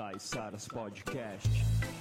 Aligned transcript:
Caiçaras 0.00 0.66
Podcast. 0.66 1.99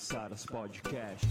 Caiçaras 0.00 0.46
Podcast. 0.46 1.28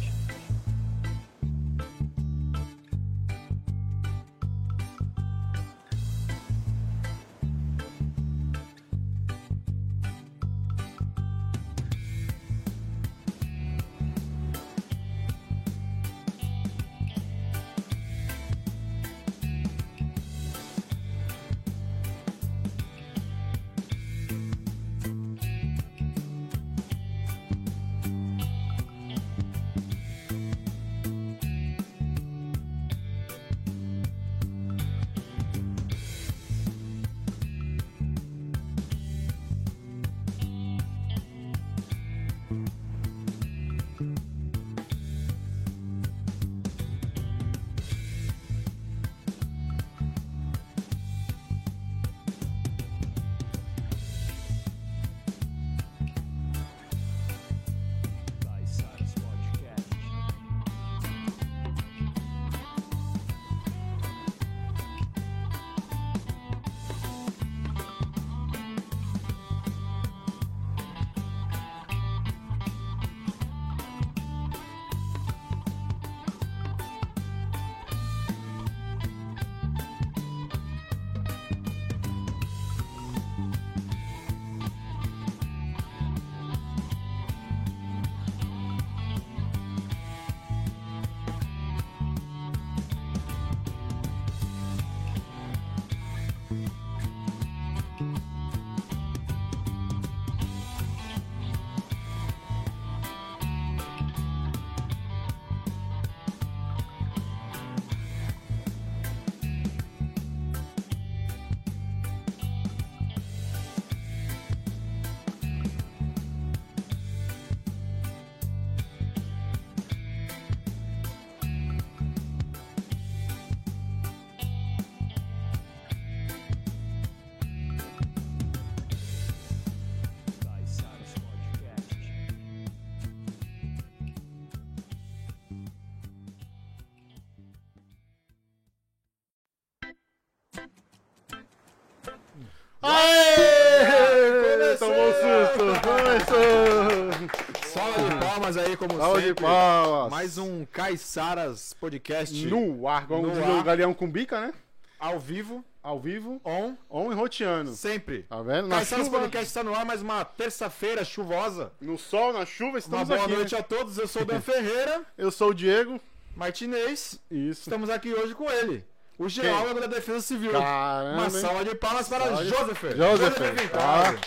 Começou! 145.59 147.29
Salva 147.73 148.09
de 148.09 148.15
palmas 148.25 148.55
aí, 148.55 148.77
como 148.77 148.97
Salve 148.97 149.19
de 149.21 149.27
sempre. 149.27 149.43
palmas! 149.43 150.09
Mais 150.09 150.37
um 150.37 150.65
Caiçaras 150.65 151.73
Podcast 151.73 152.45
No 152.45 152.87
ar, 152.87 153.05
como 153.05 153.27
No 153.27 153.43
ar. 153.43 153.59
o 153.59 153.63
Galeão 153.63 153.93
com 153.93 154.09
bica, 154.09 154.39
né? 154.39 154.53
ao 154.97 155.19
vivo, 155.19 155.63
Ao 155.83 155.99
vivo, 155.99 156.39
on, 156.45 156.75
on 156.89 157.11
e 157.11 157.15
roteando. 157.15 157.73
sempre. 157.73 158.23
Tá 158.29 158.41
vendo? 158.41 158.69
Na 158.69 158.77
Caiçaras 158.77 159.05
chuva, 159.07 159.19
Podcast 159.19 159.47
está 159.47 159.61
no 159.61 159.75
ar, 159.75 159.83
mais 159.85 160.01
uma 160.01 160.23
terça-feira 160.23 161.03
chuvosa. 161.03 161.73
no 161.81 161.97
sol, 161.97 162.31
na 162.31 162.45
chuva, 162.45 162.71
Uma 162.71 162.79
estamos 162.79 163.07
boa 163.09 163.21
aqui. 163.21 163.33
noite 163.33 163.53
né? 163.53 163.59
a 163.59 163.63
todos, 163.63 163.97
eu 163.97 164.07
sou 164.07 164.21
o 164.21 164.25
Dan 164.25 164.39
Ferreira 164.39 165.01
Eu 165.17 165.29
sou 165.29 165.49
o 165.49 165.53
Diego. 165.53 165.99
Martinez. 166.37 167.19
Isso. 167.29 167.63
Estamos 167.63 167.89
aqui 167.89 168.13
hoje 168.13 168.33
com 168.33 168.49
ele, 168.49 168.85
o 169.17 169.27
geólogo 169.27 169.81
da 169.81 169.87
Defesa 169.87 170.21
Civil. 170.21 170.53
Caramba, 170.53 171.17
Uma 171.23 171.29
salva 171.29 171.65
de 171.65 171.75
palmas 171.75 172.07
para 172.07 172.25
Salva 172.27 172.43
de- 172.45 172.49
Joseph. 172.49 172.81
Joseph, 172.95 173.37
Vintrado. 173.61 174.19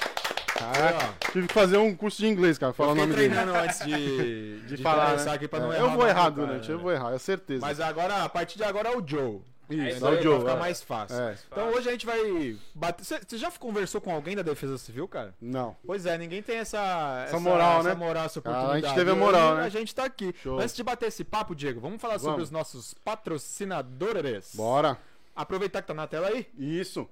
Caraca, 0.73 1.15
tive 1.33 1.49
que 1.49 1.55
fazer 1.55 1.77
um 1.79 1.95
curso 1.95 2.19
de 2.23 2.29
inglês, 2.29 2.59
cara, 2.59 2.73
falar 2.73 2.93
o 2.93 2.95
nome 2.95 3.15
dele. 3.15 3.29
treinando 3.29 3.55
antes 3.59 3.79
de, 3.85 4.61
De, 4.67 4.77
de 4.77 4.83
falar, 4.83 5.17
né? 5.17 5.33
aqui 5.33 5.49
pra 5.49 5.61
não 5.61 5.73
É, 5.73 5.77
errar 5.77 5.85
eu 5.85 5.91
vou 5.91 6.07
errar 6.09 6.31
durante, 6.31 6.71
eu 6.71 6.79
vou 6.79 6.93
errar, 6.93 7.13
é 7.15 7.19
certeza. 7.19 7.61
Mas 7.61 7.81
agora, 7.81 8.23
a 8.25 8.29
partir 8.29 8.57
de 8.59 8.65
agora 8.65 8.91
é 8.91 8.97
o 8.97 9.07
Joe. 9.07 9.41
Isso, 9.71 10.01
Daí 10.01 10.17
é 10.17 10.21
o 10.21 10.23
Joe. 10.23 10.33
Vai 10.35 10.41
ficar 10.41 10.57
é. 10.57 10.61
mais 10.61 10.83
fácil. 10.83 11.19
É. 11.19 11.35
Então 11.51 11.69
hoje 11.71 11.89
a 11.89 11.93
gente 11.93 12.05
vai 12.05 12.57
bater. 12.75 13.05
Você 13.05 13.39
já 13.39 13.51
conversou 13.53 14.01
com 14.03 14.13
alguém 14.13 14.37
da 14.37 14.43
Defesa 14.43 14.77
Civil, 14.77 15.09
cara? 15.09 15.35
Não. 15.41 15.75
Pois 15.87 16.05
é, 16.05 16.19
ninguém 16.19 16.43
tem 16.43 16.59
essa, 16.59 17.25
Essa 17.27 17.41
moral, 17.41 17.81
essa 17.81 17.89
né? 17.89 17.95
moral, 17.95 18.25
essa 18.27 18.41
Ah, 18.45 18.49
a 18.49 18.53
oportunidade. 18.53 18.87
gente 18.87 18.95
teve 18.97 19.11
a 19.11 19.15
moral, 19.15 19.55
né? 19.55 19.63
A 19.65 19.69
gente 19.71 19.95
tá 19.95 20.05
aqui. 20.05 20.35
Show. 20.43 20.59
Antes 20.59 20.77
de 20.77 20.83
bater 20.83 21.07
esse 21.07 21.25
papo, 21.25 21.55
Diego, 21.55 21.81
vamos 21.81 22.03
falar 22.03 22.15
sobre 22.19 22.33
Vamos. 22.33 22.49
os 22.49 22.51
nossos 22.51 22.93
patrocinadores. 23.03 24.51
Bora. 24.55 24.99
Aproveitar 25.35 25.81
que 25.81 25.89
tá 25.89 25.95
na 25.95 26.07
tela 26.07 26.29
aí. 26.29 26.47
Isso. 26.59 27.09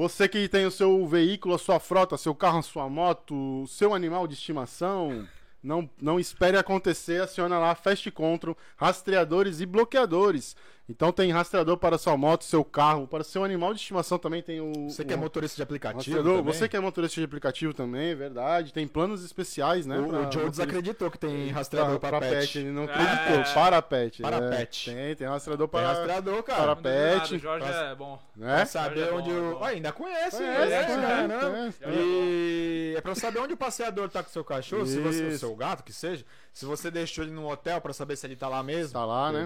Você 0.00 0.26
que 0.26 0.48
tem 0.48 0.64
o 0.64 0.70
seu 0.70 1.06
veículo, 1.06 1.54
a 1.54 1.58
sua 1.58 1.78
frota, 1.78 2.16
seu 2.16 2.34
carro, 2.34 2.60
a 2.60 2.62
sua 2.62 2.88
moto, 2.88 3.66
seu 3.68 3.92
animal 3.92 4.26
de 4.26 4.32
estimação, 4.32 5.28
não, 5.62 5.90
não 6.00 6.18
espere 6.18 6.56
acontecer, 6.56 7.20
aciona 7.20 7.58
lá 7.58 7.74
Fast 7.74 8.10
Control, 8.10 8.56
rastreadores 8.78 9.60
e 9.60 9.66
bloqueadores. 9.66 10.56
Então 10.90 11.12
tem 11.12 11.30
rastreador 11.30 11.76
para 11.76 11.96
sua 11.96 12.16
moto, 12.16 12.42
seu 12.44 12.64
carro, 12.64 13.06
para 13.06 13.22
seu 13.22 13.44
animal 13.44 13.72
de 13.72 13.78
estimação 13.80 14.18
também 14.18 14.42
tem 14.42 14.60
o. 14.60 14.88
Você 14.90 15.04
que 15.04 15.12
é 15.12 15.16
o 15.16 15.20
motorista 15.20 15.56
de 15.56 15.62
aplicativo. 15.62 16.16
também. 16.22 16.42
Você 16.42 16.68
que 16.68 16.76
é 16.76 16.80
motorista 16.80 17.20
de 17.20 17.24
aplicativo 17.24 17.72
também, 17.72 18.08
é 18.10 18.14
verdade. 18.14 18.72
Tem 18.72 18.88
planos 18.88 19.24
especiais, 19.24 19.86
né? 19.86 19.98
O, 20.00 20.08
pra 20.08 20.28
o 20.28 20.32
Joe 20.32 20.50
desacreditou 20.50 21.10
que 21.10 21.18
tem 21.18 21.48
rastreador 21.50 22.00
pra 22.00 22.08
pra, 22.08 22.20
pet. 22.20 22.58
Ele 22.58 22.70
não 22.72 22.82
É. 22.82 22.86
acreditou. 22.92 23.54
Para 23.54 23.80
pet. 23.82 24.20
Para 24.22 24.36
é. 24.38 24.50
pet. 24.50 24.90
Tem, 24.92 25.14
tem 25.16 25.26
rastreador 25.28 25.68
Tem 25.68 25.80
para. 25.80 25.88
rastreador, 25.92 26.42
cara. 26.42 26.74
para 26.76 26.90
Não 26.92 27.00
nada, 27.08 27.20
pet. 27.20 27.34
O 27.34 27.38
Jorge 27.38 27.66
Pra- 27.66 27.84
é 27.84 27.94
bom. 27.94 28.18
Né? 28.36 28.56
Pra 28.56 28.66
saber 28.66 29.00
Jorge 29.06 29.10
é 29.10 29.14
onde 29.14 29.30
bom, 29.30 29.36
o. 29.36 29.48
é 29.48 29.52
bom. 29.54 29.64
Ah, 29.64 29.68
ainda 29.68 29.92
conhece, 29.92 30.36
Conhece, 30.38 30.58
né? 30.58 30.64
conhece, 30.84 31.00
Caramba. 31.00 31.50
conhece. 31.50 31.78
E 31.86 32.94
é 32.96 33.00
pra 33.00 33.14
saber 33.14 33.38
onde 33.38 33.54
o 33.54 33.56
passeador 33.56 34.08
tá 34.08 34.22
com 34.22 34.28
o 34.28 34.32
seu 34.32 34.44
cachorro, 34.44 34.86
se 34.86 34.98
você, 34.98 35.22
o 35.22 35.28
Isso. 35.28 35.38
seu 35.38 35.54
gato, 35.54 35.84
que 35.84 35.92
seja. 35.92 36.24
Se 36.52 36.64
você 36.64 36.90
deixou 36.90 37.22
ele 37.24 37.32
num 37.32 37.46
hotel 37.46 37.80
pra 37.80 37.92
saber 37.92 38.16
se 38.16 38.26
ele 38.26 38.34
tá 38.34 38.48
lá 38.48 38.60
mesmo. 38.62 38.92
Tá 38.92 39.04
lá, 39.04 39.30
né? 39.30 39.44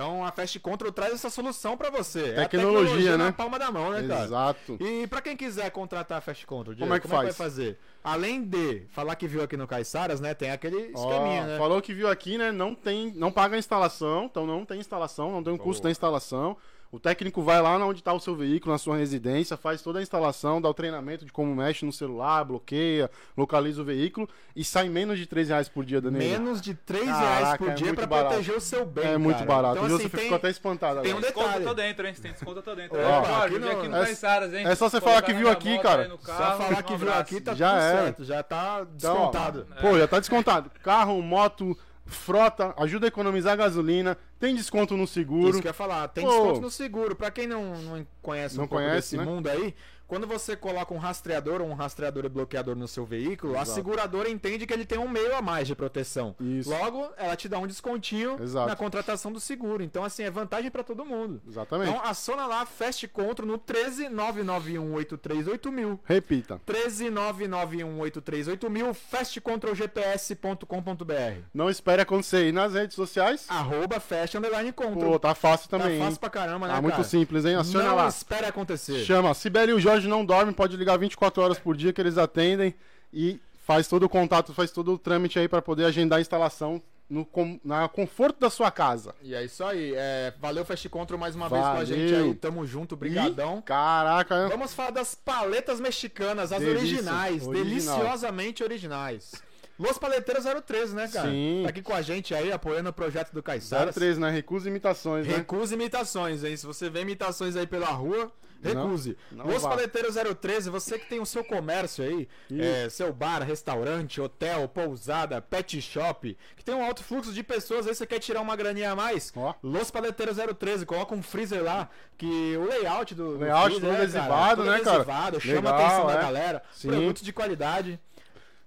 Então 0.00 0.24
a 0.24 0.32
Fast 0.32 0.58
Control 0.60 0.90
traz 0.90 1.12
essa 1.12 1.28
solução 1.28 1.76
pra 1.76 1.90
você. 1.90 2.30
É 2.30 2.46
Tecnologia, 2.46 2.48
tecnologia 2.48 3.18
né? 3.18 3.24
na 3.24 3.32
palma 3.32 3.58
da 3.58 3.70
mão, 3.70 3.90
né, 3.90 4.08
cara? 4.08 4.24
Exato. 4.24 4.78
E 4.80 5.06
pra 5.06 5.20
quem 5.20 5.36
quiser 5.36 5.70
contratar 5.70 6.16
a 6.16 6.20
Fast 6.22 6.46
Control, 6.46 6.74
Como 6.74 6.94
é 6.94 6.98
que 6.98 7.06
vai 7.06 7.26
faz? 7.26 7.36
fazer? 7.36 7.78
Além 8.02 8.42
de 8.42 8.86
falar 8.92 9.14
que 9.14 9.28
viu 9.28 9.42
aqui 9.42 9.58
no 9.58 9.68
Caiçaras, 9.68 10.18
né? 10.18 10.32
Tem 10.32 10.50
aquele 10.50 10.78
esqueminha, 10.86 11.46
né? 11.46 11.58
Falou 11.58 11.82
que 11.82 11.92
viu 11.92 12.08
aqui, 12.08 12.38
né? 12.38 12.50
Não 12.50 12.74
tem, 12.74 13.12
não 13.14 13.30
paga 13.30 13.56
a 13.56 13.58
instalação, 13.58 14.24
então 14.24 14.46
não 14.46 14.64
tem 14.64 14.80
instalação, 14.80 15.30
não 15.30 15.44
tem 15.44 15.52
um 15.52 15.58
custo 15.58 15.82
da 15.82 15.90
instalação. 15.90 16.56
O 16.92 16.98
técnico 16.98 17.40
vai 17.40 17.62
lá 17.62 17.76
onde 17.86 18.00
está 18.00 18.12
o 18.12 18.18
seu 18.18 18.34
veículo, 18.34 18.72
na 18.72 18.78
sua 18.78 18.96
residência, 18.96 19.56
faz 19.56 19.80
toda 19.80 20.00
a 20.00 20.02
instalação, 20.02 20.60
dá 20.60 20.68
o 20.68 20.74
treinamento 20.74 21.24
de 21.24 21.30
como 21.30 21.54
mexe 21.54 21.86
no 21.86 21.92
celular, 21.92 22.42
bloqueia, 22.44 23.08
localiza 23.36 23.80
o 23.80 23.84
veículo 23.84 24.28
e 24.56 24.64
sai 24.64 24.88
menos 24.88 25.16
de 25.16 25.24
3 25.24 25.50
reais 25.50 25.68
por 25.68 25.84
dia, 25.84 26.00
Danilo. 26.00 26.24
Menos 26.24 26.60
de 26.60 26.74
3 26.74 27.04
Caraca, 27.04 27.24
reais 27.28 27.56
por 27.58 27.68
é 27.68 27.74
dia 27.74 27.94
pra 27.94 28.06
barato. 28.08 28.28
proteger 28.30 28.56
o 28.56 28.60
seu 28.60 28.84
bem. 28.84 29.04
É 29.06 29.16
muito 29.16 29.36
cara. 29.36 29.46
barato. 29.46 29.74
Então, 29.76 29.84
assim, 29.86 29.96
você 30.02 30.08
tem, 30.08 30.20
ficou 30.22 30.36
até 30.36 30.50
espantado 30.50 31.02
tem 31.02 31.14
um. 31.14 31.20
Desconto 31.20 31.60
tô 31.62 31.74
dentro, 31.74 32.06
hein? 32.08 32.14
Tem 32.20 32.32
desconto 32.32 32.60
tô 32.62 32.74
dentro. 32.74 32.98
Opa, 32.98 33.08
Ó, 33.08 33.44
aqui 33.44 33.58
não- 33.60 33.70
aqui 33.70 33.88
no 33.88 33.96
é- 33.96 34.58
hein? 34.58 34.66
é 34.66 34.74
só 34.74 34.88
você 34.88 35.00
falar 35.00 35.22
que 35.22 35.32
viu 35.32 35.48
aqui, 35.48 35.70
moto 35.74 35.82
cara. 35.82 36.10
Só 36.20 36.32
falar 36.34 36.78
um 36.80 36.82
que 36.82 36.96
viu 36.96 37.12
aqui 37.12 37.40
tá 37.40 37.54
Já 37.54 37.70
tudo 37.70 37.80
era. 37.82 38.02
certo, 38.02 38.24
já 38.24 38.42
tá 38.42 38.84
Então, 38.96 39.12
ó, 39.16 39.16
descontado. 39.30 39.66
Pô, 39.80 39.96
já 39.96 40.08
tá 40.08 40.18
descontado. 40.18 40.70
Carro, 40.82 41.22
moto, 41.22 41.78
frota, 42.04 42.74
ajuda 42.76 43.06
a 43.06 43.08
economizar 43.08 43.56
gasolina, 43.56 44.18
tem 44.40 44.54
desconto 44.54 44.96
no 44.96 45.06
seguro. 45.06 45.50
Isso 45.50 45.60
que 45.60 45.68
eu 45.68 45.70
ia 45.70 45.74
falar, 45.74 46.08
tem 46.08 46.24
Pô. 46.24 46.30
desconto 46.30 46.60
no 46.62 46.70
seguro. 46.70 47.14
Pra 47.14 47.30
quem 47.30 47.46
não, 47.46 47.76
não 47.82 48.06
conhece 48.22 48.56
Não 48.56 48.64
um 48.64 48.66
pouco 48.66 48.82
conhece, 48.82 49.14
desse 49.14 49.16
né? 49.18 49.24
mundo 49.24 49.46
aí, 49.48 49.74
quando 50.10 50.26
você 50.26 50.56
coloca 50.56 50.92
um 50.92 50.98
rastreador 50.98 51.62
ou 51.62 51.68
um 51.68 51.74
rastreador 51.74 52.24
e 52.24 52.28
bloqueador 52.28 52.74
no 52.74 52.88
seu 52.88 53.06
veículo, 53.06 53.52
a 53.56 53.62
Exato. 53.62 53.76
seguradora 53.76 54.28
entende 54.28 54.66
que 54.66 54.72
ele 54.74 54.84
tem 54.84 54.98
um 54.98 55.08
meio 55.08 55.36
a 55.36 55.40
mais 55.40 55.68
de 55.68 55.74
proteção. 55.76 56.34
Isso. 56.40 56.68
Logo, 56.68 57.08
ela 57.16 57.36
te 57.36 57.48
dá 57.48 57.60
um 57.60 57.66
descontinho 57.66 58.36
Exato. 58.42 58.68
na 58.68 58.74
contratação 58.74 59.32
do 59.32 59.38
seguro. 59.38 59.84
Então, 59.84 60.02
assim, 60.02 60.24
é 60.24 60.30
vantagem 60.30 60.68
pra 60.68 60.82
todo 60.82 61.04
mundo. 61.04 61.40
Exatamente. 61.48 61.90
Então, 61.92 62.04
aciona 62.04 62.44
lá 62.44 62.66
Fast 62.66 63.06
Control 63.06 63.46
no 63.46 63.56
13 63.56 64.08
991 64.08 64.94
838000. 64.94 66.00
Repita. 66.04 66.60
13 66.66 67.08
991 67.10 68.00
838000 68.00 68.92
fastcontrolgps.com.br 68.94 71.14
Não 71.54 71.70
espere 71.70 72.02
acontecer. 72.02 72.48
E 72.48 72.52
nas 72.52 72.74
redes 72.74 72.96
sociais? 72.96 73.46
Arroba 73.48 74.00
Fast 74.00 74.36
Underline 74.36 74.72
Control. 74.72 75.12
Pô, 75.12 75.18
tá 75.20 75.36
fácil 75.36 75.68
tá 75.68 75.78
também. 75.78 75.98
hein? 75.98 76.02
fácil 76.04 76.18
pra 76.20 76.30
caramba, 76.30 76.66
né, 76.66 76.74
Tá 76.74 76.82
muito 76.82 76.94
cara? 76.94 77.04
simples, 77.04 77.44
hein? 77.44 77.54
Aciona 77.54 77.88
Não 77.88 77.94
lá. 77.96 78.08
espere 78.08 78.46
acontecer. 78.46 79.04
Chama. 79.04 79.32
Sibeli 79.34 79.70
e 79.70 79.74
o 79.74 79.78
Jorge 79.80 79.99
não 80.08 80.24
dormem, 80.24 80.54
pode 80.54 80.76
ligar 80.76 80.96
24 80.98 81.42
horas 81.42 81.58
por 81.58 81.76
dia 81.76 81.92
que 81.92 82.00
eles 82.00 82.16
atendem 82.18 82.74
e 83.12 83.40
faz 83.66 83.86
todo 83.88 84.04
o 84.04 84.08
contato, 84.08 84.52
faz 84.54 84.70
todo 84.70 84.92
o 84.94 84.98
trâmite 84.98 85.38
aí 85.38 85.48
pra 85.48 85.60
poder 85.62 85.84
agendar 85.84 86.18
a 86.18 86.20
instalação 86.20 86.82
no 87.08 87.24
com- 87.24 87.58
na 87.64 87.88
conforto 87.88 88.38
da 88.38 88.48
sua 88.48 88.70
casa. 88.70 89.14
E 89.20 89.34
é 89.34 89.44
isso 89.44 89.64
aí. 89.64 89.92
É, 89.96 90.32
valeu 90.40 90.64
Fast 90.64 90.88
Control 90.88 91.18
mais 91.18 91.34
uma 91.34 91.48
vez 91.48 91.60
com 91.60 91.66
a 91.68 91.72
Valeu. 91.72 91.86
gente 91.86 92.14
aí. 92.14 92.34
Tamo 92.36 92.64
junto, 92.64 92.94
E, 92.94 92.98
brigadão. 92.98 93.60
caraca, 93.62 94.48
Vamos 94.48 94.72
falar 94.72 94.90
das 94.90 95.14
paletas 95.14 95.80
mexicanas, 95.80 96.52
as 96.52 96.60
Delícia. 96.60 96.78
originais, 96.78 97.46
Original. 97.46 97.64
deliciosamente 97.98 98.62
originais. 98.62 99.32
Los 99.78 99.96
Paleteiros 99.98 100.44
013, 100.44 100.94
né, 100.94 101.08
cara? 101.08 101.30
Sim. 101.30 101.62
Tá 101.64 101.70
aqui 101.70 101.80
com 101.82 101.94
a 101.94 102.02
gente 102.02 102.34
aí, 102.34 102.52
apoiando 102.52 102.90
o 102.90 102.92
projeto 102.92 103.32
do 103.32 103.42
Caiçara. 103.42 103.90
03, 103.92 104.18
né? 104.18 104.30
Recusa 104.30 104.68
imitações, 104.68 105.26
né? 105.26 105.36
Recuse 105.36 105.74
imitações, 105.74 106.44
hein? 106.44 106.54
Se 106.56 106.66
você 106.66 106.90
vê 106.90 107.00
imitações 107.00 107.56
aí 107.56 107.66
pela 107.66 107.86
rua, 107.88 108.30
recuse. 108.62 109.16
não 109.32 109.46
Los 109.46 109.62
vá. 109.62 109.70
Paleteiros 109.70 110.16
013, 110.40 110.70
você 110.70 110.98
que 110.98 111.08
tem 111.08 111.20
o 111.20 111.26
seu 111.26 111.44
comércio 111.44 112.04
aí, 112.04 112.28
é, 112.58 112.88
seu 112.88 113.12
bar, 113.12 113.42
restaurante, 113.42 114.20
hotel, 114.20 114.68
pousada, 114.68 115.40
pet 115.40 115.80
shop, 115.80 116.36
que 116.56 116.64
tem 116.64 116.74
um 116.74 116.84
alto 116.84 117.02
fluxo 117.02 117.32
de 117.32 117.42
pessoas, 117.42 117.86
aí 117.86 117.94
você 117.94 118.06
quer 118.06 118.18
tirar 118.18 118.40
uma 118.40 118.56
graninha 118.56 118.92
a 118.92 118.96
mais, 118.96 119.32
Ó. 119.36 119.54
Los 119.62 119.90
Paleteiros 119.90 120.36
013, 120.58 120.86
coloca 120.86 121.14
um 121.14 121.22
freezer 121.22 121.62
lá, 121.62 121.88
que 122.16 122.56
o 122.56 122.64
layout 122.64 123.14
do, 123.14 123.32
do 123.32 123.38
Layout 123.38 123.64
freezer, 123.64 123.80
todo 123.80 123.92
né, 123.92 124.02
adesivado, 124.02 124.56
todo 124.56 124.70
né, 124.70 124.78
cara? 124.80 124.90
adesivado, 124.96 125.40
chama 125.40 125.56
Legal, 125.56 125.74
a 125.74 125.86
atenção 125.86 126.06
da 126.06 126.14
é. 126.14 126.20
galera, 126.22 126.62
Sim. 126.72 126.88
produtos 126.88 127.22
de 127.22 127.32
qualidade. 127.32 128.00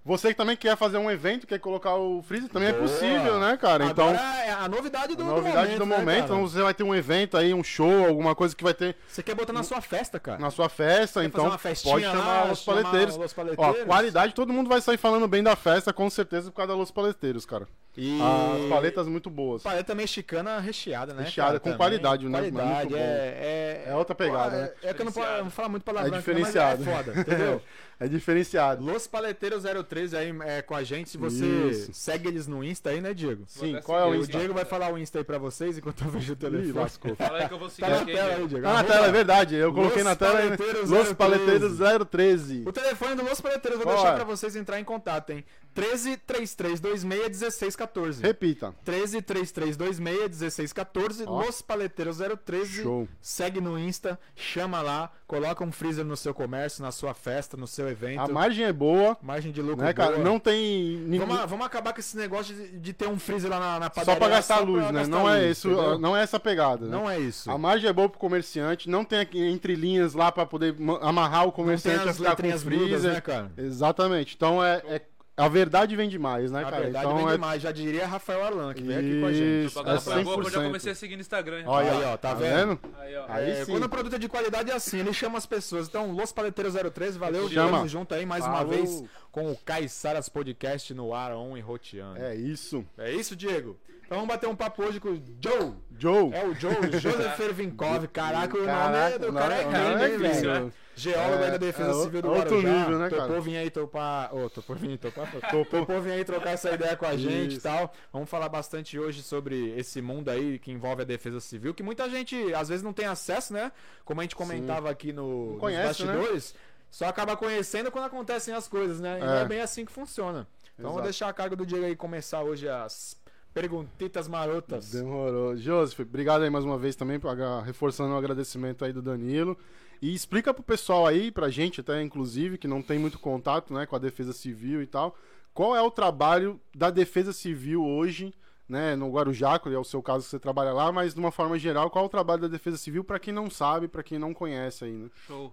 Você 0.04 0.28
que 0.28 0.34
também 0.34 0.54
quer 0.54 0.76
fazer 0.76 0.98
um 0.98 1.10
evento, 1.10 1.46
quer 1.46 1.58
colocar 1.58 1.94
o 1.94 2.22
freezer, 2.22 2.50
também 2.50 2.70
Boa. 2.70 2.84
é 2.84 2.86
possível, 2.86 3.40
né, 3.40 3.56
cara? 3.56 3.86
Então, 3.86 4.08
Agora 4.08 4.44
é 4.44 4.52
a 4.52 4.68
novidade 4.68 5.16
do, 5.16 5.22
a 5.22 5.26
do 5.26 5.30
novidade 5.36 5.76
do 5.76 5.86
né, 5.86 5.96
momento, 5.96 6.06
cara? 6.06 6.24
então 6.26 6.42
você 6.46 6.60
vai 6.62 6.74
ter 6.74 6.82
um 6.82 6.94
evento 6.94 7.38
aí, 7.38 7.54
um 7.54 7.64
show, 7.64 8.04
alguma 8.06 8.34
coisa 8.34 8.54
que 8.54 8.62
vai 8.62 8.74
ter 8.74 8.96
Você 9.08 9.22
quer 9.22 9.34
botar 9.34 9.54
na 9.54 9.62
sua 9.62 9.80
festa, 9.80 10.20
cara? 10.20 10.38
na 10.38 10.50
sua 10.50 10.68
festa, 10.68 11.20
Quer 11.20 11.26
então 11.28 11.50
pode 11.82 12.04
chamar 12.04 12.44
lá, 12.44 12.52
os 12.52 12.58
chamar 12.58 12.82
paleteiros. 12.82 13.16
Los 13.16 13.32
Ó, 13.32 13.34
Paleteiros? 13.34 13.84
qualidade, 13.86 14.34
todo 14.34 14.52
mundo 14.52 14.68
vai 14.68 14.82
sair 14.82 14.98
falando 14.98 15.26
bem 15.26 15.42
da 15.42 15.56
festa, 15.56 15.90
com 15.90 16.10
certeza, 16.10 16.50
por 16.50 16.56
causa 16.58 16.72
da 16.74 16.78
Los 16.78 16.90
Paleteiros, 16.90 17.46
cara. 17.46 17.66
E... 17.96 18.18
As 18.20 18.68
paletas 18.68 19.06
muito 19.06 19.30
boas. 19.30 19.62
Paleta 19.62 19.94
mexicana 19.94 20.58
recheada, 20.58 21.14
né? 21.14 21.24
Recheada, 21.24 21.48
cara, 21.50 21.60
com 21.60 21.64
também. 21.64 21.78
qualidade, 21.78 22.28
né? 22.28 22.38
Qualidade, 22.38 22.90
Muito 22.90 22.96
é, 22.96 23.02
é... 23.02 23.84
É 23.88 23.94
outra 23.94 24.14
pegada, 24.14 24.56
né? 24.56 24.72
É, 24.82 24.90
é 24.90 24.94
que 24.94 25.00
eu 25.00 25.04
não 25.04 25.12
posso 25.12 25.44
não 25.44 25.50
falar 25.50 25.68
muito 25.68 25.84
palavrão, 25.84 26.14
É 26.14 26.18
aqui, 26.18 26.30
mas 26.30 26.36
diferenciado. 26.36 26.82
é 26.82 26.86
foda, 26.96 27.20
entendeu? 27.20 27.62
É 28.00 28.08
diferenciado. 28.08 28.84
Los 28.84 29.06
Paleteiros 29.06 29.62
013 29.88 30.16
aí 30.16 30.34
é, 30.42 30.60
com 30.62 30.74
a 30.74 30.82
gente, 30.82 31.08
se 31.08 31.16
você 31.16 31.44
Isso. 31.46 31.92
segue 31.94 32.26
eles 32.26 32.48
no 32.48 32.64
Insta 32.64 32.90
aí, 32.90 33.00
né, 33.00 33.14
Diego? 33.14 33.44
Sim, 33.46 33.78
qual 33.84 34.00
é 34.00 34.04
o 34.04 34.06
seguir. 34.06 34.18
O 34.18 34.22
Insta? 34.24 34.38
Diego 34.38 34.52
vai 34.52 34.64
falar 34.64 34.92
o 34.92 34.98
Insta 34.98 35.18
aí 35.18 35.24
pra 35.24 35.38
vocês 35.38 35.78
enquanto 35.78 36.04
eu 36.04 36.10
vejo 36.10 36.32
o 36.32 36.34
Ih, 36.34 36.36
telefone. 36.36 36.72
lascou. 36.72 37.14
Fala 37.16 37.38
aí 37.38 37.46
que 37.48 37.54
eu 37.54 37.58
vou 37.58 37.70
seguir 37.70 37.82
Tá 37.88 37.90
na 37.94 38.02
aqui, 38.02 38.12
tela 38.12 38.34
aí, 38.34 38.46
Diego. 38.48 38.64
Tá 38.66 38.72
na 38.74 38.84
tela, 38.84 39.06
é 39.06 39.12
verdade. 39.12 39.54
Eu 39.54 39.72
coloquei 39.72 40.02
Los 40.02 40.10
na 40.10 40.16
tela. 40.16 40.34
né? 40.34 40.56
Paleteiros 40.56 40.90
Los 40.90 41.02
013. 41.02 41.14
Paleteiros 41.14 41.78
013. 42.10 42.62
O 42.66 42.72
telefone 42.72 43.14
do 43.14 43.22
Los 43.24 43.40
Paleteiros, 43.40 43.80
vou 43.80 43.92
deixar 43.94 44.12
é? 44.12 44.14
pra 44.16 44.24
vocês 44.24 44.56
entrar 44.56 44.80
em 44.80 44.84
contato, 44.84 45.30
hein? 45.30 45.44
13 45.74 46.16
3326 46.18 47.28
16 47.40 47.76
1614. 47.76 48.22
Repita. 48.22 48.74
13 48.84 49.20
3326 49.22 50.40
1614 50.40 51.24
Ó. 51.26 51.40
Los 51.44 51.60
Paleteiros 51.62 52.18
013. 52.44 52.82
Show. 52.82 53.08
Segue 53.20 53.60
no 53.60 53.78
Insta, 53.78 54.18
chama 54.36 54.80
lá, 54.80 55.10
coloca 55.26 55.64
um 55.64 55.72
freezer 55.72 56.04
no 56.04 56.16
seu 56.16 56.32
comércio, 56.32 56.82
na 56.82 56.92
sua 56.92 57.12
festa, 57.14 57.56
no 57.56 57.66
seu 57.66 57.88
evento. 57.88 58.20
A 58.20 58.28
margem 58.28 58.64
é 58.64 58.72
boa, 58.72 59.16
Margem 59.22 59.50
de 59.50 59.60
lucro 59.60 59.84
né, 59.84 59.92
cara? 59.92 60.12
boa. 60.12 60.24
Não 60.24 60.38
tem 60.38 60.96
ninguém. 60.98 61.26
Vamos, 61.26 61.50
vamos 61.50 61.66
acabar 61.66 61.92
com 61.92 62.00
esse 62.00 62.16
negócio 62.16 62.54
de, 62.54 62.78
de 62.78 62.92
ter 62.92 63.08
um 63.08 63.18
freezer 63.18 63.50
lá 63.50 63.58
na, 63.58 63.80
na 63.80 63.86
Só 63.86 63.90
padaria. 64.00 64.20
pra 64.20 64.28
gastar 64.28 64.58
só 64.58 64.62
luz, 64.64 64.82
pra 64.82 64.92
né? 64.92 64.98
gastar 65.00 65.16
Não 65.16 65.28
é 65.28 65.38
luz, 65.40 65.50
isso, 65.58 65.70
entendeu? 65.70 65.98
não 65.98 66.16
é 66.16 66.22
essa 66.22 66.38
pegada, 66.38 66.84
né? 66.86 66.90
Não 66.92 67.10
é 67.10 67.18
isso. 67.18 67.50
A 67.50 67.58
margem 67.58 67.88
é 67.90 67.92
boa 67.92 68.08
pro 68.08 68.18
comerciante, 68.20 68.88
não 68.88 69.04
tem 69.04 69.26
entre 69.34 69.74
linhas 69.74 70.14
lá 70.14 70.30
pra 70.30 70.46
poder 70.46 70.78
ma- 70.78 70.98
amarrar 71.00 71.42
o 71.42 71.46
Não 71.46 71.50
tem 71.52 71.64
comerciante 71.64 72.06
a 72.06 72.10
as 72.10 72.16
ficar 72.16 72.36
com 72.36 72.42
letrinhas 72.42 72.62
mudas, 72.64 72.78
freezer. 72.78 73.12
né, 73.12 73.20
cara? 73.20 73.52
Exatamente. 73.56 74.34
Então 74.36 74.62
é, 74.64 74.82
é- 74.86 75.02
a 75.36 75.48
verdade 75.48 75.96
vem 75.96 76.08
demais, 76.08 76.50
né, 76.52 76.60
Na 76.62 76.70
cara? 76.70 76.82
verdade, 76.84 77.06
então 77.06 77.16
vem 77.18 77.28
é 77.28 77.32
demais. 77.32 77.62
Já 77.62 77.72
diria 77.72 78.06
Rafael 78.06 78.44
Arlan, 78.44 78.72
que 78.72 78.82
veio 78.82 78.98
aqui 79.00 79.20
com 79.20 79.26
a 79.26 79.32
gente. 79.32 79.66
Isso, 79.66 79.78
é 79.80 80.00
foi 80.00 80.24
boa, 80.24 80.40
que 80.40 80.46
eu 80.46 80.50
já 80.50 80.60
100%. 80.60 80.64
comecei 80.66 80.92
a 80.92 80.94
seguir 80.94 81.14
no 81.16 81.20
Instagram. 81.22 81.58
hein? 81.60 81.64
Olha 81.66 81.92
Aí, 81.92 82.04
ó, 82.04 82.16
tá 82.16 82.34
vendo? 82.34 82.78
Aí, 82.98 83.16
ó. 83.16 83.24
Aí 83.28 83.50
É, 83.50 83.66
quando 83.66 83.84
o 83.84 83.88
produto 83.88 84.14
é 84.14 84.18
de 84.18 84.28
qualidade 84.28 84.70
é 84.70 84.74
assim, 84.74 85.00
ele 85.00 85.12
chama 85.12 85.36
as 85.38 85.46
pessoas. 85.46 85.88
Então, 85.88 86.12
Los 86.12 86.30
Paleteiros 86.32 86.74
03, 86.74 87.16
valeu. 87.16 87.48
Chama. 87.48 87.88
Junto 87.88 88.14
aí 88.14 88.24
mais 88.24 88.44
uma 88.44 88.58
Falou. 88.58 88.70
vez 88.72 89.04
com 89.32 89.50
o 89.50 89.56
Caiçaras 89.56 90.28
Podcast 90.28 90.94
no 90.94 91.12
ar, 91.12 91.32
on 91.32 91.56
e 91.56 91.60
roteando. 91.60 92.18
É. 92.18 92.32
É 92.32 92.34
isso. 92.36 92.84
isso, 93.18 93.34
Diego? 93.34 93.76
Então 94.06 94.18
vamos 94.18 94.28
bater 94.28 94.46
um 94.48 94.54
papo 94.54 94.84
hoje 94.84 95.00
com 95.00 95.08
o 95.08 95.22
Joe. 95.42 95.72
Joe. 95.98 96.30
É 96.32 96.44
o 96.44 96.54
Joe, 96.54 96.74
Joseph 97.00 97.40
Ervinkov. 97.40 98.06
Caraca, 98.08 98.56
o 98.56 98.64
Caraca, 98.64 99.08
nome 99.08 99.18
do 99.18 99.32
não, 99.32 99.40
cara 99.40 99.54
é 99.56 99.64
não, 99.64 99.70
grande, 99.70 100.04
é 100.04 100.18
velho? 100.18 100.72
Né? 100.96 101.00
Geólogo 101.12 101.42
É, 101.42 101.44
aí 101.46 101.50
da 101.52 101.56
Defesa 101.56 101.90
é 101.90 102.02
Civil 102.04 102.22
do 102.22 102.30
outro 102.30 102.56
Guarujá. 102.60 102.78
nível, 102.78 102.98
né, 102.98 103.10
cara? 103.10 103.22
Topou 103.22 103.42
vir 103.42 103.56
aí 103.56 103.70
topar... 103.70 104.34
Ô, 104.34 104.48
topou 104.50 104.76
vir 104.76 104.98
topar... 104.98 105.28
Topou 105.50 106.00
vir 106.00 106.12
aí 106.12 106.24
trocar 106.24 106.50
essa 106.50 106.70
ideia 106.72 106.96
com 106.96 107.06
a 107.06 107.16
gente 107.16 107.56
e 107.56 107.60
tal. 107.60 107.92
Vamos 108.12 108.28
falar 108.30 108.48
bastante 108.48 108.98
hoje 108.98 109.22
sobre 109.22 109.76
esse 109.78 110.00
mundo 110.00 110.28
aí 110.30 110.58
que 110.58 110.70
envolve 110.70 111.02
a 111.02 111.04
Defesa 111.04 111.40
Civil, 111.40 111.74
que 111.74 111.82
muita 111.82 112.08
gente, 112.08 112.54
às 112.54 112.68
vezes, 112.68 112.82
não 112.82 112.92
tem 112.92 113.06
acesso, 113.06 113.52
né? 113.52 113.72
Como 114.04 114.20
a 114.20 114.24
gente 114.24 114.36
comentava 114.36 114.90
aqui 114.90 115.12
no, 115.12 115.52
nos 115.52 115.60
conhece, 115.60 116.04
né? 116.04 116.12
bastidores. 116.12 116.54
Só 116.90 117.06
acaba 117.06 117.36
conhecendo 117.36 117.90
quando 117.90 118.04
acontecem 118.04 118.54
as 118.54 118.68
coisas, 118.68 119.00
né? 119.00 119.18
E 119.18 119.24
não 119.24 119.34
É. 119.34 119.42
é 119.42 119.44
bem 119.44 119.60
assim 119.60 119.84
que 119.84 119.90
funciona. 119.92 120.46
Então 120.78 120.90
vou 120.90 121.00
Exato. 121.00 121.02
deixar 121.04 121.28
a 121.28 121.32
carga 121.32 121.56
do 121.56 121.66
Diego 121.66 121.84
aí 121.84 121.96
começar 121.96 122.42
hoje 122.42 122.68
as 122.68 123.16
perguntitas 123.52 124.26
marotas. 124.28 124.90
Demorou. 124.90 125.56
Joseph, 125.56 126.00
obrigado 126.00 126.42
aí 126.42 126.50
mais 126.50 126.64
uma 126.64 126.76
vez 126.76 126.96
também, 126.96 127.20
reforçando 127.64 128.12
o 128.14 128.16
agradecimento 128.16 128.84
aí 128.84 128.92
do 128.92 129.00
Danilo. 129.00 129.56
E 130.02 130.14
explica 130.14 130.52
pro 130.52 130.62
pessoal 130.62 131.06
aí, 131.06 131.30
pra 131.30 131.48
gente 131.50 131.80
até 131.80 132.02
inclusive, 132.02 132.58
que 132.58 132.68
não 132.68 132.82
tem 132.82 132.98
muito 132.98 133.18
contato 133.18 133.72
né, 133.72 133.86
com 133.86 133.96
a 133.96 133.98
Defesa 133.98 134.32
Civil 134.32 134.82
e 134.82 134.86
tal, 134.86 135.16
qual 135.52 135.74
é 135.74 135.80
o 135.82 135.90
trabalho 135.90 136.60
da 136.74 136.90
Defesa 136.90 137.32
Civil 137.32 137.84
hoje, 137.84 138.34
né, 138.68 138.96
no 138.96 139.10
Guarujá, 139.10 139.58
que 139.58 139.68
é 139.68 139.78
o 139.78 139.84
seu 139.84 140.02
caso 140.02 140.24
que 140.24 140.30
você 140.30 140.38
trabalha 140.38 140.72
lá, 140.72 140.90
mas 140.90 141.14
de 141.14 141.20
uma 141.20 141.30
forma 141.30 141.58
geral, 141.58 141.90
qual 141.90 142.04
é 142.04 142.06
o 142.06 142.10
trabalho 142.10 142.42
da 142.42 142.48
Defesa 142.48 142.76
Civil 142.76 143.04
pra 143.04 143.18
quem 143.18 143.32
não 143.32 143.48
sabe, 143.50 143.88
pra 143.88 144.02
quem 144.02 144.18
não 144.18 144.34
conhece 144.34 144.84
aí, 144.84 144.92
né? 144.92 145.10
Show. 145.26 145.52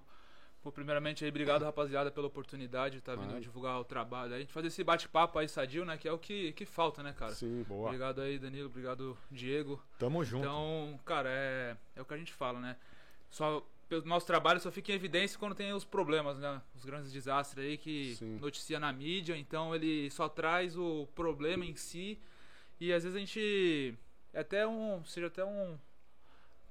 Pô, 0.64 0.72
primeiramente 0.72 1.24
aí, 1.24 1.30
obrigado, 1.32 1.64
rapaziada, 1.64 2.12
pela 2.12 2.28
oportunidade 2.28 2.94
de 2.94 3.00
estar 3.00 3.16
vindo 3.16 3.30
Claro. 3.30 3.42
divulgar 3.42 3.80
o 3.80 3.84
trabalho. 3.84 4.36
A 4.36 4.40
gente 4.40 4.54
fazer 4.54 4.68
esse 4.68 4.84
bate-papo 4.84 5.40
aí 5.40 5.50
sadio, 5.50 5.84
né? 5.84 5.98
Que 5.98 6.08
é 6.08 6.12
o 6.12 6.20
que, 6.20 6.52
que 6.52 6.68
falta, 6.68 7.02
né, 7.02 7.14
cara? 7.18 7.34
Sim. 7.34 7.66
Boa. 7.68 7.88
Obrigado 7.88 8.22
aí, 8.22 8.38
Danilo. 8.38 8.68
Obrigado, 8.68 9.18
Diego. 9.32 9.82
Tamo 9.98 10.24
junto. 10.24 10.44
Então, 10.46 11.00
cara, 11.04 11.30
é, 11.32 11.76
é 11.96 12.02
o 12.04 12.06
que 12.06 12.14
a 12.14 12.18
gente 12.18 12.32
fala, 12.32 12.60
né? 12.60 12.76
Só 13.32 13.66
pelo 13.92 14.06
nosso 14.06 14.26
trabalho 14.26 14.58
só 14.62 14.72
fica 14.72 14.94
em 14.94 14.96
evidência 14.96 15.38
quando 15.38 15.54
tem 15.54 15.74
os 15.74 15.84
problemas, 15.84 16.40
né? 16.40 16.62
Os 16.74 16.86
grandes 16.86 17.12
desastres 17.12 17.66
aí 17.66 17.78
que 17.78 18.16
Sim. 18.16 18.38
noticia 18.40 18.80
na 18.80 18.90
mídia, 18.94 19.36
então 19.36 19.76
ele 19.76 20.10
só 20.12 20.30
traz 20.30 20.78
o 20.78 21.08
problema 21.14 21.66
em 21.66 21.76
si 21.76 22.18
e 22.80 22.94
às 22.94 23.04
vezes 23.04 23.18
a 23.18 23.20
gente 23.20 23.94
é 24.32 24.40
até 24.40 24.66
um, 24.66 25.04
seja 25.04 25.28
até 25.28 25.44
um 25.44 25.78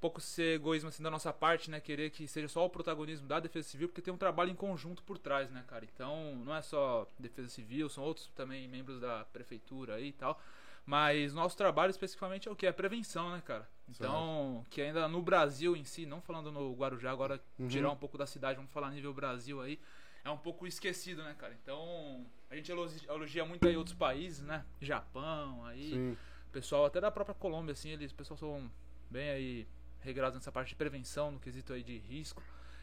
pouco 0.00 0.19
ser 0.19 0.55
egoísmo 0.55 0.89
assim 0.89 1.03
da 1.03 1.11
nossa 1.11 1.31
parte, 1.31 1.71
né? 1.71 1.79
Querer 1.79 2.09
que 2.09 2.27
seja 2.27 2.49
só 2.49 2.65
o 2.65 2.71
protagonismo 2.71 3.29
da 3.29 3.39
Defesa 3.39 3.69
Civil, 3.69 3.89
porque 3.89 4.00
tem 4.00 4.15
um 4.15 4.17
trabalho 4.17 4.50
em 4.50 4.57
conjunto 4.57 5.03
por 5.03 5.19
trás, 5.19 5.50
né, 5.50 5.62
cara? 5.69 5.85
Então, 5.85 6.37
não 6.37 6.55
é 6.55 6.62
só 6.62 7.07
Defesa 7.19 7.50
Civil, 7.50 7.91
são 7.91 8.03
outros 8.03 8.29
também 8.29 8.67
membros 8.67 8.99
da 8.99 9.27
prefeitura 9.27 9.97
aí 9.97 10.09
e 10.09 10.12
tal. 10.12 10.41
Mas 10.87 11.35
nosso 11.35 11.55
trabalho 11.55 11.91
especificamente 11.91 12.49
é 12.49 12.50
o 12.50 12.57
que? 12.57 12.67
É 12.67 12.73
prevenção, 12.73 13.31
né, 13.31 13.43
cara? 13.45 13.69
Então, 13.91 14.65
que 14.71 14.81
ainda 14.81 15.09
no 15.09 15.21
Brasil 15.23 15.77
em 15.77 15.85
si, 15.85 16.07
não 16.07 16.21
falando 16.21 16.53
no 16.53 16.73
Guarujá, 16.75 17.11
agora 17.11 17.41
Uhum. 17.59 17.69
tirar 17.69 17.91
um 17.91 17.97
pouco 17.97 18.17
da 18.17 18.27
cidade, 18.27 18.57
vamos 18.57 18.71
falar 18.71 18.91
nível 18.91 19.13
Brasil 19.13 19.61
aí, 19.61 19.79
é 20.25 20.31
um 20.31 20.37
pouco 20.37 20.67
esquecido, 20.67 21.23
né, 21.23 21.35
cara? 21.39 21.57
Então, 21.63 22.27
a 22.51 22.55
gente 22.57 22.71
elogi- 22.71 23.07
elogia 23.09 23.45
muito 23.45 23.67
aí 23.67 23.77
outros 23.77 23.97
países, 23.97 24.43
né? 24.43 24.65
Japão, 24.81 25.65
aí, 25.65 25.91
Sim. 25.91 26.17
pessoal 26.53 26.85
até 26.85 27.01
da 27.01 27.11
própria 27.11 27.35
Colômbia, 27.35 27.73
assim, 27.73 27.91
eles, 27.91 28.13
pessoal 28.13 28.37
são 28.37 28.71
bem 29.11 29.31
aí 29.31 29.69
regrados 30.01 30.35
nessa 30.37 30.53
parte 30.53 30.69
de 30.71 30.77
prevenção, 30.77 31.31
no 31.33 31.41
quesito 31.41 31.73
aí 31.73 31.83
de 31.83 31.99
risco. 31.99 32.43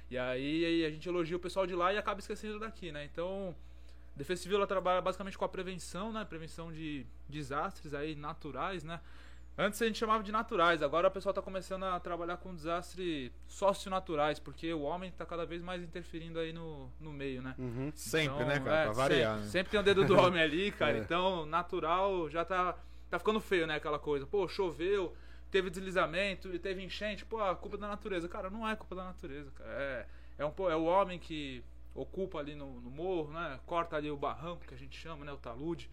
E 0.09 0.17
aí, 0.17 0.65
aí 0.65 0.85
a 0.85 0.89
gente 0.89 1.07
elogia 1.07 1.35
o 1.35 1.39
pessoal 1.39 1.65
de 1.67 1.75
lá 1.75 1.91
e 1.93 1.97
acaba 1.97 2.19
esquecendo 2.19 2.59
daqui, 2.59 2.91
né? 2.91 3.03
Então, 3.05 3.55
a 4.15 4.17
Defesa 4.17 4.41
Civil 4.41 4.57
ela 4.57 4.67
trabalha 4.67 5.01
basicamente 5.01 5.37
com 5.37 5.45
a 5.45 5.49
prevenção, 5.49 6.11
né? 6.11 6.23
Prevenção 6.25 6.71
de 6.71 7.05
desastres 7.27 7.93
aí 7.93 8.15
naturais, 8.15 8.83
né? 8.83 8.99
Antes 9.59 9.81
a 9.81 9.87
gente 9.87 9.97
chamava 9.97 10.21
de 10.21 10.31
naturais, 10.31 10.83
agora 10.83 11.07
o 11.07 11.11
pessoal 11.11 11.33
tá 11.33 11.41
começando 11.41 11.83
a 11.83 11.99
trabalhar 11.99 12.37
com 12.37 12.53
desastres 12.53 13.31
socionaturais, 13.47 14.37
porque 14.37 14.71
o 14.71 14.81
homem 14.83 15.09
tá 15.11 15.25
cada 15.25 15.47
vez 15.47 15.63
mais 15.63 15.81
interferindo 15.81 16.37
aí 16.37 16.53
no, 16.53 16.91
no 16.99 17.11
meio, 17.11 17.41
né? 17.41 17.55
Uhum. 17.57 17.91
Sempre, 17.95 18.35
Então, 18.35 18.47
né, 18.47 18.59
cara? 18.59 18.77
é, 18.77 18.83
pra 18.83 18.91
variar, 18.93 19.31
sempre, 19.33 19.45
né? 19.45 19.51
sempre 19.51 19.71
tem 19.71 19.79
o 19.79 19.83
dedo 19.83 20.05
do 20.05 20.13
homem 20.21 20.39
ali, 20.43 20.71
cara. 20.71 20.97
É. 20.97 20.99
Então, 20.99 21.47
natural 21.47 22.29
já 22.29 22.45
tá, 22.45 22.77
tá 23.09 23.17
ficando 23.17 23.39
feio, 23.41 23.65
né? 23.65 23.77
Aquela 23.77 23.97
coisa. 23.97 24.27
Pô, 24.27 24.47
choveu, 24.47 25.15
teve 25.49 25.71
deslizamento, 25.71 26.49
teve 26.59 26.83
enchente. 26.83 27.25
Pô, 27.25 27.41
a 27.41 27.55
culpa 27.55 27.77
é 27.77 27.79
da 27.79 27.87
natureza. 27.87 28.29
Cara, 28.29 28.51
não 28.51 28.67
é 28.67 28.75
culpa 28.75 28.93
da 28.93 29.05
natureza, 29.05 29.49
cara. 29.55 29.71
É, 29.71 30.05
é, 30.37 30.45
um, 30.45 30.53
é 30.69 30.75
o 30.75 30.83
homem 30.83 31.17
que 31.17 31.63
ocupa 31.95 32.37
ali 32.37 32.53
no, 32.53 32.79
no 32.79 32.91
morro, 32.91 33.33
né? 33.33 33.59
Corta 33.65 33.95
ali 33.95 34.11
o 34.11 34.17
barranco, 34.17 34.67
que 34.67 34.75
a 34.75 34.77
gente 34.77 34.95
chama, 34.95 35.25
né? 35.25 35.31
O 35.31 35.37
talude. 35.37 35.89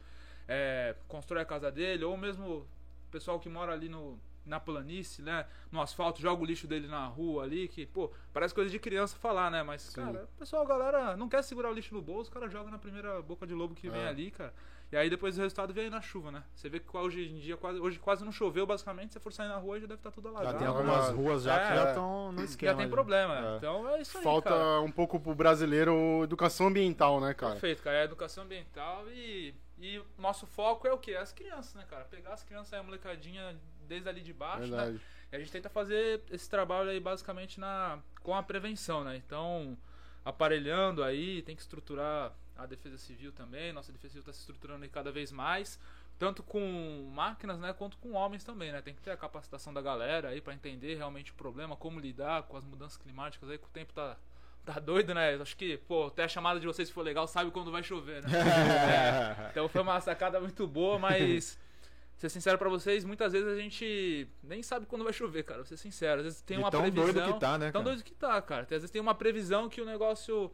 É, 0.47 0.95
constrói 1.09 1.41
a 1.41 1.47
casa 1.47 1.73
dele, 1.73 2.05
ou 2.05 2.15
mesmo 2.15 2.67
pessoal 3.15 3.39
que 3.39 3.49
mora 3.49 3.73
ali 3.73 3.89
no, 3.89 4.19
na 4.45 4.59
planície, 4.59 5.23
né? 5.23 5.47
No 5.71 5.81
asfalto, 5.81 6.21
joga 6.21 6.43
o 6.43 6.45
lixo 6.45 6.67
dele 6.67 6.89
na 6.89 7.07
rua 7.07 7.45
ali, 7.45 7.69
que, 7.69 7.87
pô, 7.87 8.11
parece 8.33 8.53
coisa 8.55 8.69
de 8.71 8.79
criança 8.79 9.17
falar, 9.17 9.51
né? 9.51 9.63
Mas, 9.63 9.83
Sim. 9.83 10.01
cara, 10.03 10.25
o 10.35 10.39
pessoal, 10.39 10.63
a 10.63 10.67
galera 10.67 11.17
não 11.17 11.29
quer 11.29 11.43
segurar 11.43 11.71
o 11.71 11.73
lixo 11.73 11.95
no 11.95 12.03
bolso, 12.03 12.31
o 12.31 12.35
cara 12.35 12.49
joga 12.49 12.71
na 12.71 12.79
primeira 12.79 13.23
boca 13.23 13.47
de 13.47 13.55
lobo 13.55 13.75
que 13.75 13.89
vem 13.89 14.03
É. 14.03 14.09
ali, 14.09 14.31
cara. 14.31 14.53
E 14.93 14.97
aí 14.97 15.09
depois 15.11 15.37
o 15.37 15.41
resultado 15.41 15.73
vem 15.73 15.85
aí 15.85 15.91
na 15.91 16.01
chuva, 16.01 16.31
né? 16.31 16.45
Você 16.55 16.69
vê 16.69 16.79
que 16.79 16.97
hoje 16.97 17.29
em 17.29 17.39
dia 17.39 17.57
quase, 17.57 17.81
hoje 17.81 17.99
quase 17.99 18.25
não 18.25 18.31
choveu, 18.31 18.65
basicamente, 18.67 19.09
se 19.09 19.13
você 19.15 19.21
for 19.21 19.33
sair 19.33 19.49
na 19.49 19.57
rua 19.57 19.81
já 19.81 19.87
deve 19.87 19.99
estar 19.99 20.11
tudo 20.13 20.29
alagado. 20.29 20.53
Já 20.53 20.59
tem 20.59 20.69
Agora- 20.69 20.89
algumas 20.89 21.11
ruas 21.17 21.43
já 21.43 21.59
que 21.59 21.73
É. 21.73 21.77
já 21.77 21.89
estão 21.89 22.31
no 22.33 22.45
esquema. 22.45 22.73
Já 22.73 22.79
tem 22.79 22.89
problema. 22.89 23.55
É. 23.55 23.57
Então 23.57 23.89
é 23.89 24.01
isso 24.01 24.17
aí, 24.19 24.23
Falta 24.23 24.51
cara. 24.51 24.81
um 24.83 24.91
pouco 24.93 25.19
pro 25.19 25.35
brasileiro 25.35 26.23
educação 26.23 26.69
ambiental, 26.69 27.19
né, 27.21 27.33
cara? 27.35 27.53
Perfeito, 27.53 27.83
cara. 27.83 27.97
É 27.97 28.05
educação 28.05 28.45
ambiental 28.45 29.05
e, 29.11 29.55
e 29.79 30.03
nosso 30.17 30.47
foco 30.47 30.87
é 30.87 30.93
o 30.93 30.99
quê? 30.99 31.15
As 31.15 31.33
crianças, 31.33 31.75
né, 31.75 31.85
cara? 31.89 32.05
Pegar 32.05 32.35
as 32.35 32.43
crianças 32.43 32.73
aí, 32.73 32.81
a 32.81 32.83
molecadinha 32.83 33.59
desde 33.87 34.09
ali 34.09 34.21
de 34.21 34.33
baixo, 34.33 34.71
né? 34.71 34.77
Verdade. 34.77 35.01
E 35.33 35.37
a 35.37 35.39
gente 35.39 35.51
tenta 35.51 35.69
fazer 35.69 36.23
esse 36.31 36.49
trabalho 36.49 36.91
aí 36.91 37.01
basicamente 37.01 37.59
na, 37.59 37.99
com 38.23 38.35
a 38.35 38.43
prevenção, 38.43 39.03
né? 39.03 39.17
Então, 39.17 39.77
aparelhando 40.25 41.03
aí, 41.03 41.43
tem 41.43 41.57
que 41.57 41.63
estruturar 41.63 42.33
a 42.57 42.67
defesa 42.67 42.97
civil 42.99 43.33
também. 43.33 43.73
Nossa 43.73 43.93
defesa 43.93 44.13
civil 44.13 44.21
está 44.21 44.33
se 44.33 44.41
estruturando 44.41 44.85
aí 44.85 44.89
cada 44.89 45.11
vez 45.11 45.33
mais, 45.33 45.79
tanto 46.19 46.43
com 46.43 47.11
máquinas, 47.13 47.59
né, 47.59 47.73
quanto 47.73 47.97
com 47.99 48.13
homens 48.13 48.45
também, 48.45 48.71
né? 48.71 48.81
Tem 48.81 48.95
que 48.95 49.03
ter 49.03 49.11
a 49.11 49.17
capacitação 49.17 49.75
da 49.75 49.83
galera 49.83 50.29
aí 50.29 50.41
para 50.41 50.55
entender 50.55 50.95
realmente 50.95 51.33
o 51.33 51.35
problema, 51.35 51.77
como 51.77 51.99
lidar 51.99 52.45
com 52.45 52.57
as 52.57 52.65
mudanças 52.65 52.97
climáticas 52.97 53.51
aí, 53.51 53.59
que 53.59 53.67
o 53.67 53.71
tempo 53.71 53.93
tá 53.93 54.17
Tá 54.65 54.79
doido, 54.81 55.13
né? 55.13 55.35
Acho 55.35 55.57
que, 55.57 55.77
pô, 55.77 56.07
até 56.07 56.25
a 56.25 56.29
chamada 56.29 56.59
de 56.59 56.67
vocês 56.67 56.89
se 56.89 56.95
for 56.95 57.03
legal, 57.03 57.27
sabe 57.27 57.51
quando 57.51 57.71
vai 57.71 57.83
chover, 57.83 58.23
né? 58.23 58.29
É. 59.45 59.51
Então 59.51 59.69
foi 59.69 59.83
uma 59.83 60.01
sacada 60.01 60.41
muito 60.41 60.67
boa, 60.67 60.99
mas 60.99 61.59
ser 62.17 62.31
sincero 62.31 62.57
pra 62.57 62.71
vocês, 62.71 63.05
muitas 63.05 63.33
vezes 63.33 63.47
a 63.47 63.57
gente 63.61 64.27
nem 64.43 64.63
sabe 64.63 64.87
quando 64.87 65.05
vai 65.05 65.13
chover, 65.13 65.43
cara. 65.43 65.59
Vou 65.61 65.67
ser 65.67 65.77
sincero. 65.77 66.21
Às 66.21 66.25
vezes 66.25 66.41
tem 66.41 66.57
De 66.57 66.63
uma 66.63 66.71
tão 66.71 66.81
previsão. 66.81 67.13
doido 67.13 67.33
que 67.35 67.41
tá, 67.41 67.59
né, 67.59 67.71
Tão 67.71 67.83
cara? 67.83 67.95
doido 67.95 68.05
que 68.05 68.15
tá, 68.15 68.41
cara. 68.41 68.63
Às 68.63 68.69
vezes 68.69 68.91
tem 68.91 69.03
uma 69.03 69.15
previsão 69.15 69.69
que 69.69 69.81
o 69.83 69.85
negócio 69.85 70.51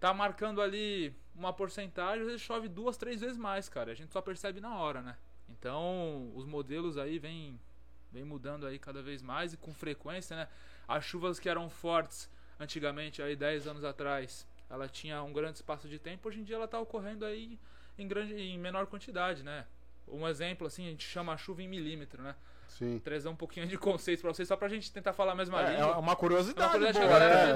tá 0.00 0.12
marcando 0.12 0.60
ali 0.60 1.14
uma 1.34 1.52
porcentagem, 1.52 2.22
às 2.22 2.26
vezes 2.26 2.40
chove 2.42 2.66
duas, 2.68 2.96
três 2.96 3.20
vezes 3.20 3.36
mais, 3.36 3.68
cara. 3.68 3.92
A 3.92 3.94
gente 3.94 4.12
só 4.12 4.20
percebe 4.20 4.60
na 4.60 4.76
hora, 4.76 5.00
né? 5.02 5.16
Então, 5.48 6.32
os 6.34 6.44
modelos 6.44 6.98
aí 6.98 7.18
vêm 7.18 7.60
vem 8.10 8.24
mudando 8.24 8.66
aí 8.66 8.78
cada 8.78 9.02
vez 9.02 9.20
mais 9.22 9.52
e 9.52 9.56
com 9.56 9.72
frequência, 9.74 10.34
né? 10.34 10.48
As 10.88 11.04
chuvas 11.04 11.38
que 11.38 11.48
eram 11.48 11.68
fortes 11.68 12.28
antigamente, 12.58 13.22
aí 13.22 13.36
10 13.36 13.66
anos 13.66 13.84
atrás, 13.84 14.46
ela 14.70 14.88
tinha 14.88 15.22
um 15.22 15.32
grande 15.32 15.56
espaço 15.56 15.88
de 15.88 15.98
tempo, 15.98 16.28
hoje 16.28 16.40
em 16.40 16.44
dia 16.44 16.56
ela 16.56 16.68
tá 16.68 16.78
ocorrendo 16.80 17.24
aí 17.24 17.58
em 17.98 18.06
grande 18.08 18.34
em 18.34 18.58
menor 18.58 18.86
quantidade, 18.86 19.42
né? 19.42 19.64
Um 20.08 20.26
exemplo, 20.28 20.66
assim, 20.66 20.86
a 20.86 20.90
gente 20.90 21.06
chama 21.06 21.32
a 21.32 21.36
chuva 21.36 21.62
em 21.62 21.68
milímetro, 21.68 22.22
né? 22.22 22.34
Sim. 22.68 22.98
Trazer 22.98 23.28
um 23.28 23.34
pouquinho 23.36 23.66
de 23.66 23.78
conceito 23.78 24.20
pra 24.20 24.32
vocês, 24.34 24.46
só 24.46 24.56
pra 24.56 24.68
gente 24.68 24.92
tentar 24.92 25.12
falar 25.12 25.32
a 25.32 25.34
mesma 25.34 25.62
É, 25.62 25.64
é 25.66 25.76
língua. 25.76 25.96
uma 25.98 26.14
curiosidade, 26.14 26.60
Uma 26.68 26.70
curiosidade 26.72 27.06
boa, 27.08 27.18
que 27.18 27.24
a 27.24 27.28
galera 27.28 27.46
né? 27.46 27.52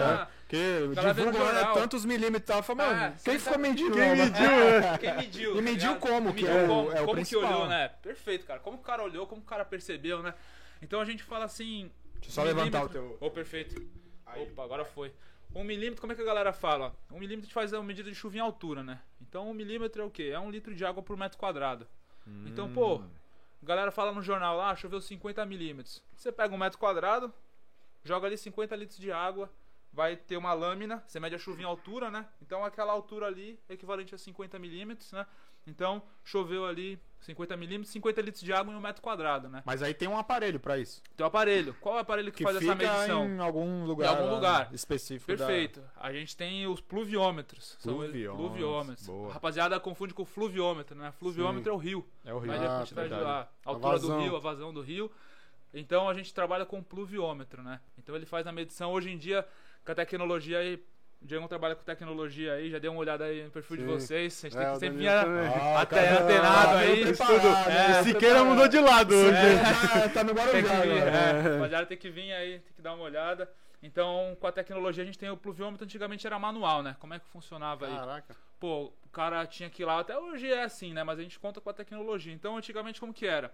vê 0.48 0.94
na- 0.94 1.12
vê 1.12 1.24
no 1.24 1.30
divulga 1.30 1.38
né, 1.52 1.60
jornal. 1.60 1.74
tantos 1.74 2.04
milímetros 2.04 2.42
e 2.42 2.46
tal. 2.46 2.62
Fala, 2.62 2.84
mano, 2.86 3.02
É, 3.02 3.14
quem 3.22 3.38
ficou 3.38 3.52
sabe- 3.52 3.68
medindo? 3.68 3.92
Quem 3.96 4.16
mediu, 4.16 4.30
né? 4.80 4.98
Quem 4.98 5.16
mediu? 5.16 5.52
E 5.52 5.56
tá 5.56 5.62
mediu 5.62 5.88
ligado? 5.94 6.00
como, 6.00 6.34
que 6.34 6.42
Mediu 6.44 6.58
é 6.58 6.64
o- 6.64 6.66
como, 6.68 6.80
é 6.80 6.94
o 6.94 6.96
como 7.04 7.06
que 7.08 7.12
principal. 7.14 7.44
olhou, 7.52 7.68
né? 7.68 7.88
Perfeito, 7.88 8.46
cara. 8.46 8.60
Como 8.60 8.76
que 8.78 8.82
o 8.82 8.86
cara 8.86 9.02
olhou, 9.02 9.26
como 9.26 9.40
que 9.42 9.46
o 9.46 9.50
cara 9.50 9.64
percebeu, 9.64 10.22
né? 10.22 10.32
Então 10.80 11.00
a 11.00 11.04
gente 11.04 11.22
fala 11.22 11.44
assim. 11.44 11.90
Deixa 12.14 12.28
eu 12.30 12.32
só 12.32 12.42
levantar 12.42 12.84
o 12.84 12.88
teu... 12.88 13.16
Ô, 13.20 13.30
perfeito. 13.30 13.82
Opa, 14.36 14.64
agora 14.64 14.84
foi. 14.84 15.12
Um 15.54 15.64
milímetro, 15.64 16.00
como 16.00 16.12
é 16.12 16.16
que 16.16 16.22
a 16.22 16.24
galera 16.24 16.52
fala? 16.52 16.94
Um 17.10 17.18
milímetro 17.18 17.46
gente 17.46 17.54
faz 17.54 17.72
a 17.74 17.82
medida 17.82 18.08
de 18.08 18.14
chuva 18.14 18.36
em 18.36 18.40
altura, 18.40 18.82
né? 18.82 19.00
Então 19.20 19.50
um 19.50 19.54
milímetro 19.54 20.02
é 20.02 20.04
o 20.04 20.10
quê? 20.10 20.30
É 20.32 20.38
um 20.38 20.50
litro 20.50 20.74
de 20.74 20.84
água 20.84 21.02
por 21.02 21.16
metro 21.16 21.36
quadrado. 21.38 21.86
Então, 22.46 22.66
Hum. 22.66 22.72
pô, 22.72 22.94
a 23.62 23.66
galera 23.66 23.90
fala 23.90 24.12
no 24.12 24.22
jornal 24.22 24.56
lá, 24.56 24.76
choveu 24.76 25.00
50 25.00 25.44
milímetros. 25.44 26.02
Você 26.14 26.30
pega 26.30 26.54
um 26.54 26.58
metro 26.58 26.78
quadrado, 26.78 27.32
joga 28.04 28.26
ali 28.28 28.38
50 28.38 28.76
litros 28.76 28.98
de 28.98 29.10
água, 29.10 29.50
vai 29.92 30.16
ter 30.16 30.36
uma 30.36 30.52
lâmina, 30.52 31.02
você 31.06 31.18
mede 31.18 31.34
a 31.34 31.38
chuva 31.38 31.60
em 31.60 31.64
altura, 31.64 32.10
né? 32.10 32.28
Então 32.40 32.64
aquela 32.64 32.92
altura 32.92 33.26
ali 33.26 33.58
é 33.68 33.72
equivalente 33.74 34.14
a 34.14 34.18
50 34.18 34.58
milímetros, 34.58 35.10
né? 35.10 35.26
Então 35.66 36.00
choveu 36.24 36.64
ali 36.64 37.00
50 37.20 37.56
milímetros, 37.56 37.92
50 37.92 38.20
litros 38.22 38.42
de 38.42 38.52
água 38.52 38.72
em 38.72 38.76
um 38.76 38.80
metro 38.80 39.02
quadrado, 39.02 39.48
né? 39.48 39.62
Mas 39.66 39.82
aí 39.82 39.92
tem 39.92 40.08
um 40.08 40.16
aparelho 40.16 40.58
pra 40.58 40.78
isso. 40.78 41.02
Tem 41.16 41.22
o 41.24 41.26
aparelho. 41.26 41.74
Qual 41.80 41.94
é 41.96 41.98
o 41.98 42.00
aparelho 42.00 42.32
que, 42.32 42.38
Que 42.38 42.44
faz 42.44 42.56
essa 42.56 42.74
medição? 42.74 43.26
em 43.26 43.38
algum 43.38 43.84
lugar. 43.84 44.06
Em 44.14 44.16
algum 44.18 44.34
lugar. 44.34 44.72
Específico 44.72 45.30
da- 45.36 45.46
Perfeito. 45.46 45.82
A 45.96 46.12
gente 46.12 46.36
tem 46.36 46.66
os 46.66 46.80
pluviômetros. 46.80 47.76
São 47.78 48.02
eles- 48.02 48.10
Pluviômetros, 48.12 48.48
pluviômetros. 48.50 49.06
boa. 49.06 49.30
A 49.30 49.32
rapaziada 49.34 49.78
confunde 49.78 50.14
com 50.14 50.24
fluviômetro, 50.24 50.96
né? 50.96 51.12
Fluviômetro 51.18 51.70
é 51.70 51.74
o 51.74 51.78
rio. 51.78 52.06
É 52.24 52.32
o 52.32 52.38
rio. 52.38 52.50
Mede 52.52 52.64
a 52.64 52.74
Ah, 52.76 52.78
quantidade 52.80 53.08
verdade. 53.10 53.30
a 53.64 53.70
altura 53.70 53.98
do 53.98 54.18
rio, 54.20 54.36
a 54.36 54.40
vazão 54.40 54.72
do 54.72 54.80
rio. 54.80 55.10
Então 55.72 56.08
a 56.08 56.14
gente 56.14 56.32
trabalha 56.34 56.66
com 56.66 56.82
pluviômetro, 56.82 57.62
né? 57.62 57.80
Então 57.98 58.16
ele 58.16 58.26
faz 58.26 58.46
a 58.46 58.52
medição 58.52 58.92
hoje 58.92 59.10
em 59.10 59.16
dia 59.18 59.46
com 59.84 59.92
a 59.92 59.94
tecnologia 59.94 60.58
aí. 60.58 60.82
O 61.22 61.26
Diego 61.26 61.46
trabalha 61.48 61.74
com 61.74 61.82
tecnologia 61.84 62.54
aí, 62.54 62.70
já 62.70 62.78
deu 62.78 62.92
uma 62.92 63.00
olhada 63.00 63.24
aí 63.24 63.44
no 63.44 63.50
perfil 63.50 63.76
de 63.76 63.82
Sim. 63.82 63.88
vocês. 63.88 64.44
A 64.44 64.48
gente 64.48 64.58
É, 64.58 64.62
tem 64.64 64.72
que 64.72 64.78
sempre 64.80 64.98
vir. 64.98 65.08
Ah, 65.08 65.80
até 65.82 66.12
antenado 66.12 66.68
tá 66.72 66.78
aí. 66.78 67.02
É, 67.02 67.04
né? 67.92 68.00
o 68.00 68.04
Siqueira 68.04 68.42
mudou 68.44 68.66
de 68.68 68.80
lado 68.80 69.14
hoje. 69.14 69.36
É, 69.36 70.08
tá 70.08 70.24
no 70.24 70.34
Tem 70.34 70.44
Guarujá 70.44 70.80
que 70.80 70.88
vir, 70.88 71.02
agora. 71.02 71.10
é. 71.10 71.54
Rapaziada, 71.54 71.86
tem 71.86 71.98
que 71.98 72.08
vir 72.10 72.32
aí, 72.32 72.60
tem 72.60 72.72
que 72.74 72.80
dar 72.80 72.94
uma 72.94 73.04
olhada. 73.04 73.50
Então, 73.82 74.36
com 74.40 74.46
a 74.46 74.52
tecnologia, 74.52 75.02
a 75.02 75.06
gente 75.06 75.18
tem 75.18 75.30
o 75.30 75.36
pluviômetro, 75.36 75.84
antigamente 75.84 76.26
era 76.26 76.38
manual, 76.38 76.82
né? 76.82 76.96
Como 76.98 77.12
é 77.12 77.18
que 77.18 77.26
funcionava 77.28 77.86
aí? 77.86 77.94
Caraca. 77.94 78.36
Pô, 78.58 78.92
o 79.04 79.08
cara 79.10 79.46
tinha 79.46 79.68
que 79.70 79.82
ir 79.82 79.86
lá, 79.86 80.00
até 80.00 80.16
hoje 80.18 80.50
é 80.50 80.64
assim, 80.64 80.92
né? 80.94 81.02
Mas 81.04 81.18
a 81.18 81.22
gente 81.22 81.38
conta 81.38 81.60
com 81.60 81.68
a 81.70 81.72
tecnologia. 81.74 82.32
Então, 82.32 82.56
antigamente, 82.56 82.98
como 83.00 83.12
que 83.12 83.26
era? 83.26 83.52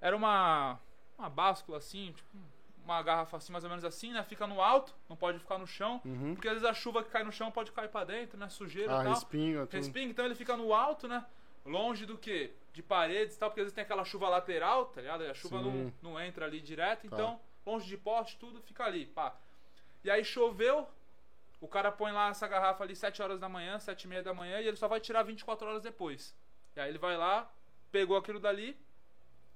Era 0.00 0.16
uma, 0.16 0.78
uma 1.18 1.28
báscula 1.30 1.78
assim, 1.78 2.12
tipo, 2.12 2.36
uma 2.84 3.02
garrafa 3.02 3.36
assim, 3.36 3.50
mais 3.52 3.64
ou 3.64 3.70
menos 3.70 3.84
assim, 3.84 4.12
né? 4.12 4.22
Fica 4.24 4.46
no 4.46 4.60
alto, 4.60 4.94
não 5.08 5.16
pode 5.16 5.38
ficar 5.38 5.58
no 5.58 5.66
chão. 5.66 6.00
Uhum. 6.04 6.34
Porque 6.34 6.48
às 6.48 6.54
vezes 6.54 6.68
a 6.68 6.74
chuva 6.74 7.02
que 7.02 7.10
cai 7.10 7.24
no 7.24 7.32
chão 7.32 7.50
pode 7.50 7.72
cair 7.72 7.88
pra 7.88 8.04
dentro, 8.04 8.38
né? 8.38 8.48
Sujeira 8.48 8.98
Ah, 8.98 9.00
e 9.00 9.04
tal. 9.04 9.14
respinga. 9.14 9.68
Respinga, 9.70 10.10
então 10.10 10.24
ele 10.24 10.34
fica 10.34 10.56
no 10.56 10.72
alto, 10.74 11.08
né? 11.08 11.24
Longe 11.64 12.04
do 12.04 12.18
que? 12.18 12.52
De 12.72 12.82
paredes 12.82 13.36
e 13.36 13.38
tal, 13.38 13.48
porque 13.50 13.60
às 13.60 13.64
vezes 13.66 13.74
tem 13.74 13.82
aquela 13.82 14.04
chuva 14.04 14.28
lateral, 14.28 14.86
tá 14.86 15.00
ligado? 15.00 15.22
A 15.24 15.34
chuva 15.34 15.60
não, 15.62 15.92
não 16.02 16.20
entra 16.20 16.44
ali 16.44 16.60
direto, 16.60 17.08
Tá. 17.08 17.16
então, 17.16 17.40
longe 17.64 17.86
de 17.86 17.96
poste, 17.96 18.36
tudo 18.36 18.60
fica 18.60 18.84
ali, 18.84 19.06
pá. 19.06 19.34
E 20.02 20.10
aí 20.10 20.22
choveu, 20.24 20.86
o 21.60 21.66
cara 21.68 21.90
põe 21.90 22.12
lá 22.12 22.28
essa 22.28 22.46
garrafa 22.46 22.84
ali 22.84 22.94
7 22.94 23.22
horas 23.22 23.40
da 23.40 23.48
manhã, 23.48 23.78
7 23.78 24.02
e 24.02 24.08
meia 24.08 24.22
da 24.22 24.34
manhã, 24.34 24.60
e 24.60 24.66
ele 24.68 24.76
só 24.76 24.86
vai 24.88 25.00
tirar 25.00 25.22
24 25.22 25.66
horas 25.66 25.82
depois. 25.82 26.34
E 26.76 26.80
aí 26.80 26.90
ele 26.90 26.98
vai 26.98 27.16
lá, 27.16 27.50
pegou 27.90 28.16
aquilo 28.16 28.38
dali, 28.40 28.76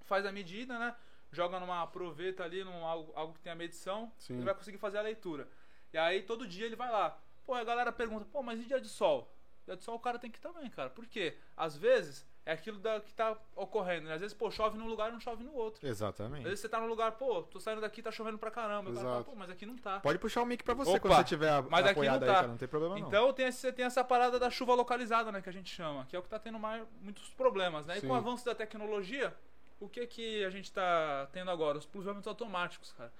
faz 0.07 0.25
a 0.25 0.33
medida, 0.33 0.79
né? 0.79 0.95
Joga 1.31 1.61
numa 1.61 1.87
proveta 1.87 2.45
ali, 2.45 2.65
num 2.65 2.85
algo, 2.85 3.13
algo 3.15 3.35
que 3.35 3.41
tem 3.41 3.53
a 3.53 3.57
medição, 3.57 4.11
Sim. 4.17 4.35
ele 4.35 4.45
vai 4.45 4.55
conseguir 4.55 4.79
fazer 4.79 4.99
a 4.99 5.03
leitura. 5.03 5.49
E 5.93 5.99
aí 5.99 6.23
todo 6.23 6.47
dia 6.47 6.67
ele 6.67 6.77
vai 6.77 6.91
lá. 6.91 7.19
Pô, 7.45 7.55
a 7.55 7.65
galera 7.65 7.93
pergunta, 7.93 8.27
pô, 8.31 8.43
mas 8.43 8.61
e 8.61 8.65
dia 8.65 8.81
de 8.81 8.89
sol? 8.89 9.33
Dia 9.67 9.77
de 9.77 9.85
sol 9.85 9.97
o 9.97 10.01
cara 10.01 10.19
tem 10.19 10.31
que 10.31 10.39
ir 10.39 10.41
também, 10.41 10.69
cara. 10.71 10.91
Por 10.91 11.07
quê? 11.07 11.37
Às 11.57 11.77
vezes 11.77 12.27
é 12.49 12.53
aquilo 12.53 12.79
da, 12.79 12.99
que 12.99 13.13
tá 13.13 13.37
ocorrendo. 13.55 14.07
Né? 14.09 14.15
Às 14.15 14.23
vezes, 14.23 14.35
pô, 14.35 14.51
chove 14.51 14.79
num 14.79 14.89
lugar 14.89 15.11
e 15.11 15.13
não 15.13 15.21
chove 15.21 15.45
no 15.45 15.53
outro. 15.55 15.85
Às 15.85 15.91
Exatamente. 15.91 16.45
vezes 16.45 16.61
você 16.61 16.69
tá 16.69 16.81
num 16.81 16.87
lugar, 16.87 17.13
pô, 17.13 17.43
tô 17.43 17.61
saindo 17.61 17.83
daqui 17.83 18.01
tá 18.01 18.11
chovendo 18.11 18.39
pra 18.39 18.51
caramba. 18.51 18.91
O 18.91 18.95
cara 18.95 19.05
fala, 19.05 19.17
Exato. 19.17 19.31
pô, 19.31 19.37
mas 19.37 19.51
aqui 19.51 19.67
não 19.67 19.77
tá. 19.77 20.01
Pode 20.01 20.19
puxar 20.19 20.41
o 20.41 20.47
mic 20.47 20.65
pra 20.65 20.73
você 20.73 20.93
Opa, 20.93 21.01
quando 21.01 21.17
você 21.17 21.25
tiver 21.25 21.63
mas 21.65 21.81
aqui 21.81 21.91
apoiado 21.91 22.21
não 22.21 22.27
aí, 22.27 22.35
tá. 22.35 22.35
cara. 22.37 22.49
Não 22.49 22.57
tem 22.57 22.67
problema 22.67 22.99
não. 22.99 23.07
Então 23.07 23.33
tem, 23.35 23.49
esse, 23.49 23.71
tem 23.73 23.85
essa 23.85 24.03
parada 24.03 24.39
da 24.39 24.49
chuva 24.49 24.75
localizada, 24.75 25.31
né, 25.31 25.43
que 25.43 25.49
a 25.51 25.53
gente 25.53 25.69
chama, 25.69 26.07
que 26.07 26.17
é 26.17 26.19
o 26.19 26.23
que 26.23 26.29
tá 26.31 26.39
tendo 26.39 26.59
mais, 26.59 26.87
muitos 27.03 27.29
problemas, 27.35 27.85
né? 27.85 27.99
E 27.99 28.01
com 28.01 28.07
o 28.07 28.11
Sim. 28.11 28.17
avanço 28.17 28.47
da 28.47 28.55
tecnologia, 28.55 29.37
o 29.81 29.89
que 29.89 30.07
que 30.07 30.45
a 30.45 30.51
gente 30.51 30.73
tá 30.73 31.29
tendo 31.33 31.51
agora? 31.51 31.79
Os 31.79 31.87
pluviômetros 31.87 32.27
automáticos, 32.27 32.93
cara. 32.93 33.13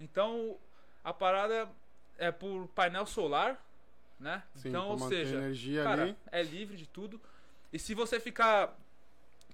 Então, 0.00 0.58
a 1.02 1.12
parada 1.12 1.68
é 2.18 2.30
por 2.30 2.68
painel 2.68 3.06
solar, 3.06 3.64
né? 4.18 4.42
Sim, 4.54 4.68
então, 4.68 4.88
ou 4.88 4.98
seja, 4.98 5.36
energia 5.36 5.82
cara, 5.84 6.02
ali. 6.02 6.16
é 6.30 6.42
livre 6.42 6.76
de 6.76 6.86
tudo. 6.86 7.20
E 7.72 7.78
se 7.78 7.94
você 7.94 8.20
ficar 8.20 8.76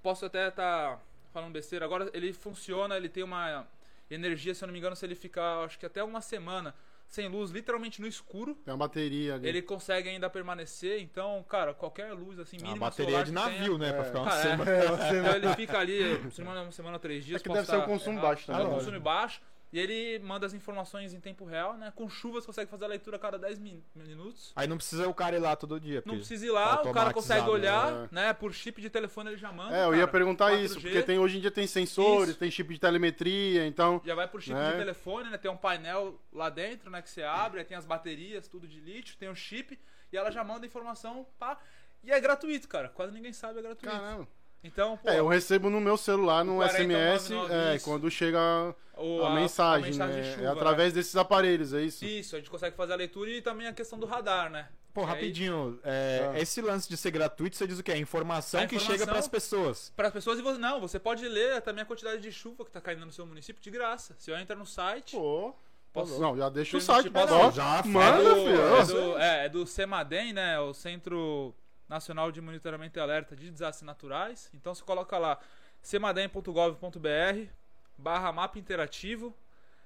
posso 0.01 0.25
até 0.25 0.47
estar 0.47 1.01
falando 1.33 1.53
besteira 1.53 1.85
agora, 1.85 2.09
ele 2.13 2.33
funciona, 2.33 2.95
ele 2.95 3.09
tem 3.09 3.23
uma 3.23 3.67
energia, 4.09 4.55
se 4.55 4.63
eu 4.63 4.67
não 4.67 4.73
me 4.73 4.79
engano, 4.79 4.95
se 4.95 5.05
ele 5.05 5.15
ficar, 5.15 5.63
acho 5.63 5.77
que 5.77 5.85
até 5.85 6.03
uma 6.03 6.21
semana 6.21 6.73
sem 7.09 7.27
luz, 7.27 7.49
literalmente 7.49 7.99
no 7.99 8.07
escuro, 8.07 8.53
Tem 8.63 8.71
uma 8.71 8.77
bateria 8.77 9.33
ali. 9.33 9.47
ele 9.49 9.61
consegue 9.63 10.07
ainda 10.07 10.29
permanecer, 10.29 11.01
então, 11.01 11.43
cara, 11.49 11.73
qualquer 11.73 12.13
luz 12.13 12.37
assim, 12.39 12.57
a 12.57 12.61
mínima 12.61 12.85
bateria 12.85 13.11
solar 13.11 13.25
de 13.25 13.31
navio, 13.31 13.77
tenha, 13.79 13.91
né? 13.91 13.93
Pra 13.93 14.03
ficar 14.05 14.19
uma 14.21 14.29
Cara, 14.29 14.39
é. 14.39 14.43
semana. 14.51 14.71
É, 14.71 14.87
você 14.87 15.17
Então 15.19 15.35
ele 15.35 15.49
fica 15.55 15.79
ali, 15.79 16.31
semana, 16.31 16.61
uma 16.61 16.71
semana, 16.71 16.99
três 16.99 17.25
dias. 17.25 17.41
É 17.41 17.43
que 17.43 17.49
deve 17.49 17.65
ser 17.65 17.71
um 17.73 17.75
estar 17.79 17.87
consumo 17.87 18.13
errado. 18.19 18.23
baixo 18.27 18.45
também. 18.45 18.61
É 18.61 18.65
um 18.65 18.71
Ah, 18.71 18.73
consumo 18.75 18.99
baixo. 18.99 19.41
E 19.71 19.77
ele 19.79 20.17
manda 20.19 20.47
as 20.47 20.53
informações 20.53 21.13
em 21.13 21.19
tempo 21.19 21.45
real, 21.45 21.77
né? 21.77 21.93
Com 21.95 22.09
chuva 22.09 22.41
você 22.41 22.47
consegue 22.47 22.71
fazer 22.71 22.85
a 22.85 22.87
leitura 22.87 23.17
a 23.17 23.19
cada 23.19 23.37
10 23.37 23.59
min- 23.59 23.83
minutos. 23.93 24.51
Aí 24.55 24.67
não 24.67 24.77
precisa 24.77 25.07
o 25.07 25.13
cara 25.13 25.35
ir 25.35 25.39
lá 25.39 25.55
todo 25.55 25.79
dia. 25.79 26.01
Não 26.07 26.15
precisa 26.15 26.43
ir 26.45 26.49
lá, 26.49 26.81
o 26.81 26.91
cara 26.91 27.13
consegue 27.13 27.47
olhar, 27.47 27.91
né? 27.91 28.07
né? 28.11 28.33
Por 28.33 28.51
chip 28.51 28.81
de 28.81 28.89
telefone 28.89 29.29
ele 29.29 29.37
já 29.37 29.51
manda. 29.51 29.77
É, 29.77 29.85
eu 29.85 29.93
ia 29.93 29.99
cara, 29.99 30.11
perguntar 30.11 30.51
4G, 30.53 30.63
isso, 30.63 30.81
porque 30.81 31.03
tem, 31.03 31.19
hoje 31.19 31.37
em 31.37 31.41
dia 31.41 31.51
tem 31.51 31.67
sensores, 31.67 32.29
Isso. 32.31 32.39
tem 32.39 32.49
chip 32.49 32.73
de 32.73 32.79
telemetria, 32.79 33.67
então. 33.67 34.01
Já 34.03 34.15
vai 34.15 34.27
por 34.27 34.41
chip 34.41 34.55
né? 34.55 34.71
de 34.71 34.77
telefone, 34.77 35.29
né? 35.29 35.37
Tem 35.37 35.51
um 35.51 35.57
painel 35.57 36.19
lá 36.33 36.49
dentro, 36.49 36.89
né? 36.89 37.01
Que 37.01 37.09
você 37.09 37.21
abre, 37.21 37.59
aí 37.59 37.65
tem 37.65 37.77
as 37.77 37.85
baterias, 37.85 38.47
tudo 38.47 38.67
de 38.67 38.79
lítio, 38.79 39.17
tem 39.17 39.29
o 39.29 39.35
chip, 39.35 39.79
e 40.11 40.17
ela 40.17 40.31
já 40.31 40.43
manda 40.43 40.65
informação, 40.65 41.27
pá. 41.37 41.59
E 42.03 42.11
é 42.11 42.19
gratuito, 42.19 42.67
cara. 42.67 42.89
Quase 42.89 43.13
ninguém 43.13 43.33
sabe, 43.33 43.59
é 43.59 43.61
gratuito. 43.61 43.85
Caramba. 43.95 44.27
Então, 44.63 44.97
pô, 44.97 45.09
É, 45.09 45.19
eu 45.19 45.27
recebo 45.27 45.69
no 45.69 45.79
meu 45.79 45.95
celular, 45.97 46.43
no 46.43 46.61
SMS, 46.61 47.29
4099, 47.29 47.53
é, 47.53 47.79
quando 47.79 48.11
chega 48.11 48.75
o- 48.97 49.23
a, 49.23 49.29
mensagem, 49.33 49.91
mensagem 49.91 50.15
né? 50.17 50.21
de 50.21 50.31
chuva, 50.35 50.45
é 50.45 50.47
através 50.49 50.91
desses 50.93 51.15
aparelhos, 51.15 51.73
é 51.73 51.81
isso? 51.81 52.03
né? 52.03 52.11
Isso, 52.11 52.35
a 52.35 52.39
gente 52.39 52.49
consegue 52.49 52.75
fazer 52.75 52.93
a 52.93 52.95
leitura 52.97 53.29
e 53.29 53.41
também 53.41 53.67
a 53.67 53.73
questão 53.73 53.97
do 53.97 54.05
radar, 54.05 54.49
né? 54.49 54.67
Pô, 54.93 55.01
aí, 55.01 55.07
rapidinho, 55.07 55.79
é, 55.83 56.31
Ah. 56.35 56.39
esse 56.39 56.61
lance 56.61 56.89
de 56.89 56.97
ser 56.97 57.11
gratuito, 57.11 57.55
você 57.55 57.65
diz 57.67 57.79
o 57.79 57.83
quê? 57.83 57.91
É 57.93 57.97
informação 57.97 58.59
A 58.59 58.67
que 58.67 58.75
informação- 58.75 58.97
chega 58.99 59.09
pras 59.11 59.27
pessoas. 59.27 59.93
Para 59.95 60.07
as 60.07 60.13
pessoas 60.13 60.39
e 60.39 60.41
você 60.41 60.57
não, 60.57 60.81
você 60.81 60.99
pode 60.99 61.25
ler 61.27 61.61
também 61.61 61.83
a 61.83 61.85
quantidade 61.85 62.21
de 62.21 62.31
chuva 62.31 62.65
que 62.65 62.71
tá 62.71 62.81
caindo 62.81 63.05
no 63.05 63.11
seu 63.13 63.25
município 63.25 63.61
de 63.61 63.69
graça. 63.71 64.15
Você 64.17 64.33
entra 64.33 64.55
no 64.57 64.65
site, 64.65 65.15
Pô. 65.15 65.55
Posso- 65.93 66.19
Não, 66.19 66.35
já 66.37 66.49
deixa 66.49 66.75
o 66.75 66.77
eu 66.77 66.81
site 66.81 67.09
nós. 67.09 67.55
Já, 67.55 67.81
Manda, 67.83 68.21
é 68.21 68.23
do, 68.23 68.35
filho. 68.35 68.61
é 68.75 68.85
do, 68.85 69.17
é, 69.17 69.45
é 69.45 69.49
do 69.49 69.65
CEMADEM, 69.65 70.33
né? 70.33 70.59
O 70.59 70.71
Centro 70.73 71.55
Nacional 71.89 72.31
de 72.31 72.39
Monitoramento 72.39 72.99
e 72.99 73.01
Alerta 73.01 73.35
de 73.35 73.49
Desastres 73.49 73.85
Naturais. 73.85 74.49
Então 74.53 74.73
você 74.73 74.83
coloca 74.83 75.17
lá 75.17 75.39
cemadem.gov.br 75.81 77.51
barra 77.97 78.31
mapa 78.31 78.59
interativo. 78.59 79.35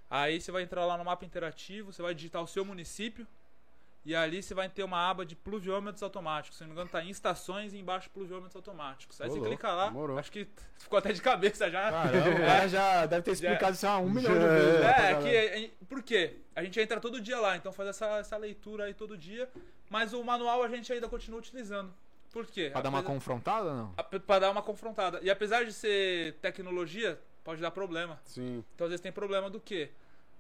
Aí 0.10 0.40
você 0.40 0.52
vai 0.52 0.64
entrar 0.64 0.86
lá 0.86 0.98
no 0.98 1.06
mapa 1.06 1.26
interativo, 1.26 1.92
você 1.92 2.02
vai 2.02 2.14
digitar 2.14 2.44
o 2.44 2.48
seu 2.48 2.64
município. 2.64 3.26
E 4.06 4.14
ali 4.14 4.44
você 4.44 4.54
vai 4.54 4.68
ter 4.68 4.84
uma 4.84 5.10
aba 5.10 5.26
de 5.26 5.34
pluviômetros 5.36 6.04
automáticos. 6.04 6.58
Se 6.58 6.64
não 6.64 6.68
me 6.70 6.74
engano, 6.74 6.90
tá 6.90 7.02
em 7.02 7.10
estações 7.10 7.74
e 7.74 7.78
embaixo 7.78 8.10
pluviômetros 8.10 8.56
automáticos. 8.56 9.22
Aí 9.22 9.30
Ô, 9.30 9.34
você 9.34 9.40
clica 9.42 9.72
lá. 9.72 9.86
demorou. 9.88 10.18
Acho 10.20 10.30
que 10.32 10.46
ficou 10.78 11.00
até 11.00 11.14
de 11.14 11.22
cabeça 11.22 11.72
já. 11.72 11.90
Caramba, 11.90 12.30
o 12.30 12.46
cara 12.46 12.68
já 12.68 13.06
deve 13.06 13.22
ter 13.24 13.32
explicado 13.34 13.74
isso 13.76 13.88
há 13.88 13.98
um 14.00 14.10
milhão 14.10 14.34
de 14.34 14.40
vezes. 14.40 14.80
né, 14.82 14.94
É, 14.98 15.12
é 15.12 15.16
que. 15.22 15.28
é- 15.36 15.72
Por 15.88 16.04
quê? 16.04 16.38
A 16.54 16.62
gente 16.64 16.80
entra 16.82 17.00
todo 17.00 17.22
dia 17.22 17.40
lá, 17.40 17.56
então 17.56 17.72
faz 17.72 17.90
essa, 17.90 18.06
essa 18.18 18.36
leitura 18.36 18.86
aí 18.86 18.94
todo 18.94 19.18
dia. 19.18 19.50
Mas 19.90 20.12
o 20.14 20.22
manual 20.24 20.64
a 20.64 20.68
gente 20.68 20.92
ainda 20.92 21.08
continua 21.08 21.40
utilizando. 21.40 21.94
Por 22.34 22.46
quê? 22.48 22.70
Pra 22.72 22.82
dar 22.82 22.90
uma 22.90 23.00
Apesar- 23.00 23.14
confrontada 23.14 23.70
ou 23.70 23.76
não? 23.76 23.94
ape- 23.96 24.20
Pra 24.20 24.40
dar 24.40 24.50
uma 24.52 24.62
confrontada. 24.62 25.20
E 25.22 25.30
apesar 25.30 25.64
de 25.64 25.72
ser 25.72 26.34
tecnologia, 26.42 27.18
pode 27.44 27.62
dar 27.62 27.72
problema. 27.72 28.20
Sim. 28.26 28.64
Então 28.76 28.86
às 28.86 28.90
vezes 28.92 29.02
tem 29.02 29.12
problema 29.14 29.50
do 29.50 29.62
quê? 29.62 29.92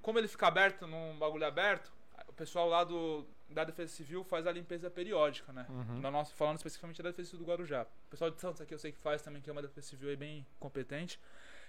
Como 0.02 0.20
ele 0.20 0.28
fica 0.28 0.48
aberto 0.48 0.86
num 0.86 1.16
bagulho 1.18 1.46
aberto, 1.46 1.94
o 2.28 2.34
pessoal 2.34 2.68
lá 2.68 2.84
do, 2.84 3.26
da 3.54 3.64
Defesa 3.64 3.92
Civil 3.94 4.24
faz 4.24 4.46
a 4.48 4.52
limpeza 4.52 4.90
periódica, 4.90 5.54
né? 5.54 5.66
Uhum. 5.70 6.00
Na 6.02 6.10
nossa, 6.12 6.34
falando 6.36 6.58
especificamente 6.58 7.02
da 7.02 7.10
Defesa 7.10 7.30
Civil 7.30 7.46
do 7.46 7.50
Guarujá. 7.50 7.84
O 8.08 8.10
pessoal 8.10 8.30
de 8.32 8.40
Santos 8.42 8.62
aqui 8.62 8.74
eu 8.74 8.80
sei 8.80 8.92
que 8.92 9.00
faz 9.00 9.22
também, 9.22 9.42
que 9.42 9.50
é 9.50 9.54
uma 9.54 9.62
Defesa 9.62 9.88
Civil 9.88 10.10
aí 10.10 10.16
bem 10.16 10.46
competente. 10.60 11.20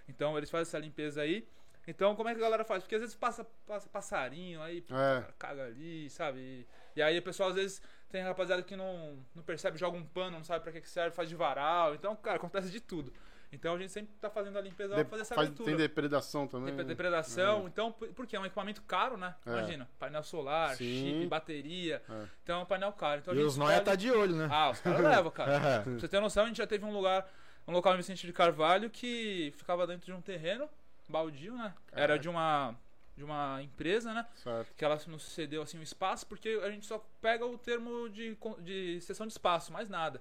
Então 0.08 0.36
eles 0.36 0.50
fazem 0.50 0.62
essa 0.62 0.78
limpeza 0.78 1.22
aí. 1.22 1.46
Então 1.86 2.16
como 2.16 2.28
é 2.28 2.32
que 2.34 2.40
a 2.40 2.44
galera 2.44 2.64
faz? 2.64 2.82
Porque 2.82 2.94
às 2.94 3.00
vezes 3.02 3.14
passa, 3.14 3.44
passa 3.66 3.88
passarinho 3.88 4.60
aí, 4.62 4.84
É. 4.90 5.24
caga 5.38 5.66
ali, 5.66 6.08
sabe? 6.10 6.38
E, 6.40 6.66
e 6.96 7.02
aí 7.02 7.18
o 7.18 7.22
pessoal 7.22 7.50
às 7.50 7.54
vezes 7.56 7.82
tem 8.10 8.22
rapaziada 8.22 8.62
que 8.62 8.74
não, 8.76 9.18
não 9.34 9.42
percebe, 9.42 9.76
joga 9.76 9.96
um 9.98 10.04
pano, 10.06 10.36
não 10.38 10.44
sabe 10.44 10.62
pra 10.62 10.72
que 10.72 10.80
que 10.80 10.88
serve, 10.88 11.14
faz 11.14 11.28
de 11.28 11.34
varal. 11.34 11.94
Então, 11.94 12.14
cara, 12.16 12.36
acontece 12.36 12.70
de 12.70 12.80
tudo. 12.80 13.12
Então 13.52 13.74
a 13.74 13.78
gente 13.78 13.92
sempre 13.92 14.14
tá 14.20 14.28
fazendo 14.28 14.59
a 14.59 14.61
limpeza 14.61 14.94
De- 14.96 15.02
pra 15.02 15.11
fazer 15.11 15.22
essa 15.22 15.35
faz- 15.35 15.48
leitura. 15.48 15.68
tem 15.68 15.76
depredação 15.76 16.46
também. 16.46 16.68
Tem 16.74 16.78
né? 16.78 16.85
depredação, 16.85 17.66
então, 17.68 17.92
por- 17.92 18.09
porque 18.09 18.35
é 18.35 18.40
um 18.40 18.44
equipamento 18.46 18.83
caro, 18.83 19.16
né? 19.16 19.35
É. 19.46 19.50
Imagina, 19.50 19.88
painel 19.98 20.22
solar, 20.24 20.74
Sim. 20.76 20.85
chip, 21.20 21.26
bateria. 21.28 22.02
É. 22.09 22.26
Então 22.42 22.61
é 22.61 22.62
um 22.62 22.66
painel 22.66 22.92
caro. 22.92 23.20
Então, 23.20 23.33
a 23.33 23.37
E 23.37 23.40
gente 23.40 23.46
os 23.48 23.57
noia 23.57 23.74
escolhe- 23.76 23.85
tá 23.85 23.94
de 23.94 24.11
olho, 24.11 24.35
né? 24.35 24.48
Ah, 24.50 24.70
os 24.70 24.80
caras 24.80 25.00
levam, 25.00 25.30
cara. 25.30 25.52
É. 25.52 25.80
Pra 25.83 25.92
você 26.00 26.09
ter 26.09 26.20
noção, 26.20 26.44
a 26.44 26.46
gente 26.48 26.57
já 26.59 26.66
teve 26.66 26.85
um 26.85 26.92
lugar, 26.92 27.30
um 27.68 27.72
local 27.72 27.94
em 27.94 27.98
Vicente 27.98 28.26
de 28.26 28.33
Carvalho 28.33 28.90
que 28.90 29.52
ficava 29.57 29.87
dentro 29.87 30.07
de 30.07 30.12
um 30.12 30.20
terreno 30.20 30.68
baldio, 31.09 31.54
né? 31.57 31.72
Era 31.92 32.18
de 32.18 32.28
uma 32.28 32.74
de 33.16 33.22
uma 33.22 33.62
empresa, 33.62 34.12
né? 34.12 34.26
Certo. 34.35 34.74
Que 34.74 34.85
ela 34.85 34.98
nos 35.07 35.22
cedeu 35.22 35.62
assim 35.62 35.78
um 35.78 35.83
espaço, 35.83 36.26
porque 36.26 36.61
a 36.64 36.68
gente 36.72 36.85
só 36.85 36.98
pega 37.22 37.46
o 37.46 37.57
termo 37.57 38.09
de, 38.09 38.37
de 38.61 39.00
sessão 39.02 39.24
de 39.24 39.33
espaço, 39.33 39.72
mais 39.72 39.88
nada. 39.88 40.20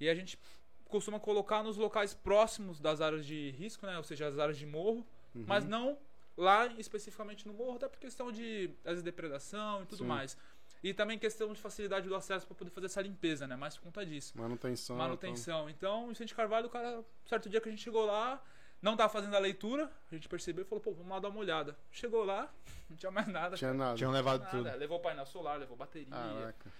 E 0.00 0.08
a 0.08 0.14
gente 0.16 0.36
costuma 0.92 1.18
colocar 1.18 1.62
nos 1.64 1.76
locais 1.76 2.14
próximos 2.14 2.78
das 2.78 3.00
áreas 3.00 3.26
de 3.26 3.50
risco, 3.52 3.84
né? 3.86 3.96
Ou 3.96 4.04
seja, 4.04 4.28
as 4.28 4.38
áreas 4.38 4.56
de 4.56 4.66
morro, 4.66 5.04
Uhum. 5.34 5.44
mas 5.46 5.64
não 5.64 5.98
lá 6.36 6.66
especificamente 6.78 7.46
no 7.48 7.52
morro, 7.54 7.76
até 7.76 7.88
por 7.88 7.98
questão 7.98 8.30
de 8.30 8.70
às 8.84 8.90
vezes, 8.92 9.02
depredação 9.02 9.82
e 9.82 9.86
tudo 9.86 10.00
Sim. 10.02 10.06
mais. 10.08 10.36
E 10.82 10.92
também 10.92 11.18
questão 11.18 11.52
de 11.52 11.60
facilidade 11.60 12.08
do 12.08 12.14
acesso 12.14 12.46
para 12.46 12.54
poder 12.56 12.70
fazer 12.70 12.86
essa 12.86 13.00
limpeza, 13.00 13.46
né? 13.46 13.54
Mais 13.56 13.76
por 13.76 13.84
conta 13.84 14.04
disso. 14.04 14.36
Manutenção. 14.36 14.96
Manutenção. 14.96 15.70
Então, 15.70 16.06
em 16.06 16.08
Vicente 16.08 16.34
Carvalho, 16.34 16.66
o 16.66 16.70
cara, 16.70 17.04
certo 17.24 17.48
dia 17.48 17.60
que 17.60 17.68
a 17.68 17.72
gente 17.72 17.82
chegou 17.82 18.04
lá, 18.04 18.42
não 18.80 18.96
tava 18.96 19.08
fazendo 19.12 19.36
a 19.36 19.38
leitura, 19.38 19.90
a 20.10 20.14
gente 20.14 20.28
percebeu 20.28 20.64
e 20.64 20.66
falou, 20.66 20.82
pô, 20.82 20.92
vamos 20.92 21.10
lá 21.12 21.20
dar 21.20 21.28
uma 21.28 21.38
olhada. 21.38 21.76
Chegou 21.92 22.24
lá, 22.24 22.52
não 22.90 22.96
tinha 22.96 23.12
mais 23.12 23.28
nada. 23.28 23.48
Então, 23.54 23.58
tinha 23.58 23.70
cara. 23.70 23.78
nada. 23.84 23.96
Tinham 23.96 24.10
levado 24.10 24.40
Nada. 24.42 24.50
tudo. 24.50 24.76
Levou 24.78 24.98
painel 24.98 25.24
solar, 25.26 25.58
levou 25.58 25.76
bateria. 25.76 26.08
Caraca. 26.10 26.72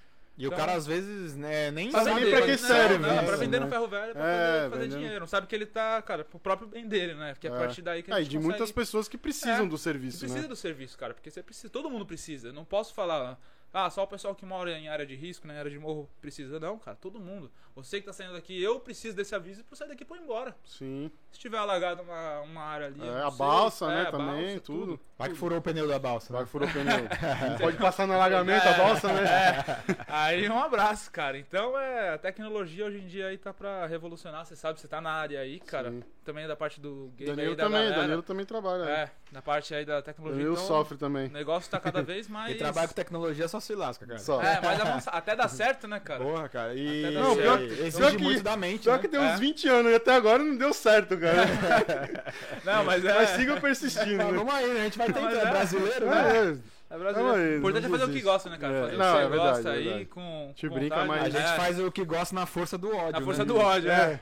E 0.42 0.46
o 0.46 0.48
Então- 0.48 0.58
cara 0.58 0.72
às 0.74 0.84
vezes, 0.84 1.36
né, 1.36 1.70
nem 1.70 1.88
sabe 1.92 2.14
nem 2.20 2.30
pra 2.32 2.42
que 2.42 2.56
serve 2.58 2.98
não, 2.98 3.14
isso, 3.14 3.24
pra 3.26 3.36
vender 3.36 3.60
né? 3.60 3.64
no 3.64 3.70
ferro 3.70 3.86
velho, 3.86 4.12
pra 4.12 4.26
É, 4.28 4.34
fazer, 4.56 4.70
fazer 4.70 4.82
vendendo. 4.82 4.98
dinheiro. 4.98 5.20
Não 5.20 5.26
sabe 5.28 5.46
que 5.46 5.54
ele 5.54 5.66
tá, 5.66 6.02
cara, 6.02 6.24
pro 6.24 6.38
próprio 6.40 6.66
bem 6.66 6.88
dele, 6.88 7.14
né? 7.14 7.32
Porque 7.34 7.46
é 7.46 7.50
a 7.50 7.54
É. 7.54 7.58
partir 7.58 7.80
daí 7.80 8.02
que 8.02 8.10
a 8.10 8.16
Ah, 8.16 8.20
e 8.20 8.24
gente 8.24 8.30
de 8.32 8.36
consegue... 8.38 8.50
muitas 8.58 8.72
pessoas 8.72 9.06
que 9.06 9.16
precisam 9.16 9.64
É, 9.64 9.68
do 9.68 9.78
serviço, 9.78 10.18
Você 10.18 10.24
precisa 10.26 10.42
né? 10.42 10.48
do 10.48 10.56
serviço, 10.56 10.98
cara, 10.98 11.14
porque 11.14 11.30
você 11.30 11.44
precisa, 11.44 11.68
todo 11.70 11.88
mundo 11.88 12.04
precisa. 12.04 12.48
Eu 12.48 12.52
Não 12.52 12.64
posso 12.64 12.92
falar, 12.92 13.38
ah, 13.72 13.88
só 13.90 14.02
o 14.02 14.06
pessoal 14.06 14.34
que 14.34 14.44
mora 14.44 14.70
em 14.72 14.88
área 14.88 15.06
de 15.06 15.14
risco, 15.14 15.46
né, 15.46 15.58
área 15.58 15.70
de 15.70 15.78
morro 15.78 16.08
precisa. 16.20 16.60
Não, 16.60 16.78
cara, 16.78 16.96
todo 16.96 17.18
mundo. 17.20 17.50
Você 17.74 18.00
que 18.00 18.06
tá 18.06 18.12
saindo 18.12 18.34
daqui, 18.34 18.62
eu 18.62 18.78
preciso 18.80 19.16
desse 19.16 19.34
aviso 19.34 19.64
pra 19.64 19.72
eu 19.72 19.76
sair 19.78 19.88
daqui 19.88 20.02
e 20.02 20.06
pôr 20.06 20.18
embora. 20.18 20.54
Sim. 20.64 21.10
Se 21.30 21.38
tiver 21.38 21.56
alagado 21.56 22.02
uma, 22.02 22.40
uma 22.40 22.62
área 22.62 22.88
ali. 22.88 23.00
É, 23.02 23.22
a 23.22 23.30
sei. 23.30 23.38
balsa, 23.38 23.88
né, 23.88 24.02
É, 24.02 24.06
a 24.08 24.10
também, 24.10 24.44
balsa, 24.46 24.60
tudo. 24.60 25.00
Vai 25.18 25.30
que 25.30 25.34
furou 25.34 25.58
o 25.58 25.62
pneu 25.62 25.88
da 25.88 25.98
balsa. 25.98 26.32
Vai 26.32 26.42
Né? 26.42 26.46
que 26.46 26.52
furou 26.52 26.68
o 26.68 26.72
pneu. 26.72 27.08
Pode 27.58 27.78
passar 27.78 28.06
no 28.06 28.12
alagamento 28.12 28.66
a 28.68 28.72
balsa, 28.74 29.08
né? 29.12 29.22
Aí 30.06 30.48
um 30.50 30.58
abraço, 30.58 31.10
cara. 31.10 31.38
Então 31.38 31.78
é, 31.78 32.10
a 32.10 32.18
tecnologia 32.18 32.84
hoje 32.84 32.98
em 32.98 33.06
dia 33.06 33.28
aí 33.28 33.38
tá 33.38 33.54
pra 33.54 33.86
revolucionar. 33.86 34.44
Você 34.44 34.54
sabe, 34.54 34.78
você 34.78 34.86
tá 34.86 35.00
na 35.00 35.10
área 35.12 35.40
aí, 35.40 35.58
cara. 35.60 35.90
Sim. 35.90 36.02
Também 36.24 36.44
é 36.44 36.48
da 36.48 36.54
parte 36.54 36.78
do 36.80 37.10
game 37.16 37.34
Danilo 37.34 37.56
também, 37.56 37.80
galera. 37.80 38.02
Danilo 38.02 38.22
também 38.22 38.44
trabalha. 38.46 38.84
né? 38.84 38.92
É, 38.92 39.10
na 39.32 39.40
parte 39.42 39.74
aí 39.74 39.84
da 39.84 40.02
tecnologia. 40.02 40.38
Danilo 40.44 40.54
então, 40.56 40.66
sofre 40.66 40.96
também. 40.98 41.26
O 41.28 41.32
negócio 41.32 41.70
tá 41.70 41.80
cada 41.80 42.02
vez 42.02 42.28
mais. 42.28 42.48
Quem 42.48 42.58
trabalha 42.58 42.86
com 42.86 42.94
tecnologia 42.94 43.48
só 43.48 43.58
se 43.62 43.74
lasca, 43.74 44.06
cara. 44.06 44.18
Só. 44.18 44.40
É, 44.42 44.60
mais 44.60 44.80
avançado. 44.80 45.16
Até 45.16 45.34
dá 45.36 45.48
certo, 45.48 45.86
né, 45.88 46.00
cara? 46.00 46.22
Porra, 46.22 46.48
cara. 46.48 46.74
E 46.74 47.04
Até 47.04 47.14
dá 47.14 47.20
Não, 47.20 47.36
pior- 47.36 47.60
exige 47.62 47.96
pior 47.98 48.10
que- 48.16 48.22
muito 48.22 48.42
da 48.42 48.56
mente, 48.56 48.82
Pior 48.84 48.96
né? 48.96 48.98
que 49.00 49.08
tem 49.08 49.20
É. 49.20 49.22
uns 49.34 49.40
20 49.40 49.68
anos 49.68 49.92
e 49.92 49.94
até 49.94 50.14
agora 50.14 50.42
não 50.42 50.56
deu 50.56 50.72
certo, 50.72 51.16
cara. 51.16 51.42
Não, 52.64 52.84
mas 52.84 53.04
é. 53.04 53.14
Mas 53.14 53.30
siga 53.30 53.60
persistindo. 53.60 54.20
Ah, 54.22 54.24
né? 54.32 54.32
vamos 54.38 54.54
aí, 54.54 54.68
né? 54.74 54.80
A 54.80 54.84
gente 54.84 54.98
vai 54.98 55.08
Mas 55.08 55.16
tentando. 55.16 55.36
é. 55.36 55.42
É 55.42 55.50
brasileiro, 55.50 56.06
né? 56.06 56.22
É, 56.90 56.94
É 56.94 56.98
brasileiro. 56.98 57.38
Não, 57.38 57.54
O 57.54 57.58
importante 57.58 57.86
é 57.86 57.88
fazer 57.88 58.04
o 58.04 58.08
que 58.12 58.20
gosta, 58.20 58.50
né, 58.50 58.58
cara? 58.58 58.74
É. 58.74 58.80
Fazer 58.82 58.96
Não, 58.96 59.06
o 59.06 59.12
que 59.12 59.18
é 59.18 59.22
você 59.22 59.28
verdade, 59.30 59.54
gosta 59.62 59.68
é 59.70 59.72
aí 59.94 60.04
com. 60.06 60.52
Te 60.54 60.68
com 60.68 60.74
brinca, 60.74 61.04
mas 61.04 61.22
A 61.22 61.28
gente 61.30 61.52
É, 61.52 61.56
faz 61.56 61.78
o 61.80 61.90
que 61.90 62.04
gosta 62.04 62.34
na 62.34 62.46
força 62.46 62.76
do 62.76 62.94
ódio. 62.94 63.12
Na 63.12 63.20
força 63.22 63.40
né? 63.42 63.46
do 63.46 63.56
ódio, 63.56 63.90
é. 63.90 63.94
É. 63.94 64.20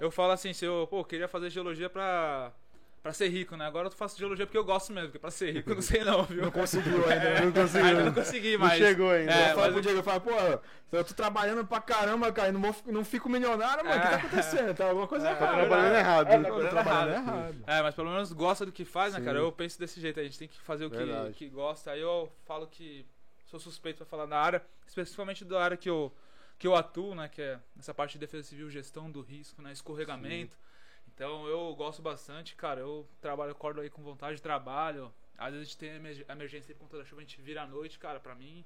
Eu 0.00 0.10
falo 0.10 0.32
assim, 0.32 0.52
se 0.52 0.64
eu, 0.64 0.86
pô, 0.88 1.04
queria 1.04 1.28
fazer 1.28 1.50
geologia 1.50 1.90
pra. 1.90 2.52
Pra 3.02 3.12
ser 3.12 3.28
rico, 3.28 3.56
né? 3.56 3.64
Agora 3.64 3.86
eu 3.86 3.90
faço 3.92 4.18
geologia 4.18 4.44
porque 4.44 4.58
eu 4.58 4.64
gosto 4.64 4.92
mesmo, 4.92 5.08
porque 5.08 5.20
pra 5.20 5.30
ser 5.30 5.52
rico 5.52 5.70
eu 5.70 5.76
não 5.76 5.82
sei 5.82 6.02
não, 6.04 6.24
viu? 6.24 6.42
Não 6.42 6.50
conseguiu 6.50 7.08
ainda. 7.08 7.30
né? 7.34 7.40
Não 7.42 7.52
conseguiu. 7.52 7.86
Ainda 7.86 8.04
não 8.04 8.12
consegui, 8.14 8.52
Não 8.58 8.66
mas. 8.66 8.78
chegou 8.78 9.10
ainda. 9.10 9.32
É, 9.32 9.50
eu 9.52 9.54
falo 9.54 9.72
pro 9.72 9.82
Diego, 9.82 9.98
eu 9.98 10.02
falo, 10.02 10.20
pô, 10.20 10.30
eu 10.90 11.04
tô 11.04 11.14
trabalhando 11.14 11.64
pra 11.64 11.80
caramba, 11.80 12.32
cara, 12.32 12.50
não, 12.50 12.60
vou, 12.60 12.74
não 12.86 13.04
fico 13.04 13.28
milionário, 13.28 13.84
mano, 13.84 13.96
o 13.96 14.02
que 14.02 14.08
tá 14.08 14.12
É. 14.12 14.16
acontecendo? 14.16 14.74
Tá 14.74 14.88
alguma 14.88 15.06
coisa 15.06 15.28
É, 15.28 15.30
errada. 15.30 15.46
Tá 15.46 15.54
trabalhando 15.60 15.92
né? 15.92 15.98
errado. 16.00 16.26
É, 16.28 16.36
tá 16.36 16.42
trabalhando 16.42 16.70
trabalhando 16.70 17.12
errado. 17.12 17.38
errado. 17.38 17.64
É, 17.66 17.82
mas 17.82 17.94
pelo 17.94 18.10
menos 18.10 18.32
gosta 18.32 18.66
do 18.66 18.72
que 18.72 18.84
faz, 18.84 19.12
né, 19.14 19.20
Sim. 19.20 19.24
cara? 19.24 19.38
Eu 19.38 19.52
penso 19.52 19.78
desse 19.78 20.00
jeito, 20.00 20.18
a 20.18 20.24
gente 20.24 20.38
tem 20.38 20.48
que 20.48 20.58
fazer 20.60 20.84
o 20.86 20.90
que, 20.90 21.32
que 21.34 21.48
gosta. 21.48 21.92
Aí 21.92 22.00
eu 22.00 22.30
falo 22.46 22.66
que 22.66 23.06
sou 23.46 23.60
suspeito 23.60 23.98
pra 23.98 24.06
falar 24.06 24.26
da 24.26 24.38
área, 24.40 24.62
especificamente 24.86 25.44
da 25.44 25.62
área 25.62 25.76
que 25.76 25.88
eu, 25.88 26.12
que 26.58 26.66
eu 26.66 26.74
atuo, 26.74 27.14
né? 27.14 27.28
Que 27.28 27.40
é 27.42 27.58
nessa 27.76 27.94
parte 27.94 28.12
de 28.14 28.18
defesa 28.18 28.42
civil, 28.42 28.68
gestão 28.68 29.08
do 29.10 29.20
risco, 29.22 29.62
né? 29.62 29.72
Escorregamento. 29.72 30.56
Então 31.18 31.48
eu 31.48 31.74
gosto 31.74 32.00
bastante, 32.00 32.54
cara. 32.54 32.78
Eu 32.80 33.04
trabalho, 33.20 33.50
acordo 33.50 33.80
aí 33.80 33.90
com 33.90 34.00
vontade 34.02 34.36
de 34.36 34.42
trabalho. 34.42 35.12
Às 35.36 35.50
vezes 35.52 35.60
a 35.60 35.64
gente 35.70 35.76
tem 35.76 35.96
emer- 35.96 36.24
emergência 36.28 36.72
por 36.76 36.82
conta 36.82 36.98
da 36.98 37.04
chuva, 37.04 37.20
a 37.20 37.24
gente 37.24 37.40
vira 37.42 37.62
à 37.62 37.66
noite, 37.66 37.98
cara, 37.98 38.20
pra 38.20 38.36
mim. 38.36 38.64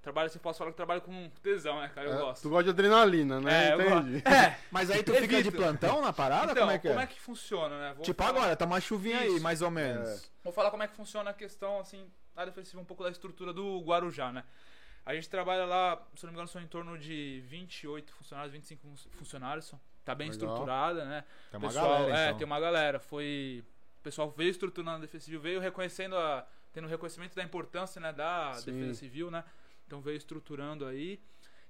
Trabalho 0.00 0.28
assim, 0.28 0.38
posso 0.38 0.58
falar 0.58 0.70
que 0.70 0.78
trabalho 0.78 1.02
com 1.02 1.28
tesão, 1.42 1.78
né, 1.78 1.90
cara? 1.94 2.08
Eu 2.08 2.14
É, 2.14 2.18
gosto. 2.18 2.42
Tu 2.42 2.48
gosta 2.48 2.64
de 2.64 2.70
adrenalina, 2.70 3.38
né? 3.38 3.68
É, 3.72 3.74
Entendi. 3.74 4.22
É, 4.26 4.58
Mas 4.70 4.90
aí 4.90 5.02
tu 5.02 5.12
fica 5.12 5.42
de 5.42 5.50
plantão 5.50 6.00
na 6.00 6.10
parada? 6.10 6.52
então, 6.52 6.62
como 6.80 7.00
é 7.00 7.06
que 7.06 7.16
é? 7.18 7.20
funciona, 7.20 7.78
né? 7.78 7.92
Vou 7.94 8.02
Tipo 8.02 8.22
falar- 8.22 8.38
agora, 8.38 8.56
tá 8.56 8.64
uma 8.64 8.80
chuvinha 8.80 9.18
aí, 9.18 9.34
Isso. 9.34 9.42
mais 9.42 9.60
ou 9.60 9.70
menos. 9.70 10.08
É. 10.08 10.30
Vou 10.42 10.54
falar 10.54 10.70
como 10.70 10.82
é 10.82 10.88
que 10.88 10.94
funciona 10.96 11.28
a 11.28 11.34
questão, 11.34 11.78
assim, 11.78 12.10
na 12.34 12.46
defensiva, 12.46 12.80
um 12.80 12.84
pouco 12.84 13.04
da 13.04 13.10
estrutura 13.10 13.52
do 13.52 13.78
Guarujá, 13.80 14.32
né? 14.32 14.42
A 15.04 15.14
gente 15.14 15.28
trabalha 15.28 15.66
lá, 15.66 16.02
se 16.16 16.24
não 16.24 16.30
me 16.32 16.36
engano, 16.36 16.48
são 16.48 16.62
em 16.62 16.66
torno 16.66 16.96
de 16.98 17.42
28 17.46 18.10
funcionários, 18.14 18.52
25 18.54 18.80
fun- 18.82 19.10
funcionários. 19.18 19.66
são- 19.66 19.80
Tá 20.10 20.14
bem 20.14 20.30
Legal. 20.30 20.46
estruturada, 20.48 21.04
né? 21.04 21.24
Tem 21.50 21.58
uma 21.58 21.68
pessoal, 21.68 21.88
galera, 21.88 22.18
é, 22.18 22.26
então. 22.26 22.38
tem 22.38 22.46
uma 22.46 22.60
galera. 22.60 22.98
Foi. 23.00 23.64
O 23.98 24.02
pessoal 24.02 24.30
veio 24.30 24.50
estruturando 24.50 24.96
a 24.96 25.00
defesa 25.00 25.24
civil, 25.24 25.40
veio 25.40 25.60
reconhecendo 25.60 26.16
a. 26.16 26.46
tendo 26.72 26.86
reconhecimento 26.88 27.34
da 27.34 27.42
importância, 27.42 28.00
né, 28.00 28.12
da 28.12 28.54
Sim. 28.54 28.72
defesa 28.72 28.94
civil, 28.94 29.30
né? 29.30 29.44
Então 29.86 30.00
veio 30.00 30.16
estruturando 30.16 30.86
aí. 30.86 31.20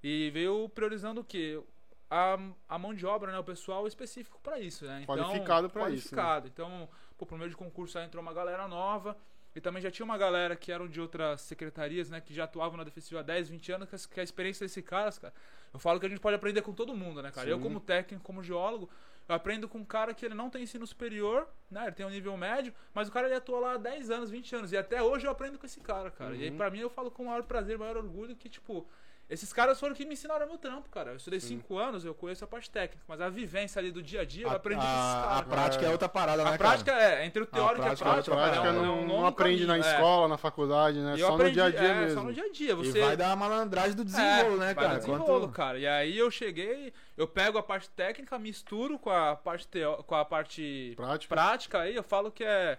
E 0.03 0.31
veio 0.31 0.69
priorizando 0.69 1.21
o 1.21 1.25
quê? 1.25 1.61
A, 2.09 2.39
a 2.69 2.79
mão 2.79 2.93
de 2.95 3.07
obra, 3.07 3.31
né? 3.33 3.39
O 3.39 3.45
pessoal 3.45 3.87
específico 3.87 4.41
para 4.43 4.59
isso, 4.59 4.85
né? 4.85 5.01
Então, 5.03 5.17
Qualificado 5.17 5.71
pra 5.71 5.83
isso, 5.91 6.15
né? 6.15 6.23
Qualificado. 6.23 6.49
Então, 6.49 6.89
pô, 7.17 7.25
por 7.27 7.39
meio 7.39 7.51
de 7.51 7.57
concurso 7.57 7.99
aí 7.99 8.05
entrou 8.07 8.21
uma 8.23 8.33
galera 8.35 8.67
nova. 8.67 9.17
E 9.55 9.61
também 9.61 9.83
já 9.83 9.91
tinha 9.91 10.05
uma 10.05 10.17
galera 10.19 10.55
que 10.55 10.71
eram 10.71 10.87
de 10.89 11.01
outras 11.01 11.41
secretarias, 11.43 12.09
né? 12.09 12.21
Que 12.21 12.33
já 12.33 12.45
atuavam 12.45 12.77
na 12.77 12.85
defesa 12.85 13.07
civil 13.07 13.19
há 13.19 13.23
10, 13.23 13.49
20 13.49 13.73
anos, 13.73 13.89
que 13.89 13.95
a- 13.97 14.15
que 14.15 14.21
a 14.21 14.23
experiência 14.23 14.65
desses 14.65 14.85
caras, 14.85 15.19
cara. 15.19 15.35
Eu 15.73 15.79
falo 15.79 16.01
que 16.01 16.07
a 16.07 16.09
gente 16.09 16.21
pode 16.21 16.35
aprender 16.37 16.63
com 16.63 16.73
todo 16.73 16.95
mundo, 16.97 17.23
né, 17.23 17.31
cara? 17.31 17.49
Eu, 17.49 17.57
Sim. 17.57 17.63
como 17.63 17.79
técnico, 17.81 18.25
como 18.25 18.43
geólogo, 18.43 18.91
eu 19.29 19.35
aprendo 19.35 19.69
com 19.69 19.79
um 19.79 19.85
cara 19.85 20.13
que 20.13 20.25
ele 20.27 20.35
não 20.35 20.51
tem 20.51 20.63
ensino 20.65 20.85
superior, 20.87 21.47
né? 21.71 21.85
Ele 21.85 21.93
tem 21.93 22.05
um 22.05 22.11
nível 22.11 22.37
médio, 22.37 22.75
mas 22.93 23.09
o 23.09 23.13
cara 23.13 23.29
ele 23.29 23.37
atua 23.37 23.61
lá 23.61 23.73
há 23.75 23.77
10 23.77 24.11
anos, 24.11 24.31
20 24.31 24.57
anos. 24.57 24.73
E 24.73 24.77
até 24.77 25.01
hoje 25.03 25.27
eu 25.27 25.31
aprendo 25.31 25.59
com 25.59 25.67
esse 25.67 25.81
cara, 25.81 26.11
cara. 26.11 26.35
E 26.35 26.43
aí, 26.43 26.51
Uhum. 26.51 26.57
pra 26.57 26.71
mim, 26.71 26.81
eu 26.81 26.91
falo 26.91 27.11
com 27.11 27.23
o 27.23 27.27
maior 27.27 27.45
prazer, 27.45 27.79
maior 27.79 27.97
orgulho 27.97 28.35
que, 28.35 28.49
tipo, 28.49 28.85
esses 29.31 29.53
caras 29.53 29.79
foram 29.79 29.95
que 29.95 30.05
me 30.05 30.15
ensinaram 30.15 30.45
meu 30.47 30.59
trampo, 30.59 30.89
cara. 30.91 31.13
Eu 31.13 31.17
estudei 31.17 31.39
5 31.39 31.79
anos, 31.79 32.05
eu 32.05 32.13
conheço 32.13 32.45
a 32.45 32.49
parte 32.49 32.69
técnica, 32.69 33.03
mas 33.07 33.21
a 33.21 33.29
vivência 33.29 33.79
ali 33.79 33.93
do 33.93 34.03
dia 34.03 34.23
a 34.23 34.25
dia, 34.25 34.45
eu 34.47 34.51
A, 34.51 34.55
aprendi 34.57 34.81
com 34.81 34.87
esses 34.87 34.97
a, 34.99 35.21
a 35.21 35.23
caras. 35.23 35.35
cara. 35.37 35.47
prática 35.47 35.87
é 35.87 35.91
outra 35.91 36.09
parada, 36.09 36.45
né, 36.45 36.55
A 36.55 36.59
prática 36.59 36.93
é, 36.93 37.25
entre 37.25 37.43
o 37.43 37.47
teórico 37.47 37.87
e 37.87 37.89
a 37.89 37.97
prática 37.97 38.09
é 38.09 38.13
prática, 38.13 38.37
cara, 38.37 38.69
é 38.69 38.73
não, 38.73 38.85
é 38.85 38.91
um 38.91 39.07
não 39.07 39.27
aprende 39.27 39.65
na 39.67 39.75
caminho, 39.75 39.89
é. 39.89 39.95
escola, 39.95 40.29
na 40.29 40.37
faculdade, 40.37 40.99
né? 40.99 41.15
E 41.17 41.21
eu 41.21 41.29
Só 41.29 41.35
aprendi, 41.35 41.51
no 41.51 41.55
dia 41.55 41.65
a 41.65 41.71
dia 41.71 41.89
é, 41.89 42.01
mesmo. 42.01 42.21
Só 42.21 42.25
no 42.27 42.33
dia 42.33 42.45
a 42.45 42.51
dia. 42.51 42.73
E 42.73 42.75
Você 42.75 43.01
vai 43.01 43.17
dar 43.17 43.31
a 43.31 43.37
malandragem 43.37 43.95
do 43.95 44.05
desenrolo, 44.05 44.57
né, 44.57 44.75
cara? 44.75 44.97
desenrolo, 44.97 45.25
Quanto- 45.25 45.53
cara. 45.53 45.79
E 45.79 45.87
aí 45.87 46.19
eu 46.19 46.29
cheguei, 46.31 46.93
eu 47.17 47.29
pego 47.29 47.57
a 47.57 47.63
parte 47.63 47.89
técnica, 47.91 48.37
misturo 48.39 48.99
com 48.99 49.11
a 49.11 49.37
parte 49.37 49.69
teo... 49.69 50.03
com 50.03 50.15
a 50.17 50.25
parte 50.25 50.93
Prática. 50.97 51.35
prática 51.35 51.79
aí, 51.81 51.95
eu 51.95 52.03
falo 52.03 52.33
que 52.33 52.43
é 52.43 52.79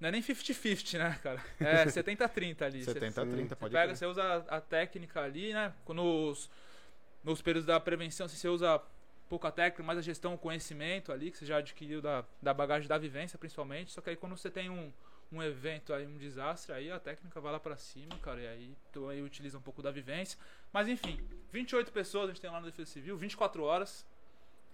não 0.00 0.08
é 0.08 0.12
nem 0.12 0.22
50-50, 0.22 0.98
né, 0.98 1.18
cara? 1.22 1.42
É 1.60 1.84
70-30 1.90 2.62
ali. 2.62 2.84
Você- 2.84 2.92
70, 2.92 3.26
30, 3.26 3.48
Você 3.48 3.56
pode 3.56 3.72
pega, 3.72 3.86
crer. 3.86 3.96
você 3.96 4.06
usa 4.06 4.36
a 4.48 4.60
técnica 4.60 5.20
ali, 5.22 5.52
né? 5.52 5.72
Nos, 5.88 6.50
nos 7.24 7.42
períodos 7.42 7.66
da 7.66 7.78
prevenção, 7.80 8.26
assim, 8.26 8.36
você 8.36 8.48
usa 8.48 8.80
pouca 9.28 9.50
técnica, 9.50 9.82
mais 9.82 9.98
a 9.98 10.02
gestão, 10.02 10.34
o 10.34 10.38
conhecimento 10.38 11.12
ali, 11.12 11.30
que 11.30 11.38
você 11.38 11.44
já 11.46 11.58
adquiriu 11.58 12.00
da, 12.00 12.24
da 12.40 12.54
bagagem 12.54 12.88
da 12.88 12.96
vivência, 12.96 13.38
principalmente. 13.38 13.92
Só 13.92 14.00
que 14.00 14.10
aí 14.10 14.16
quando 14.16 14.36
você 14.36 14.50
tem 14.50 14.70
um, 14.70 14.90
um 15.30 15.42
evento 15.42 15.92
aí, 15.92 16.06
um 16.06 16.16
desastre, 16.16 16.72
aí 16.72 16.90
a 16.90 16.98
técnica 16.98 17.38
vai 17.40 17.52
lá 17.52 17.60
pra 17.60 17.76
cima, 17.76 18.16
cara, 18.22 18.40
e 18.40 18.46
aí 18.48 18.74
tu 18.92 19.08
aí 19.08 19.20
utiliza 19.20 19.58
um 19.58 19.60
pouco 19.60 19.82
da 19.82 19.90
vivência. 19.90 20.38
Mas 20.72 20.88
enfim, 20.88 21.20
28 21.52 21.92
pessoas 21.92 22.24
a 22.24 22.32
gente 22.32 22.40
tem 22.40 22.50
lá 22.50 22.58
no 22.60 22.66
Defesa 22.66 22.90
Civil, 22.90 23.16
24 23.18 23.62
horas. 23.64 24.06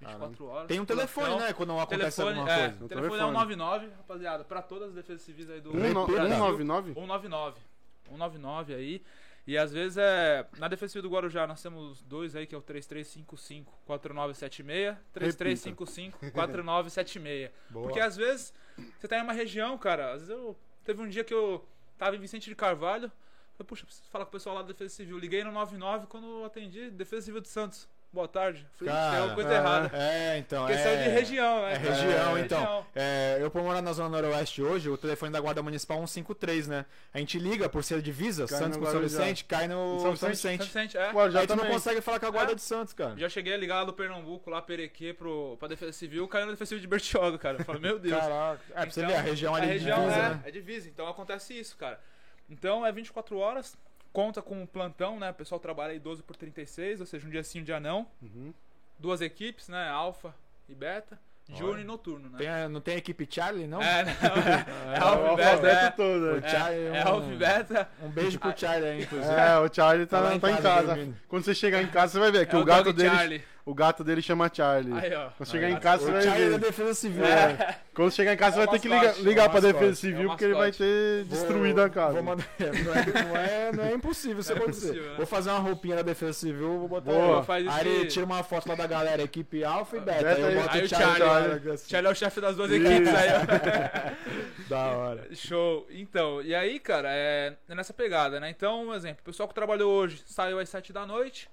24 0.01 0.47
horas. 0.47 0.69
Tem 0.69 0.81
um 0.81 0.85
telefone, 0.85 1.27
plantão. 1.29 1.47
né? 1.47 1.53
Quando 1.53 1.79
acontece 1.79 2.17
Telefone, 2.17 2.39
alguma 2.39 2.53
é, 2.55 2.69
coisa. 2.69 2.85
o 2.85 2.89
telefone, 2.89 3.07
é 3.07 3.11
telefone. 3.11 3.33
199, 3.33 3.87
rapaziada, 3.97 4.45
pra 4.45 4.63
todas 4.63 4.89
as 4.91 4.95
defesas 4.95 5.23
civis 5.23 5.49
aí 5.51 5.61
do 5.61 5.71
Um 5.71 5.93
no- 5.93 6.05
Repita. 6.05 6.29
199? 6.29 6.95
199. 6.95 7.61
199 8.09 8.75
aí. 8.75 9.03
E 9.47 9.59
às 9.59 9.71
vezes 9.73 9.99
é. 9.99 10.47
Na 10.59 10.69
defesa 10.69 10.93
civil 10.93 11.03
do 11.09 11.15
Guarujá 11.15 11.47
nós 11.47 11.61
temos 11.63 12.01
dois 12.03 12.35
aí, 12.35 12.47
que 12.47 12.55
é 12.55 12.59
o 12.59 12.63
3355 12.63 13.71
4976, 13.85 14.97
3355 15.13 16.19
4976. 16.33 17.51
Boa. 17.71 17.85
Porque 17.85 18.01
às 18.01 18.17
vezes 18.17 18.55
você 18.99 19.07
tá 19.07 19.19
em 19.19 19.23
uma 19.23 19.33
região, 19.35 19.77
cara. 19.77 20.13
Às 20.13 20.23
vezes 20.23 20.31
eu. 20.31 20.57
Teve 20.83 21.03
um 21.03 21.09
dia 21.09 21.25
que 21.25 21.33
eu 21.33 21.63
tava 21.99 22.17
em 22.17 22.19
Vicente 22.19 22.49
de 22.49 22.55
Carvalho. 22.57 23.11
Eu, 23.59 23.65
puxa, 23.65 23.85
preciso 23.87 24.09
falar 24.11 24.25
com 24.25 24.31
o 24.31 24.33
pessoal 24.33 24.57
lá 24.57 24.63
da 24.63 24.69
Defesa 24.69 24.95
Civil. 24.95 25.19
Liguei 25.19 25.45
no 25.45 25.53
99 25.53 26.07
quando 26.09 26.27
eu 26.27 26.45
atendi 26.45 26.91
Defesa 26.91 27.27
Civil 27.27 27.41
de 27.41 27.49
Santos. 27.49 27.89
Boa 28.15 28.29
tarde. 28.29 28.67
Falei, 28.79 28.95
Cara, 28.95 29.11
tem 29.11 29.19
alguma 29.19 29.35
coisa 29.35 29.53
é. 29.53 29.57
errada. 29.57 29.91
É, 29.93 30.39
então. 30.39 30.67
Questão 30.67 30.93
é... 30.93 31.03
de 31.03 31.09
região, 31.11 31.63
né? 31.63 31.73
É 31.73 31.77
região, 31.77 32.37
É, 32.37 32.41
então. 32.41 32.59
região. 32.61 32.87
É, 32.95 33.39
eu 33.41 33.51
por 33.51 33.63
morar 33.63 33.83
na 33.83 33.93
Zona 33.93 34.09
Noroeste 34.09 34.63
hoje, 34.63 34.89
o 34.89 34.97
telefone 34.97 35.33
da 35.33 35.41
Guarda 35.41 35.63
Municipal 35.63 35.99
153, 35.99 36.69
né? 36.69 36.87
A 37.13 37.19
gente 37.19 37.39
liga 37.39 37.69
por 37.69 37.83
ser 37.85 38.01
divisa, 38.01 38.47
Cai 38.47 38.59
Santos 38.59 38.79
no 38.79 38.85
com 38.87 38.91
São. 38.91 39.01
Vicente, 39.01 39.45
cai 39.45 39.69
no 39.69 40.01
São 40.01 40.17
São, 40.17 40.29
Vicente. 40.31 40.59
São 40.59 40.67
Vicente, 40.67 40.97
é. 40.97 41.13
Já 41.31 41.41
Aí 41.41 41.47
tu 41.47 41.57
não 41.57 41.67
consegue 41.67 42.01
falar 42.01 42.21
com 42.21 42.27
a 42.27 42.31
Guarda 42.31 42.53
É. 42.53 42.55
de 42.55 42.63
Santos, 42.63 42.95
cara. 42.95 43.15
Já 43.19 43.29
cheguei 43.29 43.53
a 43.53 43.57
ligar 43.57 43.77
lá 43.77 43.85
do 43.85 43.93
Pernambuco, 43.93 44.49
lá 44.49 44.63
Perequê, 44.63 45.13
pro, 45.13 45.57
pra 45.59 45.69
Defesa 45.69 45.93
Civil, 45.93 46.27
caiu 46.29 46.47
na 46.47 46.53
Defesa 46.53 46.69
Civil 46.69 46.83
de 46.83 46.87
Bertioga, 46.89 47.37
cara. 47.37 47.59
Eu 47.59 47.65
falei, 47.65 47.81
meu 47.83 47.99
Deus. 47.99 48.19
Caraca. 48.19 48.61
É, 48.71 48.73
pra 48.81 48.91
você 48.91 49.01
Então, 49.01 49.11
ver, 49.11 49.17
a 49.17 49.21
região 49.23 49.55
ali 49.55 49.67
a 49.67 49.73
região 49.73 49.99
divisa, 50.01 50.17
é, 50.17 50.29
né? 50.31 50.41
é 50.47 50.51
divisa, 50.51 50.89
então 50.89 51.09
acontece 51.09 51.59
isso, 51.59 51.77
cara. 51.77 52.01
Então 52.49 52.85
é 52.87 52.93
24 52.93 53.37
horas, 53.39 53.77
conta 54.15 54.41
com 54.41 54.63
um 54.63 54.65
plantão, 54.65 55.19
né? 55.19 55.31
O 55.31 55.35
pessoal 55.35 55.59
trabalha 55.61 55.91
aí 55.93 55.99
12 55.99 56.23
por 56.23 56.37
36, 56.37 57.01
ou 57.01 57.07
seja, 57.07 57.27
um 57.27 57.31
dia 57.31 57.43
sim, 57.43 57.61
um 57.61 57.65
dia 57.65 57.81
não. 57.81 58.07
Uhum. 58.23 58.55
Duas 58.99 59.21
equipes, 59.21 59.69
né? 59.69 59.89
Alfa 59.89 60.33
e 60.69 60.75
beta, 60.75 61.19
diurno 61.49 61.81
e 61.81 61.85
noturno, 61.85 62.31
né? 62.31 62.39
Tem 62.39 62.69
não 62.69 62.81
tem 62.81 62.95
a 62.95 62.99
equipe 62.99 63.27
Charlie, 63.29 63.67
não? 63.67 63.83
É, 63.83 64.05
não, 64.05 64.13
é, 64.15 64.95
é 64.95 64.97
É, 64.97 65.01
Alfa 65.01 65.33
e 65.33 65.37
Beta, 65.37 65.69
é, 65.69 65.91
todo, 65.91 66.25
O 66.37 66.41
né? 66.41 66.49
Charlie 66.49 66.81
é, 66.87 66.97
é 66.97 67.03
Alfa 67.03 67.33
e 67.33 67.37
Beta. 67.37 67.89
Um 68.03 68.09
beijo 68.09 68.39
pro 68.39 68.57
Charlie 68.57 68.89
aí, 68.89 69.03
inclusive. 69.03 69.35
É, 69.35 69.59
o 69.59 69.75
Charlie 69.75 70.07
tá, 70.07 70.19
Tá 70.19 70.23
lá 70.23 70.39
tá 70.39 70.49
em 70.49 70.53
em 70.53 70.57
casa 70.57 70.63
casa. 70.63 70.87
dormindo. 70.95 71.17
Quando 71.29 71.45
você 71.45 71.55
chegar 71.55 71.83
em 71.83 71.89
casa, 71.89 72.13
você 72.13 72.19
vai 72.21 72.31
ver 72.31 72.47
que 72.47 72.55
é 72.55 72.59
o 72.59 72.65
gato 72.65 72.93
dele, 72.93 73.11
Charlie. 73.11 73.45
O 73.67 73.75
gato 73.75 74.05
dele 74.05 74.21
chama 74.21 74.51
Charlie. 74.53 74.93
Aí, 74.93 75.15
ó. 75.15 75.31
Quando 75.37 75.49
chegar 75.49 75.67
Aí, 75.69 75.73
em 75.73 75.81
casa, 75.81 76.05
você 76.05 76.13
vai 76.13 76.23
Charlie 76.23 76.47
é 76.47 76.51
da. 76.51 76.57
Defesa 76.59 76.95
Civil. 76.95 77.25
É. 77.25 77.53
né? 77.55 77.77
Quando 77.95 78.11
chegar 78.13 78.33
em 78.35 78.37
casa, 78.37 78.57
É 78.57 78.61
você 78.61 78.67
vai 78.67 78.75
ter 78.75 78.83
que 78.83 78.89
ligar, 78.89 79.17
ligar 79.21 79.45
é 79.45 79.49
pra 79.49 79.55
mascote, 79.61 79.73
Defesa 79.73 79.93
é 79.93 79.95
Civil, 79.95 80.29
porque 80.29 80.45
ele 80.45 80.55
vai 80.55 80.73
ter 80.73 81.25
Vou- 81.25 81.39
destruído 81.39 81.81
a 81.83 81.89
casa. 81.89 82.13
Vou 82.15 82.23
mandar- 82.23 82.47
é, 82.59 82.65
não, 82.83 82.93
é, 82.95 83.25
não, 83.25 83.37
é, 83.37 83.73
não 83.73 83.85
é 83.85 83.93
impossível 83.95 84.41
isso 84.41 84.53
é 84.53 84.57
acontecer. 84.57 84.87
impossível, 84.87 85.11
né? 85.11 85.17
Vou 85.17 85.27
fazer 85.27 85.51
uma 85.51 85.59
roupinha 85.61 85.97
da 85.97 86.03
Defesa 86.03 86.33
Civil, 86.33 86.79
vou 86.81 86.89
botar 86.89 87.11
Boa. 87.13 87.39
aí. 87.41 87.45
Faz 87.47 87.67
isso 87.67 87.75
Aí 87.77 88.07
tira 88.09 88.27
uma 88.27 88.43
foto 88.43 88.69
lá 88.69 88.75
da 88.75 88.87
galera, 88.87 89.23
equipe 89.23 89.65
Alpha 89.65 89.97
e 89.97 90.01
Beta. 90.01 90.23
Beta 90.25 90.47
aí 90.47 90.55
eu 90.55 90.61
boto 90.63 90.77
aí 90.77 90.85
o 90.85 90.89
Charlie. 90.89 91.19
Charlie, 91.19 91.71
assim. 91.71 91.89
Charlie 91.91 92.09
é 92.09 92.13
o 92.13 92.17
chefe 92.17 92.41
das 92.41 92.57
duas 92.57 92.71
Isso. 92.71 92.87
equipes 92.87 93.15
aí, 93.15 93.29
ó. 93.31 94.45
Da 94.69 94.79
hora. 94.93 95.29
Show. 95.35 95.87
Então, 95.91 96.43
e 96.43 96.55
aí, 96.55 96.79
cara, 96.81 97.09
é 97.11 97.55
é 97.69 97.75
nessa 97.75 97.93
pegada, 97.93 98.41
né? 98.41 98.51
Então, 98.51 98.89
um 98.89 98.95
exemplo, 98.95 99.19
o 99.23 99.25
pessoal 99.25 99.49
que 99.49 99.55
trabalhou 99.55 99.93
hoje 99.93 100.23
saiu 100.27 100.59
às 100.59 100.69
7 100.69 100.93
da 100.93 101.07
noite, 101.07 101.49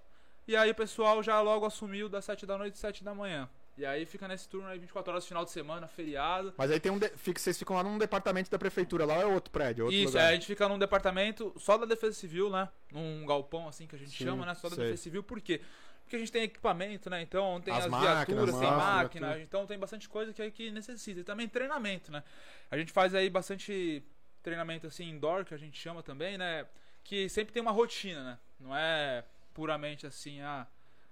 e 0.51 0.55
aí 0.55 0.71
o 0.71 0.75
pessoal 0.75 1.21
já 1.23 1.39
logo 1.41 1.65
assumiu 1.65 2.07
das 2.09 2.25
7 2.25 2.45
da 2.45 2.57
noite 2.57 2.73
às 2.73 2.79
7 2.79 3.03
da 3.03 3.13
manhã. 3.13 3.49
E 3.77 3.85
aí 3.85 4.05
fica 4.05 4.27
nesse 4.27 4.47
turno 4.49 4.67
aí 4.67 4.77
24 4.77 5.11
horas, 5.11 5.25
final 5.25 5.45
de 5.45 5.49
semana, 5.51 5.87
feriado. 5.87 6.53
Mas 6.57 6.69
aí 6.69 6.79
tem 6.79 6.91
um. 6.91 6.99
de- 6.99 7.11
Vocês 7.15 7.57
ficam 7.57 7.75
lá 7.75 7.81
num 7.83 7.97
departamento 7.97 8.51
da 8.51 8.59
prefeitura, 8.59 9.05
lá 9.05 9.15
é 9.15 9.25
outro 9.25 9.49
prédio, 9.49 9.85
outro 9.85 9.97
Isso, 9.97 10.07
lugar. 10.09 10.25
aí 10.25 10.31
a 10.31 10.33
gente 10.33 10.45
fica 10.45 10.67
num 10.67 10.77
departamento 10.77 11.53
só 11.57 11.77
da 11.77 11.85
Defesa 11.85 12.13
Civil, 12.13 12.49
né? 12.49 12.67
Num 12.91 13.25
galpão 13.25 13.67
assim 13.67 13.87
que 13.87 13.95
a 13.95 13.99
gente 13.99 14.11
Sim, 14.11 14.25
chama, 14.25 14.45
né? 14.45 14.53
Só 14.55 14.67
da 14.69 14.75
sei. 14.75 14.83
Defesa 14.85 15.01
Civil, 15.03 15.23
por 15.23 15.39
quê? 15.41 15.61
Porque 16.03 16.15
a 16.17 16.19
gente 16.19 16.31
tem 16.31 16.43
equipamento, 16.43 17.09
né? 17.09 17.21
Então 17.21 17.61
tem 17.61 17.73
As 17.73 17.85
as, 17.85 17.89
máquinas, 17.89 18.27
viaturas, 18.27 18.59
tem 18.59 18.69
máquina, 18.69 19.27
tudo. 19.31 19.41
então 19.41 19.65
tem 19.65 19.79
bastante 19.79 20.09
coisa 20.09 20.33
que, 20.33 20.51
que 20.51 20.69
necessita. 20.69 21.21
E 21.21 21.23
também 21.23 21.47
treinamento, 21.47 22.11
né? 22.11 22.21
A 22.69 22.77
gente 22.77 22.91
faz 22.91 23.15
aí 23.15 23.29
bastante 23.29 24.03
treinamento 24.43 24.85
assim 24.87 25.09
indoor, 25.09 25.45
que 25.45 25.53
a 25.53 25.57
gente 25.57 25.79
chama 25.79 26.03
também, 26.03 26.37
né? 26.37 26.65
Que 27.05 27.29
sempre 27.29 27.53
tem 27.53 27.61
uma 27.61 27.71
rotina, 27.71 28.21
né? 28.23 28.37
Não 28.59 28.75
é 28.75 29.23
puramente 29.53 30.05
assim, 30.05 30.41
ah, 30.41 30.67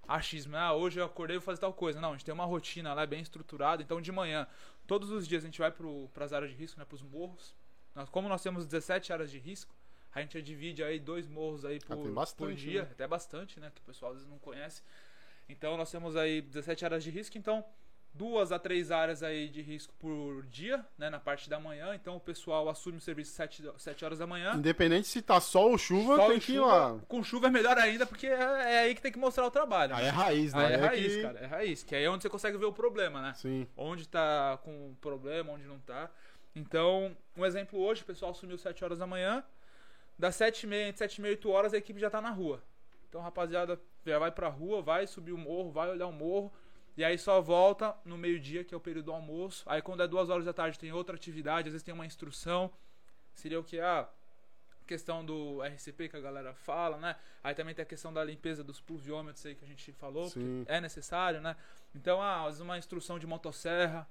achismo, 0.06 0.56
ah, 0.56 0.74
hoje 0.74 0.98
eu 0.98 1.04
acordei 1.04 1.36
e 1.36 1.38
vou 1.38 1.46
fazer 1.46 1.60
tal 1.60 1.72
coisa. 1.72 2.00
Não, 2.00 2.10
a 2.10 2.12
gente 2.12 2.24
tem 2.24 2.34
uma 2.34 2.44
rotina 2.44 2.92
lá 2.92 3.06
bem 3.06 3.20
estruturada. 3.20 3.82
Então 3.82 4.00
de 4.00 4.10
manhã, 4.10 4.46
todos 4.86 5.10
os 5.10 5.26
dias 5.26 5.42
a 5.44 5.46
gente 5.46 5.58
vai 5.58 5.70
para 5.70 6.24
as 6.24 6.32
áreas 6.32 6.50
de 6.50 6.56
risco, 6.56 6.78
né? 6.78 6.84
Para 6.84 6.96
os 6.96 7.02
morros. 7.02 7.54
Nós, 7.94 8.08
como 8.08 8.28
nós 8.28 8.42
temos 8.42 8.66
17 8.66 9.12
áreas 9.12 9.30
de 9.30 9.38
risco, 9.38 9.74
a 10.12 10.20
gente 10.20 10.40
divide 10.42 10.82
aí 10.82 10.98
dois 10.98 11.28
morros 11.28 11.64
aí 11.64 11.78
por, 11.78 11.96
tem 11.96 12.04
por 12.04 12.12
bastante, 12.12 12.56
dia, 12.56 12.82
né? 12.82 12.88
até 12.90 13.06
bastante, 13.06 13.60
né? 13.60 13.70
Que 13.74 13.80
o 13.80 13.84
pessoal 13.84 14.12
às 14.12 14.18
vezes 14.18 14.30
não 14.30 14.38
conhece. 14.38 14.82
Então 15.48 15.76
nós 15.76 15.90
temos 15.90 16.16
aí 16.16 16.42
17 16.42 16.84
áreas 16.84 17.04
de 17.04 17.10
risco, 17.10 17.36
então 17.38 17.64
duas 18.12 18.52
a 18.52 18.58
três 18.58 18.90
áreas 18.90 19.22
aí 19.22 19.48
de 19.48 19.62
risco 19.62 19.94
por 19.98 20.44
dia, 20.46 20.84
né? 20.98 21.08
Na 21.08 21.18
parte 21.18 21.48
da 21.48 21.58
manhã. 21.58 21.94
Então 21.94 22.16
o 22.16 22.20
pessoal 22.20 22.68
assume 22.68 22.98
o 22.98 23.00
serviço 23.00 23.32
7, 23.32 23.70
7 23.78 24.04
horas 24.04 24.18
da 24.18 24.26
manhã. 24.26 24.54
Independente 24.54 25.08
se 25.08 25.22
tá 25.22 25.40
sol 25.40 25.70
ou 25.70 25.78
chuva, 25.78 26.16
Sol 26.16 26.28
tem 26.28 26.40
que 26.40 26.52
ir 26.52 26.60
lá. 26.60 26.98
Com 27.08 27.22
chuva 27.22 27.46
é 27.46 27.50
melhor 27.50 27.78
ainda, 27.78 28.04
porque 28.04 28.26
é, 28.26 28.32
é 28.32 28.78
aí 28.80 28.94
que 28.94 29.02
tem 29.02 29.12
que 29.12 29.18
mostrar 29.18 29.46
o 29.46 29.50
trabalho. 29.50 29.94
Aí 29.94 30.02
né? 30.02 30.08
é 30.08 30.10
raiz, 30.10 30.52
né? 30.52 30.66
Aí 30.66 30.72
é 30.72 30.76
é 30.76 30.80
raiz, 30.80 31.14
que- 31.14 31.22
cara. 31.22 31.38
É 31.38 31.46
raiz. 31.46 31.82
Que 31.82 31.94
aí 31.94 32.04
é 32.04 32.10
onde 32.10 32.22
você 32.22 32.28
consegue 32.28 32.58
ver 32.58 32.66
o 32.66 32.72
problema, 32.72 33.22
né? 33.22 33.32
Sim. 33.34 33.66
Onde 33.76 34.06
tá 34.08 34.58
com 34.62 34.94
problema, 35.00 35.52
onde 35.52 35.64
não 35.64 35.78
tá. 35.78 36.10
Então, 36.54 37.16
um 37.36 37.46
exemplo 37.46 37.78
hoje, 37.80 38.02
o 38.02 38.06
pessoal 38.06 38.32
assumiu 38.32 38.58
7 38.58 38.84
horas 38.84 38.98
da 38.98 39.06
manhã. 39.06 39.44
Das 40.18 40.34
7 40.34 40.64
e 40.64 40.66
meia, 40.66 40.88
entre 40.88 40.98
7 40.98 41.16
e 41.16 41.20
meia 41.22 41.32
e 41.32 41.36
8 41.36 41.48
horas, 41.48 41.72
a 41.72 41.78
equipe 41.78 41.98
já 42.00 42.10
tá 42.10 42.20
na 42.20 42.30
rua. 42.30 42.62
Então, 43.08 43.20
rapaziada, 43.20 43.80
já 44.04 44.18
vai 44.18 44.30
pra 44.30 44.48
rua, 44.48 44.82
vai 44.82 45.06
subir 45.06 45.32
o 45.32 45.38
morro, 45.38 45.70
vai 45.70 45.88
olhar 45.90 46.06
o 46.06 46.12
morro. 46.12 46.52
E 47.00 47.04
aí 47.04 47.16
só 47.16 47.40
volta 47.40 47.96
no 48.04 48.18
meio-dia, 48.18 48.62
que 48.62 48.74
é 48.74 48.76
o 48.76 48.80
período 48.80 49.06
do 49.06 49.12
almoço. 49.12 49.64
Aí 49.64 49.80
quando 49.80 50.02
é 50.02 50.06
2 50.06 50.28
horas 50.28 50.44
da 50.44 50.52
tarde 50.52 50.78
tem 50.78 50.92
outra 50.92 51.16
atividade, 51.16 51.68
às 51.68 51.72
vezes 51.72 51.82
tem 51.82 51.94
uma 51.94 52.04
instrução. 52.04 52.70
Seria 53.34 53.58
o 53.58 53.64
que? 53.64 53.80
Ah, 53.80 54.06
questão 54.86 55.24
do 55.24 55.62
RCP 55.62 56.10
que 56.10 56.16
a 56.18 56.20
galera 56.20 56.52
fala, 56.52 56.98
né? 56.98 57.16
Aí 57.42 57.54
também 57.54 57.74
tem 57.74 57.84
a 57.84 57.86
questão 57.86 58.12
da 58.12 58.22
limpeza 58.22 58.62
dos 58.62 58.82
pluviômetros 58.82 59.46
aí 59.46 59.54
que 59.54 59.64
a 59.64 59.66
gente 59.66 59.90
falou, 59.92 60.28
Sim. 60.28 60.62
que 60.66 60.70
é 60.70 60.78
necessário, 60.78 61.40
né? 61.40 61.56
Então, 61.94 62.20
ah, 62.20 62.40
às 62.40 62.46
vezes 62.48 62.60
uma 62.60 62.76
instrução 62.76 63.18
de 63.18 63.26
motosserra, 63.26 64.06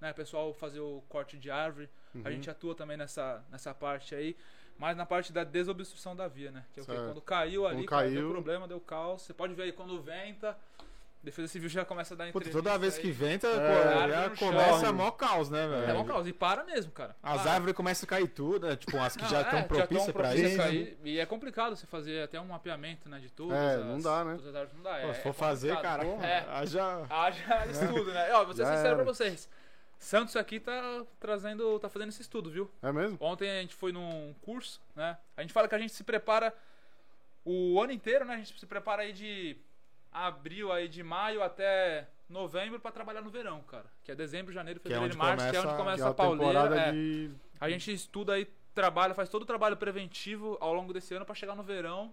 né? 0.00 0.12
Pessoal 0.12 0.54
fazer 0.54 0.78
o 0.78 1.02
corte 1.08 1.36
de 1.36 1.50
árvore. 1.50 1.90
Uhum. 2.14 2.22
A 2.24 2.30
gente 2.30 2.48
atua 2.48 2.72
também 2.72 2.96
nessa, 2.96 3.44
nessa 3.50 3.74
parte 3.74 4.14
aí. 4.14 4.36
Mas 4.78 4.96
na 4.96 5.04
parte 5.04 5.32
da 5.32 5.42
desobstrução 5.42 6.14
da 6.14 6.28
via, 6.28 6.52
né? 6.52 6.64
Que 6.72 6.78
é 6.78 6.82
o 6.84 6.86
que? 6.86 6.94
Quando 6.94 7.20
caiu 7.20 7.66
ali, 7.66 7.78
Quando 7.78 7.88
caiu- 7.88 8.20
deu 8.20 8.30
problema, 8.30 8.68
deu 8.68 8.80
caos. 8.80 9.22
Você 9.22 9.34
pode 9.34 9.54
ver 9.54 9.64
aí 9.64 9.72
quando 9.72 10.00
venta, 10.00 10.56
Defesa 11.22 11.48
Civil 11.48 11.68
já 11.68 11.84
começa 11.84 12.14
a 12.14 12.16
dar 12.16 12.24
Puta, 12.26 12.38
entrevista 12.48 12.62
toda 12.62 12.78
vez 12.78 12.94
aí. 12.96 13.02
que 13.02 13.10
venta, 13.10 13.48
É, 13.48 13.50
pô, 13.52 13.88
árvore 13.98 14.12
já 14.12 14.28
no 14.28 14.36
chão. 14.36 14.48
começa 14.48 14.92
mó 14.92 15.10
caos, 15.10 15.50
né, 15.50 15.64
É 15.64 15.68
velho? 15.86 15.98
um 16.00 16.04
caos. 16.04 16.26
E 16.28 16.32
para 16.32 16.62
mesmo, 16.64 16.92
cara. 16.92 17.16
As 17.22 17.42
Para. 17.42 17.52
árvores 17.54 17.74
começam 17.74 18.06
a 18.06 18.08
cair 18.08 18.28
tudo, 18.28 18.66
né? 18.68 18.76
tipo, 18.76 18.96
as 18.98 19.16
que 19.16 19.22
Não, 19.24 19.30
já 19.30 19.38
é, 19.38 19.42
estão 19.42 19.58
tão 19.58 19.68
propícias 19.68 20.12
pra 20.12 20.34
isso. 20.36 20.60
a 20.60 20.64
cair. 20.64 20.98
E 21.04 21.18
é 21.18 21.26
complicado 21.26 21.74
você 21.76 21.86
fazer 21.86 22.22
até 22.22 22.40
um 22.40 22.46
mapeamento, 22.46 23.08
né, 23.08 23.18
de 23.18 23.30
tudo. 23.30 23.52
É, 23.52 23.76
não 23.78 24.00
dá, 24.00 24.24
né? 24.24 24.38
Não 24.42 24.52
dá, 24.82 24.90
Pô, 24.92 24.96
é, 25.08 25.12
se 25.14 25.20
é 25.20 25.22
for 25.22 25.32
fazer, 25.32 25.76
cara. 25.80 26.04
É, 26.06 26.46
haja... 26.50 27.04
haja 27.10 27.66
estudo, 27.66 28.12
né? 28.12 28.32
Ó, 28.34 28.44
vou 28.44 28.54
ser 28.54 28.62
Já 28.64 28.76
sincero 28.76 28.94
pra 28.96 29.04
vocês. 29.04 29.48
Santos 29.98 30.36
aqui 30.36 30.60
tá 30.60 31.04
trazendo, 31.18 31.76
tá 31.80 31.88
fazendo 31.88 32.10
esse 32.10 32.22
estudo, 32.22 32.48
viu? 32.48 32.70
É 32.80 32.92
mesmo? 32.92 33.18
Ontem 33.20 33.50
a 33.50 33.60
gente 33.60 33.74
foi 33.74 33.90
num 33.90 34.32
curso, 34.42 34.80
né? 34.94 35.18
A 35.36 35.42
gente 35.42 35.52
fala 35.52 35.66
que 35.66 35.74
a 35.74 35.78
gente 35.78 35.92
se 35.92 36.04
prepara 36.04 36.54
o 37.44 37.80
ano 37.82 37.92
inteiro, 37.92 38.24
né? 38.24 38.34
A 38.34 38.38
gente 38.38 38.56
se 38.58 38.66
prepara 38.66 39.02
aí 39.02 39.12
de 39.12 39.56
abril 40.12 40.72
aí 40.72 40.88
de 40.88 41.02
maio 41.02 41.42
até 41.42 42.08
novembro 42.28 42.78
pra 42.80 42.90
trabalhar 42.92 43.20
no 43.22 43.30
verão, 43.30 43.62
cara. 43.62 43.86
Que 44.04 44.12
é 44.12 44.14
dezembro, 44.14 44.52
janeiro, 44.52 44.80
Que 44.80 44.88
é 44.88 44.90
fevereiro 44.90 45.14
e 45.14 45.16
onde 45.16 45.18
março, 45.18 45.50
que 45.50 45.56
é 45.56 45.60
onde 45.60 45.68
começa- 45.68 45.76
começa 45.78 45.96
Que 45.96 46.02
é 46.02 46.06
a 46.06 46.10
a 46.10 46.14
pauleira. 46.14 46.60
temporada 46.62 46.80
é. 46.88 46.92
de. 46.92 47.30
A 47.60 47.68
gente 47.70 47.92
estuda 47.92 48.34
aí, 48.34 48.46
trabalha, 48.74 49.14
faz 49.14 49.28
todo 49.28 49.42
o 49.42 49.46
trabalho 49.46 49.76
preventivo 49.76 50.56
ao 50.60 50.72
longo 50.74 50.92
desse 50.92 51.14
ano 51.14 51.24
pra 51.24 51.34
chegar 51.34 51.54
no 51.54 51.62
verão. 51.62 52.12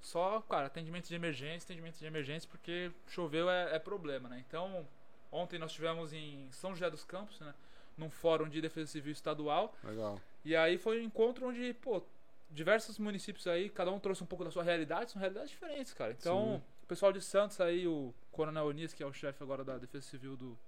Só, 0.00 0.40
cara, 0.48 0.66
atendimento 0.66 1.06
de 1.08 1.14
emergência, 1.14 1.66
atendimento 1.66 1.98
de 1.98 2.06
emergência, 2.06 2.48
porque 2.50 2.90
choveu 3.08 3.50
é, 3.50 3.74
é 3.76 3.78
problema, 3.78 4.28
né? 4.30 4.42
Então, 4.48 4.86
ontem 5.30 5.58
nós 5.58 5.72
tivemos 5.72 6.12
em 6.14 6.48
São 6.50 6.70
José 6.74 6.88
dos 6.88 7.04
Campos, 7.04 7.38
né? 7.40 7.52
Num 7.98 8.08
fórum 8.08 8.48
de 8.48 8.62
defesa 8.62 8.90
civil 8.90 9.12
estadual. 9.12 9.74
Legal. 9.84 10.18
E 10.42 10.56
aí 10.56 10.78
foi 10.78 11.02
um 11.02 11.04
encontro 11.04 11.46
onde, 11.48 11.74
pô, 11.74 12.02
diversos 12.50 12.98
municípios 12.98 13.46
aí, 13.46 13.68
cada 13.68 13.90
um 13.90 14.00
trouxe 14.00 14.22
um 14.22 14.26
pouco 14.26 14.42
da 14.42 14.50
sua 14.50 14.62
realidade, 14.62 15.10
são 15.10 15.20
realidades 15.20 15.50
diferentes, 15.50 15.92
cara. 15.92 16.12
Então, 16.18 16.54
Sim. 16.56 16.62
Pessoal 16.90 17.12
de 17.12 17.20
Santos 17.20 17.60
aí, 17.60 17.86
o 17.86 18.12
Coronel 18.32 18.66
Onis, 18.66 18.92
que 18.92 19.00
é 19.00 19.06
o 19.06 19.12
chefe 19.12 19.40
agora 19.44 19.62
da 19.64 19.78
Defesa 19.78 20.04
Civil 20.08 20.36
do, 20.36 20.58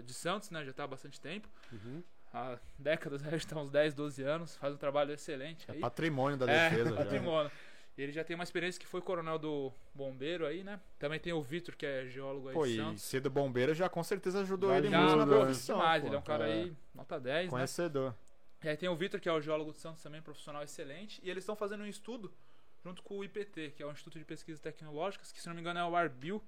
de 0.00 0.14
Santos, 0.14 0.48
né? 0.50 0.64
Já 0.64 0.72
tá 0.72 0.84
há 0.84 0.86
bastante 0.86 1.20
tempo. 1.20 1.48
Uhum. 1.72 2.04
Há 2.32 2.56
décadas, 2.78 3.20
já 3.28 3.36
está 3.36 3.56
uns 3.60 3.68
10, 3.70 3.92
12 3.92 4.22
anos, 4.22 4.56
faz 4.56 4.72
um 4.74 4.76
trabalho 4.76 5.12
excelente 5.12 5.68
É 5.68 5.72
aí. 5.74 5.80
patrimônio 5.80 6.38
da 6.38 6.48
É, 6.48 6.70
defesa. 6.70 6.90
já. 6.94 6.96
patrimônio. 6.96 7.50
E 7.98 8.02
ele 8.02 8.12
já 8.12 8.22
tem 8.22 8.36
uma 8.36 8.44
experiência 8.44 8.80
que 8.80 8.86
foi 8.86 9.00
coronel 9.00 9.38
do 9.40 9.72
bombeiro 9.92 10.46
aí, 10.46 10.62
né? 10.62 10.78
Também 11.00 11.18
tem 11.18 11.32
o 11.32 11.42
Vitor, 11.42 11.74
que 11.74 11.84
é 11.84 12.06
geólogo 12.06 12.48
aí 12.48 12.54
Pô, 12.54 12.64
de 12.64 12.74
e 12.74 12.76
Santos. 12.76 13.02
ser 13.02 13.20
do 13.20 13.30
bombeiro 13.30 13.74
já 13.74 13.88
com 13.88 14.04
certeza 14.04 14.42
ajudou 14.42 14.70
Já 14.70 14.78
ele 14.78 14.86
ajuda, 14.94 15.00
muito 15.02 15.16
na 15.18 15.26
né? 15.26 15.44
profissão. 15.44 15.78
Demais, 15.78 16.02
pô. 16.02 16.08
ele 16.08 16.14
é 16.16 16.18
um 16.18 16.22
cara 16.22 16.48
É. 16.48 16.52
aí, 16.52 16.76
nota 16.94 17.18
10, 17.18 17.44
né? 17.46 17.50
Conhecedor. 17.50 18.14
E 18.62 18.68
aí 18.68 18.76
tem 18.76 18.88
o 18.88 18.94
Vitor, 18.94 19.18
que 19.18 19.28
é 19.28 19.32
o 19.32 19.40
geólogo 19.40 19.72
de 19.72 19.78
Santos 19.78 20.00
também, 20.02 20.22
profissional 20.22 20.62
excelente. 20.62 21.20
E 21.24 21.30
eles 21.30 21.42
estão 21.42 21.56
fazendo 21.56 21.82
um 21.82 21.86
estudo 21.86 22.32
junto 22.86 23.02
com 23.02 23.18
o 23.18 23.24
IPT, 23.24 23.72
que 23.76 23.82
é 23.82 23.86
o 23.86 23.90
Instituto 23.90 24.16
de 24.16 24.24
Pesquisas 24.24 24.60
Tecnológicas, 24.60 25.32
que 25.32 25.40
se 25.40 25.48
não 25.48 25.54
me 25.56 25.60
engano 25.60 25.80
é 25.80 25.84
o 25.84 25.96
Arbil, 25.96 26.40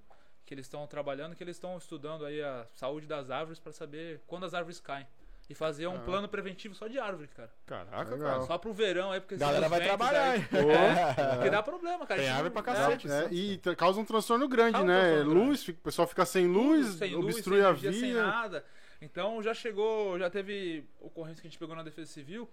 que 0.46 0.55
eles 0.55 0.66
estão 0.66 0.87
trabalhando, 0.87 1.35
que 1.35 1.42
eles 1.42 1.57
estão 1.57 1.77
estudando 1.77 2.24
aí 2.24 2.40
a 2.40 2.64
saúde 2.77 3.07
das 3.09 3.29
árvores 3.29 3.59
para 3.59 3.72
saber 3.72 4.20
quando 4.27 4.46
as 4.46 4.55
árvores 4.55 4.79
caem. 4.79 5.07
E 5.51 5.55
fazer 5.55 5.87
um 5.88 5.96
Ah. 5.96 6.01
plano 6.01 6.29
preventivo 6.29 6.74
só 6.74 6.87
de 6.87 6.98
árvore, 6.98 7.27
cara. 7.29 7.51
Caraca, 7.66 8.11
Legal. 8.14 8.29
cara. 8.35 8.42
Só 8.46 8.57
pro 8.59 8.72
verão 8.72 9.11
aí, 9.12 9.20
porque 9.20 9.35
A 9.35 9.38
galera 9.38 9.66
vai 9.68 9.81
trabalhar, 9.83 10.31
aí- 10.33 10.40
hein? 10.40 10.46
É, 11.18 11.35
porque 11.37 11.51
dá 11.51 11.62
problema, 11.62 12.07
cara. 12.07 12.20
Tem 12.20 12.31
árvore 12.31 12.51
pra 12.51 12.61
não- 12.62 12.66
cacete. 12.66 13.09
é, 13.09 13.11
É, 13.11 13.22
Santos. 13.22 13.38
e 13.38 13.57
tra- 13.59 13.74
causa 13.74 13.98
um 13.98 14.05
transtorno 14.05 14.46
grande, 14.46 14.72
Causa 14.72 14.85
um 14.85 14.88
né? 14.88 15.01
transtorno 15.01 15.31
grande. 15.33 15.48
luz, 15.48 15.64
fica- 15.64 15.79
o 15.81 15.83
pessoal 15.83 16.07
fica 16.07 16.24
sem 16.27 16.46
luz, 16.46 16.87
sem 16.98 17.14
luz, 17.16 17.35
obstrui 17.35 17.57
sem 17.57 17.66
a 17.66 17.68
energia, 17.70 17.92
sem 17.92 18.01
via. 18.12 18.22
nada. 18.27 18.64
Então 19.01 19.42
já 19.42 19.55
chegou, 19.55 20.18
já 20.18 20.29
teve 20.31 20.85
ocorrência 21.01 21.40
que 21.40 21.48
a 21.48 21.51
gente 21.51 21.59
pegou 21.59 21.74
na 21.74 21.83
Defesa 21.83 22.12
Civil 22.12 22.48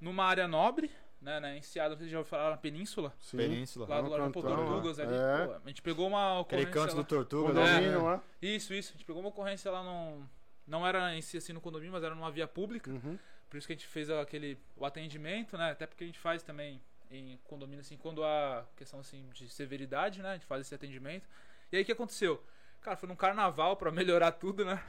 numa 0.00 0.24
área 0.24 0.48
nobre, 0.48 0.90
né, 1.22 1.40
na 1.40 1.56
Enseada, 1.56 1.96
se 1.96 2.08
já 2.08 2.18
ouviu 2.18 2.28
falar, 2.28 2.50
na 2.50 2.56
Península, 2.56 3.14
Sim. 3.20 3.36
Península. 3.38 3.86
lá 3.88 3.96
do 4.00 4.02
no 4.02 4.10
lado 4.10 4.32
do 4.32 4.42
Tortugas 4.42 4.98
ali. 4.98 5.14
é. 5.14 5.46
pô, 5.46 5.52
a 5.64 5.68
gente 5.68 5.80
pegou 5.80 6.08
uma 6.08 6.40
Aquele 6.40 6.62
ocorrência 6.62 6.72
canto 6.82 6.96
lá. 6.96 7.02
do 7.02 7.08
Tortuga. 7.08 7.48
Condomínio 7.54 7.90
né? 7.92 7.96
lá. 7.98 8.22
Isso, 8.42 8.74
isso. 8.74 8.90
A 8.90 8.92
gente 8.94 9.04
pegou 9.06 9.20
uma 9.22 9.28
ocorrência 9.30 9.70
lá 9.70 9.82
num... 9.82 10.26
Não 10.66 10.86
era 10.86 11.14
em 11.16 11.22
si 11.22 11.36
assim 11.36 11.52
no 11.52 11.60
condomínio, 11.60 11.92
mas 11.92 12.02
era 12.04 12.14
numa 12.14 12.30
via 12.30 12.46
pública. 12.46 12.90
Uhum. 12.90 13.18
Por 13.48 13.56
isso 13.56 13.66
que 13.66 13.72
a 13.72 13.76
gente 13.76 13.86
fez 13.86 14.08
aquele 14.10 14.58
o 14.76 14.84
atendimento, 14.84 15.56
né? 15.56 15.70
Até 15.72 15.86
porque 15.86 16.04
a 16.04 16.06
gente 16.06 16.18
faz 16.18 16.42
também 16.42 16.80
em 17.10 17.38
condomínio 17.44 17.80
assim, 17.80 17.96
quando 17.96 18.24
há 18.24 18.64
questão 18.76 19.00
assim 19.00 19.28
de 19.34 19.48
severidade, 19.50 20.22
né? 20.22 20.30
A 20.30 20.34
gente 20.34 20.46
faz 20.46 20.62
esse 20.62 20.74
atendimento. 20.74 21.28
E 21.70 21.76
aí 21.76 21.82
o 21.82 21.84
que 21.84 21.92
aconteceu? 21.92 22.42
Cara, 22.80 22.96
foi 22.96 23.08
num 23.08 23.14
carnaval 23.16 23.76
pra 23.76 23.90
melhorar 23.92 24.32
tudo, 24.32 24.64
né? 24.64 24.82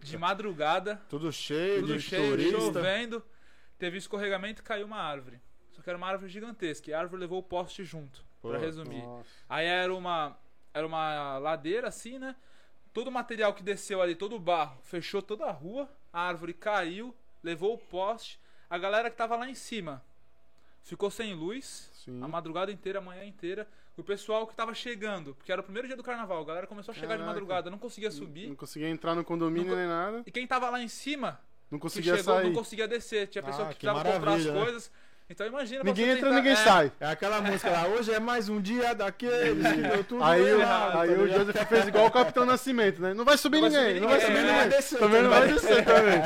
De 0.00 0.16
madrugada, 0.16 1.00
Tudo 1.08 1.32
cheio 1.32 1.80
tudo 1.80 1.94
de 1.94 2.00
cheio, 2.00 2.30
turista. 2.30 2.58
chovendo, 2.60 3.22
teve 3.78 3.98
escorregamento 3.98 4.62
e 4.62 4.64
caiu 4.64 4.86
uma 4.86 4.98
árvore. 4.98 5.40
Só 5.86 5.88
que 5.88 5.90
era 5.90 5.96
uma 5.98 6.08
árvore 6.08 6.28
gigantesca, 6.32 6.90
e 6.90 6.94
a 6.94 6.98
árvore 6.98 7.20
levou 7.20 7.38
o 7.38 7.42
poste 7.44 7.84
junto, 7.84 8.24
Pô, 8.42 8.48
pra 8.50 8.58
resumir. 8.58 9.02
Nossa. 9.04 9.28
Aí 9.48 9.66
era 9.66 9.94
uma 9.94 10.36
era 10.74 10.84
uma 10.86 11.38
ladeira 11.38 11.86
assim, 11.88 12.18
né? 12.18 12.34
Todo 12.92 13.06
o 13.08 13.12
material 13.12 13.54
que 13.54 13.62
desceu 13.62 14.02
ali, 14.02 14.14
todo 14.16 14.34
o 14.34 14.38
barro, 14.38 14.78
fechou 14.82 15.22
toda 15.22 15.44
a 15.46 15.50
rua, 15.52 15.88
a 16.12 16.20
árvore 16.22 16.52
caiu, 16.52 17.14
levou 17.42 17.72
o 17.74 17.78
poste. 17.78 18.38
A 18.68 18.76
galera 18.76 19.08
que 19.10 19.16
tava 19.16 19.36
lá 19.36 19.48
em 19.48 19.54
cima 19.54 20.02
ficou 20.82 21.08
sem 21.10 21.34
luz 21.34 21.88
Sim. 22.04 22.20
a 22.22 22.26
madrugada 22.28 22.72
inteira, 22.72 22.98
a 22.98 23.02
manhã 23.02 23.24
inteira. 23.24 23.66
O 23.96 24.02
pessoal 24.02 24.44
que 24.46 24.54
tava 24.56 24.74
chegando, 24.74 25.34
porque 25.36 25.50
era 25.52 25.60
o 25.60 25.64
primeiro 25.64 25.86
dia 25.88 25.96
do 25.96 26.02
carnaval, 26.02 26.42
a 26.42 26.44
galera 26.44 26.66
começou 26.66 26.90
a 26.92 26.94
chegar 26.94 27.14
de 27.14 27.20
Caraca. 27.22 27.26
madrugada, 27.32 27.70
não 27.70 27.78
conseguia 27.78 28.10
Não 28.10 28.16
subir. 28.16 28.54
conseguia 28.56 28.88
entrar 28.90 29.14
no 29.14 29.24
condomínio 29.24 29.68
Não 29.68 29.74
co- 29.74 29.78
nem 29.78 29.88
nada. 29.88 30.22
E 30.26 30.30
quem 30.32 30.46
tava 30.48 30.68
lá 30.68 30.80
em 30.82 30.88
cima, 30.88 31.40
Não 31.70 31.78
que 31.78 31.82
conseguia 31.82 32.16
chegou, 32.16 32.34
sair. 32.34 32.44
não 32.46 32.52
conseguia 32.52 32.86
descer. 32.88 33.28
Tinha 33.28 33.42
pessoa 33.42 33.68
Ah, 33.68 33.68
que 33.72 33.78
que 33.78 33.86
precisava 33.86 34.12
comprar 34.12 34.34
as 34.34 34.44
maravilha, 34.44 34.52
né? 34.74 34.80
Então 35.28 35.44
imagina 35.44 35.82
Ninguém 35.82 36.04
entra, 36.10 36.22
tentar- 36.22 36.34
ninguém 36.36 36.52
é, 36.52 36.56
sai. 36.56 36.92
É 37.00 37.06
aquela 37.06 37.40
música 37.40 37.68
lá, 37.68 37.88
hoje 37.88 38.12
é 38.14 38.20
mais 38.20 38.48
um 38.48 38.60
dia 38.60 38.94
daqueles 38.94 39.66
que 39.66 39.82
deu 39.82 40.04
tudo 40.04 40.22
Aí, 40.22 40.40
o- 40.40 40.60
errado. 40.60 40.98
aí 41.00 41.08
tá 41.08 41.14
o 41.20 41.24
ligado? 41.26 41.38
Joseph 41.46 41.68
fez 41.68 41.88
igual 41.88 42.06
o 42.06 42.10
Capitão 42.12 42.46
Nascimento, 42.46 43.02
né? 43.02 43.12
Não 43.12 43.24
vai 43.24 43.36
subir 43.36 43.60
Não 43.60 43.68
vai 43.68 43.70
ninguém, 43.70 43.88
subir 43.96 44.00
não 44.02 44.08
vai 44.08 44.18
ninguém, 44.18 44.36
subir 44.36 44.46
ninguém. 44.46 44.56
vai 44.60 44.68
descer 44.68 44.98
também 45.00 45.22
não 45.22 45.30
vai 45.30 45.40
também. 45.40 45.54
descer 45.56 45.84
também. 45.84 46.22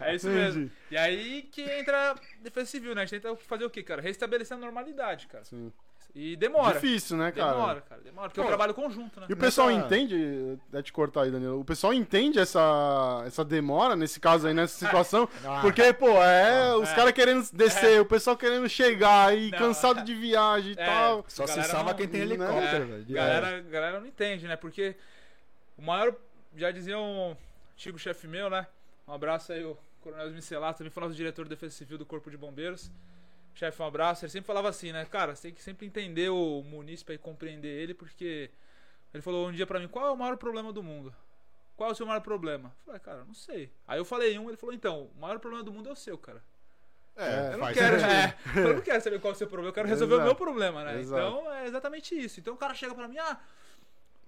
É 0.00 0.14
isso 0.14 0.28
Entendi. 0.28 0.42
mesmo. 0.44 0.70
E 0.90 0.96
aí 0.98 1.42
que 1.50 1.62
entra 1.62 2.10
a 2.10 2.14
defesa 2.42 2.66
civil, 2.70 2.94
né? 2.94 3.02
A 3.02 3.04
gente 3.06 3.20
tenta 3.22 3.34
fazer 3.36 3.64
o 3.64 3.70
quê, 3.70 3.82
cara? 3.82 4.02
Restabelecer 4.02 4.54
a 4.56 4.60
normalidade, 4.60 5.26
cara. 5.26 5.44
Sim. 5.44 5.72
E 6.14 6.36
demora. 6.36 6.74
Difícil, 6.74 7.16
né, 7.16 7.32
cara? 7.32 7.52
Demora, 7.54 7.80
cara. 7.80 8.00
Demora. 8.00 8.28
Porque 8.28 8.38
é 8.38 8.42
um 8.42 8.46
Pô, 8.46 8.48
trabalho 8.50 8.72
conjunto, 8.72 9.18
né? 9.20 9.26
E 9.28 9.32
o 9.32 9.36
pessoal 9.36 9.68
Nessa- 9.68 9.84
entende, 9.86 10.58
é 10.72 10.80
te 10.80 10.92
cortar 10.92 11.22
aí, 11.22 11.30
Danilo, 11.32 11.58
o 11.60 11.64
pessoal 11.64 11.92
entende 11.92 12.38
essa, 12.38 13.24
essa 13.26 13.44
demora, 13.44 13.96
nesse 13.96 14.20
caso 14.20 14.46
aí, 14.46 14.54
nessa 14.54 14.78
situação, 14.78 15.28
Ah. 15.44 15.60
porque, 15.60 15.92
pô, 15.92 16.22
é 16.22 16.76
os 16.76 16.88
É. 16.88 16.94
caras 16.94 17.12
querendo 17.12 17.44
descer, 17.52 18.00
o 18.00 18.06
pessoal 18.06 18.36
querendo 18.36 18.68
chegar 18.68 19.36
e 19.36 19.50
Não, 19.50 19.58
cansado 19.58 20.00
é. 20.00 20.02
de 20.04 20.14
viagem 20.14 20.70
e 20.70 20.80
É. 20.80 20.86
tal. 20.86 21.24
Só 21.26 21.48
se 21.48 21.60
salva 21.64 21.90
não- 21.90 21.96
quem 21.96 22.06
tem 22.06 22.20
né? 22.20 22.26
helicóptero, 22.26 22.84
É, 22.84 22.86
velho. 22.86 23.04
galera, 23.08 23.60
galera 23.62 24.00
não 24.00 24.06
entende, 24.06 24.46
né? 24.46 24.54
Porque 24.54 24.94
o 25.76 25.82
maior, 25.82 26.14
já 26.56 26.70
dizia 26.70 26.96
um 26.96 27.36
antigo 27.72 27.98
chefe 27.98 28.28
meu, 28.28 28.48
né? 28.48 28.68
Um 29.08 29.12
abraço 29.14 29.52
aí, 29.52 29.64
o 29.64 29.76
Coronel 30.00 30.30
Micelato, 30.30 30.78
também 30.78 30.92
foi 30.92 31.02
nosso 31.02 31.16
diretor 31.16 31.42
de 31.44 31.48
Defesa 31.50 31.74
Civil 31.74 31.98
do 31.98 32.06
Corpo 32.06 32.30
de 32.30 32.36
Bombeiros. 32.36 32.88
Chefe, 33.54 33.80
um 33.80 33.86
abraço. 33.86 34.24
Ele 34.24 34.32
sempre 34.32 34.46
falava 34.46 34.68
assim, 34.68 34.92
né? 34.92 35.04
Cara, 35.04 35.34
você 35.34 35.42
tem 35.42 35.54
que 35.54 35.62
sempre 35.62 35.86
entender 35.86 36.28
o 36.28 36.62
munícipe 36.62 37.12
e 37.12 37.18
compreender 37.18 37.68
ele, 37.68 37.94
porque 37.94 38.50
ele 39.12 39.22
falou 39.22 39.48
um 39.48 39.52
dia 39.52 39.66
pra 39.66 39.78
mim: 39.78 39.88
qual 39.88 40.06
é 40.06 40.10
o 40.10 40.16
maior 40.16 40.36
problema 40.36 40.72
do 40.72 40.82
mundo? 40.82 41.14
Qual 41.76 41.88
é 41.88 41.92
o 41.92 41.96
seu 41.96 42.06
maior 42.06 42.20
problema? 42.20 42.68
Eu 42.80 42.84
falei, 42.86 43.00
cara, 43.00 43.24
não 43.24 43.34
sei. 43.34 43.70
Aí 43.86 43.98
eu 43.98 44.04
falei 44.04 44.38
um, 44.38 44.48
ele 44.48 44.56
falou: 44.56 44.74
então, 44.74 45.10
o 45.16 45.20
maior 45.20 45.38
problema 45.38 45.64
do 45.64 45.72
mundo 45.72 45.88
é 45.88 45.92
o 45.92 45.96
seu, 45.96 46.18
cara. 46.18 46.42
É, 47.16 47.52
Eu 47.52 47.58
não 47.58 47.72
quero, 47.72 47.96
é, 47.96 48.36
eu 48.56 48.74
não 48.74 48.80
quero 48.80 49.00
saber 49.00 49.20
qual 49.20 49.32
é 49.32 49.34
o 49.34 49.38
seu 49.38 49.46
problema, 49.46 49.68
eu 49.68 49.72
quero 49.72 49.86
resolver 49.86 50.14
Exato. 50.14 50.24
o 50.24 50.32
meu 50.32 50.34
problema, 50.34 50.82
né? 50.82 51.00
Exato. 51.00 51.22
Então 51.22 51.52
é 51.52 51.66
exatamente 51.66 52.12
isso. 52.12 52.40
Então 52.40 52.54
o 52.54 52.56
cara 52.56 52.74
chega 52.74 52.92
pra 52.92 53.06
mim, 53.06 53.18
ah, 53.18 53.38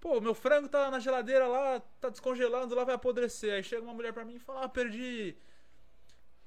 pô, 0.01 0.21
meu 0.21 0.35
frango 0.35 0.69
tá 0.69 0.89
na 0.89 1.01
geladeira 1.01 1.49
lá, 1.49 1.83
tá 2.01 2.09
descongelando, 2.09 2.77
lá 2.77 2.85
vai 2.85 2.95
apodrecer. 2.95 3.55
Aí 3.55 3.63
chega 3.65 3.83
uma 3.83 3.93
mulher 3.93 4.13
pra 4.13 4.25
mim 4.25 4.37
e 4.37 4.39
fala, 4.39 4.65
ah, 4.65 4.69
perdi. 4.69 5.35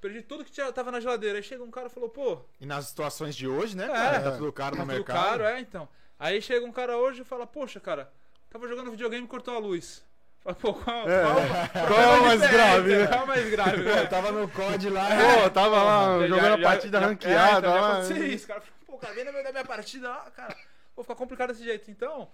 Perdi 0.01 0.21
tudo 0.21 0.45
que 0.45 0.51
tinha, 0.51 0.71
tava 0.71 0.91
na 0.91 0.99
geladeira. 0.99 1.38
Aí 1.38 1.43
chega 1.43 1.63
um 1.63 1.71
cara 1.71 1.88
e 1.88 1.89
falou, 1.89 2.09
pô, 2.09 2.39
E 2.59 2.65
nas 2.65 2.85
situações 2.88 3.35
de 3.35 3.47
hoje, 3.47 3.75
né, 3.75 3.85
É. 3.85 3.88
cara? 3.88 4.21
Tá 4.21 4.31
tudo 4.38 4.51
caro 4.53 4.75
tá 4.77 4.81
no 4.83 4.88
tudo 4.88 4.95
mercado. 4.97 5.15
caro, 5.23 5.43
é, 5.43 5.59
então. 5.59 5.88
Aí 6.17 6.41
chega 6.41 6.65
um 6.65 6.71
cara 6.71 6.97
hoje 6.97 7.21
e 7.21 7.25
fala, 7.25 7.45
poxa, 7.45 7.79
cara, 7.79 8.12
tava 8.49 8.67
jogando 8.67 8.91
videogame 8.91 9.25
e 9.25 9.27
cortou 9.27 9.55
a 9.55 9.59
luz. 9.59 10.03
Fala, 10.41 10.55
pô, 10.55 10.73
qual, 10.73 11.09
É. 11.09 11.21
qual, 11.21 11.88
Qual 11.88 11.99
é 12.01 12.19
o 12.19 12.23
mais 12.25 12.39
grave, 12.49 12.95
né? 12.97 13.07
Qual 13.07 13.19
é 13.19 13.23
o 13.23 13.27
mais 13.27 13.49
grave, 13.49 13.77
Pô, 13.83 13.89
né? 13.89 14.01
eu 14.03 14.09
tava 14.09 14.31
no 14.31 14.47
COD 14.49 14.89
lá. 14.89 15.07
Pô, 15.43 15.49
tava 15.49 15.83
lá 15.83 16.19
Já- 16.21 16.27
jogando 16.27 16.47
já- 16.47 16.53
a 16.55 16.62
partida 16.71 16.99
já- 17.01 17.05
ranqueada 17.07 17.55
é, 17.55 17.59
então 17.59 17.73
já 17.73 17.81
lá. 17.81 17.91
aconteceu 17.99 18.27
isso, 18.27 18.47
cara. 18.47 18.63
Pô, 18.88 18.97
cara, 18.97 19.13
vem 19.13 19.25
da 19.25 19.51
minha 19.51 19.65
partida 19.65 20.07
lá, 20.09 20.31
cara. 20.31 20.55
Vou 20.95 21.03
ficar 21.03 21.15
complicado 21.15 21.49
desse 21.49 21.63
jeito. 21.63 21.91
Então, 21.91 22.29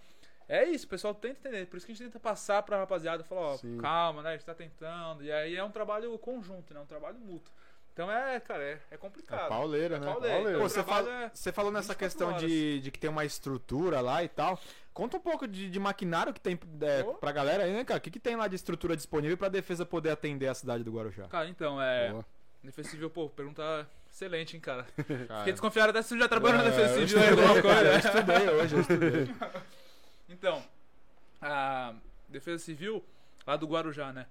é 0.48 0.66
isso, 0.66 0.86
o 0.86 0.90
pessoal 0.90 1.14
tenta 1.14 1.48
entender. 1.48 1.66
Por 1.68 1.78
isso 1.78 1.86
que 1.86 1.92
a 1.92 1.96
gente 1.96 2.06
tenta 2.06 2.20
passar 2.20 2.62
pra 2.64 2.78
rapaziada 2.78 3.24
falar, 3.24 3.42
ó, 3.42 3.58
Sim. 3.58 3.78
calma, 3.78 4.22
né? 4.22 4.30
A 4.30 4.32
gente 4.34 4.46
tá 4.46 4.54
tentando. 4.54 5.24
E 5.24 5.32
aí 5.32 5.56
é 5.56 5.64
um 5.64 5.72
trabalho 5.72 6.18
conjunto, 6.20 6.74
né? 6.74 6.80
Um 6.80 6.86
trabalho 6.86 7.18
mútuo. 7.20 7.54
Então 7.94 8.12
é, 8.12 8.40
cara, 8.42 8.62
é, 8.62 8.80
é 8.92 8.98
complicado. 8.98 9.46
É 9.46 9.48
pauleira, 9.50 9.96
É 9.96 10.00
né? 10.00 10.06
pauleira. 10.06 10.36
Pauleira. 10.36 10.60
Pô, 10.60 10.68
você, 10.70 10.84
fala- 10.84 11.10
é- 11.10 11.32
você 11.34 11.52
falou 11.54 11.72
nessa 11.72 11.94
24 11.94 12.06
questão 12.06 12.28
horas. 12.28 12.42
de, 12.42 12.80
de 12.82 12.92
que 12.92 13.00
tem 13.00 13.10
uma 13.10 13.24
estrutura 13.24 14.02
lá 14.02 14.22
e 14.22 14.28
tal. 14.28 14.60
Conta 14.94 15.16
um 15.16 15.20
pouco 15.22 15.48
de, 15.48 15.70
de 15.70 15.80
maquinário 15.80 16.34
que 16.34 16.40
tem 16.42 16.60
é, 16.82 17.04
Pô. 17.04 17.14
pra 17.14 17.32
galera 17.32 17.64
aí, 17.64 17.72
né, 17.74 17.86
cara? 17.86 17.98
O 17.98 18.02
que, 18.02 18.12
que 18.12 18.20
tem 18.20 18.36
lá 18.36 18.48
de 18.50 18.56
estrutura 18.56 18.96
disponível 18.98 19.38
pra 19.38 19.48
defesa 19.48 19.86
poder 19.86 20.10
atender 20.12 20.48
a 20.48 20.54
cidade 20.54 20.84
do 20.84 20.92
Guarujá? 20.92 21.28
Cara, 21.30 21.48
então, 21.48 21.82
é. 21.82 22.12
Boa. 22.12 22.26
Defesa 22.64 22.90
Civil, 22.90 23.10
pô, 23.12 23.30
pergunta 23.30 23.88
excelente, 24.12 24.56
hein, 24.56 24.60
cara. 24.60 24.86
Cara, 25.28 25.40
Fiquei 25.40 25.54
desconfiado 25.54 25.92
até 25.92 26.02
se 26.02 26.10
você 26.10 26.18
já 26.20 26.28
trabalhou 26.28 26.58
na 26.58 26.64
é, 26.66 26.70
Defesa 26.72 27.00
eu 27.00 27.08
Civil 27.08 27.24
aí, 27.24 27.30
estudei, 27.30 27.46
alguma 27.48 27.62
coisa. 27.62 27.76
cara, 27.76 27.88
eu 27.88 27.98
estudei 28.00 28.50
hoje, 28.50 28.76
eu 28.76 28.82
estudei. 28.82 29.36
Então, 30.30 30.64
a 31.42 31.94
Defesa 32.30 32.64
Civil, 32.64 33.04
lá 33.46 33.56
do 33.56 33.68
Guarujá, 33.68 34.12
né? 34.12 34.26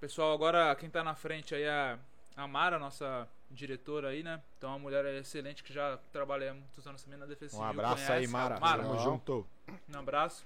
Pessoal 0.00 0.32
agora, 0.32 0.74
quem 0.76 0.90
tá 0.90 1.02
na 1.02 1.14
frente 1.14 1.54
aí 1.54 1.62
é 1.62 1.98
a 2.36 2.46
Mara, 2.46 2.78
nossa 2.78 3.26
diretora 3.50 4.08
aí, 4.08 4.22
né? 4.22 4.40
Então, 4.58 4.70
uma 4.70 4.78
mulher 4.78 5.04
excelente 5.14 5.62
que 5.62 5.72
já 5.72 5.98
trabalha 6.12 6.50
há 6.50 6.54
muitos 6.54 6.86
anos 6.86 7.02
também 7.02 7.18
na 7.18 7.26
Defesa 7.26 7.56
Um 7.56 7.60
Civil. 7.60 7.70
abraço 7.70 7.94
conhece. 7.96 8.12
aí, 8.12 8.26
Mara. 8.26 8.58
Mara, 8.60 8.82
Tamo 8.82 8.98
junto. 9.00 9.46
um 9.94 9.98
abraço. 9.98 10.44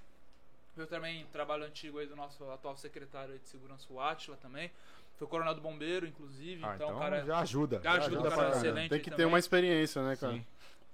Eu 0.77 0.87
também 0.87 1.25
trabalho 1.33 1.65
antigo 1.65 1.99
aí 1.99 2.07
do 2.07 2.15
nosso 2.15 2.49
atual 2.51 2.77
secretário 2.77 3.37
de 3.37 3.47
segurança, 3.47 3.85
o 3.89 3.99
Atila 3.99 4.37
também. 4.37 4.71
Foi 5.17 5.27
coronel 5.27 5.53
do 5.53 5.59
bombeiro, 5.59 6.07
inclusive. 6.07 6.63
Ah, 6.63 6.75
então, 6.75 6.87
então 6.89 6.99
cara, 6.99 7.25
já 7.25 7.39
ajuda. 7.39 7.81
já 7.83 7.91
ajuda, 7.93 8.05
Ajuda 8.05 8.29
cara, 8.29 8.35
caramba. 8.43 8.57
excelente 8.57 8.89
Tem 8.89 8.99
que 8.99 9.05
ter 9.09 9.11
também. 9.17 9.25
uma 9.25 9.39
experiência, 9.39 10.01
né, 10.01 10.15
cara? 10.15 10.33
Sim. 10.33 10.45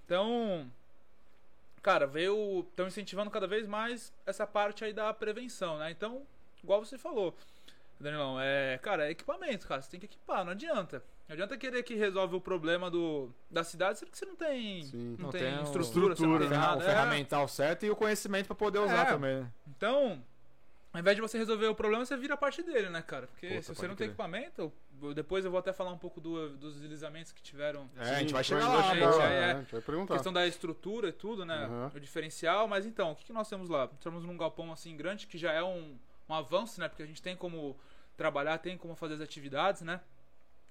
Então, 0.06 0.72
cara, 1.86 2.08
veio. 2.08 2.66
Estão 2.68 2.88
incentivando 2.88 3.30
cada 3.30 3.46
vez 3.46 3.68
mais 3.68 4.12
essa 4.26 4.48
parte 4.48 4.84
aí 4.84 4.92
da 4.92 5.14
prevenção, 5.14 5.78
né? 5.78 5.92
Então, 5.92 6.24
igual 6.64 6.84
você 6.84 6.98
falou, 6.98 7.36
Danilão, 8.00 8.40
é, 8.42 8.80
cara, 8.80 9.06
é 9.08 9.12
equipamento, 9.12 9.68
cara. 9.68 9.84
Você 9.84 9.92
tem 9.92 10.00
que 10.00 10.08
equipar, 10.08 10.44
não 10.44 10.52
adianta. 10.54 11.04
Não 11.30 11.34
adianta 11.34 11.56
querer 11.58 11.84
que 11.84 11.94
resolve 11.96 12.36
o 12.36 12.42
problema 12.42 12.90
do, 12.90 13.30
da 13.52 13.64
cidade, 13.64 14.00
sendo 14.00 14.10
que 14.12 14.18
você 14.18 14.26
não 14.26 14.36
tem, 14.36 14.84
Sim. 14.84 15.16
não 15.18 15.26
Não 15.26 15.30
tem, 15.32 15.42
tem 15.42 15.64
estrutura, 15.64 16.16
você 16.16 16.24
não 16.26 16.38
tem 16.38 16.48
estrutura, 16.48 16.50
Ferra- 16.50 16.68
nada. 16.68 16.78
o 16.80 16.82
é. 16.82 16.86
ferramental 16.86 17.48
certo 17.48 17.86
e 17.86 17.90
o 17.92 17.96
conhecimento 17.96 18.48
pra 18.48 18.56
poder 18.56 18.80
usar 18.80 19.08
É. 19.08 19.12
também, 19.12 19.36
né? 19.42 19.52
Então, 19.68 20.24
ao 20.94 21.00
invés 21.00 21.16
de 21.16 21.22
você 21.22 21.38
resolver 21.38 21.68
o 21.68 21.74
problema, 21.76 22.04
você 22.06 22.18
vira 22.18 22.36
parte 22.36 22.62
dele, 22.64 22.90
né, 22.90 23.02
cara? 23.02 23.28
Porque 23.28 23.48
Puta, 23.48 23.62
se 23.62 23.68
você 23.76 23.88
não 23.88 23.96
tem 23.96 24.08
crer. 24.08 24.10
equipamento, 24.10 24.62
eu- 24.62 24.74
depois 25.14 25.46
eu 25.46 25.52
vou 25.52 25.60
até 25.60 25.72
falar 25.74 25.92
um 25.92 25.98
pouco 25.98 26.20
do- 26.20 26.58
dos 26.58 26.76
deslizamentos 26.80 27.32
que 27.32 27.42
tiveram 27.42 27.90
É, 27.98 28.10
a 28.16 28.20
gente 28.20 28.34
vai 28.34 28.44
chegar 28.44 28.68
lá, 28.68 28.82
gente, 28.94 29.00
boa. 29.08 29.24
é, 29.24 29.34
é. 29.42 29.52
A 29.52 29.60
gente 29.60 29.72
vai 29.72 29.82
perguntar. 29.82 30.14
questão 30.16 30.34
da 30.34 30.48
estrutura 30.48 31.10
e 31.10 31.14
tudo, 31.14 31.46
né? 31.46 31.66
Aham. 31.66 31.92
O 31.96 32.00
diferencial, 32.00 32.68
mas 32.68 32.86
então, 32.86 33.12
o 33.12 33.16
que, 33.16 33.26
que 33.26 33.34
nós 33.34 33.48
temos 33.50 33.70
lá? 33.70 33.90
Estamos 33.94 34.24
num 34.24 34.38
galpão 34.38 34.72
assim 34.72 34.96
grande 34.96 35.28
que 35.28 35.38
já 35.38 35.52
é 35.52 35.64
um, 35.64 35.98
um 36.30 36.34
avanço, 36.34 36.80
né? 36.80 36.88
Porque 36.90 37.04
a 37.04 37.06
gente 37.06 37.22
tem 37.22 37.36
como 37.36 37.78
trabalhar, 38.18 38.58
tem 38.58 38.78
como 38.78 38.96
fazer 38.96 39.16
as 39.16 39.22
atividades, 39.22 39.82
né? 39.82 40.00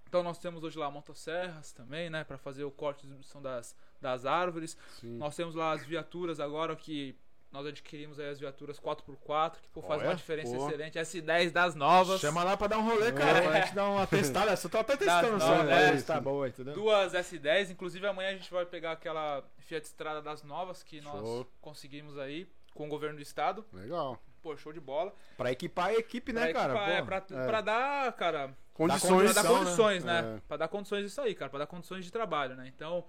Então 0.09 0.23
nós 0.23 0.39
temos 0.39 0.63
hoje 0.63 0.79
lá 0.79 0.91
motosserras 0.91 1.73
também, 1.73 2.09
né? 2.09 2.25
Pra 2.25 2.39
fazer 2.39 2.63
o 2.65 2.71
corte 2.71 2.99
e 3.01 3.03
distribuição 3.03 3.43
das, 3.43 3.77
das 4.01 4.25
árvores. 4.25 4.79
Sim. 5.01 5.17
Nós 5.19 5.35
temos 5.35 5.55
lá 5.55 5.73
as 5.73 5.85
viaturas 5.85 6.39
agora 6.41 6.75
que 6.77 7.17
nós 7.55 7.67
adquirimos 7.67 8.19
aí 8.19 8.29
as 8.29 8.41
viaturas 8.41 8.81
4x4, 8.81 9.53
que 9.63 9.69
pô, 9.71 9.81
faz 9.81 10.01
Olha, 10.01 10.11
uma 10.11 10.17
diferença 10.17 10.57
pô. 10.57 10.67
excelente. 10.67 10.99
S10 10.99 11.51
das 11.53 11.77
novas. 11.77 12.21
Chama 12.21 12.43
lá 12.43 12.57
pra 12.57 12.67
dar 12.67 12.79
um 12.79 12.85
rolê, 12.85 13.13
cara. 13.13 13.39
É. 13.39 13.43
Pra 13.49 13.61
gente 13.61 13.75
dar 13.77 13.89
uma 13.89 14.07
testada. 14.09 14.57
Só 14.57 14.69
tô 14.69 14.79
até 14.79 14.97
testando 14.97 15.41
só, 15.41 15.63
né? 15.63 15.95
é. 15.97 16.03
Tá 16.03 16.21
boa, 16.21 16.49
entendeu? 16.49 16.75
Duas 16.75 17.13
S10, 17.13 17.71
inclusive 17.71 18.05
amanhã 18.07 18.31
a 18.31 18.33
gente 18.33 18.51
vai 18.51 18.67
pegar 18.67 18.91
aquela 18.93 19.45
Fiat 19.61 19.87
Strada 19.87 20.21
das 20.21 20.43
novas 20.43 20.83
que 20.83 21.01
nós 21.01 21.21
Show. 21.21 21.47
conseguimos 21.61 22.19
aí 22.19 22.49
com 22.75 22.87
o 22.87 22.89
governo 22.89 23.17
do 23.17 23.23
estado. 23.23 23.65
Legal. 23.73 24.19
Pô, 24.43 24.57
show 24.57 24.73
de 24.73 24.81
bola. 24.81 25.15
Pra 25.37 25.53
equipar 25.53 25.87
a 25.87 25.95
equipe, 25.95 26.33
né, 26.33 26.49
Pra 26.49 26.53
cara? 26.53 26.73
equipar, 26.75 26.91
é, 26.91 27.03
pra, 27.03 27.17
É. 27.17 27.47
pra 27.47 27.61
dar, 27.61 28.13
cara, 28.15 28.55
Condições. 28.75 29.33
pra 29.33 29.43
dar 29.43 29.49
Condição, 29.49 29.53
né? 29.53 29.59
condições, 29.65 30.05
né? 30.05 30.35
É. 30.37 30.41
Pra 30.49 30.57
dar 30.57 30.69
condições 30.69 31.05
disso 31.05 31.21
aí, 31.21 31.35
cara, 31.35 31.49
pra 31.49 31.61
dar 31.61 31.67
condições 31.67 32.05
de 32.05 32.11
trabalho, 32.13 32.55
né? 32.57 32.67
Então, 32.75 33.05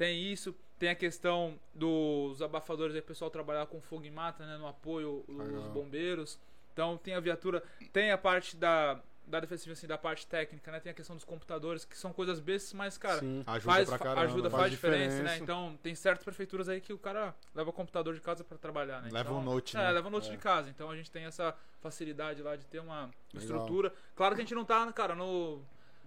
tem 0.00 0.32
isso, 0.32 0.56
tem 0.78 0.88
a 0.88 0.94
questão 0.94 1.58
dos 1.74 2.40
abafadores 2.40 2.94
aí, 2.94 3.00
o 3.02 3.04
pessoal 3.04 3.30
trabalhar 3.30 3.66
com 3.66 3.82
fogo 3.82 4.06
e 4.06 4.10
mata, 4.10 4.46
né? 4.46 4.56
No 4.56 4.66
apoio, 4.66 5.22
os 5.28 5.36
Legal. 5.36 5.70
bombeiros. 5.72 6.38
Então, 6.72 6.96
tem 6.96 7.14
a 7.14 7.20
viatura, 7.20 7.62
tem 7.92 8.10
a 8.10 8.16
parte 8.16 8.56
da, 8.56 8.98
da 9.26 9.40
defesa 9.40 9.60
civil, 9.60 9.74
assim, 9.74 9.86
da 9.86 9.98
parte 9.98 10.26
técnica, 10.26 10.72
né? 10.72 10.80
Tem 10.80 10.90
a 10.90 10.94
questão 10.94 11.14
dos 11.14 11.24
computadores, 11.26 11.84
que 11.84 11.98
são 11.98 12.14
coisas 12.14 12.40
bestas, 12.40 12.72
mas, 12.72 12.96
cara, 12.96 13.18
Sim. 13.20 13.44
Ajuda 13.46 13.74
faz, 13.74 13.90
caramba. 13.90 14.20
ajuda, 14.22 14.48
faz 14.48 14.60
faz 14.62 14.70
diferença, 14.72 15.16
né? 15.16 15.22
diferença. 15.34 15.42
Então, 15.42 15.78
tem 15.82 15.94
certas 15.94 16.24
prefeituras 16.24 16.66
aí 16.70 16.80
que 16.80 16.94
o 16.94 16.98
cara 16.98 17.34
leva 17.54 17.68
o 17.68 17.72
computador 17.74 18.14
de 18.14 18.22
casa 18.22 18.42
pra 18.42 18.56
trabalhar, 18.56 19.02
né? 19.02 19.10
Leva 19.12 19.28
Então, 19.28 19.38
um 19.42 19.44
note, 19.44 19.76
É, 19.76 19.80
né? 19.80 19.90
leva 19.90 20.08
um 20.08 20.10
note 20.10 20.28
É. 20.28 20.30
de 20.30 20.38
casa. 20.38 20.70
Então, 20.70 20.90
a 20.90 20.96
gente 20.96 21.10
tem 21.10 21.24
essa 21.26 21.54
facilidade 21.82 22.42
lá 22.42 22.56
de 22.56 22.64
ter 22.64 22.78
uma 22.80 23.02
Legal. 23.02 23.12
estrutura. 23.34 23.92
Claro 24.16 24.34
que 24.34 24.40
a 24.40 24.44
gente 24.44 24.54
não 24.54 24.64
tá, 24.64 24.90
cara, 24.94 25.14
no, 25.14 25.60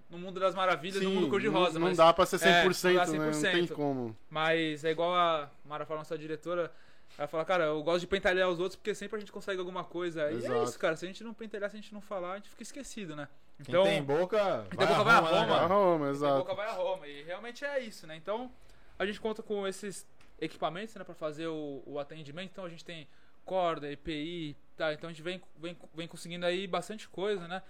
no 0.10 0.18
mundo 0.20 0.40
das 0.40 0.54
maravilhas, 0.54 1.02
no 1.02 1.10
Sim, 1.10 1.16
mundo 1.16 1.30
cor-de-rosa, 1.30 1.80
não, 1.80 1.88
mas 1.88 1.98
não 1.98 2.06
dá 2.06 2.14
pra 2.14 2.26
ser 2.26 2.38
100%, 2.38 2.46
É, 2.46 2.94
não 2.94 2.96
dá 2.96 3.06
né? 3.06 3.32
Não 3.32 3.42
tem 3.42 3.66
100%. 3.66 3.74
como. 3.74 4.16
Mas 4.30 4.84
é 4.86 4.92
igual 4.92 5.14
a 5.16 5.50
Mara 5.66 5.86
fala, 5.86 6.00
nossa 6.00 6.18
diretora. 6.18 6.72
Ela 7.18 7.28
fala, 7.28 7.46
cara, 7.46 7.66
eu 7.66 7.84
gosto 7.84 8.00
de 8.02 8.08
pentelhar 8.08 8.50
os 8.50 8.60
outros 8.60 8.76
porque 8.76 8.96
sempre 8.96 9.18
a 9.18 9.20
gente 9.20 9.32
consegue 9.32 9.60
alguma 9.60 9.84
coisa. 9.84 10.32
E 10.32 10.36
é 10.36 10.38
Exato. 10.38 10.64
isso, 10.64 10.80
cara. 10.80 10.96
Se 10.96 11.06
a 11.06 11.08
gente 11.08 11.24
não 11.24 11.34
pentelhar, 11.34 11.70
se 11.70 11.76
a 11.76 11.80
gente 11.80 11.94
não 11.94 12.02
falar, 12.02 12.34
a 12.34 12.36
gente 12.38 12.50
fica 12.50 12.64
esquecido, 12.64 13.16
né? 13.16 13.28
Quem 13.64 13.66
Então, 13.70 13.84
tem 13.84 14.02
boca, 14.04 14.66
Quem 14.70 14.80
tem 14.80 14.88
boca 14.88 15.04
vai 15.04 15.16
a 15.18 15.22
né, 15.22 15.30
Roma. 15.30 15.46
cara? 15.48 15.64
A 15.64 15.68
Roma, 15.68 16.08
a 16.08 16.10
exato. 16.10 16.38
boca 16.40 16.56
vai 16.56 16.68
a 16.68 16.72
Roma. 16.72 17.08
E 17.08 17.22
realmente 17.24 17.64
é 17.64 17.80
isso, 17.82 18.08
né? 18.08 18.16
Então, 18.16 18.52
a 18.98 19.06
gente 19.06 19.22
conta 19.22 19.44
com 19.44 19.68
esses 19.68 20.08
equipamentos, 20.42 20.96
né, 20.96 21.04
pra 21.04 21.14
fazer 21.14 21.46
o, 21.48 21.84
o 21.86 22.00
atendimento. 22.00 22.50
Então, 22.52 22.66
a 22.66 22.70
gente 22.70 22.84
tem 22.84 23.08
corda, 23.46 23.92
EPI, 23.92 24.58
tá? 24.76 24.92
Então, 24.92 25.08
a 25.08 25.14
gente 25.14 25.22
vem, 25.22 25.40
vem, 25.58 25.78
vem 25.94 26.08
conseguindo 26.08 26.48
aí 26.48 26.66
bastante 26.66 27.08
coisa, 27.08 27.48
né? 27.48 27.62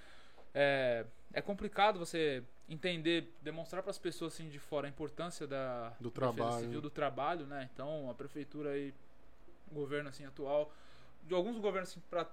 É, 0.54 1.06
é 1.34 1.42
complicado 1.42 2.00
você 2.00 2.44
entender, 2.70 3.34
demonstrar 3.42 3.82
para 3.84 3.92
as 3.92 3.98
pessoas 3.98 4.34
assim 4.34 4.48
de 4.50 4.60
fora 4.60 4.88
a 4.88 4.90
importância 4.90 5.46
da 5.48 5.90
Do 6.00 6.10
defesa 6.10 6.14
trabalho, 6.14 6.60
civil 6.62 6.82
do 6.82 6.90
trabalho, 6.90 7.46
né? 7.46 7.70
Então 7.74 8.10
a 8.10 8.14
prefeitura 8.14 8.72
aí, 8.72 8.94
o 9.72 9.74
governo 9.76 10.10
assim 10.10 10.26
atual, 10.26 10.72
de 11.24 11.34
alguns 11.34 11.58
governos 11.58 11.90
assim 11.90 12.02
para 12.10 12.28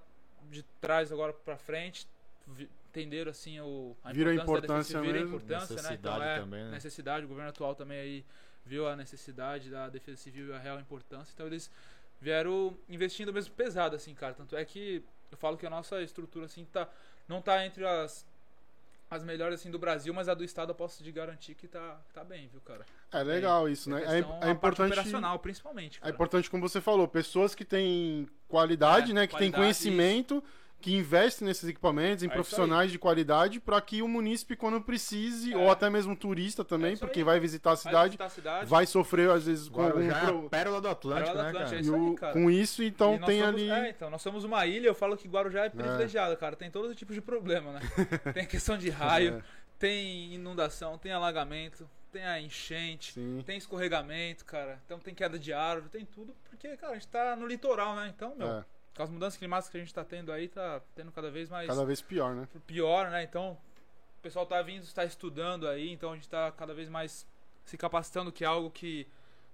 de 0.49 0.63
trás 0.79 1.11
agora 1.11 1.33
para 1.33 1.57
frente, 1.57 2.07
vi- 2.47 2.69
entenderam 2.89 3.31
assim 3.31 3.59
o 3.59 3.95
a 4.03 4.11
Viram 4.11 4.31
a 4.31 4.35
da 4.35 4.41
defesa 4.43 4.57
importância 4.57 4.99
civil, 4.99 5.01
viram 5.01 5.13
a 5.19 5.21
mesmo. 5.21 5.35
importância, 5.35 5.75
né? 5.81 5.93
Então 5.93 6.11
Necessidade 6.13 6.23
é 6.23 6.39
também, 6.39 6.63
né? 6.65 6.71
necessidade, 6.71 7.25
o 7.25 7.27
governo 7.29 7.49
atual 7.49 7.75
também 7.75 7.99
aí 7.99 8.25
viu 8.65 8.87
a 8.87 8.95
necessidade 8.95 9.69
da 9.69 9.89
defesa 9.89 10.17
civil 10.17 10.47
e 10.49 10.53
a 10.53 10.59
real 10.59 10.79
importância, 10.79 11.31
então 11.33 11.47
eles 11.47 11.69
vieram 12.21 12.77
investindo 12.87 13.33
mesmo 13.33 13.53
pesado 13.55 13.95
assim, 13.95 14.13
cara. 14.13 14.33
Tanto 14.35 14.55
é 14.55 14.63
que 14.63 15.03
eu 15.31 15.37
falo 15.37 15.57
que 15.57 15.65
a 15.65 15.69
nossa 15.69 16.01
estrutura 16.01 16.45
assim 16.45 16.65
tá 16.65 16.87
não 17.27 17.41
tá 17.41 17.65
entre 17.65 17.85
as 17.85 18.25
as 19.11 19.23
melhores 19.25 19.59
assim 19.59 19.69
do 19.69 19.77
Brasil, 19.77 20.13
mas 20.13 20.29
a 20.29 20.33
do 20.33 20.41
estado 20.43 20.69
eu 20.71 20.75
posso 20.75 21.03
te 21.03 21.11
garantir 21.11 21.53
que 21.53 21.67
tá, 21.67 21.99
tá 22.13 22.23
bem, 22.23 22.47
viu, 22.47 22.61
cara? 22.61 22.85
É 23.11 23.21
legal 23.21 23.67
isso, 23.67 23.89
né? 23.89 24.01
É, 24.05 24.47
é 24.47 24.51
importante. 24.51 24.93
operacional, 24.93 25.37
principalmente, 25.37 25.97
É 25.97 26.01
cara. 26.03 26.13
importante, 26.13 26.49
como 26.49 26.67
você 26.67 26.79
falou, 26.79 27.05
pessoas 27.09 27.53
que 27.53 27.65
têm 27.65 28.25
qualidade, 28.47 29.11
É, 29.11 29.13
né? 29.13 29.27
Que 29.27 29.37
têm 29.37 29.51
conhecimento, 29.51 30.41
que 30.81 30.93
investem 30.95 31.47
nesses 31.47 31.69
equipamentos, 31.69 32.23
em 32.23 32.27
É 32.27 32.29
profissionais 32.29 32.91
de 32.91 32.97
qualidade, 32.99 33.59
para 33.59 33.79
que 33.79 34.01
o 34.01 34.07
munícipe, 34.07 34.55
quando 34.55 34.81
precise, 34.81 35.53
É. 35.53 35.57
ou 35.57 35.69
até 35.71 35.89
mesmo 35.89 36.15
turista 36.15 36.65
também, 36.65 36.91
aí. 36.91 36.97
porque 36.97 37.23
vai 37.23 37.39
visitar 37.39 37.71
a 37.71 37.73
Vai 37.75 37.81
cidade, 37.83 38.05
visitar 38.09 38.25
a 38.25 38.29
cidade. 38.29 38.65
vai 38.65 38.85
sofrer, 38.85 39.29
às 39.29 39.45
vezes, 39.45 39.69
com 39.69 39.81
algum. 39.81 39.99
Guarujá 39.99 40.17
é 40.17 40.25
pro- 40.25 40.49
pérola 40.49 40.81
do 40.81 40.87
Atlântico, 40.89 41.27
Pérola 41.27 41.43
do 41.51 41.53
né, 41.53 41.63
Atlântico, 41.65 41.69
cara? 41.69 41.77
é 41.77 41.81
isso 41.81 42.09
aí, 42.09 42.15
cara. 42.15 42.33
com 42.33 42.51
isso, 42.51 42.83
então 42.83 43.17
tem 43.19 43.39
somos- 43.41 43.55
ali. 43.55 43.69
É, 43.69 43.89
então, 43.89 44.09
nós 44.09 44.21
somos 44.21 44.43
uma 44.43 44.65
ilha, 44.65 44.87
eu 44.87 44.95
falo 44.95 45.15
que 45.15 45.27
Guarujá 45.27 45.65
é 45.65 45.69
privilegiado, 45.69 46.35
cara. 46.37 46.55
Tem 46.55 46.69
todos 46.71 46.89
os 46.91 46.97
tipos 46.97 47.15
de 47.15 47.21
problema, 47.21 47.71
né? 47.73 47.79
tem 48.33 48.43
a 48.43 48.47
questão 48.47 48.77
de 48.77 48.89
raio, 48.89 49.35
É, 49.37 49.41
tem 49.79 50.33
inundação, 50.33 50.97
tem 50.97 51.11
alagamento, 51.11 51.89
tem 52.11 52.23
a 52.25 52.39
enchente, 52.41 53.13
sim. 53.13 53.41
tem 53.45 53.57
escorregamento, 53.57 54.43
cara. 54.45 54.79
Então 54.85 54.99
tem 54.99 55.13
queda 55.15 55.39
de 55.39 55.53
árvore, 55.53 55.89
tem 55.89 56.05
tudo, 56.05 56.35
porque, 56.49 56.75
cara, 56.77 56.91
a 56.91 56.95
gente 56.95 57.07
tá 57.07 57.35
no 57.35 57.47
litoral, 57.47 57.95
né? 57.95 58.11
Então, 58.13 58.35
meu, 58.35 58.47
É, 58.47 58.65
com 58.95 59.03
as 59.03 59.09
mudanças 59.09 59.37
climáticas 59.37 59.71
que 59.71 59.77
a 59.77 59.79
gente 59.79 59.93
tá 59.93 60.03
tendo 60.03 60.31
aí, 60.31 60.47
tá 60.47 60.81
tendo 60.95 61.11
cada 61.11 61.29
vez 61.31 61.49
mais 61.49 61.67
cada 61.67 61.85
vez 61.85 62.01
pior, 62.01 62.35
né? 62.35 62.47
pior, 62.67 63.09
né? 63.09 63.23
Então, 63.23 63.57
o 64.19 64.21
pessoal 64.21 64.45
tá 64.45 64.61
vindo, 64.61 64.83
está 64.83 65.03
estudando 65.05 65.67
aí, 65.67 65.91
então 65.91 66.11
a 66.11 66.15
gente 66.15 66.29
tá 66.29 66.51
cada 66.51 66.73
vez 66.73 66.89
mais 66.89 67.25
se 67.65 67.77
capacitando, 67.77 68.31
que 68.31 68.43
é 68.43 68.47
algo 68.47 68.69
que 68.69 69.07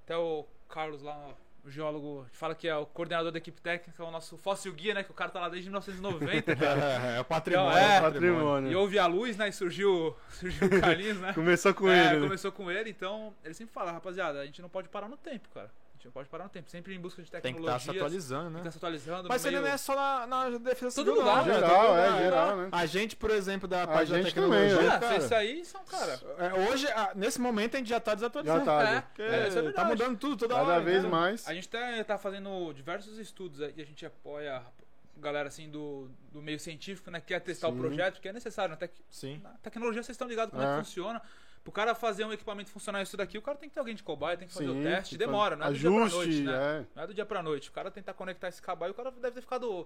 até 0.03 0.17
o 0.17 0.45
Carlos 0.69 1.01
lá, 1.03 1.33
o 1.63 1.69
geólogo, 1.69 2.25
fala 2.31 2.55
que 2.55 2.67
é 2.67 2.75
o 2.75 2.85
coordenador 2.85 3.31
da 3.31 3.37
equipe 3.37 3.59
técnica, 3.61 4.03
o 4.03 4.09
nosso 4.09 4.37
fóssil 4.37 4.73
guia, 4.73 4.93
né? 4.93 5.03
Que 5.03 5.11
o 5.11 5.13
cara 5.13 5.29
tá 5.29 5.39
lá 5.41 5.49
desde 5.49 5.69
1990, 5.69 6.55
cara. 6.57 6.81
é 7.15 7.19
o 7.19 7.25
patrimônio. 7.25 7.71
Então, 7.71 7.79
é, 7.79 7.99
o 7.99 8.01
patrimônio. 8.01 8.35
patrimônio. 8.39 8.71
e 8.71 8.75
houve 8.75 8.97
a 8.97 9.05
luz, 9.05 9.35
né? 9.37 9.49
E 9.49 9.51
surgiu, 9.53 10.15
surgiu 10.29 10.67
o 10.67 10.81
Carlinhos, 10.81 11.19
né? 11.19 11.31
Começou 11.35 11.73
com 11.73 11.89
É, 11.89 12.07
ele. 12.07 12.15
né? 12.15 12.21
começou 12.25 12.51
com 12.51 12.71
ele, 12.71 12.89
então 12.89 13.33
ele 13.43 13.53
sempre 13.53 13.73
fala, 13.73 13.91
rapaziada, 13.91 14.39
a 14.39 14.45
gente 14.45 14.61
não 14.61 14.69
pode 14.69 14.87
parar 14.89 15.07
no 15.09 15.17
tempo, 15.17 15.47
cara. 15.53 15.69
A 16.07 16.09
gente 16.09 16.13
não 16.13 16.13
pode 16.13 16.29
parar 16.29 16.45
no 16.45 16.49
tempo, 16.49 16.69
sempre 16.69 16.95
em 16.95 16.99
busca 16.99 17.21
de 17.21 17.29
Tem 17.29 17.41
que 17.41 17.47
tecnologia. 17.47 17.77
estar 17.77 17.91
se 17.91 17.97
atualizando, 17.97 18.49
né? 18.49 18.61
Tá 18.63 18.71
se 18.71 18.77
atualizando. 18.77 19.27
Mas 19.27 19.43
no 19.43 19.49
ele 19.49 19.55
meio... 19.57 19.67
não 19.67 19.73
é 19.73 19.77
só 19.77 19.95
na, 19.95 20.27
na 20.27 20.49
defesa 20.57 20.95
Todo 20.95 21.07
civil, 21.07 21.15
lugar, 21.15 21.37
não. 21.37 21.45
né? 21.45 21.53
né? 21.53 21.67
Geral, 21.67 21.97
é, 21.97 22.17
geral, 22.23 22.57
né? 22.57 22.69
A 22.71 22.85
gente, 22.85 23.15
por 23.17 23.29
exemplo, 23.31 23.67
da 23.67 23.83
A 23.83 23.87
parte 23.87 24.11
da 24.11 24.21
gente 24.21 24.33
também, 24.33 24.69
tecnologia, 24.69 24.89
né? 24.89 24.95
Ah, 24.95 24.99
cara, 24.99 25.17
isso 25.17 25.35
aí 25.35 25.65
são, 25.65 25.83
cara. 25.83 26.19
é, 26.37 26.69
hoje, 26.69 26.87
nesse 27.15 27.41
momento, 27.41 27.75
a 27.75 27.79
gente 27.79 27.89
já 27.89 27.99
tá 27.99 28.15
desatualizando. 28.15 28.59
Já 28.59 28.65
tá, 28.65 28.81
É, 28.81 28.93
né? 28.93 29.03
É, 29.17 29.47
isso 29.49 29.59
é 29.59 29.71
tá 29.73 29.83
mudando 29.83 30.17
tudo 30.17 30.37
toda 30.37 30.55
Cada 30.55 30.67
hora. 30.67 30.81
vez 30.81 31.03
né? 31.03 31.09
mais. 31.09 31.45
A 31.47 31.53
gente 31.53 31.67
tá, 31.67 31.79
tá 32.05 32.17
fazendo 32.17 32.71
diversos 32.73 33.17
estudos 33.17 33.61
aí, 33.61 33.73
e 33.75 33.81
a 33.81 33.85
gente 33.85 34.05
apoia 34.05 34.57
a 34.57 35.19
galera 35.19 35.49
assim 35.49 35.69
do, 35.69 36.09
do 36.31 36.41
meio 36.41 36.59
científico, 36.59 37.11
né? 37.11 37.19
Que 37.19 37.27
quer 37.27 37.41
testar 37.41 37.67
Sim. 37.67 37.73
o 37.73 37.77
projeto, 37.77 38.21
que 38.21 38.29
é 38.29 38.33
necessário. 38.33 38.77
Tec 38.77 38.93
Sim. 39.09 39.41
na 39.43 39.49
tecnologia 39.61 40.01
vocês 40.01 40.15
estão 40.15 40.27
ligados 40.27 40.51
como 40.51 40.63
é. 40.63 40.65
É. 40.65 40.79
que 40.79 40.85
funciona. 40.85 41.21
Pro 41.67 41.71
cara 41.73 41.93
fazer 41.93 42.23
um 42.23 42.31
equipamento 42.31 42.69
funcionar 42.69 43.01
isso 43.01 43.17
daqui, 43.17 43.37
o 43.37 43.41
cara 43.41 43.57
tem 43.57 43.67
que 43.67 43.73
ter 43.73 43.81
alguém 43.81 43.93
de 43.93 44.01
cobaia, 44.01 44.37
tem 44.37 44.47
que 44.47 44.53
fazer 44.53 44.67
Sim, 44.67 44.79
o 44.79 44.83
teste. 44.83 45.09
que 45.15 45.17
Demora, 45.17 45.57
não 45.57 45.65
é 45.65 45.67
do 45.67 45.73
Ajuste, 45.73 45.89
dia 45.89 45.99
pra 45.99 46.17
noite, 46.17 46.41
né? 46.43 46.53
é. 46.79 46.85
Não 46.95 47.03
é 47.03 47.07
do 47.07 47.13
dia 47.13 47.25
pra 47.25 47.43
noite. 47.43 47.69
O 47.69 47.73
cara 47.73 47.91
tentar 47.91 48.13
conectar 48.13 48.47
esse 48.47 48.61
cabo 48.61 48.85
aí, 48.85 48.91
o 48.91 48.93
cara 48.93 49.11
deve 49.11 49.31
ter 49.31 49.41
ficado 49.41 49.85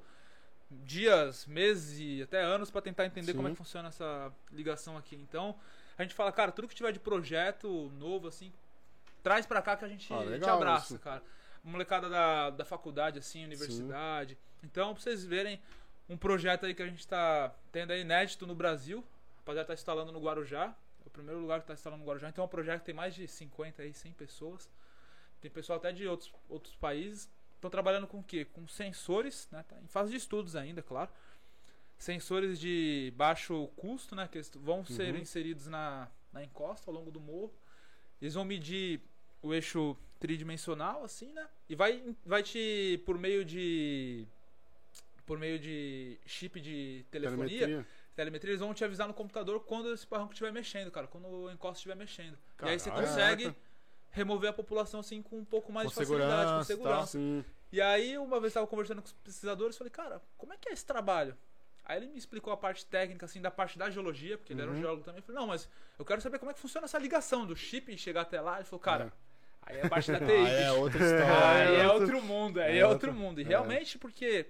dias, 0.69 1.47
meses 1.47 1.99
e 1.99 2.21
até 2.21 2.39
anos 2.43 2.69
pra 2.69 2.83
tentar 2.83 3.07
entender 3.07 3.31
Sim. 3.31 3.35
como 3.35 3.47
é 3.47 3.51
que 3.51 3.57
funciona 3.57 3.87
essa 3.89 4.31
ligação 4.51 4.95
aqui. 4.95 5.15
Então, 5.15 5.55
a 5.97 6.03
gente 6.03 6.13
fala, 6.13 6.31
cara, 6.31 6.51
tudo 6.51 6.67
que 6.67 6.75
tiver 6.75 6.91
de 6.91 6.99
projeto 6.99 7.91
novo, 7.97 8.27
assim, 8.27 8.53
traz 9.23 9.47
pra 9.47 9.59
cá 9.59 9.75
que 9.75 9.83
a 9.83 9.87
gente 9.87 10.07
Ah, 10.13 10.37
te 10.39 10.49
abraça, 10.51 10.93
isso. 10.93 10.99
cara. 11.03 11.23
Molecada 11.63 12.07
da, 12.09 12.51
da 12.51 12.63
faculdade, 12.63 13.17
assim, 13.17 13.43
universidade. 13.43 14.37
Então, 14.63 14.93
pra 14.93 15.01
vocês 15.01 15.25
verem 15.25 15.59
um 16.07 16.15
projeto 16.15 16.63
aí 16.67 16.75
que 16.75 16.83
a 16.83 16.87
gente 16.87 17.07
tá 17.07 17.51
tendo 17.71 17.89
aí 17.89 18.01
inédito 18.01 18.45
no 18.45 18.53
Brasil. 18.53 19.03
A 19.37 19.39
rapaziada 19.39 19.67
tá 19.69 19.73
instalando 19.73 20.11
no 20.11 20.19
Guarujá. 20.19 20.75
É 21.03 21.07
o 21.07 21.09
primeiro 21.09 21.39
lugar 21.39 21.61
que 21.61 21.67
tá 21.67 21.73
instalando 21.73 22.01
no 22.03 22.07
Guarujá. 22.07 22.29
Então 22.29 22.43
é 22.43 22.45
um 22.45 22.49
projeto 22.49 22.79
que 22.81 22.85
tem 22.85 22.95
mais 22.95 23.13
de 23.15 23.27
50 23.27 23.81
aí, 23.81 23.93
100 23.93 24.13
pessoas. 24.13 24.69
Tem 25.39 25.49
pessoal 25.49 25.77
até 25.77 25.91
de 25.91 26.07
outros, 26.07 26.31
outros 26.47 26.75
países. 26.75 27.29
Estão 27.55 27.69
trabalhando 27.69 28.07
com 28.07 28.19
o 28.19 28.23
quê? 28.23 28.45
Com 28.45 28.67
sensores, 28.67 29.47
né? 29.51 29.63
Tá 29.67 29.75
em 29.81 29.87
fase 29.87 30.11
de 30.11 30.17
estudos 30.17 30.55
ainda, 30.55 30.81
claro. 30.81 31.11
Sensores 31.97 32.59
de 32.59 33.13
baixo 33.15 33.67
custo, 33.75 34.15
né? 34.15 34.27
Que 34.27 34.41
vão 34.57 34.83
ser 34.83 35.13
Uhum. 35.13 35.21
inseridos 35.21 35.67
na, 35.67 36.09
na 36.33 36.43
encosta 36.43 36.89
ao 36.89 36.95
longo 36.95 37.11
do 37.11 37.19
morro. 37.19 37.53
Eles 38.19 38.33
vão 38.33 38.43
medir 38.45 39.01
o 39.41 39.53
eixo 39.53 39.95
tridimensional, 40.19 41.03
assim, 41.03 41.31
né? 41.33 41.47
E 41.69 41.75
vai, 41.75 42.15
vai 42.25 42.41
te, 42.43 43.01
por 43.05 43.17
meio 43.17 43.43
de. 43.45 44.27
Por 45.25 45.37
meio 45.37 45.59
de 45.59 46.19
chip 46.25 46.59
de 46.59 47.05
telefonia, 47.11 47.47
Telemetria. 47.59 47.87
Telemetria, 48.15 48.51
eles 48.51 48.59
vão 48.59 48.73
te 48.73 48.83
avisar 48.83 49.07
no 49.07 49.13
computador 49.13 49.59
quando 49.61 49.93
esse 49.93 50.05
barranco 50.07 50.33
estiver 50.33 50.51
mexendo, 50.51 50.91
cara. 50.91 51.07
Quando 51.07 51.27
o 51.27 51.51
encosto 51.51 51.77
estiver 51.77 51.95
mexendo. 51.95 52.37
e 52.63 52.69
aí 52.69 52.79
você 52.79 52.91
consegue 52.91 53.43
Caraca. 53.43 53.59
remover 54.11 54.49
a 54.49 54.53
população 54.53 54.99
assim 54.99 55.21
com 55.21 55.37
um 55.37 55.45
pouco 55.45 55.71
mais 55.71 55.85
Com 55.93 56.01
de 56.01 56.07
facilidade, 56.07 56.51
com 56.51 56.63
segurança 56.63 57.17
e. 57.17 57.21
Sim. 57.21 57.45
E 57.71 57.79
aí, 57.79 58.17
uma 58.17 58.37
vez 58.41 58.51
eu 58.53 58.55
tava 58.55 58.67
conversando 58.67 59.01
com 59.01 59.07
os 59.07 59.13
pesquisadores, 59.13 59.77
falei, 59.77 59.89
cara, 59.91 60.21
como 60.37 60.51
é 60.53 60.57
que 60.57 60.67
é 60.67 60.73
esse 60.73 60.85
trabalho? 60.85 61.37
Aí 61.85 61.97
ele 61.97 62.07
me 62.07 62.17
explicou 62.17 62.51
a 62.51 62.57
parte 62.57 62.85
técnica, 62.85 63.25
assim, 63.25 63.41
da 63.41 63.49
parte 63.49 63.77
da 63.79 63.89
geologia, 63.89 64.37
porque 64.37 64.51
ele 64.51 64.61
era 64.61 64.69
um 64.69 64.73
Uhum. 64.75 64.81
geólogo 64.81 65.03
também. 65.03 65.19
Eu 65.19 65.23
falei, 65.23 65.39
não, 65.39 65.47
mas 65.47 65.69
eu 65.97 66.03
quero 66.03 66.19
saber 66.19 66.37
como 66.37 66.51
é 66.51 66.53
que 66.53 66.59
funciona 66.59 66.83
essa 66.85 66.99
ligação 66.99 67.45
do 67.45 67.55
chip 67.55 67.97
chegar 67.97 68.21
até 68.21 68.41
lá. 68.41 68.55
Ele 68.57 68.65
falou, 68.65 68.79
cara, 68.81 69.13
aí 69.61 69.77
é 69.77 69.85
a 69.85 69.89
parte 69.89 70.11
da 70.11 70.19
TI. 70.19 70.31
Ah, 70.31 70.49
é 70.49 70.71
outra 70.73 71.01
história. 71.03 71.49
Aí 71.69 71.75
é 71.79 71.87
outro- 71.87 72.01
outro 72.15 72.21
mundo, 72.21 72.59
aí 72.59 72.75
é 72.75 72.79
é 72.79 72.85
outro- 72.85 73.07
outro 73.09 73.13
mundo. 73.13 73.39
E 73.39 73.45
é. 73.45 73.47
realmente, 73.47 73.97
porque 73.97 74.47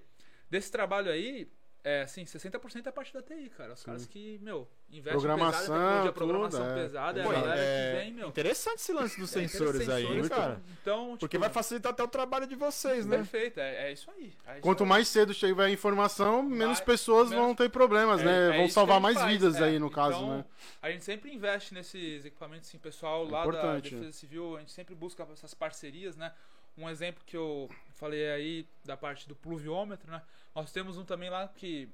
desse 0.50 0.72
trabalho 0.72 1.12
aí, 1.12 1.48
é 1.84 2.02
assim, 2.04 2.24
60% 2.24 2.86
é 2.86 2.90
a 2.90 2.92
parte 2.92 3.12
da 3.14 3.22
TI, 3.24 3.50
cara. 3.58 3.74
Os 3.74 3.84
caras 3.84 4.06
que, 4.06 4.38
meu, 4.42 4.68
investem 4.92 5.12
Programação, 5.14 5.60
pesado 5.60 5.74
tecnologia, 5.80 6.04
tudo, 6.04 6.14
programação 6.14 6.66
é. 6.70 6.76
pesada, 6.76 7.20
é 7.20 7.24
a 7.24 7.26
Pô, 7.26 7.32
galera 7.34 7.62
é 7.62 7.92
que 7.96 7.98
vem, 8.04 8.14
meu. 8.14 8.28
interessante 8.30 8.76
esse 8.78 8.94
lance 8.94 9.20
dos 9.20 9.30
é 9.36 9.48
sensores 9.48 9.90
aí, 9.90 10.04
sensores, 10.04 10.30
cara? 10.30 10.62
Então, 10.82 11.18
Porque 11.20 11.38
tipo, 11.38 11.42
vai 11.42 11.50
facilitar 11.50 11.92
até 11.92 12.04
o 12.04 12.08
trabalho 12.08 12.46
de 12.46 12.56
vocês, 12.56 13.06
né? 13.06 13.18
Perfeito, 13.18 13.60
é, 13.60 13.90
é 13.90 13.92
isso 13.94 14.12
aí. 14.12 14.34
é 14.46 14.52
isso 14.54 14.62
Quanto 14.62 14.84
aí. 14.84 14.90
mais 14.90 15.08
cedo 15.08 15.34
tiver 15.34 15.66
a 15.66 15.70
informação, 15.72 16.44
menos 16.44 16.78
Vai- 16.78 16.86
pessoas 16.86 17.30
menos- 17.30 17.46
vão 17.46 17.56
ter 17.56 17.70
problemas, 17.70 18.22
É- 18.22 18.26
né? 18.26 18.56
é 18.56 18.58
vão 18.60 18.70
salvar 18.70 18.98
a 18.98 19.00
mais 19.00 19.18
faz, 19.18 19.32
vidas 19.32 19.56
é. 19.56 19.64
aí, 19.64 19.80
no 19.80 19.90
caso, 19.90 20.18
Então, 20.18 20.38
né? 20.38 20.46
A 20.84 20.92
gente 20.92 21.04
sempre 21.04 21.34
investe 21.34 21.74
nesses 21.74 22.24
equipamentos, 22.26 22.68
assim, 22.70 22.78
pessoal 22.78 23.26
lá 23.26 23.46
da. 23.46 23.80
Defesa 23.80 24.12
Civil, 24.12 24.56
a 24.56 24.60
gente 24.60 24.72
sempre 24.72 24.94
busca 24.94 25.28
essas 25.34 25.54
parcerias, 25.56 26.16
né? 26.16 26.32
Um 26.78 26.90
exemplo 26.90 27.24
que 27.26 27.36
eu 27.36 27.70
falei 27.92 28.32
aí 28.32 28.68
da 28.84 28.96
parte 28.98 29.28
do 29.28 29.36
pluviômetro, 29.36 30.10
né? 30.12 30.22
Nós 30.56 30.72
temos 30.72 30.98
um 30.98 31.06
também 31.06 31.30
lá 31.30 31.48
que 31.48 31.90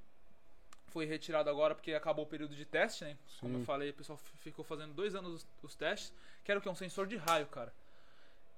foi 0.88 1.06
retirado 1.06 1.50
agora 1.50 1.76
porque 1.76 1.94
acabou 1.94 2.26
o 2.26 2.28
período 2.28 2.56
de 2.56 2.66
teste, 2.66 3.04
né? 3.04 3.18
Como 3.40 3.54
Sim. 3.56 3.60
eu 3.60 3.66
falei, 3.66 3.90
o 3.90 3.94
pessoal 3.94 4.18
ficou 4.40 4.64
fazendo 4.64 4.94
dois 4.94 5.16
anos 5.16 5.34
os, 5.34 5.48
os 5.64 5.76
testes, 5.76 6.14
que 6.44 6.52
era 6.52 6.60
o 6.60 6.64
que? 6.64 6.70
Um 6.70 6.76
sensor 6.76 7.08
de 7.08 7.18
raio, 7.18 7.48
cara. 7.48 7.74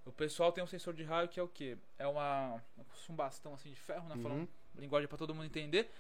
O 0.05 0.11
pessoal 0.11 0.51
tem 0.51 0.63
um 0.63 0.67
sensor 0.67 0.93
de 0.93 1.03
raio 1.03 1.28
que 1.28 1.39
é 1.39 1.43
o 1.43 1.47
quê? 1.47 1.78
É 1.97 2.07
uma, 2.07 2.61
um 3.09 3.15
bastão 3.15 3.53
assim 3.53 3.70
de 3.70 3.76
ferro, 3.80 4.07
né? 4.07 4.15
Falando 4.22 4.39
Uhum. 4.41 4.47
linguagem 4.76 5.07
para 5.07 5.17
todo 5.17 5.34
mundo 5.34 5.45
entender. 5.45 5.91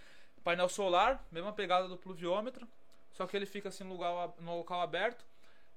Painel 0.43 0.69
solar, 0.69 1.25
mesma 1.31 1.51
pegada 1.51 1.87
do 1.87 1.97
pluviômetro, 1.97 2.67
só 3.11 3.27
que 3.27 3.35
ele 3.35 3.45
fica 3.45 3.69
assim 3.69 3.83
no 3.83 3.95
local, 3.95 4.35
no 4.39 4.57
local 4.57 4.81
aberto. 4.81 5.25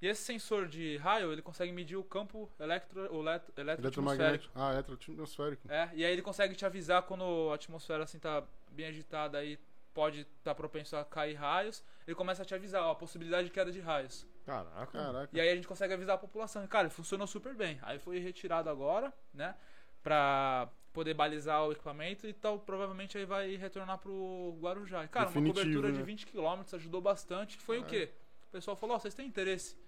E 0.03 0.07
esse 0.07 0.21
sensor 0.21 0.67
de 0.67 0.97
raio, 0.97 1.31
ele 1.31 1.41
consegue 1.41 1.71
medir 1.71 1.95
o 1.95 2.03
campo 2.03 2.51
electro, 2.59 2.99
o 3.03 3.21
eletroatmosférico. 3.21 3.81
Eletromagnético. 3.81 4.51
Ah, 4.53 4.73
eletroatmosférico. 4.73 5.71
É, 5.71 5.89
e 5.93 6.03
aí 6.03 6.11
ele 6.11 6.21
consegue 6.21 6.53
te 6.55 6.65
avisar 6.65 7.03
quando 7.03 7.23
a 7.49 7.55
atmosfera 7.55 8.03
assim 8.03 8.19
tá 8.19 8.43
bem 8.69 8.87
agitada 8.87 9.37
aí 9.37 9.57
pode 9.93 10.27
estar 10.37 10.53
propenso 10.55 10.97
a 10.97 11.05
cair 11.05 11.35
raios. 11.35 11.81
Ele 12.05 12.15
começa 12.15 12.41
a 12.41 12.45
te 12.45 12.53
avisar, 12.53 12.83
ó, 12.83 12.91
a 12.91 12.95
possibilidade 12.95 13.45
de 13.47 13.53
queda 13.53 13.71
de 13.71 13.79
raios. 13.79 14.27
Caraca. 14.45 14.87
Caraca. 14.87 15.29
E 15.31 15.39
aí 15.39 15.47
a 15.47 15.55
gente 15.55 15.69
consegue 15.69 15.93
avisar 15.93 16.15
a 16.15 16.17
população. 16.17 16.67
Cara, 16.67 16.89
funcionou 16.89 17.25
super 17.25 17.55
bem. 17.55 17.79
Aí 17.81 17.97
foi 17.97 18.19
retirado 18.19 18.69
agora, 18.69 19.13
né? 19.33 19.55
Pra 20.01 20.67
poder 20.91 21.13
balizar 21.13 21.63
o 21.65 21.71
equipamento 21.71 22.27
e 22.27 22.33
tal. 22.33 22.59
Provavelmente 22.59 23.17
aí 23.17 23.23
vai 23.23 23.55
retornar 23.55 23.99
pro 23.99 24.57
Guarujá. 24.59 25.07
Cara, 25.07 25.27
uma 25.27 25.31
Definitivo, 25.31 25.59
cobertura 25.65 25.91
né? 25.93 25.97
de 25.97 26.03
20 26.03 26.25
km 26.25 26.61
ajudou 26.73 26.99
bastante. 26.99 27.57
Foi 27.57 27.79
o 27.79 27.83
É. 27.85 27.87
quê? 27.87 28.09
O 28.49 28.51
pessoal 28.51 28.75
falou, 28.75 28.97
ó, 28.97 28.99
vocês 28.99 29.13
têm 29.13 29.25
interesse 29.25 29.81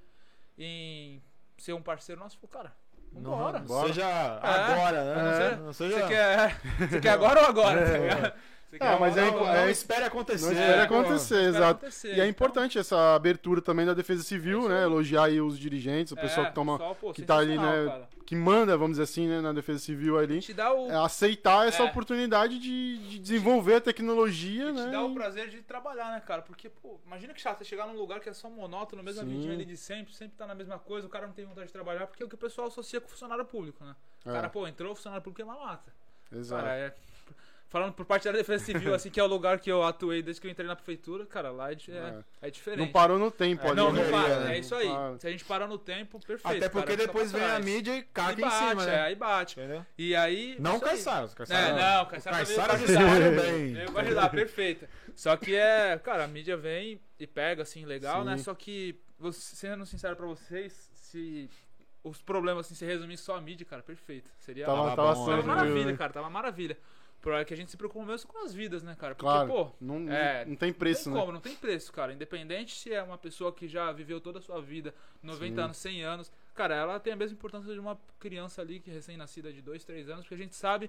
em 0.57 1.21
ser 1.57 1.73
um 1.73 1.81
parceiro 1.81 2.19
nosso? 2.21 2.37
Falei, 2.37 2.51
cara, 2.51 2.75
vambora. 3.11 3.59
Não 3.59 3.65
Bora. 3.65 3.87
seja 3.87 4.03
É. 4.03 4.39
agora, 4.49 5.03
né? 5.15 5.47
É. 5.53 5.55
Não 5.57 5.73
Você 5.73 5.89
seja... 5.89 6.07
quer, 6.07 6.59
você 6.89 6.99
quer 6.99 7.09
agora 7.09 7.41
ou 7.41 7.47
agora? 7.47 7.81
tá? 7.81 8.33
Você 8.69 8.79
quer 8.79 8.87
Ah, 8.87 8.97
mas 8.99 9.17
agora 9.17 9.21
é 9.21 9.23
ou 9.23 9.29
impo- 9.29 9.37
Não, 9.39 9.45
agora? 9.45 9.61
não 9.61 9.69
espere 9.69 10.03
acontecer. 10.03 10.45
Não 10.45 10.51
espere 10.53 10.71
É, 10.81 10.85
pô, 10.85 10.93
acontecer, 10.99 11.35
espera 11.35 11.47
exato. 11.47 11.71
acontecer. 11.71 12.07
E 12.07 12.11
é 12.11 12.13
Então, 12.15 12.25
importante 12.27 12.77
essa 12.79 13.15
abertura 13.15 13.61
também 13.61 13.85
da 13.85 13.93
Defesa 13.93 14.23
Civil, 14.23 14.65
É 14.65 14.69
né? 14.69 14.83
Elogiar 14.83 15.25
aí 15.25 15.39
os 15.39 15.57
dirigentes, 15.57 16.11
o 16.11 16.15
pessoal 16.15 16.45
é, 16.47 16.49
que 16.49 16.55
toma. 16.55 16.73
pessoal, 16.77 16.95
pô, 16.95 17.13
que 17.13 17.21
tá 17.21 17.37
ali, 17.37 17.57
né, 17.57 17.85
cara. 17.87 18.09
Que 18.25 18.35
manda, 18.35 18.75
vamos 18.75 18.93
dizer 18.97 19.03
assim, 19.03 19.27
né, 19.27 19.39
na 19.39 19.53
Defesa 19.53 19.79
Civil 19.79 20.17
ali. 20.17 20.39
Te 20.41 20.53
dá 20.53 20.73
o, 20.73 20.89
é 20.89 20.95
aceitar 20.95 21.67
essa 21.67 21.83
É. 21.83 21.85
oportunidade 21.85 22.57
de, 22.57 22.97
de 23.07 23.19
desenvolver 23.19 23.75
a 23.75 23.81
tecnologia, 23.81 24.69
E 24.69 24.73
te 24.73 24.79
né? 24.81 24.91
dá 24.91 25.03
o 25.03 25.13
prazer 25.13 25.49
de 25.49 25.61
trabalhar, 25.61 26.11
né, 26.11 26.19
cara? 26.19 26.41
Porque, 26.41 26.67
pô, 26.69 26.99
imagina 27.05 27.33
que 27.33 27.39
chato 27.41 27.59
você 27.59 27.65
chegar 27.65 27.85
num 27.87 27.95
lugar 27.97 28.19
que 28.19 28.27
é 28.27 28.33
só 28.33 28.49
monótono, 28.49 29.03
mesma 29.03 29.23
Sim. 29.23 29.29
vidinha 29.29 29.53
ali 29.53 29.63
de 29.65 29.77
sempre, 29.77 30.13
sempre 30.13 30.35
tá 30.37 30.47
na 30.47 30.55
mesma 30.55 30.79
coisa, 30.79 31.05
o 31.05 31.09
cara 31.09 31.27
não 31.27 31.33
tem 31.33 31.45
vontade 31.45 31.67
de 31.67 31.73
trabalhar, 31.73 32.07
porque 32.07 32.23
é 32.23 32.25
o 32.25 32.29
que 32.29 32.35
o 32.35 32.37
pessoal 32.37 32.67
associa 32.67 32.99
com 32.99 33.07
funcionário 33.07 33.45
público, 33.45 33.83
né? 33.85 33.95
O 34.25 34.29
É. 34.29 34.33
cara, 34.33 34.49
pô, 34.49 34.67
entrou 34.67 34.95
funcionário 34.95 35.23
público 35.23 35.41
é 35.41 35.45
uma 35.53 35.63
mata. 35.63 35.93
Exato. 36.31 36.63
Cara, 36.63 36.75
é. 36.75 36.95
Falando 37.67 37.93
por 37.93 38.05
parte 38.05 38.23
da 38.25 38.31
Defesa 38.31 38.63
Civil, 38.63 38.93
assim, 38.95 39.09
que 39.09 39.19
é 39.19 39.23
o 39.23 39.27
lugar 39.27 39.59
que 39.59 39.69
eu 39.71 39.83
atuei 39.83 40.21
desde 40.21 40.39
que 40.39 40.47
eu 40.47 40.51
entrei 40.51 40.67
na 40.67 40.75
prefeitura, 40.75 41.25
cara, 41.25 41.51
lá 41.51 41.71
é, 41.71 41.75
di- 41.75 41.91
é, 41.91 42.23
é 42.43 42.49
diferente. 42.49 42.79
Não 42.79 42.91
parou 42.91 43.17
no 43.17 43.29
tempo 43.31 43.65
É. 43.67 43.73
Não, 43.73 43.91
né? 43.91 44.03
não 44.03 44.11
para, 44.11 44.39
né? 44.41 44.55
é 44.55 44.59
isso 44.59 44.73
aí. 44.75 44.87
Para. 44.87 45.19
Se 45.19 45.27
a 45.27 45.31
gente 45.31 45.43
parar 45.45 45.67
no 45.67 45.77
tempo, 45.77 46.19
perfeito. 46.19 46.57
Até 46.57 46.69
porque 46.69 46.95
cara, 46.95 47.07
depois 47.07 47.31
vem 47.31 47.43
a 47.43 47.59
mídia 47.59 47.97
e 47.97 48.03
caga 48.03 48.39
em 48.39 48.45
bate, 48.45 48.69
cima, 48.69 48.83
é, 48.83 48.85
né? 48.85 49.01
aí 49.01 49.15
bate. 49.15 49.59
Entendeu? 49.59 49.85
E 49.97 50.15
aí. 50.15 50.55
Não 50.59 50.75
aí. 50.75 50.79
Caissara. 50.81 51.29
É, 51.49 51.73
não, 51.73 52.03
o 52.03 52.05
Caissara 52.05 52.43
veio 52.45 52.61
ajudar. 52.61 53.41
bem. 53.41 53.85
Vou 53.87 54.01
ajudar, 54.01 54.29
perfeita. 54.29 54.87
Só 55.15 55.35
que 55.35 55.55
é, 55.55 55.97
cara, 55.97 56.23
a 56.23 56.27
mídia 56.27 56.55
vem 56.55 57.01
e 57.19 57.25
pega, 57.27 57.63
assim, 57.63 57.83
legal, 57.85 58.19
Sim. 58.21 58.29
né? 58.29 58.37
Só 58.37 58.53
que, 58.53 58.99
sendo 59.31 59.85
sincero 59.85 60.15
pra 60.15 60.25
vocês, 60.27 60.89
se 60.93 61.49
os 62.03 62.21
problemas, 62.21 62.67
assim, 62.67 62.75
se 62.75 62.85
resumissem 62.85 63.25
só 63.25 63.35
a 63.35 63.41
mídia, 63.41 63.65
cara, 63.65 63.81
perfeito. 63.81 64.29
Seria 64.37 64.65
Tava, 64.65 64.77
Tava 64.91 64.95
tava 64.95 65.15
tava 65.25 65.37
né? 65.37 65.43
maravilha, 65.43 65.91
né? 65.91 65.97
cara, 65.97 66.13
tava 66.13 66.29
maravilha. 66.29 66.77
Por 67.25 67.33
é 67.33 67.43
que 67.43 67.55
a 67.55 67.57
gente 67.57 67.71
se 67.71 67.77
preocupa 67.77 68.05
mesmo 68.05 68.31
com 68.31 68.45
as 68.45 68.53
vidas, 68.53 68.83
né, 68.83 68.93
cara? 68.93 69.15
Porque, 69.15 69.25
Claro, 69.25 69.47
pô, 69.47 69.71
não, 69.81 69.95
é, 70.13 70.45
não 70.45 70.55
tem 70.55 70.69
não 70.69 70.77
preço, 70.77 71.05
tem 71.05 71.13
né? 71.13 71.19
como, 71.19 71.31
não 71.31 71.41
tem 71.41 71.55
preço, 71.55 71.91
cara. 71.91 72.13
Independente 72.13 72.75
se 72.75 72.93
é 72.93 73.01
uma 73.01 73.17
pessoa 73.17 73.51
que 73.51 73.67
já 73.67 73.91
viveu 73.91 74.21
toda 74.21 74.37
a 74.37 74.41
sua 74.43 74.61
vida, 74.61 74.93
90 75.23 75.55
Sim. 75.55 75.61
anos, 75.63 75.77
100 75.77 76.03
anos, 76.03 76.31
cara, 76.53 76.75
ela 76.75 76.99
tem 76.99 77.13
a 77.13 77.15
mesma 77.15 77.35
importância 77.35 77.73
de 77.73 77.79
uma 77.79 77.99
criança 78.19 78.61
ali 78.61 78.79
que 78.79 78.91
é 78.91 78.93
recém-nascida 78.93 79.51
de 79.51 79.59
2, 79.59 79.83
3 79.83 80.07
anos, 80.07 80.21
porque 80.21 80.35
a 80.35 80.37
gente 80.37 80.55
sabe 80.55 80.87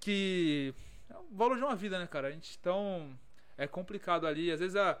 que 0.00 0.72
é 1.10 1.18
o 1.18 1.36
valor 1.36 1.58
de 1.58 1.62
uma 1.62 1.76
vida, 1.76 1.98
né, 1.98 2.06
cara? 2.06 2.28
A 2.28 2.30
gente 2.30 2.56
então 2.58 3.14
é 3.58 3.66
complicado 3.66 4.26
ali, 4.26 4.50
às 4.50 4.60
vezes 4.60 4.74
a, 4.74 4.98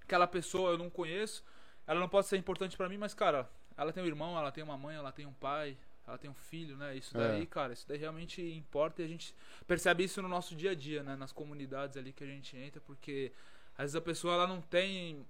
aquela 0.00 0.28
pessoa 0.28 0.70
eu 0.70 0.78
não 0.78 0.90
conheço, 0.90 1.42
ela 1.88 1.98
não 1.98 2.08
pode 2.08 2.28
ser 2.28 2.36
importante 2.36 2.76
pra 2.76 2.88
mim, 2.88 2.98
mas 2.98 3.14
cara, 3.14 3.50
ela 3.76 3.92
tem 3.92 4.00
um 4.00 4.06
irmão, 4.06 4.38
ela 4.38 4.52
tem 4.52 4.62
uma 4.62 4.78
mãe, 4.78 4.94
ela 4.94 5.10
tem 5.10 5.26
um 5.26 5.32
pai, 5.32 5.76
ela 6.12 6.18
tem 6.18 6.30
um 6.30 6.34
filho, 6.34 6.76
né? 6.76 6.94
Isso 6.94 7.16
É. 7.16 7.20
daí, 7.28 7.46
cara, 7.46 7.72
isso 7.72 7.86
daí 7.88 7.96
realmente 7.98 8.42
importa 8.42 9.00
e 9.02 9.04
a 9.04 9.08
gente 9.08 9.34
percebe 9.66 10.04
isso 10.04 10.20
no 10.20 10.28
nosso 10.28 10.54
dia 10.54 10.72
a 10.72 10.74
dia, 10.74 11.02
né? 11.02 11.16
Nas 11.16 11.32
comunidades 11.32 11.96
ali 11.96 12.12
que 12.12 12.22
a 12.22 12.26
gente 12.26 12.56
entra, 12.56 12.80
porque 12.82 13.32
às 13.76 13.84
vezes 13.84 13.96
a 13.96 14.00
pessoa 14.00 14.34
ela 14.34 14.46
não 14.46 14.60
tem 14.60 15.26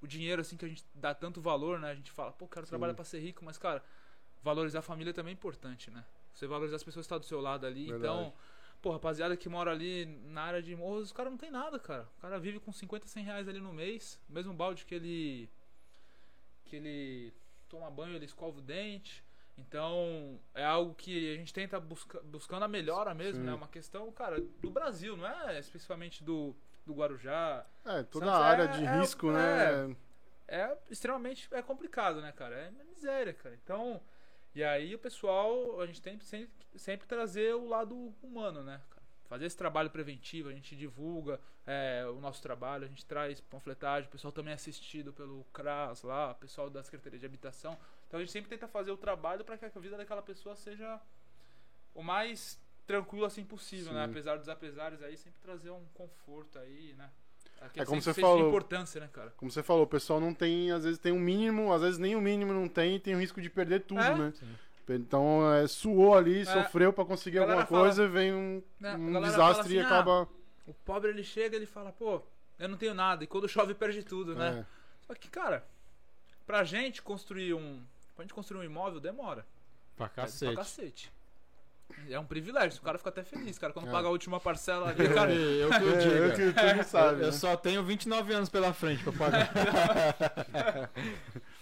o 0.00 0.06
dinheiro 0.06 0.40
assim 0.40 0.56
que 0.56 0.64
a 0.64 0.68
gente 0.68 0.84
dá 0.94 1.12
tanto 1.12 1.40
valor, 1.40 1.80
né? 1.80 1.90
A 1.90 1.94
gente 1.94 2.10
fala, 2.12 2.30
pô, 2.32 2.46
quero 2.46 2.66
trabalhar 2.66 2.94
pra 2.94 3.04
ser 3.04 3.18
rico, 3.18 3.44
mas 3.44 3.58
cara, 3.58 3.82
valorizar 4.42 4.78
a 4.78 4.82
família 4.82 5.12
também 5.12 5.32
é 5.32 5.34
importante, 5.34 5.90
né? 5.90 6.04
Você 6.32 6.46
valorizar 6.46 6.76
as 6.76 6.84
pessoas 6.84 7.04
que 7.04 7.08
estão 7.08 7.18
do 7.18 7.26
seu 7.26 7.40
lado 7.40 7.66
ali, 7.66 7.86
Verdade. 7.86 8.00
então, 8.04 8.32
pô, 8.80 8.92
rapaziada 8.92 9.36
que 9.36 9.48
mora 9.48 9.72
ali 9.72 10.06
na 10.26 10.42
área 10.42 10.62
de 10.62 10.74
morros, 10.76 11.06
os 11.06 11.12
caras 11.12 11.32
não 11.32 11.38
tem 11.38 11.50
nada, 11.50 11.78
cara. 11.78 12.08
O 12.18 12.20
cara 12.22 12.38
vive 12.38 12.60
com 12.60 12.72
50, 12.72 13.08
100 13.08 13.24
reais 13.24 13.48
ali 13.48 13.58
no 13.60 13.72
mês, 13.74 14.18
mesmo 14.28 14.54
balde 14.54 14.84
que 14.86 14.94
ele 14.94 15.50
que 16.66 16.76
ele 16.76 17.32
toma 17.68 17.90
banho, 17.90 18.14
ele 18.14 18.24
escova 18.24 18.58
o 18.58 18.62
dente. 18.62 19.24
Então, 19.68 20.40
é 20.54 20.64
algo 20.64 20.94
que 20.94 21.34
a 21.34 21.36
gente 21.36 21.52
tenta 21.52 21.78
busca, 21.78 22.20
buscando 22.22 22.64
a 22.64 22.68
melhora 22.68 23.14
mesmo, 23.14 23.40
Sim. 23.40 23.46
né? 23.46 23.54
Uma 23.54 23.68
questão, 23.68 24.10
cara, 24.12 24.40
do 24.40 24.70
Brasil, 24.70 25.16
não 25.16 25.26
é 25.26 25.58
especificamente 25.58 26.22
do, 26.24 26.54
do 26.86 26.94
Guarujá. 26.94 27.64
É, 27.84 28.02
toda 28.02 28.26
Santos 28.26 28.40
a 28.40 28.44
área 28.44 28.62
é- 28.64 28.66
de 28.68 28.84
é- 28.84 29.00
risco, 29.00 29.30
é- 29.30 29.86
né? 29.86 29.96
É 30.48 30.76
extremamente 30.90 31.48
é 31.52 31.62
complicado, 31.62 32.20
né, 32.20 32.32
cara? 32.32 32.56
É 32.56 32.70
miséria, 32.84 33.32
cara. 33.32 33.54
Então, 33.62 34.00
e 34.54 34.64
aí 34.64 34.94
o 34.94 34.98
pessoal, 34.98 35.80
a 35.80 35.86
gente 35.86 36.02
tem 36.02 36.18
sempre, 36.20 36.50
sempre 36.76 37.06
trazer 37.06 37.54
o 37.54 37.68
lado 37.68 38.12
humano, 38.20 38.62
né, 38.62 38.80
cara? 38.90 39.00
Fazer 39.28 39.46
esse 39.46 39.56
trabalho 39.56 39.90
preventivo, 39.90 40.48
a 40.48 40.52
gente 40.52 40.74
divulga 40.74 41.40
é, 41.64 42.04
o 42.08 42.20
nosso 42.20 42.42
trabalho, 42.42 42.84
a 42.84 42.88
gente 42.88 43.06
traz 43.06 43.40
panfletagem, 43.40 44.08
o 44.08 44.12
pessoal 44.12 44.32
também 44.32 44.50
é 44.50 44.54
assistido 44.56 45.12
pelo 45.12 45.44
CRAS 45.52 46.02
lá, 46.02 46.32
o 46.32 46.34
pessoal 46.34 46.68
da 46.68 46.82
Secretaria 46.82 47.20
de 47.20 47.26
Habitação. 47.26 47.78
Então 48.10 48.18
a 48.18 48.22
gente 48.24 48.32
sempre 48.32 48.50
tenta 48.50 48.66
fazer 48.66 48.90
o 48.90 48.96
trabalho 48.96 49.44
para 49.44 49.56
que 49.56 49.64
a 49.64 49.68
vida 49.68 49.96
daquela 49.96 50.20
pessoa 50.20 50.56
seja 50.56 51.00
o 51.94 52.02
mais 52.02 52.60
tranquilo 52.84 53.24
assim 53.24 53.44
possível, 53.44 53.92
né? 53.92 54.04
Sim. 54.04 54.10
Apesar 54.10 54.36
dos 54.36 54.48
apesares 54.48 55.00
aí, 55.00 55.16
sempre 55.16 55.40
trazer 55.40 55.70
um 55.70 55.84
conforto 55.94 56.58
aí, 56.58 56.92
né? 56.98 57.08
É 57.76 57.84
como 57.84 58.02
você 58.02 58.12
falou. 58.12 58.48
importância, 58.48 59.00
né, 59.00 59.08
cara? 59.12 59.30
Como 59.36 59.48
você 59.48 59.62
falou, 59.62 59.84
o 59.84 59.86
pessoal 59.86 60.18
não 60.18 60.34
tem, 60.34 60.72
às 60.72 60.82
vezes 60.82 60.98
tem 60.98 61.12
um 61.12 61.20
mínimo, 61.20 61.72
às 61.72 61.82
vezes 61.82 61.98
nem 61.98 62.16
o 62.16 62.20
mínimo 62.20 62.52
não 62.52 62.66
tem 62.68 62.96
e 62.96 62.98
tem 62.98 63.14
o 63.14 63.18
risco 63.20 63.40
de 63.40 63.48
perder 63.48 63.82
tudo, 63.82 64.00
É? 64.00 64.16
né? 64.16 64.32
Então, 64.88 65.48
é, 65.54 65.68
suou 65.68 66.16
ali, 66.16 66.40
É. 66.40 66.44
sofreu 66.46 66.92
pra 66.92 67.04
conseguir 67.04 67.38
alguma 67.38 67.64
coisa, 67.64 68.08
vem 68.08 68.34
um, 68.34 68.60
Né, 68.80 68.90
a 68.90 68.96
um 68.96 69.20
desastre 69.22 69.62
fala 69.62 69.74
e 69.74 69.78
assim, 69.78 69.86
acaba. 69.86 70.28
O 70.66 70.74
pobre 70.74 71.10
ele 71.10 71.22
chega 71.22 71.54
ele 71.54 71.66
fala, 71.66 71.92
pô, 71.92 72.20
eu 72.58 72.68
não 72.68 72.76
tenho 72.76 72.92
nada. 72.92 73.22
E 73.22 73.26
quando 73.28 73.48
chove 73.48 73.72
perde 73.72 74.02
tudo, 74.02 74.34
né? 74.34 74.66
é, 74.66 75.06
Só 75.06 75.14
que, 75.14 75.28
cara, 75.30 75.64
pra 76.44 76.64
gente 76.64 77.00
construir 77.02 77.54
um. 77.54 77.80
Pra 78.20 78.24
gente 78.24 78.34
construir 78.34 78.60
um 78.60 78.64
imóvel 78.64 79.00
demora. 79.00 79.46
Pra 79.96 80.06
Pra 80.06 80.24
cacete. 80.24 80.54
cacete. 80.54 81.12
É 82.10 82.18
um 82.18 82.24
privilégio, 82.26 82.78
o 82.78 82.84
cara 82.84 82.98
fica 82.98 83.08
até 83.08 83.24
feliz, 83.24 83.58
cara. 83.58 83.72
Quando 83.72 83.88
É. 83.88 83.90
paga 83.90 84.08
a 84.08 84.10
última 84.10 84.38
parcela 84.38 84.90
ali, 84.92 85.08
cara. 85.08 85.32
Eu 85.32 85.70
que 85.70 85.76
eu 85.82 85.94
É, 85.94 85.98
digo. 85.98 86.14
eu 86.14 86.32
que 86.34 86.52
tu 86.60 86.76
não 86.76 86.84
sabe. 86.84 87.22
Eu 87.22 87.26
né? 87.28 87.32
só 87.32 87.56
tenho 87.56 87.82
29 87.82 88.32
anos 88.34 88.50
pela 88.50 88.74
frente 88.74 89.02
pra 89.02 89.12
pagar. 89.14 89.50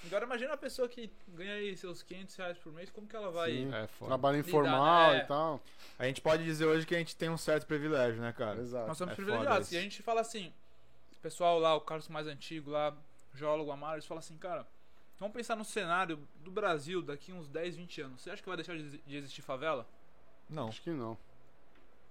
Agora 0.04 0.24
imagina 0.24 0.54
a 0.54 0.56
pessoa 0.56 0.88
que 0.88 1.12
ganha 1.28 1.54
aí 1.54 1.76
seus 1.76 2.02
500 2.02 2.34
reais 2.34 2.58
por 2.58 2.72
mês, 2.72 2.90
como 2.90 3.06
que 3.06 3.14
ela 3.14 3.30
vai. 3.30 3.52
Sim. 3.52 3.72
É. 3.72 3.86
Trabalho 4.04 4.38
informal 4.38 5.12
né? 5.12 5.18
e 5.18 5.26
tal. 5.26 5.60
A 5.96 6.06
gente 6.06 6.20
pode 6.20 6.42
dizer 6.42 6.66
hoje 6.66 6.84
que 6.86 6.94
a 6.94 6.98
gente 6.98 7.14
tem 7.14 7.28
um 7.30 7.36
certo 7.38 7.66
privilégio, 7.66 8.20
né, 8.20 8.32
cara? 8.32 8.60
Exato. 8.60 8.88
Nós 8.88 8.98
somos 8.98 9.12
É 9.12 9.14
privilegiados. 9.14 9.70
E 9.70 9.76
a 9.78 9.80
gente 9.80 10.02
fala 10.02 10.22
assim, 10.22 10.52
o 11.12 11.20
pessoal 11.20 11.60
lá, 11.60 11.76
o 11.76 11.80
Carlos 11.80 12.08
mais 12.08 12.26
antigo 12.26 12.70
lá, 12.72 12.96
geólogo 13.34 13.70
Amaro, 13.70 13.94
eles 13.94 14.06
falam 14.06 14.18
assim, 14.18 14.36
cara, 14.36 14.66
vamos 15.18 15.34
pensar 15.34 15.56
no 15.56 15.64
cenário 15.64 16.18
do 16.42 16.50
Brasil 16.50 17.02
daqui 17.02 17.32
uns 17.32 17.48
10, 17.48 17.76
20 17.76 18.00
anos. 18.02 18.20
Você 18.22 18.30
acha 18.30 18.42
que 18.42 18.48
vai 18.48 18.56
deixar 18.56 18.76
de 18.76 19.16
existir 19.16 19.42
favela? 19.42 19.86
Não. 20.48 20.68
Acho 20.68 20.82
que 20.82 20.90
não. 20.90 21.16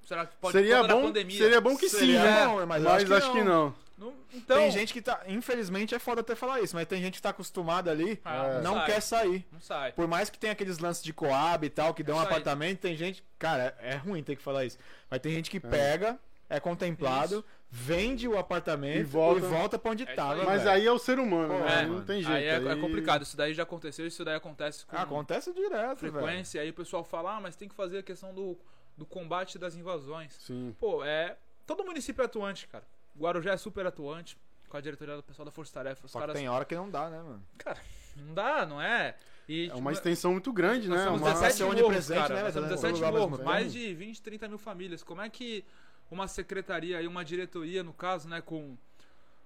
Será 0.04 0.26
que 0.26 0.36
pode 0.38 0.54
seria, 0.54 0.84
bom, 0.84 1.04
pandemia? 1.04 1.38
seria 1.38 1.60
bom 1.60 1.76
que 1.76 1.90
sim, 1.90 1.98
Seria 1.98 2.24
né? 2.24 2.46
bom, 2.46 2.66
mas 2.66 2.82
Mas, 2.82 3.10
eu 3.10 3.16
acho, 3.18 3.32
que, 3.34 3.44
não. 3.44 3.76
Não- 3.98 4.14
então, 4.34 4.58
Tem 4.58 4.72
gente 4.72 4.94
que 4.94 5.02
tá. 5.02 5.22
Infelizmente 5.28 5.94
é 5.96 6.00
foda 6.00 6.22
até 6.22 6.34
falar 6.36 6.62
isso, 6.62 6.76
mas 6.76 6.86
tem 6.88 7.02
gente 7.02 7.16
que 7.16 7.22
tá 7.22 7.32
acostumada 7.32 7.92
ali, 7.92 8.22
Ah, 8.24 8.46
É. 8.46 8.62
não 8.62 8.76
sai, 8.76 8.86
quer 8.86 9.02
sair. 9.02 9.48
Não 9.52 9.60
sai. 9.60 9.92
Por 9.92 10.08
mais 10.08 10.30
que 10.30 10.38
tenha 10.38 10.54
aqueles 10.54 10.78
lances 10.78 11.04
de 11.04 11.12
coab 11.12 11.66
e 11.66 11.70
tal, 11.70 11.94
que 11.94 12.04
dão 12.04 12.16
um 12.16 12.20
Isso 12.20 12.28
aí. 12.28 12.32
apartamento, 12.34 12.80
tem 12.80 12.96
gente. 12.96 13.22
Cara, 13.40 13.76
é 13.82 13.96
ruim 13.96 14.24
ter 14.24 14.36
que 14.38 14.42
falar 14.44 14.64
isso. 14.66 14.78
Mas 15.10 15.20
tem 15.20 15.34
gente 15.34 15.50
que 15.50 15.60
pega, 15.60 16.18
é 16.48 16.60
contemplado, 16.60 17.44
vende 17.70 18.28
o 18.28 18.38
apartamento 18.38 18.98
E 19.00 19.04
volta. 19.04 19.40
e 19.46 19.50
volta 19.50 19.78
pra 19.80 19.92
onde 19.92 20.04
É 20.04 20.14
tava. 20.16 20.40
aí. 20.42 20.46
Mas 20.46 20.64
velho. 20.64 20.72
aí 20.76 20.86
é 20.88 20.92
o 20.92 20.98
ser 21.00 21.20
humano, 21.20 21.54
Pô, 21.54 21.60
né? 21.60 21.82
é, 21.84 21.86
não 21.86 22.02
tem 22.04 22.22
jeito. 22.22 22.36
Aí 22.36 22.44
é, 22.46 22.48
é 22.64 22.72
aí- 22.72 22.80
complicado. 22.82 23.22
Isso 23.24 23.36
daí 23.36 23.54
já 23.54 23.64
aconteceu, 23.64 24.08
isso 24.08 24.24
daí 24.24 24.36
acontece 24.36 24.86
com 24.86 24.96
acontece 24.96 25.54
direto, 25.54 26.00
velho. 26.02 26.14
frequência. 26.14 26.62
Aí 26.62 26.70
o 26.70 26.74
pessoal 26.74 27.04
fala, 27.04 27.36
ah, 27.38 27.42
mas 27.42 27.56
tem 27.56 27.68
que 27.68 27.76
fazer 27.76 28.00
a 28.00 28.04
questão 28.04 28.34
do, 28.34 28.58
do 28.98 29.06
combate 29.06 29.58
das 29.60 29.76
invasões. 29.76 30.34
Sim. 30.34 30.76
Pô, 30.80 31.04
é. 31.04 31.36
Todo 31.66 31.84
município 31.84 32.22
é 32.22 32.26
atuante, 32.26 32.68
cara. 32.68 32.86
Guarujá 33.20 33.52
é 33.52 33.58
super 33.58 33.86
atuante. 33.86 34.38
Com 34.70 34.76
a 34.76 34.82
diretoria 34.82 35.16
do 35.16 35.24
pessoal 35.24 35.46
da 35.46 35.52
Força 35.52 35.74
Tarefa. 35.74 36.06
Os 36.06 36.12
Só 36.12 36.20
que 36.20 36.24
caras. 36.26 36.38
tem 36.38 36.50
hora 36.50 36.66
que 36.66 36.76
não 36.76 36.90
dá, 36.90 37.10
né, 37.10 37.18
mano? 37.22 37.42
Cara, 37.58 37.80
não 38.18 38.34
dá, 38.34 38.66
não 38.66 38.82
é? 38.82 39.16
E, 39.48 39.64
É 39.64 39.66
tipo, 39.68 39.78
uma 39.78 39.94
extensão 39.94 40.34
muito 40.34 40.52
grande, 40.52 40.90
nós 40.90 41.00
né? 41.00 41.10
Uma... 41.10 41.20
17 41.20 41.64
morros, 41.64 42.08
cara. 42.10 42.36
né? 42.36 42.44
Nós 42.44 42.54
somos 42.54 42.70
Todo 42.70 42.76
17 42.76 42.94
lugar 42.96 43.08
ao 43.08 43.14
mesmo 43.14 43.20
morros. 43.30 43.38
tempo. 43.38 43.50
Mais 43.50 43.72
de 43.72 43.94
20, 43.94 44.22
30 44.22 44.48
mil 44.50 44.58
famílias. 44.58 45.04
Como 45.04 45.22
é 45.22 45.30
que 45.30 45.64
uma 46.10 46.28
secretaria 46.28 47.02
e 47.02 47.08
uma 47.08 47.24
diretoria, 47.24 47.84
no 47.84 47.94
caso, 47.94 48.28
né, 48.28 48.42
com. 48.42 48.78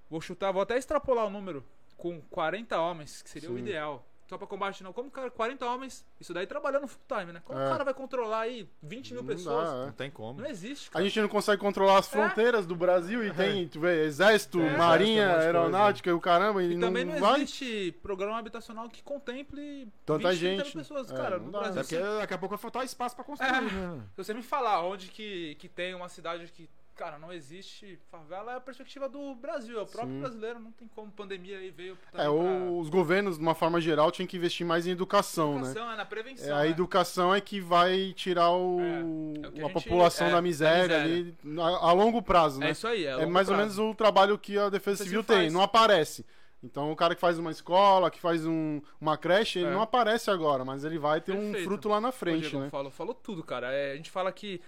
Vou 0.09 0.21
chutar, 0.21 0.51
vou 0.51 0.61
até 0.61 0.77
extrapolar 0.77 1.25
o 1.25 1.29
número. 1.29 1.63
Com 1.97 2.19
40 2.21 2.79
homens, 2.79 3.21
que 3.21 3.29
seria 3.29 3.49
o 3.49 3.55
Sim. 3.55 3.61
ideal. 3.61 4.05
Só 4.31 4.37
pra 4.37 4.47
combate, 4.47 4.81
não. 4.81 4.93
Como, 4.93 5.11
cara, 5.11 5.29
40 5.29 5.65
homens, 5.65 6.05
isso 6.17 6.33
daí 6.33 6.47
trabalhando 6.47 6.87
full 6.87 7.01
time, 7.05 7.33
né? 7.33 7.41
Como 7.43 7.59
É. 7.59 7.67
o 7.67 7.69
cara 7.69 7.83
vai 7.83 7.93
controlar 7.93 8.39
aí 8.43 8.65
20 8.81 9.11
mil 9.13 9.23
Não 9.23 9.27
pessoas? 9.27 9.69
dá, 9.69 9.75
é. 9.75 9.85
Não 9.87 9.91
tem 9.91 10.09
como. 10.09 10.39
Não 10.39 10.49
existe, 10.49 10.87
A 10.87 10.93
cara. 10.93 11.03
gente 11.03 11.19
não 11.19 11.27
consegue 11.27 11.59
controlar 11.61 11.97
as 11.99 12.07
fronteiras 12.07 12.65
do 12.65 12.73
Brasil 12.73 13.25
e 13.25 13.33
tem, 13.33 13.67
tu 13.67 13.81
vê, 13.81 14.05
exército, 14.05 14.61
É. 14.61 14.77
marinha, 14.77 15.23
Exército, 15.23 15.43
aeronáutica 15.43 16.09
e 16.09 16.13
o 16.13 16.21
caramba, 16.21 16.63
e, 16.63 16.75
E 16.75 16.79
também 16.79 17.03
não, 17.03 17.19
vai. 17.19 17.41
existe 17.41 17.91
programa 18.01 18.37
habitacional 18.39 18.87
que 18.89 19.03
contemple 19.03 19.89
Tanta 20.05 20.29
20, 20.29 20.39
30 20.39 20.63
gente. 20.63 20.75
mil 20.77 20.85
pessoas. 20.85 21.11
É, 21.11 21.13
cara, 21.17 21.37
não 21.37 21.47
no 21.47 21.51
dá. 21.51 21.59
Brasil, 21.59 21.81
Até 21.81 21.97
porque 21.99 22.19
daqui 22.21 22.33
a 22.33 22.37
pouco 22.37 22.55
vai 22.55 22.61
faltar 22.61 22.85
espaço 22.85 23.13
pra 23.13 23.25
construir, 23.25 23.49
É. 23.53 23.59
né? 23.61 24.01
Se 24.15 24.23
você 24.23 24.33
me 24.33 24.41
falar 24.41 24.81
onde 24.85 25.09
que, 25.09 25.55
que 25.55 25.67
tem 25.67 25.93
uma 25.93 26.07
cidade 26.07 26.49
que, 26.53 26.69
cara, 27.01 27.17
não 27.17 27.33
existe 27.33 27.97
favela, 28.11 28.51
é 28.51 28.55
a 28.57 28.59
perspectiva 28.59 29.09
do 29.09 29.33
Brasil. 29.33 29.79
É 29.79 29.81
o 29.81 29.87
próprio 29.87 30.13
Sim. 30.13 30.19
brasileiro, 30.19 30.59
não 30.59 30.71
tem 30.71 30.87
como. 30.87 31.11
Pandemia 31.11 31.57
aí 31.57 31.71
veio. 31.71 31.97
É, 32.13 32.29
o- 32.29 32.77
os 32.79 32.89
governos, 32.89 33.37
de 33.37 33.41
uma 33.41 33.55
forma 33.55 33.81
geral, 33.81 34.11
tinham 34.11 34.27
que 34.27 34.37
investir 34.37 34.63
mais 34.65 34.85
em 34.85 34.91
educação, 34.91 35.53
pra 35.53 35.61
né? 35.63 35.67
educação, 35.71 35.91
é 35.91 35.95
na 35.97 36.05
prevenção. 36.05 36.47
É, 36.47 36.51
a 36.51 36.63
né? 36.63 36.69
educação 36.69 37.33
é 37.33 37.41
que 37.41 37.59
vai 37.59 38.13
tirar 38.15 38.51
o, 38.51 38.79
É, 38.79 38.83
é 38.99 39.03
o 39.03 39.33
a 39.43 39.47
a 39.47 39.51
gente- 39.51 39.73
população 39.73 40.27
é, 40.27 40.29
da 40.29 40.35
da 40.35 40.41
miséria, 40.43 40.99
miséria. 41.03 41.35
ali 41.51 41.59
a, 41.59 41.89
a 41.89 41.91
longo 41.91 42.21
prazo, 42.21 42.59
né? 42.59 42.67
É 42.67 42.71
isso 42.71 42.87
aí. 42.87 43.03
É, 43.05 43.21
É 43.21 43.25
mais 43.25 43.49
ou 43.49 43.55
prazo. 43.55 43.57
menos 43.57 43.79
o 43.79 43.95
trabalho 43.95 44.37
que 44.37 44.55
a 44.59 44.69
Defesa 44.69 45.03
Civil 45.03 45.23
tem, 45.23 45.37
faz. 45.37 45.53
não 45.53 45.61
aparece. 45.63 46.23
Então 46.63 46.91
o 46.91 46.95
cara 46.95 47.15
que 47.15 47.21
faz 47.21 47.39
uma 47.39 47.49
escola, 47.49 48.11
que 48.11 48.19
faz 48.19 48.45
um- 48.45 48.79
uma 48.99 49.17
creche, 49.17 49.57
ele 49.57 49.69
É. 49.69 49.73
não 49.73 49.81
aparece 49.81 50.29
agora, 50.29 50.63
mas 50.63 50.83
ele 50.85 50.99
vai 50.99 51.19
ter 51.19 51.31
um 51.31 51.45
Perfeito. 51.45 51.63
fruto 51.63 51.89
lá 51.89 51.99
na 51.99 52.11
frente, 52.11 52.41
Diego, 52.41 52.59
né? 52.59 52.69
falou, 52.69 52.91
falou 52.91 53.15
tudo, 53.15 53.43
cara. 53.43 53.71
É, 53.73 53.93
a 53.93 53.95
gente 53.95 54.11
fala 54.11 54.31
que. 54.31 54.61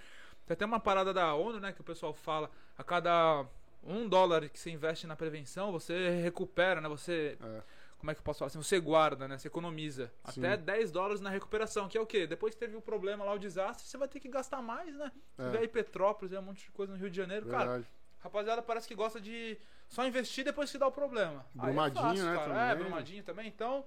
Tem 0.46 0.56
até 0.56 0.66
uma 0.66 0.80
parada 0.80 1.14
da 1.14 1.34
ONU, 1.34 1.60
né? 1.60 1.72
Que 1.72 1.82
o 1.82 1.84
pessoal 1.84 2.14
fala. 2.14 2.50
A 2.78 2.84
cada 2.84 3.46
um 3.84 4.08
dólar 4.08 4.50
que 4.50 4.60
você 4.60 4.70
investe 4.70 5.06
na 5.08 5.16
prevenção, 5.16 5.72
você 5.72 6.22
recupera, 6.22 6.82
né? 6.82 6.90
Você. 6.90 7.38
É. 7.42 7.62
Como 7.98 8.12
é 8.12 8.14
que 8.14 8.20
eu 8.20 8.24
posso 8.24 8.40
falar 8.40 8.48
assim? 8.48 8.62
Você 8.62 8.82
guarda, 8.82 9.30
né? 9.30 9.38
Você 9.38 9.48
economiza. 9.48 10.12
Sim. 10.26 10.46
Até 10.46 10.58
10 10.58 10.92
dólares 10.92 11.22
na 11.22 11.30
recuperação, 11.30 11.88
que 11.88 11.98
é 11.98 12.02
o 12.02 12.06
quê? 12.06 12.28
Depois 12.28 12.54
que 12.54 12.60
teve 12.60 12.76
o 12.76 12.82
problema 12.82 13.24
lá, 13.24 13.34
o 13.34 13.40
desastre, 13.40 13.88
você 13.88 13.98
vai 13.98 14.10
ter 14.10 14.20
que 14.20 14.28
gastar 14.28 14.62
mais, 14.62 14.94
né? 14.94 15.10
É. 15.38 15.50
vê 15.52 15.58
aí 15.60 15.68
Petrópolis, 15.70 16.34
é 16.34 16.40
um 16.40 16.44
monte 16.44 16.66
de 16.66 16.72
coisa 16.72 16.92
no 16.92 17.00
Rio 17.00 17.10
de 17.10 17.16
Janeiro. 17.16 17.46
Cara, 17.46 17.64
Verdade. 17.64 17.88
rapaziada 18.20 18.62
parece 18.62 18.90
que 18.90 18.96
gosta 18.96 19.22
de 19.22 19.58
só 19.88 20.06
investir 20.06 20.44
depois 20.44 20.70
que 20.70 20.78
dá 20.78 20.86
o 20.86 20.92
problema. 20.92 21.46
Aí 21.58 21.70
é 21.70 21.72
Brumadinho, 21.72 22.02
fácil, 22.02 22.26
né, 22.26 22.36
cara. 22.36 22.48
também. 22.48 22.64
É, 22.64 22.76
Brumadinho 22.76 23.24
também. 23.24 23.48
Então, 23.48 23.86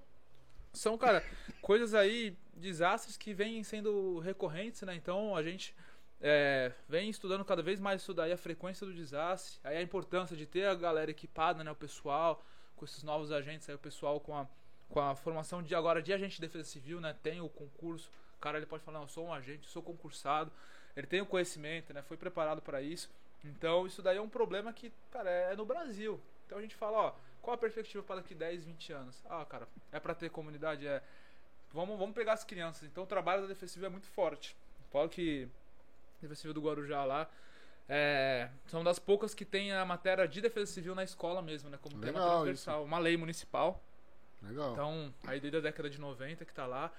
são, 0.73 0.97
cara, 0.97 1.23
coisas 1.61 1.93
aí, 1.93 2.39
desastres 2.55 3.19
que 3.19 3.35
vêm 3.35 3.63
sendo 3.65 4.19
recorrentes, 4.21 4.81
né? 4.81 4.95
Então, 4.95 5.37
a 5.37 5.43
gente 5.43 5.75
é, 6.21 6.73
vem 6.89 7.11
estudando 7.11 7.45
cada 7.45 7.63
vez 7.63 7.79
mais 7.79 8.03
isso 8.03 8.15
daí, 8.15 8.33
a 8.33 8.37
frequência 8.37 8.87
do 8.87 8.93
desastre, 8.93 9.59
aí 9.63 9.77
a 9.77 9.83
importância 9.83 10.37
de 10.37 10.47
ter 10.47 10.67
a 10.67 10.75
galera 10.75 11.11
equipada, 11.11 11.63
né? 11.63 11.71
O 11.71 11.77
pessoal, 11.77 12.45
com 12.75 12.85
esses 12.85 13.03
novos 13.03 13.31
agentes 13.31 13.69
aí, 13.69 13.75
o 13.75 13.79
pessoal 13.79 14.19
com 14.21 14.37
a, 14.37 14.47
com 14.89 15.01
a 15.01 15.15
formação 15.15 15.63
de 15.63 15.75
agora 15.75 16.03
de 16.03 16.13
agente 16.13 16.37
de 16.37 16.41
defesa 16.41 16.65
civil, 16.65 17.01
né? 17.01 17.15
Tem 17.23 17.41
o 17.41 17.49
concurso, 17.49 18.11
o 18.37 18.41
cara 18.41 18.59
ele 18.59 18.67
pode 18.67 18.83
falar, 18.83 18.99
não, 18.99 19.05
eu 19.05 19.09
sou 19.09 19.27
um 19.27 19.33
agente, 19.33 19.67
sou 19.69 19.83
concursado, 19.83 20.51
ele 20.97 21.07
tem 21.07 21.21
o 21.21 21.27
conhecimento, 21.27 21.93
né? 21.93 22.03
Foi 22.03 22.17
preparado 22.17 22.63
para 22.63 22.81
isso. 22.81 23.11
Então, 23.45 23.87
isso 23.87 24.03
daí 24.03 24.17
é 24.17 24.21
um 24.21 24.29
problema 24.29 24.73
que, 24.73 24.93
cara, 25.11 25.31
é 25.31 25.55
no 25.55 25.65
Brasil. 25.65 26.21
Então 26.47 26.59
a 26.59 26.63
gente 26.63 26.75
fala, 26.75 26.99
ó, 26.99 27.15
qual 27.43 27.55
a 27.55 27.59
perspectiva 27.59 28.03
para 28.03 28.17
daqui 28.17 28.35
10, 28.35 28.65
20 28.65 28.93
anos? 28.93 29.23
Ah, 29.29 29.45
cara, 29.45 29.69
é 29.93 30.01
para 30.01 30.15
ter 30.15 30.31
comunidade, 30.31 30.87
é. 30.87 31.03
Vamos, 31.73 31.99
vamos 31.99 32.15
pegar 32.15 32.33
as 32.33 32.45
crianças. 32.45 32.85
Então 32.85 33.05
o 33.05 33.07
trabalho 33.07 33.43
da 33.43 33.49
Defesa 33.49 33.73
Civil 33.73 33.87
é 33.87 33.91
muito 33.91 34.07
forte. 34.09 34.57
Falo 34.91 35.09
que 35.09 35.49
Defesa 36.21 36.35
Civil 36.35 36.55
do 36.55 36.61
Guarujá 36.61 37.05
lá 37.05 37.29
é, 37.89 38.49
são 38.67 38.83
das 38.83 38.99
poucas 38.99 39.33
que 39.35 39.45
tem 39.45 39.73
a 39.73 39.85
matéria 39.85 40.27
de 40.27 40.41
Defesa 40.41 40.71
Civil 40.73 40.95
na 40.95 41.05
escola 41.05 41.41
mesmo, 41.41 41.71
né? 41.71 41.79
Como 41.81 41.97
tema 41.99 42.19
Legal 42.19 42.31
transversal. 42.39 42.85
Uma 42.85 42.99
lei 42.99 43.17
municipal. 43.17 43.81
Legal. 44.43 44.73
Então, 44.73 45.15
aí 45.27 45.39
desde 45.41 45.59
a 45.59 45.61
década 45.61 45.89
de 45.89 46.01
90 46.01 46.45
que 46.45 46.53
tá 46.53 46.67
lá. 46.67 46.91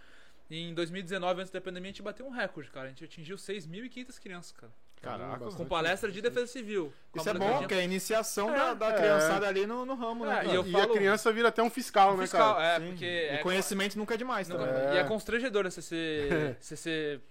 E 0.49 0.69
em 0.69 0.73
2019, 0.73 1.41
antes 1.41 1.51
da 1.51 1.59
pandemia, 1.59 1.89
a 1.89 1.91
gente 1.91 2.01
bateu 2.01 2.25
um 2.25 2.29
recorde, 2.29 2.69
cara. 2.71 2.85
A 2.85 2.89
gente 2.89 3.03
atingiu 3.03 3.35
6.500 3.35 4.17
crianças, 4.19 4.51
cara. 4.53 4.71
Caraca. 5.01 5.45
Com 5.51 5.65
palestra 5.65 6.09
de 6.11 6.21
defesa 6.21 6.47
civil. 6.47 6.91
Isso 7.13 7.29
é 7.29 7.33
bom, 7.33 7.59
porque 7.59 7.73
é 7.73 7.79
a 7.79 7.83
iniciação 7.83 8.49
É, 8.49 8.57
da, 8.57 8.73
da 8.73 8.89
é. 8.91 8.93
criançada 8.97 9.47
ali 9.47 9.67
no, 9.67 9.85
no 9.85 9.93
ramo, 9.93 10.25
né? 10.25 10.45
É, 10.45 10.47
e 10.51 10.55
eu 10.55 10.65
e 10.65 10.71
falo- 10.71 10.91
a 10.93 10.95
criança 10.95 11.31
vira 11.33 11.49
até 11.49 11.61
um 11.61 11.69
fiscal, 11.69 12.15
né, 12.17 12.23
fiscal, 12.23 12.55
cara? 12.55 12.65
é, 12.65 12.79
Sim. 12.79 12.87
porque. 12.87 13.05
E 13.05 13.27
é, 13.27 13.37
conhecimento 13.39 13.95
nunca 13.97 14.13
é 14.15 14.17
demais, 14.17 14.47
nunca- 14.47 14.65
também. 14.65 14.81
É. 14.87 14.93
E 14.95 14.97
é 14.97 15.03
constrangedor 15.03 15.65
você 15.69 15.81
ser. 15.81 16.57
você 16.59 16.75
ser. 16.77 17.21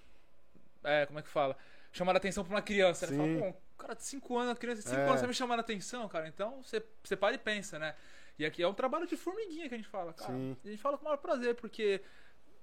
É, 0.84 1.06
como 1.06 1.18
é 1.18 1.22
que 1.22 1.28
fala? 1.28 1.56
Chamar 1.96 2.12
a 2.14 2.18
atenção 2.18 2.44
pra 2.44 2.54
uma 2.54 2.62
criança. 2.62 3.06
Né? 3.06 3.12
Sim. 3.12 3.38
Fala, 3.40 3.52
pô, 3.52 3.58
um 3.58 3.76
cara 3.78 3.94
de 3.94 4.04
5 4.04 4.36
anos, 4.38 4.52
a 4.52 4.56
criança 4.56 4.82
de 4.82 4.88
5 4.88 5.00
É. 5.00 5.08
anos 5.08 5.20
tá 5.22 5.26
me 5.26 5.34
chamando 5.34 5.58
a 5.58 5.62
atenção, 5.62 6.06
cara. 6.08 6.28
Então 6.28 6.62
você, 6.62 6.82
você 7.02 7.16
para 7.16 7.34
e 7.34 7.38
pensa, 7.38 7.78
né? 7.78 7.94
E 8.38 8.44
aqui 8.44 8.62
é 8.62 8.68
um 8.68 8.74
trabalho 8.74 9.06
de 9.06 9.16
formiguinha 9.16 9.66
que 9.68 9.74
a 9.74 9.78
gente 9.78 9.88
fala, 9.88 10.12
cara. 10.12 10.30
Sim. 10.30 10.56
E 10.62 10.68
a 10.68 10.70
gente 10.72 10.82
fala 10.82 10.98
com 10.98 11.02
o 11.02 11.04
maior 11.06 11.16
prazer, 11.16 11.54
porque 11.54 12.02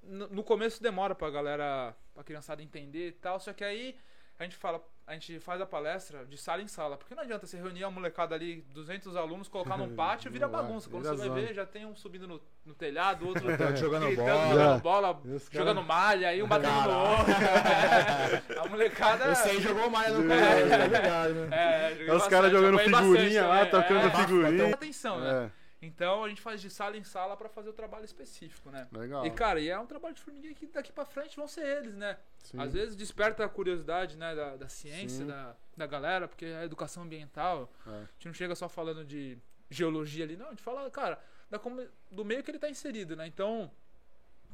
no, 0.03 0.27
no 0.27 0.43
começo 0.43 0.83
demora 0.83 1.15
pra 1.15 1.31
galera, 1.31 1.95
pra 2.13 2.23
criançada 2.23 2.61
entender 2.61 3.07
e 3.07 3.11
tal. 3.13 3.39
Só 3.39 3.53
que 3.53 3.63
aí 3.63 3.97
a 4.39 4.43
gente 4.43 4.55
fala, 4.57 4.81
a 5.05 5.13
gente 5.13 5.39
faz 5.39 5.61
a 5.61 5.65
palestra 5.65 6.25
de 6.25 6.37
sala 6.37 6.61
em 6.61 6.67
sala. 6.67 6.97
Porque 6.97 7.13
não 7.15 7.23
adianta 7.23 7.45
você 7.45 7.57
reunir 7.57 7.83
a 7.83 7.91
molecada 7.91 8.33
ali, 8.35 8.61
200 8.73 9.15
alunos, 9.15 9.47
colocar 9.47 9.77
num 9.77 9.93
pátio 9.95 10.27
e 10.29 10.31
vira 10.31 10.47
bagunça. 10.47 10.89
Quando 10.89 11.03
vira 11.03 11.15
você 11.15 11.19
vai 11.21 11.29
zona. 11.29 11.41
ver, 11.47 11.53
já 11.53 11.65
tem 11.65 11.85
um 11.85 11.95
subindo 11.95 12.27
no, 12.27 12.41
no 12.65 12.73
telhado, 12.73 13.27
outro 13.27 13.43
Jogando 13.77 14.07
gritando, 14.07 14.25
bola. 14.27 14.49
jogando 14.49 14.81
bola, 14.81 15.21
E 15.25 15.29
os 15.35 15.49
cara- 15.49 15.65
jogando 15.65 15.83
malha, 15.85 16.27
aí 16.29 16.41
um 16.43 16.47
batendo 16.47 16.71
no 16.81 16.99
outro. 16.99 17.33
a 18.59 18.67
molecada. 18.69 19.31
Esse 19.31 19.49
aí 19.49 19.61
jogou 19.61 19.89
mais 19.89 20.13
no 20.13 20.19
É. 20.23 20.27
colégio, 20.27 20.69
tá 20.69 20.77
ligado, 20.87 21.33
né? 21.33 21.47
É, 21.51 21.89
joguei 21.91 22.07
É 22.07 22.09
os 22.09 22.13
bastante, 22.13 22.31
caras 22.31 22.51
jogando 22.51 22.73
apanhei 22.75 22.91
bastante 22.91 23.11
figurinha 23.17 23.47
lá, 23.47 23.65
também, 23.65 23.71
tocando 23.87 24.07
é. 24.07 24.11
figurinha. 24.25 24.73
Atenção, 24.73 25.19
né? 25.19 25.51
É, 25.83 25.87
Então 25.87 26.23
a 26.23 26.29
gente 26.29 26.41
faz 26.41 26.61
de 26.61 26.69
sala 26.69 26.97
em 26.97 27.03
sala 27.03 27.35
pra 27.35 27.49
fazer 27.49 27.69
o 27.69 27.73
trabalho 27.73 28.05
específico, 28.05 28.69
né? 28.71 28.87
legal. 28.91 29.25
E 29.25 29.31
cara, 29.31 29.59
e 29.59 29.69
é 29.69 29.77
um 29.77 29.85
trabalho 29.85 30.15
de 30.15 30.21
formiguinha 30.21 30.53
que 30.53 30.65
daqui 30.67 30.91
pra 30.91 31.05
frente 31.05 31.35
vão 31.35 31.47
ser 31.47 31.65
eles, 31.65 31.95
né? 31.95 32.17
Sim. 32.39 32.59
Às 32.59 32.73
vezes 32.73 32.95
desperta 32.95 33.43
a 33.45 33.49
curiosidade, 33.49 34.17
né, 34.17 34.33
da, 34.35 34.55
da 34.57 34.69
ciência, 34.69 35.25
da, 35.25 35.55
da 35.77 35.85
galera, 35.87 36.27
porque 36.27 36.45
a 36.45 36.63
educação 36.63 37.03
ambiental, 37.03 37.71
É. 37.85 37.89
a 37.89 37.99
gente 38.13 38.25
não 38.27 38.33
chega 38.33 38.55
só 38.55 38.67
falando 38.69 39.03
de 39.05 39.37
geologia 39.69 40.23
ali, 40.23 40.37
não, 40.37 40.47
a 40.47 40.49
gente 40.49 40.61
fala, 40.63 40.89
cara, 40.91 41.19
da, 41.49 41.57
como- 41.59 41.87
do 42.11 42.23
meio 42.23 42.43
que 42.43 42.51
ele 42.51 42.59
tá 42.59 42.69
inserido, 42.69 43.15
né? 43.15 43.25
Então, 43.27 43.71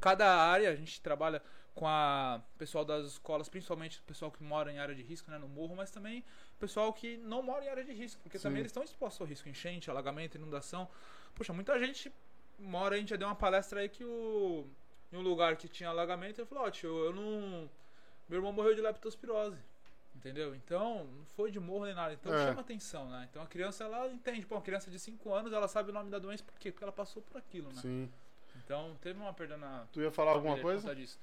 cada 0.00 0.26
área 0.26 0.70
a 0.70 0.74
gente 0.74 1.00
trabalha 1.00 1.42
com 1.74 1.86
a 1.86 2.42
pessoal 2.58 2.84
das 2.84 3.06
escolas, 3.06 3.48
principalmente 3.48 4.00
o 4.00 4.02
pessoal 4.02 4.30
que 4.30 4.42
mora 4.42 4.72
em 4.72 4.78
área 4.78 4.94
de 4.94 5.02
risco, 5.02 5.30
né, 5.30 5.38
no 5.38 5.48
morro, 5.48 5.76
mas 5.76 5.90
também 5.90 6.20
o 6.56 6.58
pessoal 6.58 6.92
que 6.92 7.16
não 7.18 7.42
mora 7.42 7.64
em 7.64 7.68
área 7.68 7.84
de 7.84 7.92
risco, 7.92 8.20
porque 8.22 8.38
Sim. 8.38 8.44
também 8.44 8.60
eles 8.60 8.70
estão 8.70 8.82
expostos 8.82 9.20
ao 9.20 9.26
risco, 9.26 9.48
enchente, 9.48 9.88
alagamento, 9.90 10.36
inundação. 10.36 10.88
Poxa, 11.34 11.52
muita 11.52 11.78
gente 11.78 12.12
mora, 12.58 12.94
a 12.94 12.98
gente 12.98 13.10
já 13.10 13.16
deu 13.16 13.28
uma 13.28 13.34
palestra 13.34 13.80
aí 13.80 13.88
que 13.88 14.04
o 14.04 14.66
em 15.12 15.16
um 15.16 15.22
lugar 15.22 15.56
que 15.56 15.66
tinha 15.68 15.88
alagamento, 15.88 16.40
ele 16.40 16.46
falou, 16.46 16.64
ó, 16.64 16.70
tio, 16.70 17.04
eu 17.04 17.12
não 17.12 17.68
meu 18.28 18.38
irmão 18.38 18.52
morreu 18.52 18.74
de 18.74 18.80
leptospirose. 18.80 19.58
Entendeu? 20.14 20.54
Então, 20.54 21.04
não 21.16 21.24
foi 21.34 21.50
de 21.50 21.58
morro 21.58 21.86
nem 21.86 21.94
nada. 21.94 22.12
Então 22.12 22.32
É. 22.34 22.46
chama 22.48 22.60
atenção, 22.60 23.08
né? 23.08 23.26
Então 23.30 23.42
a 23.42 23.46
criança 23.46 23.84
ela 23.84 24.06
entende, 24.08 24.44
pô, 24.46 24.54
uma 24.56 24.60
criança 24.60 24.90
de 24.90 24.98
5 24.98 25.32
anos, 25.32 25.52
ela 25.52 25.66
sabe 25.66 25.90
o 25.90 25.92
nome 25.94 26.10
da 26.10 26.18
doença 26.18 26.44
por 26.44 26.54
quê? 26.58 26.70
Porque 26.70 26.84
ela 26.84 26.92
passou 26.92 27.22
por 27.22 27.38
aquilo, 27.38 27.68
né? 27.72 27.80
Sim. 27.80 28.10
Então, 28.64 28.94
teve 29.00 29.18
uma 29.18 29.32
perda 29.32 29.56
na 29.56 29.84
Tu 29.92 30.00
ia 30.02 30.10
falar 30.10 30.32
alguma 30.32 30.58
coisa? 30.58 30.94
disso. 30.94 31.18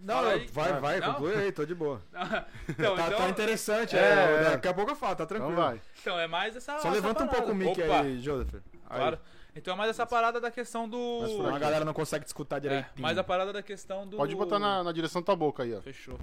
Não, 0.00 0.20
aí. 0.20 0.46
vai, 0.46 0.80
vai, 0.80 1.00
Não? 1.00 1.12
conclui 1.14 1.34
aí, 1.34 1.50
tô 1.50 1.66
de 1.66 1.74
boa. 1.74 2.00
então, 2.68 2.94
tá, 2.96 3.06
então, 3.08 3.18
tá 3.18 3.28
interessante, 3.28 3.96
É, 3.96 4.00
é, 4.00 4.34
é. 4.46 4.50
Daqui 4.52 4.68
a 4.68 4.74
pouco 4.74 4.92
eu 4.92 4.96
falo, 4.96 5.16
tá 5.16 5.24
Então 5.24 5.36
tranquilo. 5.38 5.56
vai. 5.60 5.82
então, 6.00 6.18
é 6.18 6.28
mais 6.28 6.54
essa. 6.54 6.72
Só 6.74 6.78
essa 6.78 6.90
levanta 6.90 7.24
um 7.24 7.26
parada. 7.26 7.36
pouco 7.46 7.50
o 7.52 7.54
mic 7.54 7.82
Opa, 7.82 8.00
aí, 8.02 8.20
Joseph. 8.20 8.54
Aí. 8.88 9.18
Então 9.58 9.74
é 9.74 9.76
mais 9.76 9.90
essa 9.90 10.06
parada 10.06 10.40
da 10.40 10.50
questão 10.50 10.88
do. 10.88 11.20
Mais 11.20 11.32
por 11.32 11.52
A 11.54 11.58
galera 11.58 11.84
não 11.84 11.92
consegue 11.94 12.24
te 12.24 12.28
escutar 12.28 12.56
É, 12.56 12.60
direito. 12.60 13.00
mais 13.00 13.18
a 13.18 13.24
parada 13.24 13.52
da 13.52 13.62
questão 13.62 14.06
do. 14.06 14.16
Pode 14.16 14.34
botar 14.34 14.58
na, 14.58 14.82
na 14.82 14.92
direção 14.92 15.20
da 15.22 15.26
tua 15.26 15.36
boca 15.36 15.62
aí, 15.62 15.74
ó. 15.74 15.80
Fechou. 15.80 16.18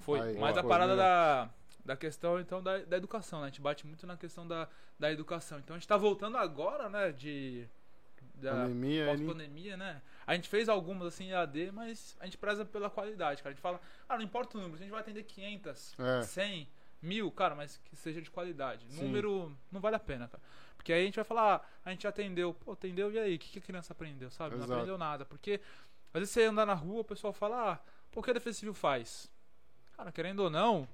Foi. 0.00 0.20
Aí, 0.20 0.38
Mas 0.38 0.52
boa, 0.54 0.60
a 0.60 0.68
parada 0.68 0.94
da, 0.96 1.50
da 1.84 1.96
questão, 1.96 2.38
então, 2.38 2.62
da, 2.62 2.78
da 2.78 2.96
educação, 2.96 3.40
né? 3.40 3.46
A 3.46 3.48
gente 3.48 3.60
bate 3.60 3.86
muito 3.86 4.06
na 4.06 4.16
questão 4.16 4.46
da, 4.46 4.68
da 4.98 5.10
educação. 5.10 5.58
Então 5.58 5.74
a 5.74 5.78
gente 5.78 5.88
tá 5.88 5.96
voltando 5.96 6.36
agora, 6.36 6.88
né? 6.88 7.12
De. 7.12 7.66
Da 8.34 8.52
Pandemia, 8.52 9.06
pós-pandemia, 9.06 9.76
né? 9.78 10.02
A 10.26 10.34
gente 10.34 10.46
fez 10.50 10.68
algumas 10.68 11.06
assim 11.08 11.28
em 11.28 11.32
AD, 11.32 11.72
mas 11.72 12.14
a 12.20 12.26
gente 12.26 12.36
preza 12.36 12.66
pela 12.66 12.90
qualidade, 12.90 13.42
cara. 13.42 13.52
A 13.52 13.54
gente 13.54 13.62
fala, 13.62 13.80
ah, 14.06 14.16
não 14.16 14.22
importa 14.22 14.58
o 14.58 14.60
número, 14.60 14.76
se 14.76 14.82
a 14.82 14.84
gente 14.84 14.92
vai 14.92 15.00
atender 15.00 15.22
500, 15.22 15.94
É. 15.98 16.22
100, 16.22 16.68
mil, 17.06 17.30
cara, 17.30 17.54
mas 17.54 17.78
que 17.84 17.96
seja 17.96 18.20
de 18.20 18.30
qualidade. 18.30 18.84
Sim. 18.88 19.04
Número 19.04 19.56
não 19.70 19.80
vale 19.80 19.96
a 19.96 20.00
pena, 20.00 20.28
cara. 20.28 20.42
Porque 20.76 20.92
aí 20.92 21.02
a 21.02 21.04
gente 21.06 21.16
vai 21.16 21.24
falar, 21.24 21.56
ah, 21.56 21.66
a 21.84 21.90
gente 21.90 22.06
atendeu, 22.06 22.54
pô, 22.54 22.72
atendeu 22.72 23.10
e 23.12 23.18
aí? 23.18 23.36
O 23.36 23.38
que, 23.38 23.50
que 23.50 23.58
a 23.58 23.62
criança 23.62 23.92
aprendeu, 23.92 24.30
sabe? 24.30 24.54
Exato. 24.54 24.68
Não 24.68 24.76
aprendeu 24.76 24.98
nada. 24.98 25.24
Porque 25.24 25.60
às 26.12 26.20
vezes 26.20 26.30
você 26.30 26.44
anda 26.44 26.66
na 26.66 26.74
rua, 26.74 27.00
o 27.00 27.04
pessoal 27.04 27.32
fala, 27.32 27.72
ah, 27.72 27.78
pô, 28.10 28.20
o 28.20 28.22
que 28.22 28.30
a 28.30 28.34
Defesa 28.34 28.58
Civil 28.58 28.74
faz? 28.74 29.30
Cara, 29.96 30.12
querendo 30.12 30.40
ou 30.40 30.50
não, 30.50 30.86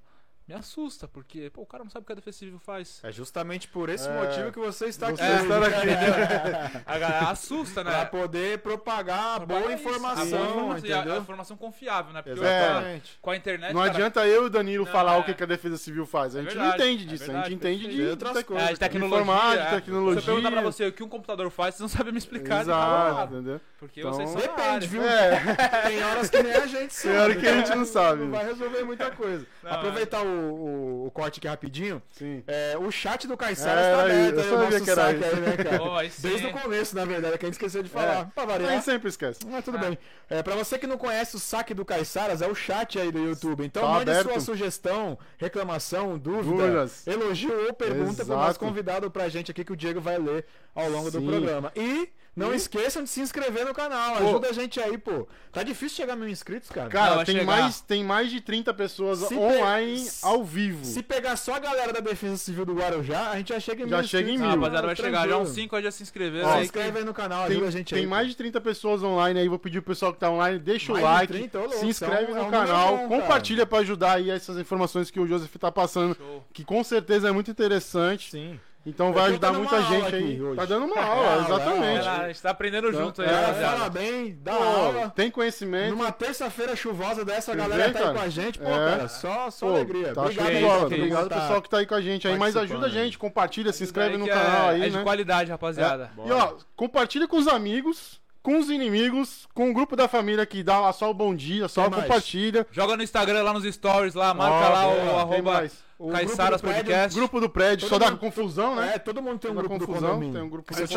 me 0.47 0.53
assusta, 0.53 1.07
porque, 1.07 1.49
pô, 1.49 1.61
o 1.61 1.65
cara 1.65 1.83
não 1.85 1.89
sabe 1.91 2.03
o 2.03 2.05
que 2.05 2.11
a 2.11 2.15
Defesa 2.15 2.37
Civil 2.39 2.59
faz. 2.59 2.99
É 3.03 3.11
justamente 3.11 3.67
por 3.67 3.87
esse 3.89 4.07
É. 4.09 4.11
motivo 4.13 4.51
que 4.51 4.59
você 4.59 4.87
está 4.87 5.09
Você 5.09 5.21
aqui. 5.23 5.43
está 5.43 5.57
aqui. 5.65 6.83
A 6.85 6.97
galera 6.97 7.29
assusta, 7.29 7.83
né? 7.83 7.91
Pra 7.91 8.05
poder 8.07 8.57
propagar 8.59 9.45
boa 9.45 9.59
isso, 9.61 9.69
a 9.69 9.73
informação, 9.73 10.25
boa 10.29 10.49
informação, 10.49 10.89
e 10.89 10.91
a- 10.93 10.97
a 10.97 10.99
entendeu? 11.01 11.21
informação 11.21 11.55
confiável, 11.57 12.13
né? 12.13 12.21
Porque 12.21 12.39
Exatamente. 12.39 13.17
com 13.21 13.29
a 13.31 13.35
internet, 13.37 13.73
Não 13.73 13.81
cara, 13.81 13.93
adianta 13.93 14.27
eu 14.27 14.43
e 14.43 14.45
o 14.47 14.49
Danilo 14.49 14.85
Não, 14.85 14.91
falar 14.91 15.15
é. 15.15 15.19
o 15.19 15.23
que, 15.23 15.33
que 15.33 15.43
a 15.43 15.45
Defesa 15.45 15.77
Civil 15.77 16.05
faz. 16.05 16.35
A 16.35 16.39
É 16.39 16.41
gente 16.43 16.53
verdade, 16.55 16.77
não 16.77 16.85
entende 16.87 17.03
é 17.03 17.07
disso. 17.07 17.23
a 17.23 17.27
verdade, 17.27 17.49
gente 17.49 17.57
entende 17.57 17.87
de, 17.87 18.05
outras 18.07 18.33
de, 18.37 18.43
coisas. 18.43 18.67
É, 18.69 18.73
de 18.73 18.79
tecnologia. 18.79 19.59
é. 19.61 19.69
tecnologia. 19.75 20.21
Se 20.21 20.27
eu 20.27 20.35
perguntar 20.35 20.51
pra 20.51 20.61
você 20.61 20.87
o 20.87 20.91
que 20.91 21.03
um 21.03 21.09
computador 21.09 21.49
faz, 21.49 21.75
você 21.75 21.83
não 21.83 21.89
sabe 21.89 22.11
me 22.11 22.17
explicar. 22.17 22.63
então, 22.63 22.73
Exato, 22.75 23.17
ah, 23.17 23.27
entendeu? 23.31 23.61
Porque 23.79 23.99
Então, 24.01 24.13
vocês 24.13 24.29
são 24.29 24.41
Depende, 24.41 24.87
viu? 24.87 25.03
É, 25.03 25.55
Tem 25.87 26.03
horas 26.03 26.29
que 26.29 26.43
nem 26.43 26.53
a 26.53 26.65
gente 26.67 26.93
sabe. 26.93 27.13
Tem 27.13 27.21
hora 27.23 27.35
que 27.35 27.47
a 27.47 27.55
gente 27.57 27.75
não 27.75 27.85
sabe. 27.85 28.23
Não 28.23 28.31
vai 28.31 28.45
resolver 28.45 28.83
muita 28.83 29.11
coisa. 29.11 29.45
Não, 29.61 29.71
Aproveitar 29.71 30.21
o, 30.21 30.32
o- 30.33 31.05
o 31.07 31.11
corte 31.11 31.39
aqui 31.39 31.47
rapidinho. 31.47 32.01
sim. 32.11 32.43
É, 32.47 32.75
o 32.77 32.89
chat 32.91 33.27
do 33.27 33.37
Caissara 33.37 33.79
É, 33.81 33.91
está 33.91 34.03
aberto 34.03 34.33
eu 34.35 34.39
aí, 34.39 34.45
o 34.47 34.49
sabia 34.49 34.69
nosso 34.69 34.83
que 34.83 34.89
era 34.89 35.01
saque 35.01 35.19
isso. 35.19 35.35
aí, 35.35 35.41
né, 35.41 35.57
cara? 35.63 35.73
Aí 35.99 36.09
sim. 36.09 36.27
Desde 36.27 36.47
o 36.47 36.51
começo, 36.51 36.95
na 36.95 37.05
verdade, 37.05 37.37
que 37.37 37.45
a 37.45 37.47
gente 37.47 37.53
esqueceu 37.53 37.83
de 37.83 37.89
falar. 37.89 38.31
Pra 38.33 38.43
A 38.43 38.45
variar. 38.45 38.71
gente 38.73 38.83
sempre 38.85 39.09
esquece. 39.09 39.39
Mas 39.45 39.63
tudo 39.63 39.77
Ah. 39.77 39.81
bem. 39.81 39.97
É, 40.29 40.41
pra 40.41 40.55
você 40.55 40.77
que 40.79 40.87
não 40.87 40.97
conhece 40.97 41.35
o 41.35 41.39
saque 41.39 41.73
do 41.73 41.85
Caissaras, 41.85 42.41
é 42.41 42.47
o 42.47 42.55
chat 42.55 42.97
aí 42.99 43.11
do 43.11 43.19
YouTube. 43.19 43.63
Então 43.65 43.83
Tá 43.83 43.89
mande 43.89 44.09
aberto. 44.11 44.29
sua 44.31 44.39
sugestão, 44.39 45.17
reclamação, 45.37 46.17
dúvida, 46.17 46.43
Dúvidas. 46.63 47.05
elogio 47.07 47.67
ou 47.67 47.73
pergunta 47.73 48.25
pro 48.25 48.35
nosso 48.35 48.49
Exato. 48.51 48.59
convidado 48.59 49.11
pra 49.11 49.29
gente 49.29 49.51
aqui 49.51 49.63
que 49.63 49.71
o 49.73 49.75
Diego 49.77 50.01
vai 50.01 50.17
ler 50.17 50.45
ao 50.73 50.89
longo 50.89 51.11
do 51.11 51.19
Sim. 51.19 51.27
programa. 51.27 51.71
E 51.75 52.09
não 52.35 52.51
E- 52.53 52.55
esqueçam 52.55 53.03
de 53.03 53.09
se 53.09 53.21
inscrever 53.21 53.65
no 53.65 53.73
canal. 53.73 54.17
Pô. 54.17 54.27
Ajuda 54.29 54.49
a 54.49 54.53
gente 54.53 54.79
aí, 54.79 54.97
pô. 54.97 55.27
Tá 55.51 55.61
difícil 55.61 55.95
chegar 55.97 56.13
a 56.13 56.15
mil 56.15 56.27
inscritos, 56.27 56.69
cara. 56.69 56.89
Cara, 56.89 57.23
tem, 57.23 57.37
chegar. 57.39 57.45
mais, 57.45 57.79
tem 57.81 58.03
mais 58.03 58.31
de 58.31 58.41
30 58.41 58.73
pessoas 58.73 59.19
Se 59.19 59.35
online 59.35 60.07
ao 60.23 60.43
vivo. 60.43 60.83
Se 60.83 61.03
pegar 61.03 61.35
só 61.35 61.53
a 61.55 61.59
galera 61.59 61.93
da 61.93 61.99
Defesa 61.99 62.37
Civil 62.37 62.65
do 62.65 62.73
Guarujá, 62.73 63.29
a 63.29 63.37
gente 63.37 63.49
já 63.49 63.59
chega 63.59 63.83
em 63.83 63.87
Já 63.87 63.99
mil 63.99 64.07
chega 64.07 64.29
em 64.29 64.33
inscritos. 64.33 64.53
Ah, 64.53 64.57
mil. 64.57 64.61
rapaziada, 64.65 64.87
vai 64.87 64.95
chegar 64.95 65.27
já 65.29 65.37
uns 65.37 65.49
5 65.49 65.75
aí 65.75 65.83
já 65.83 65.91
se 65.91 66.01
inscreveram 66.01 66.47
Ó, 66.49 66.57
Se 66.57 66.63
inscreve 66.63 66.97
aí 66.99 67.05
no 67.05 67.13
canal, 67.13 67.43
Tem, 67.45 67.51
ajuda 67.57 67.67
a 67.67 67.71
gente 67.71 67.93
tem 67.93 68.03
aí. 68.03 68.07
mais 68.09 68.27
de 68.29 68.35
30 68.35 68.59
pessoas 68.59 69.03
online 69.03 69.39
aí. 69.39 69.47
Vou 69.47 69.59
pedir 69.59 69.81
pro 69.81 69.93
pessoal 69.93 70.11
que 70.11 70.19
tá 70.19 70.31
online, 70.31 70.57
deixa 70.57 70.91
Mais 70.91 71.03
o 71.03 71.07
de 71.07 71.13
like, 71.13 71.33
30? 71.33 71.59
Ô, 71.59 71.61
louco, 71.61 71.77
se 71.79 71.85
inscreve 71.85 72.31
é 72.31 72.33
um- 72.33 72.37
é 72.37 72.41
no 72.41 72.47
um 72.47 72.51
canal, 72.51 72.97
bom, 72.97 73.07
compartilha 73.09 73.65
pra 73.65 73.77
ajudar 73.79 74.13
aí 74.17 74.31
essas 74.31 74.57
informações 74.57 75.11
que 75.11 75.19
o 75.19 75.27
Joseph 75.27 75.55
tá 75.59 75.71
passando, 75.71 76.15
Show. 76.15 76.43
que 76.51 76.63
com 76.63 76.83
certeza 76.83 77.29
é 77.29 77.31
muito 77.31 77.51
interessante. 77.51 78.31
Sim. 78.31 78.59
Então 78.85 79.13
vai 79.13 79.29
ajudar 79.29 79.53
muita 79.53 79.81
gente 79.83 80.13
aí. 80.15 80.41
hoje. 80.41 80.57
Tá 80.57 80.65
dando 80.65 80.85
uma 80.87 80.95
É, 80.99 81.03
aula, 81.03 81.45
exatamente. 81.45 82.05
é 82.05 82.09
a 82.09 82.27
gente 82.27 82.41
tá 82.41 82.49
aprendendo 82.49 82.89
Então, 82.89 83.01
junto 83.05 83.21
aí, 83.21 83.27
é, 83.27 83.31
Cara, 83.31 83.47
rapaziada. 83.47 83.77
fala 83.77 83.89
bem, 83.89 84.37
dá 84.41 84.53
Pô, 84.53 84.63
aula. 84.63 85.09
tem 85.15 85.31
conhecimento. 85.31 85.89
Numa 85.91 86.11
terça-feira 86.11 86.75
chuvosa 86.75 87.23
dessa, 87.23 87.53
a 87.53 87.55
galera 87.55 87.87
vê, 87.87 87.93
tá 87.93 88.09
aí 88.09 88.13
com 88.13 88.21
a 88.21 88.27
gente, 88.29 88.59
pô, 88.59 88.65
É. 88.69 88.89
cara, 88.91 89.07
só, 89.07 89.49
só 89.49 89.67
Pô, 89.67 89.73
alegria. 89.75 90.13
Tá 90.13 90.21
Obrigado 90.23 90.51
show 90.51 90.61
bola. 90.61 90.85
Obrigado 90.85 91.29
tá 91.29 91.39
pessoal 91.39 91.61
que 91.61 91.69
tá 91.69 91.77
aí 91.77 91.85
com 91.85 91.95
a 91.95 92.01
gente 92.01 92.27
aí. 92.27 92.37
Mas 92.37 92.57
ajuda 92.57 92.87
a 92.87 92.89
gente, 92.89 93.17
compartilha, 93.17 93.71
se 93.71 93.83
inscreve 93.83 94.17
no 94.17 94.27
canal 94.27 94.71
é, 94.71 94.73
aí, 94.75 94.83
é 94.83 94.89
de 94.89 94.97
né? 94.97 95.03
qualidade, 95.03 95.49
rapaziada. 95.49 96.11
E 96.25 96.31
ó, 96.31 96.53
compartilha 96.75 97.25
com 97.27 97.37
os 97.37 97.47
amigos, 97.47 98.19
com 98.41 98.57
os 98.59 98.69
inimigos, 98.69 99.47
com 99.53 99.69
o 99.69 99.73
grupo 99.73 99.95
da 99.95 100.09
família 100.09 100.45
que 100.45 100.61
dá 100.61 100.77
lá 100.81 100.91
só 100.91 101.09
o 101.09 101.13
bom 101.13 101.33
dia, 101.33 101.69
só 101.69 101.89
compartilha. 101.89 102.67
Joga 102.69 102.97
no 102.97 103.03
Instagram, 103.03 103.41
lá 103.43 103.53
nos 103.53 103.63
stories, 103.63 104.13
lá, 104.13 104.33
marca 104.33 104.55
Ó, 104.67 104.69
lá 104.73 104.81
boa, 104.83 105.13
o 105.13 105.19
arroba 105.19 105.53
mais? 105.53 105.81
O 106.05 106.11
Caiçaras 106.11 106.61
grupo 106.61 106.67
do 106.67 106.73
prédio, 106.73 106.83
Podcast. 106.85 107.19
Grupo 107.19 107.39
do 107.39 107.49
prédio, 107.49 107.87
Todo 107.87 107.89
só 107.89 107.97
dá 107.99 108.11
mundo- 108.11 108.19
confusão, 108.19 108.75
né? 108.75 108.91
É, 108.95 108.99
todo 108.99 109.21
mundo 109.21 109.39
tem 109.39 109.49
um 109.51 109.55
Dá 109.55 109.61
grupo 109.61 109.79
do 109.79 109.85
confusão, 109.87 110.09
condomínio. 110.09 110.33
tem 110.33 110.43
um 110.43 110.49
grupo 110.49 110.73
Se 110.73 110.81
eu 110.81 110.87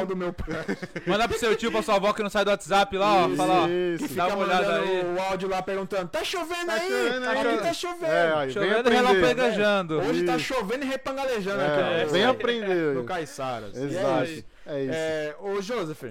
do 0.00 0.06
do 0.06 0.16
meu 0.16 0.32
prédio. 0.32 0.76
Manda 1.06 1.28
pro 1.28 1.38
seu 1.38 1.54
tio, 1.54 1.70
pra 1.70 1.82
sua 1.82 1.94
avó 1.94 2.12
que 2.12 2.22
não 2.22 2.30
sai 2.30 2.44
do 2.44 2.50
WhatsApp 2.50 2.96
lá, 2.98 3.14
ó. 3.24 3.28
Isso, 3.28 3.36
Fala, 3.36 3.54
ó. 3.62 3.68
isso. 3.68 4.08
Que 4.08 4.14
Dá 4.14 4.24
fica 4.24 4.36
uma 4.36 4.44
olhada 4.44 4.78
aí. 4.80 5.04
o 5.04 5.20
áudio 5.22 5.48
lá 5.48 5.62
perguntando, 5.62 6.08
tá 6.08 6.24
chovendo 6.24 6.66
Tá 6.66 6.72
aí? 6.74 6.80
chovendo 6.88 7.28
aí, 7.28 7.38
Aqui 7.38 7.62
tá 7.62 7.72
chovendo. 7.72 8.06
É, 8.06 8.32
aí, 8.34 8.44
vem 8.46 8.54
Chovendo 8.54 8.74
e 8.74 8.80
aprender. 8.80 8.94
relampegejando. 8.96 9.98
Hoje 10.00 10.24
tá 10.24 10.38
chovendo 10.38 10.84
e 10.84 10.88
repangalejando 10.88 11.60
É, 11.60 12.04
vem 12.06 12.24
aí. 12.24 12.30
aprender. 12.30 12.94
no 12.94 13.04
Caiçaras. 13.04 13.76
E 13.76 13.80
é 13.80 13.84
Exato. 13.84 14.24
isso. 14.24 14.44
É 14.66 14.82
isso. 14.82 14.92
É, 14.94 15.36
ô, 15.40 15.62
Joseph, 15.62 16.02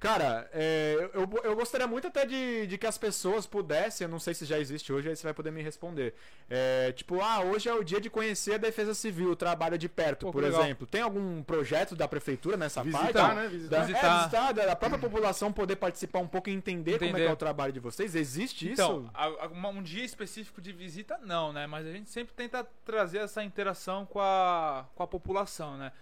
cara, 0.00 0.48
é, 0.52 1.10
eu, 1.12 1.28
eu 1.44 1.54
gostaria 1.54 1.86
muito 1.86 2.08
até 2.08 2.24
de, 2.24 2.66
de 2.66 2.78
que 2.78 2.86
as 2.86 2.96
pessoas 2.96 3.46
pudessem, 3.46 4.06
eu 4.06 4.10
não 4.10 4.18
sei 4.18 4.32
se 4.34 4.44
já 4.46 4.58
existe 4.58 4.90
hoje, 4.92 5.08
aí 5.10 5.14
você 5.14 5.22
vai 5.24 5.34
poder 5.34 5.50
me 5.52 5.62
responder. 5.62 6.14
É, 6.48 6.90
tipo, 6.92 7.20
ah, 7.20 7.40
hoje 7.42 7.68
é 7.68 7.74
o 7.74 7.84
dia 7.84 8.00
de 8.00 8.08
conhecer 8.08 8.54
a 8.54 8.58
Defesa 8.58 8.94
Civil, 8.94 9.30
o 9.30 9.36
trabalho 9.36 9.76
de 9.76 9.88
perto, 9.88 10.26
Pô, 10.26 10.32
por 10.32 10.42
legal. 10.42 10.62
exemplo. 10.62 10.86
Tem 10.86 11.02
algum 11.02 11.42
projeto 11.42 11.94
da 11.94 12.08
prefeitura 12.08 12.56
nessa 12.56 12.82
Visitar, 12.82 13.12
parte? 13.12 13.34
né? 13.36 13.42
Da, 13.42 13.48
Visitar. 13.48 13.80
Visitar. 13.84 14.06
É, 14.06 14.18
visitar, 14.18 14.52
da 14.54 14.74
própria 14.76 14.98
população 14.98 15.52
poder 15.52 15.76
participar 15.76 16.20
um 16.20 16.26
pouco 16.28 16.48
e 16.48 16.52
entender, 16.52 16.92
como 16.92 17.04
é, 17.04 17.08
que 17.08 17.14
Entender. 17.16 17.28
é 17.28 17.32
o 17.32 17.36
trabalho 17.36 17.72
de 17.72 17.78
vocês. 17.80 18.14
Existe 18.14 18.70
Então, 18.70 19.02
isso? 19.02 19.10
a- 19.12 19.26
a- 19.26 19.48
uma- 19.48 19.68
um 19.68 19.82
dia 19.82 20.04
específico 20.04 20.60
de 20.62 20.72
visita, 20.72 21.18
não, 21.22 21.52
né? 21.52 21.66
Mas 21.66 21.86
a 21.86 21.92
gente 21.92 22.08
sempre 22.10 22.34
tenta 22.34 22.66
trazer 22.84 23.18
essa 23.18 23.44
interação 23.44 24.06
com 24.06 24.18
a, 24.20 24.86
com 24.94 25.02
a 25.02 25.06
população, 25.06 25.76
né? 25.76 25.92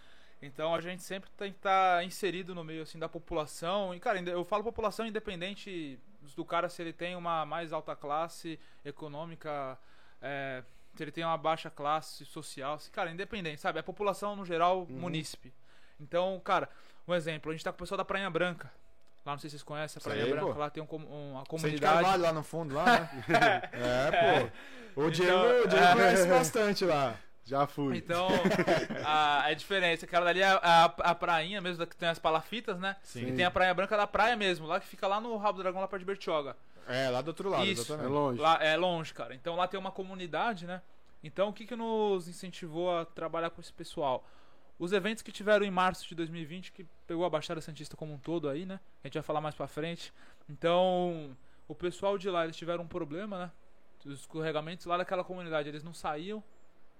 Então 0.40 0.74
a 0.74 0.80
gente 0.80 1.02
sempre 1.02 1.28
tem 1.36 1.50
que 1.50 1.58
estar 1.58 2.04
inserido 2.04 2.54
no 2.54 2.62
meio 2.62 2.82
assim 2.82 2.98
da 2.98 3.08
população. 3.08 3.94
E, 3.94 4.00
cara, 4.00 4.20
eu 4.20 4.44
falo 4.44 4.62
população 4.62 5.06
independente 5.06 5.98
do 6.36 6.44
cara 6.44 6.68
se 6.68 6.80
ele 6.82 6.92
tem 6.92 7.16
uma 7.16 7.44
mais 7.44 7.72
alta 7.72 7.96
classe 7.96 8.58
econômica, 8.84 9.78
é, 10.22 10.62
se 10.94 11.02
ele 11.02 11.10
tem 11.10 11.24
uma 11.24 11.36
baixa 11.36 11.70
classe 11.70 12.24
social. 12.24 12.78
Se, 12.78 12.90
cara, 12.90 13.10
independente, 13.10 13.60
sabe? 13.60 13.78
A 13.80 13.82
população 13.82 14.36
no 14.36 14.44
geral, 14.44 14.86
munícipe. 14.88 15.52
Então, 16.00 16.40
cara, 16.44 16.68
um 17.06 17.14
exemplo, 17.14 17.50
a 17.50 17.54
gente 17.54 17.64
tá 17.64 17.72
com 17.72 17.76
o 17.76 17.78
pessoal 17.80 17.98
da 17.98 18.04
Praia 18.04 18.30
Branca. 18.30 18.70
Lá, 19.24 19.32
não 19.32 19.38
sei 19.38 19.50
se 19.50 19.56
vocês 19.56 19.62
conhecem 19.62 20.00
a 20.00 20.02
Praia 20.02 20.22
Sei, 20.22 20.32
Branca, 20.32 20.52
pô. 20.52 20.58
lá 20.58 20.70
tem 20.70 20.82
um, 20.82 20.86
uma 20.86 21.42
de 21.42 21.48
comunidade. 21.48 21.80
Carvalho 21.80 22.22
lá 22.22 22.32
no 22.32 22.42
fundo, 22.42 22.74
lá, 22.74 22.84
né? 22.84 23.10
é, 23.72 24.46
pô. 24.94 25.02
O 25.02 25.10
Diego, 25.10 25.32
Então, 25.32 25.64
o 25.64 25.68
Diego 25.68 25.84
é. 25.84 25.92
conhece 25.92 26.28
bastante 26.28 26.84
lá. 26.84 27.14
Já 27.48 27.66
fui. 27.66 27.96
Então, 27.96 28.28
a, 29.06 29.50
é 29.50 29.54
diferente. 29.54 30.04
Aquela 30.04 30.26
dali 30.26 30.42
é 30.42 30.46
a, 30.46 30.84
a 30.84 31.14
prainha 31.14 31.62
mesmo, 31.62 31.78
da 31.78 31.86
que 31.86 31.96
tem 31.96 32.08
as 32.08 32.18
palafitas, 32.18 32.78
né? 32.78 32.94
Sim. 33.02 33.28
E 33.28 33.32
tem 33.32 33.44
a 33.44 33.50
praia 33.50 33.72
branca 33.72 33.96
da 33.96 34.06
praia 34.06 34.36
mesmo, 34.36 34.66
lá 34.66 34.78
que 34.78 34.86
fica 34.86 35.06
lá 35.06 35.18
no 35.18 35.34
Rabo 35.38 35.56
do 35.56 35.62
Dragão, 35.62 35.80
lá 35.80 35.88
perto 35.88 36.00
de 36.00 36.06
Bertioga. 36.06 36.54
É, 36.86 37.08
lá 37.08 37.22
do 37.22 37.28
outro 37.28 37.48
lado, 37.48 37.64
Isso. 37.64 37.94
É 37.94 38.06
longe. 38.06 38.38
Lá 38.38 38.62
é 38.62 38.76
longe, 38.76 39.14
cara. 39.14 39.34
Então 39.34 39.56
lá 39.56 39.66
tem 39.66 39.80
uma 39.80 39.90
comunidade, 39.90 40.66
né? 40.66 40.82
Então 41.24 41.48
o 41.48 41.52
que, 41.52 41.66
que 41.66 41.74
nos 41.74 42.28
incentivou 42.28 42.94
a 42.94 43.06
trabalhar 43.06 43.48
com 43.48 43.62
esse 43.62 43.72
pessoal? 43.72 44.26
Os 44.78 44.92
eventos 44.92 45.22
que 45.22 45.32
tiveram 45.32 45.64
em 45.64 45.70
março 45.70 46.06
de 46.06 46.14
2020, 46.14 46.70
que 46.70 46.86
pegou 47.06 47.24
a 47.24 47.30
Baixada 47.30 47.62
Santista 47.62 47.96
como 47.96 48.12
um 48.12 48.18
todo 48.18 48.48
aí, 48.48 48.66
né? 48.66 48.78
A 49.02 49.06
gente 49.06 49.14
vai 49.14 49.22
falar 49.22 49.40
mais 49.40 49.54
pra 49.54 49.66
frente. 49.66 50.12
Então, 50.48 51.36
o 51.66 51.74
pessoal 51.74 52.16
de 52.16 52.30
lá, 52.30 52.44
eles 52.44 52.56
tiveram 52.56 52.84
um 52.84 52.88
problema, 52.88 53.38
né? 53.38 53.50
Os 54.04 54.20
escorregamentos 54.20 54.86
lá 54.86 54.96
daquela 54.96 55.24
comunidade, 55.24 55.68
eles 55.68 55.82
não 55.82 55.92
saíam. 55.92 56.42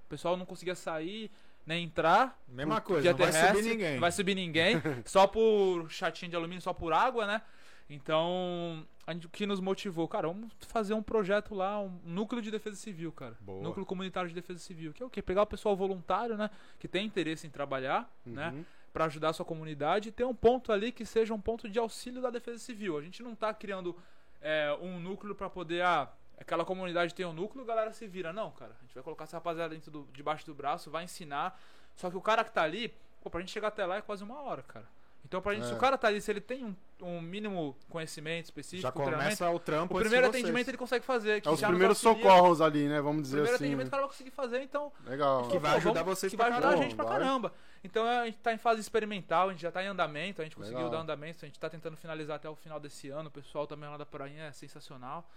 O 0.08 0.10
pessoal 0.10 0.38
não 0.38 0.46
conseguia 0.46 0.74
sair, 0.74 1.30
nem 1.66 1.84
entrar. 1.84 2.40
Mesma 2.48 2.80
coisa, 2.80 3.02
via 3.02 3.12
não 3.12 3.18
vai 3.18 3.30
subir 3.30 3.62
ninguém. 3.68 3.92
Não 3.92 4.00
vai 4.00 4.10
subir 4.12 4.34
ninguém. 4.34 4.76
só 5.04 5.26
por 5.26 5.86
chatinho 5.90 6.30
de 6.30 6.36
alumínio, 6.36 6.62
só 6.62 6.72
por 6.72 6.94
água, 6.94 7.26
né? 7.26 7.42
Então, 7.90 8.86
a 9.06 9.12
gente- 9.12 9.26
o 9.26 9.30
que 9.30 9.46
nos 9.46 9.60
motivou? 9.60 10.08
Cara, 10.08 10.28
vamos 10.28 10.50
fazer 10.66 10.94
um 10.94 11.02
projeto 11.02 11.54
lá, 11.54 11.78
um 11.78 12.00
núcleo 12.04 12.40
de 12.40 12.50
defesa 12.50 12.76
civil, 12.76 13.12
cara. 13.12 13.36
Boa. 13.40 13.62
Núcleo 13.62 13.84
comunitário 13.84 14.30
de 14.30 14.34
defesa 14.34 14.58
civil. 14.58 14.94
Que 14.94 15.02
é 15.02 15.06
o 15.06 15.10
quê? 15.10 15.20
Pegar 15.20 15.42
o 15.42 15.46
pessoal 15.46 15.76
voluntário, 15.76 16.36
né? 16.38 16.50
Que 16.78 16.88
tem 16.88 17.04
interesse 17.06 17.46
em 17.46 17.50
trabalhar, 17.50 18.10
né? 18.24 18.48
Uhum. 18.50 18.64
Pra 18.90 19.04
ajudar 19.04 19.28
a 19.28 19.32
sua 19.34 19.44
comunidade 19.44 20.08
e 20.08 20.12
ter 20.12 20.24
um 20.24 20.34
ponto 20.34 20.72
ali 20.72 20.90
que 20.90 21.04
seja 21.04 21.34
um 21.34 21.40
ponto 21.40 21.68
de 21.68 21.78
auxílio 21.78 22.22
da 22.22 22.30
defesa 22.30 22.58
civil. 22.58 22.96
A 22.96 23.02
gente 23.02 23.22
não 23.22 23.34
tá 23.34 23.52
criando 23.52 23.94
é, 24.40 24.74
um 24.80 24.98
núcleo 24.98 25.34
pra 25.34 25.50
poder. 25.50 25.82
Ah, 25.82 26.10
aquela 26.40 26.64
comunidade 26.64 27.14
tem 27.14 27.26
um 27.26 27.32
núcleo, 27.32 27.64
a 27.64 27.66
galera 27.66 27.92
se 27.92 28.06
vira. 28.06 28.32
Não, 28.32 28.50
cara. 28.52 28.72
A 28.78 28.82
gente 28.84 28.94
vai 28.94 29.02
colocar 29.02 29.24
essa 29.24 29.36
rapaziada 29.36 29.74
dentro 29.74 29.90
do, 29.90 30.08
debaixo 30.12 30.46
do 30.46 30.54
braço, 30.54 30.90
vai 30.90 31.04
ensinar. 31.04 31.58
Só 31.96 32.10
que 32.10 32.16
o 32.16 32.20
cara 32.20 32.44
que 32.44 32.52
tá 32.52 32.62
ali, 32.62 32.94
pô, 33.20 33.28
pra 33.30 33.40
gente 33.40 33.50
chegar 33.52 33.68
até 33.68 33.84
lá 33.84 33.96
é 33.96 34.02
quase 34.02 34.22
uma 34.22 34.40
hora, 34.42 34.62
cara. 34.62 34.86
Então, 35.24 35.42
pra 35.42 35.52
gente, 35.52 35.66
se 35.66 35.72
É. 35.72 35.74
o 35.74 35.78
cara 35.78 35.98
tá 35.98 36.08
ali, 36.08 36.20
se 36.22 36.30
ele 36.30 36.40
tem 36.40 36.64
um, 36.64 36.74
um 37.02 37.20
mínimo 37.20 37.76
conhecimento 37.90 38.44
específico, 38.46 38.80
Já 38.82 38.92
começa 38.92 39.50
o 39.50 39.58
trampo 39.58 39.94
o 39.94 40.00
primeiro 40.00 40.26
atendimento 40.28 40.68
ele 40.68 40.76
consegue 40.78 41.04
fazer. 41.04 41.42
Que 41.42 41.48
É 41.48 41.50
os 41.50 41.60
primeiros 41.60 41.98
socorros 41.98 42.60
ali, 42.62 42.88
né? 42.88 43.00
Vamos 43.00 43.18
O 43.18 43.22
dizer 43.22 43.36
primeiro 43.38 43.56
assim. 43.56 43.64
atendimento 43.64 43.88
o 43.88 43.90
cara 43.90 44.02
vai 44.04 44.10
conseguir 44.10 44.30
fazer, 44.30 44.62
então 44.62 44.90
Legal. 45.04 45.48
Que 45.48 45.58
vai 45.58 45.76
ajudar 45.76 46.02
vamos- 46.02 46.18
vocês 46.18 46.30
que 46.30 46.36
vai 46.36 46.50
ajudar 46.50 46.68
a 46.70 46.76
gente 46.76 46.94
pra 46.94 47.04
caramba. 47.04 47.52
Então 47.84 48.06
a 48.06 48.24
gente 48.26 48.38
tá 48.38 48.52
em 48.54 48.58
fase 48.58 48.80
experimental, 48.80 49.48
a 49.48 49.52
gente 49.52 49.60
já 49.60 49.70
tá 49.72 49.82
em 49.82 49.86
andamento, 49.88 50.40
a 50.40 50.44
gente 50.44 50.56
conseguiu 50.56 50.78
Legal. 50.78 50.92
dar 50.92 50.98
andamento, 51.00 51.44
a 51.44 51.46
gente 51.48 51.58
tá 51.58 51.68
tentando 51.68 51.96
finalizar 51.96 52.36
até 52.36 52.48
o 52.48 52.54
final 52.56 52.80
desse 52.80 53.08
ano. 53.10 53.28
O 53.28 53.32
pessoal 53.32 53.66
também 53.66 53.88
lá 53.90 53.96
da 53.98 54.06
Prainha 54.06 54.44
é 54.44 54.52
sensacional. 54.52 55.28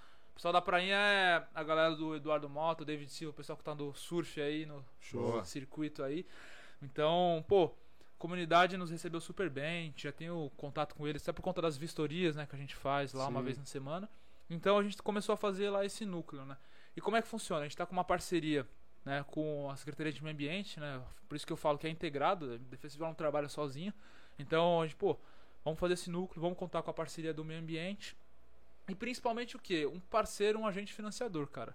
Pessoal 0.41 0.53
da 0.53 0.59
Prainha 0.59 0.95
é 0.95 1.47
a 1.53 1.63
galera 1.63 1.95
do 1.95 2.15
Eduardo 2.15 2.49
Mota, 2.49 2.81
o 2.81 2.85
David 2.85 3.11
Silva, 3.11 3.29
o 3.29 3.35
pessoal 3.35 3.55
que 3.55 3.63
tá 3.63 3.75
no 3.75 3.93
surf 3.93 4.41
aí, 4.41 4.65
no 4.65 4.83
Show. 4.99 5.45
circuito 5.45 6.01
aí. 6.01 6.25
Então, 6.81 7.45
pô, 7.47 7.65
a 7.65 8.17
comunidade 8.17 8.75
nos 8.75 8.89
recebeu 8.89 9.21
super 9.21 9.51
bem, 9.51 9.93
já 9.95 10.11
tem 10.11 10.31
o 10.31 10.49
contato 10.57 10.95
com 10.95 11.07
eles, 11.07 11.21
até 11.21 11.31
por 11.31 11.43
conta 11.43 11.61
das 11.61 11.77
vistorias, 11.77 12.35
né, 12.35 12.47
que 12.47 12.55
a 12.55 12.57
gente 12.57 12.75
faz 12.75 13.13
lá 13.13 13.27
uma 13.27 13.39
Sim. 13.39 13.45
vez 13.45 13.57
na 13.59 13.65
semana. 13.65 14.09
Então 14.49 14.79
a 14.79 14.83
gente 14.83 14.99
começou 15.03 15.33
a 15.33 15.37
fazer 15.37 15.69
lá 15.69 15.85
esse 15.85 16.07
núcleo, 16.07 16.43
né? 16.43 16.57
E 16.97 17.01
como 17.01 17.17
é 17.17 17.21
que 17.21 17.27
funciona? 17.27 17.61
A 17.61 17.65
gente 17.65 17.77
tá 17.77 17.85
com 17.85 17.93
uma 17.93 18.03
parceria 18.03 18.67
né, 19.05 19.23
com 19.27 19.69
a 19.69 19.75
Secretaria 19.75 20.11
de 20.11 20.23
Meio 20.23 20.33
Ambiente, 20.33 20.79
né? 20.79 21.03
Por 21.29 21.35
isso 21.35 21.45
que 21.45 21.53
eu 21.53 21.57
falo 21.57 21.77
que 21.77 21.85
é 21.85 21.89
integrado, 21.91 22.55
a 22.55 22.57
Defesa 22.57 22.93
Civil 22.93 23.05
não 23.05 23.13
trabalha 23.13 23.47
sozinha. 23.47 23.93
Então, 24.39 24.81
a 24.81 24.87
gente, 24.87 24.95
pô, 24.95 25.19
vamos 25.63 25.79
fazer 25.79 25.93
esse 25.93 26.09
núcleo, 26.09 26.41
vamos 26.41 26.57
contar 26.57 26.81
com 26.81 26.89
a 26.89 26.93
parceria 26.95 27.31
do 27.31 27.45
meio 27.45 27.59
ambiente. 27.59 28.17
E 28.91 28.95
principalmente 28.95 29.55
o 29.55 29.59
quê? 29.59 29.85
Um 29.85 30.01
parceiro, 30.01 30.59
um 30.59 30.67
agente 30.67 30.93
financiador, 30.93 31.47
cara. 31.47 31.73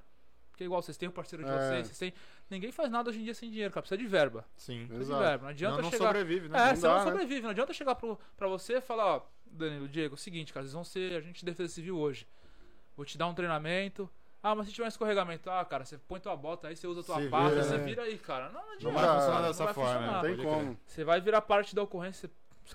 Porque 0.50 0.64
igual 0.64 0.82
vocês 0.82 0.98
têm 0.98 1.08
o 1.08 1.12
parceiro 1.12 1.42
de 1.42 1.50
É. 1.50 1.54
vocês, 1.54 1.86
vocês 1.86 1.98
têm. 1.98 2.12
Ninguém 2.50 2.70
faz 2.70 2.90
nada 2.90 3.08
hoje 3.08 3.20
em 3.20 3.24
dia 3.24 3.32
sem 3.32 3.50
dinheiro, 3.50 3.72
cara. 3.72 3.80
Precisa 3.82 3.98
de 3.98 4.06
verba. 4.06 4.44
Sim. 4.54 4.80
Precisa 4.86 4.96
de 4.96 5.10
Exato. 5.10 5.22
verba. 5.22 5.42
Não 5.44 5.50
adianta 5.50 5.76
Não, 5.76 5.82
não 5.84 5.90
chegar. 5.90 6.06
sobrevive, 6.08 6.48
né? 6.50 6.58
É, 6.58 6.66
Não 6.68 6.76
você 6.76 6.86
não 6.86 6.94
dá, 6.94 7.04
né? 7.04 7.10
sobrevive. 7.10 7.42
Não 7.42 7.50
adianta 7.50 7.72
chegar 7.72 7.94
pro, 7.94 8.18
pra 8.36 8.48
você 8.48 8.74
e 8.74 8.80
falar, 8.82 9.16
ó, 9.16 9.22
Danilo, 9.46 9.88
Diego, 9.88 10.14
é 10.14 10.16
o 10.16 10.18
seguinte, 10.18 10.52
cara, 10.52 10.64
vocês 10.64 10.74
vão 10.74 10.84
ser 10.84 11.16
agente 11.16 11.40
de 11.40 11.46
defesa 11.46 11.72
civil 11.72 11.96
hoje. 11.98 12.28
Vou 12.94 13.06
te 13.06 13.16
dar 13.16 13.26
um 13.28 13.34
treinamento. 13.34 14.10
Ah, 14.42 14.54
mas 14.54 14.66
se 14.66 14.72
tiver 14.74 14.84
um 14.84 14.88
escorregamento, 14.88 15.50
ah, 15.50 15.64
cara, 15.64 15.84
você 15.86 15.96
põe 15.98 16.20
tua 16.20 16.36
bota 16.36 16.68
aí, 16.68 16.76
você 16.76 16.86
usa 16.86 17.02
tua 17.02 17.16
vira, 17.18 17.62
você 17.64 17.78
né? 17.78 17.84
vira 17.84 18.02
aí, 18.02 18.18
cara. 18.18 18.50
Não, 18.50 18.60
não 18.62 18.72
adianta. 18.74 18.84
Não 18.84 18.92
vai 18.92 19.14
funcionar 19.16 19.40
não 19.40 19.48
dessa 19.48 19.64
vai 19.64 19.74
forma. 19.74 19.90
funcionar. 19.92 20.22
Não 20.22 20.22
né? 20.30 20.36
tem 20.36 20.44
como. 20.44 20.78
Você 20.86 21.04
vai 21.04 21.20
virar 21.20 21.40
parte 21.40 21.74
da 21.74 21.82
ocorrência. 21.82 22.30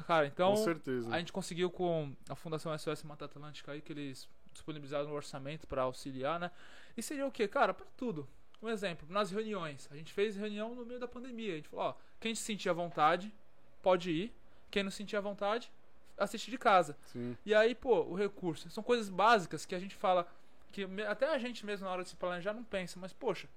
Cara, 0.07 0.25
então 0.25 0.51
Com 0.51 0.63
certeza. 0.63 1.13
a 1.13 1.19
gente 1.19 1.31
conseguiu 1.33 1.69
com 1.69 2.13
a 2.29 2.35
Fundação 2.35 2.77
SOS 2.77 3.03
Mata 3.03 3.25
Atlântica 3.25 3.71
aí, 3.71 3.81
que 3.81 3.91
eles 3.91 4.27
disponibilizaram 4.53 5.09
um 5.09 5.13
orçamento 5.13 5.67
pra 5.67 5.83
auxiliar, 5.83 6.39
né? 6.39 6.51
E 6.95 7.01
seria 7.01 7.25
o 7.25 7.31
quê? 7.31 7.47
Cara, 7.47 7.73
pra 7.73 7.85
tudo. 7.97 8.27
Um 8.61 8.69
exemplo, 8.69 9.07
nas 9.09 9.31
reuniões. 9.31 9.87
A 9.91 9.95
gente 9.95 10.13
fez 10.13 10.35
reunião 10.35 10.75
no 10.75 10.85
meio 10.85 10.99
da 10.99 11.07
pandemia. 11.07 11.53
A 11.53 11.55
gente 11.55 11.69
falou, 11.69 11.85
ó, 11.85 11.95
quem 12.19 12.35
se 12.35 12.43
sentir 12.43 12.69
à 12.69 12.73
vontade, 12.73 13.33
pode 13.81 14.11
ir. 14.11 14.33
Quem 14.69 14.83
não 14.83 14.91
sentir 14.91 15.17
à 15.17 15.21
vontade, 15.21 15.71
assiste 16.17 16.51
de 16.51 16.57
casa. 16.57 16.95
Sim. 17.05 17.35
E 17.45 17.53
aí, 17.53 17.73
pô, 17.73 18.01
o 18.03 18.15
recurso. 18.15 18.69
São 18.69 18.83
coisas 18.83 19.09
básicas 19.09 19.65
que 19.65 19.75
a 19.75 19.79
gente 19.79 19.95
fala 19.95 20.27
que 20.71 20.87
até 21.07 21.27
a 21.33 21.37
gente 21.37 21.65
mesmo 21.65 21.85
na 21.85 21.91
hora 21.91 22.03
de 22.03 22.09
se 22.09 22.15
planejar 22.15 22.53
não 22.53 22.63
pensa, 22.63 22.97
mas 22.99 23.11
poxa, 23.11 23.49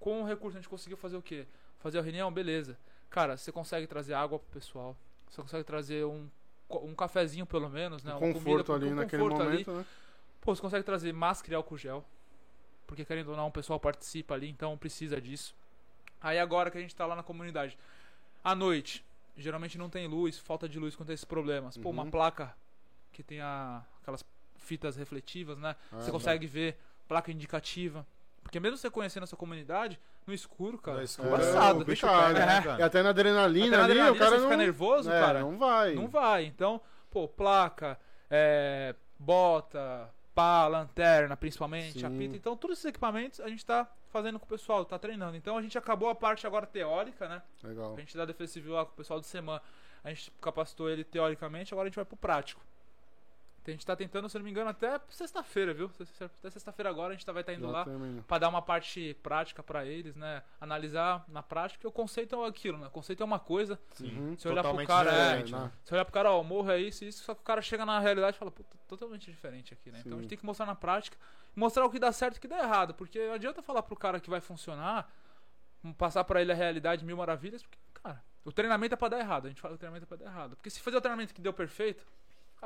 com 0.00 0.22
o 0.22 0.24
recurso 0.24 0.56
a 0.56 0.60
gente 0.60 0.68
conseguiu 0.68 0.96
fazer 0.96 1.16
o 1.16 1.22
quê? 1.22 1.46
Fazer 1.78 1.98
a 1.98 2.02
reunião, 2.02 2.32
beleza. 2.32 2.78
Cara, 3.10 3.36
você 3.36 3.52
consegue 3.52 3.86
trazer 3.86 4.14
água 4.14 4.38
pro 4.38 4.48
pessoal. 4.48 4.96
Você 5.30 5.42
consegue 5.42 5.64
trazer 5.64 6.04
um, 6.04 6.28
um 6.70 6.94
cafezinho 6.94 7.46
pelo 7.46 7.68
menos, 7.68 8.02
né? 8.04 8.12
Uma 8.12 8.20
comida 8.20 8.38
conforto 8.38 8.64
pro- 8.66 8.74
ali 8.74 8.86
um 8.86 8.94
naquele 8.94 9.22
conforto 9.22 9.42
ali. 9.42 9.52
momento, 9.52 9.72
né? 9.72 9.86
Pô, 10.40 10.54
você 10.54 10.62
consegue 10.62 10.84
trazer 10.84 11.12
máscara 11.12 11.54
e 11.54 11.56
álcool 11.56 11.76
gel. 11.78 12.04
Porque 12.86 13.04
querendo 13.04 13.30
ou 13.30 13.36
não, 13.36 13.48
o 13.48 13.50
pessoal 13.52 13.80
participa 13.80 14.34
ali, 14.34 14.48
então 14.48 14.76
precisa 14.76 15.20
disso. 15.20 15.54
Aí 16.20 16.38
agora 16.38 16.70
que 16.70 16.78
a 16.78 16.80
gente 16.80 16.94
tá 16.94 17.06
lá 17.06 17.16
na 17.16 17.22
comunidade. 17.22 17.78
À 18.42 18.54
noite, 18.54 19.04
geralmente 19.36 19.78
não 19.78 19.88
tem 19.88 20.06
luz, 20.06 20.38
falta 20.38 20.68
de 20.68 20.78
luz 20.78 20.94
quando 20.94 21.06
tem 21.08 21.14
esses 21.14 21.24
problemas. 21.24 21.76
Pô, 21.76 21.90
uma 21.90 22.02
Uhum. 22.04 22.10
placa 22.10 22.54
que 23.12 23.22
tem 23.22 23.40
a- 23.40 23.82
aquelas 24.02 24.24
fitas 24.58 24.96
refletivas, 24.96 25.58
né? 25.58 25.74
Ah, 25.92 26.00
você 26.00 26.10
consegue 26.10 26.46
ver 26.46 26.78
placa 27.08 27.32
indicativa. 27.32 28.06
Porque 28.42 28.60
mesmo 28.60 28.76
você 28.76 28.90
conhecendo 28.90 29.22
essa 29.24 29.36
comunidade, 29.36 29.98
no 30.26 30.32
escuro, 30.34 30.78
cara, 30.78 30.96
No 30.96 31.00
é 31.02 31.04
escuro, 31.04 31.28
embaçado. 31.28 31.80
o 31.80 31.84
bicho 31.84 32.06
complicado, 32.06 32.32
pega, 32.34 32.46
né, 32.46 32.62
cara? 32.62 32.80
E 32.80 32.82
até 32.82 33.02
na 33.02 33.10
adrenalina 33.10 33.66
Até 33.66 33.76
na 33.76 33.84
ali, 33.84 33.92
adrenalina, 33.92 34.16
o 34.16 34.18
cara 34.18 34.30
você 34.30 34.36
não... 34.36 34.44
fica 34.44 34.56
nervoso, 34.56 35.10
é, 35.10 35.20
cara. 35.20 35.40
não 35.40 35.58
vai. 35.58 35.94
Não 35.94 36.08
vai. 36.08 36.44
Então, 36.44 36.80
pô, 37.10 37.28
placa, 37.28 37.98
é, 38.30 38.94
bota, 39.18 40.12
pá, 40.34 40.66
lanterna, 40.66 41.36
principalmente, 41.36 42.00
Sim. 42.00 42.06
apito. 42.06 42.36
Então, 42.36 42.56
todos 42.56 42.78
esses 42.78 42.86
equipamentos 42.88 43.40
a 43.40 43.48
gente 43.48 43.64
tá 43.64 43.86
fazendo 44.10 44.38
com 44.38 44.46
o 44.46 44.48
pessoal, 44.48 44.84
tá 44.84 44.98
treinando. 44.98 45.36
Então, 45.36 45.58
a 45.58 45.62
gente 45.62 45.76
acabou 45.76 46.08
a 46.08 46.14
parte 46.14 46.46
agora 46.46 46.66
teórica, 46.66 47.28
né? 47.28 47.42
Legal. 47.62 47.94
A 47.96 48.00
gente 48.00 48.16
da 48.16 48.24
Defesa 48.24 48.52
Civil 48.52 48.72
lá 48.74 48.84
com 48.84 48.92
o 48.92 48.96
pessoal 48.96 49.20
do 49.20 49.26
SEMAN. 49.26 49.60
A 50.02 50.08
gente 50.10 50.30
capacitou 50.40 50.88
ele 50.90 51.02
teoricamente, 51.02 51.72
agora 51.72 51.86
a 51.86 51.88
gente 51.88 51.96
vai 51.96 52.04
pro 52.04 52.16
prático. 52.16 52.60
A 53.66 53.70
gente 53.70 53.86
tá 53.86 53.96
tentando, 53.96 54.28
se 54.28 54.36
eu 54.36 54.40
não 54.40 54.44
me 54.44 54.50
engano, 54.50 54.68
até 54.68 55.00
sexta-feira, 55.08 55.72
viu? 55.72 55.90
Até 56.20 56.50
sexta-feira 56.50 56.90
agora 56.90 57.10
a 57.10 57.12
gente 57.12 57.24
tá, 57.24 57.32
vai 57.32 57.42
estar 57.42 57.54
indo 57.54 57.66
Já 57.66 57.72
lá 57.72 57.86
pra 58.26 58.38
dar 58.38 58.48
uma 58.48 58.60
parte 58.60 59.14
prática 59.22 59.62
pra 59.62 59.86
eles, 59.86 60.14
né? 60.16 60.42
Analisar 60.60 61.24
na 61.28 61.42
prática, 61.42 61.78
porque 61.78 61.86
o 61.86 61.92
conceito 61.92 62.34
é 62.36 62.48
aquilo, 62.48 62.76
né? 62.76 62.88
O 62.88 62.90
conceito 62.90 63.22
é 63.22 63.24
uma 63.24 63.38
coisa. 63.38 63.78
Uhum. 64.00 64.36
Se 64.36 64.46
olhar 64.48 64.62
pro 64.62 64.86
cara, 64.86 65.10
é, 65.10 65.44
né? 65.44 65.72
você 65.82 65.94
olhar 65.94 66.04
pro 66.04 66.12
cara, 66.12 66.30
ó, 66.30 66.42
morro 66.42 66.70
é 66.70 66.78
isso 66.78 67.04
isso, 67.04 67.24
só 67.24 67.34
que 67.34 67.40
o 67.40 67.44
cara 67.44 67.62
chega 67.62 67.86
na 67.86 67.98
realidade 67.98 68.36
e 68.36 68.38
fala, 68.38 68.50
puta, 68.50 68.76
totalmente 68.86 69.30
diferente 69.30 69.72
aqui, 69.72 69.90
né? 69.90 70.00
Então 70.00 70.12
a 70.12 70.16
Sim. 70.16 70.22
gente 70.22 70.28
tem 70.28 70.38
que 70.38 70.46
mostrar 70.46 70.66
na 70.66 70.74
prática, 70.74 71.16
mostrar 71.56 71.84
o 71.86 71.90
que 71.90 71.98
dá 71.98 72.12
certo 72.12 72.36
e 72.36 72.38
o 72.38 72.40
que 72.40 72.48
dá 72.48 72.58
errado, 72.58 72.94
porque 72.94 73.26
não 73.26 73.34
adianta 73.34 73.62
falar 73.62 73.82
pro 73.82 73.96
cara 73.96 74.20
que 74.20 74.28
vai 74.28 74.40
funcionar, 74.40 75.10
passar 75.96 76.24
pra 76.24 76.40
ele 76.40 76.52
a 76.52 76.54
realidade 76.54 77.04
mil 77.04 77.16
maravilhas, 77.16 77.62
porque, 77.62 77.78
cara, 77.94 78.22
o 78.44 78.52
treinamento 78.52 78.94
é 78.94 78.96
pra 78.96 79.08
dar 79.08 79.18
errado, 79.20 79.46
a 79.46 79.48
gente 79.48 79.60
fala 79.60 79.72
que 79.72 79.76
o 79.76 79.78
treinamento 79.78 80.04
é 80.04 80.06
pra 80.06 80.16
dar 80.16 80.30
errado. 80.30 80.56
Porque 80.56 80.68
se 80.68 80.80
fazer 80.80 80.96
o 80.96 81.00
treinamento 81.00 81.32
que 81.32 81.40
deu 81.40 81.52
perfeito, 81.52 82.06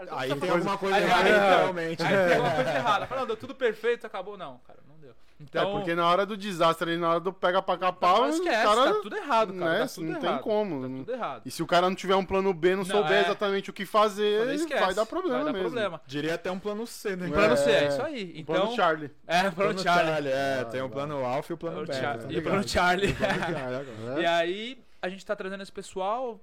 cara, 0.06 0.26
então 0.26 0.36
Aí 0.36 0.40
tem 0.40 0.50
alguma 0.50 0.78
coisa 0.78 0.98
errada, 0.98 1.24
aí- 1.28 1.56
realmente. 1.58 2.02
Aí 2.02 2.08
tem 2.28 2.36
alguma 2.36 2.54
coisa 2.54 2.70
errada. 2.76 3.06
Fala, 3.06 3.20
não, 3.20 3.26
deu 3.28 3.36
tudo 3.36 3.54
perfeito, 3.54 4.06
acabou. 4.06 4.36
Não, 4.36 4.58
cara, 4.66 4.78
não 4.88 4.96
deu. 4.98 5.14
Então, 5.40 5.68
É, 5.68 5.72
porque 5.72 5.94
na 5.94 6.04
hora 6.08 6.26
do 6.26 6.36
desastre 6.36 6.90
ali, 6.90 7.00
na 7.00 7.10
hora 7.10 7.20
do 7.20 7.32
pega 7.32 7.62
pra 7.62 7.78
capar, 7.78 8.22
não 8.22 8.28
esquece, 8.30 8.66
o 8.66 8.68
cara... 8.74 8.92
tá 8.92 9.00
tudo 9.00 9.16
errado, 9.16 9.54
cara. 9.54 9.70
né, 9.72 9.78
tá 9.80 9.86
tudo 9.86 10.04
não 10.06 10.10
errado. 10.18 10.22
tem 10.34 10.38
como. 10.42 10.80
Tá 10.82 10.96
tudo 10.96 11.12
errado. 11.12 11.42
E 11.46 11.50
se 11.52 11.62
o 11.62 11.66
cara 11.66 11.88
não 11.88 11.94
tiver 11.94 12.16
um 12.16 12.24
plano 12.24 12.52
B, 12.52 12.70
não, 12.70 12.78
Não, 12.78 12.84
souber 12.84 13.12
é. 13.12 13.20
exatamente 13.20 13.70
o 13.70 13.72
que 13.72 13.86
fazer, 13.86 14.52
esquece, 14.54 14.80
vai 14.84 14.94
dar 14.94 15.06
problema 15.06 15.36
vai 15.36 15.44
dar 15.44 15.52
mesmo. 15.52 15.68
problema. 15.68 16.00
Diria 16.08 16.34
até 16.34 16.50
um 16.50 16.58
plano 16.58 16.84
C, 16.88 17.14
né? 17.14 17.28
Um 17.28 17.30
Plano 17.30 17.56
C, 17.56 17.70
é 17.70 17.84
É, 17.84 17.88
isso 17.88 18.02
aí. 18.02 18.34
Um 18.36 18.40
Então, 18.40 18.54
plano 18.56 18.74
Charlie. 18.74 19.10
é, 19.28 19.40
plano, 19.42 19.54
Plano 19.54 19.78
Charlie. 19.78 20.10
Charlie, 20.12 20.32
é, 20.32 20.64
tem 20.64 20.80
o 20.80 20.88
vai. 20.88 20.92
plano 20.92 21.24
Alpha 21.24 21.52
e 21.52 21.54
o 21.54 21.56
plano. 21.56 21.86
Char- 21.92 22.18
tá 22.18 22.26
e 22.28 22.38
o 22.38 22.42
plano 22.42 22.68
Charlie. 22.68 23.14
É. 24.16 24.20
E 24.22 24.26
aí, 24.26 24.84
a 25.00 25.08
gente 25.08 25.24
tá 25.24 25.36
trazendo 25.36 25.62
esse 25.62 25.70
pessoal, 25.72 26.40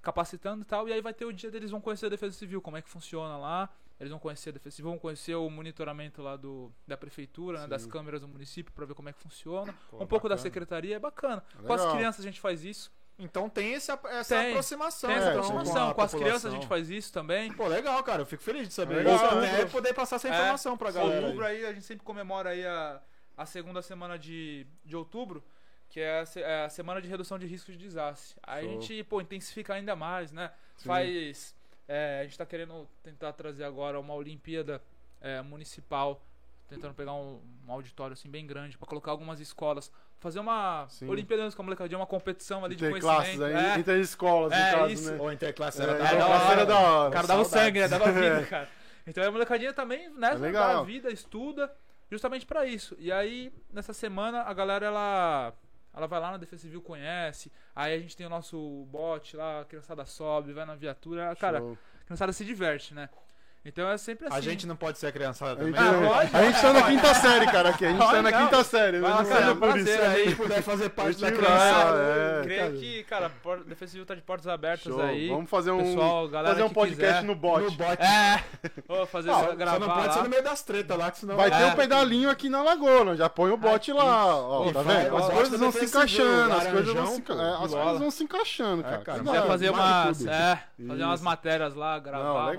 capacitando 0.00 0.62
e 0.62 0.64
tal, 0.64 0.88
e 0.88 0.92
aí 0.92 1.00
vai 1.00 1.12
ter 1.14 1.24
o 1.24 1.32
dia 1.32 1.50
deles 1.50 1.70
vão 1.70 1.80
conhecer 1.80 2.06
a 2.06 2.08
Defesa 2.08 2.36
Civil, 2.36 2.60
como 2.60 2.76
é 2.76 2.82
que 2.82 2.88
funciona 2.88 3.36
lá. 3.36 3.68
Eles 4.00 4.10
vão 4.10 4.20
conhecer 4.20 4.50
a 4.50 4.52
Defesa 4.52 4.76
Civil, 4.76 4.92
vão 4.92 4.98
conhecer 4.98 5.34
o 5.34 5.50
monitoramento 5.50 6.22
lá 6.22 6.36
do, 6.36 6.72
da 6.86 6.96
prefeitura, 6.96 7.62
né, 7.62 7.66
das 7.66 7.84
câmeras 7.84 8.20
do 8.20 8.28
município, 8.28 8.72
pra 8.72 8.86
ver 8.86 8.94
como 8.94 9.08
é 9.08 9.12
que 9.12 9.18
funciona. 9.20 9.74
Pô, 9.90 10.02
um 10.02 10.06
pouco 10.06 10.28
da 10.28 10.36
secretaria, 10.36 10.94
é 10.96 10.98
bacana. 11.00 11.42
Com 11.66 11.72
as 11.72 11.80
Legal. 11.80 11.96
crianças 11.96 12.20
a 12.24 12.28
gente 12.28 12.40
faz 12.40 12.64
isso. 12.64 12.92
Então 13.18 13.50
tem 13.50 13.72
esse, 13.72 13.90
essa 13.90 14.36
Tem. 14.36 14.50
aproximação. 14.50 15.10
Tem 15.10 15.18
essa 15.18 15.30
então, 15.30 15.40
aproximação. 15.40 15.90
a 15.90 15.94
Com 15.94 16.02
as 16.02 16.14
crianças 16.14 16.44
a 16.52 16.54
gente 16.54 16.68
faz 16.68 16.88
isso 16.88 17.12
também. 17.12 17.52
Pô, 17.52 17.66
legal, 17.66 18.00
cara. 18.04 18.22
Eu 18.22 18.26
fico 18.26 18.40
feliz 18.44 18.68
de 18.68 18.72
saber 18.72 18.94
Legal. 18.98 19.16
isso. 19.16 19.24
Até 19.24 19.34
Outubro. 19.50 19.70
poder 19.70 19.92
passar 19.94 20.14
essa 20.16 20.28
É, 20.28 20.30
informação 20.30 20.76
pra 20.78 20.92
galera. 20.92 21.22
Outubro 21.26 21.44
aí, 21.44 21.66
a 21.66 21.72
gente 21.72 21.84
sempre 21.84 22.04
comemora 22.04 22.50
aí 22.50 22.64
a, 22.64 23.02
a 23.36 23.44
segunda 23.44 23.82
semana 23.82 24.16
de, 24.16 24.64
de 24.84 24.94
outubro, 24.94 25.42
que 25.88 26.00
é 26.00 26.20
a, 26.20 26.40
é 26.40 26.64
a 26.64 26.68
semana 26.68 27.00
de 27.00 27.08
redução 27.08 27.38
de 27.38 27.46
risco 27.46 27.72
de 27.72 27.78
desastre. 27.78 28.36
Aí 28.42 28.66
a 28.66 28.70
Show. 28.72 28.80
gente, 28.82 29.04
pô, 29.04 29.20
intensifica 29.20 29.74
ainda 29.74 29.96
mais, 29.96 30.30
né? 30.32 30.50
Sim. 30.76 30.86
Faz. 30.88 31.54
é, 31.88 32.20
a 32.20 32.24
gente 32.24 32.36
tá 32.36 32.44
querendo 32.46 32.86
tentar 33.02 33.32
trazer 33.32 33.64
agora 33.64 33.98
uma 33.98 34.14
Olimpíada 34.14 34.82
é, 35.20 35.40
municipal, 35.42 36.22
tentando 36.68 36.92
pegar 36.94 37.14
um, 37.14 37.40
um 37.66 37.72
auditório 37.72 38.12
assim 38.12 38.28
bem 38.28 38.46
grande, 38.46 38.76
pra 38.76 38.86
colocar 38.86 39.10
algumas 39.10 39.40
escolas. 39.40 39.90
Fazer 40.20 40.40
uma 40.40 40.86
Sim. 40.88 41.08
Olimpíada 41.08 41.50
com 41.52 41.62
a 41.62 41.64
molecadinha, 41.64 41.98
uma 41.98 42.06
competição 42.06 42.64
ali 42.64 42.74
de 42.74 42.88
classes 42.90 43.04
conhecimento. 43.38 43.44
aí, 43.56 43.64
é. 43.66 43.78
entre 43.78 44.00
escolas, 44.00 44.52
É, 44.52 44.72
no 44.72 44.78
caso, 44.78 44.92
isso. 44.92 45.10
né? 45.12 45.18
Ou 45.20 45.32
interclasse 45.32 45.80
É, 45.80 45.84
era 45.84 45.92
é, 45.92 46.16
da 46.18 46.26
hora. 46.26 46.52
era 46.52 46.66
da 46.66 46.78
hora. 46.78 47.08
O 47.08 47.12
cara 47.12 47.26
dava 47.28 47.42
o 47.42 47.44
sangue, 47.44 47.80
né? 47.80 47.88
Dava 47.88 48.10
vida, 48.12 48.44
cara. 48.46 48.68
Então 49.06 49.24
a 49.24 49.30
molecadinha 49.30 49.72
também, 49.72 50.10
né? 50.10 50.32
É 50.32 50.34
legal. 50.34 50.74
Dá 50.78 50.82
vida, 50.82 51.10
estuda, 51.10 51.72
justamente 52.10 52.44
pra 52.44 52.66
isso. 52.66 52.96
E 52.98 53.10
aí, 53.12 53.52
nessa 53.72 53.92
semana, 53.94 54.42
a 54.42 54.52
galera, 54.52 54.84
ela. 54.86 55.54
Ela 55.98 56.06
vai 56.06 56.20
lá 56.20 56.30
na 56.30 56.36
Defesa 56.36 56.62
Civil, 56.62 56.80
conhece. 56.80 57.50
Aí 57.74 57.92
a 57.92 57.98
gente 57.98 58.16
tem 58.16 58.24
o 58.24 58.30
nosso 58.30 58.86
bot 58.88 59.36
lá, 59.36 59.62
a 59.62 59.64
criançada 59.64 60.06
sobe, 60.06 60.52
vai 60.52 60.64
na 60.64 60.76
viatura. 60.76 61.34
Cara, 61.34 61.58
Show. 61.58 61.76
a 62.00 62.04
criançada 62.04 62.32
se 62.32 62.44
diverte, 62.44 62.94
né? 62.94 63.08
Então 63.64 63.86
é 63.90 63.98
sempre 63.98 64.26
assim. 64.26 64.36
A 64.36 64.40
gente 64.40 64.66
não 64.66 64.76
pode 64.76 64.98
ser 64.98 65.08
a 65.08 65.12
criançada 65.12 65.52
A 65.52 65.56
também. 65.56 65.74
gente, 65.74 65.82
Ah, 65.82 66.08
pode, 66.08 66.36
a 66.36 66.42
gente 66.42 66.60
tá 66.60 66.72
na 66.72 66.82
quinta 66.84 67.14
série, 67.14 67.46
cara, 67.46 67.68
aqui. 67.68 67.84
A 67.84 67.88
gente 67.90 67.98
tá 67.98 68.22
na 68.22 68.32
quinta 68.32 68.64
série. 68.64 69.00
Vai 69.00 69.10
lá, 69.10 69.22
não 69.22 69.28
cara, 69.28 69.44
é 69.46 69.50
é 69.50 69.54
por 69.54 69.78
isso. 69.78 69.90
aí. 69.90 69.96
Se 69.96 70.02
a 70.02 70.18
gente 70.24 70.36
puder 70.36 70.62
fazer 70.62 70.88
parte 70.90 71.20
da 71.20 71.32
criançada. 71.32 71.92
vai, 71.92 72.40
é. 72.40 72.42
Creio 72.44 72.72
que, 72.78 73.02
cara, 73.04 73.26
a 73.26 73.30
por- 73.30 73.64
Defesa 73.64 73.90
Civil 73.92 74.06
tá 74.06 74.14
de 74.14 74.22
portas 74.22 74.46
abertas 74.46 74.90
Show. 74.92 75.02
aí. 75.02 75.28
Vamos 75.28 75.50
fazer 75.50 75.70
um, 75.72 75.78
Pessoal, 75.78 76.28
galera 76.28 76.54
fazer 76.54 76.62
um 76.66 76.70
podcast 76.72 77.12
quiser. 77.20 77.22
no 77.24 77.34
bot. 77.34 77.62
No 77.64 77.70
bot. 77.72 77.98
É! 78.02 78.44
Vou 78.88 79.06
fazer 79.06 79.30
Só- 79.30 79.54
gravar 79.54 79.72
Só 79.80 79.86
não 79.86 79.94
pode 79.94 80.06
lá. 80.06 80.12
ser 80.14 80.22
no 80.22 80.28
meio 80.30 80.42
das 80.44 80.62
tretas 80.62 80.96
lá, 80.98 81.10
que 81.10 81.18
senão... 81.18 81.36
Vai 81.36 81.50
ter 81.50 81.62
É. 81.62 81.66
um 81.66 81.74
pedalinho 81.74 82.30
aqui 82.30 82.48
na 82.48 82.62
lagoa, 82.62 83.16
já 83.16 83.28
põe 83.28 83.50
o 83.50 83.56
bot 83.56 83.74
Aqui. 83.74 83.92
lá, 83.92 84.34
ó, 84.36 84.66
E 84.68 84.72
tá 84.72 84.82
vendo? 84.82 85.16
As 85.16 85.24
bot 85.24 85.34
coisas 85.34 85.60
vão 85.60 85.72
se 85.72 85.84
encaixando, 85.84 86.54
as 86.54 86.66
coisas 86.68 86.94
vão 86.94 87.06
se, 87.06 87.12
é, 87.12 88.10
se 88.10 88.24
encaixando, 88.24 88.86
É, 88.86 88.98
cara. 88.98 89.22
hora. 89.30 89.42
fazer 89.42 89.70
umas, 89.70 90.24
é, 90.26 90.58
matérias 91.20 91.74
lá, 91.74 91.98
gravar, 91.98 92.24
Não, 92.24 92.50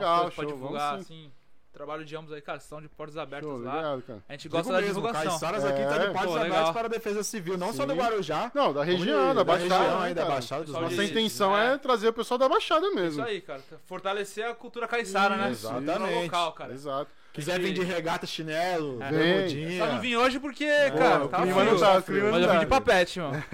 divulgar, 0.98 1.06
sim. 1.06 1.26
assim. 1.26 1.32
Trabalho 1.72 2.04
de 2.04 2.16
ambos 2.16 2.34
aí, 2.34 2.42
cara, 2.42 2.58
estão 2.58 2.82
de 2.82 2.90
portas 2.90 3.16
abertas 3.16 3.48
Show, 3.48 3.60
lá. 3.62 3.76
ligado, 3.76 4.02
cara. 4.02 4.24
A 4.28 4.32
gente 4.34 4.42
Digo 4.42 4.58
gosta 4.58 4.74
da 4.74 4.80
mesmo, 4.82 4.96
divulgação. 4.96 5.30
Caiçaras 5.30 5.64
aqui 5.64 5.84
tá 5.84 5.98
de 6.00 6.06
É. 6.06 6.10
portas 6.12 6.32
Pô, 6.32 6.38
abertas 6.38 6.70
para 6.72 6.86
a 6.88 6.90
defesa 6.90 7.24
civil, 7.24 7.58
não 7.60 7.72
só 7.72 7.86
do 7.86 7.94
Sim. 7.94 8.00
Guarujá, 8.00 8.52
Não, 8.56 8.74
da 8.74 8.84
região, 8.84 9.28
da 9.28 9.34
da 9.36 9.44
Baixada. 9.44 9.78
região 9.78 10.00
né, 10.00 10.08
aí, 10.08 10.14
da? 10.16 10.26
Baixada 10.26 10.64
dos 10.64 10.74
Nossa 10.74 10.96
de- 10.96 11.12
intenção 11.12 11.56
é. 11.56 11.74
é 11.74 11.78
trazer 11.78 12.08
o 12.08 12.14
pessoal 12.14 12.40
da 12.40 12.50
Baixada 12.50 12.88
Isso 12.88 12.96
mesmo. 12.96 13.24
aí, 13.24 13.40
cara. 13.40 13.62
Fortalecer 13.86 14.48
a 14.50 14.56
cultura 14.56 14.88
caiçara, 14.88 15.38
né? 15.38 15.52
Isso, 15.52 15.72
No 15.72 15.80
exatamente. 15.80 16.24
local, 16.24 16.54
cara. 16.54 16.74
Exato. 16.74 17.12
Quiser 17.34 17.60
vir 17.60 17.74
de 17.74 17.84
regata, 17.84 18.26
chinelo, 18.28 18.98
É. 19.02 19.10
bermudinha. 19.12 19.86
Só 19.86 19.92
não 19.94 20.00
vim 20.02 20.16
hoje 20.16 20.40
porque, 20.40 20.66
cara, 20.92 21.28
tava 21.28 21.44
clima 21.44 21.62
frio. 21.62 21.72
não 21.74 21.80
tá, 21.80 22.02
clima 22.02 22.32
Mas 22.32 22.32
não 22.32 22.40
eu 22.40 22.48
vim 22.48 22.54
tá. 22.54 22.60
de 22.60 22.66
papete, 22.66 23.20
mano. 23.20 23.44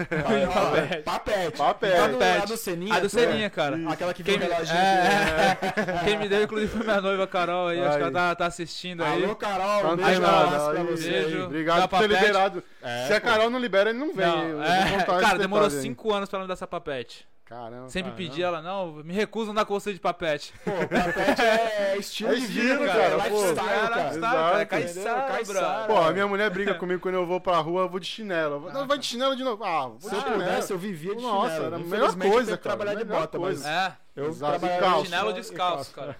Papete. 0.54 1.02
Papete. 1.02 1.56
Papete. 1.58 1.96
A 1.96 2.08
do, 2.08 2.22
a 2.22 2.44
do 2.44 2.56
Seninha. 2.56 2.94
A 2.94 2.98
do 3.00 3.02
pô. 3.02 3.08
Seninha, 3.08 3.50
cara. 3.50 3.76
Aquela 3.90 4.14
que 4.14 4.22
Quem 4.22 4.38
vem 4.38 4.48
me, 4.48 4.54
reloginho. 4.54 4.78
aqui. 4.78 5.80
é, 5.80 6.04
quem 6.04 6.18
me 6.18 6.28
deu, 6.28 6.42
inclusive, 6.42 6.72
foi 6.72 6.82
minha 6.84 7.00
noiva 7.00 7.26
Carol 7.26 7.68
aí. 7.68 7.80
Acho 7.80 7.96
que 7.96 8.02
ela 8.02 8.12
tá, 8.12 8.34
tá 8.34 8.46
assistindo 8.46 9.02
aí. 9.04 9.22
Alô, 9.24 9.34
Carol. 9.36 9.92
Um 9.92 9.96
beijo 9.96 10.20
um 10.20 10.26
abraço 10.26 10.70
pra 10.70 10.80
aí, 10.80 10.86
você. 10.86 11.10
beijo. 11.10 11.36
aí. 11.36 11.42
Obrigado 11.42 11.78
Dá 11.80 11.88
por 11.88 11.98
ter 12.00 12.08
liberado. 12.08 12.64
É, 12.82 13.06
Se 13.06 13.12
a. 13.12 13.20
Carol 13.20 13.50
não 13.50 13.58
libera, 13.58 13.90
ele 13.90 13.98
não 13.98 14.14
vem. 14.14 14.26
Não, 14.26 14.62
é, 14.62 15.04
cara, 15.04 15.38
demorou 15.38 15.68
detalhe 15.68 15.86
aí. 15.86 15.90
5 15.94 16.12
anos 16.14 16.28
pra 16.28 16.38
me 16.40 16.46
dar 16.46 16.54
essa 16.54 16.66
papete. 16.66 17.26
Caramba. 17.46 17.88
Sempre 17.88 18.10
caramba. 18.10 18.16
pedi 18.16 18.42
ela, 18.42 18.60
não, 18.60 18.92
me 19.04 19.14
recuso 19.14 19.50
a 19.50 19.52
andar 19.52 19.64
com 19.64 19.72
você 19.72 19.92
de 19.92 20.00
papete. 20.00 20.52
Pô, 20.64 20.70
papete 20.72 21.42
é 21.42 21.96
estilo 21.98 22.32
É 22.32 22.34
de 22.34 22.46
vida, 22.46 22.78
cara, 22.86 22.88
cara. 22.88 23.16
Lifestyle, 23.28 23.50
É 23.50 23.54
cara. 23.54 23.96
lifestyle, 23.96 24.20
cara. 24.20 24.60
É 24.60 24.64
caiçara, 24.64 25.10
Entendeu? 25.18 25.34
Caiçara. 25.36 25.84
bro. 25.86 25.94
Pô, 25.94 26.00
a 26.02 26.12
minha 26.12 26.26
mulher 26.26 26.50
briga 26.50 26.74
comigo 26.74 27.00
quando 27.00 27.14
eu 27.14 27.24
vou 27.24 27.40
pra 27.40 27.56
rua, 27.58 27.82
eu 27.82 27.88
vou 27.88 28.00
de 28.00 28.06
chinelo. 28.06 28.58
Vou, 28.60 28.72
Não, 28.72 28.84
vai 28.86 28.98
de 28.98 29.06
chinelo 29.06 29.36
de 29.36 29.44
novo. 29.44 29.62
Ah, 29.64 29.86
vou 29.86 30.00
Se 30.00 30.10
de 30.10 30.14
eu 30.16 30.20
chinelo. 30.22 30.40
pudesse, 30.42 30.72
eu 30.72 30.78
vivia 30.78 31.14
de 31.14 31.22
Nossa, 31.22 31.54
chinelo. 31.54 31.66
era 31.66 31.76
a 31.76 31.78
melhor 31.78 32.16
coisa, 32.16 32.50
eu 32.50 32.58
cara, 32.58 32.76
trabalhar 32.76 32.94
de 32.94 33.04
bota, 33.04 33.38
coisa. 33.38 33.62
mas 33.62 33.70
É, 33.72 33.96
eu 34.16 34.28
Exato, 34.28 34.58
trabalhava 34.58 34.80
calça. 34.84 35.04
chinelo 35.04 35.32
descalço, 35.32 35.92
cara. 35.94 36.16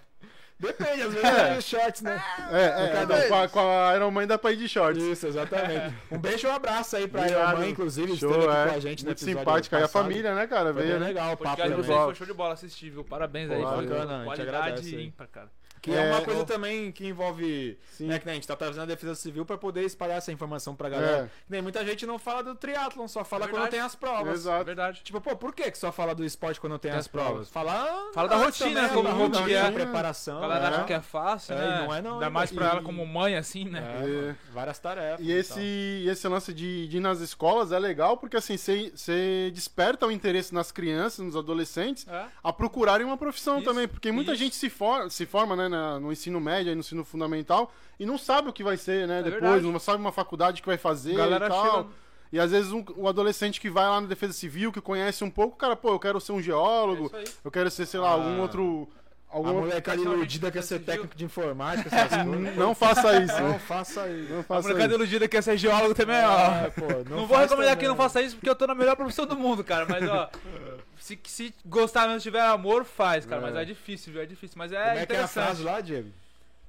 Depende, 0.58 1.02
às 1.02 1.12
vezes 1.12 1.24
é 1.24 1.60
shorts, 1.60 2.00
né? 2.00 2.22
É, 2.50 2.84
é, 2.84 2.88
Cada 2.88 3.18
não, 3.18 3.28
com, 3.28 3.34
a, 3.34 3.48
com 3.48 3.60
a 3.60 3.94
Iron 3.94 4.10
Man 4.10 4.26
dá 4.26 4.38
pra 4.38 4.52
ir 4.52 4.56
de 4.56 4.66
shorts. 4.66 5.02
Isso, 5.02 5.26
exatamente. 5.26 5.94
Um 6.10 6.18
beijo 6.18 6.46
e 6.46 6.50
um 6.50 6.54
abraço 6.54 6.96
aí 6.96 7.06
pra 7.06 7.20
Obrigado. 7.22 7.48
Iron 7.50 7.58
Man, 7.60 7.68
inclusive, 7.68 8.16
Show, 8.16 8.30
esteve 8.30 8.48
aqui 8.50 8.68
é. 8.68 8.70
com 8.70 8.76
a 8.76 8.80
gente 8.80 9.04
no 9.04 9.08
Muito 9.08 9.18
episódio 9.22 9.38
simpática. 9.38 9.76
Aí 9.76 9.82
a 9.82 9.88
família, 9.88 10.34
né, 10.34 10.46
cara? 10.46 10.72
Foi 10.72 10.82
Veio, 10.82 10.94
bem 10.94 11.00
né? 11.00 11.06
legal 11.08 11.32
o 11.34 11.36
papo 11.36 11.62
de 11.62 11.82
foi 11.82 12.14
show 12.14 12.26
de 12.26 12.32
bola 12.32 12.54
assistir, 12.54 12.88
viu? 12.88 13.04
Parabéns 13.04 13.50
aí. 13.50 13.60
Pô, 13.60 13.68
foi 13.68 13.86
bacana, 13.86 14.14
a 14.14 14.16
gente 14.18 14.24
qualidade 14.24 14.56
agradece 14.56 14.96
aí. 14.96 15.04
ímpar, 15.04 15.28
cara. 15.28 15.50
Que 15.86 15.94
é, 15.94 16.10
uma 16.10 16.18
É, 16.18 16.24
coisa 16.24 16.40
ó. 16.42 16.44
também 16.44 16.90
que 16.90 17.06
envolve. 17.06 17.78
Sim. 17.92 18.06
Né, 18.08 18.18
que 18.18 18.26
nem 18.26 18.32
a 18.32 18.34
gente 18.34 18.46
tá 18.48 18.56
trazendo 18.56 18.82
a 18.82 18.86
defesa 18.86 19.14
civil 19.14 19.46
pra 19.46 19.56
poder 19.56 19.84
espalhar 19.84 20.18
essa 20.18 20.32
informação 20.32 20.74
pra 20.74 20.88
galera. 20.88 21.16
É. 21.18 21.26
Que 21.26 21.30
Nem 21.48 21.62
muita 21.62 21.84
gente 21.84 22.04
não 22.04 22.18
fala 22.18 22.42
do 22.42 22.54
triatlon, 22.56 23.06
só 23.06 23.24
fala 23.24 23.44
É 23.44 23.48
quando 23.48 23.68
tem 23.70 23.78
as 23.80 23.94
provas. 23.94 24.34
Exato. 24.40 24.64
Verdade. 24.64 25.00
Tipo, 25.04 25.20
pô, 25.20 25.36
por 25.36 25.54
que 25.54 25.70
que 25.70 25.78
só 25.78 25.92
fala 25.92 26.12
do 26.14 26.24
esporte 26.24 26.60
quando 26.60 26.76
tem 26.78 26.90
Tem 26.90 26.98
as 26.98 27.06
as 27.06 27.08
provas. 27.08 27.48
provas? 27.48 27.50
Fala, 27.50 28.12
Fala 28.12 28.28
da 28.28 28.36
rotina, 28.36 28.88
também, 28.88 28.94
como 28.96 29.08
da 29.08 29.14
como 29.14 29.30
que 29.46 29.54
é. 29.54 29.60
rotina, 29.62 29.72
preparação. 29.72 30.38
A 30.38 30.40
galera 30.48 30.64
É. 30.64 30.68
acha 30.78 30.84
que 30.84 30.92
é 30.92 31.00
fácil, 31.00 31.54
É, 31.54 31.58
né? 31.58 31.84
não 31.86 31.94
é 31.94 32.02
não, 32.02 32.12
Ainda 32.14 32.26
hein, 32.26 32.32
mais 32.32 32.50
pra 32.50 32.66
e- 32.66 32.68
ela 32.70 32.82
como 32.82 33.06
mãe, 33.06 33.36
assim, 33.36 33.64
né? 33.64 33.78
É, 34.02 34.30
É. 34.30 34.34
várias 34.52 34.78
tarefas. 34.80 35.24
E 35.24 35.30
esse, 35.30 35.60
e 35.60 36.08
esse 36.08 36.26
lance 36.26 36.52
de, 36.52 36.88
de 36.88 36.96
ir 36.96 37.00
nas 37.00 37.20
escolas 37.20 37.70
é 37.70 37.78
legal 37.78 38.16
porque 38.16 38.36
assim, 38.36 38.56
você 38.56 39.50
desperta 39.54 40.06
o 40.06 40.10
interesse 40.10 40.52
nas 40.52 40.72
crianças, 40.72 41.24
nos 41.24 41.36
adolescentes, 41.36 42.06
É. 42.08 42.26
a 42.42 42.52
procurarem 42.52 43.06
uma 43.06 43.16
profissão 43.16 43.56
Isso, 43.58 43.64
também. 43.64 43.86
Porque 43.86 44.10
muita 44.10 44.32
isso. 44.32 44.42
gente 44.42 44.56
se, 44.56 44.68
for, 44.68 45.10
se 45.10 45.26
forma 45.26 45.54
né, 45.54 45.68
na- 45.76 46.00
no 46.00 46.10
ensino 46.12 46.40
médio 46.40 46.72
e 46.72 46.74
no 46.74 46.80
ensino 46.80 47.04
fundamental 47.04 47.72
e 48.00 48.06
não 48.06 48.16
sabe 48.18 48.48
o 48.48 48.52
que 48.52 48.64
vai 48.64 48.76
ser, 48.76 49.06
né? 49.06 49.20
É 49.20 49.22
depois, 49.22 49.42
verdade. 49.42 49.66
não 49.72 49.78
sabe 49.78 49.98
uma 50.00 50.12
faculdade 50.12 50.60
que 50.62 50.66
vai 50.68 50.76
fazer 50.78 51.14
Galera 51.16 51.46
e 51.46 51.48
tal. 51.48 51.88
E 52.32 52.40
às 52.40 52.50
vezes 52.50 52.72
um- 52.72 52.84
o 52.96 53.06
adolescente 53.08 53.60
que 53.60 53.70
vai 53.70 53.84
lá 53.88 54.00
na 54.00 54.06
defesa 54.08 54.32
civil, 54.32 54.72
que 54.72 54.80
conhece 54.80 55.22
um 55.22 55.30
pouco, 55.30 55.56
cara, 55.56 55.76
pô, 55.76 55.90
eu 55.90 55.98
quero 55.98 56.20
ser 56.20 56.32
um 56.32 56.42
geólogo, 56.42 57.10
É 57.14 57.24
eu 57.44 57.50
quero 57.50 57.70
ser, 57.70 57.86
sei 57.86 58.00
lá, 58.00 58.08
Ah. 58.08 58.12
algum 58.12 58.40
outro. 58.40 58.88
A 59.28 59.36
Algum... 59.38 59.52
molecada 59.60 60.00
iludida 60.00 60.50
quer 60.50 60.62
ser 60.62 60.78
técnico 60.80 61.14
de 61.16 61.24
informática, 61.24 61.88
essas 61.94 62.22
coisas. 62.22 62.56
Não 62.56 62.74
faça 62.74 63.20
isso, 63.20 63.40
Não 63.42 63.58
faça 63.58 64.08
isso. 64.08 64.32
Não 64.32 64.40
A 64.40 64.42
faça 64.44 64.68
molecada 64.68 64.92
isso. 64.94 65.02
iludida 65.02 65.28
quer 65.28 65.42
ser 65.42 65.56
geólogo 65.58 65.94
também, 65.94 66.24
ó. 66.24 66.64
É, 66.66 66.70
pô, 66.70 66.86
Não, 67.10 67.26
vou 67.26 67.28
faz 67.28 67.42
recomendar 67.50 67.74
também. 67.74 67.76
que 67.76 67.88
não 67.88 67.96
faça 67.96 68.22
isso 68.22 68.36
porque 68.36 68.48
eu 68.48 68.54
tô 68.54 68.66
na 68.66 68.74
melhor 68.74 68.96
profissão 68.96 69.26
do 69.26 69.36
mundo, 69.36 69.62
cara. 69.64 69.84
Mas, 69.86 70.08
ó, 70.08 70.30
se, 70.98 71.18
se 71.24 71.54
gostar 71.66 72.06
mesmo, 72.06 72.20
tiver 72.20 72.40
amor, 72.40 72.84
faz, 72.84 73.26
cara. 73.26 73.42
É. 73.42 73.44
Mas 73.44 73.56
é 73.56 73.64
difícil, 73.64 74.12
viu? 74.12 74.22
É 74.22 74.26
difícil. 74.26 74.56
Mas 74.56 74.70
Como 74.70 74.82
é, 74.82 75.02
é 75.02 75.06
que 75.06 75.12
é 75.12 75.20
a 75.22 75.26
frase 75.28 75.60
interessante. 75.60 75.62
lá, 75.64 75.80
Diego? 75.80 76.08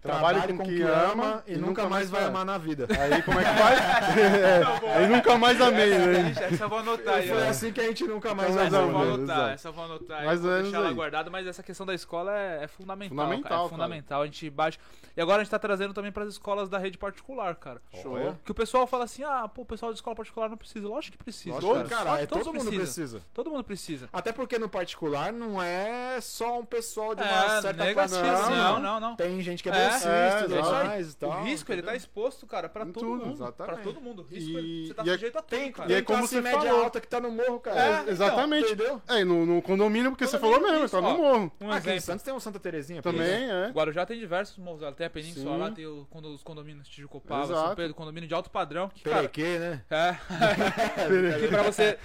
Trabalhe 0.07 0.53
com 0.53 0.63
quem 0.63 0.81
ama 0.83 1.43
e 1.47 1.55
nunca 1.55 1.87
mais 1.89 2.09
vai 2.09 2.23
amar 2.23 2.45
na 2.45 2.57
vida. 2.57 2.87
Aí 2.89 3.21
como 3.21 3.39
é 3.39 3.43
que 3.43 3.53
faz? 3.59 3.79
É, 4.17 4.97
aí 4.97 5.07
nunca 5.07 5.37
mais 5.37 5.61
amei, 5.61 5.89
né? 5.97 6.29
Ixi, 6.31 6.43
Essa 6.43 6.63
eu 6.63 6.69
vou 6.69 6.79
anotar 6.79 7.13
aí, 7.15 7.27
Foi 7.27 7.47
assim 7.47 7.71
que 7.71 7.81
a 7.81 7.83
gente 7.83 8.03
nunca 8.05 8.33
mais 8.33 8.55
mais 8.55 8.73
amou. 8.73 8.87
Essa 8.87 8.87
eu 8.87 8.91
vou 8.93 9.05
né? 9.05 9.13
anotar, 9.13 9.53
essa 9.53 9.67
eu 9.67 9.73
vou 9.73 9.85
anotar 9.85 10.25
Mais 10.25 10.39
vou 10.41 10.61
deixar 10.61 10.77
ela 10.77 10.93
guardada, 10.93 11.29
mas 11.29 11.47
essa 11.47 11.61
questão 11.63 11.85
da 11.85 11.93
escola 11.93 12.37
é, 12.37 12.63
é 12.63 12.67
fundamental, 12.67 13.15
Fundamental, 13.17 13.43
cara. 13.43 13.55
É 13.55 13.57
cara. 13.57 13.69
fundamental. 13.69 14.21
A 14.21 14.25
gente 14.25 14.49
bate. 14.49 14.79
E 15.17 15.21
agora 15.21 15.41
a 15.41 15.43
gente 15.43 15.49
tá 15.49 15.57
trazendo 15.57 15.95
também 15.95 16.11
pras 16.11 16.29
escolas 16.29 16.69
da 16.69 16.77
rede 16.77 16.95
particular, 16.95 17.55
cara. 17.55 17.81
Show. 18.03 18.35
Que 18.45 18.51
o 18.51 18.55
pessoal 18.55 18.85
fala 18.85 19.05
assim, 19.05 19.23
ah, 19.23 19.47
pô, 19.47 19.63
o 19.63 19.65
pessoal 19.65 19.91
de 19.91 19.97
escola 19.97 20.15
particular 20.15 20.47
não 20.47 20.55
precisa. 20.57 20.87
Lógico 20.87 21.17
que 21.17 21.23
precisa. 21.23 21.55
Lógico, 21.55 21.73
cara. 21.73 21.87
cara, 21.89 22.03
Lógico 22.11 22.15
é, 22.15 22.21
que 22.21 22.27
todos 22.27 22.45
todo 22.45 22.53
mundo 22.53 22.69
precisam. 22.69 22.83
precisa. 23.19 23.21
Todo 23.33 23.49
mundo 23.49 23.63
precisa. 23.63 24.09
Até 24.13 24.31
porque 24.31 24.59
no 24.59 24.69
particular 24.69 25.33
não 25.33 25.59
é 25.59 26.21
só 26.21 26.59
um 26.59 26.65
pessoal 26.65 27.15
de 27.15 27.23
uma 27.23 27.57
É, 27.57 27.61
certa 27.61 27.83
negativo, 27.83 28.19
classe. 28.21 28.51
não, 28.51 28.79
não, 28.79 28.99
não. 28.99 29.15
Tem 29.15 29.41
gente 29.41 29.63
que 29.63 29.69
é 29.69 29.71
É, 29.75 29.89
bolsista 29.89 30.09
é, 30.09 30.45
e 30.45 30.61
mais 30.87 31.11
e 31.13 31.17
tal. 31.17 31.29
o 31.31 31.43
risco, 31.45 31.71
ele 31.71 31.81
tá 31.81 31.95
exposto, 31.95 32.45
cara, 32.45 32.69
pra 32.69 32.83
Em 32.85 32.91
todo 32.91 33.03
tudo, 33.03 33.25
mundo. 33.25 33.33
exatamente. 33.33 33.73
Pra 33.73 33.83
todo 33.83 33.99
mundo. 33.99 34.19
O 34.21 34.25
risco, 34.25 34.51
E- 34.51 34.55
ele- 34.55 34.87
você 34.89 34.93
tá 34.93 35.03
e 35.03 35.09
é- 35.09 35.13
sujeito 35.13 35.37
a 35.37 35.41
tudo, 35.41 35.49
Tem, 35.59 35.71
cara. 35.71 35.91
E 35.91 35.95
é 35.95 36.01
como 36.03 36.27
você 36.27 36.41
média 36.41 36.61
falou. 36.61 36.83
alta 36.83 37.01
que 37.01 37.07
tá 37.07 37.19
no 37.19 37.31
morro, 37.31 37.59
cara. 37.59 37.79
É, 37.81 37.91
então, 38.01 38.09
exatamente. 38.13 38.65
Entendeu? 38.73 39.01
É, 39.07 39.23
no, 39.23 39.47
no 39.47 39.61
condomínio, 39.63 40.11
porque 40.11 40.27
você 40.27 40.37
falou 40.37 40.61
mesmo, 40.61 40.87
tá 40.87 41.01
no 41.01 41.17
morro. 41.17 41.51
Um 41.59 41.71
Ah, 41.71 41.77
aqui 41.77 41.89
em. 41.89 41.99
Santos 41.99 42.23
tem 42.23 42.33
o 42.35 42.39
Santa 42.39 42.59
Terezinha. 42.59 43.01
por 43.01 43.11
Também, 43.11 43.49
é. 43.49 43.71
Guarujá 43.71 44.05
tem 44.05 44.19
diversos 44.19 44.57
morros, 44.59 44.81
tem 44.95 45.06
a 45.07 45.09
Península 45.09 45.53
Sim. 45.55 45.59
lá, 45.59 45.71
tem 45.71 45.85
o, 45.85 46.05
quando 46.09 46.25
os 46.33 46.43
condomínios 46.43 46.87
Tijucopava. 46.87 47.47
São 47.53 47.75
Pedro, 47.75 47.93
condomínio 47.95 48.27
de 48.27 48.33
alto 48.33 48.49
padrão. 48.49 48.89
Que, 48.89 49.03
cara, 49.03 49.17
Perequê, 49.29 49.59
né? 49.59 49.83
é. 49.89 50.17
que 51.39 51.47
pra 51.47 51.63
você. 51.63 51.97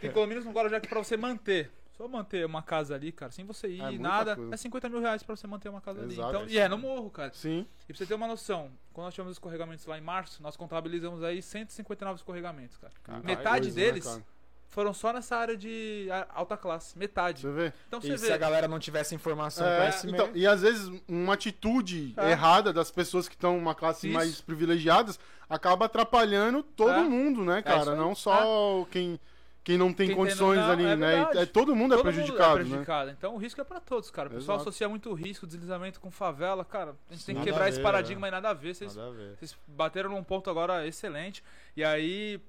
Tem 0.00 0.10
condomínios 0.10 0.44
no 0.44 0.52
Guarujá 0.52 0.80
que 0.80 0.88
pra 0.88 0.98
você 0.98 1.16
manter. 1.16 1.70
Só 1.96 2.06
manter 2.06 2.46
uma 2.46 2.62
casa 2.62 2.94
ali, 2.94 3.10
cara, 3.10 3.32
sem 3.32 3.44
você 3.44 3.66
ir, 3.68 3.80
É 3.80 3.98
nada, 3.98 4.36
coisa. 4.36 4.54
é 4.54 4.56
50 4.56 4.88
mil 4.88 5.00
reais 5.00 5.20
pra 5.24 5.34
você 5.34 5.48
manter 5.48 5.68
uma 5.68 5.80
casa 5.80 6.00
ali. 6.00 6.12
Exato. 6.12 6.28
Então, 6.28 6.46
e 6.48 6.56
é 6.56 6.68
no 6.68 6.78
morro, 6.78 7.10
cara. 7.10 7.32
Sim. 7.34 7.66
E 7.82 7.86
pra 7.88 7.96
você 7.96 8.06
ter 8.06 8.14
uma 8.14 8.28
noção, 8.28 8.70
quando 8.92 9.06
nós 9.06 9.14
tivemos 9.14 9.32
os 9.32 9.34
escorregamentos 9.36 9.84
lá 9.84 9.98
em 9.98 10.00
março, 10.00 10.40
nós 10.40 10.56
contabilizamos 10.56 11.24
aí 11.24 11.42
159 11.42 12.18
escorregamentos, 12.18 12.76
cara. 12.76 12.92
Caralho, 13.02 13.24
Metade 13.24 13.62
coisa, 13.62 13.74
deles 13.74 14.04
né, 14.04 14.12
cara? 14.12 14.24
Foram 14.68 14.92
só 14.92 15.12
nessa 15.12 15.36
área 15.36 15.56
de 15.56 16.08
alta 16.34 16.56
classe. 16.56 16.96
Metade. 16.98 17.42
Você 17.42 17.50
vê? 17.52 17.72
Então 17.88 18.00
você 18.00 18.12
E 18.14 18.18
se 18.18 18.26
vê. 18.26 18.32
a 18.32 18.36
galera 18.36 18.68
não 18.68 18.78
tivesse 18.78 19.14
informação 19.14 19.66
É, 19.66 19.90
então, 20.04 20.30
e 20.34 20.46
às 20.46 20.60
vezes 20.62 20.90
uma 21.08 21.34
atitude 21.34 22.12
É. 22.16 22.30
errada 22.30 22.72
das 22.72 22.90
pessoas 22.90 23.28
que 23.28 23.34
estão 23.34 23.56
numa 23.56 23.74
classe 23.74 24.06
Isso. 24.08 24.14
mais 24.14 24.40
privilegiadas 24.40 25.18
acaba 25.48 25.86
atrapalhando 25.86 26.62
todo 26.62 26.90
É. 26.92 27.02
mundo, 27.02 27.42
né, 27.44 27.58
isso 27.58 27.64
cara? 27.64 27.96
não 27.96 28.14
só 28.14 28.86
quem, 28.90 29.18
quem 29.64 29.76
não 29.78 29.86
tem 29.88 30.06
Quem 30.08 30.08
tem- 30.08 30.16
condições 30.16 30.58
não, 30.58 30.70
ali, 30.70 30.84
é 30.84 30.96
né? 30.96 31.16
verdade. 31.16 31.38
É, 31.38 31.46
todo 31.46 31.74
mundo 31.74 31.94
é 31.94 31.96
Todo 31.96 32.06
mundo 32.06 32.14
prejudicado, 32.14 32.58
né? 32.58 32.64
prejudicado. 32.64 33.10
Então 33.10 33.34
o 33.34 33.38
risco 33.38 33.60
é 33.60 33.64
pra 33.64 33.80
todos, 33.80 34.10
cara. 34.10 34.28
O 34.28 34.32
pessoal 34.32 34.56
Exato. 34.58 34.68
associa 34.68 34.88
muito 34.88 35.12
risco, 35.14 35.46
deslizamento 35.46 35.98
com 36.00 36.10
favela, 36.10 36.64
cara. 36.64 36.94
A 37.10 37.14
gente 37.14 37.24
tem 37.24 37.34
que 37.34 37.38
Nada 37.40 37.50
quebrar 37.50 37.64
a 37.64 37.68
esse 37.70 37.78
ver, 37.78 37.82
paradigma 37.84 38.26
é. 38.26 38.28
e 38.28 38.30
nada 38.30 38.50
a 38.50 38.54
ver. 38.54 38.74
Vocês, 38.74 38.94
Nada 38.94 39.08
a 39.08 39.12
ver. 39.12 39.36
vocês 39.38 39.56
bateram 39.66 40.10
num 40.10 40.22
ponto 40.22 40.48
agora 40.50 40.86
excelente. 40.86 41.42
E 41.76 41.82
aí, 41.84 42.40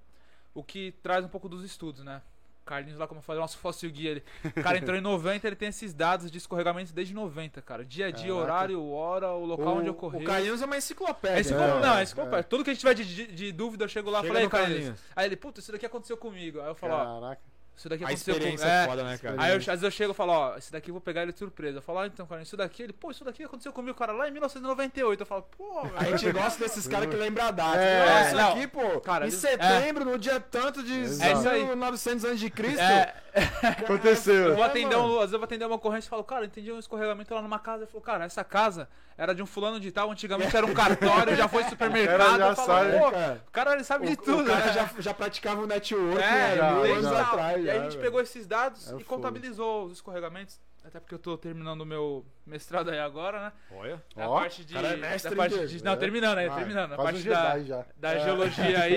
o 0.53 0.63
que 0.63 0.91
traz 1.03 1.23
um 1.25 1.29
pouco 1.29 1.47
dos 1.49 1.63
estudos, 1.63 2.03
né? 2.03 2.21
Carlinhos 2.65 2.99
lá, 2.99 3.07
como 3.07 3.17
eu 3.17 3.23
falei, 3.23 3.41
nosso 3.41 3.57
fóssil 3.57 3.89
guia. 3.89 4.11
Ele, 4.11 4.23
o 4.45 4.61
cara 4.61 4.77
entrou 4.77 4.95
em 4.95 5.01
90, 5.01 5.47
ele 5.47 5.55
tem 5.55 5.69
esses 5.69 5.91
dados 5.91 6.29
de 6.29 6.37
escorregamentos 6.37 6.91
desde 6.93 7.15
90, 7.15 7.61
cara. 7.63 7.83
Dia 7.83 8.07
a 8.07 8.11
dia, 8.11 8.27
Caraca. 8.31 8.43
horário, 8.43 8.85
hora, 8.91 9.31
o 9.31 9.43
local 9.43 9.77
onde 9.77 9.89
ocorreu. 9.89 10.21
O 10.21 10.23
Carlinhos 10.23 10.61
é 10.61 10.65
uma 10.65 10.77
enciclopédia. 10.77 11.55
É 11.55 11.57
como, 11.57 11.79
não, 11.79 11.95
É, 11.95 11.99
é 12.01 12.03
esse 12.03 12.13
como, 12.13 12.43
Tudo 12.43 12.63
que 12.63 12.69
a 12.69 12.73
gente 12.73 12.81
tiver 12.81 12.93
de, 12.93 13.05
de- 13.05 13.31
de 13.33 13.51
dúvida, 13.51 13.85
eu 13.85 13.89
chego 13.89 14.11
lá 14.11 14.23
e 14.23 14.27
falei, 14.27 14.43
no 14.43 14.49
Carlinhos. 14.51 14.77
Carlinhos. 14.83 15.01
Aí 15.15 15.25
ele, 15.25 15.35
puta, 15.35 15.59
isso 15.59 15.71
daqui 15.71 15.85
aconteceu 15.85 16.15
comigo. 16.15 16.61
Aí 16.61 16.67
eu 16.67 16.75
falo, 16.75 16.93
ó, 16.93 17.19
Caraca. 17.21 17.41
Isso 17.79 17.87
daqui 17.89 18.03
A 18.03 18.07
aconteceu 18.07 18.33
comigo. 18.35 18.53
experiência 18.55 18.83
é 18.83 18.87
foda, 18.87 19.03
né, 19.03 19.17
cara? 19.17 19.35
Aí 19.39 19.51
eu, 19.51 19.55
às 19.57 19.65
vezes 19.65 19.83
eu 19.83 19.91
chego 19.91 20.11
e 20.11 20.15
falo, 20.15 20.31
ó, 20.33 20.57
esse 20.57 20.69
daqui 20.71 20.89
eu 20.89 20.93
vou 20.93 21.01
pegar 21.01 21.23
ele 21.23 21.31
de 21.31 21.39
surpresa. 21.39 21.77
Eu 21.77 21.81
falo, 21.81 21.99
ah, 21.99 22.07
então, 22.07 22.25
cara, 22.27 22.41
isso 22.41 22.57
daqui, 22.57 22.83
ele, 22.83 22.91
pô, 22.93 23.09
isso 23.09 23.23
daqui 23.23 23.43
aconteceu 23.43 23.71
comigo, 23.71 23.97
cara, 23.97 24.11
lá 24.11 24.27
em 24.27 24.31
1998. 24.31 25.21
Eu 25.21 25.25
falo, 25.25 25.43
pô, 25.57 25.79
A 25.95 26.03
velho. 26.03 26.17
gente 26.17 26.31
gosta 26.33 26.61
desses 26.63 26.85
caras 26.87 27.07
que 27.09 27.15
lembram 27.15 27.45
a 27.45 27.51
data. 27.51 27.77
É, 27.77 28.05
Não, 28.05 28.27
isso 28.27 28.35
não. 28.35 28.51
aqui, 28.51 28.67
pô, 28.67 28.99
Cara, 29.01 29.27
em 29.27 29.31
setembro, 29.31 30.03
no 30.05 30.19
dia 30.19 30.39
tanto 30.41 30.83
de. 30.83 30.93
É 31.23 31.31
isso 31.33 31.49
aí. 31.49 31.63
1900 31.65 32.25
anos 32.25 32.39
de 32.39 32.49
Cristo. 32.49 32.81
É, 32.81 33.13
Aconteceu. 33.79 34.33
eu 34.49 34.55
vou 34.55 34.63
É, 34.63 34.67
atender 34.67 34.95
um, 34.97 35.13
às 35.15 35.19
vezes 35.21 35.33
eu 35.33 35.39
vou 35.39 35.45
atender 35.45 35.65
uma 35.65 35.75
ocorrência 35.75 36.07
e 36.07 36.09
falo, 36.09 36.23
cara, 36.23 36.41
eu 36.41 36.47
entendi 36.47 36.71
um 36.71 36.79
escorregamento 36.79 37.33
lá 37.33 37.41
numa 37.41 37.59
casa. 37.59 37.83
Eu 37.83 37.87
falo, 37.87 38.01
cara, 38.03 38.25
essa 38.25 38.43
casa 38.43 38.87
era 39.17 39.35
de 39.35 39.43
um 39.43 39.45
fulano 39.45 39.79
de 39.81 39.91
tal, 39.91 40.09
antigamente 40.11 40.55
era 40.55 40.65
um 40.65 40.73
cartório, 40.73 41.35
já 41.35 41.47
foi 41.47 41.63
supermercado. 41.69 42.17
Cara, 42.19 42.37
já 42.39 42.47
eu 42.49 42.55
falo, 42.55 42.67
sabe, 42.67 42.97
pô, 42.99 43.11
cara. 43.11 43.43
o 43.47 43.51
cara 43.51 43.73
ele 43.73 43.83
sabe 43.83 44.07
de 44.07 44.13
O, 44.13 44.17
tudo. 44.17 44.43
o 44.43 44.45
cara 44.45 44.65
né? 44.65 44.73
já, 44.73 44.89
já 44.99 45.13
praticava 45.13 45.61
o 45.61 45.67
network 45.67 46.21
É, 46.23 46.31
né, 46.31 46.55
já, 46.55 46.69
anos 46.69 47.05
atrás. 47.07 47.65
E 47.69 47.71
aí 47.71 47.77
a 47.79 47.83
gente 47.83 47.91
velho. 47.93 48.01
pegou 48.03 48.21
esses 48.21 48.45
dados 48.47 48.87
É 48.87 48.89
e 48.89 49.03
fogo. 49.03 49.05
contabilizou 49.05 49.85
os 49.85 49.93
escorregamentos. 49.93 50.59
Até 50.83 50.99
porque 50.99 51.13
eu 51.13 51.19
tô 51.19 51.37
terminando 51.37 51.81
o 51.81 51.85
meu 51.85 52.25
mestrado 52.45 52.89
aí 52.89 52.99
agora, 52.99 53.41
né? 53.47 53.53
Olha. 53.71 54.03
Da 54.15 54.29
Ó, 54.29 54.39
parte 54.39 54.63
de. 54.63 54.73
cara 54.73 54.87
é 54.89 54.95
mestre 54.97 55.31
da 55.31 55.35
parte 55.35 55.67
de 55.67 55.83
não, 55.83 55.91
É. 55.91 55.95
terminando 55.97 56.37
aí, 56.37 56.47
Ah, 56.47 56.55
terminando. 56.55 56.93
A 56.93 56.97
parte 56.97 57.27
um 57.27 57.31
da, 57.31 57.59
já. 57.63 57.85
da 57.97 58.13
É. 58.13 58.19
geologia 58.23 58.79
aí. 58.81 58.95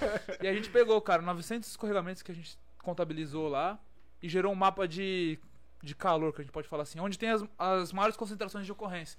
e 0.40 0.46
a 0.48 0.52
gente 0.54 0.70
pegou, 0.70 1.00
cara, 1.00 1.20
900 1.22 1.68
escorregamentos 1.68 2.22
que 2.22 2.30
a 2.30 2.34
gente 2.34 2.56
contabilizou 2.82 3.48
lá 3.48 3.78
e 4.22 4.28
gerou 4.28 4.52
um 4.52 4.54
mapa 4.54 4.86
de, 4.86 5.38
de 5.82 5.94
calor, 5.94 6.32
que 6.32 6.40
a 6.40 6.44
gente 6.44 6.52
pode 6.52 6.68
falar 6.68 6.84
assim, 6.84 7.00
onde 7.00 7.18
tem 7.18 7.30
as, 7.30 7.44
as 7.58 7.92
maiores 7.92 8.16
concentrações 8.16 8.64
de 8.64 8.72
ocorrência. 8.72 9.18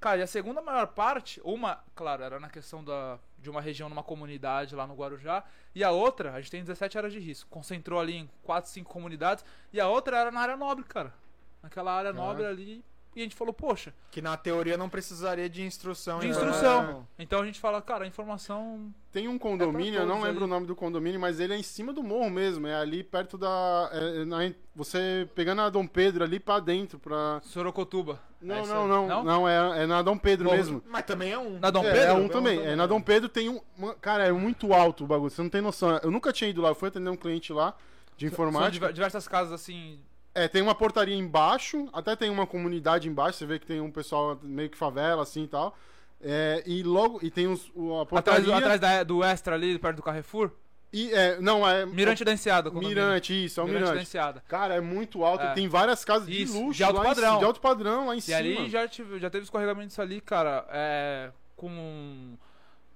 Cara, 0.00 0.18
e 0.18 0.22
a 0.22 0.26
segunda 0.26 0.60
maior 0.60 0.88
parte, 0.88 1.40
uma, 1.44 1.82
claro, 1.94 2.22
era 2.24 2.38
na 2.40 2.50
questão 2.50 2.84
da, 2.84 3.18
de 3.46 3.50
uma 3.50 3.60
região, 3.60 3.88
numa 3.88 4.02
comunidade 4.02 4.74
lá 4.74 4.86
no 4.88 4.94
Guarujá, 4.94 5.44
e 5.72 5.84
a 5.84 5.92
outra, 5.92 6.32
a 6.34 6.40
gente 6.40 6.50
tem 6.50 6.62
17 6.62 6.98
áreas 6.98 7.12
de 7.12 7.20
risco. 7.20 7.48
Concentrou 7.48 8.00
ali 8.00 8.16
em 8.16 8.30
4, 8.42 8.68
5 8.68 8.90
comunidades, 8.92 9.44
e 9.72 9.80
a 9.80 9.88
outra 9.88 10.18
era 10.18 10.32
na 10.32 10.40
área 10.40 10.56
nobre, 10.56 10.84
cara. 10.84 11.14
Naquela 11.62 11.92
área 11.92 12.12
Caraca. 12.12 12.28
nobre 12.28 12.44
ali. 12.44 12.84
E 13.16 13.20
a 13.20 13.22
gente 13.22 13.34
falou, 13.34 13.54
poxa, 13.54 13.94
Que 14.10 14.20
na 14.20 14.36
teoria 14.36 14.76
não 14.76 14.90
precisaria 14.90 15.48
de 15.48 15.62
instrução. 15.62 16.18
de 16.18 16.26
né? 16.26 16.32
instrução. 16.32 17.06
Então 17.18 17.40
a 17.40 17.46
gente 17.46 17.58
fala, 17.58 17.80
cara, 17.80 18.04
a 18.04 18.06
informação. 18.06 18.92
Tem 19.10 19.26
um 19.26 19.38
condomínio, 19.38 20.00
eu 20.00 20.06
não 20.06 20.16
lembro 20.20 20.44
ali. 20.44 20.44
o 20.44 20.46
nome 20.46 20.66
do 20.66 20.76
condomínio, 20.76 21.18
mas 21.18 21.40
ele 21.40 21.54
é 21.54 21.56
em 21.56 21.62
cima 21.62 21.94
do 21.94 22.02
morro 22.02 22.28
mesmo. 22.28 22.66
É 22.66 22.74
ali 22.74 23.02
perto 23.02 23.38
da. 23.38 23.88
é, 23.90 24.24
na- 24.26 24.52
você 24.74 25.26
pegando 25.34 25.62
a 25.62 25.70
Dom 25.70 25.86
Pedro 25.86 26.22
ali 26.24 26.38
pra 26.38 26.60
dentro. 26.60 26.98
Pra... 26.98 27.40
Sorocotuba. 27.42 28.20
Não, 28.38 28.56
É 28.56 28.66
não, 28.66 28.86
não, 28.86 29.08
Não? 29.08 29.24
não. 29.24 29.48
é, 29.48 29.84
é 29.84 29.86
na 29.86 30.02
Dom 30.02 30.18
Pedro 30.18 30.44
Morro. 30.44 30.56
mesmo. 30.58 30.82
Mas 30.86 31.06
também 31.06 31.32
é 31.32 31.38
um. 31.38 31.58
Na 31.58 31.70
Dom 31.70 31.82
é, 31.84 31.92
Pedro? 31.92 32.08
é 32.08 32.12
um 32.12 32.18
É 32.18 32.20
um 32.20 32.28
também. 32.28 32.60
É, 32.60 32.76
na 32.76 32.86
Dom 32.86 33.00
Pedro 33.00 33.30
tem 33.30 33.48
um. 33.48 33.58
cara, 33.98 34.26
é 34.26 34.32
muito 34.32 34.74
alto 34.74 35.04
o 35.04 35.06
bagulho. 35.06 35.30
Você 35.30 35.40
não 35.42 35.48
tem 35.48 35.62
noção. 35.62 35.98
Eu 36.02 36.10
nunca 36.10 36.34
tinha 36.34 36.50
ido 36.50 36.60
lá. 36.60 36.68
Eu 36.68 36.74
fui 36.74 36.88
atender 36.90 37.08
um 37.08 37.16
cliente 37.16 37.50
lá. 37.50 37.74
de 38.18 38.26
São 38.26 38.32
informática. 38.34 38.72
diver- 38.72 38.92
diversas 38.92 39.26
casas 39.26 39.52
assim. 39.54 39.98
É, 40.38 40.48
tem 40.48 40.60
uma 40.60 40.74
portaria 40.74 41.14
embaixo, 41.16 41.88
até 41.92 42.14
tem 42.14 42.28
uma 42.28 42.46
comunidade 42.46 43.08
embaixo, 43.08 43.38
você 43.38 43.46
vê 43.46 43.58
que 43.58 43.66
tem 43.66 43.80
um 43.80 43.90
pessoal 43.90 44.38
meio 44.42 44.68
que 44.68 44.76
favela, 44.76 45.22
assim 45.22 45.44
e 45.44 45.48
tal. 45.48 45.74
É, 46.20 46.62
e 46.66 46.82
logo. 46.82 47.18
E 47.22 47.30
tem 47.30 47.46
os, 47.46 47.70
o- 47.74 47.94
a 47.98 48.02
Atrás, 48.02 48.08
portaria. 48.08 48.44
do- 48.44 48.52
atrás 48.54 48.80
da- 48.80 49.02
do 49.02 49.24
Extra 49.24 49.54
ali, 49.54 49.78
perto 49.78 49.96
do 49.96 50.02
Carrefour. 50.02 50.50
E, 50.92 51.10
é, 51.12 51.40
não, 51.40 51.68
é. 51.68 51.84
Mirante 51.86 52.24
da 52.24 52.32
Enseada. 52.32 52.70
como 52.70 52.86
Mirante, 52.86 53.32
isso, 53.44 53.60
é 53.60 53.62
o 53.62 53.66
Mirante 53.66 53.84
da 53.84 53.90
Mirante. 53.92 54.08
Enseada. 54.08 54.42
Cara, 54.46 54.74
é 54.74 54.80
muito 54.80 55.24
alto. 55.24 55.42
É. 55.44 55.52
Tem 55.54 55.68
várias 55.68 56.04
casas 56.04 56.28
Isso, 56.28 56.52
de 56.54 56.58
luxo 56.58 56.76
de 56.76 56.84
alto 56.84 56.96
lá 56.98 57.02
em 57.02 57.06
padrão. 57.08 57.26
cima, 57.28 57.38
de 57.38 57.44
alto 57.44 57.60
padrão 57.60 58.06
lá 58.06 58.14
em 58.14 58.18
E 58.18 58.22
cima. 58.22 58.38
ali 58.38 58.68
já, 58.70 58.86
tive, 58.88 59.18
já 59.18 59.28
teve 59.30 59.44
escorregamentos 59.44 59.98
ali, 59.98 60.20
cara, 60.20 60.66
é, 60.70 61.30
com 61.56 62.36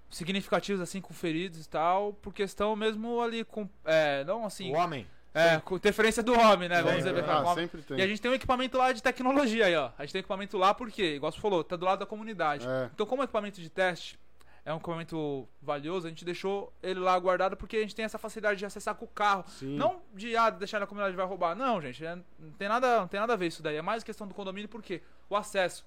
significativos 0.09 0.81
assim, 0.81 1.01
com 1.01 1.13
feridos 1.15 1.65
e 1.65 1.69
tal, 1.69 2.13
por 2.15 2.33
questão 2.33 2.75
mesmo 2.77 3.21
ali 3.21 3.45
com. 3.45 3.69
É, 3.85 4.25
não 4.25 4.45
assim. 4.45 4.71
O 4.73 4.77
homem. 4.77 5.07
É, 5.33 5.61
com 5.61 5.77
interferência 5.77 6.23
do 6.23 6.33
homem, 6.39 6.69
né? 6.69 6.83
Vamos 6.83 7.05
dizer, 7.05 7.25
ah, 7.25 7.55
sempre 7.55 7.83
tem. 7.83 7.99
E 7.99 8.03
a 8.03 8.07
gente 8.07 8.21
tem 8.21 8.31
um 8.31 8.35
equipamento 8.35 8.77
lá 8.77 8.93
de 8.93 9.03
tecnologia 9.03 9.67
aí, 9.67 9.77
ó. 9.77 9.91
A 9.97 10.03
gente 10.03 10.13
tem 10.13 10.19
um 10.19 10.23
equipamento 10.23 10.59
lá 10.59 10.75
porque, 10.75 11.15
igual 11.15 11.31
você 11.31 11.41
falou, 11.41 11.63
tá 11.63 11.77
do 11.77 11.85
lado 11.85 12.01
da 12.01 12.07
comunidade. 12.07 12.67
É. 12.67 12.91
Então, 12.93 13.07
como 13.07 13.23
equipamento 13.23 13.61
de 13.61 13.71
teste 13.71 14.19
é 14.65 14.73
um 14.73 14.77
equipamento 14.77 15.49
valioso, 15.63 16.07
a 16.07 16.11
gente 16.11 16.25
deixou 16.25 16.73
ele 16.83 17.01
lá 17.01 17.19
guardado 17.19 17.57
porque 17.57 17.77
a 17.77 17.81
gente 17.81 17.95
tem 17.95 18.05
essa 18.05 18.19
facilidade 18.19 18.59
de 18.59 18.67
acessar 18.67 18.95
com 18.95 19.05
o 19.05 19.09
carro. 19.09 19.45
Sim. 19.49 19.77
Não 19.77 20.03
de 20.15 20.37
ah, 20.37 20.51
deixar 20.51 20.81
na 20.81 20.87
comunidade 20.87 21.17
vai 21.17 21.27
roubar. 21.27 21.55
Não, 21.55 21.81
gente. 21.81 22.05
é- 22.05 22.17
não, 22.39 22.51
tem 22.59 22.69
nada, 22.69 23.01
não 23.01 23.09
tem 23.09 23.21
nada 23.21 23.33
a 23.33 23.37
ver 23.37 23.47
isso 23.47 23.63
daí. 23.63 23.77
É 23.77 23.83
mais 23.83 24.03
questão 24.03 24.27
do 24.27 24.35
condomínio, 24.35 24.69
por 24.69 24.83
quê? 24.83 25.03
O 25.29 25.37
acesso. 25.37 25.85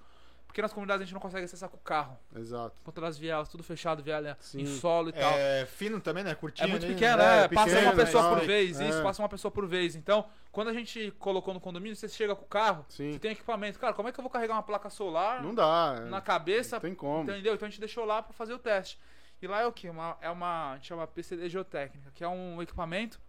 Porque 0.53 0.61
nas 0.61 0.71
comunidades 0.71 1.01
a 1.01 1.05
gente 1.05 1.15
não 1.15 1.19
consegue 1.19 1.45
acessar 1.45 1.67
com 1.67 1.77
o 1.77 1.79
carro. 1.79 2.15
Exato. 2.35 2.75
Conta 2.83 3.01
das 3.01 3.17
vielas, 3.17 3.49
tudo 3.49 3.63
fechado, 3.63 4.03
viela 4.03 4.37
Sim. 4.39 4.61
em 4.61 4.65
solo 4.67 5.09
e 5.09 5.11
tal. 5.11 5.33
É 5.33 5.65
fino 5.65 5.99
também, 5.99 6.23
né? 6.23 6.35
Curtinho. 6.35 6.67
É 6.67 6.69
muito 6.69 6.85
ali, 6.85 6.93
pequeno, 6.93 7.17
né? 7.17 7.45
é, 7.45 7.47
passa 7.47 7.69
pequeno, 7.71 7.87
uma 7.87 7.95
pessoa 7.95 8.23
né? 8.23 8.29
por 8.37 8.45
vez, 8.45 8.79
É. 8.79 8.87
isso, 8.87 9.01
passa 9.01 9.21
uma 9.23 9.29
pessoa 9.29 9.51
por 9.51 9.65
vez. 9.65 9.95
Então, 9.95 10.27
quando 10.51 10.67
a 10.67 10.73
gente 10.73 11.09
colocou 11.17 11.55
no 11.55 11.59
condomínio, 11.59 11.95
você 11.95 12.07
chega 12.07 12.35
com 12.35 12.43
o 12.45 12.47
carro, 12.47 12.85
Sim. 12.87 13.13
você 13.13 13.17
tem 13.17 13.31
equipamento. 13.31 13.79
Cara, 13.79 13.95
como 13.95 14.09
é 14.09 14.11
que 14.11 14.19
eu 14.19 14.21
vou 14.21 14.29
carregar 14.29 14.53
uma 14.53 14.61
placa 14.61 14.91
solar 14.91 15.41
Não 15.41 15.55
dá. 15.55 15.95
é. 15.97 16.01
na 16.01 16.21
cabeça? 16.21 16.75
Não 16.75 16.81
tem 16.81 16.93
como. 16.93 17.23
Entendeu? 17.23 17.55
Então 17.55 17.65
a 17.65 17.69
gente 17.71 17.79
deixou 17.79 18.05
lá 18.05 18.21
pra 18.21 18.31
fazer 18.31 18.53
o 18.53 18.59
teste. 18.59 18.99
E 19.41 19.47
lá 19.47 19.61
é 19.61 19.65
o 19.65 19.71
que? 19.73 19.89
Uma, 19.89 20.19
é 20.21 20.29
uma. 20.29 20.73
A 20.73 20.75
gente 20.75 20.85
chama 20.85 21.07
PCD 21.07 21.49
Geotécnica, 21.49 22.11
que 22.13 22.23
é 22.23 22.27
um 22.27 22.61
equipamento 22.61 23.19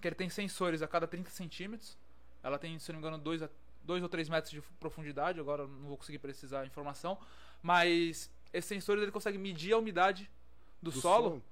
que 0.00 0.08
ele 0.08 0.16
tem 0.16 0.28
sensores 0.28 0.82
a 0.82 0.88
cada 0.88 1.06
30 1.06 1.30
centímetros. 1.30 1.96
Ela 2.42 2.58
tem, 2.58 2.76
se 2.80 2.90
não 2.90 2.98
me 2.98 3.06
engano, 3.06 3.22
2 3.84 4.00
dois 4.00 4.02
ou 4.02 4.08
3 4.08 4.28
metros 4.28 4.50
de 4.52 4.60
profundidade, 4.78 5.40
agora 5.40 5.62
eu 5.62 5.68
não 5.68 5.88
vou 5.88 5.96
conseguir 5.96 6.18
precisar 6.18 6.60
a 6.60 6.66
informação. 6.66 7.18
Mas 7.62 8.30
esses 8.52 8.68
sensores 8.68 9.02
ele 9.02 9.12
consegue 9.12 9.38
medir 9.38 9.72
a 9.72 9.78
umidade 9.78 10.30
do, 10.82 10.90
Do 10.90 11.00
solo, 11.00 11.28
solo. 11.28 11.42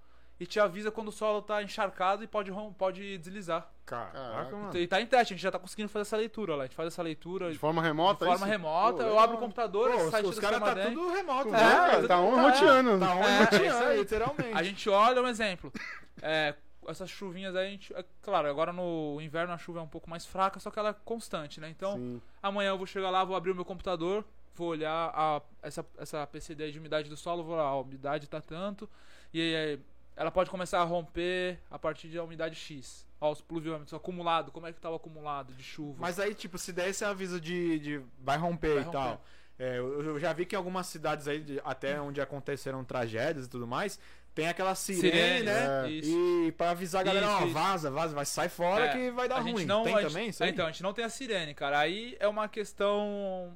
e 0.41 0.47
te 0.47 0.59
avisa 0.61 0.91
quando 0.91 1.09
o 1.09 1.12
solo 1.12 1.43
tá 1.43 1.62
encharcado 1.62 2.22
e 2.22 2.26
pode, 2.26 2.51
pode 2.79 3.18
deslizar. 3.18 3.68
Caraca, 3.85 4.55
mano. 4.55 4.76
E 4.76 4.87
tá 4.87 5.01
em 5.01 5.07
teste, 5.07 5.33
a 5.33 5.37
gente 5.37 5.43
já 5.43 5.51
tá 5.51 5.59
conseguindo 5.59 5.89
fazer 5.89 6.03
essa 6.03 6.16
leitura 6.16 6.55
lá. 6.55 6.64
A 6.64 6.66
gente 6.66 6.76
faz 6.76 6.89
essa 6.89 7.03
leitura 7.03 7.51
De 7.51 7.59
forma 7.59 7.81
de 7.81 7.89
remota? 7.89 8.24
forma 8.26 8.35
isso? 8.37 8.45
remota. 8.45 9.03
Pô, 9.03 9.09
eu 9.11 9.18
abro 9.18 9.37
o 9.37 9.41
computador, 9.41 9.91
Pô, 9.91 9.97
esse 9.97 10.05
os, 10.05 10.11
site 10.11 10.26
os 10.26 10.39
caras 10.39 10.61
tá 10.61 10.66
Sistema 10.74 10.95
tudo 10.95 11.11
remoto, 11.11 11.49
É, 11.49 11.53
né? 11.53 11.59
cara, 11.59 12.09
tá 12.09 12.20
on 12.20 12.41
roteando. 12.43 12.99
Tá 13.01 13.14
on 13.14 13.22
É, 13.24 13.39
roteando, 13.45 13.85
aí. 13.87 13.99
literalmente. 13.99 14.53
A 14.59 14.62
gente 14.62 14.89
olha 14.91 15.22
um 15.22 15.26
exemplo. 15.29 15.72
É, 16.20 16.55
essas 16.89 17.11
chuvinhas 17.11 17.55
aí, 17.55 17.66
a 17.66 17.70
gente, 17.70 17.95
é 17.95 18.05
claro, 18.22 18.49
agora 18.49 18.72
no 18.72 19.20
inverno 19.20 19.53
a 19.53 19.59
chuva 19.59 19.80
é 19.80 19.82
um 19.82 19.89
pouco 19.89 20.09
mais 20.09 20.24
fraca, 20.24 20.59
só 20.59 20.70
que 20.70 20.78
ela 20.78 20.91
é 20.91 20.97
constante, 21.05 21.61
né? 21.61 21.68
Então, 21.68 21.97
Sim. 21.97 22.22
amanhã 22.43 22.70
eu 22.70 22.78
vou 22.78 22.86
chegar 22.86 23.11
lá, 23.11 23.24
vou 23.24 23.36
abrir 23.36 23.51
o 23.51 23.55
meu 23.55 23.64
computador, 23.64 24.24
vou 24.55 24.68
olhar 24.68 25.12
a, 25.14 25.41
essa, 25.62 25.84
essa 25.99 26.26
PCD 26.26 26.72
de 26.72 26.78
umidade 26.78 27.09
do 27.09 27.16
solo, 27.16 27.45
vou 27.45 27.57
lá, 27.57 27.64
a 27.64 27.80
umidade 27.80 28.28
tá 28.28 28.41
tanto, 28.41 28.89
e 29.32 29.41
aí, 29.41 29.80
ela 30.16 30.30
pode 30.30 30.51
começar 30.51 30.80
a 30.80 30.84
romper 30.84 31.61
a 31.70 31.78
partir 31.78 32.09
da 32.09 32.24
umidade 32.24 32.57
X. 32.57 33.07
Ó, 33.20 33.30
os 33.32 33.41
pluviômetros, 33.41 33.95
acumulado, 33.95 34.51
como 34.51 34.66
é 34.66 34.72
que 34.72 34.80
tá 34.80 34.91
o 34.91 34.95
acumulado 34.95 35.53
de 35.53 35.62
chuva. 35.62 35.97
Mas 36.01 36.18
aí, 36.18 36.34
tipo, 36.34 36.59
se 36.59 36.72
der 36.72 36.89
esse 36.89 37.05
aviso 37.05 37.41
de, 37.41 37.78
de 37.78 38.03
vai 38.20 38.36
romper 38.36 38.74
Vai 38.74 38.82
e 38.82 38.84
romper. 38.84 38.93
tal. 38.93 39.24
É, 39.59 39.78
eu, 39.78 40.18
já 40.20 40.32
vi 40.32 40.47
que 40.47 40.55
em 40.55 40.59
algumas 40.59 40.86
cidades 40.86 41.26
aí, 41.26 41.61
até 41.64 42.01
onde 42.01 42.20
aconteceram 42.20 42.84
tragédias 42.84 43.47
e 43.47 43.49
tudo 43.49 43.66
mais, 43.66 43.99
tem 44.39 44.49
aquela 44.49 44.74
sirene, 44.76 45.01
Sirene, 45.11 45.43
né? 45.45 45.86
É. 45.86 45.91
E 45.91 46.53
pra 46.53 46.70
avisar 46.70 47.01
a 47.01 47.05
galera, 47.05 47.26
Isso, 47.26 47.34
ó, 47.34 47.45
isso. 47.45 47.53
vaza, 47.55 47.91
vaza, 47.91 48.14
vai, 48.14 48.24
sai 48.24 48.49
fora 48.49 48.84
É, 48.86 48.93
que 48.93 49.11
vai 49.11 49.28
dar 49.28 49.39
a 49.39 49.43
gente 49.43 49.53
ruim. 49.55 49.64
não, 49.64 49.82
tem 49.82 49.95
a 49.95 50.01
gente- 50.03 50.09
também 50.12 50.30
aí? 50.41 50.51
Então, 50.51 50.66
a 50.66 50.70
gente 50.70 50.82
não 50.82 50.93
tem 50.93 51.05
a 51.05 51.09
sirene, 51.11 51.55
cara. 51.55 51.78
Aí 51.80 52.16
é 52.20 52.28
uma 52.28 52.49
questão. 52.49 53.53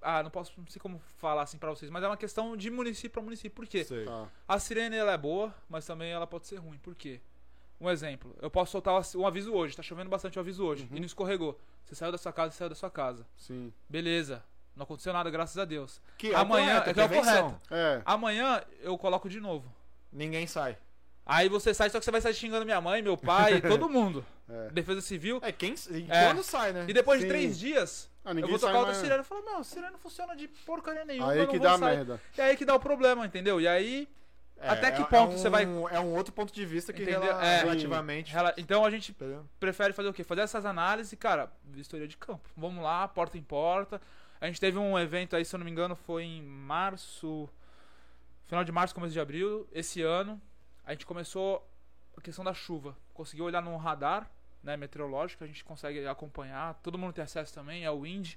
Ah, 0.00 0.22
não 0.22 0.30
posso, 0.30 0.52
não 0.58 0.66
sei 0.68 0.80
como 0.80 1.00
falar 1.16 1.42
assim 1.42 1.58
pra 1.58 1.70
vocês, 1.70 1.90
mas 1.90 2.04
é 2.04 2.06
uma 2.06 2.16
questão 2.16 2.56
de 2.56 2.70
município 2.70 3.10
pra 3.10 3.22
município. 3.22 3.50
Por 3.56 3.66
quê? 3.66 3.84
Tá. 3.84 4.28
A 4.46 4.58
sirene 4.60 4.94
ela 4.96 5.12
é 5.12 5.18
boa, 5.18 5.52
mas 5.68 5.84
também 5.86 6.12
ela 6.12 6.26
pode 6.26 6.46
ser 6.46 6.56
ruim. 6.56 6.78
Por 6.78 6.94
quê? 6.94 7.20
Um 7.80 7.90
exemplo, 7.90 8.32
eu 8.40 8.50
posso 8.50 8.70
soltar 8.72 8.94
um 9.16 9.26
aviso 9.26 9.52
hoje, 9.52 9.74
tá 9.76 9.82
chovendo 9.82 10.08
bastante 10.08 10.38
o 10.38 10.40
aviso 10.40 10.64
hoje, 10.64 10.84
Uhum. 10.90 10.96
e 10.96 11.00
não 11.00 11.06
escorregou. 11.06 11.58
Você 11.84 11.94
saiu 11.96 12.12
da 12.12 12.18
sua 12.18 12.32
casa, 12.32 12.52
saiu 12.52 12.68
da 12.68 12.74
sua 12.76 12.90
casa. 12.90 13.26
Sim. 13.36 13.72
Beleza. 13.88 14.44
Não 14.76 14.82
aconteceu 14.84 15.12
nada, 15.12 15.30
graças 15.30 15.56
a 15.56 15.64
Deus. 15.64 16.00
Que 16.18 16.32
é 16.32 16.34
Amanhã- 16.34 16.66
correto, 16.80 16.90
é 16.90 16.94
que 16.94 17.00
é 17.00 17.04
o 17.04 17.08
correto. 17.08 17.60
É. 17.70 18.02
Amanhã 18.04 18.62
eu 18.80 18.98
coloco 18.98 19.28
de 19.28 19.40
novo. 19.40 19.72
Ninguém 20.12 20.46
sai. 20.46 20.76
Aí 21.26 21.48
você 21.48 21.72
sai, 21.72 21.88
só 21.90 21.98
que 21.98 22.04
você 22.04 22.10
vai 22.10 22.20
sair 22.20 22.34
xingando 22.34 22.64
minha 22.64 22.80
mãe, 22.80 23.00
meu 23.00 23.16
pai, 23.16 23.60
todo 23.62 23.88
mundo. 23.88 24.24
É. 24.48 24.68
Defesa 24.70 25.00
Civil. 25.00 25.38
É, 25.42 25.50
quem, 25.52 25.74
É. 26.10 26.26
quando 26.26 26.42
sai, 26.42 26.72
né? 26.72 26.84
E 26.88 26.92
depois 26.92 27.20
Sim. 27.20 27.26
de 27.26 27.32
três 27.32 27.58
dias, 27.58 28.10
Ah, 28.24 28.32
eu 28.32 28.46
vou 28.48 28.58
tocar 28.58 28.78
outra 28.78 28.94
sirene. 28.94 29.18
Eu 29.18 29.24
falo, 29.24 29.44
meu, 29.44 29.64
sirene 29.64 29.92
não 29.92 29.98
funciona 29.98 30.34
de 30.36 30.48
porcaria 30.48 31.04
nenhuma. 31.04 31.32
Aí 31.32 31.46
que 31.46 31.58
dá 31.58 31.78
sair. 31.78 31.96
merda. 31.96 32.20
E 32.36 32.40
aí 32.40 32.56
que 32.56 32.64
dá 32.64 32.74
o 32.74 32.80
problema, 32.80 33.24
entendeu? 33.24 33.58
E 33.60 33.66
aí, 33.68 34.06
É, 34.58 34.68
até 34.68 34.90
que 34.90 35.00
é- 35.02 35.04
ponto 35.04 35.32
é 35.34 35.36
você 35.38 35.48
vai- 35.48 35.66
um- 35.66 35.88
É 35.88 35.98
um 35.98 36.14
outro 36.14 36.32
ponto 36.32 36.52
de 36.52 36.64
vista 36.66 36.92
que 36.92 37.02
Entendeu? 37.02 37.22
rela- 37.22 37.44
É. 37.46 37.58
relativamente. 37.60 38.30
rela- 38.32 38.54
então 38.58 38.84
a 38.84 38.90
gente 38.90 39.12
Entendeu? 39.12 39.46
prefere 39.58 39.92
fazer 39.94 40.08
o 40.08 40.12
quê? 40.12 40.22
Fazer 40.24 40.42
essas 40.42 40.64
análises 40.66 41.12
e, 41.12 41.16
cara, 41.16 41.50
vistoria 41.64 42.06
de 42.06 42.16
campo. 42.18 42.48
Vamos 42.56 42.82
lá, 42.84 43.08
porta 43.08 43.38
em 43.38 43.42
porta. 43.42 44.00
A 44.44 44.46
gente 44.46 44.60
teve 44.60 44.76
um 44.76 44.98
evento 44.98 45.34
aí, 45.34 45.42
se 45.42 45.56
eu 45.56 45.58
não 45.58 45.64
me 45.64 45.70
engano, 45.70 45.96
foi 45.96 46.22
em 46.22 46.42
março. 46.42 47.48
Final 48.44 48.62
de 48.62 48.70
março, 48.70 48.94
começo 48.94 49.14
de 49.14 49.18
abril, 49.18 49.66
esse 49.72 50.02
ano. 50.02 50.38
A 50.84 50.92
gente 50.92 51.06
começou 51.06 51.66
a 52.14 52.20
questão 52.20 52.44
da 52.44 52.52
chuva. 52.52 52.94
Conseguiu 53.14 53.46
olhar 53.46 53.62
no 53.62 53.74
radar, 53.78 54.30
né, 54.62 54.76
meteorológico, 54.76 55.44
a 55.44 55.46
gente 55.46 55.64
consegue 55.64 56.06
acompanhar. 56.06 56.74
Todo 56.82 56.98
mundo 56.98 57.14
tem 57.14 57.24
acesso 57.24 57.54
também, 57.54 57.86
é 57.86 57.90
o 57.90 58.00
WIND, 58.00 58.34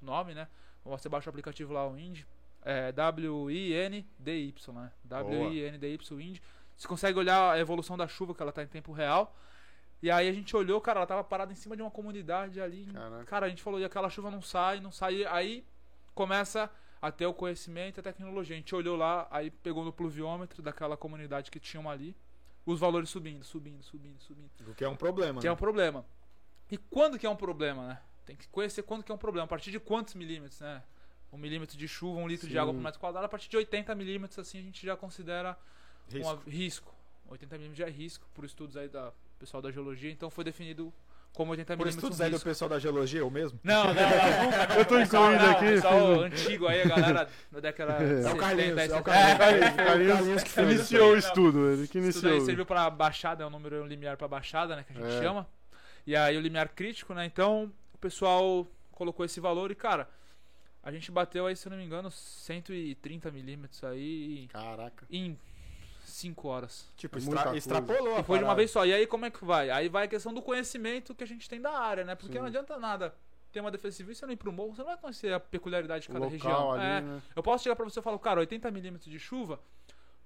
o 0.00 0.06
nome, 0.06 0.32
né? 0.32 0.48
Você 0.82 1.10
baixa 1.10 1.28
o 1.28 1.30
aplicativo 1.30 1.74
lá, 1.74 1.86
o 1.86 1.92
WIND. 1.92 2.24
É 2.62 2.90
W-I-N-D-Y, 2.92 4.72
né? 4.72 4.90
W-I-N-D-Y, 5.04 6.14
WIND. 6.16 6.40
Você 6.74 6.88
consegue 6.88 7.18
olhar 7.18 7.52
a 7.52 7.58
evolução 7.58 7.98
da 7.98 8.08
chuva, 8.08 8.34
que 8.34 8.40
ela 8.40 8.50
tá 8.50 8.62
em 8.62 8.66
tempo 8.66 8.92
real. 8.92 9.36
E 10.02 10.10
aí 10.10 10.28
a 10.28 10.32
gente 10.32 10.56
olhou, 10.56 10.80
cara, 10.80 11.00
ela 11.00 11.06
tava 11.06 11.22
parada 11.22 11.52
em 11.52 11.56
cima 11.56 11.76
de 11.76 11.82
uma 11.82 11.90
comunidade 11.90 12.60
ali. 12.60 12.86
Caraca. 12.86 13.24
Cara, 13.24 13.46
a 13.46 13.48
gente 13.48 13.62
falou, 13.62 13.78
e 13.78 13.84
aquela 13.84 14.08
chuva 14.08 14.30
não 14.30 14.40
sai, 14.40 14.80
não 14.80 14.90
sai. 14.90 15.24
Aí 15.26 15.64
começa 16.14 16.70
a 17.02 17.10
ter 17.10 17.26
o 17.26 17.34
conhecimento 17.34 17.98
e 17.98 18.00
a 18.00 18.02
tecnologia. 18.02 18.56
A 18.56 18.58
gente 18.58 18.74
olhou 18.74 18.96
lá, 18.96 19.28
aí 19.30 19.50
pegou 19.50 19.84
no 19.84 19.92
pluviômetro 19.92 20.62
daquela 20.62 20.96
comunidade 20.96 21.50
que 21.50 21.60
tinham 21.60 21.88
ali, 21.88 22.16
os 22.64 22.80
valores 22.80 23.10
subindo, 23.10 23.44
subindo, 23.44 23.82
subindo, 23.82 24.20
subindo. 24.20 24.50
O 24.70 24.74
que 24.74 24.84
é 24.84 24.88
um 24.88 24.96
problema. 24.96 25.40
Que 25.40 25.46
é 25.46 25.50
né? 25.50 25.54
um 25.54 25.56
problema. 25.56 26.04
E 26.70 26.78
quando 26.78 27.18
que 27.18 27.26
é 27.26 27.30
um 27.30 27.36
problema, 27.36 27.88
né? 27.88 28.02
Tem 28.24 28.36
que 28.36 28.48
conhecer 28.48 28.82
quando 28.82 29.02
que 29.02 29.10
é 29.10 29.14
um 29.14 29.18
problema. 29.18 29.44
A 29.44 29.48
partir 29.48 29.70
de 29.70 29.80
quantos 29.80 30.14
milímetros, 30.14 30.60
né? 30.60 30.82
Um 31.32 31.38
milímetro 31.38 31.76
de 31.76 31.88
chuva, 31.88 32.20
um 32.20 32.28
litro 32.28 32.46
de 32.46 32.54
Sim. 32.54 32.58
água 32.58 32.72
por 32.72 32.80
metro 32.80 33.00
quadrado. 33.00 33.26
A 33.26 33.28
partir 33.28 33.48
de 33.48 33.56
80 33.56 33.94
milímetros, 33.94 34.38
assim, 34.38 34.58
a 34.58 34.62
gente 34.62 34.84
já 34.84 34.96
considera 34.96 35.58
Risco. 36.08 36.32
um 36.32 36.50
risco. 36.50 36.94
80 37.28 37.56
milímetros 37.56 37.78
já 37.78 37.86
é 37.86 37.90
risco, 37.90 38.28
por 38.34 38.44
estudos 38.44 38.76
aí 38.76 38.88
da 38.88 39.12
pessoal 39.40 39.60
da 39.62 39.70
geologia. 39.72 40.10
Então 40.12 40.30
foi 40.30 40.44
definido 40.44 40.92
como 41.32 41.52
80 41.52 41.76
Por 41.76 41.86
milímetros 41.86 41.96
estudos 41.96 42.20
um 42.20 42.24
aí 42.24 42.30
do 42.30 42.34
risco. 42.34 42.48
pessoal 42.48 42.68
da 42.68 42.78
geologia, 42.78 43.20
eu 43.20 43.30
mesmo? 43.30 43.58
Não, 43.64 43.84
não, 43.86 43.94
não. 43.94 44.76
Eu 44.76 44.84
tô 44.84 44.94
não, 44.98 45.50
aqui, 45.50 45.64
Pessoal 45.66 46.20
antigo 46.22 46.66
aí, 46.66 46.82
a 46.82 46.86
galera 46.86 47.28
da 47.50 47.60
década 47.60 47.92
É 48.02 48.18
o 48.18 48.22
70, 48.22 48.36
Carlinhos, 48.36 48.78
é 48.78 48.84
o 48.84 48.88
70. 48.88 49.02
Carlinhos. 49.02 49.38
Carlinhos, 49.38 49.74
Carlinhos 49.76 50.14
Carlinhos 50.14 50.42
que 50.44 50.60
iniciou 50.60 51.12
o 51.12 51.16
estudo, 51.16 51.70
ele 51.70 51.88
que 51.88 51.98
Isso 51.98 52.20
daí 52.22 52.30
iniciou. 52.32 52.46
serviu 52.46 52.66
pra 52.66 52.90
baixada, 52.90 53.42
é 53.44 53.46
um 53.46 53.50
número 53.50 53.86
limiar 53.86 54.16
pra 54.16 54.28
baixada, 54.28 54.76
né? 54.76 54.84
Que 54.84 54.92
a 54.92 54.96
gente 54.96 55.16
É. 55.16 55.22
chama. 55.22 55.46
E 56.06 56.14
aí 56.16 56.36
o 56.36 56.40
limiar 56.40 56.68
crítico, 56.70 57.14
né? 57.14 57.24
Então 57.24 57.72
o 57.94 57.98
pessoal 57.98 58.66
colocou 58.90 59.24
esse 59.24 59.38
valor 59.40 59.70
e, 59.70 59.74
cara, 59.74 60.08
a 60.82 60.90
gente 60.90 61.10
bateu 61.12 61.46
aí, 61.46 61.54
se 61.54 61.66
eu 61.68 61.70
não 61.70 61.78
me 61.78 61.84
engano, 61.84 62.10
130 62.10 63.30
milímetros 63.30 63.84
aí 63.84 64.48
Caraca. 64.48 65.06
em 65.10 65.38
5 66.12 66.48
horas. 66.48 66.88
Tipo, 66.96 67.16
É 67.16 67.18
extra- 67.20 67.56
extrapolou. 67.56 68.16
a 68.16 68.20
E 68.20 68.22
foi 68.24 68.38
de 68.38 68.44
uma 68.44 68.54
vez 68.54 68.70
só. 68.70 68.84
E 68.86 68.92
aí 68.92 69.06
como 69.06 69.24
é 69.26 69.30
que 69.30 69.44
vai? 69.44 69.70
Aí 69.70 69.88
vai 69.88 70.04
a 70.04 70.08
questão 70.08 70.32
do 70.34 70.42
conhecimento 70.42 71.14
que 71.14 71.24
a 71.24 71.26
gente 71.26 71.48
tem 71.48 71.60
da 71.60 71.72
área, 71.72 72.04
né? 72.04 72.14
Porque 72.14 72.34
Sim. 72.34 72.38
não 72.40 72.46
adianta 72.46 72.78
nada 72.78 73.14
ter 73.52 73.60
uma 73.60 73.70
defesa 73.70 73.96
civil 73.96 74.12
e 74.12 74.14
você 74.14 74.24
não 74.26 74.32
ir 74.32 74.36
pro 74.36 74.52
morro, 74.52 74.74
você 74.76 74.82
não 74.82 74.88
vai 74.90 74.96
conhecer 74.98 75.32
a 75.32 75.40
peculiaridade 75.40 76.02
de 76.02 76.08
cada 76.08 76.20
local 76.20 76.30
região. 76.30 76.72
ali, 76.72 76.82
É, 76.84 77.00
né? 77.00 77.22
eu 77.34 77.42
posso 77.42 77.64
chegar 77.64 77.74
pra 77.74 77.84
você 77.84 77.98
e 77.98 78.02
falar, 78.02 78.18
cara, 78.20 78.38
80 78.40 78.70
milímetros 78.70 79.10
de 79.10 79.18
chuva 79.18 79.58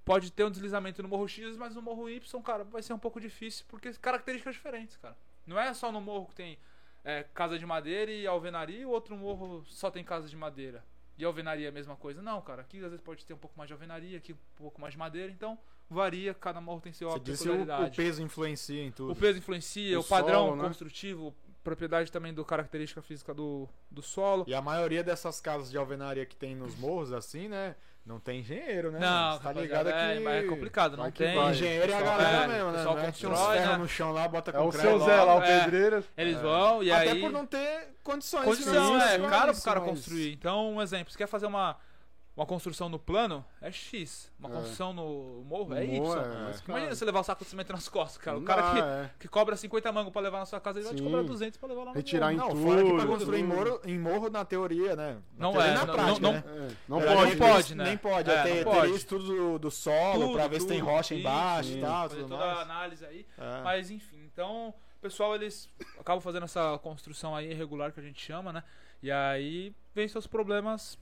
pode 0.05 0.31
ter 0.31 0.45
um 0.45 0.51
deslizamento 0.51 1.03
no 1.03 1.09
morro 1.09 1.27
X, 1.27 1.57
mas 1.57 1.75
no 1.75 1.81
morro 1.81 2.11
Y, 2.11 2.43
cara, 2.43 2.65
vai 2.65 2.83
ser 2.83 2.93
um 2.93 2.99
pouco 2.99 3.19
difícil, 3.19 3.65
porque 3.69 3.93
características 3.95 4.55
diferentes, 4.55 4.97
cara. 4.99 5.17
Não 5.47 5.59
é 5.59 5.73
só 5.73 5.91
no 5.91 6.01
morro 6.03 6.27
que 6.27 6.35
tem 6.35 6.59
é, 7.03 7.23
casa 7.35 7.59
de 7.59 7.65
madeira 7.67 8.11
e 8.11 8.27
alvenaria 8.27 8.81
e 8.81 8.85
o 8.87 8.91
outro 8.91 9.17
morro 9.17 9.65
só 9.69 9.91
tem 9.91 10.05
casa 10.05 10.29
de 10.29 10.37
madeira. 10.37 10.85
De 11.17 11.25
alvenaria 11.25 11.67
é 11.67 11.69
a 11.69 11.73
mesma 11.73 11.97
coisa. 11.97 12.21
Não, 12.21 12.41
cara, 12.41 12.63
aqui 12.63 12.79
às 12.79 12.91
vezes 12.91 13.01
pode 13.01 13.25
ter 13.25 13.35
um 13.35 13.39
pouco 13.39 13.57
mais 13.57 13.69
de 13.69 13.73
alvenaria, 13.73 14.19
aqui 14.19 14.33
um 14.33 14.39
pouco 14.57 14.81
mais 14.81 14.93
de 14.93 14.99
madeira, 14.99 15.31
então 15.33 15.59
varia, 15.89 16.35
cada 16.35 16.61
morro 16.61 16.81
tem 16.81 16.93
sua 16.93 17.11
Você 17.13 17.21
disse 17.21 17.49
o, 17.49 17.63
o 17.63 17.91
peso 17.95 18.23
influencia 18.23 18.83
em 18.83 18.91
tudo. 18.91 19.13
O 19.13 19.17
peso 19.17 19.39
influencia, 19.39 19.99
O 19.99 20.03
o, 20.03 20.05
padrão 20.05 20.47
solo, 20.47 20.57
né? 20.57 20.69
construtivo, 20.69 21.35
propriedade 21.65 22.13
também 22.13 22.33
do 22.33 22.45
característica 22.45 23.03
física 23.03 23.33
do, 23.35 23.69
do 23.91 24.03
solo. 24.03 24.45
E 24.47 24.55
a 24.55 24.61
maioria 24.63 25.03
dessas 25.03 25.41
casas 25.41 25.71
de 25.71 25.79
alvenaria 25.79 26.25
que 26.27 26.37
tem 26.37 26.55
nos 26.55 26.77
morros, 26.79 27.13
assim, 27.13 27.49
né? 27.49 27.75
Não 28.07 28.21
tem 28.21 28.41
engenheiro, 28.41 28.93
né? 28.93 28.99
Não, 28.99 29.33
Você 29.39 29.43
tá 29.43 29.53
ligado 29.55 29.89
é, 29.89 30.15
que. 30.17 30.21
mas 30.21 30.45
é 30.45 30.47
complicado, 30.47 30.95
não 30.95 31.11
que 31.11 31.25
tem. 31.25 31.35
vai. 31.35 31.53
Engenheiro 31.53 31.91
é 31.91 31.95
a 31.97 32.03
galera 32.03 32.45
é, 32.45 32.47
mesmo, 32.49 32.71
né? 32.71 32.77
pessoal 32.77 32.95
Mete 32.97 33.07
uns 33.27 33.31
constrói, 33.31 33.59
né? 33.61 33.77
no 33.79 33.89
chão 33.89 34.13
lá, 34.13 34.29
bota 34.29 34.51
É 34.51 34.55
com 34.55 34.69
o 34.69 34.73
seu. 34.73 34.99
Zé 34.99 35.23
lá, 35.23 35.37
o 35.39 35.43
É. 35.43 35.61
pedreiro. 35.65 36.05
Eles 36.15 36.37
vão 36.39 36.83
e 36.83 36.93
Até 36.93 37.13
aí. 37.13 37.21
por 37.23 37.33
não 37.33 37.47
ter 37.47 37.95
condições. 38.03 38.45
Condição, 38.45 39.01
é 39.01 39.19
caro 39.31 39.55
pro 39.55 39.63
cara 39.63 39.81
mas- 39.81 39.89
construir. 39.89 40.33
Então, 40.35 40.75
um 40.75 40.83
exemplo, 40.83 41.11
você 41.11 41.17
quer 41.17 41.27
fazer 41.27 41.47
uma, 41.47 41.79
uma 42.37 42.45
construção 42.47 42.89
no 42.89 42.99
plano, 42.99 43.45
é 43.63 43.71
X. 43.71 44.31
Uma 44.41 44.49
É. 44.49 44.53
construção 44.53 44.93
no 44.93 45.45
morro 45.47 45.73
é 45.75 45.85
Y. 45.85 46.01
morro, 46.03 46.15
é 46.15 46.19
mais 46.19 46.61
Imagina 46.61 46.81
caro. 46.87 46.97
você 46.97 47.05
levar 47.05 47.21
o 47.21 47.23
saco 47.23 47.45
de 47.45 47.51
cimento 47.51 47.73
nas 47.73 47.89
costas, 47.89 48.19
cara. 48.23 48.37
O 48.37 48.41
Não 48.41 48.47
cara 48.47 48.63
dá, 48.63 48.73
que, 48.73 48.79
é. 48.81 49.11
que 49.21 49.29
cobra 49.29 49.57
50 49.57 49.93
mangos 49.93 50.13
pra 50.13 50.21
levar 50.21 50.41
na 50.41 50.47
sua 50.47 50.59
casa, 50.61 50.79
ele 50.81 50.87
vai 50.87 50.95
te 50.97 50.99
Sim. 50.99 51.05
cobrar 51.05 51.23
200 51.23 51.57
pra 51.59 51.69
levar 51.69 51.81
lá 51.85 51.91
no 51.91 51.97
Retirar 51.97 52.33
morro. 52.33 52.51
em 52.51 52.55
Não, 52.55 52.63
fora 52.63 52.83
que 52.83 52.89
pra 52.91 52.99
tudo, 53.01 53.09
construir 53.17 53.41
em 53.41 53.49
tudo. 53.49 53.55
morro, 53.57 53.81
em 53.85 53.99
morro 53.99 54.31
na 54.31 54.45
teoria, 54.45 54.97
né? 54.97 55.13
Na 55.15 55.47
Não 55.47 55.53
teoria 55.53 55.71
é, 55.71 55.75
na 55.75 55.87
não- 55.87 55.95
prática, 55.95 56.21
não- 56.21 56.33
né? 56.33 56.45
É, 56.47 56.77
não 56.89 57.01
Na 57.01 57.07
pode. 57.07 57.25
nem 57.29 57.37
pode, 57.39 57.75
né? 57.77 57.85
Nem 57.85 57.97
pode. 57.99 58.31
É, 58.31 58.35
É, 58.35 58.37
não 58.37 58.45
ter, 58.45 58.65
pode. 58.65 58.91
ter 58.91 58.97
estudo 58.97 59.25
do, 59.25 59.59
do 59.61 59.71
solo 59.71 60.21
Tudo, 60.23 60.33
pra 60.35 60.49
ver 60.49 60.61
se 60.61 60.67
tem 60.67 60.81
tudo, 60.81 60.91
rocha 60.91 61.15
isso, 61.15 61.21
embaixo 61.21 61.69
sim. 61.71 61.79
e 61.79 61.81
tal, 61.81 62.09
fazer 62.09 62.21
tudo 62.23 62.31
toda 62.31 62.45
a 62.45 62.63
análise 62.63 63.05
aí. 63.07 63.27
É. 63.39 63.63
Mas 63.63 63.91
enfim, 63.91 64.29
então 64.33 64.71
o 64.71 65.01
pessoal 65.01 65.35
eles 65.37 65.71
acabam 66.01 66.21
fazendo 66.21 66.45
essa 66.45 66.77
construção 66.79 67.37
aí 67.37 67.51
irregular 67.53 67.93
que 67.93 68.01
a 68.01 68.03
gente 68.03 68.21
chama, 68.21 68.53
né? 68.53 68.65
E 69.03 69.11
aí 69.13 69.73
vem 69.95 70.09
seus 70.09 70.27
problemas 70.27 70.99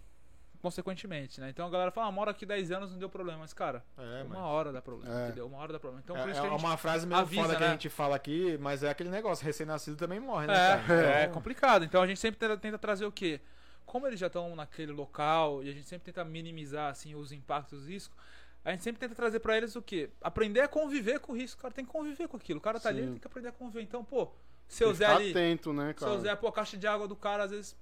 consequentemente, 0.62 1.40
né? 1.40 1.50
Então 1.50 1.66
a 1.66 1.70
galera 1.70 1.90
fala, 1.90 2.06
ah, 2.06 2.12
moro 2.12 2.30
aqui 2.30 2.46
10 2.46 2.70
anos, 2.70 2.92
não 2.92 2.98
deu 2.98 3.08
problema. 3.10 3.40
Mas, 3.40 3.52
cara, 3.52 3.84
É, 3.98 4.22
uma 4.22 4.36
mas- 4.36 4.38
hora 4.38 4.72
dá 4.72 4.80
problema, 4.80 5.12
É. 5.22 5.26
entendeu? 5.26 5.46
Uma 5.46 5.58
hora 5.58 5.72
dá 5.72 5.80
problema. 5.80 6.00
Então 6.04 6.14
por 6.16 6.28
É, 6.28 6.30
isso 6.30 6.38
é 6.38 6.42
que 6.42 6.46
a 6.46 6.50
gente 6.50 6.64
uma 6.64 6.76
frase 6.76 7.06
meio 7.06 7.20
avisa, 7.20 7.42
foda 7.42 7.54
que 7.56 7.60
né? 7.60 7.66
a 7.66 7.72
gente 7.72 7.88
fala 7.90 8.14
aqui, 8.16 8.56
mas 8.58 8.82
é 8.84 8.88
aquele 8.90 9.10
negócio, 9.10 9.44
recém-nascido 9.44 9.96
também 9.96 10.20
morre, 10.20 10.46
né? 10.46 10.54
É, 10.54 10.76
cara? 10.86 10.94
é 10.94 11.22
Então, 11.24 11.34
complicado. 11.34 11.84
Então 11.84 12.00
a 12.00 12.06
gente 12.06 12.20
sempre 12.20 12.38
tenta, 12.38 12.56
tenta 12.56 12.78
trazer 12.78 13.04
o 13.04 13.12
quê? 13.12 13.40
Como 13.84 14.06
eles 14.06 14.18
já 14.20 14.28
estão 14.28 14.54
naquele 14.54 14.92
local 14.92 15.62
e 15.64 15.68
a 15.68 15.72
gente 15.72 15.86
sempre 15.88 16.04
tenta 16.12 16.24
minimizar 16.24 16.90
assim 16.90 17.14
os 17.16 17.32
impactos, 17.32 17.80
os 17.80 17.88
riscos, 17.88 18.16
a 18.64 18.70
gente 18.70 18.84
sempre 18.84 19.00
tenta 19.00 19.14
trazer 19.16 19.40
pra 19.40 19.56
eles 19.56 19.74
o 19.74 19.82
quê? 19.82 20.08
Aprender 20.20 20.60
a 20.60 20.68
conviver 20.68 21.18
com 21.18 21.32
o 21.32 21.36
risco. 21.36 21.58
O 21.58 21.62
cara 21.62 21.74
tem 21.74 21.84
que 21.84 21.90
conviver 21.90 22.28
com 22.28 22.36
aquilo. 22.36 22.58
O 22.60 22.62
cara 22.62 22.78
tá 22.78 22.88
ali, 22.88 22.98
Sim. 23.00 23.02
ele 23.06 23.12
tem 23.14 23.20
que 23.20 23.26
aprender 23.26 23.48
a 23.48 23.52
conviver. 23.52 23.82
Então, 23.82 24.04
pô, 24.04 24.30
seu 24.68 24.90
que 24.90 24.94
Zé 24.98 25.06
ali, 25.06 25.30
atento, 25.32 25.72
né, 25.72 25.92
cara? 25.94 26.12
seu 26.12 26.20
Zé, 26.20 26.36
pô, 26.36 26.46
a 26.46 26.52
caixa 26.52 26.76
de 26.76 26.86
água 26.86 27.08
do 27.08 27.16
cara 27.16 27.42
às 27.42 27.50
vezes, 27.50 27.76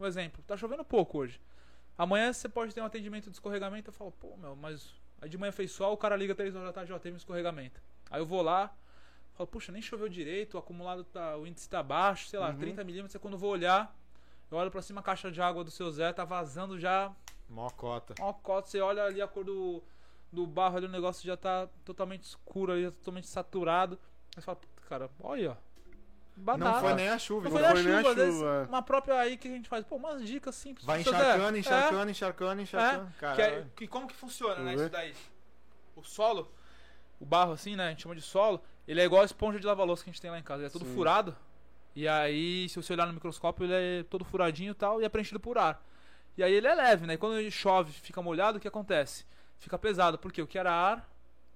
um 0.00 0.06
exemplo, 0.06 0.42
tá 0.46 0.56
chovendo 0.56 0.82
pouco 0.82 1.18
hoje. 1.18 1.38
Amanhã 1.96 2.32
você 2.32 2.48
pode 2.48 2.74
ter 2.74 2.80
um 2.80 2.84
atendimento 2.86 3.24
de 3.30 3.36
escorregamento, 3.36 3.90
eu 3.90 3.92
falo, 3.94 4.10
pô, 4.12 4.36
meu, 4.36 4.56
mas 4.56 4.94
aí 5.20 5.28
de 5.28 5.36
manhã 5.38 5.52
fez 5.52 5.70
sol, 5.72 5.92
o 5.92 5.96
cara 5.96 6.16
liga 6.16 6.34
3 6.34 6.54
horas 6.54 6.68
da 6.68 6.72
tarde, 6.72 6.92
ó, 6.92 6.98
teve 6.98 7.14
um 7.14 7.16
escorregamento. 7.18 7.80
Aí 8.10 8.20
eu 8.20 8.26
vou 8.26 8.42
lá, 8.42 8.74
falo, 9.34 9.46
puxa, 9.46 9.70
nem 9.70 9.80
choveu 9.82 10.08
direito, 10.08 10.54
o 10.54 10.58
acumulado 10.58 11.04
tá, 11.04 11.36
o 11.36 11.46
índice 11.46 11.68
tá 11.68 11.82
baixo, 11.82 12.28
sei 12.28 12.38
lá, 12.38 12.50
Uhum. 12.50 12.58
30 12.58 12.82
milímetros, 12.84 13.14
aí 13.14 13.20
quando 13.20 13.34
eu 13.34 13.38
vou 13.38 13.50
olhar, 13.50 13.94
eu 14.50 14.58
olho 14.58 14.70
pra 14.70 14.82
cima, 14.82 15.00
a 15.00 15.04
caixa 15.04 15.30
de 15.30 15.40
água 15.40 15.62
do 15.62 15.70
seu 15.70 15.90
Zé 15.90 16.12
tá 16.12 16.24
vazando 16.24 16.78
já, 16.78 17.14
Mó 17.48 17.68
cota. 17.70 18.14
ó, 18.20 18.32
cota, 18.32 18.68
você 18.68 18.80
olha 18.80 19.04
ali 19.04 19.20
a 19.20 19.28
cor 19.28 19.44
do, 19.44 19.82
do 20.32 20.46
barro 20.46 20.78
ali, 20.78 20.86
o 20.86 20.90
negócio 20.90 21.24
já 21.26 21.36
tá 21.36 21.68
totalmente 21.84 22.22
escuro 22.24 22.72
ali, 22.72 22.90
totalmente 22.90 23.26
saturado. 23.28 23.98
Aí 24.34 24.40
você 24.40 24.42
fala, 24.42 24.56
puta, 24.56 24.82
cara, 24.88 25.10
olha, 25.22 25.52
ó. 25.52 25.56
Batata. 26.34 26.70
Não 26.70 26.80
foi 26.80 26.94
nem 26.94 27.08
a 27.08 27.18
chuva. 27.18 27.44
Não 27.44 27.50
foi 27.50 27.60
nem 27.60 27.70
a 27.70 27.74
nem 27.74 27.94
a 27.94 28.02
chuva, 28.02 28.26
chuva, 28.26 28.64
é. 28.64 28.68
uma 28.68 28.82
própria 28.82 29.18
aí 29.18 29.36
que 29.36 29.48
a 29.48 29.50
gente 29.50 29.68
faz, 29.68 29.84
pô, 29.84 29.96
umas 29.96 30.24
dicas 30.24 30.54
simples. 30.54 30.84
Vai 30.84 31.02
Seu 31.02 31.12
Zé, 31.12 31.18
encharcando, 31.18 31.56
é, 31.56 31.60
encharcando, 31.60 32.10
encharcando, 32.10 32.62
encharcando. 32.62 33.12
é, 33.20 33.34
que, 33.34 33.42
é, 33.42 33.66
que 33.76 33.86
como 33.86 34.06
que 34.06 34.14
funciona, 34.14 34.62
né, 34.62 34.74
isso 34.74 34.88
daí? 34.88 35.14
O 35.94 36.02
solo, 36.02 36.50
o 37.20 37.26
barro 37.26 37.52
assim, 37.52 37.76
né, 37.76 37.88
a 37.88 37.90
gente 37.90 38.02
chama 38.02 38.14
de 38.14 38.22
solo, 38.22 38.60
ele 38.88 39.00
é 39.00 39.04
igual 39.04 39.22
a 39.22 39.24
esponja 39.24 39.60
de 39.60 39.66
lava-louça 39.66 40.02
que 40.02 40.10
a 40.10 40.12
gente 40.12 40.22
tem 40.22 40.30
lá 40.30 40.38
em 40.38 40.42
casa, 40.42 40.62
ele 40.62 40.68
é 40.68 40.70
todo 40.70 40.86
Sim. 40.86 40.94
furado, 40.94 41.36
e 41.94 42.08
aí, 42.08 42.66
se 42.70 42.76
você 42.76 42.94
olhar 42.94 43.06
no 43.06 43.12
microscópio, 43.12 43.66
ele 43.66 44.00
é 44.00 44.02
todo 44.04 44.24
furadinho 44.24 44.70
e 44.70 44.74
tal, 44.74 45.00
e 45.02 45.04
é 45.04 45.08
preenchido 45.10 45.38
por 45.38 45.58
ar. 45.58 45.84
E 46.36 46.42
aí 46.42 46.52
ele 46.52 46.66
é 46.66 46.74
leve, 46.74 47.06
né, 47.06 47.14
e 47.14 47.18
quando 47.18 47.36
ele 47.36 47.50
chove, 47.50 47.92
fica 47.92 48.22
molhado, 48.22 48.56
o 48.56 48.60
que 48.60 48.66
acontece? 48.66 49.26
Fica 49.58 49.78
pesado, 49.78 50.18
porque 50.18 50.40
o 50.40 50.46
que 50.46 50.58
era 50.58 50.72
ar, 50.72 51.08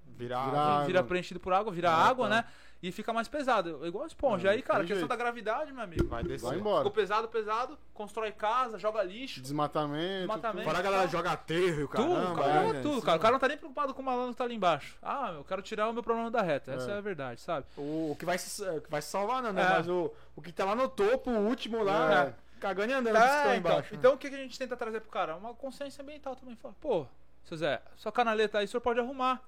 virar. 0.07 0.45
Virar 0.51 0.61
água. 0.61 0.85
vira 0.85 1.03
preenchido 1.03 1.41
por 1.41 1.53
água, 1.53 1.73
vira 1.73 1.91
Ah, 1.91 2.07
água, 2.09 2.29
tá. 2.29 2.35
né, 2.37 2.45
e 2.83 2.93
fica 2.93 3.13
mais 3.13 3.27
pesado, 3.27 3.85
igual 3.87 4.05
a 4.05 4.07
esponja. 4.07 4.49
É, 4.49 4.53
aí, 4.53 4.63
cara, 4.63 4.81
questão 4.81 4.97
jeito. 4.99 5.09
da 5.09 5.17
gravidade, 5.17 5.73
meu 5.73 5.83
amigo. 5.83 6.07
Vai 6.07 6.23
descer. 6.23 6.47
Vai 6.47 6.59
embora. 6.59 6.79
Ficou 6.79 6.91
pesado, 6.93 7.27
pesado, 7.29 7.79
constrói 7.95 8.31
casa, 8.33 8.79
joga 8.79 9.03
lixo. 9.03 9.41
Desmatamento. 9.41 10.19
Desmatamento. 10.27 10.65
Fora 10.67 10.79
a 10.79 10.83
galera 10.83 11.09
joga 11.09 11.33
aterro 11.33 11.81
e 11.81 11.85
o 11.85 11.89
Tudo, 11.89 12.15
caramba. 12.15 12.43
cara, 12.43 12.73
né? 12.75 12.81
tudo, 12.83 13.03
cara. 13.03 13.17
O 13.17 13.21
cara 13.21 13.33
não 13.33 13.39
tá 13.41 13.49
nem 13.49 13.57
preocupado 13.57 13.95
com 13.95 14.03
o 14.03 14.05
malandro 14.05 14.33
que 14.33 14.37
tá 14.39 14.45
ali 14.45 14.55
embaixo. 14.55 14.97
Ah, 15.03 15.33
eu 15.37 15.45
quero 15.45 15.63
tirar 15.63 15.89
o 15.89 15.93
meu 15.93 16.03
problema 16.03 16.31
da 16.31 16.43
reta. 16.43 16.73
Essa 16.73 16.91
é, 16.91 16.95
É. 16.95 16.99
a 16.99 17.01
verdade, 17.01 17.41
sabe? 17.41 17.67
O, 17.77 18.11
o 18.13 18.17
que 18.19 18.25
vai 18.27 18.37
se, 18.39 18.63
o 18.63 18.81
que 18.83 18.91
vai 18.91 19.01
se 19.03 19.09
salvar, 19.09 19.43
não, 19.43 19.53
né? 19.53 19.63
É. 19.63 19.69
Mas 19.71 19.89
o, 19.89 20.13
o 20.37 20.43
que 20.43 20.53
tá 20.53 20.65
lá 20.65 20.75
no 20.75 20.89
topo, 20.89 21.31
o 21.31 21.47
último 21.49 21.83
lá, 21.83 22.27
É. 22.27 22.35
cagando 22.61 22.91
e 22.93 22.95
andando, 22.95 23.15
que 23.17 23.21
estão 23.23 23.37
É, 23.51 23.57
então, 23.57 23.73
embaixo. 23.73 23.93
né? 23.95 23.99
então 23.99 24.15
o 24.15 24.19
que 24.19 24.29
que 24.29 24.35
a 24.35 24.39
gente 24.39 24.59
tenta 24.59 24.77
trazer 24.77 25.01
pro 25.01 25.11
cara? 25.11 25.35
Uma 25.35 25.55
consciência 25.55 26.03
ambiental 26.03 26.37
também. 26.37 26.55
Fala, 26.57 26.75
pô, 26.81 27.07
seu 27.45 27.57
Zé, 27.57 27.81
sua 27.97 28.13
canaleta 28.13 28.59
aí 28.59 28.67
o 28.67 28.69
senhor 28.69 28.81
pode 28.83 29.01
arrumar. 29.01 29.41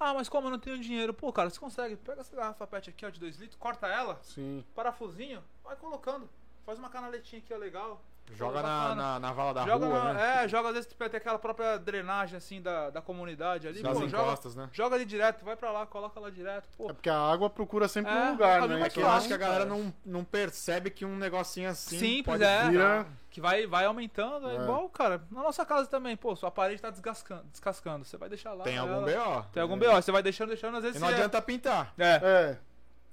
Ah, 0.00 0.14
mas 0.14 0.28
como 0.28 0.46
eu 0.46 0.52
não 0.52 0.58
tenho 0.58 0.78
dinheiro? 0.78 1.12
Pô, 1.12 1.32
cara, 1.32 1.50
você 1.50 1.58
consegue. 1.58 1.96
Pega 1.96 2.20
essa 2.20 2.34
garrafa 2.36 2.66
PET 2.66 2.90
aqui, 2.90 3.04
ó, 3.04 3.10
de 3.10 3.18
2 3.18 3.36
litros, 3.36 3.58
corta 3.58 3.86
ela, 3.88 4.18
Sim. 4.22 4.64
parafusinho, 4.74 5.42
vai 5.64 5.74
colocando. 5.76 6.28
Faz 6.64 6.78
uma 6.78 6.88
canaletinha 6.88 7.40
aqui, 7.42 7.52
ó, 7.52 7.56
legal. 7.56 8.00
Joga 8.36 8.62
na, 8.62 8.94
na, 8.94 9.18
na 9.20 9.32
vala 9.32 9.54
da 9.54 9.64
joga 9.64 9.86
rua, 9.86 10.04
na- 10.04 10.12
né? 10.14 10.44
É, 10.44 10.48
joga 10.48 10.68
às 10.68 10.74
vezes 10.74 10.88
tem 10.92 11.06
aquela 11.16 11.38
própria 11.38 11.78
drenagem 11.78 12.36
assim 12.36 12.60
da, 12.60 12.90
da 12.90 13.00
comunidade 13.02 13.66
ali. 13.66 13.82
Das 13.82 13.98
pô, 13.98 14.06
joga, 14.08 14.22
encostas, 14.24 14.54
né? 14.54 14.68
joga 14.72 14.96
ali 14.96 15.04
direto, 15.04 15.44
vai 15.44 15.56
pra 15.56 15.70
lá, 15.70 15.86
coloca 15.86 16.18
lá 16.20 16.30
direto. 16.30 16.68
Pô, 16.76 16.90
É 16.90 16.92
porque 16.92 17.10
a 17.10 17.18
água 17.18 17.48
procura 17.48 17.88
sempre 17.88 18.12
É, 18.12 18.14
um 18.16 18.30
lugar, 18.32 18.68
né? 18.68 18.82
É 18.82 18.88
que 18.90 19.00
eu 19.00 19.08
acho 19.10 19.26
que 19.28 19.34
a 19.34 19.36
galera 19.38 19.64
cara. 19.66 19.76
não, 19.78 19.92
não 20.04 20.24
percebe 20.24 20.90
que 20.90 21.04
um 21.04 21.16
negocinho 21.16 21.70
assim 21.70 21.98
Simples, 21.98 22.24
pode 22.24 22.44
é. 22.44 22.68
Vira. 22.70 23.06
que 23.30 23.40
vai, 23.40 23.66
vai 23.66 23.84
aumentando. 23.84 24.48
É. 24.48 24.56
É. 24.56 24.62
igual, 24.62 24.88
cara, 24.88 25.22
na 25.30 25.42
nossa 25.42 25.64
casa 25.64 25.86
também. 25.88 26.16
Pô, 26.16 26.34
sua 26.36 26.50
parede 26.50 26.80
tá 26.82 26.90
desgascando, 26.90 27.44
descascando. 27.50 28.04
Você 28.04 28.16
vai 28.16 28.28
deixar 28.28 28.52
lá. 28.52 28.64
Tem 28.64 28.76
ela- 28.76 28.94
algum 28.94 29.04
BO. 29.06 29.46
Tem 29.52 29.62
algum 29.62 29.74
É. 29.76 29.78
BO. 29.78 29.92
Você 30.02 30.12
vai 30.12 30.22
deixando, 30.22 30.48
deixando, 30.48 30.76
às 30.76 30.82
vezes 30.82 30.96
E 30.98 31.00
não 31.00 31.08
adianta 31.08 31.40
pintar. 31.42 31.92
É. 31.98 32.20
É, 32.22 32.58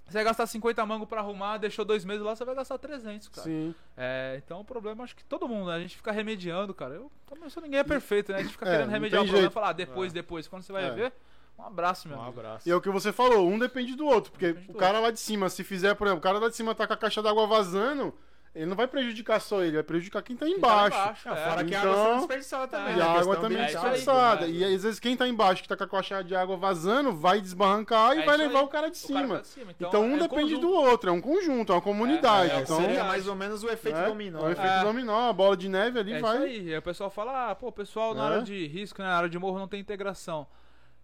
Você 0.07 0.13
vai 0.13 0.23
gastar 0.23 0.45
50 0.45 0.85
mangos 0.85 1.07
pra 1.07 1.19
arrumar, 1.21 1.57
deixou 1.57 1.83
dois 1.83 2.05
meses 2.05 2.21
lá, 2.23 2.35
você 2.35 2.45
vai 2.45 2.53
gastar 2.55 2.77
300, 2.77 3.27
cara. 3.29 3.41
sim. 3.43 3.73
É, 3.97 4.39
então 4.45 4.59
o 4.59 4.63
problema, 4.63 5.03
acho 5.03 5.15
que 5.15 5.23
todo 5.25 5.47
mundo, 5.47 5.67
né? 5.69 5.75
A 5.75 5.79
gente 5.79 5.97
fica 5.97 6.11
remediando, 6.11 6.73
cara. 6.75 6.93
Eu 6.93 7.11
também 7.27 7.49
sou 7.49 7.61
ninguém 7.63 7.79
é 7.79 7.83
perfeito, 7.83 8.31
né? 8.31 8.37
A 8.37 8.41
gente 8.43 8.51
fica 8.51 8.67
É, 8.67 8.71
querendo 8.71 8.89
remediar 8.91 9.23
o 9.23 9.25
problema 9.25 9.49
e 9.49 9.53
falar, 9.53 9.69
ah, 9.69 9.73
depois, 9.73 10.11
É. 10.11 10.13
depois. 10.13 10.47
Quando 10.47 10.61
você 10.61 10.71
vai 10.71 10.85
É. 10.85 10.91
ver, 10.91 11.13
um 11.57 11.63
abraço, 11.63 12.07
meu 12.07 12.17
Um 12.17 12.21
amigo. 12.21 12.39
abraço. 12.39 12.69
E 12.69 12.71
é 12.71 12.75
o 12.75 12.81
que 12.81 12.89
você 12.91 13.11
falou, 13.11 13.49
um 13.49 13.57
depende 13.57 13.95
do 13.95 14.05
outro. 14.05 14.31
Porque 14.31 14.53
Depende 14.53 14.71
o 14.71 14.75
cara 14.75 14.99
lá 14.99 15.09
de 15.09 15.19
cima, 15.19 15.49
se 15.49 15.63
fizer, 15.63 15.95
por 15.95 16.05
exemplo, 16.05 16.19
o 16.19 16.23
cara 16.23 16.37
lá 16.37 16.49
de 16.49 16.55
cima 16.55 16.75
tá 16.75 16.85
com 16.85 16.93
a 16.93 16.97
caixa 16.97 17.23
d'água 17.23 17.47
vazando, 17.47 18.13
ele 18.55 18.65
não 18.67 18.75
vai 18.75 18.87
prejudicar 18.87 19.39
só 19.41 19.61
ele, 19.61 19.73
vai 19.73 19.83
prejudicar 19.83 20.23
quem 20.23 20.35
tá 20.37 20.45
Quem 20.45 20.53
tá 20.53 20.57
embaixo. 20.57 20.97
embaixo, 20.97 21.29
é. 21.29 21.35
fora 21.49 21.63
que 21.65 21.75
a 21.75 21.79
Então- 21.79 21.91
água 21.91 22.05
sendo 22.05 22.17
desperdiçada 22.19 22.67
também. 22.69 22.87
É, 22.87 22.95
E 22.95 22.95
né? 22.99 23.03
a 23.03 23.05
Questão 23.05 23.21
água 23.21 23.35
também 23.37 23.57
é 23.61 23.65
disfarçada. 23.65 24.47
né? 24.47 24.51
E 24.53 24.63
às 24.75 24.83
vezes 24.83 24.99
quem 24.99 25.17
tá 25.17 25.27
embaixo, 25.27 25.61
que 25.61 25.67
tá 25.67 25.75
com 25.75 25.83
a 25.83 25.87
caixa 25.87 26.23
de 26.23 26.35
água 26.35 26.55
vazando, 26.57 27.11
vai 27.13 27.41
desbarrancar 27.41 28.15
e 28.15 28.21
É 28.21 28.25
vai 28.25 28.37
levar 28.37 28.59
aí. 28.59 28.65
o 28.65 28.67
cara 28.69 28.89
de 28.89 28.97
O 29.03 29.07
cara 29.07 29.19
cima. 29.23 29.35
tá 29.35 29.41
de 29.41 29.47
cima. 29.47 29.71
Então, 29.79 30.01
um 30.03 30.15
é 30.15 30.19
depende 30.19 30.55
conjunto. 30.55 30.61
do 30.61 30.71
outro, 30.73 31.09
é 31.09 31.13
um 31.13 31.21
conjunto, 31.21 31.71
é 31.71 31.75
uma 31.75 31.81
comunidade. 31.81 32.51
É, 32.53 32.59
então, 32.61 32.79
seria 32.79 33.03
mais 33.03 33.27
ou 33.27 33.35
menos 33.35 33.61
o 33.63 33.69
efeito 33.69 33.97
né, 33.99 34.07
dominó. 34.07 34.39
É 34.39 34.41
o 34.41 34.45
né? 34.45 34.51
efeito 34.53 34.67
É. 34.71 34.83
dominó, 34.83 35.29
a 35.29 35.33
bola 35.33 35.57
de 35.57 35.67
neve 35.67 35.99
ali 35.99 36.13
É 36.13 36.19
vai. 36.21 36.35
isso 36.37 36.45
aí. 36.45 36.71
Aí 36.73 36.77
o 36.77 36.81
pessoal 36.81 37.09
fala, 37.09 37.51
ah, 37.51 37.55
pô, 37.55 37.67
o 37.67 37.71
pessoal 37.71 38.13
na 38.15 38.23
É. 38.23 38.25
área 38.27 38.41
de 38.41 38.65
risco, 38.67 39.01
né, 39.01 39.07
na 39.09 39.17
área 39.17 39.29
de 39.29 39.37
morro 39.37 39.59
não 39.59 39.67
tem 39.67 39.79
integração. 39.81 40.47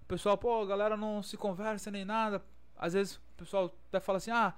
O 0.01 0.05
pessoal, 0.05 0.37
pô, 0.37 0.61
a 0.61 0.65
galera 0.65 0.95
não 0.95 1.21
se 1.21 1.35
conversa 1.37 1.91
nem 1.91 2.05
nada. 2.05 2.41
Às 2.77 2.93
vezes 2.93 3.15
o 3.15 3.21
pessoal 3.37 3.71
até 3.89 3.99
fala 3.99 4.17
assim, 4.17 4.31
ah, 4.31 4.53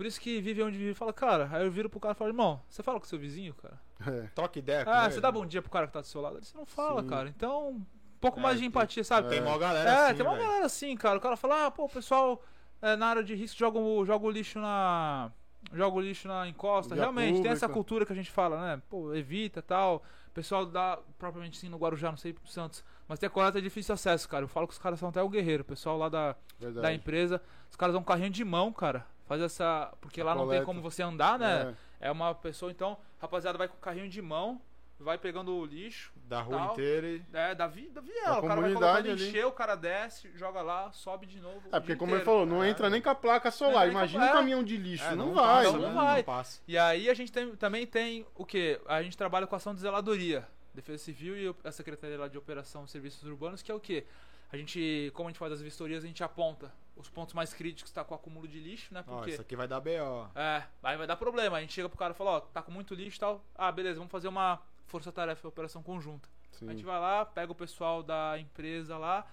por 0.00 0.06
isso 0.06 0.18
que 0.18 0.40
vive 0.40 0.62
onde 0.62 0.78
vive. 0.78 0.94
Fala, 0.94 1.12
cara, 1.12 1.46
aí 1.52 1.62
eu 1.62 1.70
viro 1.70 1.90
pro 1.90 2.00
cara 2.00 2.12
e 2.12 2.16
falo, 2.16 2.30
irmão, 2.30 2.62
você 2.70 2.82
fala 2.82 2.98
com 2.98 3.04
seu 3.04 3.18
vizinho, 3.18 3.52
cara? 3.52 3.78
É. 4.06 4.28
Troca 4.34 4.58
ideia 4.58 4.82
com 4.82 4.90
Ah, 4.90 5.04
ele. 5.04 5.12
você 5.12 5.20
dá 5.20 5.30
bom 5.30 5.44
dia 5.44 5.60
pro 5.60 5.70
cara 5.70 5.86
que 5.86 5.92
tá 5.92 6.00
do 6.00 6.06
seu 6.06 6.22
lado? 6.22 6.38
Ele, 6.38 6.44
Você 6.46 6.56
não 6.56 6.64
fala, 6.64 7.02
Sim. 7.02 7.08
cara. 7.08 7.28
Então, 7.28 7.68
um 7.72 7.84
pouco 8.18 8.38
É, 8.38 8.42
mais 8.42 8.58
de 8.58 8.64
empatia, 8.64 9.04
sabe? 9.04 9.28
Tem 9.28 9.42
mó 9.42 9.58
galera 9.58 9.90
É, 9.90 10.06
assim, 10.06 10.14
tem 10.16 10.24
uma 10.26 10.34
velho. 10.36 10.46
galera 10.46 10.64
assim, 10.64 10.96
cara. 10.96 11.18
O 11.18 11.20
cara 11.20 11.36
fala, 11.36 11.66
ah, 11.66 11.70
pô, 11.70 11.84
o 11.84 11.88
pessoal 11.90 12.42
é, 12.80 12.96
na 12.96 13.08
área 13.08 13.22
de 13.22 13.34
risco 13.34 13.58
joga 13.58 13.78
o, 13.78 14.02
joga 14.06 14.24
o 14.24 14.30
lixo 14.30 14.58
na. 14.58 15.30
Joga 15.74 15.96
o 15.98 16.00
lixo 16.00 16.26
na 16.26 16.48
encosta. 16.48 16.94
Via 16.94 17.02
Realmente, 17.04 17.42
tem 17.42 17.50
essa 17.50 17.66
pública. 17.68 17.74
cultura 17.74 18.06
que 18.06 18.12
a 18.14 18.16
gente 18.16 18.30
fala, 18.30 18.58
né? 18.58 18.82
Pô, 18.88 19.12
evita 19.14 19.60
tal. 19.60 19.96
O 20.28 20.30
pessoal 20.32 20.64
dá, 20.64 20.98
propriamente 21.18 21.58
sim, 21.58 21.68
no 21.68 21.76
Guarujá, 21.76 22.08
não 22.10 22.16
sei 22.16 22.32
pro 22.32 22.48
Santos. 22.48 22.82
Mas 23.06 23.18
tem 23.18 23.28
coleta 23.28 23.58
de 23.60 23.64
difícil 23.68 23.92
acesso, 23.94 24.26
cara. 24.26 24.44
Eu 24.44 24.48
falo 24.48 24.66
que 24.66 24.72
os 24.72 24.78
caras 24.78 24.98
são 24.98 25.10
até 25.10 25.22
o 25.22 25.28
guerreiro. 25.28 25.60
O 25.60 25.66
pessoal 25.66 25.98
lá 25.98 26.08
da, 26.08 26.34
Verdade. 26.58 26.80
da 26.82 26.94
empresa, 26.94 27.42
os 27.68 27.76
caras 27.76 27.92
dão 27.92 28.00
um 28.00 28.04
carrinho 28.04 28.30
de 28.30 28.42
mão, 28.42 28.72
cara. 28.72 29.04
Faz 29.30 29.40
essa. 29.40 29.92
Porque 30.00 30.20
A 30.20 30.24
lá 30.24 30.34
não 30.34 30.40
tem 30.40 30.48
coleta. 30.48 30.64
como 30.66 30.82
você 30.82 31.04
andar, 31.04 31.38
né? 31.38 31.76
É. 32.00 32.08
É 32.08 32.10
uma 32.10 32.34
pessoa, 32.34 32.72
então, 32.72 32.98
rapaziada, 33.20 33.56
vai 33.56 33.68
com 33.68 33.76
o 33.76 33.80
carrinho 33.80 34.08
de 34.08 34.20
mão, 34.20 34.60
vai 34.98 35.16
pegando 35.16 35.54
o 35.54 35.64
lixo, 35.64 36.12
Da 36.26 36.40
rua 36.42 36.58
Tal. 36.58 36.72
inteira 36.72 37.06
e... 37.06 37.22
é, 37.32 37.54
da, 37.54 37.68
vi, 37.68 37.88
da 37.90 38.00
Da 38.00 38.06
viela. 38.08 38.38
O 38.38 38.48
cara 38.48 38.60
vai 38.60 38.72
colocando, 38.72 38.96
ali. 39.10 39.28
encher, 39.28 39.46
o 39.46 39.52
cara 39.52 39.76
desce, 39.76 40.32
joga 40.34 40.62
lá, 40.62 40.90
sobe 40.90 41.26
de 41.26 41.38
novo. 41.40 41.62
É, 41.70 41.78
porque 41.78 41.94
como 41.94 42.10
ele 42.12 42.22
inteiro. 42.22 42.24
falou, 42.40 42.44
não 42.44 42.64
É. 42.64 42.70
entra 42.70 42.90
nem 42.90 43.00
com 43.00 43.08
a 43.10 43.14
placa 43.14 43.50
Não 43.50 43.52
solar. 43.52 43.84
nem 43.84 43.92
com 43.92 43.98
Imagina 43.98 44.24
um 44.24 44.32
caminhão 44.32 44.64
de 44.64 44.76
lixo. 44.76 45.04
É, 45.04 45.14
não, 45.14 45.32
passa, 45.32 45.70
vai. 45.70 45.80
não 45.80 45.88
né? 45.88 45.94
vai. 45.94 46.22
passa. 46.24 46.60
E 46.66 46.76
aí 46.76 47.08
a 47.08 47.14
gente 47.14 47.30
tem- 47.30 47.54
também 47.54 47.86
tem 47.86 48.26
o 48.34 48.44
que? 48.44 48.80
A 48.88 49.00
gente 49.00 49.16
trabalha 49.16 49.46
com 49.46 49.54
ação 49.54 49.72
de 49.74 49.80
zeladoria. 49.80 50.48
Defesa 50.74 50.98
Civil 51.04 51.36
e 51.36 51.54
a 51.64 51.70
Secretaria 51.70 52.28
de 52.28 52.36
Operação 52.38 52.84
e 52.84 52.88
Serviços 52.90 53.22
Urbanos, 53.28 53.62
que 53.62 53.70
é 53.70 53.74
o 53.74 53.80
quê? 53.80 54.04
A 54.52 54.56
gente, 54.56 55.10
como 55.14 55.28
a 55.28 55.30
gente 55.30 55.38
faz 55.38 55.52
as 55.52 55.60
vistorias, 55.60 56.04
a 56.04 56.06
gente 56.06 56.22
aponta 56.24 56.72
os 56.96 57.08
pontos 57.08 57.34
mais 57.34 57.54
críticos, 57.54 57.90
tá 57.92 58.04
com 58.04 58.14
acúmulo 58.14 58.46
de 58.46 58.58
lixo, 58.58 58.92
né? 58.92 59.02
Ó, 59.06 59.16
Porque 59.16 59.30
isso 59.30 59.40
aqui 59.40 59.56
vai 59.56 59.66
dar 59.68 59.80
BO. 59.80 60.28
é, 60.34 60.64
aí 60.82 60.96
vai 60.96 61.06
dar 61.06 61.16
problema. 61.16 61.56
A 61.56 61.60
gente 61.60 61.72
chega 61.72 61.88
pro 61.88 61.96
cara 61.98 62.12
e 62.12 62.16
fala, 62.16 62.32
ó, 62.32 62.40
tá 62.40 62.60
com 62.62 62.70
muito 62.70 62.94
lixo 62.94 63.16
e 63.16 63.20
tal. 63.20 63.44
Ah, 63.54 63.70
beleza, 63.72 63.98
vamos 63.98 64.10
fazer 64.10 64.28
uma 64.28 64.60
força-tarefa, 64.86 65.46
operação 65.48 65.82
conjunta. 65.82 66.28
Sim. 66.50 66.68
A 66.68 66.72
gente 66.72 66.84
vai 66.84 66.98
lá, 67.00 67.24
pega 67.24 67.52
o 67.52 67.54
pessoal 67.54 68.02
da 68.02 68.36
empresa 68.38 68.98
lá, 68.98 69.24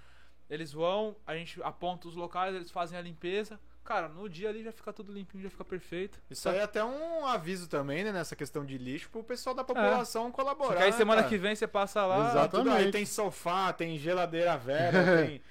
eles 0.50 0.72
vão, 0.72 1.16
a 1.26 1.36
gente 1.36 1.62
aponta 1.64 2.08
os 2.08 2.16
locais, 2.16 2.56
eles 2.56 2.72
fazem 2.72 2.98
a 2.98 3.02
limpeza. 3.02 3.60
Cara, 3.88 4.10
no 4.10 4.28
dia 4.28 4.50
ali 4.50 4.62
já 4.66 4.72
fica 4.74 4.92
tudo 4.92 5.14
limpinho, 5.14 5.42
já 5.42 5.50
fica 5.50 5.64
perfeito. 5.64 6.20
Isso 6.30 6.50
aí 6.50 6.58
é 6.58 6.64
até 6.64 6.84
um 6.84 7.26
aviso 7.26 7.70
também, 7.70 8.04
né, 8.04 8.12
nessa 8.12 8.36
questão 8.36 8.66
de 8.66 8.78
lixo, 8.78 9.10
pro 9.10 9.24
pessoal 9.24 9.56
da 9.56 9.64
população 9.64 10.30
colaborar. 10.30 10.72
Porque 10.72 10.84
aí 10.84 10.92
né, 10.92 10.98
semana 10.98 11.22
cara? 11.22 11.30
que 11.30 11.38
vem 11.38 11.56
você 11.56 11.66
passa 11.66 12.06
lá. 12.06 12.30
Exato. 12.32 12.58
Tudo 12.58 12.70
aí 12.70 12.76
Exatamente. 12.76 12.92
tem 12.92 13.06
sofá, 13.06 13.72
tem 13.72 13.98
geladeira 13.98 14.58
velha, 14.58 14.92
tem. 15.26 15.42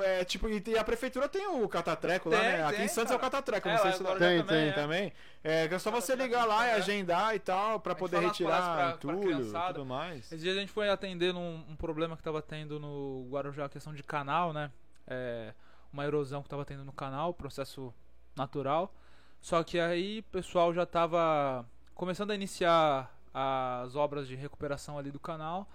É, 0.00 0.22
tipo, 0.22 0.48
e 0.48 0.78
a 0.78 0.84
prefeitura 0.84 1.28
tem 1.30 1.46
o 1.48 1.66
catatreco 1.66 2.28
lá, 2.28 2.38
Tem, 2.38 2.48
né? 2.50 2.64
Aqui 2.66 2.76
tem, 2.76 2.84
em 2.84 2.88
Santos 2.88 3.10
é 3.10 3.16
o 3.16 3.18
cara. 3.18 3.30
catatreco, 3.32 3.68
É, 3.68 3.72
não 3.72 3.78
sei 3.78 3.90
lá 3.90 3.96
se 3.96 4.02
lá 4.04 4.16
Tem, 4.16 4.42
tem. 4.44 4.68
é. 4.68 4.72
também. 4.72 5.12
É, 5.42 5.64
é 5.64 5.78
só 5.78 5.90
você 5.90 6.14
ligar 6.14 6.44
lá 6.44 6.68
e 6.68 6.70
agendar 6.72 7.34
e 7.34 7.38
tal, 7.40 7.80
pra 7.80 7.94
poder 7.96 8.20
retirar 8.20 8.62
pra- 8.62 8.74
pra 8.74 8.90
entulho 8.92 9.18
e 9.18 9.34
criançada. 9.34 9.74
tudo 9.74 9.86
mais. 9.86 10.26
Esses 10.26 10.40
dias 10.42 10.56
a 10.56 10.60
gente 10.60 10.70
foi 10.70 10.88
atender 10.90 11.32
num 11.32 11.64
um 11.68 11.74
problema 11.74 12.16
que 12.16 12.22
tava 12.22 12.40
tendo 12.42 12.78
no 12.78 13.26
Guarujá, 13.30 13.64
a 13.64 13.68
questão 13.68 13.92
de 13.92 14.02
canal, 14.04 14.52
né? 14.52 14.70
É, 15.06 15.52
uma 15.92 16.04
erosão 16.04 16.42
que 16.42 16.48
tava 16.48 16.64
tendo 16.64 16.84
no 16.84 16.92
canal, 16.92 17.32
processo 17.34 17.92
natural. 18.36 18.94
Só 19.40 19.62
que 19.62 19.78
aí 19.78 20.20
o 20.20 20.22
pessoal 20.24 20.72
já 20.74 20.84
tava 20.84 21.64
começando 21.94 22.30
a 22.30 22.34
iniciar 22.34 23.14
as 23.32 23.94
obras 23.96 24.26
de 24.26 24.34
recuperação 24.34 24.98
ali 24.98 25.10
do 25.10 25.20
canal. 25.20 25.68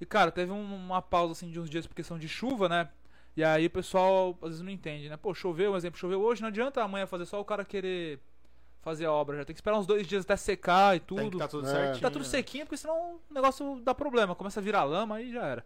E 0.00 0.06
cara, 0.06 0.30
teve 0.30 0.50
um- 0.52 0.74
uma 0.74 1.00
pausa 1.00 1.32
assim 1.32 1.50
de 1.50 1.60
uns 1.60 1.70
dias 1.70 1.86
por 1.86 1.94
questão 1.94 2.18
de 2.18 2.28
chuva, 2.28 2.68
né? 2.68 2.88
E 3.36 3.42
aí 3.44 3.66
o 3.66 3.70
pessoal 3.70 4.36
às 4.42 4.48
vezes 4.50 4.60
não 4.62 4.70
entende, 4.70 5.08
né? 5.08 5.16
Pô, 5.16 5.32
choveu, 5.34 5.72
um 5.72 5.76
exemplo, 5.76 5.98
choveu 5.98 6.20
hoje, 6.20 6.40
não 6.42 6.48
adianta 6.48 6.82
amanhã 6.82 7.06
fazer 7.06 7.26
só 7.26 7.40
o 7.40 7.44
cara 7.44 7.64
querer 7.64 8.20
fazer 8.82 9.06
a 9.06 9.12
obra, 9.12 9.38
já 9.38 9.44
tem 9.44 9.54
que 9.54 9.58
esperar 9.60 9.78
uns 9.78 9.86
dois 9.86 10.06
dias 10.06 10.24
até 10.24 10.36
secar 10.36 10.94
e 10.96 11.00
tudo. 11.00 11.20
Tem 11.20 11.30
que 11.30 11.38
tá 11.38 11.48
tudo 11.48 11.66
É. 11.66 11.70
certinho. 11.70 12.00
Tá 12.02 12.10
tudo 12.10 12.22
né? 12.22 12.28
sequinho, 12.28 12.66
porque 12.66 12.76
senão 12.76 13.14
o 13.30 13.34
negócio 13.34 13.80
dá 13.82 13.94
problema. 13.94 14.34
Começa 14.34 14.60
a 14.60 14.62
virar 14.62 14.84
lama 14.84 15.16
aí 15.16 15.32
já 15.32 15.44
era. 15.46 15.64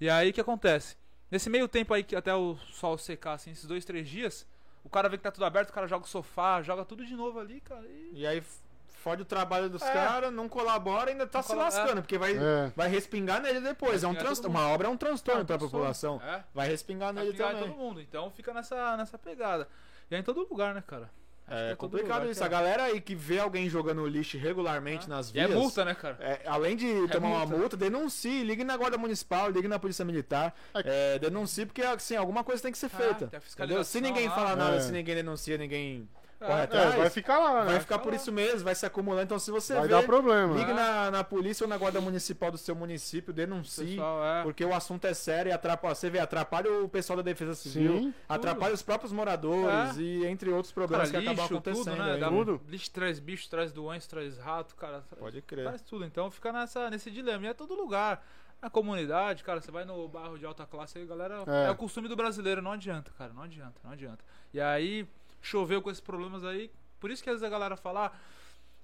E 0.00 0.08
aí 0.08 0.30
o 0.30 0.32
que 0.32 0.40
acontece? 0.40 0.96
Nesse 1.30 1.48
meio 1.48 1.68
tempo 1.68 1.94
aí, 1.94 2.02
que 2.02 2.16
até 2.16 2.34
o 2.34 2.56
sol 2.72 2.98
secar, 2.98 3.34
assim, 3.34 3.52
esses 3.52 3.64
dois, 3.66 3.84
três 3.84 4.08
dias, 4.08 4.46
o 4.84 4.88
cara 4.88 5.08
vê 5.08 5.16
que 5.16 5.22
tá 5.22 5.30
tudo 5.30 5.44
aberto, 5.44 5.70
o 5.70 5.72
cara 5.72 5.86
joga 5.86 6.04
o 6.04 6.08
sofá, 6.08 6.60
joga 6.62 6.84
tudo 6.84 7.04
de 7.04 7.14
novo 7.14 7.38
ali, 7.38 7.60
cara. 7.60 7.86
E... 7.86 8.10
E 8.14 8.26
aí 8.26 8.42
fode 8.88 9.22
o 9.22 9.24
trabalho 9.24 9.70
dos 9.70 9.80
É. 9.82 9.92
caras, 9.92 10.32
não 10.32 10.48
colabora 10.48 11.10
e 11.10 11.12
ainda 11.12 11.26
tá 11.26 11.38
Não 11.38 11.42
se 11.42 11.48
colabora, 11.48 11.76
lascando, 11.76 12.02
porque 12.02 12.18
vai, 12.18 12.32
É. 12.36 12.72
vai 12.76 12.88
respingar 12.88 13.40
nele 13.40 13.60
depois. 13.60 14.02
É 14.04 14.08
um. 14.08 14.14
Uma 14.48 14.68
obra 14.68 14.88
é 14.88 14.90
um 14.90 14.96
transtorno 14.96 15.42
É 15.42 15.44
pra 15.44 15.58
população. 15.58 16.20
É, 16.22 16.44
Vai 16.52 16.68
respingar 16.68 17.14
vai 17.14 17.24
nele 17.24 17.36
também. 17.36 17.62
todo 17.62 17.76
mundo. 17.76 18.00
Então 18.00 18.30
fica 18.30 18.52
nessa, 18.52 18.96
nessa 18.96 19.16
pegada. 19.16 19.68
E 20.10 20.14
é 20.14 20.18
em 20.18 20.22
todo 20.22 20.46
lugar, 20.48 20.74
né, 20.74 20.82
cara? 20.86 21.08
É 21.50 21.70
todo 21.70 21.78
complicado 21.78 22.20
lugar 22.20 22.30
isso. 22.30 22.44
A 22.44 22.48
galera 22.48 22.84
aí 22.84 23.00
que 23.00 23.14
vê 23.14 23.38
alguém 23.40 23.68
jogando 23.68 24.06
lixo 24.06 24.38
regularmente 24.38 25.08
nas 25.08 25.30
E 25.34 25.38
é 25.40 25.46
vias. 25.46 25.58
multa, 25.58 25.84
né, 25.84 25.94
cara? 25.94 26.16
É, 26.20 26.40
além 26.46 26.76
de 26.76 27.08
tomar 27.08 27.28
uma 27.28 27.38
multa. 27.40 27.56
multa, 27.56 27.76
denuncie, 27.76 28.42
ligue 28.44 28.62
na 28.64 28.76
guarda 28.76 28.96
municipal, 28.96 29.50
ligue 29.50 29.66
na 29.68 29.78
polícia 29.78 30.04
militar, 30.04 30.54
é, 30.74 31.18
denuncie 31.18 31.66
porque 31.66 31.82
assim, 31.82 32.14
alguma 32.16 32.44
coisa 32.44 32.62
tem 32.62 32.70
que 32.72 32.78
ser 32.78 32.86
Ah, 32.86 32.90
feita. 32.90 33.26
tem 33.26 33.38
a 33.40 33.64
entendeu? 33.64 33.84
Se 33.84 34.00
ninguém 34.00 34.28
lá. 34.28 34.34
fala 34.34 34.56
nada, 34.56 34.76
É. 34.76 34.80
se 34.80 34.92
ninguém 34.92 35.14
denuncia, 35.16 35.58
ninguém 35.58 36.08
É, 36.40 36.46
corre 36.46 36.60
É, 36.60 36.64
atrás, 36.64 36.94
vai 36.94 37.10
ficar 37.10 37.38
lá, 37.38 37.64
né? 37.64 37.70
vai 37.72 37.80
ficar 37.80 37.96
Vai 37.96 38.04
por 38.04 38.10
lá. 38.10 38.16
isso 38.16 38.32
mesmo, 38.32 38.60
vai 38.64 38.74
se 38.74 38.86
acumulando. 38.86 39.24
Então 39.24 39.38
se 39.38 39.50
você 39.50 39.74
Vai 39.74 39.82
vê, 39.82 39.88
dar 39.88 40.02
problema. 40.04 40.56
ligue 40.56 40.70
Ah. 40.70 40.74
na, 40.74 41.10
na 41.10 41.24
polícia 41.24 41.64
ou 41.64 41.68
na 41.68 41.76
guarda 41.76 42.00
municipal 42.00 42.50
do 42.50 42.56
seu 42.56 42.74
município, 42.74 43.32
denuncie. 43.32 43.86
Pessoal, 43.96 44.24
é. 44.24 44.42
Porque 44.42 44.64
o 44.64 44.74
assunto 44.74 45.04
é 45.06 45.12
sério 45.12 45.50
e 45.50 45.52
atrapalha, 45.52 45.94
você 45.94 46.08
vê, 46.08 46.18
atrapalha 46.18 46.72
o 46.82 46.88
pessoal 46.88 47.18
da 47.18 47.22
defesa 47.22 47.54
civil, 47.54 47.98
Sim. 47.98 48.14
atrapalha 48.28 48.72
os 48.72 48.82
próprios 48.82 49.12
moradores 49.12 49.98
É. 49.98 50.00
e 50.00 50.24
entre 50.26 50.50
outros 50.50 50.72
Cara, 50.72 50.86
problemas 50.86 51.10
que 51.10 51.16
acabam 51.18 51.34
lixo, 51.34 51.54
acontecendo. 51.54 51.84
tudo, 51.96 52.02
né? 52.04 52.16
Dá- 52.16 52.28
Tudo. 52.30 52.60
Lixo 52.68 52.90
traz 52.90 53.18
bicho, 53.18 53.48
traz 53.50 53.70
doença, 53.72 54.08
traz 54.08 54.38
rato, 54.38 54.74
cara. 54.76 55.02
traz- 55.02 55.20
Pode 55.20 55.42
crer. 55.42 55.64
Faz 55.66 55.82
tudo, 55.82 56.04
então 56.06 56.30
fica 56.30 56.52
nessa, 56.52 56.88
nesse 56.88 57.10
dilema. 57.10 57.44
E 57.44 57.48
é 57.48 57.54
todo 57.54 57.74
lugar. 57.74 58.24
Na 58.62 58.68
comunidade, 58.68 59.42
cara, 59.42 59.60
você 59.60 59.70
vai 59.70 59.84
no 59.86 60.06
bairro 60.06 60.38
de 60.38 60.44
alta 60.44 60.66
classe 60.66 60.98
aí, 60.98 61.06
galera. 61.06 61.44
É. 61.46 61.66
É. 61.66 61.70
o 61.70 61.74
costume 61.76 62.08
do 62.08 62.16
brasileiro, 62.16 62.60
não 62.60 62.72
adianta, 62.72 63.10
cara. 63.16 63.32
Não 63.32 63.42
adianta, 63.42 63.80
não 63.82 63.90
adianta. 63.92 64.22
E 64.52 64.60
aí, 64.60 65.08
choveu 65.40 65.80
com 65.82 65.90
esses 65.90 66.00
problemas 66.00 66.44
aí. 66.44 66.70
Por 66.98 67.10
isso 67.10 67.22
que 67.22 67.30
às 67.30 67.34
vezes 67.40 67.46
a 67.46 67.50
galera 67.50 67.76
fala. 67.76 68.06
ah, 68.06 68.12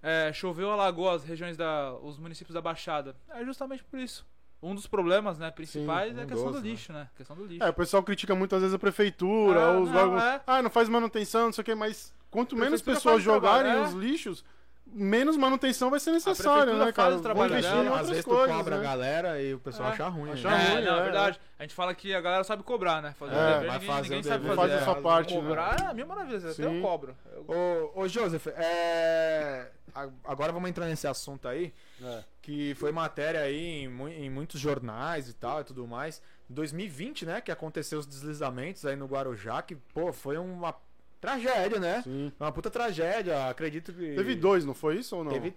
é, 0.02 0.32
choveu 0.32 0.70
Alagoas, 0.70 1.24
regiões 1.24 1.56
da. 1.56 1.92
os 2.02 2.18
municípios 2.18 2.54
da 2.54 2.60
Baixada. 2.60 3.16
É 3.30 3.44
justamente 3.44 3.82
por 3.84 3.98
isso. 3.98 4.26
Um 4.62 4.74
dos 4.74 4.86
problemas, 4.86 5.38
né, 5.38 5.50
principais 5.50 6.14
Sim, 6.14 6.20
é 6.20 6.22
a 6.22 6.26
questão 6.26 6.46
dos, 6.50 6.60
do 6.60 6.64
né? 6.64 6.70
lixo, 6.70 6.92
né? 6.92 7.08
A 7.12 7.16
questão 7.16 7.36
do 7.36 7.44
lixo. 7.44 7.62
É, 7.62 7.68
o 7.68 7.74
pessoal 7.74 8.02
critica 8.02 8.34
muitas 8.34 8.60
vezes 8.60 8.74
a 8.74 8.78
prefeitura, 8.78 9.60
Ah, 9.66 9.78
os 9.78 9.90
não, 9.90 10.00
órgãos. 10.00 10.22
é. 10.22 10.40
Ah, 10.46 10.62
não 10.62 10.70
faz 10.70 10.88
manutenção, 10.88 11.46
não 11.46 11.52
sei 11.52 11.62
o 11.62 11.64
que, 11.64 11.74
mas 11.74 12.12
quanto 12.30 12.56
menos 12.56 12.80
pessoas 12.80 13.20
o 13.20 13.24
trabalho, 13.24 13.66
jogarem 13.68 13.72
é. 13.72 13.82
os 13.82 13.92
lixos, 13.92 14.44
menos 14.86 15.36
manutenção 15.36 15.90
vai 15.90 16.00
ser 16.00 16.12
necessária, 16.12 16.72
né, 16.72 16.78
faz 16.84 16.94
cara? 16.94 17.08
o 17.10 17.12
Vão 17.14 17.22
trabalho 17.22 17.52
investir 17.52 17.74
em 17.76 17.88
Às 17.88 18.08
vezes 18.08 18.24
tu 18.24 18.30
coisas, 18.30 18.56
cobra 18.56 18.74
a 18.76 18.78
né? 18.78 18.84
galera 18.84 19.42
e 19.42 19.54
o 19.54 19.58
pessoal 19.58 19.88
É, 19.90 19.92
acha 19.92 20.08
ruim. 20.08 20.30
acha 20.32 20.48
né? 20.48 20.54
É, 20.56 20.74
ruim, 20.74 20.84
não, 20.84 20.96
é, 20.96 20.98
é 20.98 21.02
verdade. 21.02 21.40
A 21.58 21.62
gente 21.62 21.74
fala 21.74 21.94
que 21.94 22.14
a 22.14 22.20
galera 22.20 22.44
sabe 22.44 22.62
cobrar, 22.62 23.02
né? 23.02 23.14
Fazer 23.18 23.34
É, 23.34 23.36
o 23.36 23.40
dever, 23.40 23.66
vai 23.66 23.78
ninguém, 23.78 23.88
fazer 23.88 24.02
ninguém 24.02 24.20
o 24.20 24.24
sabe 24.24 24.42
dever. 24.42 24.56
fazer. 24.56 24.72
Faz 24.72 24.82
a 24.82 24.84
sua 24.84 24.98
É, 24.98 25.02
parte, 25.02 25.34
né? 25.34 25.40
Cobrar 25.40 25.80
é 25.82 25.86
a 25.86 25.94
minha 25.94 26.06
maravilha, 26.06 26.50
até 26.50 26.64
eu 26.64 26.80
cobro. 26.82 27.16
Eu- 27.34 27.92
Ô, 27.94 28.00
ô 28.02 28.08
Joseph, 28.08 28.46
é... 28.48 29.70
a- 29.94 30.08
agora 30.24 30.52
vamos 30.52 30.68
entrar 30.68 30.86
nesse 30.86 31.06
assunto 31.06 31.48
aí, 31.48 31.72
É. 32.02 32.24
que 32.42 32.74
foi 32.76 32.92
matéria 32.92 33.40
aí 33.40 33.84
em, 33.84 33.88
mu- 33.88 34.08
em 34.08 34.30
muitos 34.30 34.60
jornais 34.60 35.28
e 35.28 35.34
tal 35.34 35.60
e 35.60 35.64
tudo 35.64 35.86
mais. 35.86 36.22
Em 36.50 36.54
2020, 36.54 37.26
né, 37.26 37.40
que 37.40 37.50
aconteceu 37.50 37.98
os 37.98 38.06
deslizamentos 38.06 38.84
aí 38.86 38.94
no 38.94 39.06
Guarujá, 39.06 39.60
que, 39.62 39.74
pô, 39.74 40.12
foi 40.12 40.38
uma 40.38 40.72
tragédia, 41.20 41.78
né? 41.80 42.02
Sim. 42.02 42.32
Uma 42.38 42.52
puta 42.52 42.70
tragédia, 42.70 43.48
acredito 43.48 43.92
que... 43.92 44.14
Teve 44.14 44.34
dois, 44.34 44.64
não 44.64 44.74
foi 44.74 44.96
isso 44.96 45.16
ou 45.16 45.24
não? 45.24 45.32
Teve- 45.32 45.54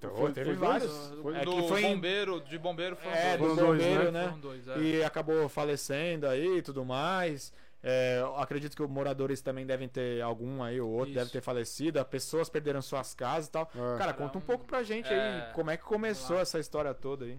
Pô, 0.00 0.08
Foi- 0.16 0.32
teve 0.32 0.54
foi 0.54 0.66
vários. 0.66 0.90
dois? 0.90 1.20
Foi- 1.20 1.36
É 1.36 1.44
do 1.44 1.50
que 1.56 1.68
foi 1.68 1.82
em- 1.84 1.94
bombeiro, 1.94 2.40
de 2.40 2.58
bombeiro 2.58 2.96
foram 2.96 3.14
É, 3.16 3.36
dois. 3.36 3.50
do 3.50 3.56
dois, 3.66 3.82
bombeiro, 3.82 4.04
né? 4.04 4.10
né? 4.22 4.24
Foram 4.28 4.40
dois, 4.40 4.68
é. 4.68 4.78
E 4.78 5.04
acabou 5.04 5.46
falecendo 5.50 6.26
aí 6.26 6.56
e 6.58 6.62
tudo 6.62 6.84
mais. 6.86 7.52
É, 7.82 8.22
acredito 8.36 8.74
que 8.76 8.82
os 8.82 8.88
moradores 8.90 9.42
também 9.42 9.66
devem 9.66 9.88
ter 9.88 10.22
algum 10.22 10.62
aí 10.62 10.80
ou 10.80 10.90
outro, 10.90 11.10
Isso. 11.10 11.18
deve 11.18 11.30
ter 11.30 11.42
falecido. 11.42 11.98
As 12.00 12.06
pessoas 12.06 12.48
perderam 12.48 12.80
suas 12.80 13.12
casas 13.14 13.48
e 13.48 13.50
tal. 13.52 13.70
É. 13.74 13.98
Cara, 13.98 14.14
conta 14.14 14.38
um 14.38 14.40
um- 14.40 14.44
pouco 14.44 14.64
pra 14.64 14.82
gente 14.82 15.08
é, 15.12 15.46
aí 15.48 15.52
como 15.54 15.70
é 15.70 15.76
que 15.76 15.84
começou 15.84 16.38
essa 16.38 16.58
história 16.58 16.94
toda 16.94 17.26
aí. 17.26 17.38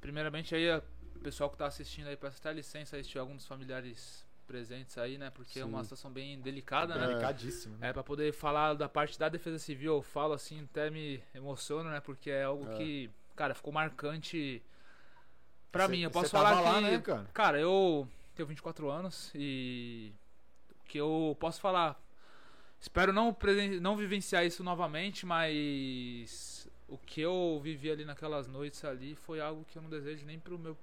Primeiramente 0.00 0.52
aí, 0.54 0.68
a- 0.70 0.82
o 1.14 1.18
pessoal 1.20 1.48
que 1.50 1.56
tá 1.56 1.66
assistindo 1.66 2.08
aí, 2.08 2.16
peço 2.16 2.38
até 2.40 2.52
licença 2.52 2.96
aí 2.96 3.04
se 3.04 3.08
tiver 3.10 3.20
algum 3.20 3.36
dos 3.36 3.46
familiares 3.46 4.24
presentes 4.50 4.98
aí, 4.98 5.16
né? 5.16 5.30
Porque 5.30 5.60
é 5.60 5.64
uma 5.64 5.78
Sim. 5.78 5.84
situação 5.84 6.10
bem 6.10 6.40
delicada, 6.40 6.96
né? 6.96 7.06
Delicadíssimo. 7.06 7.76
né? 7.78 7.90
É, 7.90 7.92
pra 7.92 8.02
poder 8.02 8.32
falar 8.32 8.74
da 8.74 8.88
parte 8.88 9.16
da 9.16 9.28
defesa 9.28 9.58
civil, 9.60 9.94
eu 9.94 10.02
falo 10.02 10.32
assim, 10.32 10.64
até 10.64 10.90
me 10.90 11.22
emociono, 11.32 11.88
né? 11.88 12.00
Porque 12.00 12.30
é 12.30 12.42
algo 12.42 12.68
É. 12.72 12.76
que, 12.76 13.10
cara, 13.36 13.54
ficou 13.54 13.72
marcante 13.72 14.60
pra 15.70 15.86
Cê- 15.86 15.92
mim. 15.92 16.00
Eu 16.02 16.10
posso 16.10 16.30
falar 16.30 16.60
lá, 16.60 16.74
que. 16.74 16.80
né, 16.80 16.98
cara? 17.00 17.30
Cara, 17.32 17.60
eu 17.60 18.08
tenho 18.34 18.48
24 18.48 18.90
anos 18.90 19.30
e. 19.36 20.12
O 20.80 20.84
que 20.88 20.98
eu 20.98 21.36
posso 21.38 21.60
falar. 21.60 21.96
Espero 22.80 23.12
não, 23.12 23.36
não 23.80 23.96
vivenciar 23.96 24.44
isso 24.44 24.64
novamente, 24.64 25.24
mas. 25.24 26.68
O 26.88 26.98
que 26.98 27.20
eu 27.20 27.60
vivi 27.62 27.88
ali 27.88 28.04
naquelas 28.04 28.48
noites 28.48 28.84
ali 28.84 29.14
foi 29.14 29.40
algo 29.40 29.64
que 29.64 29.78
eu 29.78 29.82
não 29.82 29.88
desejo 29.88 30.26
nem 30.26 30.40
pro 30.40 30.58
meu. 30.58 30.76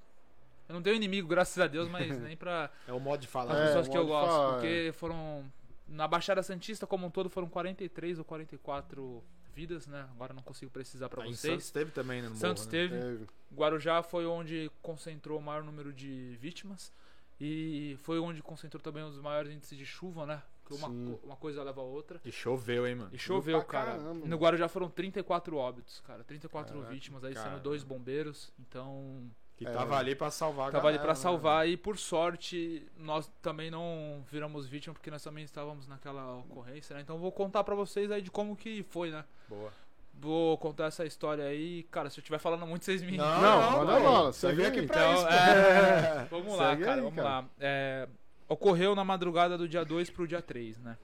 Eu 0.68 0.76
não 0.76 0.82
tenho 0.82 0.96
inimigo, 0.96 1.28
graças 1.28 1.58
a 1.58 1.68
Deus, 1.68 1.88
mas 1.90 2.08
nem 2.22 2.36
pra 2.36 2.70
É 2.88 2.94
o 2.94 3.00
modo 3.00 3.22
de 3.22 3.28
as 3.28 3.32
falar. 3.32 3.58
É, 3.58 3.68
pessoas 3.68 3.88
que 3.88 3.98
eu 3.98 4.08
gosto. 4.08 4.30
falar, 4.30 4.54
porque 4.54 4.92
foram. 4.94 5.46
Na 5.88 6.06
Baixada 6.08 6.44
Santista 6.44 6.86
como 6.86 7.08
um 7.08 7.10
todo 7.10 7.30
foram 7.30 7.48
43 7.48 8.20
ou 8.20 8.26
44 8.26 9.24
vidas, 9.54 9.88
né? 9.88 10.06
Agora 10.12 10.34
não 10.34 10.44
consigo 10.44 10.70
precisar 10.70 11.08
pra 11.10 11.24
Aí 11.24 11.30
em 11.30 11.34
vocês. 11.34 11.54
Santos 11.54 11.72
teve 11.72 11.92
também, 11.92 12.22
né? 12.22 12.30
no 12.30 12.36
Santos 12.36 12.66
morro, 12.66 12.78
né? 12.78 12.88
teve. 12.90 13.02
Teve. 13.02 13.28
Guarujá 13.54 14.04
foi 14.04 14.26
onde 14.26 14.70
concentrou 14.82 15.40
o 15.40 15.42
maior 15.42 15.64
número 15.64 15.94
de 15.94 16.38
vítimas. 16.42 16.92
E 17.40 17.96
foi 18.02 18.20
onde 18.20 18.42
concentrou 18.42 18.82
também 18.82 19.04
os 19.04 19.20
maiores 19.20 19.52
índices 19.52 19.78
de 19.78 19.86
chuva, 19.86 20.26
né? 20.26 20.42
Porque 20.64 20.74
uma, 20.74 20.90
Sim. 20.90 21.20
uma 21.24 21.36
coisa 21.36 21.64
leva 21.64 21.82
a 21.82 21.84
outra. 21.84 22.20
E 22.26 22.32
choveu, 22.32 22.86
hein, 22.86 22.96
mano. 22.96 23.10
E 23.14 23.18
choveu, 23.18 23.64
cara. 23.64 23.92
caramba, 23.98 24.28
no. 24.28 24.38
Guarujá 24.38 24.68
foram 24.68 24.90
34 24.90 25.56
óbitos, 25.56 26.02
cara. 26.02 26.24
34 26.24 26.74
Caraca, 26.74 26.94
vítimas, 26.94 27.24
aí 27.24 27.34
cara. 27.34 27.52
sendo 27.52 27.62
dois 27.62 27.84
bombeiros. 27.84 28.52
Então, 28.60 29.24
Que 29.58 29.66
É. 29.66 29.72
tava 29.72 29.98
ali 29.98 30.14
pra 30.16 30.30
salvar 30.30 30.70
a 30.70 30.72
tava 30.72 30.88
ali 30.88 30.98
galera, 30.98 31.02
pra 31.04 31.14
né? 31.14 31.20
salvar. 31.20 31.68
E 31.68 31.76
por 31.76 31.98
sorte, 31.98 32.88
nós 32.98 33.30
também 33.42 33.72
não 33.72 34.24
viramos 34.32 34.68
vítima, 34.68 34.94
porque 34.94 35.10
nós 35.10 35.24
também 35.24 35.44
estávamos 35.44 35.88
naquela 35.88 36.38
ocorrência, 36.38 36.96
né? 36.96 37.02
Então, 37.02 37.18
vou 37.18 37.32
contar 37.32 37.64
pra 37.64 37.74
vocês 37.74 38.12
aí 38.12 38.22
de 38.22 38.30
como 38.30 38.56
que 38.56 38.84
foi, 38.84 39.10
né? 39.10 39.26
Boa. 39.50 39.72
Vou 40.20 40.58
contar 40.58 40.86
essa 40.86 41.06
história 41.06 41.44
aí. 41.46 41.84
Cara, 41.92 42.10
se 42.10 42.20
eu 42.20 42.22
estiver 42.22 42.38
falando 42.40 42.66
muito, 42.68 42.86
vocês 42.86 43.02
me. 43.02 43.18
Não, 43.18 43.42
Não, 43.42 43.62
não, 43.72 43.78
manda 43.86 44.00
bola, 44.00 44.34
Você 44.34 44.52
veio 44.54 44.68
aqui 44.70 44.84
pra 44.84 44.96
Então, 44.96 45.14
isso, 45.16 45.28
é. 45.28 46.26
Vamos 46.30 46.58
lá, 46.58 46.70
Segue 46.70 46.84
cara, 46.84 46.96
aí, 46.96 47.02
vamos 47.02 47.16
cara. 47.16 47.30
lá. 47.30 47.46
É, 47.60 48.08
ocorreu 48.48 48.96
na 48.96 49.04
madrugada 49.04 49.58
do 49.58 49.68
dia 49.68 49.84
2 49.84 50.10
pro 50.12 50.28
dia 50.28 50.42
3, 50.42 50.80
né? 50.80 50.98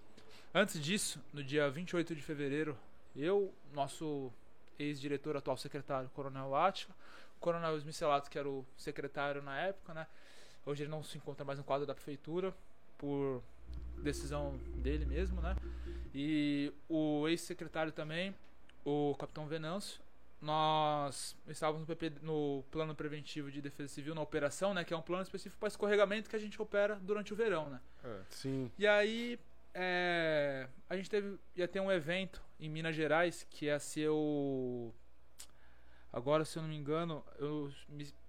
Antes 0.54 0.80
disso, 0.80 1.20
no 1.34 1.44
dia 1.44 1.70
28 1.70 2.14
de 2.16 2.22
fevereiro, 2.22 2.78
eu, 3.16 3.52
nosso 3.74 4.32
ex-diretor, 4.78 5.36
atual 5.38 5.58
secretário, 5.58 6.10
Coronel 6.14 6.56
Átila. 6.56 6.94
Coronel 7.44 7.78
Smicelato, 7.78 8.30
que 8.30 8.40
era 8.40 8.48
o 8.48 8.66
secretário 8.78 9.42
na 9.42 9.60
época, 9.60 9.94
né? 9.94 10.08
Hoje 10.66 10.84
ele 10.84 10.90
não 10.90 11.04
se 11.04 11.18
encontra 11.18 11.44
mais 11.44 11.60
no 11.60 11.66
quadro 11.66 11.86
da 11.86 11.94
prefeitura, 11.94 12.56
por 12.98 13.44
decisão 14.02 14.58
dele 14.78 15.06
mesmo, 15.06 15.42
né? 15.42 15.58
E 16.16 16.72
o 16.88 17.28
ex-secretário 17.28 17.92
também, 17.92 18.34
o 18.86 19.14
capitão 19.20 19.46
Venâncio. 19.46 20.02
Nós 20.42 21.36
estávamos 21.48 21.82
no, 21.82 21.88
PP 21.88 22.14
no 22.22 22.64
plano 22.72 22.96
preventivo 22.96 23.52
de 23.52 23.62
defesa 23.62 23.90
civil, 23.90 24.16
na 24.16 24.22
operação, 24.22 24.74
né? 24.74 24.86
Que 24.86 24.94
é 24.94 24.98
um 24.98 25.02
plano 25.02 25.24
específico 25.24 25.60
para 25.60 25.68
escorregamento 25.68 26.30
que 26.30 26.36
a 26.38 26.40
gente 26.40 26.62
opera 26.62 26.96
durante 26.96 27.34
o 27.34 27.36
verão, 27.36 27.70
né? 27.70 27.82
Sim. 28.30 28.72
E 28.78 28.88
aí, 28.88 29.38
é, 29.74 30.68
a 30.90 30.96
gente 30.96 31.10
teve, 31.10 31.38
ia 31.56 31.68
ter 31.68 31.82
um 31.82 31.92
evento 31.92 32.42
em 32.60 32.70
Minas 32.70 32.96
Gerais 32.96 33.46
que 33.50 33.66
ia 33.66 33.80
ser 33.80 34.10
o. 34.10 34.94
Agora, 36.14 36.46
se 36.46 36.58
eu 36.60 36.62
não 36.62 36.70
me 36.70 36.78
engano, 36.78 37.26
o 37.42 37.72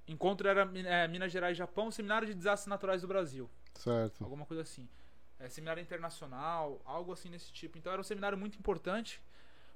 encontro 0.08 0.48
era 0.48 0.62
é, 0.86 1.06
Minas 1.06 1.30
Gerais 1.30 1.54
Japão, 1.54 1.90
Seminário 1.90 2.26
de 2.26 2.32
Desastres 2.32 2.66
Naturais 2.66 3.02
do 3.02 3.06
Brasil. 3.06 3.48
Certo. 3.74 4.24
Alguma 4.24 4.46
coisa 4.46 4.62
assim. 4.62 4.88
É, 5.38 5.50
seminário 5.50 5.82
internacional, 5.82 6.80
algo 6.86 7.12
assim 7.12 7.28
nesse 7.28 7.52
tipo. 7.52 7.76
Então 7.76 7.92
era 7.92 8.00
um 8.00 8.04
seminário 8.04 8.38
muito 8.38 8.58
importante. 8.58 9.20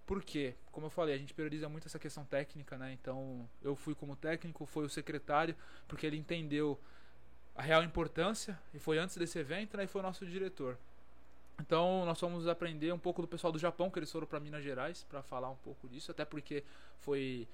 Porque, 0.06 0.54
como 0.72 0.86
eu 0.86 0.90
falei, 0.90 1.14
a 1.14 1.18
gente 1.18 1.34
prioriza 1.34 1.68
muito 1.68 1.86
essa 1.86 1.98
questão 1.98 2.24
técnica, 2.24 2.78
né? 2.78 2.94
Então, 2.94 3.46
eu 3.60 3.76
fui 3.76 3.94
como 3.94 4.16
técnico, 4.16 4.64
foi 4.64 4.86
o 4.86 4.88
secretário, 4.88 5.54
porque 5.86 6.06
ele 6.06 6.16
entendeu 6.16 6.80
a 7.54 7.60
real 7.60 7.84
importância, 7.84 8.58
e 8.72 8.78
foi 8.78 8.96
antes 8.96 9.18
desse 9.18 9.38
evento, 9.38 9.76
né? 9.76 9.84
E 9.84 9.86
foi 9.86 10.00
o 10.00 10.02
nosso 10.02 10.24
diretor. 10.24 10.78
Então, 11.60 12.06
nós 12.06 12.18
fomos 12.18 12.48
aprender 12.48 12.90
um 12.90 12.98
pouco 12.98 13.20
do 13.20 13.28
pessoal 13.28 13.52
do 13.52 13.58
Japão, 13.58 13.90
que 13.90 13.98
eles 13.98 14.10
foram 14.10 14.26
para 14.26 14.40
Minas 14.40 14.64
Gerais, 14.64 15.04
para 15.10 15.22
falar 15.22 15.50
um 15.50 15.56
pouco 15.56 15.86
disso, 15.86 16.10
até 16.10 16.24
porque 16.24 16.64
foi 17.00 17.46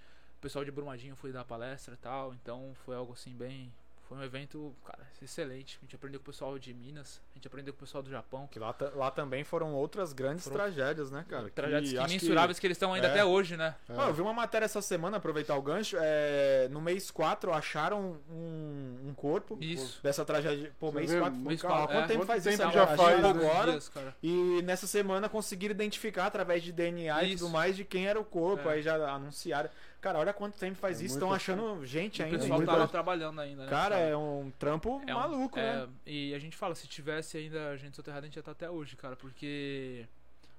pessoal 0.45 0.65
de 0.65 0.71
Brumadinho 0.71 1.17
foi 1.17 1.33
dar 1.33 1.45
palestra 1.45 1.95
e 1.95 1.97
tal, 1.97 2.35
então 2.35 2.73
foi 2.85 2.95
algo 2.95 3.13
assim 3.15 3.35
bem 3.35 3.73
foi 4.07 4.19
um 4.19 4.23
evento, 4.23 4.75
cara, 4.85 4.99
excelente. 5.23 5.79
A 5.81 5.85
gente 5.87 5.97
aprendeu 5.97 6.21
com 6.21 6.25
o 6.25 6.27
pessoal 6.31 6.59
de 6.59 6.75
Minas, 6.75 7.23
a 7.33 7.39
gente 7.39 7.47
aprendeu 7.47 7.73
com 7.73 7.79
o 7.79 7.81
pessoal 7.87 8.03
do 8.03 8.11
Japão. 8.11 8.47
Que 8.49 8.59
lá, 8.59 8.75
lá 8.95 9.11
também 9.11 9.45
foram 9.45 9.73
outras 9.73 10.13
grandes 10.13 10.45
Foram- 10.45 10.57
tragédias, 10.59 11.11
né, 11.11 11.25
cara? 11.27 11.49
Tragédias 11.49 11.91
Que 11.91 11.97
acho 11.99 12.07
que- 12.09 12.13
imensuráveis 12.13 12.59
que, 12.59 12.67
eles 12.67 12.77
estão 12.77 12.93
ainda 12.93 13.07
é. 13.07 13.11
até 13.11 13.25
hoje, 13.25 13.57
né? 13.57 13.75
É. 13.89 13.95
Ah, 13.97 14.09
eu 14.09 14.13
vi 14.13 14.21
uma 14.21 14.35
matéria 14.35 14.67
essa 14.67 14.83
semana, 14.83 15.17
aproveitar 15.17 15.57
o 15.57 15.63
gancho. 15.63 15.97
é, 15.99 16.69
no 16.71 16.83
mês 16.83 17.11
4 17.11 17.51
acharam 17.55 18.19
um, 18.31 19.09
um 19.09 19.15
corpo 19.15 19.57
Isso. 19.59 20.03
dessa 20.03 20.23
tragédia. 20.23 20.71
Pô, 20.79 20.91
Você 20.91 20.99
mês 20.99 21.11
vê, 21.11 21.21
4. 21.21 21.39
mês 21.41 21.65
Há 21.65 21.67
quatro, 21.69 21.87
quanto 21.97 22.05
é. 22.05 22.07
tempo 22.09 22.27
faz 22.27 22.45
tempo 22.45 22.55
isso? 22.63 22.73
já 22.73 22.83
Agora, 22.83 22.97
faz, 22.99 23.25
agora. 23.25 23.71
Dias, 23.73 23.89
cara. 23.89 24.15
E 24.23 24.61
nessa 24.65 24.87
semana 24.87 25.31
conseguiram 25.31 25.73
identificar 25.75 26.27
através 26.27 26.63
de 26.63 26.73
DNA 26.73 27.25
e 27.25 27.33
Isso. 27.33 27.45
tudo 27.45 27.53
mais 27.55 27.75
de 27.75 27.85
quem 27.87 28.07
era 28.07 28.21
o 28.21 28.25
corpo. 28.25 28.69
É. 28.69 28.75
Aí 28.75 28.83
já 28.83 28.97
anunciaram. 29.11 29.71
Cara, 30.05 30.19
olha 30.19 30.35
quanto 30.35 30.59
tempo 30.59 30.77
faz 30.77 31.01
É 31.01 31.05
isso. 31.07 31.15
Estão 31.15 31.33
achando 31.33 31.83
gente 31.87 32.21
O 32.21 32.27
ainda. 32.27 32.39
pessoal 32.39 32.59
muita- 32.59 32.73
tá 32.73 32.79
lá 32.79 32.87
trabalhando 32.87 33.41
ainda, 33.41 33.65
né? 33.65 33.71
Cara, 33.71 33.95
sabe? 33.97 34.11
é 34.11 34.17
um 34.17 34.53
trampo 34.59 35.01
É 35.07 35.15
um- 35.15 35.19
maluco, 35.19 35.59
é, 35.59 35.87
né? 35.87 35.89
E 36.05 36.35
a 36.35 36.39
gente 36.39 36.57
fala, 36.59 36.75
se 36.75 36.87
tivesse 36.87 37.39
ainda 37.39 37.71
a 37.71 37.77
gente 37.79 37.97
soterrada, 37.97 38.27
a 38.27 38.29
gente 38.29 38.37
ia 38.37 38.41
estar 38.41 38.53
até 38.53 38.69
hoje, 38.69 38.97
cara, 38.97 39.17
porque 39.17 40.07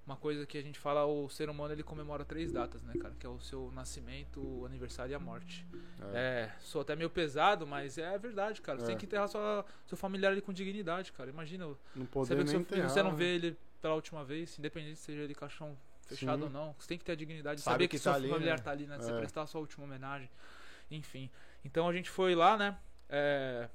uma 0.03 0.15
coisa 0.15 0.47
que 0.47 0.57
a 0.57 0.63
gente 0.63 0.80
fala, 0.80 1.05
o 1.05 1.30
ser 1.30 1.47
humano 1.47 1.73
ele 1.76 1.84
comemora 1.84 2.26
três 2.26 2.51
datas, 2.51 2.81
né, 2.81 2.93
cara? 2.99 3.13
Que 3.19 3.26
é 3.27 3.30
o 3.30 3.39
seu 3.39 3.72
nascimento, 3.72 4.39
o 4.41 4.65
aniversário 4.65 5.11
e 5.11 5.15
a 5.15 5.19
morte. 5.19 5.63
É, 6.11 6.49
sou 6.61 6.81
até 6.81 6.95
meio 6.95 7.09
pesado, 7.11 7.67
mas 7.67 7.99
é 7.99 8.17
verdade, 8.17 8.61
cara. 8.61 8.80
Você 8.80 8.85
É. 8.85 8.88
tem 8.88 8.97
que 8.97 9.05
enterrar 9.05 9.27
sua, 9.27 9.63
seu 9.85 9.95
familiar 9.95 10.31
ali 10.31 10.41
com 10.41 10.51
dignidade, 10.51 11.11
cara. 11.11 11.30
Imagina, 11.30 11.65
Não 11.65 11.76
você 12.05 12.07
poder 12.11 12.30
que 12.30 12.35
nem 12.38 12.47
seu, 12.47 12.59
enterrar, 12.61 12.89
você 12.89 13.03
não 13.03 13.11
né? 13.11 13.17
vê 13.17 13.35
ele 13.35 13.57
pela 13.80 13.93
última 13.93 14.23
vez, 14.23 14.57
independente 14.57 14.95
se 14.97 15.05
seja 15.05 15.22
ele 15.22 15.35
caixão 15.35 15.77
fechado 16.06 16.38
Sim. 16.40 16.44
ou 16.45 16.49
não. 16.49 16.76
Você 16.77 16.88
tem 16.88 16.98
que 16.98 17.03
ter 17.06 17.11
a 17.14 17.15
dignidade 17.15 17.57
de 17.57 17.64
Sabe 17.64 17.73
saber 17.73 17.88
que 17.88 17.98
que, 17.98 17.99
seu 18.03 18.11
tá 18.11 18.18
ali, 18.18 18.30
familiar 18.30 18.57
né? 18.57 18.64
tá 18.64 18.72
ali, 18.72 18.86
né? 18.88 18.98
De 18.98 19.06
você 19.06 19.11
É. 19.11 19.18
prestar 19.18 19.41
a 19.44 19.48
sua 19.48 19.61
última 19.61 19.86
homenagem. 19.86 20.30
Enfim. 20.91 21.30
Então 21.64 21.88
a 21.88 21.94
gente 21.94 22.10
foi 22.10 22.36
lá, 22.36 22.57
né? 22.57 22.77
é, 23.10 23.69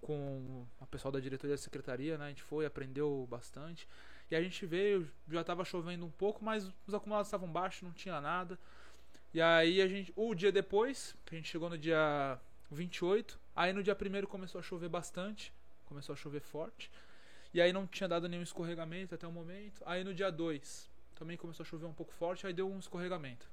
com 0.00 0.66
o 0.80 0.86
pessoal 0.86 1.10
da 1.10 1.20
diretoria 1.20 1.56
da 1.56 1.60
secretaria, 1.62 2.16
né? 2.16 2.26
A 2.26 2.28
gente 2.28 2.42
foi, 2.42 2.64
aprendeu 2.66 3.26
bastante. 3.28 3.88
E 4.30 4.36
a 4.36 4.42
gente 4.42 4.64
veio, 4.66 5.10
já 5.28 5.42
tava 5.44 5.64
chovendo 5.64 6.04
um 6.04 6.10
pouco, 6.10 6.44
mas 6.44 6.70
os 6.86 6.94
acumulados 6.94 7.28
estavam 7.28 7.50
baixos, 7.50 7.82
não 7.82 7.92
tinha 7.92 8.20
nada. 8.20 8.58
E 9.32 9.40
aí 9.40 9.80
a 9.80 9.88
gente, 9.88 10.12
o 10.16 10.34
dia 10.34 10.50
depois, 10.52 11.16
que 11.24 11.34
a 11.34 11.38
gente 11.38 11.48
chegou 11.48 11.68
no 11.68 11.78
dia 11.78 12.38
28, 12.70 13.38
aí 13.54 13.72
no 13.72 13.82
dia 13.82 13.94
primeiro 13.94 14.26
começou 14.26 14.58
a 14.58 14.62
chover 14.62 14.88
bastante, 14.88 15.52
começou 15.84 16.12
a 16.12 16.16
chover 16.16 16.40
forte. 16.40 16.90
E 17.52 17.60
aí 17.60 17.72
não 17.72 17.86
tinha 17.86 18.08
dado 18.08 18.28
nenhum 18.28 18.42
escorregamento 18.42 19.14
até 19.14 19.26
o 19.26 19.32
momento. 19.32 19.82
Aí 19.86 20.02
no 20.04 20.14
dia 20.14 20.30
2 20.30 20.90
também 21.16 21.36
começou 21.36 21.64
a 21.64 21.66
chover 21.66 21.86
um 21.86 21.92
pouco 21.92 22.12
forte, 22.12 22.46
aí 22.46 22.52
deu 22.52 22.70
um 22.70 22.78
escorregamento. 22.78 23.46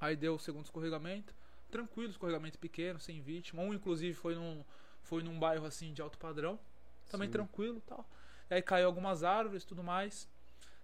Aí 0.00 0.16
deu 0.16 0.34
o 0.34 0.38
segundo 0.38 0.64
escorregamento, 0.64 1.32
tranquilo, 1.70 2.10
escorregamento 2.10 2.58
pequeno, 2.58 2.98
sem 2.98 3.20
vítima. 3.20 3.62
Um 3.62 3.72
inclusive 3.72 4.14
foi 4.14 4.34
num, 4.34 4.64
foi 5.02 5.22
num 5.22 5.38
bairro 5.38 5.64
assim 5.66 5.92
de 5.92 6.02
alto 6.02 6.18
padrão, 6.18 6.58
também 7.10 7.28
Sim. 7.28 7.32
tranquilo, 7.32 7.80
tal. 7.86 8.04
E 8.50 8.54
aí 8.54 8.62
caiu 8.62 8.86
algumas 8.86 9.22
árvores, 9.22 9.62
e 9.62 9.66
tudo 9.66 9.82
mais. 9.82 10.28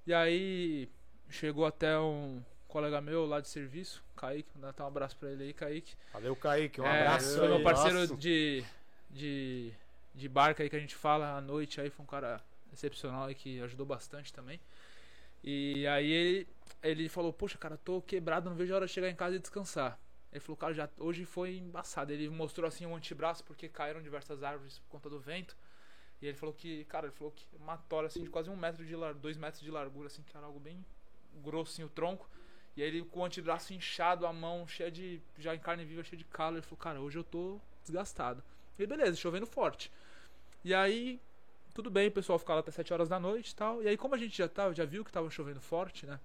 E 0.06 0.14
aí 0.14 0.88
chegou 1.28 1.66
até 1.66 1.98
um 1.98 2.42
colega 2.68 3.00
meu 3.00 3.26
lá 3.26 3.40
de 3.40 3.48
serviço, 3.48 4.02
Kaique, 4.16 4.48
vou 4.54 4.72
dar 4.72 4.84
um 4.84 4.86
abraço 4.86 5.16
pra 5.16 5.30
ele 5.30 5.44
aí, 5.44 5.52
Kaique. 5.52 5.94
Valeu, 6.12 6.36
Kaique. 6.36 6.80
Um 6.80 6.86
É, 6.86 7.00
abraço. 7.02 7.36
Foi 7.38 7.48
meu 7.48 7.56
aí. 7.56 7.62
parceiro 7.64 7.96
Abraço. 7.98 8.16
de, 8.16 8.64
de, 9.10 9.72
de 10.14 10.28
barca 10.28 10.62
aí 10.62 10.70
que 10.70 10.76
a 10.76 10.80
gente 10.80 10.94
fala 10.94 11.36
à 11.36 11.40
noite 11.40 11.80
aí, 11.80 11.90
foi 11.90 12.04
um 12.04 12.08
cara 12.08 12.40
excepcional 12.72 13.24
aí 13.26 13.34
que 13.34 13.60
ajudou 13.62 13.84
bastante 13.84 14.32
também. 14.32 14.60
E 15.42 15.86
aí 15.86 16.10
ele, 16.10 16.48
ele 16.82 17.08
falou, 17.08 17.32
poxa 17.32 17.56
cara, 17.58 17.76
tô 17.76 18.02
quebrado, 18.02 18.48
não 18.48 18.56
vejo 18.56 18.72
a 18.72 18.76
hora 18.76 18.86
de 18.86 18.92
chegar 18.92 19.08
em 19.08 19.16
casa 19.16 19.36
e 19.36 19.38
descansar. 19.38 19.98
Ele 20.32 20.40
falou, 20.40 20.56
cara, 20.56 20.72
já, 20.72 20.88
hoje 20.98 21.24
foi 21.24 21.56
embaçado. 21.56 22.12
Ele 22.12 22.28
mostrou 22.28 22.68
assim 22.68 22.86
o 22.86 22.94
antebraço 22.94 23.42
porque 23.44 23.68
caíram 23.68 24.02
diversas 24.02 24.42
árvores 24.42 24.78
por 24.78 24.88
conta 24.88 25.10
do 25.10 25.18
vento. 25.18 25.56
E 26.22 26.26
ele 26.26 26.36
falou 26.36 26.54
que, 26.54 26.84
cara, 26.84 27.06
ele 27.06 27.14
falou 27.14 27.32
que 27.32 27.46
uma 27.56 27.76
tora 27.76 28.06
assim 28.06 28.22
de 28.22 28.30
quase 28.30 28.50
um 28.50 28.56
metro 28.56 28.84
de 28.84 28.94
lar, 28.94 29.14
dois 29.14 29.36
metros 29.36 29.62
de 29.62 29.70
largura, 29.70 30.06
assim, 30.06 30.22
que 30.22 30.36
era 30.36 30.46
algo 30.46 30.60
bem 30.60 30.84
grosso 31.42 31.72
assim, 31.72 31.82
o 31.82 31.88
tronco. 31.88 32.28
E 32.76 32.82
aí 32.82 32.88
ele 32.88 33.02
com 33.02 33.20
o 33.20 33.24
antebraço 33.24 33.72
inchado, 33.72 34.26
a 34.26 34.32
mão 34.32 34.66
cheia 34.68 34.90
de. 34.90 35.20
já 35.38 35.54
em 35.54 35.58
carne 35.58 35.84
viva, 35.84 36.04
cheia 36.04 36.18
de 36.18 36.24
calo. 36.24 36.56
Ele 36.56 36.62
falou, 36.62 36.78
cara, 36.78 37.00
hoje 37.00 37.18
eu 37.18 37.24
tô 37.24 37.58
desgastado. 37.82 38.42
E 38.78 38.86
beleza, 38.86 39.16
chovendo 39.16 39.46
forte. 39.46 39.90
E 40.62 40.74
aí, 40.74 41.20
tudo 41.74 41.90
bem, 41.90 42.08
o 42.08 42.12
pessoal 42.12 42.38
ficava 42.38 42.56
lá 42.56 42.60
até 42.60 42.70
7 42.70 42.92
horas 42.92 43.08
da 43.08 43.18
noite 43.18 43.50
e 43.50 43.54
tal. 43.54 43.82
E 43.82 43.88
aí, 43.88 43.96
como 43.96 44.14
a 44.14 44.18
gente 44.18 44.36
já 44.36 44.48
tava, 44.48 44.74
já 44.74 44.84
viu 44.84 45.04
que 45.04 45.12
tava 45.12 45.28
chovendo 45.30 45.60
forte, 45.60 46.06
né? 46.06 46.18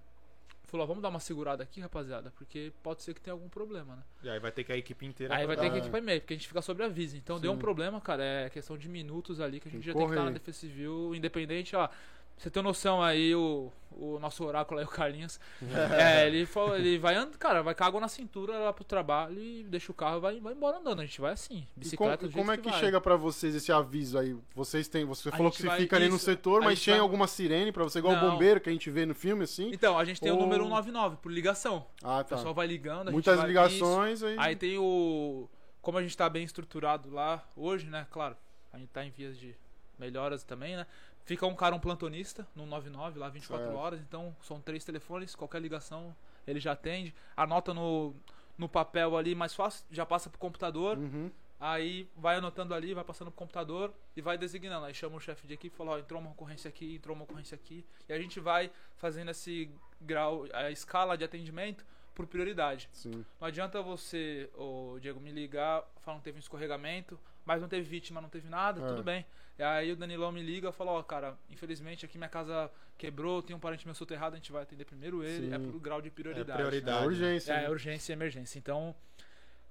Falou, 0.68 0.84
ó, 0.84 0.88
vamos 0.88 1.04
dar 1.04 1.10
uma 1.10 1.20
segurada 1.20 1.62
aqui, 1.64 1.80
rapaziada, 1.80 2.32
porque 2.36 2.74
pode 2.82 3.04
ser 3.04 3.14
que 3.14 3.22
tenha 3.22 3.34
algum 3.34 3.48
problema, 3.48 3.96
né? 3.98 4.04
E 4.24 4.30
aí 4.30 4.40
vai 4.40 4.52
ter 4.52 4.64
que 4.64 4.72
a 4.72 4.78
equipe 4.78 5.06
inteira. 5.06 5.36
Aí 5.36 5.46
vai 5.46 5.56
ter 5.56 5.70
que 5.70 5.76
Ah. 5.76 5.80
equipar 5.80 6.02
e-mail, 6.02 6.20
porque 6.22 6.34
a 6.34 6.38
gente 6.38 6.48
fica 6.48 6.62
sobre 6.62 6.84
aviso. 6.84 7.16
Então 7.16 7.40
deu 7.40 7.52
um 7.52 7.56
Sim. 7.56 7.60
problema, 7.62 8.02
cara. 8.02 8.24
É 8.24 8.50
questão 8.50 8.76
de 8.78 8.90
minutos 8.90 9.40
ali 9.40 9.60
que 9.60 9.68
a 9.68 9.72
gente 9.72 9.84
Tem 9.84 9.88
já 9.88 9.94
que 9.94 9.98
tem 10.00 10.08
que 10.08 10.12
estar 10.14 10.22
na 10.24 10.32
correr. 10.32 10.40
Defesa 10.40 10.58
Civil, 10.58 11.14
independente, 11.14 11.76
ó. 11.76 11.88
Você 12.38 12.50
tem 12.50 12.62
noção 12.62 13.02
aí, 13.02 13.34
o, 13.34 13.72
o 13.92 14.20
nosso 14.20 14.44
oráculo 14.44 14.80
aí, 14.80 14.86
o 14.86 14.90
Carlinhos. 14.90 15.40
é, 15.98 16.28
ele, 16.28 16.46
falou, 16.46 16.76
ele 16.76 17.00
vai 17.00 17.16
andando, 17.16 17.38
cara, 17.38 17.64
vai 17.64 17.74
com 17.74 17.84
a 17.84 17.88
água 17.88 18.02
na 18.02 18.10
cintura 18.10 18.58
lá 18.60 18.74
pro 18.74 18.84
trabalho 18.84 19.40
e 19.42 19.64
deixa 19.64 19.90
o 19.92 19.96
carro 19.96 20.18
e 20.18 20.20
vai, 20.20 20.40
vai 20.42 20.54
embora 20.54 20.78
andando. 20.80 21.00
A 21.02 21.06
gente 21.06 21.20
vai 21.22 21.32
assim, 21.32 21.60
E 21.60 21.64
como, 21.66 21.72
bicicleta 21.78 22.22
jeito 22.26 22.38
como 22.38 22.52
é 22.52 22.58
que, 22.58 22.72
chega 22.74 23.00
pra 23.00 23.16
vocês 23.16 23.56
esse 23.56 23.72
aviso 23.72 24.20
aí? 24.20 24.36
Vocês 24.54 24.88
têm, 24.90 25.06
você 25.06 25.32
falou 25.32 25.50
que 25.50 25.62
você 25.62 25.68
vai- 25.68 25.80
fica 25.80 25.96
ali 25.96 26.10
no 26.10 26.20
setor, 26.20 26.62
mas 26.62 26.84
tem 26.84 26.94
vai- 26.94 27.00
alguma 27.02 27.26
sirene 27.26 27.72
pra 27.72 27.84
você, 27.86 28.00
igual 28.00 28.16
o 28.16 28.22
Não. 28.22 28.32
bombeiro 28.32 28.60
que 28.60 28.70
a 28.70 28.74
gente 28.74 28.90
vê 28.92 29.06
no 29.06 29.16
filme 29.16 29.46
assim? 29.46 29.72
Então, 29.74 29.98
a 29.98 30.04
gente 30.04 30.20
tem 30.20 30.30
o 30.32 30.36
Ou- 30.36 30.42
número 30.42 30.64
199 30.66 31.16
por 31.22 31.32
ligação. 31.32 31.86
Ah, 32.04 32.16
O 32.20 32.24
tá. 32.26 32.36
pessoal 32.36 32.54
vai 32.54 32.68
ligando, 32.68 33.08
a 33.08 33.12
Muitas 33.12 33.36
gente 33.36 33.42
vai, 33.42 33.48
ligações 33.48 34.22
aí. 34.24 34.32
Isso. 34.34 34.42
Aí 34.42 34.56
tem 34.58 34.78
o. 34.78 35.48
Como 35.82 35.98
a 35.98 36.02
gente 36.04 36.18
tá 36.18 36.28
bem 36.30 36.44
estruturado 36.44 37.10
lá 37.12 37.48
hoje, 37.56 37.86
né? 37.86 38.06
Claro, 38.12 38.36
a 38.74 38.78
gente 38.78 38.90
tá 38.90 39.06
em 39.06 39.12
vias 39.12 39.38
de 39.38 39.56
melhoras 39.98 40.44
também, 40.44 40.76
né? 40.76 40.86
Fica 41.26 41.46
um 41.48 41.56
cara, 41.56 41.76
um 41.76 41.80
plantonista, 41.80 42.48
no 42.56 42.66
99, 42.68 43.20
lá 43.20 43.30
24 43.30 43.66
Certo. 43.66 43.78
horas. 43.78 44.00
Então, 44.02 44.36
são 44.42 44.62
três 44.62 44.86
telefones, 44.86 45.36
qualquer 45.36 45.60
ligação 45.60 46.16
ele 46.48 46.60
já 46.60 46.74
atende. 46.74 47.14
Anota 47.36 47.74
no, 47.74 48.16
no 48.58 48.70
papel 48.70 49.18
ali, 49.18 49.34
mais 49.34 49.54
fácil, 49.54 49.84
já 49.92 50.06
passa 50.06 50.30
pro 50.30 50.40
computador. 50.40 50.98
Uhum. 50.98 51.32
Aí 51.60 52.08
vai 52.16 52.36
anotando 52.36 52.74
ali, 52.76 52.94
vai 52.94 53.04
passando 53.04 53.32
pro 53.32 53.38
computador 53.38 53.92
e 54.16 54.22
vai 54.22 54.38
designando. 54.38 54.86
Aí 54.86 54.94
chama 54.94 55.16
o 55.16 55.20
chefe 55.20 55.48
de 55.48 55.54
equipe 55.56 55.74
e 55.74 55.78
fala, 55.78 55.92
ó, 55.92 55.98
entrou 55.98 56.22
uma 56.22 56.30
ocorrência 56.30 56.70
aqui, 56.70 56.96
entrou 56.96 57.16
uma 57.16 57.24
ocorrência 57.24 57.56
aqui. 57.56 57.84
E 58.08 58.14
a 58.14 58.20
gente 58.20 58.40
vai 58.40 58.70
fazendo 58.98 59.32
esse 59.32 59.72
grau, 60.00 60.46
a 60.54 60.70
escala 60.70 61.18
de 61.18 61.24
atendimento 61.24 61.84
por 62.14 62.28
prioridade. 62.28 62.88
Sim. 62.92 63.26
Não 63.40 63.48
adianta 63.48 63.82
você, 63.82 64.50
o 64.56 65.00
Diego, 65.00 65.20
me 65.20 65.32
ligar, 65.32 65.84
falar 66.02 66.18
que 66.20 66.26
teve 66.26 66.38
um 66.38 66.40
escorregamento, 66.40 67.20
mas 67.46 67.62
não 67.62 67.68
teve 67.68 67.88
vítima, 67.88 68.20
não 68.20 68.30
teve 68.30 68.50
nada, 68.50 68.82
É. 68.82 68.88
tudo 68.88 69.04
bem. 69.04 69.26
E 69.58 69.64
aí 69.64 69.92
o 69.92 69.96
Danilão 69.96 70.32
me 70.32 70.42
liga 70.42 70.70
e 70.70 70.72
fala, 70.74 70.92
ó, 70.92 71.02
cara, 71.04 71.38
infelizmente 71.50 72.06
aqui 72.06 72.18
minha 72.18 72.30
casa 72.30 72.70
quebrou, 72.98 73.42
tem 73.42 73.56
um 73.56 73.60
parente 73.60 73.86
meu 73.86 73.96
soterrado, 73.96 74.36
a 74.36 74.38
gente 74.38 74.52
vai 74.52 74.64
atender 74.64 74.84
primeiro 74.86 75.24
ele, 75.24 75.54
é 75.54 75.58
Sim. 75.58 75.72
por 75.72 75.80
grau 75.80 76.02
de 76.02 76.10
prioridade. 76.10 76.52
É 76.52 76.56
prioridade. 76.56 77.04
É 77.04 77.08
urgência. 77.08 77.54
É, 77.54 77.62
né? 77.62 77.70
urgência 77.70 78.12
e 78.12 78.16
emergência. 78.16 78.58
Então, 78.60 78.96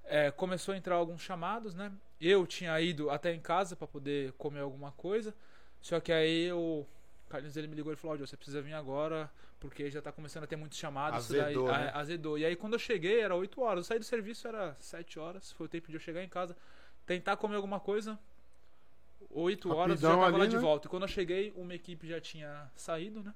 é, 0.05 0.31
começou 0.31 0.73
a 0.75 0.77
entrar 0.77 0.95
alguns 0.95 1.21
chamados, 1.23 1.75
né? 1.75 1.93
Eu 2.21 2.47
tinha 2.47 2.79
ido 2.81 3.11
até 3.11 3.33
em 3.35 3.41
casa 3.41 3.75
para 3.77 3.87
poder 3.87 4.33
comer 4.33 4.61
alguma 4.61 4.93
coisa, 4.93 5.35
só 5.81 6.01
que 6.01 6.13
aí 6.13 6.51
o 6.53 6.87
Carlinhos 7.29 7.57
ele 7.57 7.67
me 7.67 7.75
ligou 7.75 7.93
e 7.93 7.97
falou: 7.97 8.17
Ó, 8.17 8.19
você 8.19 8.37
precisa 8.37 8.63
vir 8.63 8.75
agora, 8.75 9.31
porque 9.59 9.91
já 9.91 10.01
tá 10.01 10.13
começando 10.13 10.45
a 10.45 10.47
ter 10.47 10.57
muitos 10.57 10.79
chamados. 10.79 11.19
Azedou, 11.19 11.67
daí, 11.69 11.79
né? 11.79 11.93
é, 11.95 11.99
azedou. 11.99 12.39
E 12.39 12.45
aí 12.45 12.57
quando 12.57 12.75
eu 12.75 12.79
cheguei, 12.79 13.21
era 13.21 13.35
8 13.35 13.61
horas. 13.61 13.79
Eu 13.79 13.85
saí 13.85 13.99
do 13.99 14.05
serviço, 14.05 14.47
era 14.47 14.77
7 14.79 15.19
horas. 15.19 15.53
Foi 15.53 15.67
o 15.67 15.69
tempo 15.69 15.89
de 15.89 15.95
eu 15.95 16.01
chegar 16.01 16.23
em 16.23 16.29
casa, 16.29 16.57
tentar 17.07 17.37
comer 17.37 17.57
alguma 17.57 17.81
coisa. 17.81 18.19
8 19.31 19.69
horas 19.75 20.01
já 20.01 20.09
Rapidão 20.09 20.25
tava 20.25 20.37
lá 20.37 20.45
ali, 20.45 20.51
de 20.51 20.57
né? 20.57 20.63
volta. 20.63 20.87
E 20.87 20.91
quando 20.91 21.03
eu 21.03 21.09
cheguei, 21.09 21.53
uma 21.57 21.75
equipe 21.75 22.07
já 22.07 22.21
tinha 22.21 22.71
saído, 22.77 23.23
né? 23.23 23.35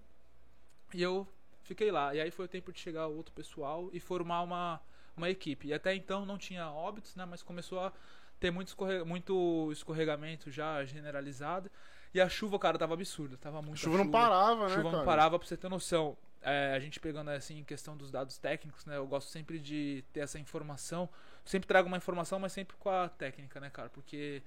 E 0.95 1.03
eu 1.03 1.27
fiquei 1.63 1.91
lá. 1.91 2.15
E 2.15 2.21
aí 2.21 2.31
foi 2.31 2.45
o 2.45 2.49
tempo 2.49 2.73
de 2.73 2.79
chegar 2.79 3.07
outro 3.07 3.33
pessoal 3.35 3.91
e 3.93 4.01
formar 4.01 4.43
uma, 4.43 4.81
uma 5.17 5.29
equipe. 5.29 5.69
E 5.69 5.75
até 5.75 5.95
então 5.95 6.25
não 6.25 6.39
tinha 6.39 6.71
óbitos, 6.71 7.17
né? 7.17 7.27
Mas 7.27 7.43
começou 7.43 7.81
a 7.81 7.93
ter 8.39 8.51
muito, 8.51 8.69
escorre... 8.69 9.05
muito 9.05 9.71
escorregamento 9.73 10.51
já 10.51 10.85
generalizado. 10.85 11.71
E 12.15 12.21
a 12.21 12.29
chuva, 12.29 12.59
cara, 12.59 12.79
tava 12.79 12.95
absurda. 12.95 13.37
Tava 13.37 13.61
muito 13.61 13.79
chuva 13.79 13.99
não 13.99 14.11
parava, 14.11 14.69
né, 14.69 14.75
chuva 14.75 14.85
cara? 14.85 14.97
não 14.97 15.05
parava, 15.05 15.39
pra 15.39 15.47
você 15.47 15.57
ter 15.57 15.69
noção. 15.69 16.17
É, 16.41 16.73
a 16.75 16.79
gente 16.79 17.01
pegando 17.01 17.31
assim 17.31 17.59
em 17.59 17.65
questão 17.65 17.97
dos 17.97 18.11
dados 18.11 18.39
técnicos, 18.39 18.87
né? 18.87 18.97
Eu 18.97 19.07
gosto 19.07 19.29
sempre 19.29 19.59
de 19.59 20.05
ter 20.13 20.21
essa 20.21 20.39
informação. 20.39 21.09
Sempre 21.49 21.67
trago 21.67 21.89
uma 21.89 21.97
informação, 21.97 22.39
mas 22.39 22.53
sempre 22.53 22.77
com 22.77 22.91
a 22.91 23.09
técnica, 23.09 23.59
né, 23.59 23.71
cara? 23.71 23.89
Porque 23.89 24.43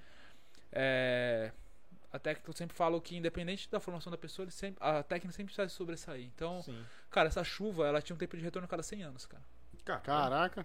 é, 0.70 1.50
a 2.12 2.18
técnica 2.18 2.48
eu 2.48 2.54
sempre 2.54 2.76
falo 2.76 3.00
que 3.00 3.16
independente 3.16 3.68
da 3.68 3.80
formação 3.80 4.08
da 4.08 4.16
pessoa, 4.16 4.44
ele 4.44 4.52
sempre, 4.52 4.78
a 4.80 5.02
técnica 5.02 5.32
sempre 5.34 5.52
precisa 5.52 5.68
sobressair. 5.68 6.24
Então, 6.24 6.62
Sim. 6.62 6.80
cara, 7.10 7.26
essa 7.26 7.42
chuva, 7.42 7.88
ela 7.88 8.00
tinha 8.00 8.14
um 8.14 8.18
tempo 8.18 8.36
de 8.36 8.42
retorno 8.44 8.66
a 8.66 8.68
cada 8.68 8.84
100 8.84 9.02
anos, 9.02 9.26
cara. 9.26 9.42
Caraca, 9.84 10.64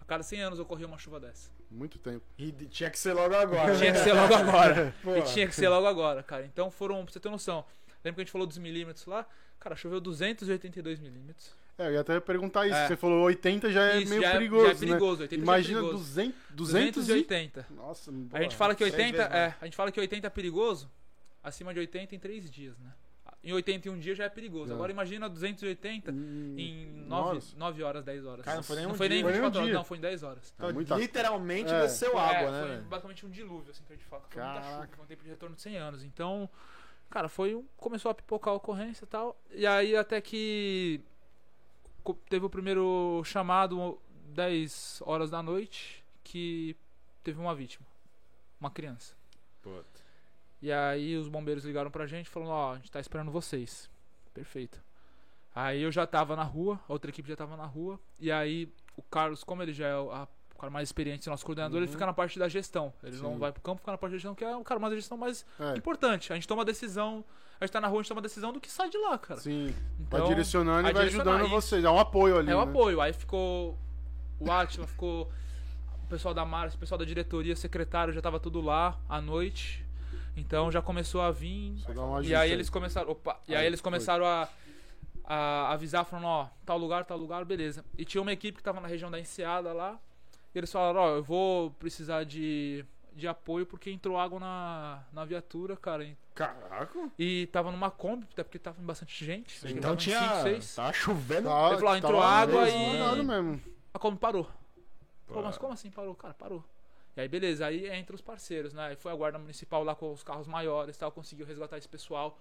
A 0.00 0.04
cada 0.04 0.24
100 0.24 0.42
anos 0.42 0.58
ocorria 0.58 0.84
uma 0.84 0.98
chuva 0.98 1.20
dessa. 1.20 1.48
muito 1.70 1.96
tempo. 2.00 2.24
E 2.36 2.50
tinha 2.50 2.90
que 2.90 2.98
ser 2.98 3.12
logo 3.12 3.32
agora. 3.36 3.70
Tinha 3.78 3.92
que 3.92 3.98
né? 3.98 4.04
ser 4.04 4.12
logo 4.12 4.34
agora. 4.34 4.94
E 5.16 5.22
tinha 5.32 5.46
que 5.46 5.54
ser 5.54 5.68
logo 5.68 5.86
agora, 5.86 6.24
cara. 6.24 6.44
Então 6.44 6.72
foram, 6.72 7.04
pra 7.04 7.12
você 7.12 7.20
ter 7.20 7.30
noção. 7.30 7.64
Lembra 8.04 8.16
que 8.16 8.20
a 8.22 8.24
gente 8.24 8.32
falou 8.32 8.48
dos 8.48 8.58
milímetros 8.58 9.06
lá? 9.06 9.24
Cara, 9.60 9.76
choveu 9.76 10.00
282 10.00 10.98
milímetros. 10.98 11.54
É, 11.80 11.86
eu 11.88 11.92
ia 11.94 12.00
até 12.00 12.20
perguntar 12.20 12.66
isso. 12.66 12.76
É. 12.76 12.88
Você 12.88 12.96
falou 12.96 13.22
80 13.24 13.70
já 13.72 13.92
é 13.92 13.98
Isso, 14.00 14.10
meio 14.10 14.20
já, 14.22 14.32
perigoso, 14.32 14.66
já 14.66 14.72
é 14.72 14.74
perigoso. 14.74 15.22
80 15.22 15.36
né? 15.36 15.42
Imagina 15.42 15.78
é 15.78 15.82
perigoso. 15.82 16.04
200, 16.04 16.34
200 16.50 16.88
e... 16.88 16.92
280. 17.06 17.66
Nossa, 17.70 18.12
A 18.32 18.42
gente 18.42 18.54
fala 18.56 18.74
que 18.74 18.84
seis 18.84 18.94
80 18.94 19.16
vezes 19.16 19.34
é, 19.34 19.54
a 19.60 19.64
gente 19.64 19.76
fala 19.76 19.90
que 19.90 19.98
80 20.00 20.26
é 20.26 20.30
perigoso 20.30 20.90
acima 21.42 21.72
de 21.72 21.80
80 21.80 22.14
em 22.14 22.18
3 22.18 22.50
dias, 22.50 22.78
né? 22.78 22.92
Em 23.42 23.54
81 23.54 23.98
dias 23.98 24.18
já 24.18 24.24
é 24.24 24.28
perigoso. 24.28 24.70
É. 24.70 24.74
Agora 24.74 24.92
imagina 24.92 25.26
280 25.26 26.12
Hum, 26.12 26.54
em 26.58 27.04
nossa. 27.08 27.32
9, 27.32 27.46
9 27.56 27.82
horas, 27.82 28.04
10 28.04 28.26
horas. 28.26 28.44
Cara, 28.44 28.56
não 28.58 28.62
foi 28.62 28.76
nem 28.76 28.84
um 28.84 28.88
não 28.90 28.94
foi 28.94 29.08
nem 29.08 29.18
dia. 29.18 29.24
Foi 29.24 29.32
nem 29.32 29.40
um 29.40 29.44
24 29.44 29.58
horas, 29.60 29.68
dia. 29.70 29.78
não, 29.78 29.84
foi 29.84 29.96
em 29.96 30.00
10 30.02 30.22
horas. 30.22 30.52
Então, 30.54 30.72
muita- 30.74 30.96
Literalmente 30.96 31.72
É. 31.72 31.80
desceu 31.80 32.18
É, 32.18 32.20
água, 32.20 32.50
né? 32.50 32.66
foi 32.66 32.76
basicamente 32.88 33.24
um 33.24 33.30
dilúvio, 33.30 33.70
assim, 33.70 33.82
que 33.86 33.94
a 33.94 33.96
gente 33.96 34.04
fala. 34.04 34.22
Foi 34.28 34.42
muita 34.42 34.60
Caraca. 34.60 34.74
chuva, 34.82 34.88
foi 34.94 35.04
um 35.04 35.08
tempo 35.08 35.22
de 35.24 35.30
retorno 35.30 35.56
de 35.56 35.62
100 35.62 35.76
anos. 35.78 36.04
Então, 36.04 36.50
cara, 37.08 37.30
foi 37.30 37.54
um, 37.54 37.64
começou 37.78 38.10
a 38.10 38.14
pipocar 38.14 38.52
a 38.52 38.56
ocorrência 38.58 39.04
e 39.04 39.08
tal. 39.08 39.40
E 39.52 39.66
aí 39.66 39.96
até 39.96 40.20
que 40.20 41.00
teve 42.28 42.44
o 42.46 42.50
primeiro 42.50 43.22
chamado 43.24 43.98
10 44.34 45.02
horas 45.04 45.30
da 45.30 45.42
noite 45.42 46.04
que 46.24 46.76
teve 47.24 47.40
uma 47.40 47.54
vítima, 47.54 47.86
uma 48.60 48.70
criança. 48.70 49.14
E 50.62 50.70
aí 50.70 51.16
os 51.16 51.28
bombeiros 51.28 51.64
ligaram 51.64 51.90
pra 51.90 52.06
gente 52.06 52.28
falando, 52.28 52.50
ó, 52.50 52.72
a 52.72 52.76
gente 52.76 52.90
tá 52.90 53.00
esperando 53.00 53.30
vocês. 53.30 53.88
Perfeito. 54.34 54.80
Aí 55.54 55.82
eu 55.82 55.90
já 55.90 56.06
tava 56.06 56.36
na 56.36 56.42
rua, 56.44 56.78
a 56.88 56.92
outra 56.92 57.10
equipe 57.10 57.28
já 57.28 57.36
tava 57.36 57.56
na 57.56 57.66
rua, 57.66 57.98
e 58.18 58.30
aí 58.30 58.72
o 58.96 59.02
Carlos, 59.02 59.42
como 59.42 59.62
ele 59.62 59.72
já 59.72 59.88
é 59.88 59.96
o, 59.96 60.10
a- 60.12 60.28
o 60.54 60.58
cara 60.60 60.70
mais 60.70 60.88
experiente, 60.88 61.28
nosso 61.28 61.44
coordenador, 61.44 61.78
ele 61.78 61.86
Uhum. 61.86 61.92
fica 61.92 62.04
na 62.06 62.12
parte 62.12 62.38
da 62.38 62.46
gestão. 62.48 62.92
Ele 63.02 63.16
Sim. 63.16 63.22
não 63.22 63.38
vai 63.38 63.50
pro 63.50 63.62
campo, 63.62 63.78
fica 63.80 63.90
na 63.92 63.98
parte 63.98 64.12
da 64.12 64.18
gestão, 64.18 64.34
que 64.34 64.44
é 64.44 64.54
o 64.54 64.62
cara 64.62 64.78
mais 64.78 64.92
da 64.92 64.96
gestão 64.96 65.16
mais 65.16 65.44
É, 65.58 65.76
importante. 65.76 66.30
A 66.32 66.36
gente 66.36 66.46
toma 66.46 66.64
decisão, 66.64 67.24
a 67.60 67.66
gente 67.66 67.72
tá 67.72 67.80
na 67.80 67.88
rua, 67.88 68.00
a 68.00 68.02
gente 68.02 68.08
toma 68.08 68.22
decisão 68.22 68.52
do 68.52 68.60
que 68.60 68.70
sai 68.70 68.88
de 68.88 68.96
lá, 68.96 69.18
cara. 69.18 69.38
sim. 69.38 69.74
Então, 70.00 70.20
vai 70.20 70.28
direcionando 70.28 70.82
vai 70.82 70.90
e 70.90 70.94
vai 70.94 71.06
ajudando 71.06 71.42
isso. 71.42 71.50
vocês. 71.50 71.84
É 71.84 71.90
um 71.90 71.98
apoio 71.98 72.38
ali, 72.38 72.50
é 72.50 72.56
o 72.56 72.64
né? 72.64 72.70
apoio. 72.70 73.00
Aí 73.00 73.12
ficou 73.12 73.78
o 74.38 74.50
Atila, 74.50 74.86
ficou 74.86 75.30
o 76.02 76.06
pessoal 76.08 76.32
da 76.32 76.44
Márcia, 76.44 76.78
o 76.78 76.80
pessoal 76.80 76.98
da 76.98 77.04
diretoria, 77.04 77.54
secretário, 77.54 78.14
já 78.14 78.22
tava 78.22 78.40
tudo 78.40 78.62
lá 78.62 78.98
à 79.06 79.20
noite. 79.20 79.84
Então 80.34 80.72
já 80.72 80.80
começou 80.80 81.20
a 81.20 81.30
vir. 81.30 81.76
Só 81.80 81.92
dá 81.92 82.02
um 82.02 82.22
E 82.22 82.34
aí 82.34 82.50
eles 82.50 82.70
começaram. 82.70 83.10
Opa, 83.10 83.38
e 83.46 83.54
aí 83.54 83.60
Aí, 83.60 83.66
eles 83.66 83.82
começaram 83.82 84.24
a, 84.24 84.48
a 85.22 85.72
avisar, 85.72 86.06
falando, 86.06 86.26
ó, 86.26 86.48
tal 86.64 86.78
lugar, 86.78 87.04
tal 87.04 87.18
lugar, 87.18 87.44
beleza. 87.44 87.84
E 87.98 88.06
tinha 88.06 88.22
uma 88.22 88.32
equipe 88.32 88.56
que 88.56 88.64
tava 88.64 88.80
na 88.80 88.88
região 88.88 89.10
da 89.10 89.20
Enseada 89.20 89.72
lá. 89.74 90.00
E 90.54 90.58
eles 90.58 90.72
falaram, 90.72 91.00
ó, 91.00 91.08
eu 91.16 91.22
vou 91.22 91.72
precisar 91.72 92.24
de, 92.24 92.84
de 93.14 93.26
apoio 93.28 93.66
porque 93.66 93.90
entrou 93.90 94.18
água 94.18 94.38
na, 94.40 95.02
na 95.12 95.24
viatura, 95.24 95.76
cara. 95.76 96.04
E- 96.04 96.16
Caraca. 96.34 97.10
E 97.18 97.46
tava 97.52 97.70
numa 97.70 97.90
Kombi, 97.90 98.26
até 98.32 98.42
porque 98.42 98.58
tava 98.58 98.76
com 98.76 98.82
bastante 98.86 99.24
gente. 99.24 99.60
que 99.60 99.72
Então 99.72 99.94
tinha. 99.96 100.18
cinco, 100.18 100.42
seis. 100.42 100.74
Tava 100.74 100.92
chovendo. 100.92 101.48
Tá, 101.48 101.54
ó, 101.54 101.96
entrou 101.96 102.22
água 102.22 102.62
mesmo, 102.64 103.54
e-. 103.54 103.72
A 103.92 103.98
Kombi 103.98 104.18
parou. 104.18 104.48
Pô. 105.26 105.42
mas 105.42 105.56
como 105.58 105.72
assim 105.72 105.90
parou? 105.90 106.14
Cara, 106.14 106.34
parou. 106.34 106.64
E 107.16 107.20
aí, 107.20 107.28
beleza, 107.28 107.66
aí 107.66 107.88
entra 107.90 108.14
os 108.14 108.20
parceiros, 108.20 108.72
né? 108.72 108.86
Aí 108.88 108.96
foi 108.96 109.12
a 109.12 109.14
guarda 109.14 109.38
municipal 109.38 109.84
lá 109.84 109.94
com 109.94 110.12
os 110.12 110.22
carros 110.22 110.46
maiores 110.46 110.96
e 110.96 110.98
tal, 110.98 111.10
conseguiu 111.12 111.44
resgatar 111.46 111.76
esse 111.78 111.88
pessoal. 111.88 112.38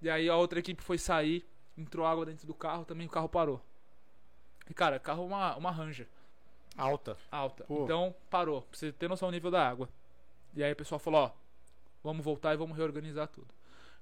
E 0.00 0.08
aí 0.08 0.28
a 0.28 0.36
outra 0.36 0.58
equipe 0.58 0.82
foi 0.82 0.96
sair, 0.98 1.44
entrou 1.76 2.06
água 2.06 2.24
dentro 2.24 2.46
do 2.46 2.54
carro, 2.54 2.84
também 2.84 3.06
o 3.06 3.10
carro 3.10 3.28
parou. 3.28 3.60
E 4.68 4.74
cara, 4.74 4.98
carro 4.98 5.22
é 5.24 5.26
uma, 5.26 5.56
uma 5.56 5.70
Ranger 5.70 6.06
Alta. 6.76 7.16
alta. 7.30 7.64
Pô. 7.64 7.84
Então 7.84 8.14
parou, 8.30 8.62
pra 8.62 8.78
você 8.78 8.92
ter 8.92 9.08
noção 9.08 9.28
do 9.28 9.32
nível 9.32 9.50
da 9.50 9.68
água. 9.68 9.88
E 10.54 10.62
aí 10.64 10.72
o 10.72 10.76
pessoal 10.76 10.98
falou, 10.98 11.20
ó, 11.24 11.30
vamos 12.02 12.24
voltar 12.24 12.54
e 12.54 12.56
vamos 12.56 12.76
reorganizar 12.76 13.28
tudo. 13.28 13.48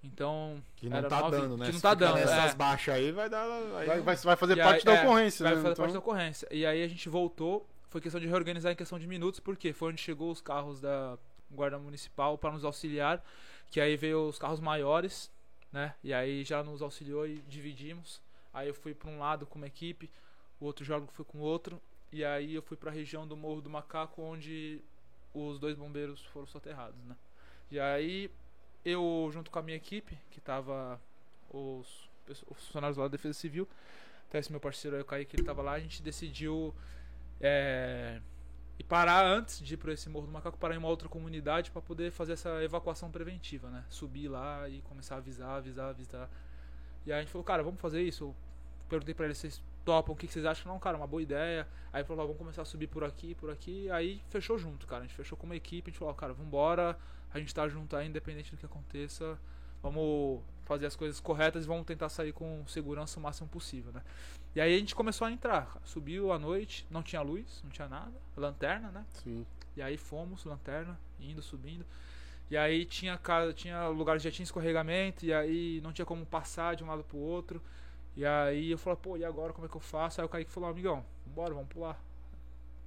Então, 0.02 0.62
Que 0.76 0.88
não 0.88 0.96
Era 0.98 1.08
tá 1.08 1.20
nove- 1.20 1.36
dando, 1.36 1.56
né? 1.56 1.66
que 1.66 1.72
não 1.72 1.78
Se 1.78 1.82
tá 1.82 1.92
dando, 1.94 2.14
Nessas 2.14 2.52
é. 2.52 2.54
baixas 2.54 2.94
aí 2.94 3.10
vai 3.10 3.28
dar. 3.28 3.42
aí- 3.44 3.86
Vai, 3.86 4.00
vai, 4.00 4.16
vai 4.16 4.36
fazer 4.36 4.56
E 4.56 4.62
parte 4.62 4.78
aí- 4.78 4.84
da 4.84 4.94
é, 4.94 5.04
ocorrência, 5.04 5.42
vai 5.44 5.52
né? 5.56 5.60
fazer 5.62 5.72
Então, 5.72 5.82
parte 5.84 5.92
da 5.92 5.98
ocorrência. 5.98 6.48
E 6.52 6.64
aí 6.64 6.82
a 6.84 6.88
gente 6.88 7.08
voltou, 7.08 7.66
foi 7.88 8.00
questão 8.00 8.20
de 8.20 8.26
reorganizar 8.28 8.72
em 8.72 8.76
questão 8.76 8.98
de 8.98 9.06
minutos, 9.08 9.40
porque 9.40 9.72
foi 9.72 9.90
onde 9.90 10.00
chegou 10.00 10.30
os 10.30 10.40
carros 10.40 10.80
da 10.80 11.18
Guarda 11.50 11.78
Municipal 11.78 12.38
para 12.38 12.52
nos 12.52 12.64
auxiliar, 12.64 13.24
que 13.70 13.80
aí 13.80 13.96
veio 13.96 14.28
os 14.28 14.38
carros 14.38 14.60
maiores, 14.60 15.30
né? 15.72 15.94
E 16.04 16.14
aí 16.14 16.44
já 16.44 16.62
nos 16.62 16.80
auxiliou 16.80 17.26
e 17.26 17.42
dividimos. 17.48 18.20
Aí 18.54 18.68
eu 18.68 18.74
fui 18.74 18.94
para 18.94 19.10
um 19.10 19.18
lado 19.18 19.46
com 19.46 19.58
uma 19.58 19.66
equipe, 19.66 20.08
o 20.60 20.64
outro 20.66 20.84
geólogo 20.84 21.10
foi 21.12 21.24
com 21.24 21.38
outro, 21.38 21.80
e 22.12 22.24
aí 22.24 22.54
eu 22.54 22.62
fui 22.62 22.76
para 22.76 22.90
a 22.90 22.94
região 22.94 23.26
do 23.26 23.36
Morro 23.36 23.60
do 23.60 23.68
Macaco, 23.68 24.22
onde 24.22 24.80
os 25.32 25.58
dois 25.58 25.76
bombeiros 25.76 26.24
foram 26.26 26.46
soterrados, 26.46 27.02
né? 27.04 27.16
E 27.70 27.78
aí 27.78 28.30
eu, 28.84 29.28
junto 29.32 29.50
com 29.50 29.58
a 29.58 29.62
minha 29.62 29.76
equipe, 29.76 30.18
que 30.30 30.40
tava 30.40 31.00
os, 31.50 32.08
os 32.28 32.58
funcionários 32.66 32.96
lá 32.96 33.04
da 33.04 33.12
Defesa 33.12 33.38
Civil, 33.38 33.68
até 34.28 34.38
esse 34.38 34.50
meu 34.50 34.60
parceiro 34.60 34.96
aí, 34.96 35.02
o 35.02 35.04
Kaique, 35.04 35.36
ele 35.36 35.44
tava 35.44 35.62
lá, 35.62 35.72
a 35.72 35.80
gente 35.80 36.02
decidiu 36.02 36.74
é, 37.40 38.20
ir 38.78 38.84
parar 38.84 39.24
antes 39.26 39.60
de 39.60 39.74
ir 39.74 39.76
para 39.76 39.92
esse 39.92 40.08
Morro 40.08 40.26
do 40.26 40.32
Macaco, 40.32 40.58
parar 40.58 40.74
em 40.74 40.78
uma 40.78 40.88
outra 40.88 41.08
comunidade 41.08 41.70
para 41.70 41.80
poder 41.80 42.10
fazer 42.12 42.34
essa 42.34 42.62
evacuação 42.62 43.10
preventiva, 43.10 43.68
né? 43.70 43.84
Subir 43.88 44.28
lá 44.28 44.68
e 44.68 44.82
começar 44.82 45.16
a 45.16 45.18
avisar, 45.18 45.56
avisar, 45.56 45.90
avisar. 45.90 46.30
E 47.06 47.12
aí 47.12 47.18
a 47.18 47.22
gente 47.22 47.32
falou, 47.32 47.44
cara, 47.44 47.62
vamos 47.62 47.80
fazer 47.80 48.02
isso. 48.02 48.24
Eu 48.24 48.36
perguntei 48.88 49.14
para 49.14 49.26
eles, 49.26 49.38
vocês 49.38 49.62
topam, 49.88 50.12
o 50.12 50.16
que 50.16 50.26
que 50.26 50.32
vocês 50.34 50.44
acham? 50.44 50.70
Não, 50.70 50.78
cara, 50.78 50.98
uma 50.98 51.06
boa 51.06 51.22
ideia. 51.22 51.66
Aí 51.90 52.04
falou, 52.04 52.22
ó, 52.22 52.26
vamos 52.26 52.38
começar 52.38 52.60
a 52.60 52.64
subir 52.66 52.88
por 52.88 53.02
aqui, 53.02 53.34
por 53.34 53.50
aqui. 53.50 53.90
Aí 53.90 54.20
fechou 54.28 54.58
junto, 54.58 54.86
cara. 54.86 55.04
A 55.04 55.06
gente 55.06 55.16
fechou 55.16 55.38
com 55.38 55.46
uma 55.46 55.56
equipe, 55.56 55.88
a 55.88 55.90
gente 55.90 55.98
falou, 55.98 56.12
ó, 56.12 56.14
cara, 56.14 56.34
vambora. 56.34 56.98
A 57.32 57.38
gente 57.38 57.54
tá 57.54 57.66
junto 57.66 57.96
aí, 57.96 58.06
independente 58.06 58.50
do 58.50 58.58
que 58.58 58.66
aconteça. 58.66 59.38
Vamos 59.82 60.42
fazer 60.66 60.84
as 60.84 60.94
coisas 60.94 61.18
corretas 61.20 61.64
e 61.64 61.66
vamos 61.66 61.86
tentar 61.86 62.10
sair 62.10 62.32
com 62.34 62.66
segurança 62.66 63.18
o 63.18 63.22
máximo 63.22 63.48
possível, 63.48 63.90
né? 63.90 64.02
E 64.54 64.60
aí 64.60 64.74
a 64.74 64.78
gente 64.78 64.94
começou 64.94 65.26
a 65.26 65.32
entrar. 65.32 65.66
cara. 65.66 65.80
Subiu 65.86 66.32
à 66.32 66.38
noite, 66.38 66.86
não 66.90 67.02
tinha 67.02 67.22
luz, 67.22 67.62
não 67.64 67.70
tinha 67.70 67.88
nada. 67.88 68.12
Lanterna, 68.36 68.90
né? 68.90 69.06
Sim. 69.08 69.46
E 69.74 69.80
aí 69.80 69.96
fomos, 69.96 70.44
lanterna, 70.44 71.00
indo, 71.18 71.40
subindo. 71.40 71.86
E 72.50 72.58
aí 72.58 72.84
tinha 72.84 73.16
casa, 73.16 73.54
tinha 73.54 73.88
lugares 73.88 74.22
que 74.22 74.28
já 74.28 74.34
tinha 74.34 74.44
escorregamento, 74.44 75.24
e 75.24 75.32
aí 75.32 75.80
não 75.82 75.94
tinha 75.94 76.04
como 76.04 76.26
passar 76.26 76.76
de 76.76 76.84
um 76.84 76.88
lado 76.88 77.04
pro 77.04 77.16
outro. 77.16 77.62
E 78.18 78.26
aí 78.26 78.72
eu 78.72 78.76
falei, 78.78 78.98
pô, 79.00 79.16
e 79.16 79.24
agora 79.24 79.52
como 79.52 79.64
é 79.64 79.70
que 79.70 79.76
eu 79.76 79.80
faço? 79.80 80.20
Aí 80.20 80.24
o 80.26 80.28
Kaique 80.28 80.50
falou, 80.50 80.68
amigão, 80.68 81.04
bora, 81.24 81.54
vamos 81.54 81.68
pular. 81.68 81.96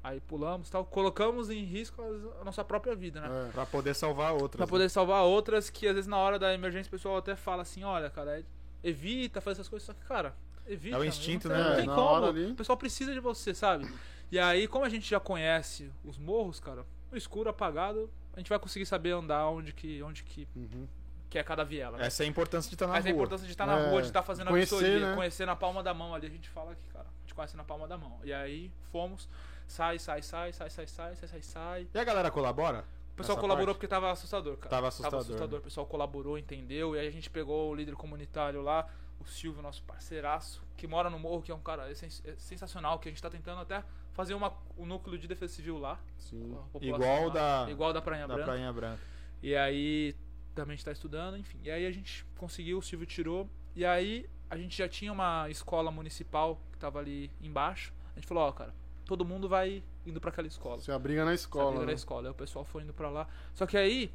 Aí 0.04 0.20
pulamos 0.20 0.70
tal, 0.70 0.84
colocamos 0.84 1.50
em 1.50 1.64
risco 1.64 2.02
a 2.42 2.44
nossa 2.44 2.66
própria 2.66 2.94
vida, 2.94 3.22
né? 3.22 3.48
É. 3.48 3.52
Pra 3.54 3.66
poder 3.66 3.94
salvar 3.96 4.34
outras. 4.34 4.58
Pra 4.58 4.66
né? 4.66 4.70
poder 4.70 4.90
salvar 4.90 5.24
outras 5.24 5.70
que 5.70 5.88
às 5.88 5.96
vezes 5.96 6.08
na 6.10 6.18
hora 6.18 6.38
da 6.38 6.54
emergência 6.54 6.90
o 6.90 6.92
pessoal 6.92 7.16
até 7.16 7.34
fala 7.38 7.62
assim, 7.62 7.82
olha, 7.86 8.10
cara, 8.10 8.40
é- 8.42 8.44
evita 8.84 9.40
fazer 9.40 9.54
essas 9.62 9.70
coisas, 9.70 9.86
só 9.86 9.94
que, 9.94 10.04
cara, 10.06 10.36
evita. 10.68 10.98
É 10.98 11.00
o 11.00 11.04
não 11.04 11.08
instinto, 11.08 11.48
tem- 11.48 11.58
né? 11.58 11.64
Não 11.70 11.76
tem 11.78 11.86
Na 11.86 11.96
como. 11.96 12.26
ali. 12.26 12.52
O 12.52 12.56
pessoal 12.56 12.78
precisa 12.78 13.14
de 13.14 13.22
você, 13.22 13.54
sabe? 13.54 13.90
E 14.30 14.38
aí, 14.38 14.68
como 14.68 14.84
a 14.84 14.90
gente 14.90 15.10
já 15.10 15.20
conhece 15.20 15.90
os 16.04 16.18
morros, 16.18 16.60
cara, 16.60 16.86
no 17.10 17.18
escuro, 17.18 17.50
apagado, 17.50 18.10
a 18.34 18.40
gente 18.40 18.50
vai 18.50 18.60
conseguir 18.60 18.86
saber 18.86 19.12
andar 19.12 19.48
onde 19.48 19.72
que, 19.72 20.04
onde 20.04 20.24
que, 20.24 20.46
Uhum. 20.56 20.88
Que 21.32 21.40
é 21.40 21.44
cada 21.44 21.64
viela. 21.64 21.98
né? 21.98 22.06
Essa 22.06 22.24
é 22.24 22.26
a 22.26 22.30
importância 22.30 22.68
de 22.70 22.76
estar 22.76 22.86
na 22.88 22.94
Mas 22.94 23.06
a 23.06 23.10
rua. 23.10 23.16
importância 23.16 23.46
de 23.48 23.54
estar 23.54 23.66
na 23.66 23.80
É, 23.80 23.90
rua, 23.90 24.02
de 24.02 24.08
estar 24.10 24.22
fazendo 24.22 24.48
a 24.50 24.52
conhecer, 24.52 24.76
vistoria, 24.76 25.10
né? 25.10 25.16
conhecer 25.16 25.46
na 25.48 25.56
palma 25.56 25.82
da 25.82 25.94
mão 25.94 26.14
ali. 26.14 26.28
A 26.28 26.30
gente 26.30 26.50
fala 26.50 26.76
que, 26.76 26.88
cara, 26.94 27.06
a 27.08 27.22
gente 27.22 27.34
conhece 27.34 27.56
na 27.58 27.64
palma 27.64 27.88
da 27.88 27.98
mão. 27.98 28.20
E 28.24 28.32
aí 28.34 28.70
fomos, 28.92 29.28
sai, 29.66 29.98
sai, 29.98 30.22
sai, 30.22 30.52
sai, 30.54 30.70
sai, 30.70 30.86
sai, 30.88 31.16
sai, 31.16 31.28
sai, 31.30 31.42
sai. 31.42 31.88
E 31.94 31.98
a 31.98 32.04
galera 32.04 32.30
colabora? 32.30 32.84
O 33.14 33.16
pessoal 33.16 33.36
Essa 33.38 33.42
colaborou 33.42 33.68
parte? 33.68 33.78
porque 33.78 33.88
tava 33.88 34.12
assustador, 34.12 34.58
cara. 34.58 34.70
Tava 34.70 34.88
assustador, 34.90 35.20
assustador. 35.22 35.52
né? 35.52 35.58
O 35.60 35.62
pessoal 35.62 35.86
colaborou, 35.88 36.38
entendeu. 36.38 36.96
E 36.96 37.00
aí 37.00 37.08
a 37.08 37.12
gente 37.12 37.30
pegou 37.30 37.72
o 37.72 37.76
líder 37.76 37.96
comunitário 37.96 38.62
lá, 38.62 38.88
o 39.20 39.26
Silvio, 39.26 39.62
nosso 39.62 39.82
parceiraço, 39.84 40.62
que 40.76 40.86
mora 40.88 41.10
no 41.10 41.18
morro, 41.18 41.42
que 41.42 41.52
é 41.52 41.56
um 41.56 41.60
cara 41.62 41.94
sens- 41.96 42.22
é 42.26 42.34
sensacional, 42.38 43.00
que 43.00 43.08
a 43.08 43.12
gente 43.12 43.22
tá 43.22 43.30
tentando 43.30 43.62
até 43.62 43.84
fazer 44.14 44.34
uma, 44.34 44.54
um 44.78 44.86
núcleo 44.86 45.18
de 45.18 45.28
defesa 45.28 45.54
civil 45.54 45.78
lá. 45.78 45.98
Sim. 46.18 46.58
a 46.74 46.86
Igual 46.86 47.28
lá. 47.28 47.34
da- 47.66 47.72
Igual 47.72 47.94
da 47.94 48.02
Prainha 48.02 48.28
Da 48.28 48.34
Branca. 48.34 48.52
Prainha 48.52 48.74
Branca. 48.74 49.00
E 49.44 49.56
aí 49.56 50.16
também 50.54 50.74
a 50.74 50.76
gente 50.76 50.86
tá 50.86 50.92
estudando, 50.92 51.38
enfim. 51.38 51.60
E 51.64 51.72
aí 51.72 51.86
a 51.86 51.92
gente 51.92 52.26
conseguiu, 52.38 52.78
o 52.80 52.82
Silvio 52.82 53.06
tirou. 53.06 53.50
E 53.76 53.86
aí 53.86 54.30
a 54.50 54.58
gente 54.58 54.78
já 54.78 54.88
tinha 54.88 55.12
uma 55.12 55.50
escola 55.50 55.92
municipal 55.92 56.60
que 56.72 56.78
tava 56.78 57.00
ali 57.00 57.32
embaixo. 57.42 57.94
A 58.12 58.20
gente 58.20 58.28
falou, 58.28 58.44
ó, 58.44 58.52
cara, 58.52 58.74
todo 59.06 59.24
mundo 59.24 59.48
vai 59.48 59.84
indo 60.06 60.20
pra 60.20 60.30
aquela 60.30 60.48
escola. 60.48 60.82
Você 60.82 60.92
abriga 60.92 61.24
na 61.24 61.34
escola. 61.34 61.68
Sabia 61.68 61.80
né? 61.82 61.86
da 61.86 61.94
escola. 61.94 62.28
Aí 62.28 62.32
o 62.32 62.36
pessoal 62.36 62.66
foi 62.66 62.84
indo 62.84 62.94
pra 62.94 63.10
lá. 63.10 63.28
Só 63.54 63.66
que 63.66 63.78
aí. 63.78 64.12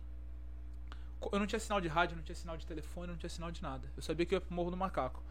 Eu 1.32 1.38
não 1.38 1.46
tinha 1.46 1.58
sinal 1.58 1.80
de 1.80 1.88
rádio, 1.88 2.16
não 2.16 2.22
tinha 2.22 2.36
sinal 2.36 2.56
de 2.56 2.66
telefone, 2.66 3.08
não 3.08 3.16
tinha 3.16 3.30
sinal 3.30 3.50
de 3.50 3.62
nada. 3.62 3.88
Eu 3.96 4.02
sabia 4.02 4.26
que 4.26 4.34
eu 4.34 4.36
ia 4.36 4.40
pro 4.40 4.54
Morro 4.54 4.70
do 4.70 4.76
Macaco. 4.76 5.22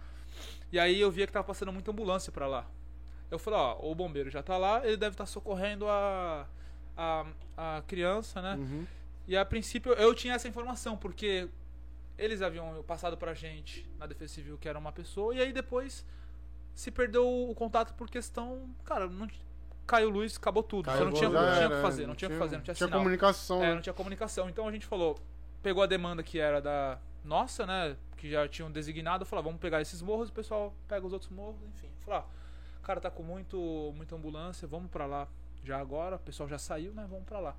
E 0.71 0.79
aí 0.79 0.99
eu 0.99 1.11
via 1.11 1.27
que 1.27 1.31
tava 1.31 1.45
passando 1.45 1.71
muita 1.71 1.91
ambulância 1.91 2.31
pra 2.31 2.47
lá. 2.47 2.65
Eu 3.29 3.39
falei, 3.39 3.59
ó, 3.59 3.77
o 3.79 3.93
bombeiro 3.93 4.29
já 4.29 4.41
tá 4.41 4.57
lá, 4.57 4.85
ele 4.85 4.97
deve 4.97 5.13
estar 5.13 5.25
socorrendo 5.25 5.87
a, 5.87 6.47
a, 6.97 7.25
a 7.57 7.83
criança, 7.87 8.41
né? 8.41 8.55
Uhum. 8.55 8.85
E 9.27 9.35
a 9.35 9.45
princípio 9.45 9.93
eu 9.93 10.13
tinha 10.13 10.33
essa 10.33 10.47
informação, 10.47 10.95
porque 10.97 11.49
eles 12.17 12.41
haviam 12.41 12.83
passado 12.83 13.17
pra 13.17 13.33
gente 13.33 13.89
na 13.97 14.05
Defesa 14.05 14.33
Civil 14.33 14.57
que 14.57 14.69
era 14.69 14.77
uma 14.77 14.91
pessoa, 14.91 15.33
e 15.35 15.41
aí 15.41 15.51
depois 15.51 16.05
se 16.73 16.91
perdeu 16.91 17.27
o 17.27 17.55
contato 17.55 17.93
por 17.95 18.09
questão. 18.09 18.69
Cara, 18.83 19.07
não 19.07 19.27
caiu 19.87 20.09
luz, 20.09 20.37
acabou 20.37 20.63
tudo. 20.63 20.85
Caiu 20.85 21.05
não 21.05 21.13
tinha, 21.13 21.29
não 21.29 21.53
tinha 21.53 21.67
o 21.67 21.71
que 21.71 21.81
fazer, 21.81 22.07
não 22.07 22.15
tinha 22.15 22.29
o 22.29 22.31
que 22.31 22.39
fazer, 22.39 22.55
não 22.57 22.63
tinha, 22.63 22.75
Tinha 22.75 22.87
sinal. 22.87 22.99
comunicação. 22.99 23.63
É, 23.63 23.67
né? 23.67 23.75
não 23.75 23.81
tinha 23.81 23.93
comunicação. 23.93 24.49
Então 24.49 24.67
a 24.67 24.71
gente 24.71 24.85
falou, 24.85 25.17
pegou 25.63 25.83
a 25.83 25.85
demanda 25.87 26.21
que 26.21 26.39
era 26.39 26.61
da 26.61 26.99
nossa, 27.23 27.65
né? 27.65 27.95
Que 28.17 28.29
já 28.29 28.47
tinham 28.47 28.71
designado, 28.71 29.25
falou, 29.25 29.43
vamos 29.43 29.59
pegar 29.59 29.81
esses 29.81 30.01
morros, 30.01 30.29
o 30.29 30.33
pessoal 30.33 30.73
pega 30.87 31.05
os 31.05 31.13
outros 31.13 31.31
morros, 31.31 31.57
enfim. 31.73 31.89
Falou, 31.99 32.19
ó, 32.19 32.45
cara 32.85 33.01
tá 33.01 33.09
com 33.09 33.23
muito, 33.23 33.91
muita 33.95 34.15
ambulância, 34.15 34.67
vamos 34.67 34.91
pra 34.91 35.07
lá 35.07 35.27
já 35.63 35.79
agora, 35.79 36.17
o 36.17 36.19
pessoal 36.19 36.47
já 36.47 36.59
saiu, 36.59 36.93
né? 36.93 37.05
Vamos 37.09 37.25
pra 37.25 37.39
lá. 37.39 37.55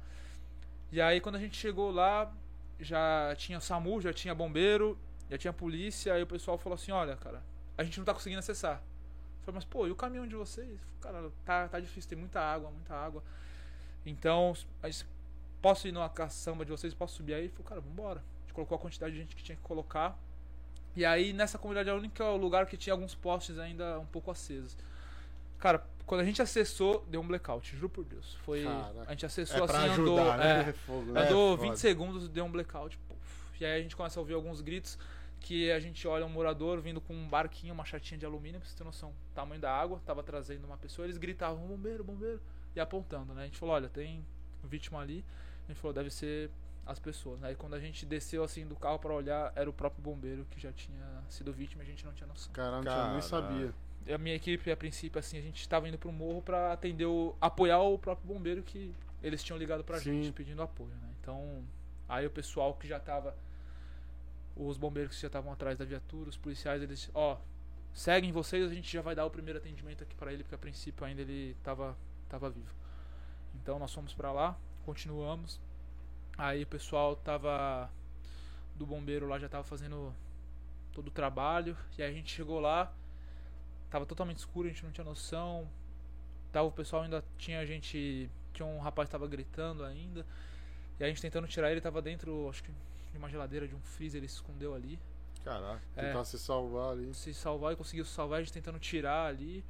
E 0.93 1.01
aí 1.01 1.21
quando 1.21 1.37
a 1.37 1.39
gente 1.39 1.57
chegou 1.57 1.91
lá, 1.91 2.33
já 2.79 3.35
tinha 3.37 3.61
SAMU, 3.61 4.01
já 4.01 4.13
tinha 4.13 4.35
bombeiro, 4.35 4.99
já 5.31 5.39
tinha 5.39 5.53
polícia, 5.53 6.15
aí 6.15 6.23
o 6.23 6.27
pessoal 6.27 6.59
falou 6.59 6.75
assim, 6.75 6.93
olha, 6.93 7.17
cara, 7.17 7.43
a 7.77 7.85
gente 7.85 7.99
não 7.99 8.05
tá 8.05 8.15
conseguindo 8.15 8.39
acessar. 8.39 8.77
Eu 8.77 9.45
falei, 9.45 9.57
mas 9.57 9.65
pô, 9.65 9.87
e 9.87 9.91
o 9.91 9.97
caminhão 9.97 10.27
de 10.27 10.37
vocês? 10.37 10.81
Cara, 11.01 11.31
tá, 11.45 11.69
tá 11.69 11.81
difícil, 11.81 12.09
tem 12.09 12.19
muita 12.19 12.41
água, 12.41 12.71
muita 12.71 12.95
água. 12.95 13.23
Então, 14.05 14.55
posso 15.61 15.89
ir 15.89 15.93
numa 15.93 16.09
caçamba 16.09 16.65
de 16.65 16.71
vocês, 16.71 16.95
posso 16.95 17.17
subir 17.17 17.35
aí? 17.35 17.43
Ele 17.43 17.49
falou, 17.49 17.65
cara, 17.65 17.81
vambora. 17.81 18.21
A 18.21 18.43
gente 18.43 18.55
colocou 18.55 18.77
a 18.77 18.79
quantidade 18.79 19.15
de 19.15 19.21
gente 19.21 19.35
que 19.35 19.43
tinha 19.43 19.57
que 19.57 19.63
colocar. 19.63 20.19
E 20.95 21.05
aí, 21.05 21.33
nessa 21.33 21.59
comunidade, 21.59 21.91
é 21.91 21.93
o 21.93 21.97
único 21.97 22.23
lugar 22.37 22.67
que 22.67 22.77
tinha 22.77 22.95
alguns 22.95 23.15
postes 23.15 23.59
ainda 23.59 23.99
um 23.99 24.07
pouco 24.07 24.31
acesos. 24.31 24.77
Cara, 25.59 25.87
quando 26.05 26.20
a 26.20 26.24
gente 26.24 26.41
acessou, 26.41 27.05
deu 27.09 27.20
um 27.20 27.27
blackout, 27.27 27.74
juro 27.77 27.89
por 27.89 28.05
Deus. 28.05 28.35
Foi. 28.45 28.62
Caraca. 28.65 29.05
A 29.07 29.11
gente 29.11 29.27
acessou 29.27 29.61
É 29.61 29.65
assim, 29.65 29.89
andou. 30.01 30.19
ajudar, 30.19 30.39
né? 30.39 30.69
é, 30.69 30.73
Fogo, 30.73 31.12
né? 31.12 31.23
andou 31.23 31.57
foda. 31.57 31.69
20 31.70 31.78
segundos, 31.78 32.28
deu 32.28 32.45
um 32.45 32.51
blackout. 32.51 32.99
puf. 33.09 33.19
e 33.61 33.65
aí 33.65 33.78
a 33.81 33.83
gente 33.83 33.97
começa 33.97 34.19
a 34.19 34.20
ouvir 34.20 34.35
alguns 34.35 34.61
gritos 34.61 34.99
que 35.41 35.70
a 35.70 35.78
gente 35.81 36.07
olha 36.09 36.24
um 36.27 36.28
morador 36.28 36.81
vindo 36.81 37.01
com 37.01 37.15
um 37.15 37.28
barquinho, 37.28 37.73
uma 37.74 37.85
chatinha 37.85 38.19
de 38.19 38.27
alumínio, 38.27 38.59
pra 38.61 38.69
você 38.69 38.77
ter 38.77 38.85
noção, 38.85 39.12
tamanho 39.35 39.61
da 39.61 39.73
água, 39.73 40.01
tava 40.05 40.23
trazendo 40.23 40.65
uma 40.66 40.77
pessoa, 40.77 41.07
eles 41.07 41.19
gritavam, 41.19 41.66
bombeiro, 41.66 42.03
bombeiro, 42.03 42.41
e 42.74 42.81
apontando, 42.81 43.33
né? 43.35 43.43
A 43.43 43.45
gente 43.45 43.59
falou, 43.59 43.74
olha, 43.74 43.89
tem 43.89 44.24
vítima 44.65 45.01
ali. 45.01 45.24
A 45.65 45.73
gente 45.73 45.81
falou, 45.81 45.93
deve 45.95 46.11
ser 46.11 46.51
as 46.85 46.99
pessoas. 46.99 47.43
Aí 47.45 47.55
quando 47.55 47.74
a 47.74 47.81
gente 47.81 48.05
desceu 48.07 48.43
assim 48.45 48.66
do 48.66 48.77
carro 48.77 48.99
pra 48.99 49.12
olhar, 49.12 49.53
era 49.57 49.69
o 49.69 49.73
próprio 49.73 50.03
bombeiro 50.03 50.47
que 50.51 50.61
já 50.61 50.73
tinha 50.73 51.05
sido 51.28 51.53
vítima 51.53 51.83
e 51.83 51.87
a 51.87 51.89
gente 51.91 52.05
não 52.05 52.12
tinha 52.12 52.27
noção. 52.27 52.53
Caramba, 52.53 52.77
não 52.85 52.93
tinha- 52.93 53.12
nem 53.12 53.23
sabia. 53.23 53.74
A 54.12 54.19
minha 54.19 54.37
equipe, 54.37 54.70
a 54.70 54.77
princípio, 54.77 55.19
assim, 55.19 55.37
a 55.37 55.41
gente 55.41 55.61
estava 55.61 55.89
indo 55.89 55.99
pro 55.99 56.12
morro 56.12 56.41
pra 56.41 56.73
atender 56.73 57.07
o. 57.07 57.35
apoiar 57.41 57.81
o 57.81 57.99
próprio 57.99 58.27
bombeiro 58.27 58.62
que 58.62 58.95
eles 59.23 59.43
tinham 59.43 59.59
ligado 59.59 59.83
pra 59.83 59.99
Sim. 59.99 60.23
gente 60.23 60.33
pedindo 60.33 60.62
apoio, 60.62 60.91
né? 60.91 61.09
Então, 61.20 61.65
aí 62.09 62.27
o 62.27 62.31
pessoal 62.31 62.74
que 62.74 62.87
já 62.87 63.01
tava. 63.01 63.37
Os 64.55 64.78
bombeiros 64.78 65.15
que 65.15 65.20
já 65.20 65.27
estavam 65.27 65.53
atrás 65.53 65.77
da 65.77 65.85
viatura, 65.85 66.31
os 66.31 66.37
policiais, 66.37 66.83
eles, 66.83 67.11
ó, 67.12 67.37
seguem 67.93 68.33
vocês, 68.33 68.70
a 68.70 68.74
gente 68.74 68.91
já 68.91 69.03
vai 69.03 69.15
dar 69.15 69.27
o 69.27 69.31
primeiro 69.31 69.59
atendimento 69.59 70.03
aqui 70.03 70.15
pra 70.15 70.33
ele, 70.33 70.45
porque 70.45 70.55
a 70.55 70.59
princípio 70.59 71.05
ainda 71.05 71.20
ele 71.20 71.57
tava, 71.62 71.97
tava 72.28 72.49
vivo. 72.49 72.74
Então 73.55 73.78
nós 73.78 73.93
fomos 73.93 74.15
pra 74.15 74.33
lá, 74.33 74.57
continuamos. 74.85 75.61
Aí 76.39 76.62
o 76.62 76.66
pessoal 76.66 77.16
tava. 77.16 77.91
Do 78.74 78.85
bombeiro 78.87 79.27
lá 79.27 79.39
já 79.39 79.49
tava 79.49 79.65
fazendo 79.65 80.15
todo 80.93 81.09
o 81.09 81.11
trabalho. 81.11 81.77
E 81.97 82.03
aí 82.03 82.11
a 82.11 82.12
gente 82.12 82.31
chegou 82.31 82.61
lá, 82.61 82.93
tava 83.91 84.07
totalmente 84.07 84.39
escuro, 84.39 84.69
a 84.69 84.71
gente 84.71 84.85
não 84.85 84.93
tinha 84.93 85.05
noção. 85.05 85.69
Tava 86.53 86.69
o 86.69 86.73
pessoal 86.73 87.03
ainda 87.03 87.25
tinha 87.37 87.65
gente, 87.67 88.31
tinha 88.53 88.67
um 88.67 88.79
rapaz 88.79 89.09
que 89.09 89.13
tava 89.13 89.27
gritando 89.27 89.85
ainda. 89.85 90.25
E 90.99 91.05
a 91.05 91.09
gente 91.09 91.21
tentando 91.21 91.47
tirar 91.47 91.71
ele, 91.71 91.81
tava 91.81 92.01
dentro, 92.01 92.49
acho 92.49 92.63
que 92.63 92.73
de 93.13 93.19
uma 93.19 93.29
geladeira, 93.29 93.67
de 93.67 93.75
um 93.75 93.81
freezer, 93.81 94.19
ele 94.19 94.29
se 94.29 94.37
escondeu 94.37 94.75
ali. 94.75 94.99
Caraca. 95.45 95.81
É. 95.95 96.07
Tentar 96.07 96.25
se 96.25 96.39
salvar 96.39 96.93
ali. 96.93 97.15
Se 97.15 97.33
salvar 97.33 97.73
e 97.73 97.77
conseguiu 97.77 98.05
se 98.05 98.13
salvar, 98.13 98.39
a 98.39 98.43
gente 98.43 98.53
tentando 98.53 98.79
tirar 98.79 99.27
ali. 99.27 99.65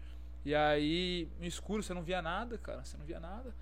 E 0.45 0.55
aí, 0.55 1.29
no 1.39 1.45
escuro, 1.45 1.83
você 1.83 1.93
não 1.93 2.03
via 2.03 2.23
nada, 2.23 2.57
cara, 2.59 2.85
você 2.85 2.97
não 2.97 3.05
via 3.05 3.21
nada. 3.21 3.53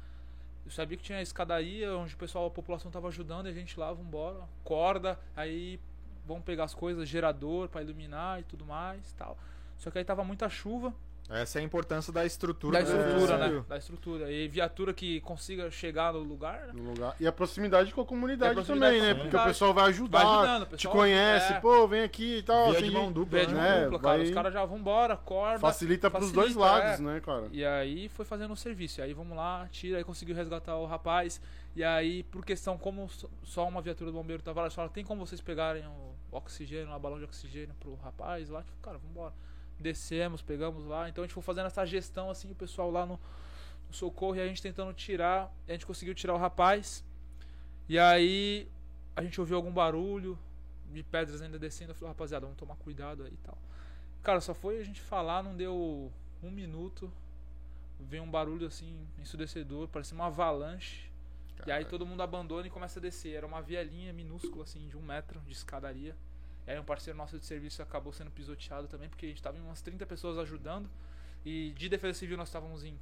Eu 0.65 0.71
sabia 0.71 0.97
que 0.97 1.03
tinha 1.03 1.21
escadaria 1.21 1.95
onde 1.97 2.15
o 2.15 2.19
pessoal, 2.19 2.47
a 2.47 2.51
população 2.51 2.91
tava 2.91 3.09
ajudando 3.09 3.47
e 3.47 3.51
a 3.51 3.53
gente 3.53 3.79
lá, 3.79 3.93
vambora, 3.93 4.49
corda, 4.63 5.19
aí 5.37 5.79
vamos 6.27 6.45
pegar 6.45 6.65
as 6.65 6.75
coisas, 6.75 7.09
gerador 7.09 7.69
pra 7.69 7.83
iluminar 7.83 8.41
e 8.41 8.45
tudo 8.45 8.65
mais 8.65 9.13
tal. 9.13 9.37
Só 9.85 9.91
que 9.91 9.99
aí 9.99 10.05
tava 10.05 10.25
muita 10.25 10.49
chuva, 10.49 10.95
Essa 11.29 11.59
é 11.59 11.63
a 11.63 11.65
importância 11.65 12.11
da 12.13 12.25
estrutura. 12.25 12.79
da 12.83 12.85
do 12.85 12.97
estrutura, 12.99 13.39
civil. 13.45 13.59
né? 13.61 13.65
Da 13.69 13.77
estrutura. 13.79 14.33
E 14.33 14.49
viatura 14.49 14.95
que 14.95 15.21
consiga 15.21 15.71
chegar 15.71 16.13
no 16.15 16.21
lugar, 16.21 16.69
né? 16.69 16.73
No 16.75 16.91
lugar. 16.91 17.15
E 17.21 17.27
a 17.27 17.33
proximidade 17.33 17.93
com 17.93 18.01
a 18.01 18.05
comunidade, 18.07 18.53
a 18.53 18.55
proximidade 18.55 18.97
também, 18.99 19.15
né? 19.15 19.21
Porque 19.23 19.37
o 19.37 19.45
pessoal 19.45 19.75
vai 19.75 19.85
ajudar, 19.91 20.25
Vai 20.25 20.37
ajudando, 20.37 20.63
o 20.63 20.67
te 20.67 20.71
pessoal- 20.71 20.95
conhece, 20.95 21.53
é. 21.53 21.61
pô, 21.61 21.87
vem 21.87 22.03
aqui 22.03 22.39
e 22.39 22.43
tal. 22.43 22.71
Via 22.73 22.83
de 22.83 22.91
mão 22.91 23.13
dupla, 23.13 23.45
de 23.47 23.55
né? 23.55 23.61
mão 23.61 23.71
É, 23.71 23.85
dupla, 23.85 23.99
cara. 24.01 24.17
vai- 24.19 24.27
Os 24.27 24.31
caras 24.35 24.53
já 24.55 24.65
vambora, 24.65 25.17
corda. 25.19 25.59
Facilita 25.61 26.11
pros 26.11 26.31
facilita, 26.31 26.43
dois 26.47 26.57
lados, 26.57 27.01
é. 27.01 27.03
né, 27.03 27.21
cara? 27.21 27.49
E 27.53 27.65
aí 27.65 28.09
foi 28.09 28.25
fazendo 28.25 28.53
o 28.53 28.57
serviço. 28.57 29.01
E 29.01 29.03
aí 29.03 29.13
vamos 29.13 29.37
lá, 29.37 29.69
tira, 29.71 29.99
aí 29.99 30.05
conseguiu 30.05 30.35
resgatar 30.35 30.77
o 30.77 30.87
rapaz. 30.87 31.41
E 31.77 31.83
aí, 31.85 32.23
por 32.25 32.43
questão, 32.45 32.79
como 32.79 33.07
só- 33.43 33.67
uma 33.69 33.83
viatura 33.83 34.11
do 34.11 34.17
bombeiro 34.17 34.43
tava 34.43 34.61
lá, 34.61 34.67
eles 34.67 34.75
falaram, 34.75 34.93
tem 34.95 35.05
como 35.05 35.27
vocês 35.27 35.41
pegarem 35.43 35.85
o 35.87 36.15
oxigênio, 36.37 36.95
o 36.95 36.99
balão 36.99 37.19
de 37.19 37.25
oxigênio 37.25 37.75
pro 37.81 37.95
rapaz 37.97 38.49
lá? 38.51 38.63
Tipo, 38.63 38.77
cara, 38.83 38.99
vambora. 38.99 39.33
Descemos, 39.79 40.43
pegamos 40.43 40.85
lá. 40.85 41.09
Então 41.09 41.23
a 41.23 41.27
gente 41.27 41.35
foi 41.35 41.43
fazendo 41.43 41.67
essa 41.67 41.85
gestão, 41.85 42.31
assim, 42.31 42.51
o 42.51 42.55
pessoal 42.55 42.91
lá 42.91 43.05
no, 43.05 43.19
no 43.89 43.95
socorro 43.95 44.37
e 44.37 44.41
a 44.41 44.47
gente 44.47 44.63
tentando 44.63 44.93
tirar. 44.93 45.53
E 45.67 45.73
a 45.73 45.75
gente 45.75 45.87
conseguiu 45.87 46.15
tirar 46.15 46.35
o 46.35 46.39
rapaz. 46.39 47.05
E 47.89 47.99
aí 47.99 48.69
a 49.17 49.23
gente 49.23 49.41
ouviu 49.41 49.57
algum 49.57 49.73
barulho 49.73 50.39
de 50.93 51.03
pedras 51.03 51.43
ainda 51.43 51.59
descendo. 51.59 51.91
Eu 51.91 51.95
falei, 51.95 52.09
rapaziada, 52.09 52.47
vamos 52.47 52.59
tomar 52.59 52.77
cuidado 52.77 53.25
aí 53.25 53.33
e 53.33 53.39
tal. 53.39 53.59
Cara, 54.23 54.41
só 54.41 54.55
foi 54.55 54.81
a 54.81 54.85
gente 54.85 55.01
falar, 55.01 55.43
não 55.43 55.57
deu 55.57 56.11
um 56.43 56.51
minuto. 56.51 57.13
Veio 58.01 58.23
um 58.23 58.31
barulho 58.31 58.67
assim, 58.67 59.07
ensurdecedor, 59.19 59.89
parecia 59.89 60.15
uma 60.15 60.27
avalanche. 60.27 61.11
E 61.67 61.71
aí 61.71 61.85
todo 61.85 62.05
mundo 62.05 62.23
abandona 62.23 62.67
e 62.67 62.71
começa 62.71 62.99
a 62.99 63.03
descer. 63.03 63.35
Era 63.35 63.47
uma 63.47 63.63
vielinha 63.63 64.13
minúscula, 64.13 64.65
assim, 64.65 64.87
de 64.89 64.97
um 64.97 65.03
metro 65.03 65.41
de 65.41 65.53
escadaria. 65.53 66.15
E 66.67 66.71
aí 66.71 66.79
um 66.79 66.85
parceiro 66.85 67.17
nosso 67.17 67.39
de 67.39 67.45
serviço 67.45 67.83
acabou 67.83 68.13
sendo 68.13 68.31
pisoteado 68.31 68.89
também, 68.89 69.09
porque 69.09 69.27
a 69.27 69.29
gente 69.29 69.43
tava 69.43 69.59
em 69.59 69.61
umas 69.61 69.83
30 69.83 70.07
pessoas 70.07 70.39
ajudando. 70.39 70.89
E 71.45 71.73
de 71.77 71.89
defesa 71.89 72.19
civil 72.19 72.37
nós 72.37 72.49
estávamos 72.49 72.85
em 72.85 72.99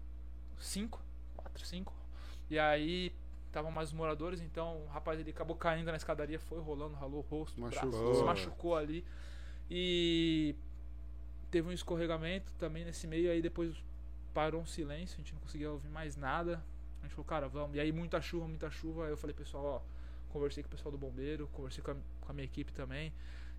5, 0.58 1.00
4, 1.36 1.64
5. 1.66 1.94
E 2.50 2.58
aí 2.58 3.14
estavam 3.46 3.70
mais 3.70 3.90
os 3.90 3.94
moradores, 3.94 4.40
então 4.40 4.82
o 4.82 4.86
rapaz 4.88 5.20
ele 5.20 5.30
acabou 5.30 5.54
caindo 5.54 5.90
na 5.90 5.96
escadaria, 5.96 6.38
foi 6.40 6.58
rolando, 6.60 6.94
ralou 6.94 7.18
o 7.18 7.22
rosto, 7.22 7.58
o 7.58 7.68
braço, 7.68 7.86
Machucou. 7.86 8.14
se 8.14 8.22
machucou 8.24 8.76
ali. 8.76 9.04
E 9.70 10.54
teve 11.50 11.68
um 11.68 11.72
escorregamento 11.72 12.52
também 12.58 12.84
nesse 12.84 13.06
meio, 13.06 13.30
aí 13.30 13.40
depois 13.40 13.74
parou 14.34 14.62
um 14.62 14.66
silêncio, 14.66 15.16
a 15.16 15.18
gente 15.18 15.34
não 15.34 15.40
conseguia 15.40 15.70
ouvir 15.70 15.88
mais 15.88 16.16
nada. 16.16 16.62
A 17.00 17.06
gente 17.06 17.14
falou, 17.14 17.26
cara, 17.26 17.48
vamos. 17.48 17.76
E 17.76 17.80
aí 17.80 17.92
muita 17.92 18.20
chuva, 18.20 18.48
muita 18.48 18.70
chuva. 18.70 19.04
Aí 19.04 19.10
eu 19.10 19.16
falei, 19.16 19.34
pessoal, 19.34 19.64
ó, 19.64 20.32
conversei 20.32 20.62
com 20.62 20.68
o 20.68 20.70
pessoal 20.70 20.90
do 20.90 20.98
bombeiro, 20.98 21.48
conversei 21.52 21.82
com 21.82 21.90
a, 21.90 21.94
com 21.94 22.30
a 22.30 22.32
minha 22.32 22.44
equipe 22.44 22.72
também. 22.72 23.12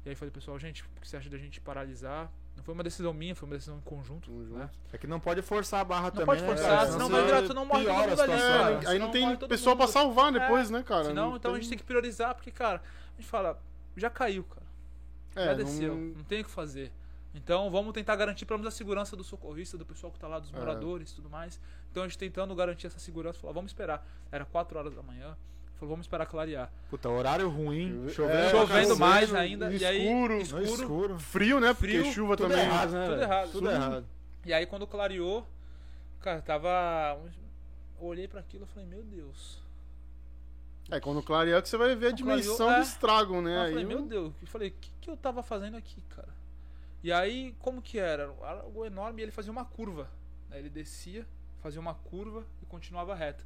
E 0.06 0.10
aí 0.10 0.16
falei, 0.16 0.32
pessoal, 0.32 0.60
gente, 0.60 0.84
o 0.84 1.02
que 1.02 1.08
você 1.08 1.16
acha 1.18 1.30
da 1.30 1.38
gente 1.38 1.62
paralisar? 1.62 2.30
Não 2.56 2.64
foi 2.64 2.74
uma 2.74 2.84
decisão 2.84 3.14
minha, 3.14 3.34
foi 3.36 3.48
uma 3.48 3.56
decisão 3.56 3.78
em 3.78 3.82
conjunto. 3.82 4.30
Né? 4.32 4.70
É 4.92 4.98
que 4.98 5.08
não 5.08 5.20
pode 5.20 5.42
forçar 5.42 5.80
a 5.80 5.84
barra 5.84 6.04
Não 6.06 6.12
também. 6.12 6.26
pode 6.26 6.42
né, 6.42 6.48
forçar, 6.48 6.70
cara? 6.78 6.92
senão 6.92 7.10
vai 7.10 7.26
virar, 7.26 7.44
tu 7.44 7.54
não 7.54 7.66
morre 7.66 7.86
todo 7.86 7.96
mundo 7.96 8.22
ali. 8.22 8.32
É, 8.34 8.38
cara. 8.38 8.90
aí 8.90 9.00
não 9.00 9.12
tem 9.12 9.38
pessoa 9.48 9.76
pra 9.76 9.88
salvar 9.88 10.36
É, 10.36 10.40
depois, 10.40 10.70
né, 10.70 10.84
cara? 10.84 11.06
Senão, 11.06 11.30
Não 11.32 11.36
então 11.38 11.54
a 11.54 11.56
gente 11.56 11.70
tem 11.70 11.78
que 11.78 11.84
priorizar, 11.84 12.36
porque, 12.36 12.52
cara, 12.52 12.82
a 13.18 13.22
gente 13.22 13.30
fala, 13.30 13.60
já 13.96 14.10
caiu, 14.10 14.44
cara. 14.44 14.66
É, 15.36 15.46
já 15.46 15.52
não- 15.52 15.58
desceu, 15.64 15.96
não... 15.96 16.24
tem 16.26 16.42
o 16.42 16.44
que 16.44 16.52
fazer. 16.52 16.92
Então 17.34 17.72
vamos 17.72 17.92
tentar 17.94 18.16
garantir 18.16 18.46
pelo 18.46 18.60
menos 18.60 18.72
a 18.72 18.78
segurança 18.78 19.16
do 19.16 19.24
socorrista, 19.24 19.76
do 19.76 19.86
pessoal 19.86 20.12
que 20.14 20.20
tá 20.20 20.28
lá, 20.28 20.38
dos 20.38 20.54
É. 20.54 20.58
moradores 20.60 21.10
e 21.12 21.16
tudo 21.16 21.30
mais. 21.30 21.60
Então 21.90 22.04
a 22.04 22.08
gente 22.08 22.18
tentando 22.20 22.54
garantir 22.54 22.86
essa 22.86 23.00
segurança, 23.00 23.40
falar, 23.40 23.54
vamos 23.54 23.72
esperar. 23.72 24.06
Era 24.32 24.46
4 24.46 24.78
horas 24.78 24.94
da 24.94 25.02
manhã. 25.02 25.36
Falou, 25.84 25.90
vamos 25.90 26.06
esperar 26.06 26.26
clarear. 26.26 26.72
Puta, 26.90 27.10
horário 27.10 27.50
ruim, 27.50 28.06
É, 28.08 28.10
chovendo, 28.10 28.50
pra 28.50 28.60
Chovendo 28.62 28.98
mais 28.98 29.34
ainda, 29.34 29.72
e 29.74 29.86
aí 29.86 30.06
escuro. 30.08 30.38
escuro. 30.42 30.64
escuro. 30.64 31.20
Frio, 31.20 31.60
né? 31.60 31.74
Porque 31.74 32.00
Frio, 32.00 32.14
chuva 32.14 32.38
Tudo 32.38 32.50
também. 32.50 32.66
errado, 32.66 32.92
né? 32.92 33.06
Tudo 33.06 33.16
velho? 33.16 33.22
errado. 33.24 33.46
Tudo 33.52 33.60
Tudo- 33.60 33.72
errado. 33.72 34.06
E 34.46 34.54
aí 34.54 34.66
quando 34.66 34.88
clareou, 34.88 35.46
cara, 36.20 36.42
tava. 36.42 37.18
Eu 38.00 38.06
olhei 38.08 38.28
pra 38.28 38.40
aquilo 38.40 38.66
e 38.66 38.74
falei, 38.74 38.88
meu 38.90 39.04
Deus. 39.04 39.62
É, 40.92 41.00
quando 41.00 41.24
clarear 41.24 41.62
que 41.62 41.70
você 41.70 41.78
vai 41.78 41.96
ver 41.96 42.08
a 42.08 42.10
Quando 42.12 42.24
clareou, 42.24 42.42
dimensão 42.44 42.70
é. 42.72 42.76
do 42.78 42.82
estrago, 42.82 43.42
né? 43.42 43.56
eu 43.56 43.62
Aí 43.62 43.70
falei, 43.72 43.84
eu- 43.86 43.88
meu 43.88 44.02
Deus, 44.02 44.34
eu 44.42 44.48
falei, 44.48 44.68
o 44.70 44.72
que, 44.74 44.92
que 45.02 45.10
eu 45.10 45.16
tava 45.18 45.42
fazendo 45.42 45.78
aqui, 45.78 46.02
cara? 46.10 46.28
E 47.02 47.12
aí, 47.12 47.56
como 47.60 47.82
que 47.82 47.98
era? 48.00 48.24
Era 48.42 48.62
Algo 48.62 48.86
enorme 48.86 49.22
e 49.22 49.24
ele 49.24 49.32
fazia 49.32 49.52
uma 49.52 49.64
curva. 49.66 50.10
né? 50.50 50.60
Ele 50.60 50.70
descia, 50.70 51.26
fazia 51.62 51.80
uma 51.80 51.94
curva 51.94 52.44
e 52.62 52.66
continuava 52.66 53.16
reto. 53.16 53.46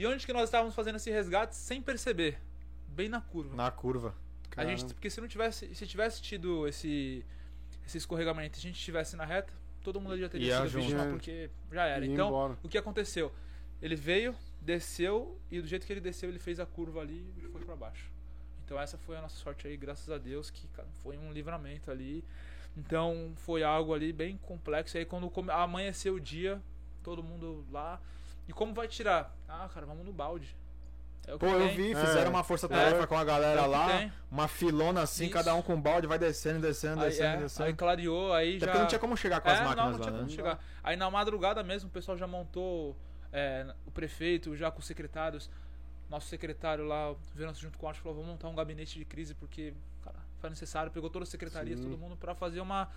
E 0.00 0.06
onde 0.06 0.24
que 0.24 0.32
nós 0.32 0.44
estávamos 0.44 0.74
fazendo 0.74 0.96
esse 0.96 1.10
resgate 1.10 1.54
sem 1.54 1.82
perceber? 1.82 2.40
Bem 2.88 3.06
na 3.06 3.20
curva. 3.20 3.54
Na 3.54 3.70
curva. 3.70 4.14
A 4.56 4.64
gente, 4.64 4.94
porque 4.94 5.10
se 5.10 5.20
não 5.20 5.28
tivesse, 5.28 5.74
se 5.74 5.86
tivesse 5.86 6.22
tido 6.22 6.66
esse 6.66 7.22
esse 7.86 7.98
escorregamento, 7.98 8.56
e 8.56 8.60
a 8.60 8.62
gente 8.62 8.76
estivesse 8.76 9.14
na 9.14 9.26
reta, 9.26 9.52
todo 9.82 10.00
mundo 10.00 10.16
já 10.16 10.26
teria 10.26 10.46
Ia 10.48 10.66
sido 10.66 10.80
vítima, 10.80 11.02
É. 11.04 11.10
porque 11.10 11.50
já 11.70 11.84
era. 11.84 12.06
Então, 12.06 12.28
embora. 12.28 12.56
o 12.62 12.68
que 12.68 12.78
aconteceu? 12.78 13.30
Ele 13.82 13.94
veio, 13.94 14.34
desceu 14.62 15.38
e 15.50 15.60
do 15.60 15.66
jeito 15.66 15.86
que 15.86 15.92
ele 15.92 16.00
desceu, 16.00 16.30
ele 16.30 16.38
fez 16.38 16.58
a 16.58 16.64
curva 16.64 17.02
ali 17.02 17.30
e 17.36 17.42
foi 17.48 17.62
pra 17.62 17.76
baixo. 17.76 18.10
Então 18.64 18.80
essa 18.80 18.96
foi 18.96 19.18
a 19.18 19.20
nossa 19.20 19.36
sorte 19.36 19.68
aí, 19.68 19.76
graças 19.76 20.08
a 20.08 20.16
Deus, 20.16 20.48
que 20.48 20.66
foi 21.02 21.18
um 21.18 21.30
livramento 21.30 21.90
ali. 21.90 22.24
Então 22.74 23.34
foi 23.36 23.62
algo 23.62 23.92
ali 23.92 24.14
bem 24.14 24.38
complexo. 24.38 24.96
E 24.96 25.00
aí 25.00 25.04
quando 25.04 25.30
amanheceu 25.50 26.14
o 26.14 26.20
dia, 26.20 26.58
todo 27.02 27.22
mundo 27.22 27.66
lá. 27.70 28.00
E 28.50 28.52
como 28.52 28.74
vai 28.74 28.88
tirar? 28.88 29.32
Ah, 29.48 29.68
cara, 29.72 29.86
vamos 29.86 30.04
no 30.04 30.12
balde. 30.12 30.56
É 31.24 31.32
o 31.32 31.38
que 31.38 31.46
Pô, 31.46 31.52
eu 31.52 31.68
tem. 31.68 31.76
vi, 31.76 31.92
É. 31.92 31.94
fizeram 31.94 32.30
uma 32.30 32.42
força-tarefa 32.42 33.04
É. 33.04 33.06
com 33.06 33.16
a 33.16 33.22
galera 33.22 33.60
É 33.60 33.66
lá, 33.66 33.98
tem. 33.98 34.12
uma 34.28 34.48
filona 34.48 35.02
assim, 35.02 35.26
Isso. 35.26 35.32
cada 35.32 35.54
um 35.54 35.62
com 35.62 35.74
um 35.74 35.80
balde, 35.80 36.08
vai 36.08 36.18
descendo, 36.18 36.58
descendo, 36.60 37.00
Aí, 37.00 37.10
descendo, 37.10 37.28
é, 37.28 37.36
descendo. 37.42 37.68
aí 37.68 37.74
clareou, 37.74 38.32
aí 38.32 38.56
Até 38.56 38.58
já. 38.58 38.66
porque 38.66 38.78
não 38.80 38.88
tinha 38.88 38.98
como 38.98 39.16
chegar 39.16 39.40
com 39.40 39.48
as 39.48 39.60
É, 39.60 39.62
máquinas 39.62 39.76
não, 39.84 39.92
não 39.92 39.98
lá, 39.98 40.02
tinha 40.04 40.12
né? 40.12 40.18
como 40.18 40.30
chegar. 40.30 40.58
Aí 40.82 40.96
na 40.96 41.08
madrugada 41.08 41.62
mesmo, 41.62 41.88
o 41.88 41.92
pessoal 41.92 42.16
já 42.18 42.26
montou 42.26 42.96
é, 43.32 43.72
o 43.86 43.90
prefeito, 43.92 44.56
já 44.56 44.68
com 44.72 44.80
os 44.80 44.86
secretários. 44.86 45.48
Nosso 46.08 46.26
secretário 46.26 46.84
lá, 46.84 47.14
vendo 47.36 47.54
junto 47.54 47.78
com 47.78 47.86
o 47.86 47.88
Arte, 47.88 48.00
falou: 48.00 48.16
vamos 48.16 48.32
montar 48.32 48.48
um 48.48 48.54
gabinete 48.56 48.98
de 48.98 49.04
crise, 49.04 49.32
porque, 49.32 49.72
cara, 50.02 50.16
foi 50.40 50.50
necessário. 50.50 50.90
Pegou 50.90 51.08
todas 51.08 51.28
as 51.28 51.30
secretarias, 51.30 51.78
Sim. 51.78 51.84
todo 51.88 51.96
mundo, 51.96 52.16
pra 52.16 52.34
fazer 52.34 52.58
uma, 52.60 52.88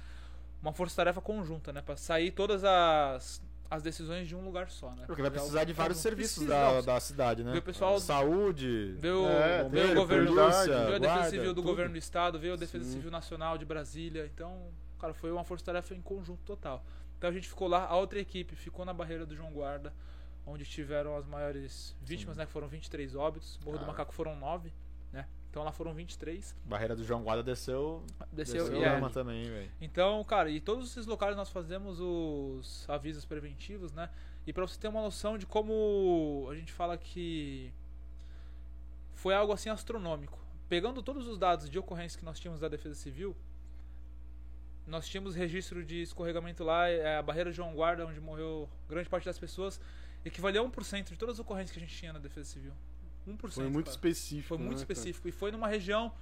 uma 0.60 0.74
força-tarefa 0.74 1.22
conjunta, 1.22 1.72
né? 1.72 1.84
Pra 1.84 1.96
sair 1.96 2.32
todas 2.32 2.64
as, 2.64 3.40
as 3.74 3.84
decisões 3.84 4.28
de 4.28 4.36
um 4.36 4.44
lugar 4.44 4.70
só, 4.70 4.92
né? 4.92 5.04
Porque 5.08 5.22
vai 5.22 5.32
Fazer 5.32 5.42
precisar 5.42 5.64
de 5.64 5.74
vários 5.74 5.98
serviços 6.00 6.46
da, 6.46 6.82
da 6.82 7.00
cidade, 7.00 7.44
né? 7.44 7.52
Vê 7.54 7.58
o 7.60 7.62
pessoal- 7.62 8.00
Saúde, 8.00 8.94
Veio, 8.98 9.26
É, 9.28 9.68
veio 9.70 9.92
o 9.92 9.96
governo, 9.96 10.34
prioridade. 10.34 10.70
veio 10.70 10.80
a 10.80 10.86
Defesa 11.00 11.00
guarda, 11.00 11.30
Civil 11.30 11.54
do 11.54 11.56
tudo. 11.62 11.66
governo 11.66 11.92
do 11.94 11.98
estado, 11.98 12.40
veio 12.40 12.54
a 12.54 12.58
Defesa 12.58 12.84
Sim. 12.86 12.92
Civil 12.94 13.12
Nacional 13.12 13.58
de 13.58 13.66
Brasília. 13.66 14.30
Então, 14.34 14.68
cara, 15.00 15.14
foi 15.14 15.32
uma 15.32 15.44
força-tarefa 15.44 15.94
em 15.96 16.02
conjunto 16.02 16.42
total. 16.44 16.84
Então 17.18 17.30
a 17.30 17.34
gente 17.34 17.48
ficou 17.48 17.68
lá, 17.68 17.86
a 17.86 17.96
outra 17.96 18.20
equipe 18.20 18.56
ficou 18.56 18.86
na 18.86 18.94
barreira 18.94 19.26
do 19.26 19.36
João 19.36 19.52
Guarda, 19.52 19.94
onde 20.46 20.66
tiveram 20.66 21.16
as 21.16 21.26
maiores 21.26 21.96
vítimas, 22.02 22.36
né? 22.38 22.46
Que 22.46 22.52
foram 22.52 22.68
23 22.68 23.16
óbitos. 23.16 23.58
Morro 23.64 23.78
do 23.78 23.80
Cara. 23.82 23.92
Macaco 23.92 24.14
foram 24.14 24.36
9, 24.36 24.70
né? 24.70 24.74
Então 25.54 25.64
lá 25.64 25.72
foram 25.72 25.94
23. 25.94 26.56
Barreira 26.66 26.96
do 26.96 27.04
João 27.06 27.22
Guarda 27.22 27.44
desceu, 27.44 28.04
Desceu, 28.32 28.68
desceu 28.68 28.82
lama 28.82 29.08
também, 29.12 29.44
velho. 29.44 29.72
Então, 29.80 30.24
cara, 30.24 30.50
e 30.50 30.60
todos 30.60 30.90
esses 30.90 31.06
locais 31.06 31.38
nós 31.38 31.52
fazemos 31.52 32.00
os 32.00 32.90
avisos 32.90 33.24
preventivos, 33.24 33.94
né? 33.94 34.10
E 34.48 34.52
pra 34.52 34.66
você 34.66 34.80
ter 34.80 34.88
uma 34.88 35.04
noção 35.04 35.38
de 35.38 35.46
como 35.46 36.48
a 36.50 36.56
gente 36.56 36.74
fala 36.74 36.98
que 36.98 37.72
foi 39.14 39.36
algo 39.36 39.54
assim 39.54 39.70
astronômico. 39.70 40.40
Pegando 40.68 41.04
todos 41.04 41.28
os 41.28 41.38
dados 41.38 41.70
de 41.70 41.78
ocorrência 41.78 42.18
que 42.18 42.26
nós 42.26 42.40
tínhamos 42.40 42.60
da 42.60 42.68
Defesa 42.68 42.96
Civil, 42.96 43.36
nós 44.88 45.08
tínhamos 45.08 45.36
registro 45.36 45.86
de 45.86 46.02
escorregamento 46.02 46.64
lá, 46.64 46.90
é, 46.90 47.20
a 47.20 47.22
barreira 47.22 47.52
de 47.52 47.58
João 47.58 47.76
Guarda, 47.76 48.08
onde 48.08 48.20
morreu 48.20 48.68
grande 48.90 49.08
parte 49.08 49.26
das 49.26 49.38
pessoas, 49.38 49.80
equivalia 50.26 50.62
a 50.62 50.64
1% 50.64 51.10
de 51.10 51.16
todas 51.16 51.36
as 51.36 51.40
ocorrências 51.40 51.72
que 51.72 51.78
a 51.78 51.88
gente 51.88 51.96
tinha 51.96 52.12
na 52.12 52.18
Defesa 52.18 52.50
Civil. 52.50 52.74
1%. 53.28 53.52
Foi 53.52 53.70
muito 53.70 53.86
cara. 53.86 53.96
específico. 53.96 54.48
Foi 54.48 54.58
muito 54.58 54.70
né, 54.70 54.76
cara? 54.76 54.92
específico. 54.92 55.28
E 55.28 55.32
foi 55.32 55.52
numa 55.52 55.68
região 55.68 56.14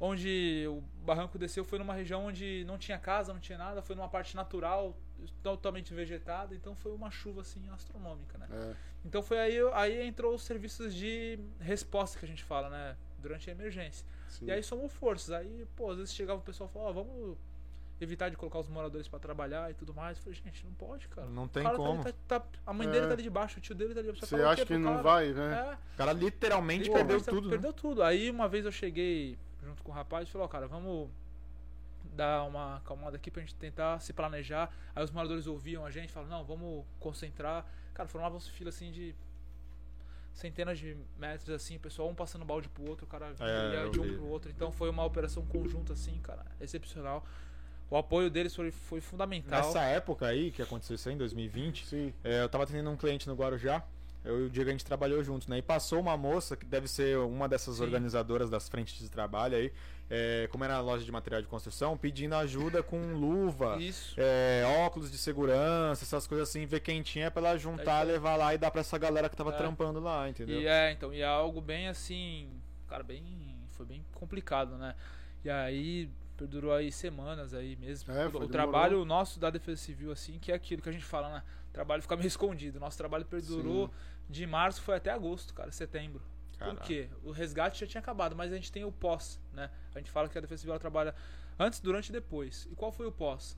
onde 0.00 0.64
o 0.68 0.82
barranco 1.04 1.38
desceu, 1.38 1.64
foi 1.64 1.78
numa 1.78 1.94
região 1.94 2.26
onde 2.26 2.64
não 2.66 2.76
tinha 2.76 2.98
casa, 2.98 3.32
não 3.32 3.40
tinha 3.40 3.56
nada, 3.56 3.80
foi 3.80 3.94
numa 3.94 4.08
parte 4.08 4.34
natural, 4.34 4.96
totalmente 5.42 5.94
vegetada, 5.94 6.54
então 6.54 6.74
foi 6.74 6.92
uma 6.92 7.10
chuva 7.10 7.42
assim 7.42 7.68
astronômica, 7.70 8.36
né? 8.38 8.48
É. 8.50 8.74
Então 9.04 9.22
foi 9.22 9.38
aí, 9.38 9.56
aí 9.72 10.06
entrou 10.06 10.34
os 10.34 10.42
serviços 10.42 10.94
de 10.94 11.38
resposta 11.60 12.18
que 12.18 12.24
a 12.24 12.28
gente 12.28 12.42
fala, 12.42 12.68
né? 12.68 12.96
Durante 13.18 13.48
a 13.48 13.52
emergência. 13.52 14.06
Sim. 14.28 14.46
E 14.46 14.50
aí 14.50 14.62
somou 14.62 14.88
forças. 14.88 15.30
Aí, 15.30 15.66
pô, 15.76 15.90
às 15.90 15.96
vezes 15.96 16.14
chegava 16.14 16.40
o 16.40 16.42
pessoal 16.42 16.68
e 16.68 16.72
falava, 16.72 17.00
ó, 17.00 17.04
vamos 17.04 17.38
evitar 18.00 18.28
de 18.28 18.36
colocar 18.36 18.58
os 18.58 18.68
moradores 18.68 19.06
pra 19.08 19.18
trabalhar 19.18 19.70
e 19.70 19.74
tudo 19.74 19.94
mais. 19.94 20.16
Eu 20.18 20.24
falei, 20.24 20.38
gente, 20.44 20.64
não 20.64 20.72
pode, 20.74 21.08
cara. 21.08 21.28
Não 21.28 21.46
tem 21.48 21.62
cara 21.62 21.76
tá 21.76 21.82
ali, 21.82 21.90
como. 21.90 22.04
tá- 22.04 22.40
tá- 22.40 22.46
a 22.66 22.72
mãe 22.72 22.86
É. 22.88 22.90
dele 22.90 23.06
tá 23.06 23.12
ali 23.12 23.22
de 23.22 23.30
baixo, 23.30 23.58
o 23.58 23.60
tio 23.60 23.74
dele 23.74 23.94
tá 23.94 24.00
ali. 24.00 24.10
Você 24.12 24.34
acha 24.36 24.56
quê 24.66 24.74
que 24.74 24.78
não 24.78 24.90
cara? 24.92 25.02
vai, 25.02 25.32
né? 25.32 25.68
É. 25.70 25.74
O 25.94 25.96
cara 25.96 26.12
literalmente 26.12 26.88
Pô, 26.88 26.94
perdeu 26.94 27.20
tá- 27.22 27.30
tudo, 27.30 27.48
Perdeu 27.50 27.70
né? 27.70 27.76
tudo. 27.80 28.02
Aí 28.02 28.30
uma 28.30 28.48
vez 28.48 28.64
eu 28.64 28.72
cheguei 28.72 29.38
junto 29.62 29.82
com 29.82 29.90
o 29.92 29.94
rapaz 29.94 30.28
e 30.28 30.30
falei, 30.30 30.44
ó, 30.44 30.48
cara, 30.48 30.66
vamos 30.66 31.08
dar 32.14 32.44
uma 32.44 32.76
acalmada 32.76 33.16
aqui 33.16 33.30
pra 33.30 33.40
gente 33.40 33.54
tentar 33.54 33.98
se 34.00 34.12
planejar. 34.12 34.70
Aí 34.94 35.02
os 35.02 35.10
moradores 35.10 35.46
ouviam 35.46 35.84
a 35.86 35.90
gente, 35.90 36.12
falaram, 36.12 36.38
não, 36.38 36.44
vamos 36.44 36.84
concentrar. 37.00 37.64
Cara, 37.94 38.08
formavam-se 38.08 38.50
fila 38.50 38.68
assim 38.70 38.90
de 38.92 39.14
centenas 40.32 40.78
de 40.78 40.96
metros, 41.16 41.48
assim, 41.50 41.76
o 41.76 41.80
pessoal 41.80 42.08
um 42.08 42.14
passando 42.14 42.44
balde 42.44 42.68
pro 42.68 42.88
outro, 42.88 43.04
o 43.06 43.08
cara 43.08 43.32
É, 43.38 43.88
de 43.88 44.00
um 44.00 44.16
pro 44.16 44.26
outro. 44.26 44.50
Então 44.50 44.72
foi 44.72 44.90
uma 44.90 45.04
operação 45.04 45.44
conjunta, 45.46 45.92
assim, 45.92 46.18
cara, 46.20 46.44
excepcional. 46.60 47.24
O 47.94 47.96
apoio 47.96 48.28
deles 48.28 48.52
foi, 48.52 48.72
foi 48.72 49.00
fundamental. 49.00 49.56
Nessa 49.56 49.80
época 49.84 50.26
aí, 50.26 50.50
que 50.50 50.60
aconteceu 50.60 50.96
isso 50.96 51.08
aí, 51.08 51.14
em 51.14 51.18
2020, 51.18 51.86
Sim. 51.86 52.12
é, 52.24 52.42
eu 52.42 52.48
tava 52.48 52.64
atendendo 52.64 52.90
um 52.90 52.96
cliente 52.96 53.28
no 53.28 53.36
Guarujá, 53.36 53.84
eu 54.24 54.40
e 54.40 54.46
o 54.46 54.50
Diego 54.50 54.68
a 54.68 54.72
gente 54.72 54.84
trabalhou 54.84 55.22
juntos, 55.22 55.46
né? 55.46 55.58
E 55.58 55.62
passou 55.62 56.00
uma 56.00 56.16
moça, 56.16 56.56
que 56.56 56.66
deve 56.66 56.88
ser 56.88 57.16
uma 57.18 57.48
dessas 57.48 57.76
Sim. 57.76 57.84
organizadoras 57.84 58.50
das 58.50 58.68
frentes 58.68 58.98
de 58.98 59.08
trabalho 59.08 59.56
aí, 59.56 59.72
é, 60.10 60.48
como 60.50 60.64
era 60.64 60.74
a 60.74 60.80
loja 60.80 61.04
de 61.04 61.12
material 61.12 61.40
de 61.40 61.46
construção, 61.46 61.96
pedindo 61.96 62.34
ajuda 62.34 62.82
com 62.82 62.98
luva, 63.14 63.76
Isso. 63.80 64.16
é, 64.18 64.64
óculos 64.84 65.08
de 65.08 65.16
segurança, 65.16 66.02
essas 66.02 66.26
coisas 66.26 66.48
assim, 66.48 66.66
ver 66.66 66.80
quem 66.80 67.00
tinha 67.00 67.30
pra 67.30 67.50
ela 67.50 67.56
juntar, 67.56 68.00
É 68.00 68.04
levar 68.04 68.34
lá 68.34 68.52
e 68.52 68.58
dar 68.58 68.72
pra 68.72 68.80
essa 68.80 68.98
galera 68.98 69.28
que 69.28 69.36
tava 69.36 69.50
É. 69.50 69.56
trampando 69.56 70.00
lá, 70.00 70.28
entendeu? 70.28 70.60
E 70.60 70.66
é, 70.66 70.90
então, 70.90 71.14
e 71.14 71.20
é 71.20 71.26
algo 71.26 71.60
bem 71.60 71.86
assim, 71.86 72.48
cara, 72.88 73.04
bem, 73.04 73.22
foi 73.68 73.86
bem 73.86 74.04
complicado, 74.14 74.76
né? 74.76 74.96
E 75.44 75.48
aí 75.50 76.10
perdurou 76.36 76.72
aí 76.72 76.90
semanas 76.90 77.54
aí 77.54 77.76
mesmo. 77.76 78.12
É, 78.12 78.26
o, 78.26 78.42
o 78.42 78.48
trabalho 78.48 79.04
nosso 79.04 79.38
da 79.38 79.50
Defesa 79.50 79.80
Civil 79.80 80.12
assim, 80.12 80.38
que 80.38 80.52
é 80.52 80.54
aquilo 80.54 80.82
que 80.82 80.88
a 80.88 80.92
gente 80.92 81.04
fala, 81.04 81.28
né? 81.32 81.42
O 81.70 81.72
trabalho 81.72 82.02
fica 82.02 82.16
meio 82.16 82.28
escondido. 82.28 82.78
Nosso 82.78 82.98
trabalho 82.98 83.24
perdurou 83.24 83.90
de 84.28 84.46
março 84.46 84.80
foi 84.82 84.96
até 84.96 85.10
agosto, 85.10 85.54
cara, 85.54 85.70
setembro. 85.70 86.22
Caralho. 86.58 86.78
Por 86.78 86.86
quê? 86.86 87.08
O 87.22 87.30
resgate 87.30 87.80
já 87.80 87.86
tinha 87.86 88.00
acabado, 88.00 88.36
mas 88.36 88.52
a 88.52 88.56
gente 88.56 88.70
tem 88.70 88.84
o 88.84 88.92
pós, 88.92 89.40
né? 89.52 89.70
A 89.94 89.98
gente 89.98 90.10
fala 90.10 90.28
que 90.28 90.38
a 90.38 90.40
Defesa 90.40 90.60
Civil 90.60 90.78
trabalha 90.78 91.14
antes, 91.58 91.80
durante 91.80 92.08
e 92.08 92.12
depois. 92.12 92.66
E 92.70 92.74
qual 92.74 92.92
foi 92.92 93.06
o 93.06 93.12
pós? 93.12 93.56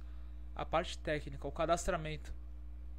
A 0.55 0.65
parte 0.65 0.99
técnica, 0.99 1.47
o 1.47 1.53
cadastramento, 1.53 2.33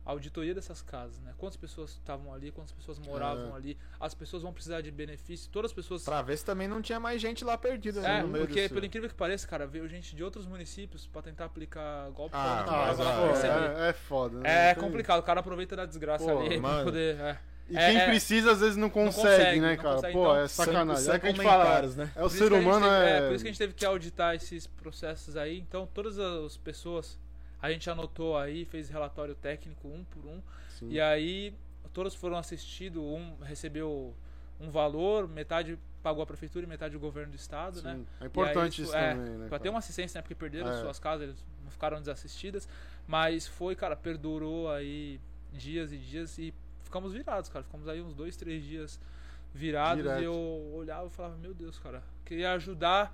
a 0.07 0.11
auditoria 0.11 0.55
dessas 0.55 0.81
casas, 0.81 1.19
né? 1.19 1.33
Quantas 1.37 1.57
pessoas 1.57 1.89
estavam 1.91 2.33
ali, 2.33 2.49
quantas 2.49 2.71
pessoas 2.71 2.97
moravam 2.97 3.51
É. 3.53 3.57
ali, 3.57 3.77
as 3.99 4.13
pessoas 4.13 4.41
vão 4.41 4.53
precisar 4.53 4.79
de 4.79 4.89
benefício, 4.89 5.49
todas 5.51 5.69
as 5.71 5.75
pessoas. 5.75 6.03
Pra 6.05 6.21
ver 6.21 6.37
se 6.37 6.45
também 6.45 6.65
não 6.65 6.81
tinha 6.81 6.97
mais 6.99 7.19
gente 7.21 7.43
lá 7.43 7.57
perdida 7.57 7.99
né, 7.99 8.19
É, 8.19 8.23
no 8.23 8.37
porque 8.37 8.69
pelo 8.69 8.85
incrível 8.85 9.09
que 9.09 9.15
pareça, 9.15 9.45
cara, 9.45 9.67
veio 9.67 9.85
gente 9.89 10.15
de 10.15 10.23
outros 10.23 10.45
municípios 10.45 11.05
pra 11.07 11.21
tentar 11.21 11.43
aplicar 11.45 12.09
golpe 12.11 12.33
Ah, 12.37 12.63
pra 12.65 12.73
Ah, 12.73 13.27
receber. 13.27 13.81
é, 13.85 13.89
é 13.89 13.93
foda, 13.93 14.39
né? 14.39 14.69
É 14.69 14.73
Tem- 14.73 14.81
complicado, 14.83 15.19
o 15.19 15.23
cara 15.23 15.41
aproveita 15.41 15.75
da 15.75 15.85
desgraça 15.85 16.23
Pô, 16.23 16.39
ali 16.39 16.57
mano. 16.61 16.75
pra 16.75 16.83
poder. 16.85 17.15
É. 17.19 17.39
E 17.69 17.75
É, 17.77 17.87
quem 17.91 17.97
é. 17.99 18.05
precisa 18.07 18.51
às 18.53 18.61
vezes 18.61 18.77
não 18.77 18.89
consegue, 18.89 19.27
consegue, 19.27 19.59
né, 19.59 19.75
não 19.75 19.83
cara? 19.83 19.95
consegue, 19.95 20.13
Pô, 20.13 20.21
então, 20.23 20.35
é 20.37 20.47
sacanagem. 20.47 21.11
é 21.13 21.19
que 21.19 21.27
a 21.27 21.29
gente 21.31 21.43
fala. 21.43 21.81
né? 21.81 22.11
É 22.15 22.19
o 22.19 22.23
Por 22.23 22.29
ser 22.29 22.53
humano 22.53 22.85
teve- 22.85 23.05
é. 23.09 23.27
Por 23.27 23.35
isso 23.35 23.43
que 23.43 23.49
a 23.49 23.51
gente 23.51 23.57
teve 23.59 23.73
que 23.73 23.85
auditar 23.85 24.35
esses 24.35 24.65
processos 24.67 25.35
aí. 25.35 25.59
Então, 25.59 25.85
todas 25.93 26.17
as 26.17 26.55
pessoas, 26.55 27.19
a 27.61 27.71
gente 27.71 27.89
anotou 27.89 28.37
aí, 28.37 28.65
fez 28.65 28.89
relatório 28.89 29.35
técnico 29.35 29.87
um 29.87 30.03
por 30.05 30.25
um. 30.25 30.41
Sim. 30.69 30.89
E 30.89 31.01
aí, 31.01 31.53
todos 31.93 32.13
foram 32.15 32.37
assistidos, 32.37 33.01
um 33.01 33.35
recebeu 33.41 34.13
um 34.59 34.69
valor, 34.69 35.27
metade 35.27 35.77
pagou 36.01 36.23
a 36.23 36.25
prefeitura 36.25 36.65
e 36.65 36.69
metade 36.69 36.95
o 36.95 36.99
governo 36.99 37.31
do 37.31 37.35
estado, 37.35 37.81
né? 37.81 37.95
Sim. 37.95 38.07
É 38.21 38.25
importante 38.27 38.81
aí, 38.81 38.87
isso 38.87 38.95
é, 38.95 39.13
também, 39.13 39.37
né? 39.37 39.47
Pra 39.49 39.59
ter 39.59 39.69
uma 39.69 39.79
assistência, 39.79 40.17
né? 40.17 40.21
Porque 40.21 40.35
perderam 40.35 40.69
É. 40.71 40.79
suas 40.81 40.99
casas, 40.99 41.23
eles 41.29 41.45
não 41.63 41.71
ficaram 41.71 41.99
desassistidas. 41.99 42.67
Mas 43.07 43.47
foi, 43.47 43.75
cara, 43.75 43.95
perdurou 43.95 44.71
aí 44.71 45.19
dias 45.51 45.91
e 45.91 45.97
dias 45.97 46.37
e 46.37 46.53
ficamos 46.83 47.13
virados, 47.13 47.49
cara. 47.49 47.63
Ficamos 47.63 47.87
aí 47.87 48.01
uns 48.01 48.13
dois, 48.13 48.35
três 48.37 48.63
dias 48.63 48.99
virados 49.53 50.03
Direto. 50.03 50.21
e 50.21 50.25
eu 50.25 50.71
olhava 50.75 51.07
e 51.07 51.09
falava, 51.09 51.35
meu 51.37 51.53
Deus, 51.53 51.77
cara, 51.79 52.03
queria 52.23 52.53
ajudar. 52.53 53.13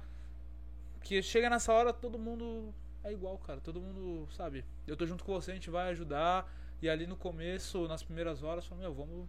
Que 1.01 1.21
chega 1.21 1.49
nessa 1.49 1.73
hora, 1.73 1.91
todo 1.91 2.17
mundo 2.17 2.73
é 3.03 3.11
igual, 3.11 3.37
cara. 3.37 3.59
Todo 3.61 3.79
mundo, 3.81 4.27
sabe? 4.31 4.63
Eu 4.87 4.95
tô 4.95 5.05
junto 5.05 5.23
com 5.23 5.33
você, 5.33 5.51
a 5.51 5.53
gente 5.53 5.69
vai 5.69 5.89
ajudar. 5.89 6.51
E 6.81 6.89
ali 6.89 7.07
no 7.07 7.15
começo, 7.15 7.87
nas 7.87 8.03
primeiras 8.03 8.43
horas, 8.43 8.63
eu 8.65 8.69
falei, 8.69 8.83
meu, 8.83 8.93
vamos 8.93 9.27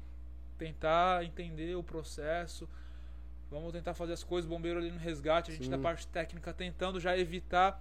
tentar 0.58 1.24
entender 1.24 1.74
o 1.76 1.82
processo. 1.82 2.68
Vamos 3.50 3.72
tentar 3.72 3.94
fazer 3.94 4.12
as 4.12 4.24
coisas, 4.24 4.48
bombeiro 4.48 4.78
ali 4.78 4.90
no 4.90 4.98
resgate, 4.98 5.50
a 5.50 5.54
gente 5.54 5.64
Sim. 5.66 5.70
da 5.70 5.78
parte 5.78 6.06
técnica 6.08 6.52
tentando 6.52 6.98
já 6.98 7.16
evitar 7.16 7.80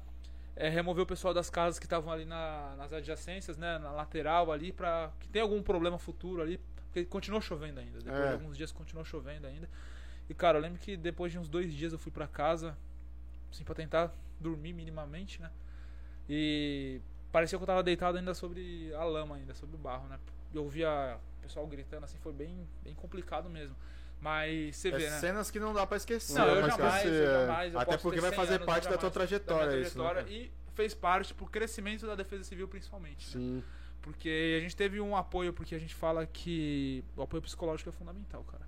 é, 0.55 0.69
remover 0.69 1.03
o 1.03 1.07
pessoal 1.07 1.33
das 1.33 1.49
casas 1.49 1.79
que 1.79 1.87
estavam 1.87 2.11
ali 2.13 2.25
na- 2.25 2.75
nas 2.77 2.93
adjacências, 2.93 3.57
né, 3.57 3.79
na 3.79 3.89
lateral 3.91 4.51
ali, 4.51 4.71
para 4.71 5.11
que 5.19 5.27
tenha 5.27 5.41
algum 5.43 5.63
problema 5.63 5.97
futuro 5.97 6.43
ali, 6.43 6.59
porque 6.91 7.03
continuou 7.05 7.41
chovendo 7.41 7.79
ainda. 7.79 7.97
Depois 7.97 8.19
É. 8.23 8.27
de 8.27 8.33
alguns 8.33 8.55
dias 8.55 8.71
continuou 8.71 9.03
chovendo 9.03 9.47
ainda. 9.47 9.67
E 10.29 10.33
cara, 10.35 10.59
eu 10.59 10.61
lembro 10.61 10.77
que 10.79 10.95
depois 10.95 11.31
de 11.31 11.39
uns 11.39 11.49
dois 11.49 11.73
dias 11.73 11.91
eu 11.91 11.97
fui 11.97 12.11
pra 12.11 12.27
casa, 12.27 12.77
assim, 13.51 13.63
pra 13.63 13.73
tentar 13.73 14.13
dormir 14.39 14.73
minimamente, 14.73 15.41
né? 15.41 15.49
E 16.29 17.01
parecia 17.31 17.57
que 17.57 17.63
eu 17.63 17.67
tava 17.67 17.83
deitado 17.83 18.17
ainda 18.17 18.33
sobre 18.33 18.93
a 18.95 19.03
lama, 19.03 19.35
ainda 19.35 19.53
sobre 19.53 19.75
o 19.75 19.79
barro, 19.79 20.07
né? 20.07 20.19
E 20.53 20.57
eu 20.57 20.63
ouvia 20.63 21.17
o 21.39 21.41
pessoal 21.41 21.65
gritando, 21.67 22.03
assim, 22.05 22.17
foi 22.19 22.31
bem, 22.33 22.67
bem 22.83 22.93
complicado 22.93 23.49
mesmo. 23.49 23.75
Mas 24.21 24.77
você 24.77 24.87
É 24.89 24.91
vê, 24.97 25.09
né? 25.09 25.19
cenas 25.19 25.51
que 25.51 25.59
não 25.59 25.73
dá 25.73 25.85
pra 25.85 25.97
esquecer. 25.97 26.37
Não, 26.39 26.47
eu 26.47 26.61
mas 26.61 26.75
jamais, 26.75 27.05
eu 27.05 27.25
jamais. 27.41 27.73
eu 27.73 27.79
Até 27.79 27.97
porque 27.97 28.21
vai 28.21 28.29
100 28.29 28.37
fazer 28.39 28.53
anos, 28.55 28.65
parte 28.65 28.87
da 28.87 28.97
tua 28.97 29.11
trajetória 29.11 29.67
minha 29.67 29.81
isso, 29.81 29.97
né, 29.97 30.03
trajetória? 30.09 30.33
E 30.33 30.51
fez 30.73 30.93
parte 30.93 31.33
pro 31.33 31.45
crescimento 31.45 32.07
da 32.07 32.15
defesa 32.15 32.43
civil, 32.45 32.67
principalmente. 32.67 33.25
né? 33.37 33.43
Sim. 33.43 33.63
Porque 34.01 34.55
a 34.57 34.61
gente 34.61 34.75
teve 34.75 34.99
um 35.01 35.15
apoio, 35.15 35.51
porque 35.53 35.75
a 35.75 35.79
gente 35.79 35.93
fala 35.93 36.25
que 36.25 37.03
o 37.17 37.21
apoio 37.21 37.41
psicológico 37.41 37.89
é 37.89 37.93
fundamental, 37.93 38.43
cara. 38.45 38.65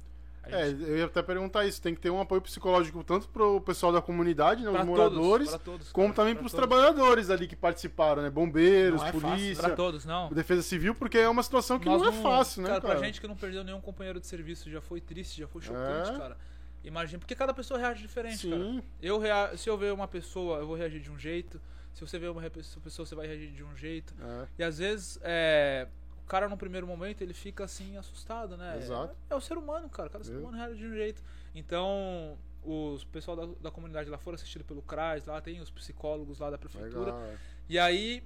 É, 0.54 0.70
gente- 0.70 0.84
eu 0.84 0.98
ia 0.98 1.06
até 1.06 1.22
perguntar 1.22 1.66
isso. 1.66 1.82
Tem 1.82 1.94
que 1.96 2.02
ter 2.02 2.10
um 2.10 2.20
apoio 2.22 2.42
psicológico 2.42 3.04
tanto 3.04 3.28
pro 3.30 3.60
pessoal 3.62 3.92
da 3.92 4.02
comunidade, 4.02 4.64
né, 4.64 4.70
os 4.70 4.86
moradores, 4.86 5.50
todos, 5.64 5.92
como 5.92 6.08
cara, 6.08 6.16
também 6.16 6.36
pros 6.36 6.52
todos. 6.52 6.68
trabalhadores 6.68 7.30
ali 7.30 7.48
que 7.48 7.56
participaram, 7.56 8.22
né? 8.22 8.30
Bombeiros, 8.30 9.02
Não 9.02 9.08
é 9.08 9.12
fácil. 9.12 9.30
polícia, 9.30 9.64
Pra 9.64 9.76
todos, 9.76 10.06
não. 10.06 10.30
defesa 10.32 10.62
civil, 10.62 10.94
porque 10.96 11.18
é 11.18 11.30
uma 11.30 11.44
situação 11.44 11.80
que 11.80 11.86
Nós 11.86 12.02
não 12.02 12.10
é 12.10 12.22
fácil, 12.22 12.62
né, 12.62 12.70
cara, 12.70 12.82
cara? 12.82 12.96
pra 12.96 13.06
gente 13.06 13.20
que 13.22 13.28
não 13.28 13.36
perdeu 13.36 13.64
nenhum 13.64 13.82
companheiro 13.82 14.20
de 14.20 14.28
serviço, 14.28 14.70
já 14.70 14.82
foi 14.82 15.00
triste, 15.02 15.40
já 15.42 15.48
foi 15.48 15.62
É. 15.62 15.66
chocante, 15.66 16.18
cara. 16.18 16.38
Imagina, 16.84 17.18
porque 17.18 17.34
cada 17.34 17.54
pessoa 17.54 17.80
reage 17.80 18.02
diferente, 18.02 18.48
cara. 18.48 18.62
Sim, 18.62 18.84
Eu 19.02 19.18
rea... 19.18 19.58
Se 19.58 19.68
eu 19.70 19.76
ver 19.78 19.92
uma 19.92 20.08
pessoa, 20.08 20.60
eu 20.60 20.68
vou 20.68 20.76
reagir 20.76 21.00
de 21.02 21.10
um 21.12 21.18
jeito. 21.18 21.60
Se 21.94 22.02
você 22.02 22.20
ver 22.20 22.30
uma 22.30 22.42
pessoa, 22.50 23.06
você 23.06 23.16
vai 23.16 23.26
reagir 23.26 23.52
de 23.52 23.64
um 23.64 23.76
jeito. 23.76 24.14
é. 24.22 24.46
E 24.60 24.64
às 24.64 24.78
vezes, 24.78 25.18
é, 25.24 25.88
o 26.26 26.28
cara 26.28 26.50
no 26.50 26.58
primeiro 26.58 26.88
momento, 26.88 27.22
ele 27.22 27.36
fica 27.36 27.64
assim, 27.64 27.96
assustado, 27.98 28.58
né? 28.58 28.80
Exato. 28.80 29.16
É, 29.30 29.34
é 29.34 29.38
o 29.38 29.42
ser 29.42 29.60
humano, 29.60 29.88
cara. 29.88 30.10
Cada 30.10 30.24
ser 30.24 30.36
humano 30.36 30.58
reage 30.58 30.80
de 30.80 30.88
um 30.88 30.94
jeito. 30.94 31.22
Então, 31.54 32.36
os 32.64 33.04
pessoal 33.04 33.38
da, 33.38 33.46
da 33.62 33.72
comunidade 33.72 34.10
lá 34.10 34.18
foram 34.18 34.34
assistido 34.34 34.66
pelo 34.66 34.82
CRAS, 34.82 35.24
lá 35.26 35.40
tem 35.40 35.62
os 35.62 35.70
psicólogos 35.70 36.40
lá 36.40 36.50
da 36.50 36.58
prefeitura. 36.58 37.14
Legal, 37.14 37.22
é. 37.22 37.38
E 37.70 37.78
aí, 37.78 38.24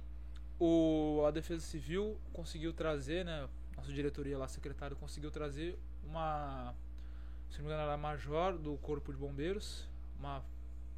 o, 0.58 1.22
a 1.26 1.30
Defesa 1.30 1.60
Civil 1.60 2.18
conseguiu 2.32 2.72
trazer, 2.72 3.22
né? 3.22 3.46
Nossa 3.76 3.92
diretoria 3.92 4.38
lá, 4.38 4.48
secretário, 4.48 4.96
conseguiu 4.96 5.30
trazer 5.30 5.78
uma. 6.02 6.74
Se 7.50 7.58
não 7.58 7.66
me 7.66 7.70
engano, 7.70 7.82
ela 7.82 7.94
é 7.94 7.96
major 7.98 8.56
do 8.56 8.78
Corpo 8.78 9.12
de 9.12 9.18
Bombeiros. 9.18 9.86
Uma 10.18 10.42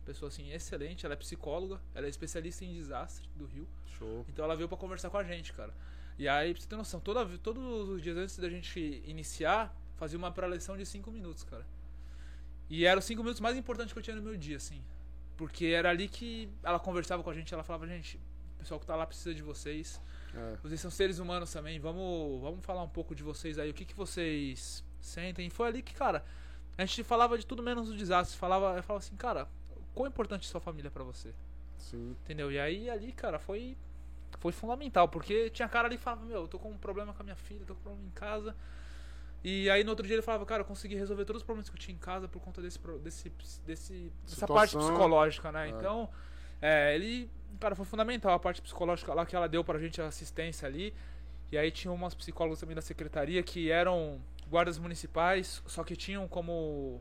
pessoa 0.05 0.29
assim 0.29 0.53
excelente. 0.53 1.05
Ela 1.05 1.15
é 1.15 1.17
psicóloga, 1.17 1.81
ela 1.97 2.07
é 2.07 2.11
especialista 2.11 2.65
em 2.65 2.73
desastre 2.73 3.29
do 3.35 3.45
Rio. 3.45 3.67
Show. 3.99 4.25
Então 4.29 4.45
ela 4.45 4.55
veio 4.55 4.69
pra 4.69 4.79
conversar 4.79 5.11
com 5.11 5.19
a 5.19 5.25
gente, 5.25 5.53
cara. 5.53 5.75
E 6.19 6.29
aí, 6.29 6.53
pra 6.53 6.63
você 6.63 6.69
ter 6.69 6.77
noção, 6.77 7.01
toda, 7.01 7.27
todos 7.39 7.89
os 7.89 8.03
dias 8.03 8.17
antes 8.17 8.39
da 8.39 8.49
gente 8.49 9.03
iniciar, 9.07 9.75
fazia 9.97 10.19
uma 10.19 10.31
pré-lição 10.31 10.77
de 10.77 10.85
5 10.85 11.11
minutos, 11.11 11.43
cara. 11.43 11.67
E 12.69 12.85
eram 12.85 13.01
os 13.01 13.05
5 13.05 13.23
minutos 13.23 13.41
mais 13.41 13.57
importantes 13.57 13.93
que 13.93 13.99
eu 13.99 14.03
tinha 14.03 14.17
no 14.17 14.23
meu 14.23 14.37
dia, 14.37 14.57
assim. 14.57 14.83
Porque 15.37 15.67
era 15.67 15.91
ali 15.91 16.09
que 16.09 16.49
ela 16.63 16.79
conversava 16.79 17.23
com 17.23 17.31
a 17.31 17.35
gente, 17.35 17.53
ela 17.53 17.63
falava, 17.63 17.87
gente, 17.87 18.17
o 18.57 18.59
pessoal 18.59 18.79
que 18.79 18.87
tá 18.87 18.95
lá 18.95 19.07
precisa 19.07 19.35
de 19.35 19.43
vocês. 19.43 20.01
É. 20.35 20.57
Vocês 20.63 20.81
são 20.81 20.91
seres 20.91 21.19
humanos 21.19 21.53
também, 21.53 21.79
vamos, 21.79 22.41
vamos 22.41 22.65
falar 22.65 22.83
um 22.83 22.89
pouco 22.89 23.15
de 23.15 23.23
vocês 23.23 23.59
aí, 23.59 23.71
o 23.71 23.75
que, 23.75 23.85
que 23.85 23.95
vocês 23.95 24.85
sentem. 25.01 25.49
E 25.49 25.51
foi 25.51 25.69
ali 25.69 25.83
que, 25.83 25.95
cara, 25.95 26.25
a 26.77 26.85
gente 26.85 27.05
falava 27.05 27.37
de 27.37 27.45
tudo 27.45 27.63
menos 27.63 27.89
do 27.89 27.97
desastre. 27.97 28.39
Falava, 28.39 28.77
eu 28.77 28.83
falava 28.83 29.05
assim, 29.05 29.17
cara, 29.17 29.49
quão 29.95 30.09
importante 30.09 30.47
é 30.47 30.51
sua 30.51 30.61
família 30.61 30.91
pra 30.91 31.05
você? 31.05 31.35
Sim. 31.77 32.17
Entendeu? 32.23 32.51
E 32.51 32.59
aí 32.59 32.89
ali, 32.89 33.13
cara, 33.13 33.39
foi 33.39 33.77
foi 34.43 34.51
fundamental, 34.51 35.07
porque 35.09 35.49
tinha 35.51 35.69
cara 35.69 35.87
ali 35.87 35.97
que 35.97 36.03
falava, 36.03 36.25
meu, 36.27 36.41
eu 36.43 36.49
tô 36.49 36.59
com 36.59 36.69
um 36.69 36.77
problema 36.77 37.15
com 37.15 37.23
a 37.23 37.25
minha 37.25 37.37
filha, 37.37 37.65
tô 37.65 37.75
com 37.75 37.81
um 37.81 37.83
problema 37.85 38.09
em 38.09 38.11
casa. 38.11 38.57
E 39.45 39.71
aí 39.71 39.85
no 39.85 39.91
outro 39.91 40.05
dia 40.05 40.17
ele 40.17 40.23
falava, 40.23 40.45
cara, 40.45 40.63
eu 40.63 40.65
consegui 40.65 40.97
resolver 40.97 41.25
todos 41.25 41.43
os 41.43 41.47
problemas 41.47 41.71
que 41.71 41.77
eu 41.77 41.81
tinha 41.81 41.95
em 41.95 41.99
casa 41.99 42.27
por 42.27 42.43
conta 42.43 42.61
desse 42.61 42.79
desse 43.01 43.31
desse 43.65 44.13
dessa 44.27 44.49
parte 44.49 44.77
psicológica, 44.77 45.53
né? 45.53 45.67
É. 45.67 45.71
Então, 45.71 46.09
é, 46.61 46.95
ele, 46.97 47.31
cara, 47.61 47.77
foi 47.77 47.85
fundamental 47.85 48.33
a 48.33 48.39
parte 48.39 48.61
psicológica 48.61 49.15
lá 49.15 49.25
que 49.25 49.37
ela 49.37 49.49
deu 49.49 49.63
pra 49.63 49.79
gente 49.79 50.03
a 50.03 50.07
assistência 50.07 50.67
ali. 50.67 50.93
E 51.53 51.57
aí 51.57 51.71
tinha 51.71 51.93
umas 51.93 52.13
psicólogas 52.13 52.59
também 52.59 52.75
da 52.75 52.83
secretaria 52.83 53.43
que 53.45 53.71
eram 53.71 54.21
guardas 54.49 54.77
municipais, 54.77 55.63
só 55.67 55.85
que 55.85 55.95
tinham 55.95 56.27
como 56.27 57.01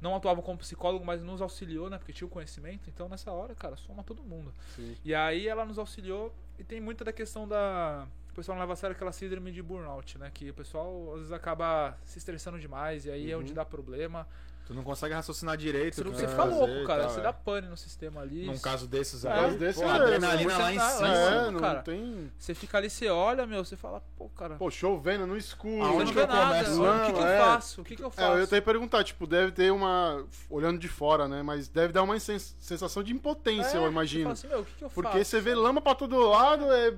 não 0.00 0.14
atuavam 0.14 0.42
como 0.42 0.58
psicólogo, 0.58 1.04
mas 1.04 1.22
nos 1.22 1.40
auxiliou, 1.40 1.88
né? 1.88 1.98
Porque 1.98 2.12
tinha 2.12 2.26
o 2.26 2.30
conhecimento. 2.30 2.88
Então, 2.88 3.08
nessa 3.08 3.30
hora, 3.30 3.54
cara, 3.54 3.76
soma 3.76 4.02
todo 4.02 4.22
mundo. 4.22 4.52
Sim. 4.74 4.96
E 5.04 5.14
aí 5.14 5.46
ela 5.46 5.64
nos 5.64 5.78
auxiliou 5.78 6.32
e 6.58 6.64
tem 6.64 6.80
muita 6.80 7.04
da 7.04 7.12
questão 7.12 7.46
da. 7.46 8.06
O 8.30 8.34
pessoal 8.34 8.54
não 8.56 8.62
leva 8.62 8.72
a 8.72 8.76
sério 8.76 8.94
aquela 8.94 9.12
síndrome 9.12 9.50
de 9.50 9.62
burnout, 9.62 10.16
né? 10.18 10.30
Que 10.32 10.50
o 10.50 10.54
pessoal 10.54 11.10
às 11.12 11.16
vezes 11.18 11.32
acaba 11.32 11.96
se 12.04 12.18
estressando 12.18 12.58
demais 12.58 13.04
e 13.04 13.10
aí 13.10 13.30
é 13.30 13.36
onde 13.36 13.48
Uhum. 13.50 13.54
dá 13.54 13.64
problema. 13.64 14.26
Tu 14.68 14.74
não 14.74 14.82
consegue 14.82 15.14
raciocinar 15.14 15.56
direito. 15.56 15.94
Você, 15.94 16.02
o 16.02 16.04
que 16.04 16.10
você 16.10 16.26
vai 16.26 16.30
fica 16.36 16.42
fazer 16.42 16.54
louco, 16.72 16.86
cara. 16.86 17.00
tal, 17.04 17.10
Você 17.10 17.20
é. 17.20 17.22
dá 17.22 17.32
pane 17.32 17.68
no 17.68 17.76
sistema 17.78 18.20
ali. 18.20 18.44
Num 18.44 18.58
caso 18.58 18.86
desses 18.86 19.24
É, 19.24 19.32
aí, 19.32 19.40
caso 19.40 19.56
desse 19.58 19.80
pô, 19.80 19.86
é- 19.86 19.90
a 19.90 19.94
adrenalina 19.94 20.58
lá 20.58 20.72
em 20.74 20.76
tá- 20.76 20.90
cima. 20.90 21.08
É, 21.08 21.50
não 21.50 21.58
cara. 21.60 21.80
tem. 21.82 22.30
Você 22.38 22.54
fica 22.54 22.76
ali, 22.76 22.90
você 22.90 23.08
olha, 23.08 23.46
meu, 23.46 23.64
você 23.64 23.78
fala, 23.78 24.02
pô, 24.14 24.28
cara. 24.28 24.56
Pô, 24.56 24.70
chovendo 24.70 25.26
no 25.26 25.38
escuro. 25.38 25.82
aonde 25.82 26.04
não 26.04 26.12
que 26.12 26.18
eu 26.18 26.26
nada. 26.26 26.64
começo? 26.64 26.82
o 26.82 27.06
que, 27.06 27.12
que 27.12 27.18
eu 27.18 27.20
Não, 27.22 27.26
é. 27.28 27.38
faço? 27.38 27.80
O 27.80 27.84
que, 27.84 27.96
que 27.96 28.02
eu 28.02 28.08
É, 28.08 28.10
faço? 28.10 28.32
eu 28.32 28.38
ia 28.38 28.44
até 28.44 28.60
perguntar, 28.60 29.04
tipo, 29.04 29.26
deve 29.26 29.52
ter 29.52 29.72
uma. 29.72 30.22
Olhando 30.50 30.78
de 30.78 30.86
fora, 30.88 31.26
né? 31.26 31.42
Mas 31.42 31.66
deve 31.66 31.94
dar 31.94 32.02
uma 32.02 32.20
sens- 32.20 32.54
sensação 32.60 33.02
de 33.02 33.10
impotência, 33.10 33.78
É, 33.78 33.80
eu 33.80 33.90
imagino. 33.90 34.30
assim, 34.32 34.48
meu, 34.48 34.60
o 34.60 34.64
que, 34.66 34.72
que 34.74 34.84
eu 34.84 34.90
Porque 34.90 35.12
faço? 35.18 35.24
você 35.30 35.40
vê 35.40 35.54
lama 35.54 35.80
pra 35.80 35.94
todo 35.94 36.14
lado, 36.28 36.70
é 36.70 36.92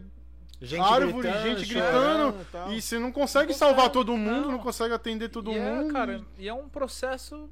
Gente 0.61 0.81
árvore, 0.83 1.23
gritando, 1.29 1.43
gente 1.59 1.69
gritando, 1.73 2.35
e 2.71 2.77
e 2.79 2.83
você 2.83 2.99
não 2.99 3.11
consegue 3.13 3.53
Não 3.53 3.59
salvar 3.59 3.91
todo 3.91 4.15
mundo, 4.17 4.43
não, 4.47 4.53
não. 4.53 4.59
consegue 4.59 4.93
atender 4.93 5.29
todo 5.31 5.51
e 5.53 5.59
mundo. 5.59 5.89
É, 5.89 5.93
cara, 5.93 6.21
e 6.37 6.49
é 6.49 6.53
um 6.53 6.69
processo. 6.69 7.49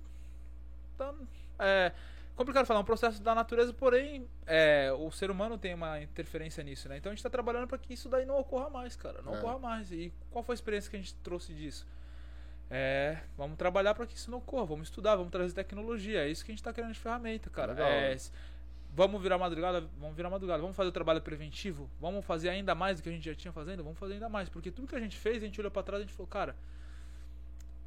Da, 0.99 1.15
é 1.61 1.93
complicado 2.37 2.67
falar, 2.67 2.79
é 2.79 2.83
um 2.83 2.87
processo 2.87 3.21
da 3.21 3.35
natureza, 3.35 3.73
porém, 3.73 4.29
é, 4.47 4.93
o 4.97 5.11
ser 5.11 5.29
humano 5.29 5.59
tem 5.59 5.75
uma 5.75 6.01
interferência 6.01 6.63
nisso, 6.63 6.89
né? 6.89 6.97
Então 6.97 7.11
a 7.11 7.15
gente 7.15 7.23
tá 7.23 7.29
trabalhando 7.31 7.67
para 7.67 7.79
que 7.79 7.93
isso 7.95 8.09
daí 8.09 8.25
não 8.25 8.39
ocorra 8.39 8.71
mais, 8.71 8.95
cara. 8.95 9.21
Não 9.23 9.35
É. 9.35 9.39
ocorra 9.39 9.59
mais. 9.59 9.91
E 9.91 10.13
qual 10.31 10.45
foi 10.45 10.53
a 10.53 10.55
experiência 10.55 10.89
que 10.89 10.97
a 10.97 11.01
gente 11.01 11.15
trouxe 11.17 11.53
disso? 11.53 11.85
É, 12.71 13.19
vamos 13.37 13.57
trabalhar 13.57 13.95
para 13.95 14.07
que 14.07 14.15
isso 14.15 14.31
não 14.31 14.39
ocorra, 14.39 14.67
vamos 14.67 14.89
estudar, 14.89 15.17
vamos 15.17 15.33
trazer 15.33 15.53
tecnologia. 15.55 16.25
É 16.25 16.29
isso 16.29 16.45
que 16.45 16.53
a 16.53 16.55
gente 16.55 16.63
tá 16.63 16.73
querendo 16.73 16.93
de 16.93 17.01
ferramenta, 17.01 17.49
cara. 17.51 17.73
Legal, 17.73 17.89
É, 17.89 18.15
né? 18.15 18.21
Vamos 18.95 19.21
virar 19.23 19.37
madrugada, 19.39 19.87
vamos 19.99 20.17
virar 20.17 20.31
madrugada, 20.31 20.61
vamos 20.61 20.77
fazer 20.77 20.89
o 20.89 20.93
trabalho 20.93 21.21
preventivo, 21.21 21.89
vamos 22.01 22.25
fazer 22.25 22.49
ainda 22.49 22.75
mais 22.75 22.99
do 22.99 23.03
que 23.03 23.09
a 23.09 23.13
gente 23.13 23.25
já 23.25 23.35
tinha 23.35 23.53
fazendo, 23.53 23.83
vamos 23.85 23.99
fazer 23.99 24.15
ainda 24.15 24.29
mais, 24.29 24.49
porque 24.49 24.71
tudo 24.71 24.89
que 24.89 24.95
a 24.97 25.01
gente 25.01 25.17
fez, 25.17 25.43
a 25.43 25.47
gente 25.47 25.61
olhou 25.61 25.71
para 25.71 25.83
trás 25.83 26.01
e 26.01 26.05
a 26.05 26.07
gente 26.07 26.17
falou, 26.17 26.27
cara, 26.27 26.57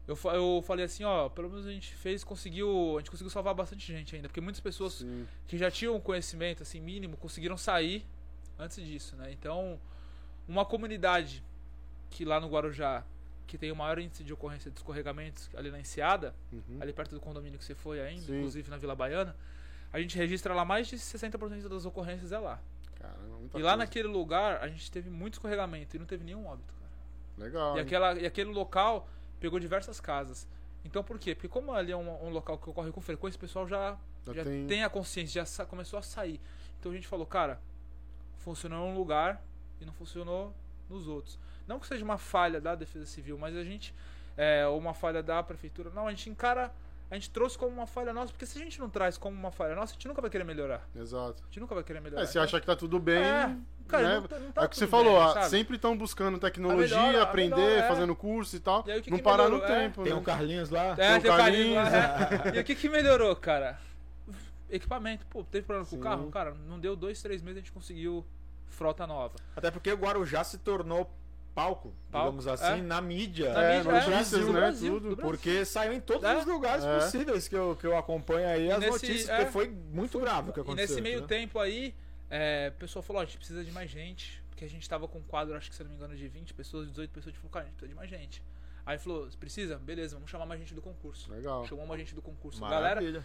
eu, 0.07 0.17
eu 0.33 0.63
falei 0.65 0.85
assim, 0.85 1.03
ó, 1.03 1.29
pelo 1.29 1.49
menos 1.49 1.65
a 1.67 1.71
gente 1.71 1.93
fez, 1.95 2.23
conseguiu, 2.23 2.95
a 2.97 2.99
gente 2.99 3.11
conseguiu 3.11 3.29
salvar 3.29 3.53
bastante 3.53 3.85
gente 3.85 4.15
ainda, 4.15 4.27
porque 4.27 4.41
muitas 4.41 4.59
pessoas 4.59 4.93
Sim. 4.93 5.27
que 5.47 5.57
já 5.57 5.69
tinham 5.71 5.99
conhecimento 5.99 6.63
assim 6.63 6.81
mínimo 6.81 7.15
conseguiram 7.17 7.57
sair 7.57 8.05
antes 8.57 8.83
disso, 8.85 9.15
né? 9.15 9.31
Então, 9.31 9.79
uma 10.47 10.65
comunidade 10.65 11.43
que 12.09 12.25
lá 12.25 12.39
no 12.39 12.47
Guarujá 12.49 13.03
que 13.47 13.57
tem 13.57 13.69
o 13.71 13.75
maior 13.75 13.99
índice 13.99 14.23
de 14.23 14.31
ocorrência 14.31 14.71
de 14.71 14.77
escorregamentos 14.77 15.49
ali 15.55 15.69
na 15.69 15.79
Enseada, 15.79 16.33
Uhum. 16.53 16.77
ali 16.79 16.93
perto 16.93 17.13
do 17.15 17.19
condomínio 17.19 17.59
que 17.59 17.65
você 17.65 17.75
foi 17.75 17.99
ainda, 17.99 18.21
Sim. 18.27 18.37
inclusive 18.37 18.69
na 18.69 18.77
Vila 18.77 18.95
Baiana, 18.95 19.35
a 19.91 19.99
gente 19.99 20.17
registra 20.17 20.53
lá 20.53 20.63
mais 20.63 20.87
de 20.87 20.95
60% 20.97 21.67
das 21.67 21.85
ocorrências 21.85 22.31
é 22.31 22.39
lá. 22.39 22.61
Caramba, 22.95 23.37
muita 23.39 23.57
e 23.59 23.61
lá 23.61 23.71
coisa. 23.71 23.75
naquele 23.77 24.07
lugar 24.07 24.61
a 24.63 24.69
gente 24.69 24.89
teve 24.89 25.09
muito 25.09 25.33
escorregamento 25.33 25.95
e 25.95 25.99
não 25.99 26.05
teve 26.05 26.23
nenhum 26.23 26.45
óbito, 26.45 26.73
cara. 26.75 26.91
Legal. 27.45 27.75
E, 27.77 27.79
aquela, 27.81 28.13
e 28.19 28.25
aquele 28.25 28.51
local 28.51 29.09
pegou 29.41 29.59
diversas 29.59 29.99
casas. 29.99 30.47
Então 30.85 31.03
por 31.03 31.19
quê? 31.19 31.35
Porque 31.35 31.49
como 31.49 31.73
ali 31.73 31.91
é 31.91 31.97
um, 31.97 32.25
um 32.27 32.29
local 32.29 32.57
que 32.57 32.69
ocorre 32.69 32.91
com 32.91 33.01
frequência, 33.01 33.37
o 33.37 33.41
pessoal 33.41 33.67
já, 33.67 33.97
Já 34.25 34.33
já 34.33 34.43
tem- 34.45 34.65
tem... 34.67 34.83
a 34.83 34.89
consciência, 34.89 35.43
já 35.45 35.65
começou 35.65 35.99
a 35.99 36.01
sair. 36.01 36.39
Então 36.79 36.91
a 36.91 36.95
gente 36.95 37.07
falou, 37.07 37.25
cara, 37.25 37.59
funcionou 38.37 38.87
em 38.87 38.91
um 38.91 38.97
lugar 38.97 39.41
e 39.79 39.85
não 39.85 39.93
funcionou 39.93 40.53
nos 40.89 41.07
outros. 41.07 41.37
Não 41.67 41.79
que 41.79 41.87
seja 41.87 42.03
uma 42.03 42.17
falha 42.17 42.59
da 42.61 42.75
Defesa 42.75 43.05
Civil, 43.05 43.37
mas 43.37 43.55
a 43.55 43.63
gente, 43.63 43.93
é, 44.37 44.65
ou 44.67 44.77
uma 44.79 44.93
falha 44.93 45.21
da 45.21 45.41
Prefeitura, 45.43 45.89
não, 45.91 46.07
a 46.07 46.09
gente 46.09 46.29
encara, 46.29 46.73
a 47.09 47.13
gente 47.15 47.29
trouxe 47.29 47.57
como 47.57 47.71
uma 47.71 47.85
falha 47.87 48.11
nossa, 48.11 48.31
porque 48.31 48.45
se 48.45 48.57
a 48.57 48.61
gente 48.63 48.79
não 48.79 48.89
traz 48.89 49.17
como 49.17 49.37
uma 49.37 49.51
falha 49.51 49.75
nossa, 49.75 49.93
a 49.93 49.95
gente 49.95 50.07
nunca 50.07 50.21
vai 50.21 50.29
querer 50.29 50.43
melhorar. 50.43 50.87
Exato. 50.95 51.43
A 51.43 51.45
gente 51.45 51.59
nunca 51.59 51.75
vai 51.75 51.83
querer 51.83 51.99
melhorar. 52.01 52.23
É, 52.23 52.25
você 52.25 52.39
acha 52.39 52.59
que 52.59 52.65
tá 52.65 52.75
tudo 52.75 52.99
bem. 52.99 53.21
É, 53.23 53.55
cara, 53.91 54.07
né? 54.07 54.15
não 54.15 54.27
tá- 54.27 54.39
não 54.39 54.51
tá 54.51 54.61
é 54.61 54.65
o 54.65 54.69
que 54.69 54.75
você 54.77 54.87
falou, 54.87 55.13
bem, 55.19 55.21
ah, 55.29 55.33
sabe? 55.33 55.49
sempre 55.49 55.75
estão 55.75 55.97
buscando 55.97 56.39
tecnologia, 56.39 56.97
A 56.99 57.03
melhor- 57.07 57.19
a 57.19 57.23
aprender, 57.23 57.55
melhor, 57.55 57.79
é. 57.83 57.87
fazendo 57.87 58.15
curso 58.15 58.55
e 58.55 58.59
tal. 58.59 58.83
E 58.87 58.91
aí 58.91 58.99
o 58.99 59.03
que 59.03 59.11
não 59.11 59.17
que 59.17 59.23
parar 59.23 59.43
no 59.49 59.55
melhorou? 59.57 59.75
É, 59.75 59.79
tempo, 59.81 60.03
Tem 60.03 60.13
né? 60.13 60.19
o 60.19 60.21
Carlinhos 60.23 60.69
lá. 60.69 60.83
É, 60.91 60.95
Tem 60.95 61.17
o 61.17 61.21
tem. 61.21 61.31
Carlinhos, 61.37 61.87
é. 61.93 62.51
E 62.57 62.59
o 62.59 62.63
que 62.63 62.75
que 62.75 62.89
melhorou, 62.89 63.35
cara? 63.35 63.79
Equipamento. 64.69 65.25
Pô, 65.29 65.43
teve 65.43 65.65
problema 65.65 65.85
com 65.87 65.95
o 65.95 65.99
Sim. 65.99 66.03
carro? 66.03 66.31
Cara, 66.31 66.53
não 66.67 66.79
deu 66.79 66.95
dois, 66.95 67.21
três 67.21 67.41
meses 67.41 67.57
a 67.57 67.59
gente 67.59 67.71
conseguiu 67.71 68.25
frota 68.67 69.05
nova. 69.05 69.35
Até 69.55 69.69
porque 69.69 69.91
o 69.91 69.97
Guarujá 69.97 70.43
se 70.45 70.57
tornou 70.59 71.11
palco, 71.53 71.93
Palco, 72.09 72.37
digamos 72.39 72.47
assim, 72.47 72.79
é. 72.79 72.81
na 72.81 73.01
mídia. 73.01 73.51
Na 73.51 73.61
É, 73.63 73.77
mídia, 73.79 73.91
notícias, 73.91 74.41
é, 74.41 74.45
né, 74.45 74.51
Brasil, 74.53 74.93
tudo. 74.93 75.09
do 75.09 75.15
Brasil. 75.17 75.29
Porque 75.31 75.65
saiu 75.65 75.91
em 75.91 75.99
todos 75.99 76.23
É. 76.23 76.37
os 76.37 76.45
lugares 76.45 76.85
É. 76.85 76.95
possíveis 76.99 77.47
que 77.49 77.55
eu, 77.57 77.75
que 77.75 77.85
eu 77.85 77.97
acompanho 77.97 78.47
aí 78.47 78.71
as 78.71 78.79
nesse- 78.79 78.91
notícias, 78.93 79.29
é. 79.29 79.35
porque 79.39 79.51
foi 79.51 79.67
muito 79.91 80.17
grave 80.21 80.51
o 80.51 80.53
que 80.53 80.59
E 80.59 80.63
aconteceu. 80.63 80.87
nesse 80.95 81.01
meio 81.01 81.17
entendeu? 81.19 81.27
tempo 81.27 81.59
aí, 81.59 81.93
é, 82.31 82.69
o 82.73 82.79
pessoal 82.79 83.03
falou, 83.03 83.19
ó, 83.19 83.23
a 83.23 83.25
gente 83.25 83.37
precisa 83.37 83.63
de 83.63 83.71
mais 83.71 83.91
gente, 83.91 84.41
porque 84.49 84.65
a 84.65 84.69
gente 84.69 84.87
tava 84.89 85.07
com 85.07 85.19
um 85.19 85.23
quadro, 85.23 85.55
acho 85.55 85.69
que 85.69 85.75
se 85.75 85.83
não 85.83 85.89
me 85.91 85.97
engano, 85.97 86.15
de 86.15 86.27
20 86.27 86.53
pessoas, 86.53 86.89
18 86.89 87.11
pessoas, 87.11 87.27
a 87.27 87.29
gente 87.31 87.39
falou, 87.39 87.51
cara, 87.51 87.65
a 87.65 87.67
gente 87.67 87.75
precisa 87.75 87.89
de 87.89 87.95
mais 87.95 88.09
gente. 88.09 88.41
Aí 88.85 88.97
falou, 88.97 89.29
precisa? 89.39 89.77
Beleza, 89.77 90.15
vamos 90.15 90.31
chamar 90.31 90.45
mais 90.47 90.59
gente 90.59 90.73
do 90.73 90.81
concurso. 90.81 91.31
Legal. 91.31 91.65
Chamou 91.67 91.85
mais 91.85 91.99
gente 91.99 92.15
do 92.15 92.21
concurso. 92.21 92.59
Galera, 92.61 92.95
Maravilha. 92.95 93.23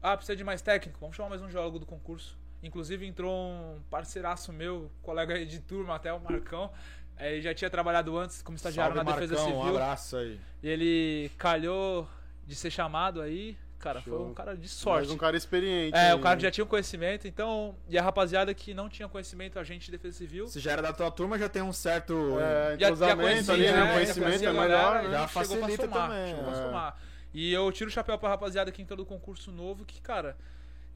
ah, 0.00 0.16
precisa 0.16 0.34
de 0.36 0.44
mais 0.44 0.62
técnico? 0.62 0.98
Vamos 1.00 1.14
chamar 1.16 1.28
mais 1.28 1.42
um 1.42 1.50
geólogo 1.50 1.78
do 1.78 1.84
concurso. 1.84 2.38
Inclusive 2.62 3.04
entrou 3.06 3.30
um 3.30 3.82
parceiraço 3.90 4.50
meu, 4.50 4.90
colega 5.02 5.34
aí 5.34 5.44
de 5.44 5.60
turma 5.60 5.96
até, 5.96 6.10
o 6.12 6.18
Marcão. 6.20 6.72
É, 7.18 7.32
Ele 7.34 7.42
já 7.42 7.54
tinha 7.54 7.68
trabalhado 7.68 8.16
antes 8.16 8.40
como 8.40 8.56
estagiário 8.56 8.94
Salve, 8.94 9.08
na 9.10 9.14
Defesa 9.14 9.34
Marcão, 9.34 9.52
Um 9.58 9.60
Civil. 9.62 9.76
abraço 9.76 10.16
aí. 10.16 10.40
E 10.62 10.68
ele 10.68 11.30
calhou 11.36 12.08
de 12.46 12.54
ser 12.54 12.70
chamado 12.70 13.20
aí. 13.20 13.56
Cara, 13.84 14.00
foi 14.00 14.14
Show. 14.14 14.26
um 14.28 14.32
cara 14.32 14.56
de 14.56 14.66
sorte. 14.66 15.00
Mais 15.00 15.10
um 15.10 15.18
cara 15.18 15.36
experiente. 15.36 15.94
É, 15.94 16.14
o 16.14 16.18
cara 16.18 16.36
que 16.38 16.42
né? 16.42 16.48
já 16.48 16.50
tinha 16.50 16.64
conhecimento, 16.64 17.28
então. 17.28 17.76
E 17.86 17.98
a 17.98 18.02
rapaziada 18.02 18.54
que 18.54 18.72
não 18.72 18.88
tinha 18.88 19.06
conhecimento, 19.06 19.58
a 19.58 19.62
gente 19.62 19.84
de 19.84 19.92
defesa 19.92 20.16
civil. 20.16 20.46
Se 20.46 20.58
já 20.58 20.72
era 20.72 20.80
da 20.80 20.90
tua 20.90 21.10
turma, 21.10 21.38
já 21.38 21.50
tem 21.50 21.60
um 21.60 21.70
certo. 21.70 22.38
É, 22.40 22.78
Já, 22.78 22.86
já 22.86 22.86
entrosamento 22.86 23.52
ali, 23.52 23.66
né? 23.66 23.72
né? 23.72 23.90
O 23.90 23.92
conhecimento 23.92 24.42
é 24.42 24.52
melhor, 24.54 25.02
né? 25.02 25.08
e 25.08 25.10
Já 25.12 25.28
facilita 25.28 25.82
somar, 25.82 26.08
também, 26.08 26.34
chegou 26.34 26.50
é. 26.50 26.54
somar. 26.54 26.98
E 27.34 27.52
eu 27.52 27.70
tiro 27.72 27.90
o 27.90 27.92
chapéu 27.92 28.16
pra 28.16 28.30
rapaziada 28.30 28.72
que 28.72 28.80
entrou 28.80 28.96
do 28.96 29.04
concurso 29.04 29.52
novo, 29.52 29.84
que, 29.84 30.00
cara, 30.00 30.34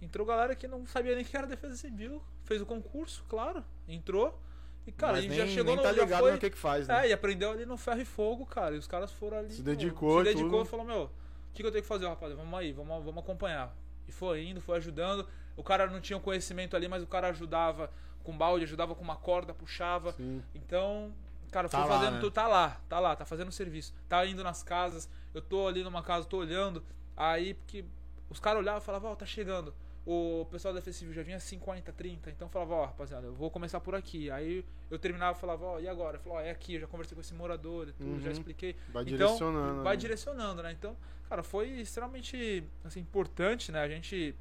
entrou 0.00 0.26
galera 0.26 0.54
que 0.54 0.66
não 0.66 0.86
sabia 0.86 1.14
nem 1.14 1.26
que 1.26 1.36
era 1.36 1.46
defesa 1.46 1.76
civil. 1.76 2.22
Fez 2.44 2.62
o 2.62 2.64
concurso, 2.64 3.22
claro, 3.28 3.62
entrou. 3.86 4.40
E, 4.86 4.92
cara, 4.92 5.18
Mas 5.18 5.26
e 5.26 5.28
nem, 5.28 5.36
já 5.36 5.46
chegou 5.46 5.74
nem 5.74 5.76
no. 5.76 5.82
tá 5.82 5.92
já 5.92 6.04
ligado 6.04 6.20
foi, 6.20 6.32
no 6.32 6.38
que 6.38 6.48
que 6.48 6.56
faz, 6.56 6.88
né? 6.88 7.04
É, 7.04 7.10
e 7.10 7.12
aprendeu 7.12 7.50
ali 7.50 7.66
no 7.66 7.76
ferro 7.76 8.00
e 8.00 8.06
fogo, 8.06 8.46
cara. 8.46 8.74
E 8.74 8.78
os 8.78 8.86
caras 8.86 9.12
foram 9.12 9.36
ali. 9.36 9.52
Se 9.52 9.58
pô, 9.58 9.64
dedicou 9.64 10.24
Se 10.24 10.32
dedicou 10.32 10.62
e 10.62 10.64
falou, 10.64 10.86
meu, 10.86 11.10
que, 11.58 11.62
que 11.62 11.66
eu 11.66 11.72
tenho 11.72 11.82
que 11.82 11.88
fazer, 11.88 12.06
rapaz? 12.06 12.32
Vamos 12.34 12.58
aí, 12.58 12.72
vamos, 12.72 13.04
vamos 13.04 13.22
acompanhar. 13.22 13.74
E 14.06 14.12
foi 14.12 14.44
indo, 14.44 14.60
foi 14.60 14.76
ajudando. 14.78 15.26
O 15.56 15.62
cara 15.62 15.88
não 15.88 16.00
tinha 16.00 16.16
o 16.16 16.20
conhecimento 16.20 16.76
ali, 16.76 16.86
mas 16.86 17.02
o 17.02 17.06
cara 17.06 17.28
ajudava 17.28 17.90
com 18.22 18.36
balde, 18.36 18.64
ajudava 18.64 18.94
com 18.94 19.02
uma 19.02 19.16
corda, 19.16 19.52
puxava. 19.52 20.12
Sim. 20.12 20.42
Então, 20.54 21.12
cara, 21.50 21.68
foi 21.68 21.80
Tá 21.80 21.84
lá, 21.84 21.98
fazendo 21.98 22.14
né? 22.14 22.20
tudo. 22.20 22.32
Tá 22.32 22.46
lá, 22.46 22.80
tá 22.88 23.00
lá, 23.00 23.16
tá 23.16 23.24
fazendo 23.24 23.50
serviço. 23.50 23.92
Tá 24.08 24.24
indo 24.24 24.44
nas 24.44 24.62
casas. 24.62 25.08
Eu 25.34 25.42
tô 25.42 25.66
ali 25.66 25.82
numa 25.82 26.02
casa, 26.02 26.26
tô 26.26 26.38
olhando. 26.38 26.82
Aí, 27.16 27.54
porque 27.54 27.84
os 28.30 28.38
caras 28.38 28.60
olhavam 28.60 28.80
e 28.80 28.84
falavam, 28.84 29.10
ó, 29.10 29.16
tá 29.16 29.26
chegando. 29.26 29.74
O 30.10 30.46
pessoal 30.50 30.74
Civil 30.80 31.12
já 31.12 31.22
vinha 31.22 31.38
50, 31.38 31.92
30. 31.92 32.30
Então 32.30 32.48
eu 32.48 32.50
falava, 32.50 32.74
ó, 32.76 32.84
rapaziada, 32.86 33.26
eu 33.26 33.34
vou 33.34 33.50
começar 33.50 33.78
por 33.78 33.94
aqui. 33.94 34.30
Aí 34.30 34.64
eu 34.90 34.98
terminava 34.98 35.36
e 35.36 35.40
falava, 35.40 35.66
ó, 35.66 35.78
e 35.78 35.86
agora? 35.86 36.16
Eu 36.16 36.20
falava, 36.22 36.40
ó, 36.40 36.44
é 36.46 36.50
aqui, 36.50 36.76
eu 36.76 36.80
já 36.80 36.86
conversei 36.86 37.14
com 37.14 37.20
esse 37.20 37.34
morador 37.34 37.88
e 37.88 37.92
tudo, 37.92 38.18
já 38.18 38.28
Uhum. 38.28 38.32
expliquei. 38.32 38.74
Vai 38.88 39.02
Então, 39.02 39.16
direcionando. 39.16 39.82
Vai 39.82 39.96
né? 39.96 40.00
direcionando, 40.00 40.62
né? 40.62 40.72
Então, 40.72 40.96
cara, 41.28 41.42
foi 41.42 41.68
extremamente 41.72 42.64
assim, 42.82 43.00
importante, 43.00 43.70
né? 43.70 43.82
A 43.82 43.88
gente 43.88 44.34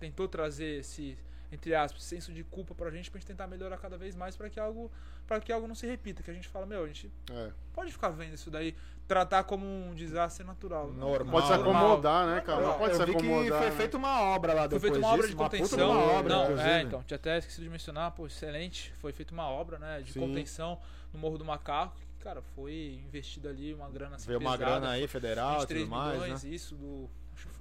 tentou 0.00 0.26
trazer 0.26 0.80
esse, 0.80 1.16
entre 1.52 1.74
aspas, 1.74 2.02
senso 2.02 2.32
de 2.32 2.42
culpa 2.42 2.74
pra 2.74 2.90
gente, 2.90 3.10
pra 3.10 3.20
gente 3.20 3.26
tentar 3.28 3.46
melhorar 3.46 3.76
cada 3.76 3.96
vez 3.98 4.16
mais 4.16 4.34
pra 4.34 4.48
que 4.48 4.58
algo 4.58 4.90
para 5.26 5.38
que 5.38 5.52
algo 5.52 5.68
não 5.68 5.74
se 5.74 5.86
repita, 5.86 6.22
que 6.22 6.30
a 6.30 6.34
gente 6.34 6.48
fala, 6.48 6.66
meu, 6.66 6.82
a 6.84 6.86
gente 6.86 7.10
É. 7.30 7.50
pode 7.72 7.92
ficar 7.92 8.08
vendo 8.08 8.34
isso 8.34 8.50
daí, 8.50 8.74
tratar 9.06 9.44
como 9.44 9.64
um 9.64 9.94
desastre 9.94 10.44
natural. 10.44 10.88
Não, 10.88 11.08
Normal, 11.10 11.32
Pode 11.32 11.46
se 11.46 11.52
acomodar, 11.52 12.26
né, 12.26 12.40
cara? 12.40 12.60
Não 12.60 12.78
pode 12.78 12.96
se 12.96 13.00
eu 13.02 13.06
vi 13.06 13.12
que 13.12 13.18
acomodar. 13.18 13.58
foi 13.60 13.70
né? 13.70 13.76
feita 13.76 13.96
uma 13.96 14.20
obra 14.22 14.52
lá 14.52 14.60
Foi 14.62 14.68
depois 14.70 14.82
feita 14.92 14.98
uma 15.06 15.14
obra 15.14 15.28
de 15.28 15.36
contenção. 15.36 15.90
uma 15.90 16.00
obra, 16.00 16.34
não, 16.34 16.42
inclusive. 16.44 16.68
é, 16.68 16.82
então, 16.82 17.02
tinha 17.04 17.16
até 17.16 17.38
esquecido 17.38 17.64
de 17.64 17.70
mencionar, 17.70 18.10
pô, 18.12 18.26
excelente. 18.26 18.92
Foi 18.98 19.12
feita 19.12 19.32
uma 19.32 19.48
obra, 19.48 19.78
né, 19.78 20.00
de 20.02 20.12
Sim. 20.12 20.20
contenção 20.20 20.80
no 21.12 21.18
Morro 21.20 21.38
do 21.38 21.44
Macaco. 21.44 21.94
que, 21.96 22.24
Cara, 22.24 22.40
foi 22.54 23.00
investido 23.04 23.48
ali 23.48 23.74
uma 23.74 23.88
grana 23.90 24.16
assim, 24.16 24.26
Veio 24.28 24.38
uma 24.40 24.52
pesada, 24.52 24.70
grana 24.80 24.90
aí, 24.92 25.06
federal 25.08 25.56
e 25.56 25.58
23 25.60 25.82
tudo 25.84 25.90
mais, 25.90 26.20
milhões, 26.22 26.44
né? 26.44 26.50
isso, 26.50 26.74
do, 26.76 27.10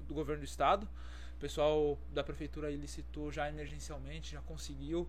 do 0.07 0.13
governo 0.13 0.41
do 0.41 0.45
estado. 0.45 0.87
Pessoal 1.41 1.97
da 2.13 2.23
prefeitura 2.23 2.69
licitou 2.69 3.31
já 3.31 3.49
emergencialmente, 3.49 4.33
já 4.33 4.41
conseguiu. 4.41 5.07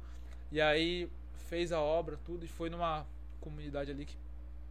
E 0.51 0.63
aí 0.63 1.09
fez 1.49 1.73
a 1.73 1.81
obra, 1.81 2.19
tudo, 2.25 2.45
e 2.47 2.49
foi 2.49 2.71
numa 2.71 3.07
comunidade 3.39 3.91
ali 3.91 4.07
que 4.07 4.17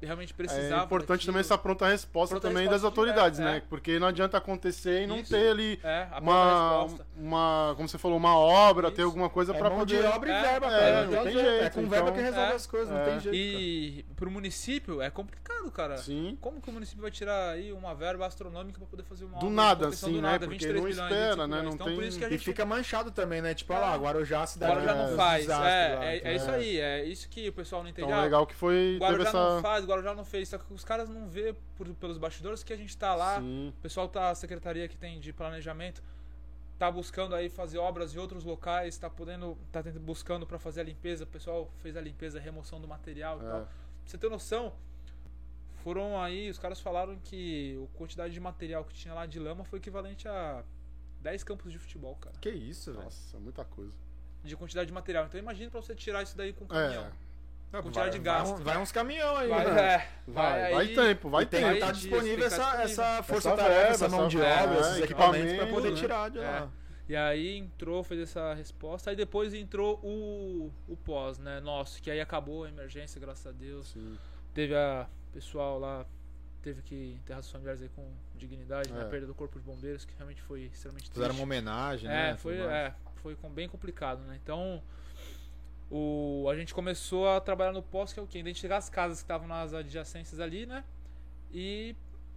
realmente 0.05 0.33
precisava. 0.33 0.81
É 0.81 0.85
importante 0.85 1.07
daquilo. 1.19 1.25
também 1.33 1.39
essa 1.41 1.57
pronta 1.57 1.87
resposta 1.87 2.35
Pronta 2.35 2.47
também 2.47 2.63
resposta 2.63 2.81
das 2.81 2.83
autoridades, 2.85 3.37
direto, 3.39 3.53
né? 3.53 3.57
é. 3.65 3.69
Porque 3.69 3.99
não 3.99 4.07
adianta 4.07 4.37
acontecer 4.37 5.03
e 5.03 5.07
não 5.07 5.17
Isso. 5.19 5.31
ter 5.31 5.49
ali 5.51 5.79
É, 5.83 6.07
a 6.11 6.19
uma, 6.19 6.87
uma 7.15 7.73
como 7.75 7.87
você 7.87 7.97
falou, 7.97 8.17
uma 8.17 8.35
obra, 8.37 8.87
Isso. 8.87 8.95
ter 8.97 9.03
alguma 9.03 9.29
coisa 9.29 9.53
É 9.53 9.57
pra 9.57 9.69
mão 9.69 9.79
poder. 9.79 10.01
de 10.01 10.05
obra 10.07 10.29
e 10.29 10.31
É, 10.33 10.41
verba, 10.41 10.67
é, 10.67 10.69
cara. 10.79 11.05
não 11.05 11.23
tem 11.23 11.37
É 11.39 11.59
jeito, 11.59 11.73
com 11.75 11.81
verba 11.87 12.09
então- 12.09 12.13
que 12.13 12.21
resolve 12.21 12.51
É, 12.51 12.55
as 12.55 12.67
coisas, 12.67 12.89
não 12.89 12.97
é. 12.99 13.03
tem 13.05 13.19
jeito. 13.19 13.23
cara. 13.25 13.35
E 13.37 14.05
pro 14.15 14.31
município 14.31 15.01
é 15.01 15.09
complicado, 15.09 15.71
cara. 15.71 15.97
Sim. 15.97 16.37
Como 16.41 16.61
que 16.61 16.69
o 16.69 16.73
município 16.73 17.01
vai 17.01 17.11
tirar 17.11 17.51
aí 17.51 17.71
uma 17.71 17.93
verba 17.93 18.25
astronômica 18.25 18.79
pra 18.79 18.87
poder 18.87 19.03
fazer 19.03 19.25
uma 19.25 19.33
Do 19.39 19.45
obra 19.45 19.49
de 19.49 19.55
nada, 19.55 19.87
assim, 19.89 20.05
do 20.13 20.15
né? 20.15 20.21
nada, 20.21 20.39
Porque 20.47 20.65
23 20.65 20.75
não 20.75 20.83
milhões, 20.89 20.97
espera, 21.11 21.45
25 21.47 21.47
né? 21.47 21.61
Não 21.61 21.77
tem- 21.77 22.35
E 22.35 22.37
fica 22.37 22.65
manchado 22.65 23.11
também, 23.11 23.41
né? 23.41 23.53
Tipo, 23.53 23.73
olha 23.73 23.81
lá, 23.81 23.95
É. 23.95 23.97
Guarujá, 23.97 24.41
a 24.43 24.47
cidade 24.47 24.71
Guarujá 24.73 24.91
é 24.91 24.95
não 25.09 25.15
faz. 25.15 25.45
É, 25.45 25.47
lá, 25.49 25.69
é, 25.69 26.17
então, 26.17 26.31
é 26.31 26.35
isso 26.35 26.51
aí, 26.51 26.79
é 26.79 27.05
isso 27.05 27.29
que 27.29 27.49
o 27.49 27.53
pessoal 27.53 27.83
não 27.83 27.89
entende. 27.89 28.07
Então 28.07 28.19
Ah, 28.19 28.23
legal 28.23 28.45
que 28.47 28.55
foi. 28.55 28.97
Guarujá 28.99 29.31
não 29.33 29.61
faz, 29.61 29.85
Guarujá 29.91 30.13
não 30.15 30.25
fez. 30.25 30.49
Só 30.49 30.57
que 30.57 30.73
os 30.73 30.83
caras 30.83 31.09
não 31.09 31.27
vê 31.27 31.53
por- 31.75 31.87
pelos 31.95 32.17
bastidores 32.17 32.63
que 32.63 32.73
a 32.73 32.77
gente 32.77 32.97
tá 32.97 33.13
lá. 33.15 33.39
Sim. 33.39 33.69
O 33.69 33.81
pessoal 33.81 34.07
tá, 34.07 34.29
a 34.29 34.35
secretaria 34.35 34.87
que 34.87 34.97
tem 34.97 35.19
de 35.19 35.31
planejamento, 35.33 36.01
tá 36.79 36.89
buscando 36.91 37.35
aí 37.35 37.47
fazer 37.49 37.77
obras 37.77 38.15
em 38.15 38.17
outros 38.17 38.43
locais, 38.43 38.97
tá 38.97 39.09
podendo, 39.09 39.57
tá 39.71 39.83
tentando, 39.83 40.03
buscando 40.03 40.47
para 40.47 40.57
fazer 40.57 40.81
a 40.81 40.83
limpeza. 40.83 41.23
O 41.25 41.27
pessoal 41.27 41.69
fez 41.77 41.95
a 41.95 42.01
limpeza, 42.01 42.39
a 42.39 42.41
remoção 42.41 42.81
do 42.81 42.87
material 42.87 43.39
e 43.41 43.45
É. 43.45 43.49
tal. 43.49 43.61
Pra 43.61 43.69
você 44.05 44.17
ter 44.17 44.29
noção, 44.29 44.73
foram 45.83 46.21
aí, 46.21 46.49
os 46.49 46.57
caras 46.59 46.79
falaram 46.79 47.17
que 47.23 47.79
a 47.93 47.97
quantidade 47.97 48.33
de 48.33 48.39
material 48.39 48.83
que 48.85 48.93
tinha 48.93 49.13
lá 49.13 49.25
de 49.25 49.39
lama 49.39 49.63
foi 49.63 49.79
equivalente 49.79 50.27
a 50.27 50.63
10 51.21 51.43
campos 51.43 51.71
de 51.71 51.79
futebol, 51.79 52.15
cara. 52.15 52.35
Que 52.39 52.49
isso, 52.49 52.91
velho. 52.91 53.03
Nossa, 53.03 53.37
muita 53.39 53.65
coisa. 53.65 53.93
De 54.43 54.55
quantidade 54.55 54.87
de 54.87 54.93
material. 54.93 55.25
Então 55.25 55.39
imagina 55.39 55.69
pra 55.69 55.81
você 55.81 55.93
tirar 55.95 56.23
isso 56.23 56.35
daí 56.35 56.51
com 56.53 56.65
um 56.65 56.67
caminhão. 56.67 57.03
É. 57.05 57.11
Não, 57.71 57.81
quantidade 57.81 58.09
vai, 58.09 58.19
de 58.19 58.25
gasto. 58.25 58.55
Vai, 58.55 58.63
vai 58.73 58.77
uns 58.83 58.91
caminhão 58.91 59.35
aí, 59.37 59.47
Vai, 59.47 59.71
né? 59.71 59.81
é, 59.93 60.07
Vai, 60.27 60.71
vai 60.71 60.73
aí- 60.87 60.95
tempo, 60.95 61.29
vai 61.29 61.45
tempo. 61.45 61.71
estar 61.71 61.91
disso, 61.91 62.01
disponível 62.09 62.37
tem 62.37 62.45
essa, 62.47 62.57
disponível. 62.57 62.83
essa 62.85 63.23
força 63.23 63.49
Essa 63.49 63.57
tarefa, 63.57 63.79
verba, 63.79 63.93
essa 63.93 64.09
mão 64.09 64.27
de 64.27 64.37
verba, 64.37 64.63
obra, 64.63 64.75
é, 64.75 64.79
esses 64.91 65.03
equipamentos 65.03 65.45
pra 65.45 65.51
equipamento, 65.53 65.73
poder 65.75 65.89
né? 65.91 65.95
tirar 65.97 66.29
de 66.29 66.39
É. 66.39 66.41
lá. 66.41 66.69
E 67.09 67.15
aí 67.15 67.57
entrou, 67.57 68.03
fez 68.03 68.21
essa 68.21 68.53
resposta. 68.53 69.09
Aí 69.09 69.15
depois 69.15 69.53
entrou 69.53 69.99
o, 70.03 70.71
o 70.87 70.95
pós, 70.97 71.37
né? 71.39 71.59
Nosso, 71.59 72.01
que 72.01 72.09
aí 72.11 72.21
acabou 72.21 72.63
a 72.63 72.69
emergência, 72.69 73.19
graças 73.19 73.45
a 73.47 73.51
Deus. 73.51 73.89
Sim. 73.91 74.17
Teve 74.53 74.75
a 74.75 75.07
pessoal 75.33 75.77
lá, 75.79 76.05
teve 76.61 76.81
que 76.81 77.13
enterrar 77.13 77.41
seus 77.41 77.51
familiares 77.51 77.81
aí 77.81 77.89
com 77.89 78.05
dignidade, 78.35 78.91
né? 78.93 78.99
É. 79.01 79.03
A 79.03 79.07
perda 79.07 79.27
do 79.27 79.33
corpo 79.33 79.59
de 79.59 79.65
bombeiros, 79.65 80.05
que 80.05 80.13
realmente 80.15 80.41
foi 80.41 80.63
extremamente 80.73 81.09
Fizeram 81.09 81.29
triste. 81.29 81.39
uma 81.39 81.43
homenagem, 81.43 82.09
É, 82.09 82.31
né? 82.31 82.37
foi, 82.37 82.57
é, 82.59 82.93
foi 83.15 83.35
com- 83.35 83.49
bem 83.49 83.67
complicado, 83.67 84.19
né? 84.23 84.39
Então, 84.41 84.81
o, 85.89 85.95
a 86.49 86.55
gente 86.55 86.73
começou 86.73 87.27
a 87.29 87.39
trabalhar 87.41 87.71
no 87.71 87.81
pós, 87.83 88.13
que 88.13 88.19
é 88.19 88.23
o 88.23 88.27
quê? 88.27 88.39
Identificar 88.39 88.77
as 88.77 88.89
casas 88.89 89.19
que 89.19 89.23
estavam 89.23 89.47
nas 89.47 89.73
adjacências 89.73 90.39
ali, 90.39 90.65
né? 90.65 90.83
E 91.53 91.95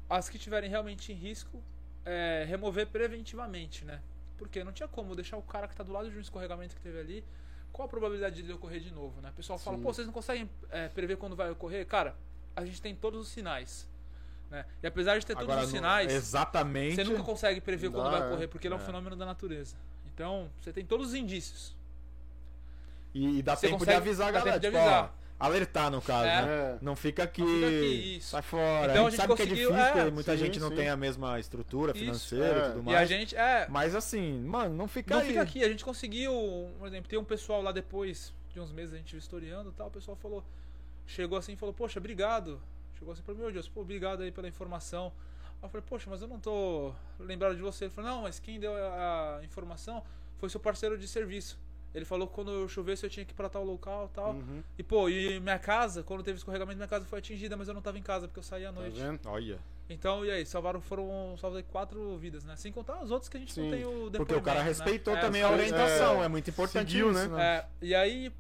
as 0.09 0.29
que 0.29 0.39
tiverem 0.39 0.69
realmente 0.71 1.13
em 1.13 1.15
risco, 1.15 1.63
é, 2.05 2.45
remover 2.47 2.87
preventivamente, 2.89 3.85
né? 3.85 4.01
Porque 4.37 4.63
não 4.65 4.73
tinha 4.73 4.89
como 4.89 5.15
deixar 5.15 5.37
o 5.37 5.43
cara 5.43 5.69
que 5.69 5.77
tá 5.77 5.83
do 5.85 5.93
lado 5.93 6.11
de 6.11 6.17
um 6.17 6.21
escorregamento 6.21 6.75
que 6.75 6.83
teve 6.83 6.99
ali. 6.99 7.25
Qual 7.73 7.87
a 7.87 7.89
probabilidade 7.89 8.37
de 8.37 8.43
ele 8.43 8.53
ocorrer 8.53 8.81
de 8.81 8.93
novo, 8.93 9.21
né? 9.21 9.31
O 9.31 9.33
pessoal 9.33 9.59
fala, 9.59 9.77
Sim. 9.77 9.83
pô, 9.83 9.93
vocês 9.93 10.07
não 10.07 10.13
conseguem 10.15 10.49
é, 10.71 10.89
prever 10.89 11.17
quando 11.17 11.35
vai 11.37 11.51
ocorrer? 11.51 11.87
Cara, 11.87 12.15
a 12.55 12.65
gente 12.65 12.81
tem 12.81 12.95
todos 12.95 13.21
os 13.21 13.29
sinais. 13.29 13.89
Né? 14.51 14.65
E 14.83 14.87
apesar 14.87 15.19
de 15.19 15.27
ter 15.27 15.35
todos 15.35 15.49
Agora, 15.49 15.67
os 15.67 15.73
não- 15.73 15.79
sinais, 15.79 16.13
Exatamente. 16.13 16.95
você 16.97 17.05
nunca 17.05 17.23
consegue 17.23 17.61
prever 17.61 17.89
Não 17.91 17.95
quando 17.99 18.11
vai 18.13 18.27
ocorrer, 18.29 18.49
porque 18.49 18.67
ele 18.69 18.75
é 18.75 18.77
um 18.77 18.81
É. 18.81 18.85
fenômeno 18.85 19.17
da 19.17 19.25
natureza. 19.27 19.77
Então, 20.07 20.49
você 20.61 20.73
tem 20.73 20.85
todos 20.85 21.09
os 21.09 21.15
indícios. 21.15 21.75
E, 23.15 23.39
e 23.39 23.43
dá 23.43 23.55
Você 23.57 23.69
tempo 23.69 23.79
consegue- 23.79 23.93
de 23.93 23.97
avisar 24.09 24.29
a 24.29 24.33
galera. 24.33 24.61
tempo 24.61 24.73
de 24.73 24.79
tipo, 24.79 24.79
ó, 24.79 24.91
avisar. 24.99 25.15
alertar, 25.39 25.91
no 25.91 26.03
caso, 26.03 26.27
É. 26.29 26.43
né? 26.43 26.49
É. 26.53 26.79
Não 26.83 26.97
fica 26.97 27.23
aqui. 27.23 27.43
Não 27.43 27.49
fica 27.49 27.67
aqui. 27.69 28.19
Sai 28.23 28.43
fora. 28.43 28.91
Então, 28.93 29.05
a 29.05 29.07
a 29.07 29.11
gente 29.11 29.11
gente 29.11 29.17
sabe 29.17 29.35
que 29.37 29.43
é 29.43 29.47
conseguiu- 29.47 29.69
difícil, 29.71 29.77
é, 29.89 29.93
porque 29.93 30.11
muita 30.11 30.33
sim, 30.33 30.39
gente 30.39 30.61
não 30.61 30.69
sim. 30.71 30.75
tem 30.77 30.89
a 30.89 30.97
mesma 30.97 31.39
estrutura 31.41 31.93
Isso, 31.93 32.01
financeira 32.01 32.45
é. 32.47 32.59
e 32.59 32.73
tudo 32.73 32.81
E 32.81 32.83
mais. 32.93 32.97
a 32.99 33.05
gente, 33.05 33.37
é, 33.37 33.67
Mas 33.69 33.95
assim, 33.95 34.41
mano, 34.43 34.75
não 34.75 34.89
fica 34.89 35.15
não 35.15 35.23
aí. 35.23 35.29
fica 35.29 35.43
aqui. 35.43 35.63
A 35.65 35.69
gente 35.69 35.85
conseguiu, 35.85 36.33
por 36.79 36.89
exemplo, 36.89 37.09
tem 37.09 37.19
um 37.19 37.25
pessoal 37.25 37.63
lá 37.63 37.71
depois 37.73 38.33
de 38.53 38.59
uns 38.61 38.73
meses 38.73 38.93
a 38.95 38.97
gente 38.97 39.17
historiando 39.17 39.71
e 39.71 39.73
tal. 39.73 39.87
O 39.89 39.91
pessoal 39.91 40.17
falou, 40.17 40.43
chegou 41.07 41.39
assim 41.39 41.53
e 41.53 41.57
falou: 41.57 41.73
Poxa, 41.75 41.99
obrigado. 41.99 42.61
Chegou 42.99 43.13
assim 43.13 43.23
pra 43.23 43.35
mim, 43.35 43.41
meu 43.41 43.53
Deus, 43.53 43.69
pô, 43.69 43.81
obrigado 43.83 44.23
aí 44.23 44.31
pela 44.33 44.49
informação. 44.49 45.13
Eu 45.63 45.69
falei: 45.69 45.85
Poxa, 45.89 46.09
mas 46.11 46.21
eu 46.23 46.29
não 46.29 46.39
tô 46.41 46.93
lembrado 47.19 47.55
de 47.57 47.63
você. 47.63 47.85
Ele 47.85 47.91
falou: 47.93 48.11
Não, 48.11 48.23
mas 48.23 48.39
quem 48.39 48.59
deu 48.61 48.73
a 48.77 49.41
informação 49.45 50.03
foi 50.39 50.49
seu 50.49 50.61
parceiro 50.61 50.97
de 50.99 51.07
serviço. 51.09 51.59
Ele 51.95 52.05
falou 52.05 52.27
que 52.27 52.35
quando 52.35 52.51
eu 52.51 52.69
chovesse 52.69 53.05
eu 53.07 53.11
tinha 53.11 53.25
que 53.25 53.33
ir 53.33 53.35
pra 53.37 53.49
tal 53.49 53.63
local 53.65 54.07
e 54.11 54.15
tal. 54.15 54.33
Uhum. 54.33 54.63
E 54.77 54.83
pô, 54.83 55.09
e 55.09 55.39
minha 55.39 55.59
casa, 55.61 56.03
quando 56.03 56.25
teve 56.25 56.39
escorregamento, 56.39 56.77
minha 56.77 56.89
casa 56.89 57.05
foi 57.05 57.21
atingida, 57.21 57.57
mas 57.57 57.69
eu 57.69 57.75
não 57.75 57.81
tava 57.83 57.99
em 57.99 58.03
casa 58.03 58.27
porque 58.27 58.41
eu 58.41 58.43
saí 58.43 58.65
à 58.67 58.73
Tá 58.73 58.81
noite. 58.81 58.99
vendo? 59.01 59.21
Olha. 59.29 59.59
Então, 59.89 60.25
e 60.25 60.31
aí, 60.31 60.45
salvaram, 60.47 60.81
foram 60.81 61.37
salvas 61.39 61.59
aí 61.59 61.63
quatro 61.63 62.17
vidas, 62.19 62.43
né? 62.45 62.57
Sem 62.57 62.73
contar 62.73 63.01
os 63.03 63.11
outros 63.11 63.29
que 63.29 63.37
a 63.37 63.41
gente 63.41 63.53
Sim, 63.53 63.65
não 63.65 63.71
tem 63.71 63.85
o 63.85 63.89
depoimento, 64.11 64.17
Porque 64.19 64.35
o 64.35 64.43
cara 64.43 64.61
né? 64.61 64.65
respeitou 64.65 65.15
É, 65.17 65.21
também 65.21 65.43
a 65.43 65.51
orientação. 65.51 66.23
é, 66.23 66.25
É, 66.25 66.29
muito 66.29 66.51
importante 66.51 66.91
seguiu, 66.91 67.11
isso, 67.13 67.29
né? 67.29 67.37
né? 67.37 67.43
É, 67.59 67.67
e 67.87 67.95
aí, 67.95 68.33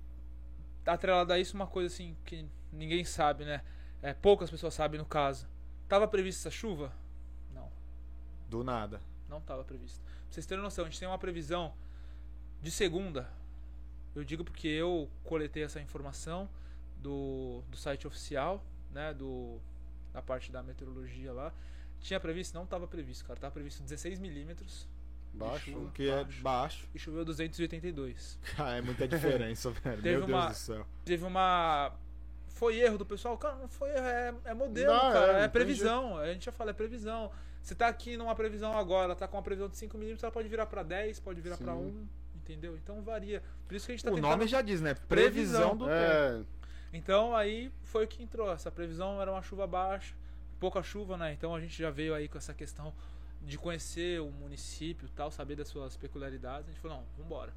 atrelado 0.86 1.32
a 1.32 1.38
isso, 1.38 1.54
uma 1.54 1.66
coisa 1.66 1.92
assim 1.94 2.16
que 2.24 2.46
ninguém 2.72 3.04
sabe, 3.04 3.44
né? 3.44 3.62
É, 4.02 4.12
poucas 4.14 4.50
pessoas 4.50 4.74
sabem 4.74 4.98
no 4.98 5.06
caso. 5.06 5.46
Tava 5.88 6.08
prevista 6.08 6.48
essa 6.48 6.56
chuva? 6.56 6.92
Não, 7.54 7.70
Do 8.48 8.64
nada. 8.64 9.00
não 9.28 9.40
tava 9.40 9.62
prevista. 9.64 10.02
Pra 10.02 10.12
vocês 10.30 10.46
terem 10.46 10.62
noção, 10.64 10.84
a 10.84 10.88
gente 10.88 10.98
tem 10.98 11.06
uma 11.06 11.18
previsão 11.18 11.72
de 12.62 12.70
segunda. 12.70 13.28
Eu 14.14 14.24
digo 14.24 14.44
porque 14.44 14.68
eu 14.68 15.10
coletei 15.24 15.62
essa 15.64 15.80
informação 15.80 16.48
do, 16.96 17.62
do 17.68 17.76
site 17.76 18.06
oficial, 18.06 18.64
né? 18.90 19.12
Do, 19.12 19.60
da 20.12 20.22
parte 20.22 20.50
da 20.52 20.62
meteorologia 20.62 21.32
lá. 21.32 21.52
Tinha 22.00 22.20
previsto? 22.20 22.54
Não 22.54 22.66
tava 22.66 22.86
previsto, 22.86 23.24
cara. 23.24 23.38
Tava 23.40 23.52
previsto 23.52 23.82
16 23.82 24.18
milímetros 24.18 24.86
Baixo. 25.32 25.72
chuva. 25.72 25.86
O 25.86 25.90
que 25.90 26.08
é 26.08 26.22
Baixo. 26.24 26.42
baixo. 26.42 26.88
e 26.94 26.98
choveu 26.98 27.24
282. 27.24 28.38
Ah, 28.58 28.76
é 28.76 28.80
muita 28.80 29.08
diferença, 29.08 29.70
velho. 29.70 30.02
Teve 30.02 30.18
Meu 30.18 30.26
Deus 30.26 30.30
uma- 30.38 30.48
do 30.48 30.54
céu. 30.54 30.86
teve 31.04 31.24
uma. 31.24 31.92
Foi 32.48 32.78
erro 32.78 32.96
do 32.98 33.04
pessoal? 33.06 33.36
Cara, 33.36 33.56
não 33.56 33.66
foi 33.68 33.90
erro, 33.90 34.06
é, 34.06 34.34
é 34.44 34.54
modelo, 34.54 34.92
Não, 34.92 35.12
cara. 35.12 35.40
é, 35.40 35.44
É, 35.44 35.48
previsão. 35.48 36.16
A 36.18 36.32
gente 36.32 36.44
já 36.44 36.52
fala, 36.52 36.70
é 36.70 36.72
previsão. 36.74 37.32
Você 37.60 37.74
tá 37.74 37.88
aqui 37.88 38.16
numa 38.16 38.34
previsão 38.34 38.76
agora, 38.78 39.16
tá 39.16 39.26
com 39.26 39.36
uma 39.36 39.42
previsão 39.42 39.68
de 39.68 39.76
5 39.76 39.96
milímetros, 39.98 40.22
ela 40.22 40.30
pode 40.30 40.48
virar 40.48 40.66
pra 40.66 40.82
10, 40.84 41.18
pode 41.18 41.40
virar 41.40 41.56
Sim. 41.56 41.64
1, 41.68 42.06
entendeu? 42.44 42.76
Então 42.76 43.02
varia. 43.02 43.42
Por 43.66 43.74
isso 43.74 43.86
que 43.86 43.92
a 43.92 43.94
gente 43.96 44.04
tá 44.04 44.10
O 44.10 44.14
tentando. 44.14 44.30
nome 44.30 44.46
já 44.46 44.60
diz, 44.62 44.80
né? 44.80 44.94
Previsão. 44.94 45.76
Previsão 45.76 45.76
do 45.76 45.84
tempo. 45.86 46.48
É, 46.92 46.96
Então 46.96 47.34
aí 47.34 47.72
foi 47.82 48.04
o 48.04 48.08
que 48.08 48.22
entrou. 48.22 48.52
Essa 48.52 48.70
previsão 48.70 49.20
era 49.20 49.30
uma 49.30 49.42
chuva 49.42 49.66
baixa, 49.66 50.14
pouca 50.60 50.82
chuva, 50.82 51.16
né? 51.16 51.32
Então 51.32 51.54
a 51.54 51.60
gente 51.60 51.76
já 51.76 51.90
veio 51.90 52.14
aí 52.14 52.28
com 52.28 52.38
essa 52.38 52.52
questão 52.54 52.92
de 53.42 53.58
conhecer 53.58 54.20
o 54.20 54.30
município 54.30 55.06
e 55.06 55.10
tal, 55.10 55.30
saber 55.30 55.56
das 55.56 55.68
suas 55.68 55.96
peculiaridades. 55.96 56.68
A 56.68 56.70
gente 56.72 56.80
falou, 56.80 56.98
não, 56.98 57.04
vambora. 57.22 57.52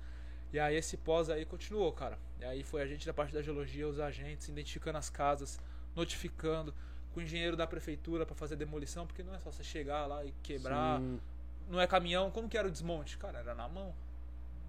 E 0.51 0.59
aí 0.59 0.75
esse 0.75 0.95
pós 0.97 1.29
aí 1.29 1.45
continuou, 1.45 1.91
cara. 1.91 2.17
E 2.39 2.45
aí 2.45 2.63
foi 2.63 2.81
a 2.81 2.87
gente 2.87 3.05
da 3.05 3.13
parte 3.13 3.33
da 3.33 3.41
geologia, 3.41 3.87
os 3.87 3.99
agentes, 3.99 4.47
identificando 4.47 4.97
as 4.97 5.09
casas, 5.09 5.59
notificando, 5.95 6.73
com 7.13 7.19
o 7.19 7.23
engenheiro 7.23 7.57
da 7.57 7.65
prefeitura 7.67 8.25
para 8.25 8.35
fazer 8.35 8.55
demolição, 8.55 9.05
porque 9.07 9.23
não 9.23 9.33
é 9.35 9.39
só 9.39 9.51
você 9.51 9.63
chegar 9.63 10.05
lá 10.05 10.23
e 10.23 10.33
quebrar, 10.43 10.99
sim. 10.99 11.19
não 11.69 11.79
é 11.81 11.87
caminhão. 11.87 12.31
Como 12.31 12.47
que 12.47 12.57
era 12.57 12.67
o 12.67 12.71
desmonte? 12.71 13.17
Cara, 13.17 13.39
era 13.39 13.55
na 13.55 13.67
mão. 13.67 13.93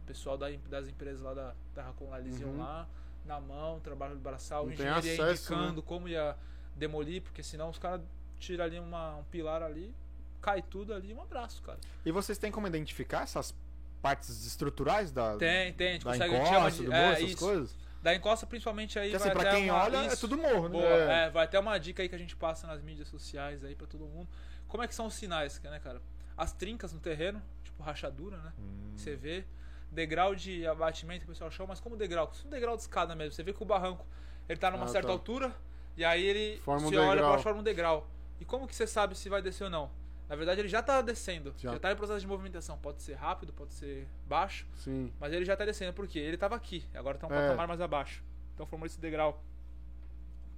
O 0.08 0.12
pessoal 0.12 0.38
da- 0.38 0.48
das 0.70 0.88
empresas 0.88 1.20
lá 1.20 1.34
da, 1.34 1.54
da 1.74 1.82
Racon 1.82 2.08
lá, 2.08 2.18
eles 2.18 2.40
iam 2.40 2.48
Uhum. 2.50 2.58
lá, 2.60 2.88
na 3.26 3.38
mão, 3.38 3.78
trabalho 3.80 4.14
de 4.16 4.22
braçal, 4.22 4.64
o 4.64 4.68
Não 4.68 4.74
tem 4.74 4.86
engenheiro 4.86 5.06
ia 5.06 5.24
acesso, 5.32 5.52
né? 5.52 5.58
indicando 5.58 5.82
como 5.82 6.08
ia 6.08 6.34
demolir, 6.74 7.20
porque 7.20 7.42
senão 7.42 7.68
os 7.68 7.78
caras 7.78 8.00
tiram 8.38 8.64
ali 8.64 8.78
uma, 8.78 9.16
um 9.16 9.24
pilar 9.24 9.62
ali, 9.62 9.94
cai 10.40 10.62
tudo 10.62 10.94
ali, 10.94 11.12
um 11.12 11.20
abraço, 11.20 11.60
cara. 11.62 11.78
E 12.06 12.10
vocês 12.10 12.38
têm 12.38 12.50
como 12.50 12.66
identificar 12.66 13.22
essas 13.24 13.54
partes 14.00 14.46
estruturais 14.46 15.12
da, 15.12 15.36
Tem, 15.36 15.74
tem, 15.74 15.88
a 15.88 15.92
gente 15.92 16.04
da 16.06 16.12
consegue, 16.12 16.34
encosta, 16.36 16.70
de, 16.70 16.84
do 16.86 16.90
morro, 16.90 17.02
é, 17.02 17.12
essas 17.12 17.28
isso. 17.30 17.38
coisas? 17.38 17.76
Da 18.02 18.14
encosta 18.14 18.46
principalmente 18.46 18.98
aí 18.98 19.10
Porque 19.10 19.16
assim, 19.16 19.34
vai 19.34 19.42
pra 19.42 19.50
até 19.50 19.60
quem 19.60 19.70
uma- 19.70 19.82
olha, 19.84 19.96
é 19.98 20.06
isso. 20.06 20.20
tudo 20.20 20.38
morro, 20.38 20.62
né? 20.68 20.72
Boa, 20.78 20.86
É. 20.86 21.26
é, 21.26 21.30
vai 21.30 21.44
até 21.44 21.58
uma 21.58 21.76
dica 21.76 22.02
aí 22.02 22.08
que 22.08 22.14
a 22.14 22.18
gente 22.18 22.34
passa 22.34 22.66
nas 22.66 22.80
mídias 22.80 23.08
sociais 23.08 23.62
aí 23.62 23.74
pra 23.74 23.86
todo 23.86 24.06
mundo. 24.06 24.26
Como 24.68 24.82
é 24.82 24.88
que 24.88 24.94
são 24.94 25.04
os 25.06 25.14
sinais, 25.14 25.60
né, 25.62 25.78
cara? 25.80 26.00
As 26.34 26.52
trincas 26.52 26.92
no 26.94 27.00
terreno, 27.00 27.42
tipo 27.62 27.82
rachadura, 27.82 28.38
né? 28.38 28.52
Hum. 28.58 28.92
Você 28.96 29.16
vê 29.16 29.44
degrau 29.90 30.34
de 30.34 30.66
abatimento 30.66 31.20
que 31.24 31.30
o 31.30 31.34
pessoal 31.34 31.50
chama, 31.50 31.68
mas 31.70 31.80
como 31.80 31.96
degrau? 31.96 32.26
Como 32.28 32.46
um 32.46 32.50
degrau 32.50 32.76
de 32.76 32.82
escada 32.82 33.14
mesmo. 33.14 33.32
Você 33.32 33.42
vê 33.42 33.52
que 33.52 33.62
o 33.62 33.66
barranco 33.66 34.06
ele 34.48 34.58
tá 34.58 34.70
numa 34.70 34.84
Ah, 34.84 34.88
certa 34.88 35.08
tá. 35.08 35.12
altura 35.12 35.54
e 35.96 36.04
aí 36.04 36.24
ele 36.24 36.60
Forma 36.60 36.86
um 36.86 36.88
se 36.90 36.96
olha 36.96 37.04
pra 37.06 37.14
degrau. 37.14 37.30
baixo 37.30 37.42
forma 37.42 37.60
um 37.60 37.62
degrau. 37.62 38.08
E 38.40 38.44
como 38.44 38.66
que 38.68 38.74
você 38.74 38.86
sabe 38.86 39.16
se 39.16 39.28
vai 39.28 39.42
descer 39.42 39.64
ou 39.64 39.70
não? 39.70 39.90
Na 40.28 40.36
verdade 40.36 40.60
ele 40.60 40.68
já 40.68 40.82
tá 40.82 41.00
descendo, 41.00 41.54
Já. 41.56 41.72
já, 41.72 41.78
tá 41.78 41.90
em 41.90 41.96
processo 41.96 42.20
de 42.20 42.26
movimentação. 42.26 42.76
Pode 42.78 43.02
ser 43.02 43.14
rápido, 43.14 43.52
pode 43.52 43.72
ser 43.72 44.06
baixo, 44.26 44.66
Sim. 44.76 45.10
mas 45.18 45.32
ele 45.32 45.44
já 45.44 45.56
tá 45.56 45.64
descendo. 45.64 45.92
Por 45.94 46.06
quê? 46.06 46.18
Ele 46.18 46.36
tava 46.36 46.54
aqui, 46.54 46.84
agora 46.94 47.16
tá 47.16 47.26
um 47.26 47.32
É. 47.32 47.40
patamar 47.46 47.66
mais 47.66 47.80
abaixo. 47.80 48.22
Então 48.54 48.66
formou 48.66 48.86
esse 48.86 49.00
degrau. 49.00 49.42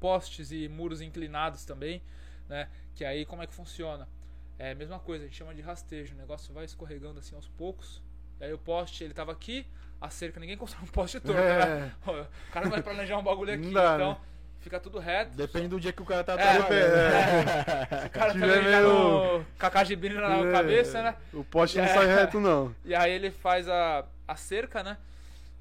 Postes 0.00 0.50
e 0.50 0.66
muros 0.68 1.00
inclinados 1.02 1.64
também, 1.64 2.02
né? 2.48 2.68
Que 2.94 3.04
aí 3.04 3.26
como 3.26 3.42
é 3.42 3.46
que 3.46 3.52
funciona? 3.54 4.08
É 4.58 4.72
a 4.72 4.74
mesma 4.74 4.98
coisa, 4.98 5.24
a 5.24 5.26
gente 5.28 5.36
chama 5.36 5.54
de 5.54 5.60
rastejo. 5.62 6.14
O 6.14 6.18
negócio 6.18 6.52
vai 6.54 6.64
escorregando 6.64 7.18
assim 7.20 7.34
aos 7.36 7.46
poucos. 7.48 8.02
E 8.40 8.44
aí 8.44 8.52
o 8.52 8.58
poste, 8.58 9.04
ele 9.04 9.12
tava 9.14 9.32
aqui, 9.32 9.66
a 10.00 10.08
cerca, 10.08 10.40
ninguém 10.40 10.56
constrói 10.56 10.84
um 10.84 10.86
poste 10.86 11.20
torto, 11.20 11.40
né? 11.40 11.92
É. 12.08 12.10
O 12.48 12.52
cara 12.52 12.68
vai 12.68 12.82
planejar 12.82 13.18
um 13.18 13.22
bagulho 13.22 13.52
aqui, 13.54 13.66
Não 13.66 13.94
então 13.94 14.10
né? 14.12 14.16
fica 14.60 14.80
tudo 14.80 14.98
reto. 14.98 15.36
Depende 15.36 15.68
do 15.68 15.78
dia 15.80 15.92
que 15.92 16.00
o 16.02 16.06
cara 16.06 16.24
tá 16.24 16.32
É, 16.34 16.36
trabalhando. 16.36 16.72
é. 16.94 18.06
O 18.06 18.10
cara 18.10 18.32
também 18.32 18.50
tá 18.50 18.62
meio- 18.62 19.38
no 19.38 19.44
cacajibine 19.58 20.14
na 20.14 20.38
É, 20.38 20.52
cabeça, 20.52 21.02
né? 21.02 21.16
O 21.32 21.44
poste 21.44 21.76
não 21.78 21.84
É. 21.84 21.88
sai 21.88 22.06
reto, 22.06 22.40
não. 22.40 22.74
E 22.84 22.94
aí 22.94 23.12
ele 23.12 23.30
faz 23.30 23.68
a, 23.68 24.04
a 24.26 24.36
cerca, 24.36 24.82
né? 24.82 24.96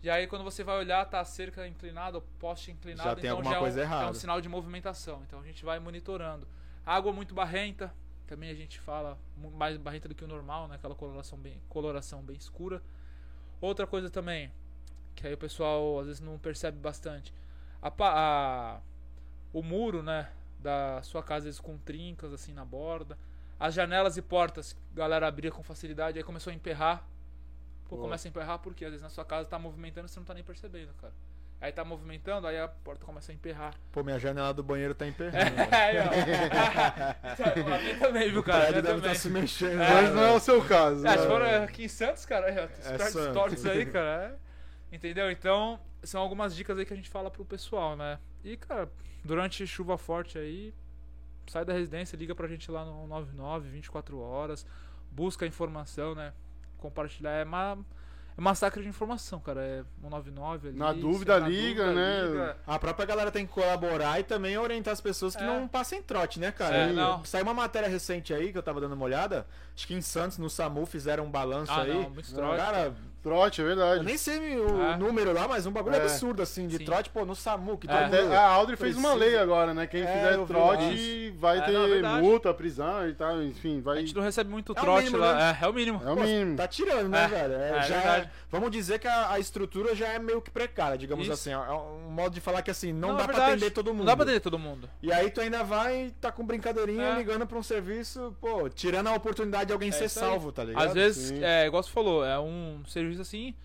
E 0.02 0.10
aí 0.10 0.28
quando 0.28 0.46
você 0.46 0.64
vai 0.64 0.78
olhar, 0.78 1.04
tá 1.06 1.20
a 1.20 1.26
cerca 1.26 1.68
inclinada, 1.68 2.18
o 2.18 2.22
poste 2.22 2.72
inclinado, 2.72 3.10
Já 3.10 3.16
tem 3.16 3.26
então 3.26 3.38
alguma 3.38 3.52
já 3.52 3.58
é 3.58 3.60
um, 3.60 3.64
coisa 3.64 3.82
é 3.82 3.84
um 3.84 3.86
errada. 3.86 4.14
sinal 4.14 4.40
de 4.40 4.48
movimentação. 4.48 5.22
Então 5.28 5.42
a 5.42 5.44
gente 5.44 5.66
vai 5.66 5.78
monitorando. 5.80 6.48
Água 6.86 7.12
muito 7.12 7.36
barrenta, 7.36 7.94
também 8.30 8.50
a 8.50 8.56
gente 8.56 8.80
fala 8.80 9.18
mais 9.56 9.78
barrenta 9.78 10.08
do 10.10 10.16
que 10.16 10.24
o 10.24 10.28
normal, 10.28 10.68
né? 10.68 10.76
Aquela 10.76 10.96
coloração 10.96 11.38
bem, 11.38 11.62
coloração 11.70 12.22
bem 12.24 12.38
escura. 12.38 12.82
Outra 13.62 13.88
coisa 13.88 14.10
também, 14.10 14.52
que 15.16 15.28
aí 15.28 15.34
o 15.34 15.38
pessoal 15.38 16.00
às 16.00 16.08
vezes 16.08 16.22
não 16.22 16.38
percebe 16.40 16.80
bastante. 16.80 17.34
A, 17.82 17.92
a- 18.00 18.82
o 19.54 19.64
muro, 19.64 20.04
né, 20.04 20.32
da 20.60 21.02
sua 21.04 21.24
casa 21.24 21.40
às 21.40 21.44
vezes 21.46 21.60
com 21.60 21.78
trincas 21.80 22.34
assim 22.34 22.54
na 22.54 22.66
borda. 22.66 23.18
As 23.60 23.74
janelas 23.74 24.18
e 24.18 24.22
portas, 24.22 24.76
a 24.94 24.96
galera 24.96 25.28
abria 25.28 25.52
com 25.52 25.64
facilidade, 25.64 26.18
aí 26.18 26.24
começou 26.24 26.52
a 26.52 26.56
emperrar. 26.56 27.08
Pô, 27.90 27.98
Pô. 27.98 28.04
começa 28.04 28.28
a 28.28 28.30
emperrar 28.30 28.60
porque 28.60 28.86
às 28.86 28.92
vezes 28.92 29.04
na 29.04 29.10
sua 29.10 29.26
casa 29.26 29.50
tá 29.50 29.60
movimentando 29.60 30.08
e 30.08 30.10
você 30.10 30.20
não 30.20 30.26
tá 30.28 30.34
nem 30.36 30.44
percebendo, 30.44 30.94
cara. 30.96 31.14
Aí 31.62 31.74
tá 31.74 31.84
movimentando, 31.84 32.48
aí 32.48 32.58
a 32.58 32.70
porta 32.70 33.04
começa 33.06 33.34
a 33.34 33.36
emperrar. 33.36 33.74
Pô, 33.92 34.02
minha 34.02 34.18
janela 34.18 34.54
do 34.54 34.64
banheiro 34.64 34.96
tá 34.96 35.04
É, 35.06 35.10
emperrando. 35.10 35.56
velho. 35.56 35.76
aí, 35.76 35.98
ó. 36.00 37.76
A 37.76 37.80
minha 37.80 38.00
também, 38.00 38.32
viu, 38.32 38.42
cara? 38.44 38.70
Minha 38.70 38.82
deve 38.82 38.98
estar 39.00 39.16
se 39.16 39.30
mexendo. 39.30 39.82
É, 39.82 39.94
Mas 39.94 40.16
não 40.16 40.24
é 40.24 40.32
o 40.32 40.40
seu 40.40 40.64
caso. 40.64 41.06
É, 41.06 41.12
se 41.12 41.18
né? 41.18 41.28
for 41.28 41.42
aqui 41.42 41.84
em 41.84 41.88
Santos, 41.90 42.26
cara, 42.26 42.46
aí, 42.48 42.58
ó, 42.58 42.66
os 42.66 43.16
É 43.16 43.34
tortos 43.34 43.66
aí, 43.66 43.86
cara. 43.86 44.38
é. 44.92 44.96
Entendeu? 44.96 45.30
Então, 45.30 45.80
são 46.02 46.22
algumas 46.22 46.56
dicas 46.56 46.78
aí 46.78 46.86
que 46.86 46.94
a 46.94 46.96
gente 46.96 47.10
fala 47.10 47.30
pro 47.30 47.44
pessoal, 47.44 47.96
né? 47.96 48.20
E, 48.44 48.56
cara, 48.56 48.90
durante 49.24 49.68
chuva 49.68 49.98
forte 49.98 50.38
aí, 50.38 50.74
sai 51.46 51.66
da 51.66 51.74
residência, 51.74 52.16
liga 52.16 52.34
pra 52.34 52.48
gente 52.48 52.72
lá 52.72 52.86
no 52.86 53.06
99, 53.06 53.70
24 53.70 54.18
horas, 54.18 54.66
busca 55.12 55.44
a 55.44 55.48
informação, 55.48 56.16
né? 56.16 56.32
Compartilhar. 56.78 57.32
É 57.32 57.44
uma. 57.44 57.78
É 58.40 58.42
massacre 58.42 58.82
de 58.82 58.88
informação, 58.88 59.38
cara. 59.42 59.60
É 59.62 59.84
199 60.02 60.70
ali. 60.70 60.78
Na 60.78 60.94
sei 60.94 61.02
dúvida, 61.02 61.38
liga, 61.40 61.92
né? 61.92 62.22
liga. 62.26 62.58
A 62.66 62.80
própria 62.80 63.06
galera 63.06 63.30
tem 63.30 63.46
que 63.46 63.52
colaborar 63.52 64.18
e 64.18 64.24
também 64.24 64.58
orientar 64.58 64.94
as 64.94 65.02
pessoas 65.02 65.36
que 65.36 65.44
É. 65.44 65.46
não 65.46 65.68
passem 65.68 66.02
trote, 66.02 66.40
né, 66.40 66.50
cara? 66.50 66.74
É, 66.76 66.94
não. 66.94 67.26
Saiu 67.26 67.44
uma 67.44 67.54
matéria 67.54 67.90
recente 67.90 68.34
aí 68.34 68.54
que 68.54 68.58
eu 68.58 68.64
tava 68.64 68.80
dando 68.80 68.94
uma 68.94 69.04
olhada. 69.04 69.46
Acho 69.76 69.86
que 69.86 69.94
em 69.94 70.02
Santos, 70.02 70.38
no 70.38 70.50
SAMU, 70.50 70.86
fizeram 70.86 71.26
um 71.26 71.30
balanço 71.32 71.72
Ah, 71.74 71.82
aí. 71.82 71.94
não, 71.94 72.10
muito 72.10 72.34
trote. 72.34 72.58
Cara, 72.58 72.94
Trote, 73.22 73.60
é 73.60 73.64
eu 73.64 73.68
verdade. 73.68 74.04
nem 74.06 74.18
sei 74.18 74.58
o 74.58 74.82
É. 74.82 74.98
número 74.98 75.34
lá, 75.34 75.48
mas 75.48 75.66
um 75.66 75.72
bagulho 75.72 75.96
É. 75.96 76.02
absurdo, 76.02 76.42
assim, 76.42 76.68
de 76.68 76.78
Sim. 76.78 76.86
trote, 76.86 77.10
pô, 77.10 77.26
no 77.26 77.36
SAMU, 77.36 77.78
que 77.78 77.86
É. 77.86 77.92
todo 77.92 78.06
Até 78.06 78.22
mundo- 78.24 78.34
a 78.34 78.42
Audrey 78.48 78.78
fez 78.78 78.96
uma 78.96 79.14
lei 79.14 79.38
agora, 79.38 79.74
né? 79.74 79.88
Quem 79.88 80.02
É, 80.02 80.06
fizer 80.08 80.34
eu 80.36 80.46
trote 80.46 81.34
vai 81.38 81.58
É, 81.58 81.62
ter 81.62 81.72
não, 81.74 81.86
é 82.18 82.22
multa, 82.22 82.54
prisão 82.54 83.08
e 83.10 83.14
tal, 83.14 83.42
enfim, 83.44 83.80
A 83.80 83.82
vai. 83.82 83.98
gente 84.00 84.16
não 84.16 84.22
recebe 84.24 84.50
muito 84.50 84.72
É 84.72 84.76
trote 84.76 85.06
mínimo, 85.06 85.18
lá. 85.22 85.34
né? 85.36 85.58
É, 85.62 85.66
é 85.66 85.68
o 85.68 85.74
mínimo. 85.74 86.02
É 86.06 86.12
o 86.12 86.16
Pô, 86.16 86.22
mínimo. 86.24 86.56
Tá 86.58 86.68
tirando, 86.68 87.10
né, 87.10 87.24
É, 87.26 87.28
velho? 87.28 87.54
É, 87.56 87.70
é 87.78 87.84
já. 87.84 88.26
Vamos 88.52 88.72
dizer 88.72 89.00
que 89.00 89.08
a, 89.08 89.32
a 89.34 89.40
estrutura 89.40 89.94
já 89.94 90.08
é 90.08 90.18
meio 90.20 90.42
que 90.42 90.50
precária, 90.50 90.98
digamos 90.98 91.26
Isso. 91.26 91.34
assim. 91.34 91.52
É 91.52 91.58
um 91.58 92.10
modo 92.10 92.34
de 92.34 92.42
falar 92.42 92.62
que 92.62 92.72
assim, 92.72 92.92
não, 92.94 93.10
Não, 93.10 93.16
dá 93.18 93.24
é 93.24 93.28
pra 93.28 93.48
atender 93.48 93.72
todo 93.72 93.88
mundo. 93.88 94.00
Não 94.00 94.06
dá 94.06 94.16
pra 94.16 94.24
atender 94.24 94.40
todo 94.40 94.58
mundo. 94.58 94.90
E 95.04 95.12
aí 95.12 95.30
tu 95.30 95.42
ainda 95.42 95.64
vai 95.64 96.06
e 96.06 96.12
tá 96.12 96.32
com 96.32 96.46
brincadeirinha 96.46 97.04
É. 97.10 97.16
ligando 97.16 97.46
pra 97.46 97.58
um 97.58 97.64
serviço, 97.64 98.36
pô, 98.40 98.70
tirando 98.70 99.08
a 99.08 99.14
oportunidade 99.14 99.66
de 99.68 99.74
alguém 99.74 99.90
É 99.90 99.92
ser 99.92 100.10
salvo, 100.10 100.52
tá 100.52 100.64
ligado? 100.64 100.88
Às 100.88 100.94
vezes, 100.94 101.32
é, 101.42 101.68
igual 101.68 101.84
você 101.84 101.90
falou, 101.92 102.26
é 102.26 102.40
um 102.40 102.82
serviço 102.88 103.09
assim 103.18 103.56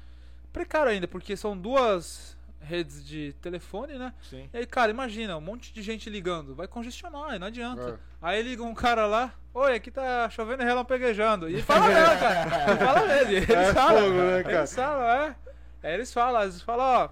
precário 0.52 0.92
ainda, 0.92 1.08
porque 1.08 1.36
são 1.36 1.58
duas 1.58 2.36
redes 2.60 3.04
de 3.04 3.34
telefone, 3.42 3.98
né? 3.98 4.14
Sim. 4.22 4.48
E 4.52 4.58
aí, 4.58 4.66
cara, 4.66 4.90
imagina, 4.90 5.36
um 5.36 5.40
monte 5.40 5.72
de 5.72 5.82
gente 5.82 6.08
ligando, 6.08 6.54
vai 6.54 6.66
congestionar, 6.68 7.38
não 7.38 7.48
adianta. 7.48 7.90
É. 7.90 7.94
Aí 8.22 8.42
liga 8.42 8.62
um 8.62 8.72
cara 8.72 9.04
lá, 9.06 9.34
oi, 9.52 9.74
aqui 9.74 9.90
tá 9.90 10.30
chovendo 10.30 10.62
e 10.62 10.64
relampeguejando. 10.64 11.50
E 11.50 11.60
fala 11.60 11.88
mesmo, 11.88 12.18
cara. 12.20 12.70
Ele 12.70 12.78
fala 12.78 13.06
mesmo. 13.06 13.32
Eles 13.34 13.50
É 13.50 13.74
falam, 13.74 14.02
fogo, 14.02 14.16
né, 14.16 14.42
cara? 14.44 14.58
Eles 14.58 14.74
falam, 14.74 15.08
é. 15.08 15.36
Aí 15.82 15.92
eles 15.92 16.14
falam, 16.14 16.40
vezes 16.42 16.62
falam, 16.62 16.86
ó, 16.86 17.08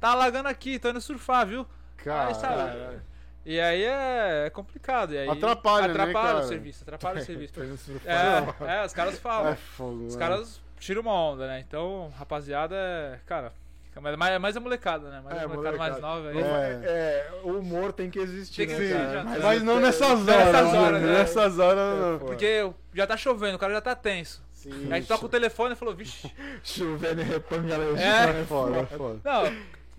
tá 0.00 0.08
alagando 0.10 0.48
aqui, 0.48 0.78
tô 0.78 0.88
indo 0.88 1.00
surfar, 1.00 1.46
viu? 1.46 1.64
Cara, 1.98 2.28
Aí, 2.28 2.34
sabe? 2.34 3.00
E 3.44 3.60
aí 3.60 3.84
é, 3.84 4.46
é 4.46 4.50
complicado. 4.50 5.14
E 5.14 5.18
aí 5.18 5.28
Atrapalha, 5.28 5.86
né, 5.86 5.92
atrapalha 5.92 6.32
cara? 6.32 6.44
o 6.44 6.48
serviço, 6.48 6.82
atrapalha 6.82 7.20
o 7.20 7.24
serviço. 7.24 7.54
É. 8.04 8.74
É, 8.74 8.82
é, 8.82 8.84
os 8.84 8.92
caras 8.92 9.16
falam. 9.20 9.52
é 9.52 9.54
fogo. 9.54 10.06
Os 10.06 10.16
né? 10.16 10.18
caras 10.18 10.60
tiram 10.78 11.02
uma 11.02 11.12
onda, 11.12 11.46
né? 11.46 11.60
Então, 11.66 12.12
rapaziada, 12.18 12.74
é, 12.74 13.18
cara, 13.26 13.52
fica 13.84 14.00
mais, 14.00 14.16
mais, 14.16 14.40
mais 14.40 14.56
a 14.56 14.60
molecada, 14.60 15.08
né? 15.10 15.20
Mais 15.24 15.36
É, 15.38 15.44
a 15.44 15.48
molecada, 15.48 15.76
mais 15.76 16.00
molecada. 16.00 16.14
nova 16.14 16.28
aí. 16.30 16.38
É. 16.38 16.86
É, 16.86 17.40
o 17.44 17.58
humor 17.58 17.92
tem 17.92 18.10
que 18.10 18.18
existir, 18.18 18.66
Tem 18.66 18.76
que 18.76 18.82
né, 18.82 18.92
cara? 18.92 19.12
já- 19.12 19.24
Mas, 19.24 19.42
Mas 19.42 19.62
não 19.62 19.80
nessas 19.80 20.10
horas. 20.10 20.24
nessas 20.26 20.72
né? 20.72 20.78
horas, 20.78 21.02
né? 21.02 21.12
Nessas 21.12 21.58
horas 21.58 21.98
não. 22.00 22.18
Pô, 22.18 22.24
Porque 22.26 22.70
já 22.94 23.06
tá 23.06 23.16
chovendo, 23.16 23.56
o 23.56 23.58
cara 23.58 23.72
já 23.74 23.80
tá 23.80 23.94
tenso. 23.94 24.44
Sim. 24.52 24.92
Aí 24.92 25.02
toca 25.04 25.26
o 25.26 25.28
telefone 25.28 25.72
e 25.74 25.76
falou, 25.76 25.94
vixe. 25.94 26.32
Chovendo 26.62 27.20
e 27.20 27.24
repanga 27.24 27.74
É. 27.74 28.40
É 28.40 28.44
foda, 28.44 28.78
é 28.80 28.86
foda. 28.86 29.20
Não, 29.24 29.42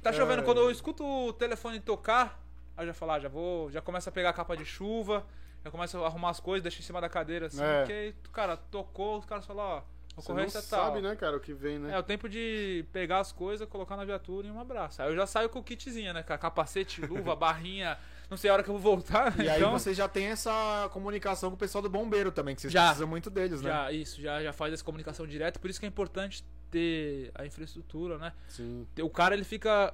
tá 0.01 0.11
chovendo. 0.11 0.43
Quando 0.43 0.59
eu 0.61 0.69
escuto 0.71 1.05
o 1.05 1.33
telefone 1.33 1.79
tocar, 1.79 2.39
Aí 2.75 2.83
eu 2.83 2.89
já 2.89 2.93
falo, 2.93 3.13
ah, 3.13 3.19
já 3.19 3.27
vou. 3.27 3.71
Já 3.71 3.81
começa 3.81 4.11
a 4.11 4.13
pegar 4.13 4.29
a 4.29 4.33
capa 4.33 4.55
de 4.55 4.63
chuva, 4.63 5.25
já 5.65 5.71
começa 5.71 5.97
a 5.99 6.05
arrumar 6.05 6.29
as 6.29 6.39
coisas, 6.39 6.61
deixa 6.61 6.77
em 6.79 6.83
cima 6.83 7.01
da 7.01 7.09
cadeira 7.09 7.47
assim, 7.47 7.59
É. 7.63 7.79
porque 7.79 7.91
aí, 7.93 8.15
cara, 8.31 8.55
tocou, 8.55 9.17
os 9.17 9.25
caras 9.25 9.47
falam, 9.47 9.63
ó, 9.65 9.81
Você 10.17 10.29
não 10.29 10.35
ocorrência 10.35 10.61
tal. 10.63 10.87
sabe, 10.87 11.01
né, 11.01 11.15
cara, 11.15 11.37
o 11.37 11.39
que 11.39 11.53
vem, 11.53 11.77
né? 11.77 11.93
É 11.93 11.99
o 11.99 12.03
tempo 12.03 12.27
de 12.27 12.83
pegar 12.91 13.19
as 13.19 13.31
coisas, 13.31 13.67
colocar 13.69 13.95
na 13.95 14.03
viatura 14.03 14.47
e 14.47 14.51
um 14.51 14.59
abraço. 14.59 15.01
Aí 15.01 15.09
eu 15.09 15.15
já 15.15 15.27
saio 15.27 15.47
com 15.47 15.59
o 15.59 15.63
kitzinho, 15.63 16.13
né? 16.13 16.23
Com 16.23 16.33
a 16.33 16.37
capacete, 16.37 17.05
luva, 17.05 17.35
barrinha, 17.37 17.97
não 18.29 18.35
sei 18.35 18.49
a 18.49 18.53
hora 18.53 18.63
que 18.63 18.69
eu 18.69 18.77
vou 18.77 18.95
voltar. 18.95 19.39
E 19.39 19.47
aí 19.47 19.57
então, 19.57 19.71
você 19.71 19.93
já 19.93 20.07
tem 20.07 20.25
essa 20.25 20.89
comunicação 20.91 21.49
com 21.51 21.55
o 21.55 21.59
pessoal 21.59 21.81
do 21.81 21.89
bombeiro 21.89 22.31
também, 22.31 22.55
que 22.55 22.61
vocês 22.61 22.73
Já. 22.73 22.85
precisam 22.85 23.07
muito 23.07 23.29
deles, 23.29 23.61
né? 23.61 23.69
já, 23.69 23.91
isso, 23.91 24.21
já, 24.21 24.41
já 24.41 24.51
faz 24.51 24.73
essa 24.73 24.83
comunicação 24.83 25.27
direta, 25.27 25.59
por 25.59 25.69
isso 25.69 25.79
que 25.79 25.85
é 25.85 25.89
importante 25.89 26.43
ter 26.71 27.31
a 27.35 27.45
infraestrutura, 27.45 28.17
né? 28.17 28.33
Sim. 28.47 28.87
O 29.01 29.09
cara 29.09 29.35
ele 29.35 29.45
fica 29.45 29.93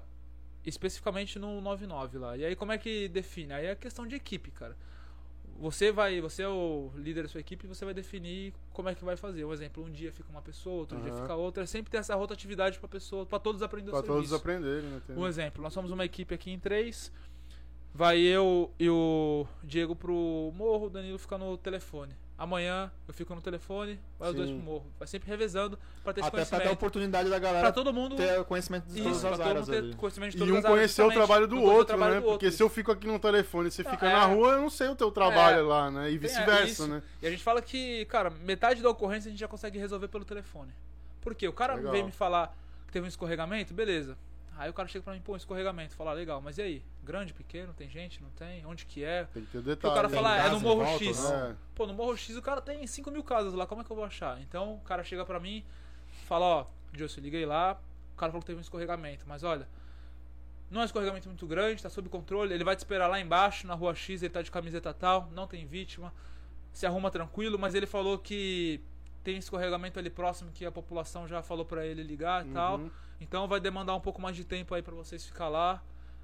especificamente 0.65 1.37
no 1.37 1.59
99 1.59 2.17
lá. 2.17 2.37
E 2.37 2.45
aí 2.45 2.55
como 2.55 2.71
é 2.71 2.77
que 2.77 3.09
define? 3.09 3.53
Aí 3.53 3.65
é 3.65 3.75
questão 3.75 4.07
de 4.07 4.15
equipe, 4.15 4.51
cara. 4.51 4.75
Você 5.63 5.93
vai, 5.93 6.19
você 6.19 6.43
é 6.43 6.47
o 6.49 6.91
líder 6.93 7.23
da 7.23 7.29
sua 7.29 7.39
equipe, 7.39 7.65
você 7.65 7.85
vai 7.85 7.93
definir 7.93 8.53
como 8.73 8.89
é 8.89 8.95
que 8.95 9.05
vai 9.05 9.15
fazer. 9.15 9.45
Um 9.45 9.53
exemplo, 9.53 9.81
um 9.81 9.89
dia 9.89 10.11
fica 10.11 10.29
uma 10.29 10.41
pessoa, 10.41 10.79
outro 10.79 10.99
dia 10.99 11.09
Aham. 11.09 11.21
fica 11.21 11.35
outra, 11.35 11.65
sempre 11.65 11.89
tem 11.89 12.01
essa 12.01 12.13
rotatividade 12.15 12.77
pra 12.79 12.89
pessoa, 12.89 13.25
pra 13.25 13.39
todos 13.39 13.63
aprenderem 13.63 13.97
o 13.97 14.03
Pra 14.03 14.13
todos 14.13 14.33
aprenderem, 14.33 14.89
né? 14.89 15.01
Um 15.15 15.25
exemplo, 15.25 15.63
nós 15.63 15.71
somos 15.71 15.89
uma 15.89 16.03
equipe 16.03 16.35
aqui 16.35 16.51
em 16.51 16.59
três. 16.59 17.13
Vai 17.93 18.19
eu 18.19 18.73
e 18.77 18.89
o 18.89 19.47
Diego 19.63 19.95
pro 19.95 20.51
morro, 20.53 20.87
o 20.87 20.89
Danilo 20.89 21.17
fica 21.17 21.37
no 21.37 21.57
telefone. 21.57 22.13
Amanhã 22.43 22.91
eu 23.07 23.13
fico 23.13 23.33
no 23.33 23.39
telefone, 23.41 23.97
vai 24.19 24.29
os 24.31 24.35
dois 24.35 24.49
pro 24.49 24.59
morro. 24.59 24.85
Vai 24.99 25.07
sempre 25.07 25.29
revezando 25.29 25.79
pra 26.03 26.11
ter 26.11 26.19
esse 26.19 26.27
Até 26.27 26.31
pra 26.31 26.43
dar 26.43 26.43
a 26.43 26.49
conhecimento. 26.49 26.73
oportunidade 26.77 27.29
da 27.29 27.39
Pra 27.39 27.47
galera 27.51 27.71
todo 27.71 27.93
mundo. 27.93 28.17
ter 28.17 28.43
conhecimento 28.43 28.83
de 28.87 28.95
Isso, 28.99 29.03
todas 29.03 29.21
pra 29.21 29.29
as 29.31 29.37
todo 29.37 29.47
áreas 29.47 29.67
mundo 29.69 29.77
ali. 29.77 29.89
ter 29.91 29.95
conhecimento 29.97 30.31
de 30.31 30.37
E 30.37 30.41
um 30.41 30.45
as 30.57 30.65
áreas, 30.65 30.65
conhecer 30.77 31.01
o 31.03 31.11
trabalho 31.11 31.47
do 31.47 31.55
Um 31.55 31.59
conhecer 31.59 31.71
o 31.73 31.77
outro, 31.77 31.87
trabalho 31.87 32.15
né? 32.15 32.19
do 32.19 32.25
Porque 32.27 32.45
outro. 32.47 32.57
se 32.57 32.61
eu 32.61 32.67
fico 32.69 32.91
aqui 32.91 33.07
no 33.07 33.17
telefone 33.17 33.69
e 33.69 33.71
você 33.71 33.81
fica 33.85 34.05
é. 34.09 34.11
na 34.11 34.25
rua, 34.25 34.49
eu 34.55 34.61
não 34.61 34.69
sei 34.69 34.89
o 34.89 34.95
teu 34.95 35.09
trabalho 35.09 35.59
É. 35.59 35.61
lá, 35.61 35.89
né? 35.89 36.11
E 36.11 36.15
é 36.15 36.17
vice-versa, 36.17 36.65
isso. 36.65 36.87
né? 36.87 37.01
E 37.21 37.27
a 37.27 37.29
gente 37.31 37.41
fala 37.41 37.61
que, 37.61 38.03
cara, 38.07 38.29
metade 38.29 38.81
da 38.81 38.89
ocorrência 38.89 39.29
a 39.29 39.31
gente 39.31 39.39
já 39.39 39.47
consegue 39.47 39.79
resolver 39.79 40.09
pelo 40.09 40.25
telefone. 40.25 40.73
Por 41.21 41.33
quê? 41.33 41.47
O 41.47 41.53
cara 41.53 41.75
Legal. 41.75 41.93
vem 41.93 42.03
me 42.03 42.11
falar 42.11 42.53
que 42.87 42.91
teve 42.91 43.05
um 43.05 43.07
escorregamento, 43.09 43.73
beleza. 43.73 44.17
Aí 44.57 44.69
o 44.69 44.73
cara 44.73 44.87
chega 44.87 45.03
pra 45.03 45.13
mim, 45.13 45.21
pô, 45.21 45.33
um 45.33 45.35
escorregamento. 45.35 45.95
Fala, 45.95 46.13
legal, 46.13 46.41
mas 46.41 46.57
e 46.57 46.61
aí? 46.61 46.83
Grande, 47.03 47.33
pequeno, 47.33 47.73
tem 47.73 47.89
gente, 47.89 48.21
não 48.21 48.29
tem? 48.31 48.65
Onde 48.65 48.85
que 48.85 49.03
é? 49.03 49.25
Tem 49.25 49.43
que 49.43 49.51
ter 49.51 49.57
Porque 49.57 49.69
detalhe. 49.69 49.91
o 49.91 49.95
cara 49.95 50.07
né? 50.09 50.15
fala, 50.15 50.35
é 50.37 50.41
casa 50.43 50.55
no 50.55 50.59
Morro 50.59 50.85
volta, 50.85 51.03
X. 51.03 51.23
não? 51.23 51.35
É. 51.35 51.55
Pô, 51.75 51.87
no 51.87 51.93
Morro 51.93 52.17
X 52.17 52.37
o 52.37 52.41
cara 52.41 52.61
tem 52.61 52.85
5 52.85 53.11
mil 53.11 53.23
casas 53.23 53.53
lá, 53.53 53.65
como 53.65 53.81
é 53.81 53.83
que 53.83 53.91
eu 53.91 53.95
vou 53.95 54.05
achar? 54.05 54.39
Então 54.41 54.75
o 54.75 54.79
cara 54.81 55.03
chega 55.03 55.25
pra 55.25 55.39
mim, 55.39 55.63
fala, 56.25 56.45
ó, 56.45 56.65
eu 56.97 57.07
liguei 57.17 57.45
lá, 57.45 57.79
o 58.13 58.17
cara 58.17 58.31
falou 58.31 58.41
que 58.41 58.47
teve 58.47 58.59
um 58.59 58.61
escorregamento, 58.61 59.25
mas 59.27 59.43
olha, 59.43 59.67
não 60.69 60.81
é 60.81 60.83
um 60.83 60.85
escorregamento 60.85 61.27
muito 61.27 61.45
grande, 61.45 61.81
tá 61.81 61.89
sob 61.89 62.07
controle, 62.09 62.53
ele 62.53 62.63
vai 62.63 62.75
te 62.75 62.79
esperar 62.79 63.07
lá 63.07 63.19
embaixo, 63.19 63.67
na 63.67 63.73
rua 63.73 63.93
X, 63.95 64.21
ele 64.23 64.33
tá 64.33 64.41
de 64.41 64.51
camiseta 64.51 64.93
tal, 64.93 65.29
não 65.31 65.47
tem 65.47 65.65
vítima, 65.65 66.13
se 66.71 66.85
arruma 66.85 67.11
tranquilo, 67.11 67.57
mas 67.59 67.75
ele 67.75 67.85
falou 67.85 68.17
que 68.17 68.81
tem 69.23 69.37
escorregamento 69.37 69.97
ali 69.99 70.09
próximo 70.09 70.51
que 70.51 70.65
a 70.65 70.71
população 70.71 71.27
já 71.27 71.41
falou 71.41 71.65
pra 71.65 71.85
ele 71.85 72.03
ligar 72.03 72.45
e 72.45 72.49
tal, 72.51 72.77
Uhum. 72.77 72.91
então 73.21 73.47
vai 73.47 73.59
demandar 73.59 73.95
um 73.95 74.01
pouco 74.01 74.21
mais 74.21 74.35
de 74.35 74.43
tempo 74.43 74.73
aí 74.75 74.81
pra 74.81 74.93
vocês 74.93 75.25
ficar 75.25 75.47
lá. 75.49 75.81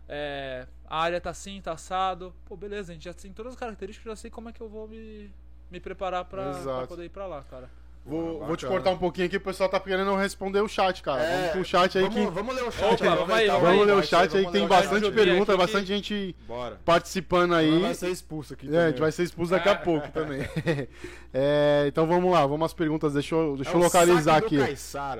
É, 0.07 0.67
a 0.87 1.01
área 1.01 1.21
tá 1.21 1.29
assim, 1.29 1.61
tá 1.61 1.71
assado. 1.73 2.33
Pô, 2.45 2.57
beleza, 2.57 2.91
a 2.91 2.95
gente 2.95 3.03
já 3.05 3.13
tem 3.13 3.31
todas 3.31 3.53
as 3.53 3.59
características, 3.59 4.11
já 4.11 4.15
sei 4.15 4.31
como 4.31 4.49
é 4.49 4.51
que 4.51 4.59
eu 4.61 4.67
vou 4.67 4.87
me, 4.87 5.31
me 5.69 5.79
preparar 5.79 6.25
pra, 6.25 6.51
pra 6.63 6.87
poder 6.87 7.05
ir 7.05 7.09
pra 7.09 7.27
lá, 7.27 7.43
cara. 7.43 7.69
Vou, 8.05 8.41
Ah, 8.41 8.47
vou 8.47 8.57
te 8.57 8.65
cortar 8.65 8.89
um 8.89 8.97
pouquinho 8.97 9.27
aqui, 9.27 9.37
o 9.37 9.41
pessoal 9.41 9.69
tá 9.69 9.79
querendo 9.79 10.15
responder 10.15 10.61
o 10.61 10.67
chat, 10.67 11.03
cara. 11.03 11.21
É, 11.21 11.37
vamos 11.37 11.51
pro 11.51 11.65
chat 11.65 11.95
aí 11.97 12.03
vamos, 12.05 12.17
que. 12.17 12.31
vamos 12.31 12.55
ler 12.55 12.63
o 12.63 12.71
chat 12.71 12.93
Opa, 12.93 13.03
aí, 13.03 13.15
vamos 13.17 13.33
aí, 13.33 13.47
vamos 13.47 13.61
Vamos 13.63 13.85
ler 13.87 13.93
o 13.93 14.03
chat 14.03 14.35
aí, 14.37 14.45
que 14.45 14.51
tem 14.51 14.67
bastante 14.67 15.11
pergunta, 15.11 15.51
aqui 15.51 15.61
bastante 15.61 15.85
gente 15.87 16.35
Bora. 16.47 16.79
participando 16.83 17.53
Aí 17.53 17.79
vai 17.79 17.93
ser 17.93 18.09
expulso 18.09 18.53
aqui. 18.53 18.75
É, 18.75 18.85
a 18.85 18.89
gente 18.89 18.99
vai 18.99 19.11
ser 19.11 19.23
expulso 19.23 19.51
daqui 19.51 19.69
a 19.69 19.75
pouco 19.75 20.09
também. 20.11 20.41
É, 21.31 21.85
então 21.87 22.07
vamos 22.07 22.31
lá, 22.31 22.43
vamos 22.47 22.65
às 22.65 22.73
perguntas. 22.73 23.13
Deixa 23.13 23.35
eu, 23.35 23.55
deixa 23.55 23.69
É 23.69 23.75
eu 23.75 23.79
localizar 23.79 24.37
aqui. 24.37 24.57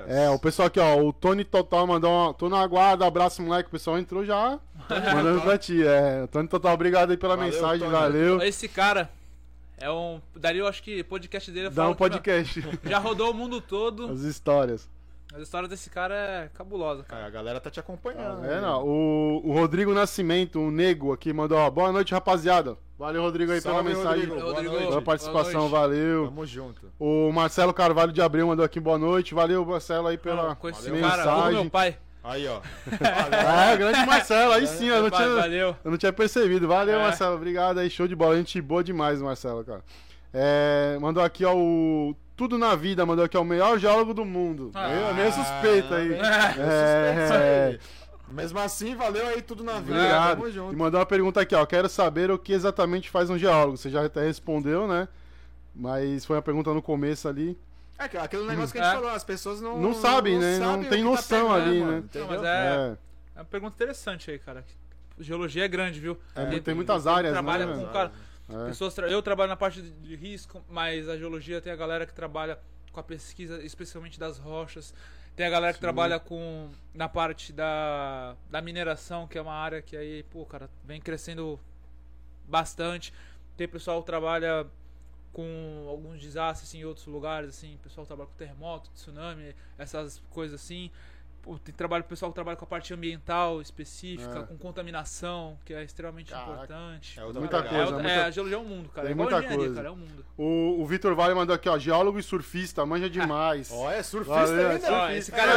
É, 0.08 0.28
o 0.28 0.40
pessoal 0.40 0.66
aqui, 0.66 0.80
ó, 0.80 0.96
o 1.00 1.12
Tony 1.12 1.44
Total 1.44 1.86
mandou 1.86 2.10
uma, 2.10 2.34
tô 2.34 2.48
na 2.48 2.60
aguarda, 2.60 3.06
abraço 3.06 3.40
moleque, 3.40 3.68
o 3.68 3.70
pessoal 3.70 3.96
entrou 3.96 4.24
já, 4.24 4.58
mandando 5.14 5.40
pra 5.40 5.56
ti, 5.56 5.86
é, 5.86 6.26
Tony 6.26 6.48
Total, 6.48 6.74
obrigado 6.74 7.12
aí 7.12 7.16
pela 7.16 7.36
Valeu, 7.36 7.52
mensagem, 7.52 7.78
Tony. 7.88 7.92
valeu, 7.92 8.42
Esse 8.42 8.66
cara 8.66 9.08
é 9.80 9.90
um. 9.90 10.20
Daí 10.36 10.58
eu 10.58 10.66
acho 10.66 10.82
que 10.82 11.00
o 11.00 11.04
podcast 11.04 11.50
dele 11.50 11.70
dá 11.70 11.88
um 11.88 11.92
que, 11.92 11.98
podcast, 11.98 12.60
meu, 12.60 12.72
já 12.84 12.98
rodou 12.98 13.30
o 13.30 13.34
mundo 13.34 13.60
todo. 13.60 14.10
as 14.10 14.20
histórias. 14.20 14.88
A 15.32 15.38
história 15.38 15.68
desse 15.68 15.88
cara 15.88 16.14
é 16.14 16.48
cabulosa, 16.52 17.04
cara. 17.04 17.22
É, 17.22 17.26
a 17.26 17.30
galera 17.30 17.60
tá 17.60 17.70
te 17.70 17.78
acompanhando. 17.78 18.44
É, 18.44 18.60
não, 18.60 18.84
o, 18.84 19.40
o 19.48 19.52
Rodrigo 19.52 19.94
Nascimento, 19.94 20.58
o 20.58 20.72
Nego 20.72 21.12
aqui, 21.12 21.32
mandou, 21.32 21.56
ó, 21.56 21.70
boa 21.70 21.92
noite, 21.92 22.12
rapaziada, 22.12 22.76
valeu, 22.98 23.22
Rodrigo, 23.22 23.52
aí 23.52 23.60
Salve, 23.60 23.78
pela 23.78 23.96
mensagem, 23.96 24.26
Rodrigo. 24.26 24.40
Boa 24.40 24.54
Rodrigo. 24.54 24.72
noite. 24.72 24.88
pela 24.88 25.02
participação, 25.02 25.68
Boa 25.68 25.86
noite. 25.88 26.00
valeu. 26.00 26.24
Tamo 26.26 26.46
junto. 26.46 26.92
O 26.98 27.30
Marcelo 27.32 27.72
Carvalho 27.72 28.12
de 28.12 28.20
Abril 28.20 28.48
mandou 28.48 28.64
aqui, 28.64 28.80
boa 28.80 28.98
noite, 28.98 29.32
valeu, 29.32 29.64
Marcelo, 29.64 30.08
aí 30.08 30.18
pela 30.18 30.36
valeu. 30.36 30.52
o 30.52 30.56
cara, 30.56 30.90
mensagem. 30.90 31.60
meu 31.60 31.70
pai. 31.70 31.96
Aí, 32.22 32.46
ó. 32.46 32.60
É, 32.90 33.76
grande 33.78 34.04
Marcelo, 34.06 34.52
aí 34.52 34.66
sim, 34.66 34.86
eu 34.88 35.02
não 35.02 35.10
tinha... 35.10 35.28
Valeu. 35.28 35.76
Eu 35.84 35.90
não 35.90 35.98
tinha 35.98 36.12
percebido. 36.12 36.68
Valeu, 36.68 36.98
É. 36.98 37.02
Marcelo. 37.02 37.36
Obrigado 37.36 37.78
aí. 37.78 37.88
Show 37.88 38.06
de 38.06 38.14
bola. 38.14 38.36
Gente 38.36 38.60
boa 38.60 38.84
demais, 38.84 39.20
Marcelo, 39.22 39.64
cara. 39.64 39.82
É, 40.32 40.98
mandou 41.00 41.22
aqui, 41.22 41.44
ó, 41.44 41.54
o 41.56 42.14
Tudo 42.36 42.58
na 42.58 42.74
Vida. 42.76 43.04
Mandou 43.06 43.24
aqui, 43.24 43.36
ó, 43.36 43.40
o 43.40 43.44
melhor 43.44 43.78
geólogo 43.78 44.12
do 44.14 44.24
mundo. 44.24 44.70
Ah. 44.74 44.88
meio, 44.88 45.14
meio 45.14 45.32
suspeito 45.32 45.94
aí. 45.94 46.12
É. 46.14 47.78
É, 47.78 47.78
Mesmo 48.30 48.58
assim, 48.60 48.94
valeu 48.94 49.26
aí 49.26 49.42
tudo 49.42 49.64
na 49.64 49.80
vida. 49.80 49.94
obrigado. 49.96 50.36
Tamo 50.36 50.48
E 50.48 50.52
junto. 50.52 50.76
mandou 50.78 51.00
uma 51.00 51.06
pergunta 51.06 51.40
aqui, 51.40 51.54
ó. 51.54 51.64
Quero 51.66 51.88
saber 51.88 52.30
o 52.30 52.38
que 52.38 52.52
exatamente 52.52 53.10
faz 53.10 53.28
um 53.30 53.38
geólogo. 53.38 53.76
Você 53.76 53.90
já 53.90 54.04
até 54.04 54.22
respondeu, 54.24 54.86
né? 54.86 55.08
Mas 55.74 56.24
foi 56.24 56.36
uma 56.36 56.42
pergunta 56.42 56.72
no 56.74 56.82
começo 56.82 57.26
ali. 57.28 57.58
É 58.02 58.08
que- 58.08 58.16
aquele 58.16 58.44
negócio 58.46 58.72
que 58.72 58.78
a 58.78 58.82
gente 58.84 58.92
É. 58.92 58.96
falou, 58.96 59.10
as 59.10 59.22
pessoas 59.24 59.60
não. 59.60 59.78
Não 59.78 59.94
sabem, 59.94 60.38
né? 60.38 60.58
Não 60.58 60.66
sabem 60.66 60.86
o 60.86 60.88
tem 60.88 60.98
que 60.98 61.04
tá 61.04 61.10
noção 61.10 61.48
pegando, 61.52 61.68
ali, 61.68 61.80
mano, 61.80 61.92
né? 61.92 61.98
entendeu? 61.98 62.28
Não, 62.28 62.34
mas 62.34 62.44
é, 62.44 62.48
É. 62.56 62.96
é 63.36 63.38
uma 63.40 63.44
pergunta 63.44 63.74
interessante 63.74 64.30
aí, 64.30 64.38
cara. 64.38 64.64
Geologia 65.18 65.64
é 65.66 65.68
grande, 65.68 66.00
viu? 66.00 66.18
É, 66.34 66.46
Tem- 66.46 66.62
tem 66.62 66.74
muitas 66.74 67.06
áreas, 67.06 67.32
trabalha 67.34 67.66
né? 67.66 67.74
com 67.84 67.92
cara, 67.92 68.10
É. 68.48 68.66
pessoas 68.68 68.94
tra- 68.94 69.06
eu 69.08 69.20
trabalho 69.22 69.50
na 69.50 69.56
parte 69.56 69.82
de, 69.82 69.90
de 69.90 70.16
risco, 70.16 70.64
mas 70.70 71.08
a 71.10 71.16
geologia 71.18 71.60
tem 71.60 71.70
a 71.72 71.76
galera 71.76 72.06
que 72.06 72.14
trabalha 72.14 72.58
com 72.90 72.98
a 73.00 73.02
pesquisa, 73.02 73.62
especialmente 73.62 74.18
das 74.18 74.38
rochas. 74.38 74.94
Tem 75.36 75.46
a 75.46 75.50
galera 75.50 75.72
que 75.74 75.78
Sim. 75.78 75.82
trabalha 75.82 76.18
com 76.18 76.70
na 76.94 77.08
parte 77.08 77.52
da, 77.52 78.34
da 78.50 78.60
mineração, 78.62 79.26
que 79.28 79.36
é 79.38 79.42
uma 79.42 79.52
área 79.54 79.80
que 79.82 79.94
aí, 79.96 80.22
pô, 80.24 80.44
cara, 80.46 80.68
vem 80.84 81.00
crescendo 81.00 81.60
bastante. 82.48 83.12
Tem 83.56 83.68
pessoal 83.68 84.00
que 84.00 84.06
trabalha 84.06 84.66
com 85.32 85.86
alguns 85.88 86.20
desastres 86.20 86.68
assim, 86.68 86.80
em 86.80 86.84
outros 86.84 87.06
lugares, 87.06 87.50
assim, 87.50 87.78
pessoal 87.82 88.04
que 88.04 88.08
trabalha 88.08 88.28
com 88.28 88.36
terremoto, 88.36 88.90
tsunami, 88.90 89.54
essas 89.78 90.20
coisas 90.30 90.60
assim. 90.60 90.90
Pô, 91.42 91.58
tem 91.58 91.74
trabalho, 91.74 92.04
pessoal 92.04 92.30
que 92.30 92.34
trabalha 92.34 92.54
com 92.56 92.64
a 92.66 92.68
parte 92.68 92.92
ambiental 92.92 93.62
específica, 93.62 94.40
É. 94.40 94.42
com 94.42 94.58
contaminação, 94.58 95.56
que 95.64 95.72
é 95.72 95.82
extremamente 95.82 96.30
Caraca. 96.30 96.50
importante. 96.52 97.18
É 97.18 97.24
outra 97.24 97.40
Muita 97.40 97.62
coisa, 97.62 97.76
é, 97.76 97.92
muita- 97.92 98.08
é, 98.10 98.24
a 98.24 98.30
geologia 98.30 98.56
é 98.58 98.60
um 98.60 98.64
mundo, 98.64 98.88
cara. 98.90 99.06
tem 99.06 99.10
é 99.10 99.12
igual 99.18 99.30
muita 99.40 99.56
coisa. 99.56 99.74
cara, 99.74 99.88
é 99.88 99.90
um 99.90 99.96
mundo. 99.96 100.26
O, 100.36 100.82
o 100.82 100.86
Vitor 100.86 101.14
Vale 101.14 101.34
mandou 101.34 101.54
aqui, 101.54 101.68
ó, 101.68 101.78
geólogo 101.78 102.18
e 102.18 102.22
surfista, 102.22 102.84
manja 102.84 103.08
demais. 103.08 103.70
Ó, 103.72 103.90
é 103.90 104.02
surfista 104.02 104.34
Valeu, 104.46 104.70
ainda. 104.70 104.86
é 104.86 104.90
Ó, 104.90 104.98
surfista. 104.98 105.12
esse 105.18 105.32
cara 105.32 105.52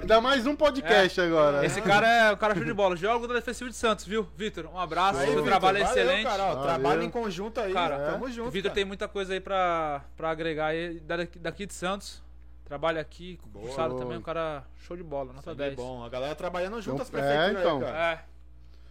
é- 0.00 0.06
Dá 0.06 0.20
mais 0.20 0.46
um 0.46 0.54
podcast 0.54 1.20
agora. 1.20 1.66
Esse 1.66 1.82
cara 1.82 2.08
é 2.08 2.32
um 2.32 2.36
cara 2.36 2.54
show 2.54 2.64
de 2.64 2.72
bola. 2.72 2.96
Geólogo 2.96 3.26
da 3.26 3.34
Defesa 3.34 3.58
Civil 3.58 3.70
de 3.70 3.76
Santos, 3.76 4.04
viu? 4.06 4.28
Vitor, 4.36 4.66
um 4.66 4.78
abraço. 4.78 5.18
Seu 5.18 5.28
Vitor, 5.30 5.44
trabalho 5.44 5.78
é 5.78 5.84
valeu, 5.84 6.02
excelente. 6.02 6.24
Cara, 6.24 6.44
ó, 6.44 6.62
trabalho 6.62 7.02
em 7.02 7.10
conjunto 7.10 7.60
aí. 7.60 7.72
Cara, 7.72 8.12
tamo 8.12 8.30
junto. 8.30 8.48
o 8.48 8.50
Vitor 8.52 8.70
tem 8.70 8.84
muita 8.84 9.08
coisa 9.08 9.32
aí 9.34 9.40
pra, 9.40 10.02
pra 10.16 10.30
agregar 10.30 10.66
aí 10.66 11.00
daqui, 11.00 11.38
daqui 11.40 11.66
de 11.66 11.74
Santos. 11.74 12.22
Trabalha 12.64 13.00
aqui, 13.00 13.38
Boa. 13.46 13.66
cursado 13.66 13.96
também, 13.98 14.16
um 14.16 14.22
cara 14.22 14.64
show 14.78 14.96
de 14.96 15.02
bola, 15.02 15.32
nota 15.32 15.50
é 15.50 15.54
10. 15.54 15.74
bom. 15.76 16.02
A 16.02 16.08
galera 16.08 16.34
trabalhando 16.34 16.80
junto 16.80 16.94
Então, 16.94 17.02
as 17.02 17.10
prefeituras 17.10 17.56
é, 17.56 17.60
então. 17.60 17.76
aí, 17.78 17.84
cara. 17.84 18.12
É, 18.12 18.24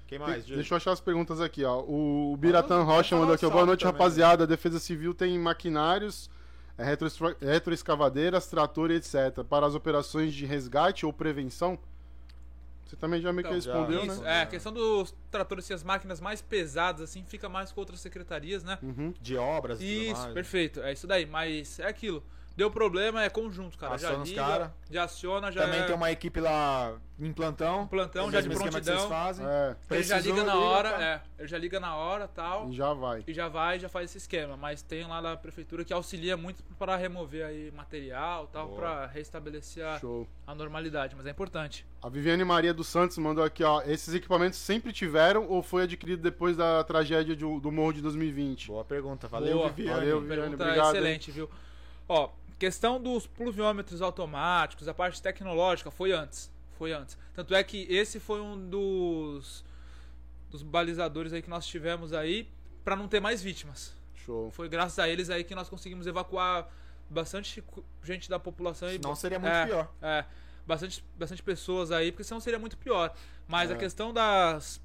Quem 0.08 0.20
mais, 0.20 0.44
Júlio? 0.44 0.58
Deixa 0.58 0.74
eu 0.74 0.78
achar 0.78 0.92
as 0.92 1.02
perguntas 1.02 1.42
aqui, 1.42 1.64
ó. 1.66 1.80
O, 1.82 2.34
o 2.34 2.38
Biratan 2.38 2.80
Vamos- 2.80 2.94
Rocha 2.94 3.16
mandou 3.18 3.34
aqui, 3.34 3.48
Boa 3.50 3.66
noite, 3.66 3.80
também, 3.80 3.94
rapaziada. 3.94 4.44
A 4.44 4.48
Defesa 4.48 4.80
Civil 4.80 5.14
tem 5.16 5.40
maquinários, 5.40 6.30
é, 6.78 6.84
retro- 6.84 7.36
retroescavadeiras, 7.42 8.46
trator 8.48 8.92
e 8.92 8.96
etc. 8.96 9.44
Para 9.50 9.66
as 9.66 9.74
operações 9.74 10.34
de 10.36 10.46
resgate 10.46 11.04
ou 11.06 11.12
prevenção? 11.12 11.80
Você 12.86 12.96
também 12.96 13.20
já 13.22 13.34
meio 13.34 13.48
que 13.48 13.56
Então, 13.56 13.74
respondeu, 13.82 14.06
isso, 14.06 14.22
né? 14.22 14.38
é, 14.40 14.42
a 14.44 14.46
questão 14.46 14.72
dos 14.72 15.16
tratores, 15.32 15.66
assim, 15.66 15.74
as 15.74 15.84
máquinas 15.84 16.22
mais 16.22 16.44
pesadas, 16.44 17.02
assim, 17.10 17.24
fica 17.26 17.50
mais 17.50 17.72
com 17.72 17.80
outras 17.82 18.00
secretarias, 18.00 18.64
né? 18.64 18.78
Uhum. 18.84 19.12
De 19.20 19.36
obras 19.36 19.82
e 19.82 20.12
Isso, 20.12 20.30
perfeito. 20.30 20.80
É 20.82 20.94
isso 20.94 21.08
daí. 21.08 21.26
Mas 21.26 21.80
é 21.80 21.88
aquilo. 21.88 22.22
Deu 22.56 22.70
problema, 22.70 23.24
é 23.24 23.30
conjunto, 23.32 23.76
cara. 23.80 23.98
Já 23.98 24.08
Aciona 24.10 24.24
os 24.24 24.30
liga, 24.30 24.42
cara. 24.44 24.74
já 24.92 25.04
aciona, 25.06 25.52
já 25.52 25.62
Também 25.64 25.80
é 25.80 25.84
tem 25.86 25.96
uma 25.96 26.12
equipe 26.12 26.40
lá 26.40 26.94
em 27.20 27.34
plantão. 27.34 27.82
um 27.82 27.88
plantão, 27.88 28.32
já 28.32 28.42
de 28.42 28.50
prontidão. 28.50 29.10
fazem. 29.10 29.44
É, 29.44 29.76
Ele 29.90 30.04
já 30.04 30.20
liga 30.20 30.44
na 30.44 30.54
liga, 30.54 30.66
hora, 30.66 30.92
tá. 30.92 31.04
é. 31.04 31.22
Ele 31.40 31.48
já 31.48 31.58
liga 31.58 31.80
na 31.80 31.96
hora 31.96 32.28
tal. 32.28 32.70
e 32.70 32.74
já 32.76 32.94
vai. 32.94 33.24
E 33.26 33.34
já 33.34 33.48
vai, 33.48 33.80
já 33.80 33.90
faz 33.90 34.12
esse 34.12 34.20
esquema. 34.20 34.56
Mas 34.56 34.84
tem 34.84 35.04
lá 35.08 35.20
da 35.20 35.36
prefeitura 35.36 35.84
que 35.84 35.92
auxilia 35.92 36.38
muito 36.38 36.64
para 36.78 36.96
remover 36.96 37.44
aí 37.44 37.72
material 37.72 38.48
tal, 38.54 38.70
para 38.70 39.08
restabelecer 39.08 39.84
a, 39.84 40.00
a 40.46 40.54
normalidade. 40.54 41.16
Mas 41.16 41.26
é 41.26 41.32
importante. 41.32 41.88
A 42.04 42.08
Viviane 42.10 42.44
Maria 42.44 42.72
dos 42.74 42.88
Santos 42.88 43.18
mandou 43.18 43.44
aqui, 43.44 43.64
ó. 43.64 43.82
Esses 43.82 44.14
equipamentos 44.14 44.60
sempre 44.60 44.94
tiveram 44.94 45.48
ou 45.50 45.64
foi 45.64 45.84
adquirido 45.84 46.22
depois 46.22 46.56
da 46.56 46.84
tragédia 46.84 47.36
de- 47.36 47.60
do 47.60 47.72
morro 47.72 47.94
de 47.94 48.02
2020? 48.04 48.68
Boa 48.68 48.86
pergunta. 48.86 49.28
Valeu, 49.28 49.58
Boa. 49.58 49.70
Viviane. 49.70 50.00
Valeu, 50.02 50.20
Viviane. 50.22 50.42
Pergunta 50.42 50.64
obrigado, 50.66 50.96
excelente, 50.96 51.32
viu? 51.32 51.50
Ó, 52.08 52.30
questão 52.64 53.02
dos 53.02 53.28
pluviômetros 53.28 54.02
automáticos, 54.02 54.88
a 54.88 54.94
parte 54.94 55.22
tecnológica 55.22 55.92
foi 55.92 56.14
antes. 56.14 56.50
Foi 56.78 56.94
antes. 56.94 57.18
Tanto 57.34 57.54
é 57.54 57.62
que 57.62 57.86
esse 57.90 58.20
foi 58.22 58.40
um 58.40 58.58
dos 58.70 59.66
dos 60.50 60.62
balizadores 60.64 61.34
aí 61.34 61.42
que 61.42 61.50
nós 61.50 61.66
tivemos 61.66 62.14
aí 62.14 62.48
para 62.84 62.96
não 62.96 63.08
ter 63.08 63.20
mais 63.20 63.42
vítimas. 63.42 63.92
Show. 64.24 64.50
Foi 64.52 64.70
graças 64.70 64.98
a 65.00 65.10
eles 65.10 65.30
aí 65.30 65.44
que 65.44 65.54
nós 65.56 65.68
conseguimos 65.68 66.08
evacuar 66.08 66.70
bastante 67.10 67.62
gente 68.02 68.30
da 68.30 68.40
população. 68.40 68.88
Senão 68.88 69.16
seria 69.16 69.40
muito 69.40 69.52
É, 69.54 69.66
pior. 69.66 69.92
É, 70.02 70.26
bastante, 70.66 71.04
bastante 71.18 71.44
pessoas 71.44 71.92
aí, 71.92 72.12
porque 72.12 72.24
senão 72.24 72.40
seria 72.40 72.60
muito 72.60 72.78
pior. 72.78 73.14
Mas 73.48 73.72
É. 73.72 73.74
a 73.74 73.78
questão 73.78 74.14
das, 74.14 74.80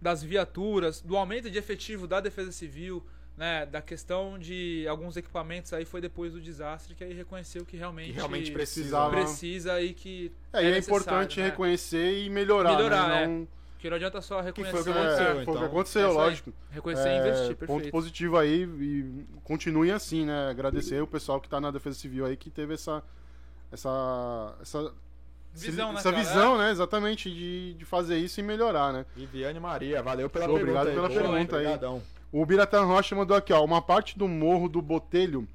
das 0.00 0.20
viaturas, 0.22 1.00
do 1.00 1.16
aumento 1.16 1.48
de 1.48 1.58
efetivo 1.58 2.08
da 2.08 2.18
Defesa 2.20 2.50
Civil, 2.50 3.04
né, 3.40 3.64
da 3.64 3.80
questão 3.80 4.38
de 4.38 4.86
alguns 4.86 5.16
equipamentos 5.16 5.72
aí 5.72 5.86
foi 5.86 5.98
depois 6.02 6.34
do 6.34 6.40
desastre 6.42 6.94
que 6.94 7.02
aí 7.02 7.14
reconheceu 7.14 7.64
que 7.64 7.74
realmente, 7.74 8.08
Que 8.10 8.16
realmente 8.16 8.50
precisava. 8.52 9.12
precisa 9.12 9.80
e 9.80 9.94
que 9.94 10.30
É, 10.52 10.58
é 10.58 10.70
necessário, 10.72 10.78
importante 11.00 11.40
né? 11.40 11.46
reconhecer 11.46 12.22
e 12.22 12.28
melhorar, 12.28 12.76
Melhorar, 12.76 13.08
né? 13.08 13.22
é. 13.22 13.26
Não- 13.26 13.48
Que 13.78 13.88
não 13.88 13.96
adianta 13.96 14.20
só 14.20 14.42
reconhecer, 14.42 14.72
foi 14.72 14.80
o 14.82 14.84
que 14.84 14.90
é, 14.90 14.92
aconteceu, 14.92 15.24
foi 15.24 15.32
o 15.32 15.36
que 15.46 15.50
então. 15.52 15.64
aconteceu, 15.64 16.02
É 16.10 16.12
lógico. 16.12 16.52
reconhecer 16.70 17.08
É, 17.08 17.16
e 17.16 17.18
investir, 17.18 17.56
Ponto 17.56 17.66
perfeito. 17.68 17.90
positivo 17.92 18.36
aí 18.36 18.62
e 18.64 19.24
continuem 19.42 19.90
assim, 19.90 20.26
né? 20.26 20.50
Agradecer 20.50 21.00
o 21.02 21.06
pessoal 21.06 21.40
que 21.40 21.48
tá 21.48 21.58
na 21.62 21.70
Defesa 21.70 21.98
Civil 21.98 22.26
aí 22.26 22.36
que 22.36 22.50
teve 22.50 22.74
essa 22.74 23.02
essa 23.72 24.54
essa 24.60 24.92
Visão, 25.54 25.92
né, 25.94 25.98
essa 25.98 26.12
cara? 26.12 26.22
visão, 26.22 26.58
né? 26.58 26.70
Exatamente 26.70 27.28
de, 27.30 27.72
de 27.74 27.84
fazer 27.86 28.18
isso 28.18 28.38
e 28.38 28.42
melhorar, 28.42 28.92
né? 28.92 29.04
Viviane 29.16 29.58
Maria, 29.58 30.00
valeu 30.02 30.28
pela 30.30 30.44
Show, 30.44 30.54
pergunta. 30.56 30.78
obrigado 30.80 30.88
aí, 30.88 30.94
pela 30.94 31.08
boa, 31.08 31.20
pergunta 31.32 31.56
aí. 31.56 31.66
Obrigadão. 31.66 32.02
O 32.32 32.46
Biratan 32.46 32.84
Rocha 32.84 33.16
mandou 33.16 33.36
aqui, 33.36 33.52
ó, 33.52 33.64
uma 33.64 33.82
parte 33.82 34.16
do 34.16 34.28
morro 34.28 34.68
do 34.68 34.80
Botelho, 34.80 35.48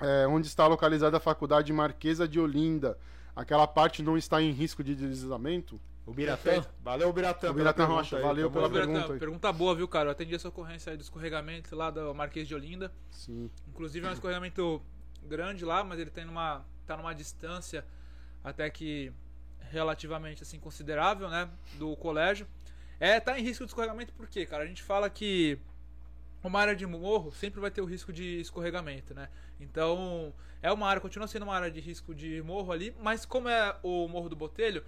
é, 0.00 0.26
onde 0.26 0.46
está 0.46 0.66
localizada 0.66 1.16
a 1.16 1.20
faculdade 1.20 1.72
Marquesa 1.72 2.28
de 2.28 2.38
Olinda. 2.38 2.98
Aquela 3.34 3.66
parte 3.66 4.02
não 4.02 4.18
está 4.18 4.42
em 4.42 4.50
risco 4.50 4.84
de 4.84 4.94
deslizamento? 4.94 5.80
O 6.04 6.12
Biratã. 6.12 6.64
Valeu, 6.82 7.12
Biratã. 7.12 7.50
O 7.50 7.54
Biratã 7.54 7.84
Rocha, 7.84 8.16
aí, 8.16 8.22
valeu 8.22 8.50
pela 8.50 8.68
pergunta 8.68 9.12
aí. 9.12 9.18
pergunta 9.18 9.52
boa, 9.52 9.74
viu, 9.74 9.86
cara? 9.86 10.08
Eu 10.08 10.12
atendi 10.12 10.34
essa 10.34 10.48
ocorrência 10.48 10.90
aí 10.90 10.96
do 10.96 11.02
escorregamento 11.02 11.74
lá 11.76 11.90
do 11.90 12.14
Marquês 12.14 12.48
de 12.48 12.54
Olinda. 12.54 12.92
Sim. 13.10 13.50
Inclusive 13.68 14.06
é 14.06 14.10
um 14.10 14.12
escorregamento 14.12 14.82
grande 15.22 15.64
lá, 15.64 15.84
mas 15.84 15.98
ele 15.98 16.10
tem 16.10 16.24
numa, 16.24 16.64
tá 16.86 16.96
numa 16.96 17.14
distância 17.14 17.84
até 18.42 18.68
que 18.68 19.12
relativamente 19.70 20.42
assim 20.42 20.58
considerável, 20.58 21.28
né, 21.28 21.48
do 21.78 21.94
colégio. 21.96 22.46
É, 22.98 23.20
tá 23.20 23.38
em 23.38 23.42
risco 23.42 23.64
de 23.64 23.70
escorregamento 23.70 24.12
por 24.12 24.26
quê, 24.26 24.44
cara? 24.44 24.64
A 24.64 24.66
gente 24.66 24.82
fala 24.82 25.08
que 25.08 25.58
uma 26.48 26.60
área 26.60 26.74
de 26.74 26.86
morro 26.86 27.32
sempre 27.32 27.60
vai 27.60 27.70
ter 27.70 27.80
o 27.80 27.84
risco 27.84 28.12
de 28.12 28.40
escorregamento, 28.40 29.14
né? 29.14 29.28
Então, 29.58 30.32
é 30.62 30.72
uma 30.72 30.88
área, 30.88 31.00
continua 31.00 31.28
sendo 31.28 31.42
uma 31.42 31.54
área 31.54 31.70
de 31.70 31.80
risco 31.80 32.14
de 32.14 32.42
morro 32.42 32.72
ali, 32.72 32.94
mas 33.00 33.26
como 33.26 33.48
é 33.48 33.76
o 33.82 34.08
Morro 34.08 34.28
do 34.28 34.36
Botelho, 34.36 34.84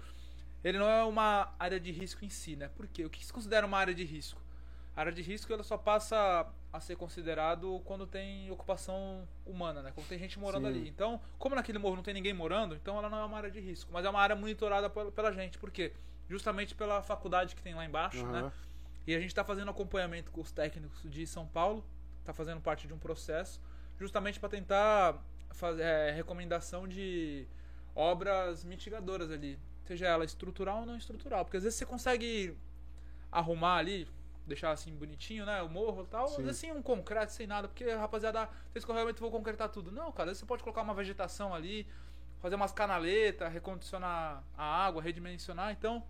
ele 0.63 0.77
não 0.77 0.89
é 0.89 1.03
uma 1.03 1.53
área 1.59 1.79
de 1.79 1.91
risco 1.91 2.23
em 2.23 2.29
si, 2.29 2.55
né? 2.55 2.69
Por 2.69 2.87
quê? 2.87 3.05
O 3.05 3.09
que 3.09 3.23
se 3.23 3.31
considera 3.31 3.67
uma 3.67 3.77
área 3.77 3.93
de 3.93 4.03
risco? 4.03 4.41
A 4.95 5.01
área 5.01 5.11
de 5.11 5.21
risco 5.21 5.51
ela 5.51 5.63
só 5.63 5.77
passa 5.77 6.47
a 6.71 6.79
ser 6.79 6.95
considerado 6.95 7.81
quando 7.85 8.07
tem 8.07 8.49
ocupação 8.49 9.27
humana, 9.45 9.81
né? 9.81 9.91
Quando 9.93 10.07
tem 10.07 10.17
gente 10.17 10.39
morando 10.39 10.67
Sim. 10.67 10.69
ali. 10.69 10.89
Então, 10.89 11.19
como 11.37 11.55
naquele 11.55 11.77
morro 11.79 11.95
não 11.95 12.03
tem 12.03 12.13
ninguém 12.13 12.33
morando, 12.33 12.75
então 12.75 12.97
ela 12.97 13.09
não 13.09 13.19
é 13.19 13.25
uma 13.25 13.37
área 13.37 13.51
de 13.51 13.59
risco, 13.59 13.91
mas 13.91 14.05
é 14.05 14.09
uma 14.09 14.19
área 14.19 14.35
monitorada 14.35 14.89
pela, 14.89 15.11
pela 15.11 15.31
gente. 15.31 15.57
Por 15.57 15.69
quê? 15.69 15.93
Justamente 16.29 16.73
pela 16.73 17.01
faculdade 17.03 17.55
que 17.55 17.61
tem 17.61 17.75
lá 17.75 17.85
embaixo, 17.85 18.25
né? 18.25 18.51
E 19.05 19.15
a 19.15 19.19
gente 19.19 19.29
está 19.29 19.43
fazendo 19.43 19.69
acompanhamento 19.69 20.31
com 20.31 20.41
os 20.41 20.51
técnicos 20.51 21.01
de 21.03 21.27
São 21.27 21.45
Paulo, 21.45 21.85
está 22.19 22.33
fazendo 22.33 22.61
parte 22.61 22.87
de 22.87 22.93
um 22.93 22.99
processo, 22.99 23.61
justamente 23.99 24.39
para 24.39 24.49
tentar 24.49 25.21
fazer 25.51 25.83
é, 25.83 26.11
recomendação 26.11 26.87
de 26.87 27.45
obras 27.95 28.63
mitigadoras 28.63 29.29
ali, 29.29 29.59
seja 29.83 30.07
ela 30.07 30.25
estrutural 30.25 30.79
ou 30.79 30.85
não 30.85 30.97
estrutural, 30.97 31.45
porque 31.45 31.57
às 31.57 31.63
vezes 31.63 31.77
você 31.77 31.85
consegue 31.85 32.57
arrumar 33.31 33.77
ali, 33.77 34.07
deixar 34.45 34.71
assim 34.71 34.95
bonitinho, 34.95 35.45
né, 35.45 35.61
o 35.61 35.69
morro 35.69 36.03
e 36.03 36.07
tal, 36.07 36.27
Sim. 36.27 36.37
às 36.37 36.45
vezes 36.45 36.57
sem 36.59 36.71
um 36.71 36.81
concreto, 36.81 37.31
sem 37.31 37.45
nada, 37.45 37.67
porque 37.67 37.89
rapaziada, 37.91 38.47
tem 38.47 38.79
escorregamento, 38.79 39.21
vou 39.21 39.31
concretar 39.31 39.69
tudo. 39.69 39.91
Não, 39.91 40.11
cara, 40.11 40.23
às 40.23 40.27
vezes 40.29 40.39
você 40.39 40.45
pode 40.45 40.63
colocar 40.63 40.81
uma 40.81 40.93
vegetação 40.93 41.53
ali, 41.53 41.87
fazer 42.39 42.55
umas 42.55 42.71
canaletas, 42.71 43.51
recondicionar 43.51 44.43
a 44.57 44.63
água, 44.63 45.01
redimensionar, 45.01 45.71
então 45.71 46.03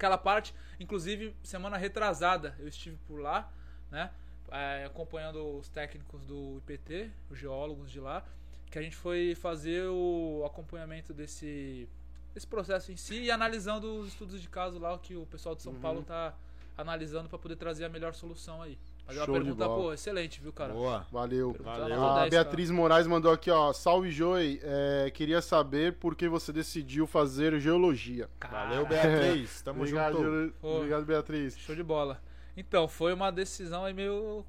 aquela 0.00 0.16
parte, 0.16 0.54
inclusive 0.78 1.36
semana 1.42 1.76
retrasada 1.76 2.56
eu 2.58 2.66
estive 2.66 2.96
por 3.06 3.20
lá, 3.20 3.52
né, 3.90 4.10
é, 4.50 4.84
acompanhando 4.86 5.58
os 5.58 5.68
técnicos 5.68 6.24
do 6.24 6.56
IPT, 6.58 7.10
os 7.30 7.38
geólogos 7.38 7.90
de 7.90 8.00
lá, 8.00 8.24
que 8.70 8.78
a 8.78 8.82
gente 8.82 8.96
foi 8.96 9.34
fazer 9.34 9.86
o 9.88 10.42
acompanhamento 10.46 11.12
desse, 11.12 11.86
desse 12.32 12.46
processo 12.46 12.90
em 12.90 12.96
si 12.96 13.24
e 13.24 13.30
analisando 13.30 14.00
os 14.00 14.08
estudos 14.08 14.40
de 14.40 14.48
caso 14.48 14.78
lá, 14.78 14.98
que 14.98 15.14
o 15.14 15.26
pessoal 15.26 15.54
de 15.54 15.62
São 15.62 15.74
Uhum. 15.74 15.80
Paulo 15.80 16.02
tá 16.02 16.34
analisando 16.78 17.28
para 17.28 17.38
poder 17.38 17.56
trazer 17.56 17.84
a 17.84 17.88
melhor 17.88 18.14
solução 18.14 18.62
aí. 18.62 18.78
É 19.16 19.18
uma 19.20 19.24
Show 19.26 19.34
de 19.34 19.40
pergunta, 19.44 19.66
bola. 19.66 19.82
pô, 19.82 19.92
excelente, 19.92 20.40
viu, 20.40 20.52
cara? 20.52 20.72
Boa. 20.72 21.06
Valeu. 21.10 21.56
Valeu. 21.60 22.04
A 22.04 22.20
10, 22.20 22.30
Beatriz 22.30 22.70
Moraes 22.70 23.06
mandou 23.06 23.32
aqui, 23.32 23.50
ó. 23.50 23.72
Salve, 23.72 24.10
Joey. 24.10 24.60
É, 24.62 25.10
queria 25.12 25.40
saber 25.42 25.94
por 25.94 26.14
que 26.14 26.28
você 26.28 26.52
decidiu 26.52 27.06
fazer 27.06 27.58
geologia. 27.60 28.28
cara. 28.38 28.68
Valeu, 28.68 28.86
Beatriz. 28.88 29.62
Tamo 29.62 29.80
obrigado, 29.80 30.16
junto. 30.16 30.54
Pô. 30.60 30.76
obrigado, 30.76 31.04
Beatriz. 31.04 31.58
Show 31.58 31.74
de 31.74 31.82
bola. 31.82 32.20
Então, 32.56 32.86
foi 32.88 33.12
uma 33.12 33.30
decisão 33.30 33.84
aí 33.84 33.94
meio 33.94 34.44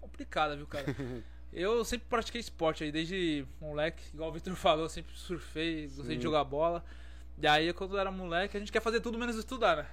complicada, 0.00 0.56
viu, 0.56 0.66
cara? 0.66 0.84
Eu 1.52 1.84
sempre 1.84 2.08
pratiquei 2.10 2.40
esporte 2.40 2.82
aí, 2.82 2.90
desde 2.90 3.46
moleque, 3.60 4.02
igual 4.12 4.28
o 4.28 4.32
Victor 4.32 4.56
falou, 4.56 4.86
eu 4.86 4.88
sempre 4.88 5.12
surfei, 5.14 5.84
gostei 5.86 6.14
Sim. 6.14 6.16
de 6.16 6.22
jogar 6.24 6.42
bola. 6.42 6.84
E 7.40 7.46
aí, 7.46 7.72
quando 7.72 7.94
eu 7.94 8.00
era 8.00 8.10
moleque, 8.10 8.56
a 8.56 8.60
gente 8.60 8.72
quer 8.72 8.80
fazer 8.82 9.00
tudo 9.00 9.16
menos 9.16 9.36
estudar, 9.36 9.76
né? 9.76 9.86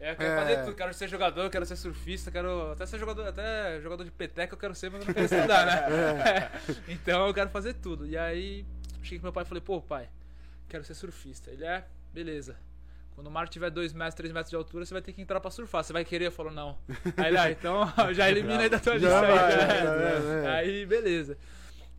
É, 0.00 0.12
eu 0.12 0.16
quero 0.16 0.30
É. 0.32 0.36
fazer 0.36 0.64
tudo, 0.64 0.76
quero 0.76 0.94
ser 0.94 1.08
jogador, 1.08 1.50
quero 1.50 1.66
ser 1.66 1.76
surfista, 1.76 2.30
quero 2.30 2.70
até 2.72 2.86
ser 2.86 2.98
jogador, 2.98 3.26
até 3.26 3.80
jogador 3.80 4.04
de 4.04 4.10
peteca 4.12 4.54
eu 4.54 4.58
quero 4.58 4.74
ser, 4.74 4.90
mas 4.90 5.00
eu 5.02 5.06
não 5.08 5.14
quero 5.14 5.24
estudar, 5.26 5.66
né? 5.66 6.50
então 6.88 7.26
eu 7.26 7.34
quero 7.34 7.50
fazer 7.50 7.74
tudo. 7.74 8.06
E 8.06 8.16
aí, 8.16 8.64
cheguei 9.02 9.18
pro 9.18 9.24
meu 9.26 9.32
pai 9.32 9.42
e 9.42 9.46
falei, 9.46 9.60
pô, 9.60 9.80
pai, 9.80 10.08
quero 10.68 10.84
ser 10.84 10.94
surfista. 10.94 11.50
Ele 11.50 11.64
é, 11.64 11.84
beleza. 12.12 12.56
Quando 13.16 13.26
o 13.26 13.30
mar 13.32 13.48
tiver 13.48 13.68
2 13.70 13.92
metros, 13.92 14.14
3 14.14 14.32
metros 14.32 14.50
de 14.50 14.54
altura, 14.54 14.86
você 14.86 14.94
vai 14.94 15.02
ter 15.02 15.12
que 15.12 15.20
entrar 15.20 15.40
pra 15.40 15.50
surfar. 15.50 15.82
Você 15.82 15.92
vai 15.92 16.04
querer? 16.04 16.26
Eu 16.26 16.32
falo, 16.32 16.52
não. 16.52 16.78
Aí 17.16 17.26
ele, 17.26 17.38
ah, 17.38 17.50
então 17.50 17.80
já 18.14 18.30
elimina 18.30 18.60
aí 18.62 18.68
da 18.68 18.78
tua 18.78 18.94
lista 18.94 19.20
aí. 19.20 19.34
né? 19.34 20.44
é, 20.44 20.44
é. 20.44 20.48
Aí, 20.58 20.86
beleza. 20.86 21.36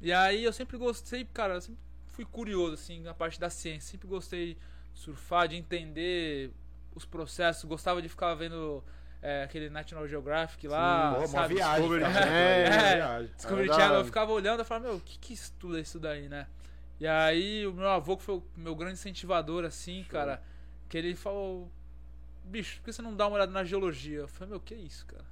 E 0.02 0.14
aí 0.14 0.46
eu 0.46 0.54
sempre 0.54 0.78
gostei, 0.78 1.26
cara, 1.26 1.56
eu 1.56 1.62
sempre 1.62 1.82
fui 2.14 2.24
curioso, 2.24 2.76
assim, 2.76 3.02
na 3.02 3.14
parte 3.14 3.38
da 3.38 3.50
ciência. 3.50 3.92
Sempre 3.92 4.08
gostei 4.08 4.54
de 4.94 5.00
surfar, 5.02 5.50
de 5.50 5.58
entender 5.58 6.52
os 6.96 7.06
processos. 7.06 7.64
Gostava 7.66 8.02
de 8.02 8.10
ficar 8.10 8.34
vendo 8.36 8.84
é, 9.22 9.44
aquele 9.44 9.70
National 9.70 10.08
Geographic 10.08 10.68
lá, 10.68 11.18
uma 11.18 11.28
sabe? 11.28 11.56
viagem. 11.56 11.82
Discovery 11.82 12.02
cara. 12.02 12.14
Channel. 12.14 12.34
É, 12.36 12.68
uma 12.70 12.76
É. 12.76 12.96
viagem. 12.96 13.32
Discovery 13.36 13.70
É 13.70 13.74
Channel, 13.74 13.98
eu 14.00 14.06
ficava 14.06 14.32
olhando 14.32 14.62
e 14.62 14.66
falava, 14.66 14.88
meu, 14.88 14.98
o 14.98 15.02
que 15.02 15.18
que 15.20 15.34
estuda 15.34 15.80
isso 15.80 16.00
daí, 16.00 16.28
né? 16.30 16.48
E 17.00 17.08
aí 17.08 17.66
o 17.66 17.74
meu 17.74 17.90
avô, 17.90 18.18
que 18.18 18.24
foi 18.24 18.36
o 18.36 18.44
meu 18.58 18.76
grande 18.76 18.94
incentivador, 18.94 19.64
assim, 19.64 20.04
cara, 20.10 20.42
que 20.90 20.98
ele 20.98 21.16
falou, 21.16 21.72
bicho, 22.44 22.78
por 22.80 22.86
que 22.86 22.94
você 22.94 23.02
não 23.02 23.16
dá 23.16 23.26
uma 23.28 23.36
olhada 23.36 23.52
na 23.52 23.64
geologia? 23.64 24.20
Eu 24.20 24.28
falei, 24.28 24.50
meu, 24.50 24.60
que 24.60 24.76
isso, 24.76 25.06
cara? 25.06 25.24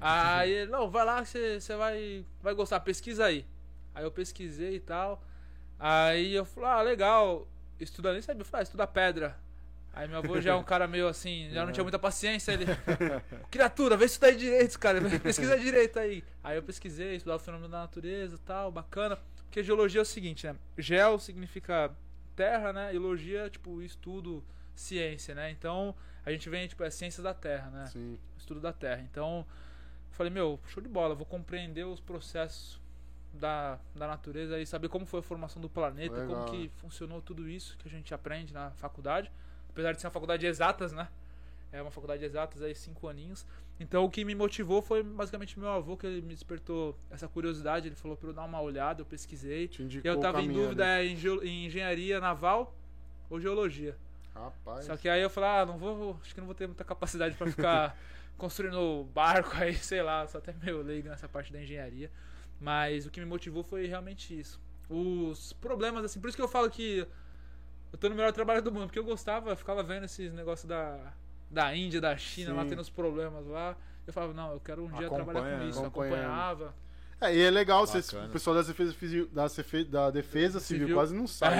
Aí 0.00 0.50
ele, 0.50 0.70
não, 0.70 0.90
vai 0.90 1.04
lá 1.04 1.24
você, 1.24 1.60
você 1.60 1.76
vai, 1.76 2.24
vai 2.40 2.54
gostar, 2.54 2.80
pesquisa 2.80 3.26
aí. 3.26 3.46
Aí 3.94 4.02
eu 4.04 4.10
pesquisei 4.10 4.76
e 4.76 4.80
tal. 4.80 5.22
Aí 5.78 6.34
eu 6.34 6.44
falei, 6.44 6.70
ah, 6.70 6.82
legal, 6.82 7.46
estuda 7.78 8.12
nem 8.12 8.22
sabia, 8.22 8.40
eu 8.40 8.44
falei, 8.46 8.62
ah, 8.62 8.64
estuda 8.64 8.86
pedra. 8.86 9.38
Aí 9.92 10.08
meu 10.08 10.18
avô 10.18 10.40
já 10.40 10.52
é 10.52 10.54
um 10.54 10.64
cara 10.64 10.88
meio 10.88 11.06
assim, 11.06 11.50
já 11.50 11.66
não 11.66 11.72
tinha 11.72 11.84
muita 11.84 11.98
paciência, 11.98 12.52
ele. 12.52 12.64
Criatura, 13.50 13.96
vê 13.96 14.06
isso 14.06 14.20
daí 14.20 14.34
direito, 14.34 14.78
cara. 14.78 15.00
Pesquisa 15.20 15.58
direito 15.58 15.98
aí. 15.98 16.24
Aí 16.42 16.56
eu 16.56 16.62
pesquisei, 16.62 17.16
estudava 17.16 17.40
o 17.40 17.44
fenômeno 17.44 17.68
da 17.68 17.80
natureza 17.80 18.36
e 18.36 18.38
tal, 18.38 18.72
bacana. 18.72 19.18
Porque 19.44 19.62
geologia 19.62 20.00
é 20.00 20.02
o 20.02 20.06
seguinte, 20.06 20.46
né? 20.46 20.56
Geo 20.78 21.18
significa 21.18 21.94
terra, 22.34 22.72
né? 22.72 22.94
E 22.94 22.98
logia, 22.98 23.50
tipo, 23.50 23.82
estudo, 23.82 24.42
ciência, 24.74 25.34
né? 25.34 25.50
Então, 25.50 25.94
a 26.24 26.30
gente 26.30 26.48
vem, 26.48 26.66
tipo, 26.66 26.82
é 26.82 26.90
ciência 26.90 27.22
da 27.22 27.34
terra, 27.34 27.70
né? 27.70 27.86
Sim. 27.86 28.18
estudo 28.38 28.60
da 28.60 28.72
Terra. 28.72 29.02
Então, 29.02 29.46
eu 30.10 30.16
falei, 30.16 30.32
meu, 30.32 30.58
show 30.68 30.82
de 30.82 30.88
bola, 30.88 31.14
vou 31.14 31.26
compreender 31.26 31.84
os 31.84 32.00
processos 32.00 32.80
da, 33.32 33.78
da 33.94 34.06
natureza 34.06 34.60
e 34.60 34.66
saber 34.66 34.88
como 34.88 35.06
foi 35.06 35.20
a 35.20 35.22
formação 35.22 35.60
do 35.60 35.68
planeta, 35.68 36.16
Legal. 36.16 36.44
como 36.44 36.50
que 36.50 36.68
funcionou 36.76 37.20
tudo 37.20 37.48
isso 37.48 37.76
que 37.78 37.88
a 37.88 37.90
gente 37.90 38.12
aprende 38.14 38.52
na 38.52 38.70
faculdade. 38.72 39.30
Apesar 39.72 39.92
de 39.92 40.00
ser 40.00 40.06
uma 40.06 40.12
faculdade 40.12 40.40
de 40.40 40.46
exatas, 40.46 40.92
né? 40.92 41.08
É 41.72 41.80
uma 41.80 41.90
faculdade 41.90 42.20
de 42.20 42.26
exatas 42.26 42.62
aí, 42.62 42.74
cinco 42.74 43.08
aninhos. 43.08 43.46
Então 43.80 44.04
o 44.04 44.10
que 44.10 44.24
me 44.24 44.34
motivou 44.34 44.82
foi 44.82 45.02
basicamente 45.02 45.58
meu 45.58 45.70
avô, 45.70 45.96
que 45.96 46.06
ele 46.06 46.20
me 46.20 46.34
despertou 46.34 46.96
essa 47.10 47.26
curiosidade. 47.26 47.88
Ele 47.88 47.96
falou 47.96 48.16
pra 48.16 48.28
eu 48.28 48.34
dar 48.34 48.44
uma 48.44 48.60
olhada, 48.60 49.00
eu 49.00 49.06
pesquisei. 49.06 49.70
E 49.78 50.00
eu 50.04 50.20
tava 50.20 50.42
em 50.42 50.52
dúvida 50.52 50.84
ali. 50.84 51.08
é, 51.08 51.46
em, 51.46 51.66
engenharia 51.66 52.20
naval 52.20 52.74
ou 53.30 53.40
geologia. 53.40 53.96
Rapaz. 54.34 54.84
Só 54.84 54.96
que 54.96 55.08
aí 55.08 55.22
eu 55.22 55.30
falei, 55.30 55.50
ah, 55.50 55.66
não 55.66 55.78
vou. 55.78 56.18
Acho 56.22 56.34
que 56.34 56.40
não 56.40 56.46
vou 56.46 56.54
ter 56.54 56.66
muita 56.66 56.84
capacidade 56.84 57.34
pra 57.36 57.46
ficar 57.46 57.98
construindo 58.36 59.04
barco 59.14 59.56
aí, 59.56 59.74
sei 59.74 60.02
lá, 60.02 60.26
sou 60.26 60.38
até 60.38 60.52
meio 60.52 60.82
leigo 60.82 61.08
nessa 61.08 61.28
parte 61.28 61.52
da 61.52 61.60
engenharia. 61.60 62.10
Mas 62.60 63.06
o 63.06 63.10
que 63.10 63.20
me 63.20 63.26
motivou 63.26 63.62
foi 63.62 63.86
realmente 63.86 64.38
isso. 64.38 64.60
Os 64.88 65.52
problemas, 65.54 66.04
assim, 66.04 66.20
por 66.20 66.28
isso 66.28 66.36
que 66.36 66.42
eu 66.42 66.48
falo 66.48 66.70
que 66.70 67.06
eu 67.92 67.98
tô 67.98 68.08
no 68.08 68.14
melhor 68.14 68.32
trabalho 68.32 68.62
do 68.62 68.72
mundo, 68.72 68.86
porque 68.86 68.98
eu 68.98 69.04
gostava, 69.04 69.50
eu 69.50 69.56
ficava 69.56 69.82
vendo 69.82 70.04
esses 70.04 70.32
negócios 70.32 70.66
da, 70.68 71.12
da 71.50 71.74
Índia, 71.76 72.00
da 72.00 72.16
China, 72.16 72.54
lá 72.54 72.62
Sim. 72.62 72.70
tendo 72.70 72.80
os 72.82 72.90
problemas 72.90 73.46
lá. 73.46 73.76
Eu 74.06 74.12
falava, 74.12 74.32
não, 74.32 74.52
eu 74.52 74.60
quero 74.60 74.84
um 74.84 74.90
dia 74.92 75.08
trabalhar 75.08 75.58
com 75.60 75.68
isso. 75.68 75.84
Acompanhava. 75.84 76.74
É, 77.20 77.36
e 77.36 77.40
é 77.42 77.50
legal, 77.50 77.86
vocês- 77.86 78.12
o 78.12 78.28
pessoal 78.30 78.56
da 78.56 78.62
defesa, 78.62 78.92
Civil- 78.92 79.28
da, 79.28 80.10
defesa 80.10 80.58
civil, 80.58 80.82
Civil. 80.86 80.96
quase 80.96 81.14
não 81.14 81.26
sabe. 81.28 81.56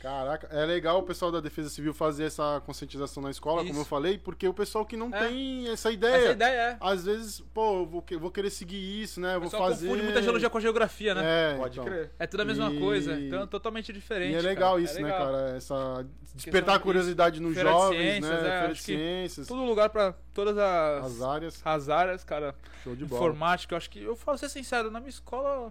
Caraca, 0.00 0.48
é 0.50 0.64
legal 0.64 0.98
o 0.98 1.02
pessoal 1.02 1.30
da 1.30 1.40
defesa 1.40 1.68
civil 1.68 1.92
fazer 1.92 2.24
essa 2.24 2.62
conscientização 2.64 3.22
na 3.22 3.30
escola, 3.30 3.58
como 3.58 3.70
Isso. 3.72 3.80
eu 3.80 3.84
falei, 3.84 4.16
porque 4.16 4.48
o 4.48 4.54
pessoal 4.54 4.84
que 4.86 4.96
não 4.96 5.14
É. 5.14 5.28
tem 5.28 5.68
essa 5.68 5.90
ideia, 5.92 6.16
Essa 6.16 6.32
ideia 6.32 6.60
é. 6.72 6.76
às 6.80 7.04
vezes, 7.04 7.40
pô, 7.52 7.80
eu 7.80 7.86
vou, 7.86 8.04
vou 8.18 8.30
querer 8.30 8.48
seguir 8.48 8.78
isso, 9.02 9.20
né? 9.20 9.36
O 9.36 9.42
vou 9.42 9.50
fazer. 9.50 9.86
confunde 9.88 10.04
muita 10.04 10.22
geologia 10.22 10.48
com 10.48 10.56
a 10.56 10.60
geografia, 10.60 11.14
né? 11.14 11.22
É, 11.52 11.56
Pode 11.58 11.78
então. 11.78 11.84
crer. 11.84 12.10
É 12.18 12.26
tudo 12.26 12.40
a 12.40 12.44
mesma 12.46 12.72
E- 12.72 12.80
coisa, 12.80 13.20
então 13.20 13.42
é 13.42 13.46
totalmente 13.46 13.92
diferente. 13.92 14.32
E 14.32 14.36
é 14.36 14.40
legal 14.40 14.70
cara. 14.72 14.82
isso, 14.82 14.98
É 14.98 15.02
né, 15.02 15.12
legal. 15.12 15.26
cara? 15.26 15.56
Essa 15.56 16.06
despertar 16.34 16.74
a 16.76 16.78
de- 16.78 16.84
curiosidade 16.84 17.38
nos 17.40 17.52
Feira 17.52 17.68
de 17.70 17.76
jovens, 17.76 17.98
ciências, 18.00 18.30
né? 18.30 18.36
é, 18.38 18.40
Feira 18.40 18.66
de 18.66 18.72
acho 18.72 18.80
que 18.80 18.96
ciências, 18.96 19.46
Todo 19.48 19.64
lugar 19.64 19.90
pra 19.90 20.14
todas 20.32 20.56
as, 20.56 21.04
as 21.04 21.20
áreas, 21.22 21.60
as 21.62 21.88
áreas, 21.90 22.24
cara. 22.24 22.54
show 22.82 22.96
de 22.96 23.04
bola. 23.04 23.20
Informática, 23.22 23.74
eu 23.74 23.76
acho 23.76 23.90
que. 23.90 24.02
Eu 24.02 24.16
falo 24.16 24.38
ser 24.38 24.48
sincero, 24.48 24.90
na 24.90 24.98
minha 24.98 25.10
escola 25.10 25.70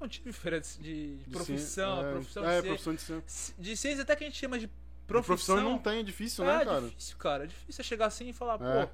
não 0.00 0.08
tive 0.08 0.32
feira 0.32 0.60
de, 0.60 0.78
de 0.78 1.16
De 1.16 1.30
profissão, 1.30 2.06
é, 2.06 2.12
profissão 2.12 2.44
é, 2.44 2.46
de 2.46 2.52
ciência. 2.52 2.68
profissão 2.68 2.94
de 2.94 3.00
ciência. 3.02 3.24
Ci- 3.26 3.54
De 3.58 3.76
ciência 3.76 4.02
até 4.02 4.16
que 4.16 4.24
a 4.24 4.26
gente 4.26 4.38
chama 4.38 4.58
de 4.58 4.66
De 4.66 4.72
profissão. 5.06 5.54
profissão 5.56 5.60
não 5.72 5.78
tem, 5.78 6.00
é 6.00 6.02
difícil, 6.02 6.44
é, 6.48 6.58
né, 6.58 6.64
cara? 6.64 6.80
difícil, 6.82 7.16
cara. 7.18 7.44
É 7.44 7.46
difícil 7.46 7.84
chegar 7.84 8.06
assim 8.06 8.28
e 8.28 8.32
falar, 8.32 8.54
É. 8.62 8.86
pô, 8.86 8.92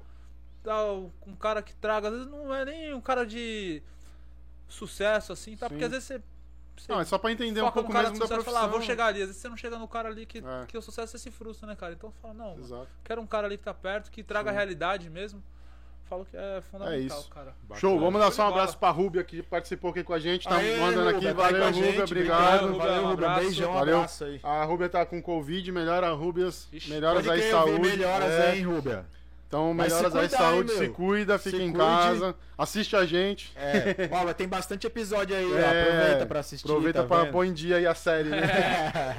tá 0.63 0.91
um 1.27 1.35
cara 1.39 1.61
que 1.61 1.75
traga, 1.75 2.07
às 2.07 2.13
vezes 2.13 2.27
não 2.29 2.53
é 2.53 2.65
nem 2.65 2.93
um 2.93 3.01
cara 3.01 3.25
de 3.25 3.81
sucesso, 4.67 5.31
assim, 5.31 5.55
tá? 5.55 5.67
Sim. 5.67 5.69
Porque 5.75 5.83
às 5.85 5.91
vezes 5.91 6.05
você. 6.07 6.21
você 6.75 6.91
Não, 6.91 6.99
é 6.99 7.05
só 7.05 7.17
pra 7.17 7.31
entender 7.31 7.61
um 7.61 7.71
pouco 7.71 7.89
de 7.89 7.93
da 7.93 8.03
profissão. 8.11 8.43
falar, 8.43 8.63
ah, 8.63 8.67
vou 8.67 8.81
chegar 8.81 9.07
ali. 9.07 9.21
Às 9.21 9.27
vezes 9.27 9.41
você 9.41 9.49
não 9.49 9.57
chega 9.57 9.77
no 9.77 9.87
cara 9.87 10.09
ali 10.09 10.25
que, 10.25 10.39
É. 10.39 10.65
que 10.67 10.77
o 10.77 10.81
sucesso 10.81 11.11
você 11.11 11.19
se 11.19 11.31
frustra, 11.31 11.67
né, 11.67 11.75
cara? 11.75 11.93
Então 11.93 12.11
fala, 12.21 12.33
não, 12.33 12.57
Exato. 12.59 12.87
quero 13.03 13.21
um 13.21 13.27
cara 13.27 13.47
ali 13.47 13.57
que 13.57 13.63
tá 13.63 13.73
perto, 13.73 14.09
que 14.11 14.23
traga 14.23 14.49
a 14.49 14.53
Sim. 14.53 14.57
realidade 14.57 15.09
mesmo. 15.09 15.43
Falo 16.07 16.23
que 16.23 16.37
é 16.37 16.61
fundamental, 16.69 17.19
isso. 17.19 17.29
cara. 17.29 17.55
Show, 17.75 17.99
vamos 17.99 18.35
só 18.35 18.45
um 18.45 18.49
abraço 18.49 18.77
pra 18.77 18.91
Rubia 18.91 19.23
que 19.23 19.41
participou 19.41 19.89
aqui 19.89 20.03
com 20.03 20.13
a 20.13 20.19
gente, 20.19 20.47
tá 20.47 20.57
Aê, 20.57 20.79
mandando 20.79 21.09
aqui. 21.09 21.27
Rubia, 21.27 21.33
tá 21.33 21.47
aí 21.47 21.53
Valeu, 21.53 21.63
a 21.63 21.71
Rubia, 21.71 21.91
gente, 21.91 22.03
obrigado. 22.03 22.61
Rubia, 22.67 22.77
Valeu, 22.77 22.93
um 22.93 23.09
Rubia. 23.09 23.13
abraço. 23.27 23.45
Beijão, 23.45 23.71
um 23.71 23.73
Valeu. 23.73 23.95
abraço 23.97 24.23
aí. 24.23 24.39
A 24.43 24.63
Rubia 24.65 24.89
tá 24.89 25.05
com 25.05 25.21
Covid, 25.21 25.71
melhora 25.71 26.07
a 26.07 26.11
Rubias, 26.11 26.67
melhoras 26.87 27.27
aí 27.27 27.49
saúde. 27.49 27.79
melhoras 27.89 28.31
é. 28.31 28.51
aí, 28.51 28.59
hein, 28.59 28.65
Rubia. 28.65 29.05
Então, 29.47 29.73
melhoras 29.73 30.15
aí 30.15 30.27
saúde, 30.27 30.71
meu? 30.71 30.79
se 30.79 30.89
cuida, 30.89 31.37
fica 31.37 31.57
Se 31.57 31.63
em 31.63 31.71
cuide. 31.71 31.77
casa, 31.77 32.35
assiste 32.57 32.95
a 32.95 33.05
gente. 33.05 33.53
É, 33.55 34.07
vai 34.07 34.33
ter 34.33 34.47
bastante 34.47 34.87
episódio 34.87 35.35
aí. 35.35 35.53
É, 35.53 35.81
aproveita 35.83 36.25
pra 36.25 36.39
assistir. 36.39 36.65
Aproveita 36.67 37.01
tá 37.03 37.07
pra 37.07 37.23
vendo? 37.23 37.31
pôr 37.31 37.45
em 37.45 37.53
dia 37.53 37.77
aí 37.77 37.85
a 37.85 37.93
série, 37.95 38.29
né? 38.29 38.41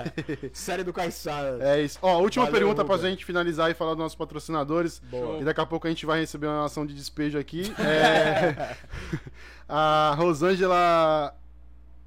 Série 0.53 0.83
do 0.83 0.93
Caissara. 0.93 1.59
É 1.61 1.81
isso. 1.81 1.99
Ó, 2.03 2.19
última 2.21 2.45
Valeu, 2.45 2.59
pergunta 2.61 2.85
pra 2.85 2.97
Rubia. 2.97 3.11
gente 3.11 3.25
finalizar 3.25 3.71
e 3.71 3.75
falar 3.75 3.93
dos 3.93 4.01
nossos 4.01 4.17
patrocinadores. 4.17 5.01
Boa. 5.11 5.41
E 5.41 5.45
daqui 5.45 5.61
a 5.61 5.67
pouco 5.67 5.87
a 5.87 5.91
gente 5.91 6.05
vai 6.05 6.21
receber 6.21 6.49
uma 6.49 6.65
ação 6.65 6.85
de 6.85 6.95
despejo 6.95 7.39
aqui. 7.39 7.73
É... 7.79 8.77
a 9.69 10.15
Rosângela 10.19 11.35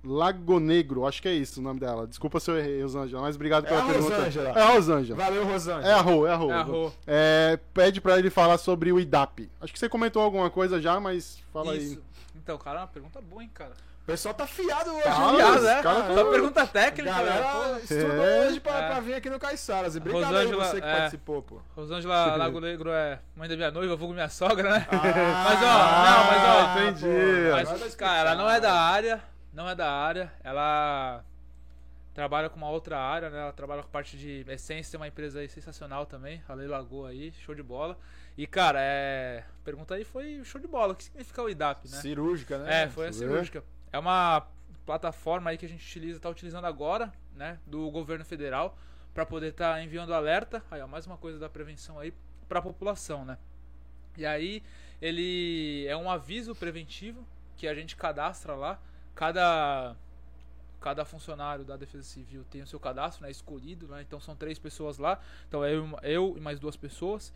Lagonegro, 0.03 1.05
acho 1.07 1.21
que 1.21 1.27
é 1.27 1.34
isso 1.34 1.59
o 1.59 1.63
nome 1.63 1.80
dela. 1.80 2.07
Desculpa 2.07 2.39
se 2.39 2.49
eu 2.49 2.57
errei, 2.57 2.81
Rosângela, 2.81 3.21
mas 3.21 3.35
obrigado 3.35 3.65
É 3.65 3.69
pela 3.69 3.81
a 3.81 3.85
pergunta. 3.85 4.15
Rosângela. 4.15 4.49
É 4.49 4.61
a 4.61 4.69
Rosângela. 4.69 5.23
Valeu, 5.23 5.45
Rosângela. 5.45 5.88
É 5.88 5.93
a 5.93 6.01
Rô, 6.01 6.27
é 6.27 6.31
a 6.31 6.35
Rô. 6.35 6.51
É 6.51 6.53
a 6.53 6.61
Rô. 6.63 6.91
É, 7.07 7.59
pede 7.73 7.99
pra 8.01 8.17
ele 8.17 8.30
falar 8.30 8.57
sobre 8.57 8.91
o 8.91 8.99
IDAP. 8.99 9.49
Acho 9.61 9.73
que 9.73 9.80
você 9.80 9.89
comentou 9.89 10.21
alguma 10.21 10.49
coisa 10.49 10.80
já, 10.81 10.99
mas 10.99 11.39
fala 11.53 11.76
Isso. 11.76 12.01
Então, 12.35 12.57
cara, 12.57 12.80
é 12.80 12.81
uma 12.84 12.88
pergunta 12.88 13.19
boa, 13.21 13.43
hein, 13.43 13.49
cara. 13.53 13.71
O 14.01 14.05
pessoal 14.09 14.34
tá 14.34 14.47
fiado 14.47 14.89
hoje, 14.91 15.03
Tá, 15.03 15.09
hein? 15.11 15.21
Aliás, 15.21 15.57
Aliás, 15.57 15.65
é. 15.80 15.84
cara, 15.84 16.15
Só 16.15 16.23
tá- 16.26 16.31
pergunta 16.31 16.65
técnica, 16.65 17.11
Galera 17.11 17.41
né? 17.73 17.80
Estudou 17.84 18.23
É. 18.26 18.47
hoje 18.47 18.59
pra, 18.59 18.80
É. 18.81 18.88
pra 18.89 18.99
vir 19.01 19.13
aqui 19.13 19.30
no 19.30 19.38
Caissaras. 19.38 19.93
E 19.93 19.97
obrigado 19.99 20.23
Rosângela, 20.31 20.63
aí 20.63 20.69
você 20.71 20.81
que 20.81 20.88
é. 20.88 20.91
participou, 20.95 21.43
pô. 21.43 21.61
Rosângela 21.76 22.35
Lago 22.35 22.59
Negro 22.59 22.89
é 22.89 23.19
mãe 23.35 23.47
da 23.47 23.55
minha 23.55 23.69
noiva, 23.69 23.95
vulgo 23.95 24.15
minha 24.15 24.30
sogra, 24.30 24.67
né? 24.71 24.88
Ah, 24.89 24.95
Mas, 25.45 25.59
ó, 25.61 26.09
não, 26.09 26.26
mas, 26.26 26.49
ó, 26.49 26.89
entendi. 26.89 27.80
Mas, 27.84 27.95
cara, 27.95 28.31
ela 28.31 28.35
não 28.35 28.49
é 28.49 28.59
da 28.59 28.73
área, 28.73 29.21
não 29.60 29.68
é 29.68 29.76
da 29.76 29.91
área. 29.91 30.31
Ela 30.41 31.22
trabalha 32.14 32.49
com 32.49 32.56
uma 32.56 32.69
outra 32.69 32.98
área, 32.98 33.30
né? 33.30 33.40
Ela 33.41 33.52
trabalha 33.52 33.84
com 33.84 33.90
parte 33.90 34.18
de 34.18 34.45
essência, 34.48 34.91
tem 34.91 34.99
uma 34.99 35.07
empresa 35.07 35.41
aí 35.41 35.49
sensacional 35.49 36.06
também, 36.06 36.41
a 36.48 36.53
Lei 36.53 36.65
Lagoa 36.65 37.10
aí, 37.10 37.34
show 37.34 37.53
de 37.53 37.61
bola. 37.61 37.98
E, 38.38 38.48
cara, 38.48 38.80
é... 38.81 39.44
a 39.61 39.65
pergunta 39.65 39.95
aí 39.95 40.06
foi 40.06 40.41
show 40.45 40.61
de 40.61 40.68
bola. 40.68 40.94
O 40.94 40.95
que 40.95 41.03
significa 41.03 41.44
o 41.44 41.49
IDAP, 41.49 41.90
né? 41.90 41.98
Cirúrgica, 41.98 42.57
né? 42.57 42.84
É, 42.84 42.90
foi 42.90 43.07
a 43.07 43.10
vê? 43.10 43.18
cirúrgica. 43.18 43.64
É 43.91 43.99
uma 43.99 44.48
plataforma 44.86 45.49
aí 45.49 45.57
que 45.57 45.65
a 45.65 45.69
gente 45.69 45.86
utiliza, 45.86 46.22
tá 46.22 46.30
utilizando 46.30 46.65
agora, 46.65 47.14
né, 47.36 47.60
do 47.68 47.91
governo 47.91 48.23
federal, 48.23 48.77
para 49.14 49.26
poder 49.26 49.49
estar 49.49 49.84
enviando 49.84 50.14
alerta. 50.14 50.64
Aí, 50.72 50.81
ó, 50.81 50.88
mais 50.88 51.06
uma 51.06 51.18
coisa 51.18 51.38
da 51.38 51.49
prevenção 51.49 51.99
aí 51.99 52.14
para 52.48 52.60
a 52.60 52.61
população, 52.61 53.26
né? 53.26 53.38
E 54.18 54.26
aí 54.26 54.64
ele 55.02 55.86
é 55.86 55.98
um 55.98 56.10
aviso 56.10 56.56
preventivo 56.56 57.27
que 57.57 57.68
a 57.68 57.76
gente 57.76 57.98
cadastra 57.98 58.56
lá. 58.56 58.80
Cada 59.19 59.95
cada 60.79 61.03
funcionário 61.03 61.65
da 61.65 61.75
Defesa 61.75 62.03
Civil 62.03 62.45
tem 62.49 62.61
o 62.61 62.67
seu 62.67 62.79
cadastro, 62.79 63.25
né, 63.25 63.29
escolhido, 63.29 63.85
né? 63.89 64.01
Então 64.01 64.17
são 64.21 64.33
três 64.33 64.57
pessoas 64.57 64.97
lá. 64.97 65.19
Então 65.45 65.65
eu, 65.65 65.99
eu 66.03 66.35
e 66.37 66.39
mais 66.39 66.57
duas 66.57 66.77
pessoas. 66.77 67.33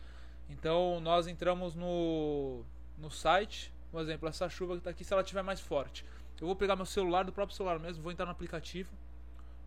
Então 0.48 0.98
nós 1.00 1.26
entramos 1.26 1.74
no 1.74 2.62
no 2.96 3.10
site, 3.10 3.70
por 3.92 4.00
exemplo, 4.00 4.28
essa 4.28 4.48
chuva 4.48 4.76
que 4.76 4.82
tá 4.82 4.90
aqui, 4.90 5.04
se 5.04 5.12
ela 5.12 5.20
estiver 5.20 5.42
mais 5.42 5.60
forte, 5.60 6.06
eu 6.40 6.46
vou 6.46 6.56
pegar 6.56 6.74
meu 6.74 6.86
celular 6.86 7.24
do 7.24 7.32
próprio 7.32 7.56
celular 7.56 7.78
mesmo, 7.78 8.02
vou 8.02 8.12
entrar 8.12 8.24
no 8.24 8.32
aplicativo, 8.32 8.90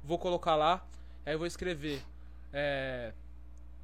vou 0.04 0.18
colocar 0.18 0.56
lá, 0.56 0.84
aí 1.26 1.34
eu 1.34 1.38
vou 1.38 1.46
escrever 1.46 2.02
é, 2.54 3.14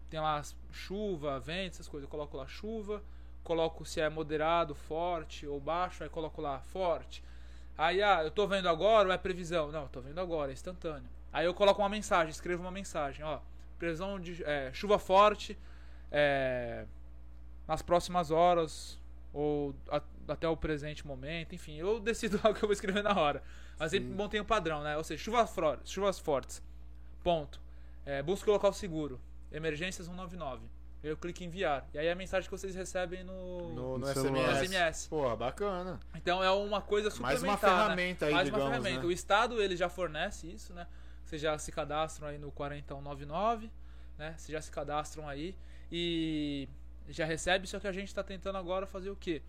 tem 0.10 0.20
lá 0.20 0.42
chuva, 0.72 1.40
vento, 1.40 1.74
essas 1.74 1.88
coisas. 1.88 2.06
Eu 2.06 2.10
coloco 2.10 2.38
lá 2.38 2.48
chuva, 2.48 3.04
coloco 3.44 3.86
se 3.86 4.02
é 4.02 4.10
moderado, 4.10 4.74
forte 4.74 5.46
ou 5.46 5.60
baixo, 5.60 6.04
aí 6.04 6.10
coloco 6.10 6.42
lá 6.42 6.60
forte. 6.60 7.24
Aí, 7.78 8.02
ah, 8.04 8.24
eu 8.24 8.32
tô 8.32 8.48
vendo 8.48 8.70
agora 8.70 9.08
ou 9.08 9.14
é 9.14 9.18
previsão? 9.18 9.72
Não, 9.72 9.88
tô 9.88 10.00
vendo 10.02 10.20
agora, 10.20 10.52
é 10.52 10.54
instantâneo. 10.54 11.10
Aí 11.32 11.46
eu 11.46 11.54
coloco 11.54 11.82
uma 11.82 11.90
mensagem, 11.90 12.30
escrevo 12.32 12.62
uma 12.62 12.72
mensagem, 12.72 13.24
ó. 13.26 13.40
Previsão 13.80 14.20
de 14.20 14.44
é, 14.44 14.72
chuva 14.74 15.00
forte 15.00 15.58
é, 16.12 16.86
nas 17.68 17.82
próximas 17.82 18.30
horas 18.32 19.00
ou 19.34 19.74
a- 19.90 20.02
até 20.28 20.48
o 20.48 20.56
presente 20.56 21.06
momento, 21.06 21.56
enfim, 21.56 21.76
eu 21.76 22.00
decido 22.00 22.38
o 22.48 22.54
que 22.54 22.64
eu 22.64 22.68
vou 22.68 22.72
escrever 22.74 23.02
na 23.04 23.20
hora. 23.20 23.42
Mas 23.80 23.90
sempre 23.92 24.10
Sim. 24.10 24.16
mantém 24.16 24.40
o 24.40 24.46
padrão, 24.46 24.84
né? 24.84 24.96
Ou 24.96 25.04
seja, 25.04 25.22
chuvas, 25.24 25.50
fro- 25.50 25.80
chuvas 25.84 26.20
fortes. 26.20 26.62
Ponto. 27.24 27.60
É, 28.06 28.22
busque 28.22 28.48
o 28.50 28.54
local 28.54 28.72
seguro. 28.72 29.20
Emergências 29.52 30.06
199. 30.08 30.62
Eu 31.04 31.18
clico 31.18 31.44
em 31.44 31.48
enviar. 31.48 31.86
E 31.94 32.00
aí 32.00 32.08
é 32.08 32.12
a 32.14 32.16
mensagem 32.16 32.50
que 32.50 32.58
vocês 32.58 32.74
recebem 32.74 33.24
no, 33.26 33.74
No, 33.74 33.98
no 33.98 33.98
No 33.98 34.08
SMS. 34.08 34.68
SMS. 34.70 35.08
Pô, 35.10 35.36
bacana. 35.36 36.00
Então 36.16 36.42
é 36.42 36.50
uma 36.50 36.82
coisa 36.82 37.10
Mais 37.20 37.38
suplementar. 37.40 37.70
uma 37.72 37.84
ferramenta 37.84 38.26
né? 38.26 38.30
aí, 38.30 38.36
Mais 38.36 38.48
uma 38.48 38.58
digamos, 38.58 38.72
ferramenta. 38.78 39.02
né? 39.02 39.08
O 39.08 39.12
Estado 39.12 39.62
ele 39.62 39.76
já 39.76 39.90
fornece 39.90 40.48
isso, 40.48 40.74
né? 40.74 40.88
Vocês 41.26 41.42
já 41.42 41.58
se 41.58 41.72
cadastram 41.74 42.30
aí 42.30 42.38
no 42.38 42.52
4199, 42.52 43.70
né? 44.18 44.34
Vocês 44.38 44.54
já 44.54 44.62
se 44.62 44.72
cadastram 44.72 45.28
aí 45.28 45.56
e 45.92 46.70
já 47.10 47.26
recebe, 47.26 47.68
só 47.68 47.80
que 47.80 47.88
a 47.88 47.92
gente 47.92 48.08
está 48.08 48.24
tentando 48.24 48.58
agora 48.58 48.86
fazer 48.86 49.10
o 49.10 49.16
quê? 49.16 49.42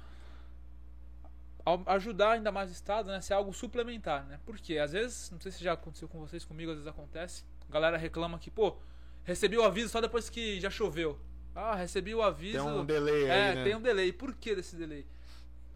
Ajudar 1.86 2.32
ainda 2.32 2.50
mais 2.52 2.68
o 2.68 2.72
Estado, 2.72 3.10
né? 3.10 3.20
Ser 3.20 3.32
algo 3.34 3.54
suplementar, 3.54 4.26
né? 4.26 4.38
Porque 4.44 4.76
às 4.76 4.92
vezes, 4.92 5.30
não 5.30 5.40
sei 5.40 5.50
se 5.52 5.62
já 5.64 5.72
aconteceu 5.72 6.08
com 6.08 6.18
vocês, 6.18 6.44
comigo 6.44 6.70
às 6.72 6.76
vezes 6.78 6.90
acontece, 6.90 7.44
a 7.68 7.72
galera 7.72 7.96
reclama 7.96 8.38
que, 8.38 8.50
pô, 8.50 8.76
recebi 9.22 9.56
o 9.56 9.62
aviso 9.64 9.88
só 9.88 10.00
depois 10.00 10.28
que 10.28 10.60
já 10.60 10.68
choveu. 10.68 11.18
Ah, 11.54 11.74
recebi 11.74 12.14
o 12.14 12.22
aviso. 12.22 12.58
Tem 12.64 12.72
um 12.74 12.84
delay 12.84 13.24
É, 13.26 13.48
aí, 13.50 13.54
né? 13.56 13.64
tem 13.64 13.74
um 13.76 13.80
delay. 13.80 14.12
Por 14.12 14.34
que 14.34 14.54
desse 14.54 14.74
delay? 14.76 15.06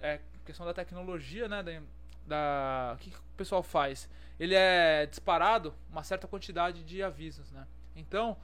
É 0.01 0.21
questão 0.45 0.65
da 0.67 0.73
tecnologia, 0.75 1.47
né? 1.49 1.63
Da, 1.63 1.81
da- 2.27 2.95
o 2.95 2.99
que, 2.99 3.11
que 3.11 3.17
o 3.17 3.23
pessoal 3.37 3.63
faz? 3.63 4.09
Ele 4.41 4.55
é 4.55 5.07
disparado 5.07 5.75
uma 5.91 6.03
certa 6.03 6.27
quantidade 6.27 6.83
de 6.83 7.03
avisos, 7.03 7.51
né? 7.53 7.67
Então, 7.95 8.37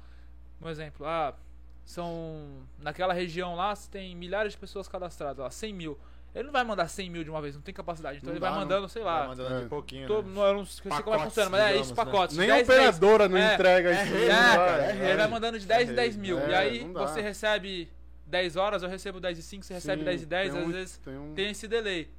um 0.61 0.69
exemplo, 0.69 1.07
ah, 1.07 1.35
são 1.85 2.63
naquela 2.79 3.13
região 3.15 3.55
lá 3.55 3.75
você 3.75 3.89
tem 3.91 4.15
milhares 4.17 4.53
de 4.53 4.59
pessoas 4.59 4.87
cadastradas, 4.89 5.39
lá, 5.43 5.51
100 5.51 5.73
mil. 5.73 5.99
Ele 6.35 6.45
não 6.45 6.53
vai 6.53 6.65
mandar 6.65 6.89
100 6.89 7.11
mil 7.11 7.23
de 7.23 7.31
uma 7.31 7.41
vez, 7.41 7.55
não 7.55 7.63
tem 7.63 7.73
capacidade. 7.73 8.17
Então 8.19 8.27
Não 8.29 8.33
ele 8.35 8.41
dá, 8.41 8.49
vai 8.51 8.59
não. 8.59 8.65
mandando, 8.67 8.89
sei 8.89 9.03
lá. 9.05 9.19
Vai 9.21 9.29
mandando 9.29 9.55
É. 9.55 9.61
de 9.61 9.67
pouquinho. 9.67 10.07
tô- 10.09 10.21
né? 10.23 10.33
não, 10.35 10.43
eu 10.47 10.55
não 10.55 10.65
sei 10.67 10.83
como 10.83 10.95
é 10.95 10.97
que 10.99 11.03
Pacotes, 11.05 11.25
funciona, 11.27 11.51
mas 11.51 11.61
é 11.63 11.77
isso, 11.77 11.91
né? 11.91 11.97
pacotes. 11.97 12.37
Nem 12.37 12.49
10, 12.49 12.69
a 12.69 12.73
operadora 12.73 13.29
não 13.29 13.39
É, 13.39 13.55
entrega 13.55 13.91
é 13.91 14.05
isso. 14.05 14.15
É, 14.17 14.29
não 14.29 14.29
cara, 14.57 14.73
vai. 14.73 14.81
é 15.01 15.09
ele 15.11 15.17
vai 15.17 15.29
mandando 15.29 15.59
de 15.61 15.67
10 15.67 15.89
em 15.89 15.93
É 15.93 15.95
10 15.95 16.17
rede. 16.17 16.19
mil. 16.27 16.39
É, 16.41 16.51
e 16.51 16.55
aí 16.55 16.85
não 16.85 16.93
você 17.07 17.21
recebe 17.21 17.89
10 18.27 18.57
horas, 18.57 18.83
eu 18.83 18.89
recebo 18.89 19.21
10 19.21 19.39
e 19.39 19.43
5, 19.43 19.65
você 19.65 19.75
recebe 19.75 19.99
Sim, 20.01 20.05
10 20.05 20.23
e 20.23 20.27
10, 20.27 20.53
tem 20.53 20.61
às 20.61 20.67
um- 20.69 20.73
vezes 20.73 20.99
tem 20.99 21.17
um- 21.17 21.35
tem 21.35 21.51
esse 21.51 21.69
delay. 21.69 22.11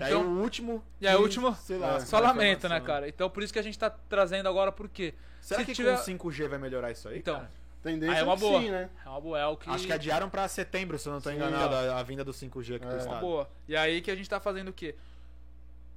Aí 0.00 0.08
Então- 0.14 0.22
o 0.26 0.40
último. 0.40 0.82
E 0.98 1.06
aí 1.06 1.14
o 1.14 1.20
último, 1.20 1.54
sei 1.56 1.76
lá, 1.76 1.96
é. 1.96 2.00
só 2.00 2.16
essa 2.16 2.20
lamento, 2.20 2.66
né, 2.70 2.80
cara? 2.80 3.06
Então 3.06 3.28
por 3.28 3.42
isso 3.42 3.52
que 3.52 3.58
a 3.58 3.62
gente 3.62 3.78
tá 3.78 3.90
trazendo 3.90 4.48
agora, 4.48 4.72
por 4.72 4.88
quê? 4.88 5.12
Será 5.42 5.60
Se 5.60 5.66
que 5.66 5.74
tiver- 5.74 5.94
com 5.96 6.02
5G 6.02 6.48
vai 6.48 6.58
melhorar 6.58 6.90
isso 6.90 7.06
aí? 7.08 7.18
Então, 7.18 7.34
cara? 7.36 7.50
Tendência 7.82 8.16
Ah, 8.16 8.20
é 8.20 8.22
uma 8.22 8.34
que 8.34 8.40
boa. 8.40 8.60
sim, 8.60 8.70
né? 8.70 8.88
é 9.04 9.08
uma 9.08 9.20
boa, 9.20 9.38
é 9.40 9.46
o 9.46 9.56
que... 9.56 9.68
Acho 9.68 9.86
que 9.86 9.92
adiaram 9.92 10.30
pra 10.30 10.46
setembro, 10.46 10.98
se 10.98 11.08
eu 11.08 11.12
não 11.12 11.20
tô 11.20 11.30
Sim. 11.30 11.36
enganado, 11.36 11.74
a, 11.74 11.98
a 11.98 12.02
vinda 12.02 12.24
do 12.24 12.32
5G 12.32 12.76
aqui 12.76 12.84
É. 12.84 12.88
pro 12.88 12.88
Uma 12.88 12.94
Uma 12.94 12.98
estado. 13.00 13.20
boa. 13.20 13.50
E 13.66 13.76
aí 13.76 14.00
que 14.00 14.10
a 14.10 14.14
gente 14.14 14.30
tá 14.30 14.38
fazendo 14.38 14.68
o 14.68 14.72
quê? 14.72 14.94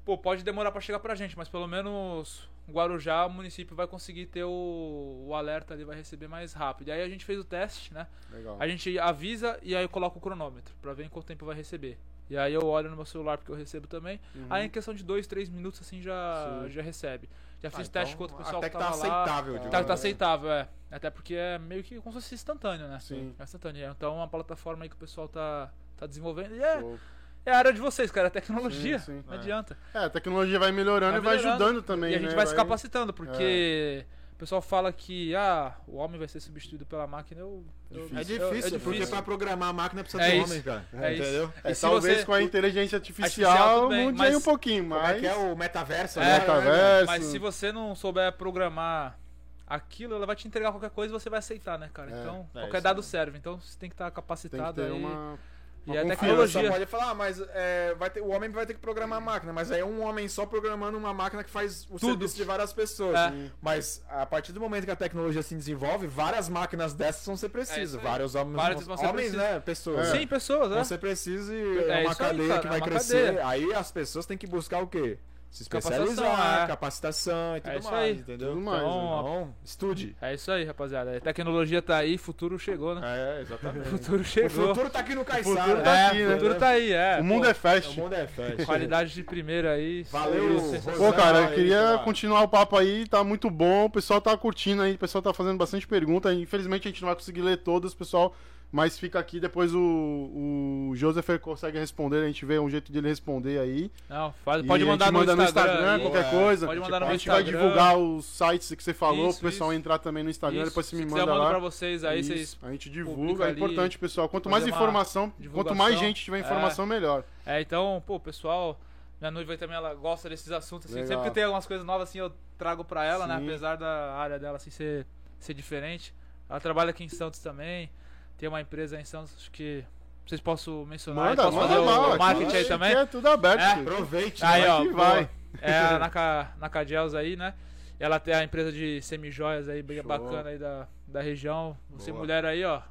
Pô, 0.04 0.18
pode 0.18 0.44
demorar 0.44 0.72
pra 0.72 0.82
chegar 0.82 1.00
pra 1.00 1.14
gente, 1.16 1.38
mas 1.38 1.48
pelo 1.50 1.68
menos 1.68 2.48
Guarujá, 2.70 3.26
o 3.26 3.30
município 3.30 3.76
vai 3.76 3.86
conseguir 3.88 4.26
ter 4.28 4.44
o, 4.44 5.26
o 5.28 5.34
alerta 5.36 5.74
ali, 5.76 5.84
vai 5.84 5.96
receber 5.96 6.28
mais 6.28 6.54
rápido. 6.54 6.88
E 6.88 6.92
aí 6.92 7.02
a 7.04 7.10
gente 7.10 7.24
fez 7.26 7.40
o 7.40 7.44
teste, 7.44 7.94
né? 7.94 8.08
Legal. 8.32 8.58
A 8.60 8.68
gente 8.68 8.98
avisa 8.98 9.60
e 9.62 9.76
aí 9.76 9.84
eu 9.84 9.90
coloco 9.90 10.18
o 10.18 10.22
cronômetro 10.22 10.74
pra 10.82 10.94
ver 10.94 11.06
em 11.06 11.10
quanto 11.10 11.26
tempo 11.26 11.46
vai 11.46 11.56
receber. 11.56 11.98
E 12.30 12.38
aí 12.38 12.54
eu 12.54 12.66
olho 12.66 12.90
no 12.90 12.96
meu 12.96 13.06
celular 13.06 13.38
porque 13.38 13.52
eu 13.52 13.56
recebo 13.56 13.88
também. 13.88 14.20
Uhum. 14.36 14.48
Aí 14.50 14.66
em 14.66 14.70
questão 14.70 14.94
de 14.94 15.04
2, 15.04 15.28
3 15.28 15.50
minutos 15.50 15.80
assim 15.82 16.02
já, 16.02 16.62
Sim. 16.64 16.70
já 16.72 16.82
recebe. 16.82 17.30
Já 17.62 17.70
Ah, 17.70 17.72
fiz 17.72 17.88
então, 17.88 18.02
teste 18.02 18.16
com 18.18 18.24
outro 18.24 18.38
pessoal 18.38 18.58
até 18.58 18.70
que 18.70 18.76
que 18.76 18.82
tá 18.84 18.92
tava 18.92 19.08
lá. 19.08 19.24
aceitável, 19.24 19.60
Tá. 19.70 19.84
Tá, 19.84 19.94
aceitável, 19.94 20.52
é. 20.52 20.68
Até 20.92 21.10
porque 21.10 21.36
é 21.36 21.58
meio 21.60 21.84
que 21.84 22.00
como 22.02 22.14
se 22.14 22.22
fosse 22.22 22.36
instantâneo, 22.36 22.88
né? 22.88 23.00
Sim. 23.00 23.34
É 23.40 23.44
instantâneo. 23.44 23.90
Então 23.96 24.14
é 24.14 24.16
uma 24.18 24.28
plataforma 24.28 24.84
aí 24.86 24.90
que 24.90 24.96
o 24.96 25.00
pessoal 25.00 25.28
tá, 25.28 25.72
tá 25.98 26.06
desenvolvendo. 26.06 26.56
E 26.56 26.62
é, 26.64 26.80
Show. 26.80 27.00
é 27.46 27.52
a 27.52 27.58
área 27.58 27.74
de 27.74 27.80
vocês, 27.80 28.12
cara. 28.12 28.28
É 28.28 28.30
tecnologia. 28.30 29.00
Sim, 29.00 29.18
sim. 29.20 29.24
Não 29.28 29.34
É. 29.34 29.38
adianta. 29.38 29.78
É, 29.94 30.00
a 30.00 30.10
tecnologia 30.10 30.60
vai 30.60 30.72
melhorando 30.72 31.12
Vai 31.14 31.20
e 31.22 31.24
vai 31.24 31.36
melhorando. 31.38 31.64
ajudando 31.64 31.84
também, 31.84 32.12
e 32.14 32.16
a 32.16 32.20
gente 32.20 32.30
né? 32.32 32.36
vai 32.36 32.46
se 32.48 32.56
capacitando, 32.56 33.14
porque 33.14 34.06
É. 34.10 34.16
o 34.36 34.38
pessoal 34.38 34.62
fala 34.62 34.92
que 34.92 35.34
ah, 35.34 35.74
o 35.88 35.96
homem 35.96 36.20
vai 36.20 36.28
ser 36.28 36.42
substituído 36.42 36.86
pela 36.86 37.08
máquina. 37.08 37.40
Eu, 37.40 37.64
eu- 37.90 38.02
É 38.14 38.20
eu- 38.20 38.24
difícil, 38.24 38.76
é 38.76 38.80
porque 38.80 39.00
difícil. 39.00 39.08
pra 39.08 39.22
programar 39.22 39.70
a 39.70 39.74
máquina 39.74 40.04
precisa 40.04 40.22
É 40.24 40.32
de 40.32 40.38
isso. 40.38 40.46
homem, 40.52 40.62
cara. 40.62 40.86
É. 40.94 41.16
Entendeu? 41.16 41.54
É, 41.64 41.72
E 41.72 41.76
talvez 41.76 42.18
você- 42.20 42.26
com 42.26 42.34
a 42.34 42.42
inteligência 42.42 42.98
artificial, 42.98 43.52
Artificial, 43.52 43.84
mude 43.90 43.98
aí 44.22 44.32
mas- 44.32 44.36
um 44.36 44.42
pouquinho, 44.42 44.84
Como 44.90 44.96
mas... 45.02 45.18
é 45.18 45.20
que 45.22 45.28
é 45.28 45.36
o 45.36 45.56
metaverso? 45.56 46.20
É, 46.20 46.24
né? 46.26 46.40
metaverso. 46.40 47.06
Mas 47.08 47.24
se 47.26 47.40
você 47.40 47.72
não 47.72 47.96
souber 47.96 48.32
programar 48.34 49.18
aquilo, 49.66 50.16
ela 50.16 50.26
vai 50.26 50.36
te 50.36 50.48
entregar 50.48 50.72
qualquer 50.72 50.90
coisa 50.90 51.14
e 51.16 51.20
você 51.20 51.30
vai 51.30 51.40
aceitar, 51.40 51.80
né, 51.80 51.90
cara? 51.94 52.12
É, 52.12 52.20
então, 52.20 52.48
é 52.56 52.60
qualquer 52.60 52.78
isso 52.78 52.84
dado 52.84 53.02
serve. 53.02 53.38
Então 53.38 53.60
você 53.60 53.78
tem 53.80 53.90
que 53.90 53.94
estar 53.96 54.06
Tem 54.06 54.12
que 54.12 54.16
capacitado 54.16 54.82
ter 54.82 54.88
aí. 54.88 54.92
uma... 54.92 55.40
E 55.88 55.92
uma 55.92 56.02
a 56.02 56.06
tecnologia. 56.06 56.72
Pode 56.72 56.86
falar, 56.88 57.12
ah, 57.12 57.14
mas 57.14 57.40
é, 57.54 57.94
vai 57.96 58.10
ter, 58.10 58.22
o 58.22 58.30
homem 58.30 58.50
vai 58.50 58.66
ter 58.66 58.74
que 58.74 58.80
programar 58.80 59.20
a 59.20 59.22
máquina, 59.22 59.54
mas 59.54 59.72
aí 59.72 59.82
é 59.82 59.86
um 59.86 60.02
homem 60.02 60.28
só 60.28 60.46
programando 60.46 60.98
uma 60.98 61.14
máquina 61.14 61.44
que 61.44 61.50
faz 61.50 61.84
o 61.90 62.00
Tudo. 62.00 62.08
serviço 62.12 62.36
de 62.36 62.44
várias 62.44 62.74
pessoas. 62.74 63.16
É. 63.16 63.34
Mas 63.62 64.04
a 64.10 64.26
partir 64.26 64.52
do 64.52 64.60
momento 64.60 64.86
que 64.86 64.92
a 64.92 64.96
tecnologia 64.96 65.44
se 65.44 65.54
desenvolve, 65.56 66.08
várias 66.08 66.50
máquinas 66.50 66.94
dessas 66.94 67.26
vão 67.26 67.38
ser 67.38 67.46
É 67.46 67.50
precisas. 67.50 67.98
aí. 68.00 68.04
vários 68.04 68.34
homens, 68.34 68.56
Várias 68.56 68.84
vão 68.88 68.98
ser 68.98 69.06
homens 69.06 69.30
precisas. 69.32 69.54
né? 69.54 69.60
Pessoas. 69.60 70.08
É. 70.08 70.18
Sim, 70.18 70.28
pessoas, 70.28 70.70
né? 70.70 70.76
Vão 70.76 70.86
ser 70.86 70.98
precisas 70.98 71.50
e 71.50 71.54
É 71.78 72.00
é, 72.00 72.02
uma 72.02 72.10
aí, 72.12 72.16
cadeia 72.16 72.48
cara, 72.50 72.62
que 72.62 72.68
é 72.68 72.70
vai 72.72 72.82
crescer. 72.82 73.26
cadeia. 73.26 73.48
Aí 73.48 73.74
as 73.74 73.92
pessoas 73.92 74.26
têm 74.26 74.38
que 74.38 74.48
buscar 74.48 74.82
o 74.82 74.88
quê? 74.88 75.20
Se 75.56 75.70
Capacitação, 75.70 76.06
especializar, 76.06 76.64
é. 76.64 76.68
capacitação 76.68 77.56
e 77.58 77.62
tudo 77.62 77.72
É 77.72 77.78
isso 77.78 77.92
mais, 77.92 78.04
aí. 78.04 78.12
entendeu? 78.20 78.50
Tudo 78.50 78.62
mais, 78.62 78.82
Então, 78.82 79.20
Então, 79.22 79.56
estude. 79.64 80.16
É 80.22 80.34
isso 80.34 80.52
aí, 80.52 80.66
rapaziada. 80.66 81.16
A 81.16 81.22
tecnologia 81.22 81.82
tá 81.82 81.96
aí, 81.96 82.18
futuro 82.18 82.60
chegou, 82.60 82.94
né? 82.94 83.02
É, 83.06 83.42
exatamente. 83.42 83.88
O 83.88 83.98
futuro 83.98 84.22
O 84.22 84.24
chegou. 84.26 84.50
futuro 84.68 84.90
tá 84.90 85.00
aqui 85.00 85.16
no 85.16 85.24
Caissara. 85.24 85.62
futuro 85.62 85.82
tá 85.82 85.98
é, 85.98 86.08
aqui, 86.08 86.22
o 86.24 86.28
né? 86.28 86.34
futuro 86.36 86.56
tá 86.56 86.68
aí, 86.68 86.92
é. 86.92 87.18
O 87.22 87.24
mundo 87.24 87.44
Pô, 87.46 87.50
é 87.50 87.54
fast. 87.54 87.98
O 87.98 88.04
mundo 88.04 88.14
é 88.16 88.28
festa. 88.28 88.66
Qualidade 88.66 89.14
de 89.14 89.24
primeira 89.24 89.72
aí. 89.72 90.04
Valeu, 90.12 90.60
sensacional. 90.60 91.00
Pô, 91.00 91.14
cara, 91.18 91.38
eu 91.38 91.44
aí, 91.46 91.56
queria 91.56 91.82
cara. 91.82 91.98
continuar 92.00 92.42
o 92.42 92.48
papo 92.50 92.78
aí, 92.78 93.08
tá 93.08 93.24
muito 93.24 93.50
bom. 93.50 93.86
O 93.86 93.90
pessoal 93.90 94.20
tá 94.20 94.36
curtindo 94.38 94.82
aí, 94.82 94.96
o 94.96 95.00
pessoal 95.00 95.22
tá 95.22 95.34
fazendo 95.34 95.58
bastante 95.58 95.88
pergunta. 95.88 96.34
Infelizmente 96.34 96.86
a 96.90 96.92
gente 96.92 97.02
não 97.02 97.08
vai 97.08 97.16
conseguir 97.16 97.42
ler 97.42 97.58
todas, 97.58 97.94
pessoal. 97.94 98.36
Mas 98.76 99.00
fica 99.00 99.18
aqui, 99.18 99.40
depois 99.40 99.74
o, 99.74 99.80
o 99.80 100.92
Joseph 100.96 101.30
consegue 101.42 101.80
responder, 101.80 102.18
a 102.24 102.28
gente 102.28 102.44
vê 102.46 102.60
um 102.60 102.70
jeito 102.70 102.92
de 102.92 102.98
ele 102.98 103.08
responder 103.08 103.58
aí. 103.58 103.90
Não, 104.10 104.34
faz- 104.44 104.66
pode 104.66 104.84
a 104.84 104.86
gente 104.86 104.86
mandar 104.92 105.12
no 105.14 105.20
manda 105.20 105.44
Instagram. 105.46 105.94
aí. 105.96 106.02
qualquer 106.02 106.26
É, 106.26 106.30
coisa. 106.30 106.68
pode 106.68 106.80
mandar 106.82 107.00
no 107.00 107.06
a 107.06 107.12
gente 107.14 107.28
vai 107.30 107.42
Instagram. 107.42 107.62
divulgar 107.62 107.98
os 107.98 108.26
sites 108.26 108.76
que 108.76 108.84
você 108.84 108.94
falou, 108.94 109.30
Isso, 109.30 109.40
pro 109.40 109.50
pessoal 109.50 109.72
isso. 109.72 109.80
entrar 109.80 109.98
também 110.00 110.26
no 110.26 110.30
Instagram, 110.30 110.60
Isso, 110.64 110.72
depois 110.72 110.86
você 110.88 110.96
me 110.98 111.04
quiser, 111.04 111.20
manda 111.20 111.32
mando 111.32 111.44
lá. 111.44 111.50
pra 111.52 111.60
vocês 111.60 112.04
aí, 112.04 112.20
Isso, 112.20 112.30
vocês. 112.34 112.58
a 112.64 112.72
gente 112.72 112.90
divulga, 112.90 113.48
é 113.48 113.52
importante, 113.52 113.98
pessoal. 113.98 114.28
Quanto 114.28 114.50
mais 114.50 114.68
informação, 114.68 115.32
quanto 115.54 115.74
mais 115.74 115.98
gente 115.98 116.22
tiver 116.22 116.40
informação, 116.40 116.86
melhor. 116.86 117.24
É, 117.46 117.62
então, 117.62 118.04
pô, 118.06 118.20
pessoal, 118.20 118.78
minha 119.22 119.32
noiva 119.32 119.56
também, 119.56 119.78
ela 119.78 119.94
gosta 119.94 120.28
desses 120.28 120.52
assuntos, 120.52 120.88
assim. 120.88 120.96
Legal. 120.96 121.08
Sempre 121.08 121.30
que 121.30 121.34
tem 121.34 121.44
algumas 121.46 121.66
coisas 121.66 121.86
novas, 121.86 122.10
assim, 122.10 122.20
eu 122.20 122.30
trago 122.58 122.84
pra 122.84 123.06
ela, 123.06 123.26
né? 123.26 123.38
Sim. 123.38 123.46
Apesar 123.46 123.78
da 123.78 124.16
área 124.16 124.38
dela, 124.38 124.58
assim, 124.58 124.70
ser, 124.70 125.06
ser 125.40 125.54
diferente. 125.54 126.14
Ela 126.50 126.60
trabalha 126.60 126.90
aqui 126.90 127.06
em 127.06 127.10
Santos 127.10 127.40
também. 127.40 127.90
Tem 128.38 128.50
uma 128.50 128.62
empresa 128.62 129.00
em 129.00 129.04
Santos, 129.06 129.34
acho 129.38 129.52
que 129.52 129.84
vocês 130.26 130.42
possam 130.42 130.86
mencionar. 130.86 131.30
Manda, 131.30 131.44
posso 131.44 131.56
manda 131.58 131.68
fazer 131.70 131.80
o- 131.80 131.86
mal. 131.86 132.16
o 132.16 132.18
marketing 132.18 132.48
aqui 132.48 132.58
aí 132.58 132.66
também? 132.66 132.92
É 132.94 133.06
tudo 133.06 133.28
aberto. 133.30 133.62
É. 133.62 133.72
Aproveite. 133.74 134.44
Aí, 134.46 134.62
vai 134.62 134.70
ó, 134.70 134.92
vai. 134.94 135.30
é 135.62 135.78
a 135.80 136.00
na, 136.00 136.10
Ca- 136.10 136.52
na 136.60 136.70
Cadiels 136.70 137.14
aí, 137.14 137.36
né? 137.36 137.54
Ela 138.00 138.20
tem 138.20 138.34
a 138.34 138.44
empresa 138.44 138.72
de 138.72 139.02
semijoias 139.02 139.70
aí, 139.70 139.82
bem 139.82 139.98
Show. 139.98 140.06
bacana 140.06 140.50
aí 140.50 140.58
da, 140.58 140.88
da 141.08 141.22
região. 141.22 141.78
Você, 141.92 142.12
Boa. 142.12 142.22
mulher 142.24 142.44
aí, 142.46 142.64
ó. 142.66 142.82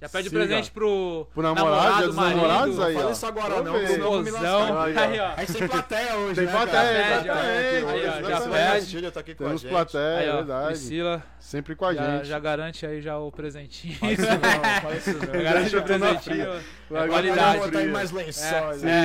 Já 0.00 0.08
pede 0.08 0.28
Siga. 0.28 0.44
presente 0.46 0.70
pro, 0.70 1.26
Pro 1.34 1.42
namorado, 1.42 1.96
dia 1.96 2.06
dos 2.06 2.14
marido, 2.14 2.36
namorados 2.36 2.78
aí, 2.80 2.94
Fala 2.94 3.08
ó. 3.08 3.10
isso 3.12 3.26
agora 3.26 3.62
não, 3.62 3.86
senão 3.86 4.14
eu 4.14 4.22
me 4.22 4.30
lascar. 4.30 4.82
Aí, 4.84 4.96
ó. 4.96 5.00
Aí, 5.00 5.18
ó. 5.18 5.32
Aí 5.36 5.46
sem 5.48 5.66
plateia 5.68 6.16
hoje, 6.16 6.34
Tem 6.36 6.44
né, 6.46 6.52
plateia, 6.52 6.82
cara? 6.82 6.94
já 6.94 7.20
exatamente. 7.20 7.72
pede, 7.72 7.86
aí, 7.86 8.06
ó, 8.06 8.28
já 8.28 8.40
pede. 8.40 9.10
Tá 9.10 9.20
aqui 9.20 9.34
com 9.34 9.46
a 9.46 9.50
gente. 9.50 9.66
plateia, 9.68 10.18
Aí, 10.18 10.26
é 10.26 10.32
ó, 10.32 10.36
verdade. 10.36 10.66
Priscila 10.68 11.22
Sempre 11.40 11.74
com 11.74 11.84
a 11.84 11.94
já, 11.94 12.16
gente. 12.16 12.26
já 12.28 12.38
garante 12.38 12.86
aí 12.86 13.00
já 13.02 13.18
o 13.18 13.32
presentinho. 13.32 13.94
Fala 13.96 14.12
isso 14.12 14.22
não, 14.22 14.80
fala 14.82 14.96
isso 14.96 15.12
não. 15.14 15.34
Já 15.34 15.42
garante 15.42 15.76
o 15.76 15.82
presentinho. 15.82 16.44
É 16.44 17.06
qualidade. 17.08 17.40
vai, 17.40 17.58
Vou 17.58 17.70
botar 17.70 17.84
mais 17.86 18.10
lençóis. 18.12 18.84
É. 18.84 19.04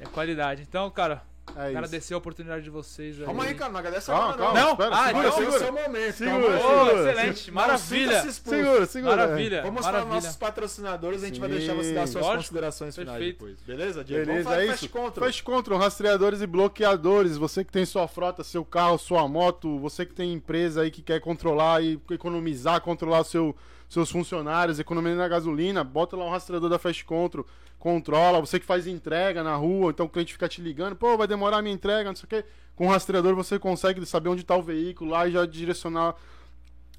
É 0.00 0.06
qualidade. 0.12 0.62
Então, 0.68 0.90
cara, 0.90 1.22
É 1.54 1.68
isso. 1.68 1.78
agradecer 1.78 2.12
a 2.14 2.18
oportunidade 2.18 2.64
de 2.64 2.70
vocês 2.70 3.18
aí. 3.20 3.24
Calma 3.24 3.44
aí, 3.44 3.54
cara, 3.54 3.70
não 3.72 3.78
agradece 3.78 4.06
Calma, 4.06 4.34
agora 4.34 4.38
calma. 4.38 4.52
não. 4.60 4.66
Não? 4.66 4.72
espera, 4.72 4.90
Ah, 4.96 5.06
segura, 5.06 5.28
então- 5.28 5.30
Esse 5.30 5.38
é 5.38 5.48
o 5.48 5.52
segura. 5.52 5.58
seu 5.58 5.72
momento. 5.72 6.12
Segura, 6.16 6.58
calma 6.58 6.86
segura. 6.86 7.10
excelente, 7.12 7.46
Não 7.46 7.54
maravilha. 7.54 8.26
expulso. 8.26 8.58
Segura, 8.58 8.86
segura. 8.86 9.16
Maravilha. 9.16 9.62
Vamos 9.62 9.80
para 9.82 9.92
maravilha. 9.92 10.14
nossos 10.16 10.36
patrocinadores, 10.36 11.22
a 11.22 11.26
gente 11.26 11.40
vai 11.40 11.48
Sim. 11.50 11.56
deixar 11.56 11.74
você 11.74 11.94
dar 11.94 12.06
suas 12.08 12.24
Lógico. 12.24 12.42
considerações 12.42 12.94
finais 12.94 13.18
Perfeito. 13.18 13.38
depois. 13.46 13.56
Beleza, 13.66 14.04
Diego? 14.04 14.26
Vamos 14.26 14.44
Beleza, 14.44 14.60
é 14.60 14.64
isso. 14.64 14.72
Fast 14.72 14.88
Control. 14.88 15.26
Fast 15.26 15.42
Control, 15.44 15.78
rastreadores 15.78 16.40
e 16.42 16.46
bloqueadores. 16.46 17.36
Você 17.36 17.64
que 17.64 17.72
tem 17.72 17.84
sua 17.86 18.08
frota, 18.08 18.42
seu 18.44 18.64
carro, 18.64 18.98
sua 18.98 19.26
moto, 19.28 19.78
você 19.78 20.04
que 20.04 20.14
tem 20.14 20.32
empresa 20.32 20.82
aí 20.82 20.90
que 20.90 21.00
quer 21.00 21.20
controlar 21.20 21.82
e 21.82 22.00
economizar, 22.10 22.80
controlar 22.80 23.20
o 23.20 23.24
seu, 23.24 23.56
seus 23.88 24.10
funcionários, 24.10 24.78
economizar 24.78 25.16
na 25.16 25.28
gasolina, 25.28 25.84
bota 25.84 26.16
lá 26.16 26.24
um 26.24 26.30
rastreador 26.30 26.68
da 26.68 26.78
Fast 26.78 27.04
Control, 27.04 27.46
controla. 27.78 28.40
Você 28.40 28.58
que 28.58 28.66
faz 28.66 28.86
entrega 28.86 29.42
na 29.42 29.54
rua, 29.54 29.90
então 29.90 30.06
o 30.06 30.08
cliente 30.08 30.32
fica 30.32 30.48
te 30.48 30.60
ligando, 30.60 30.96
pô, 30.96 31.16
vai 31.16 31.26
demorar 31.26 31.58
a 31.58 31.62
minha 31.62 31.74
entrega, 31.74 32.08
não 32.08 32.16
sei 32.16 32.24
o 32.24 32.28
quê. 32.28 32.44
Com 32.74 32.86
o 32.86 32.90
rastreador 32.90 33.34
você 33.34 33.58
consegue 33.58 34.04
saber 34.04 34.28
onde 34.28 34.42
está 34.42 34.56
o 34.56 34.62
veículo 34.62 35.10
lá 35.10 35.26
e 35.26 35.32
já 35.32 35.46
direcionar 35.46 36.14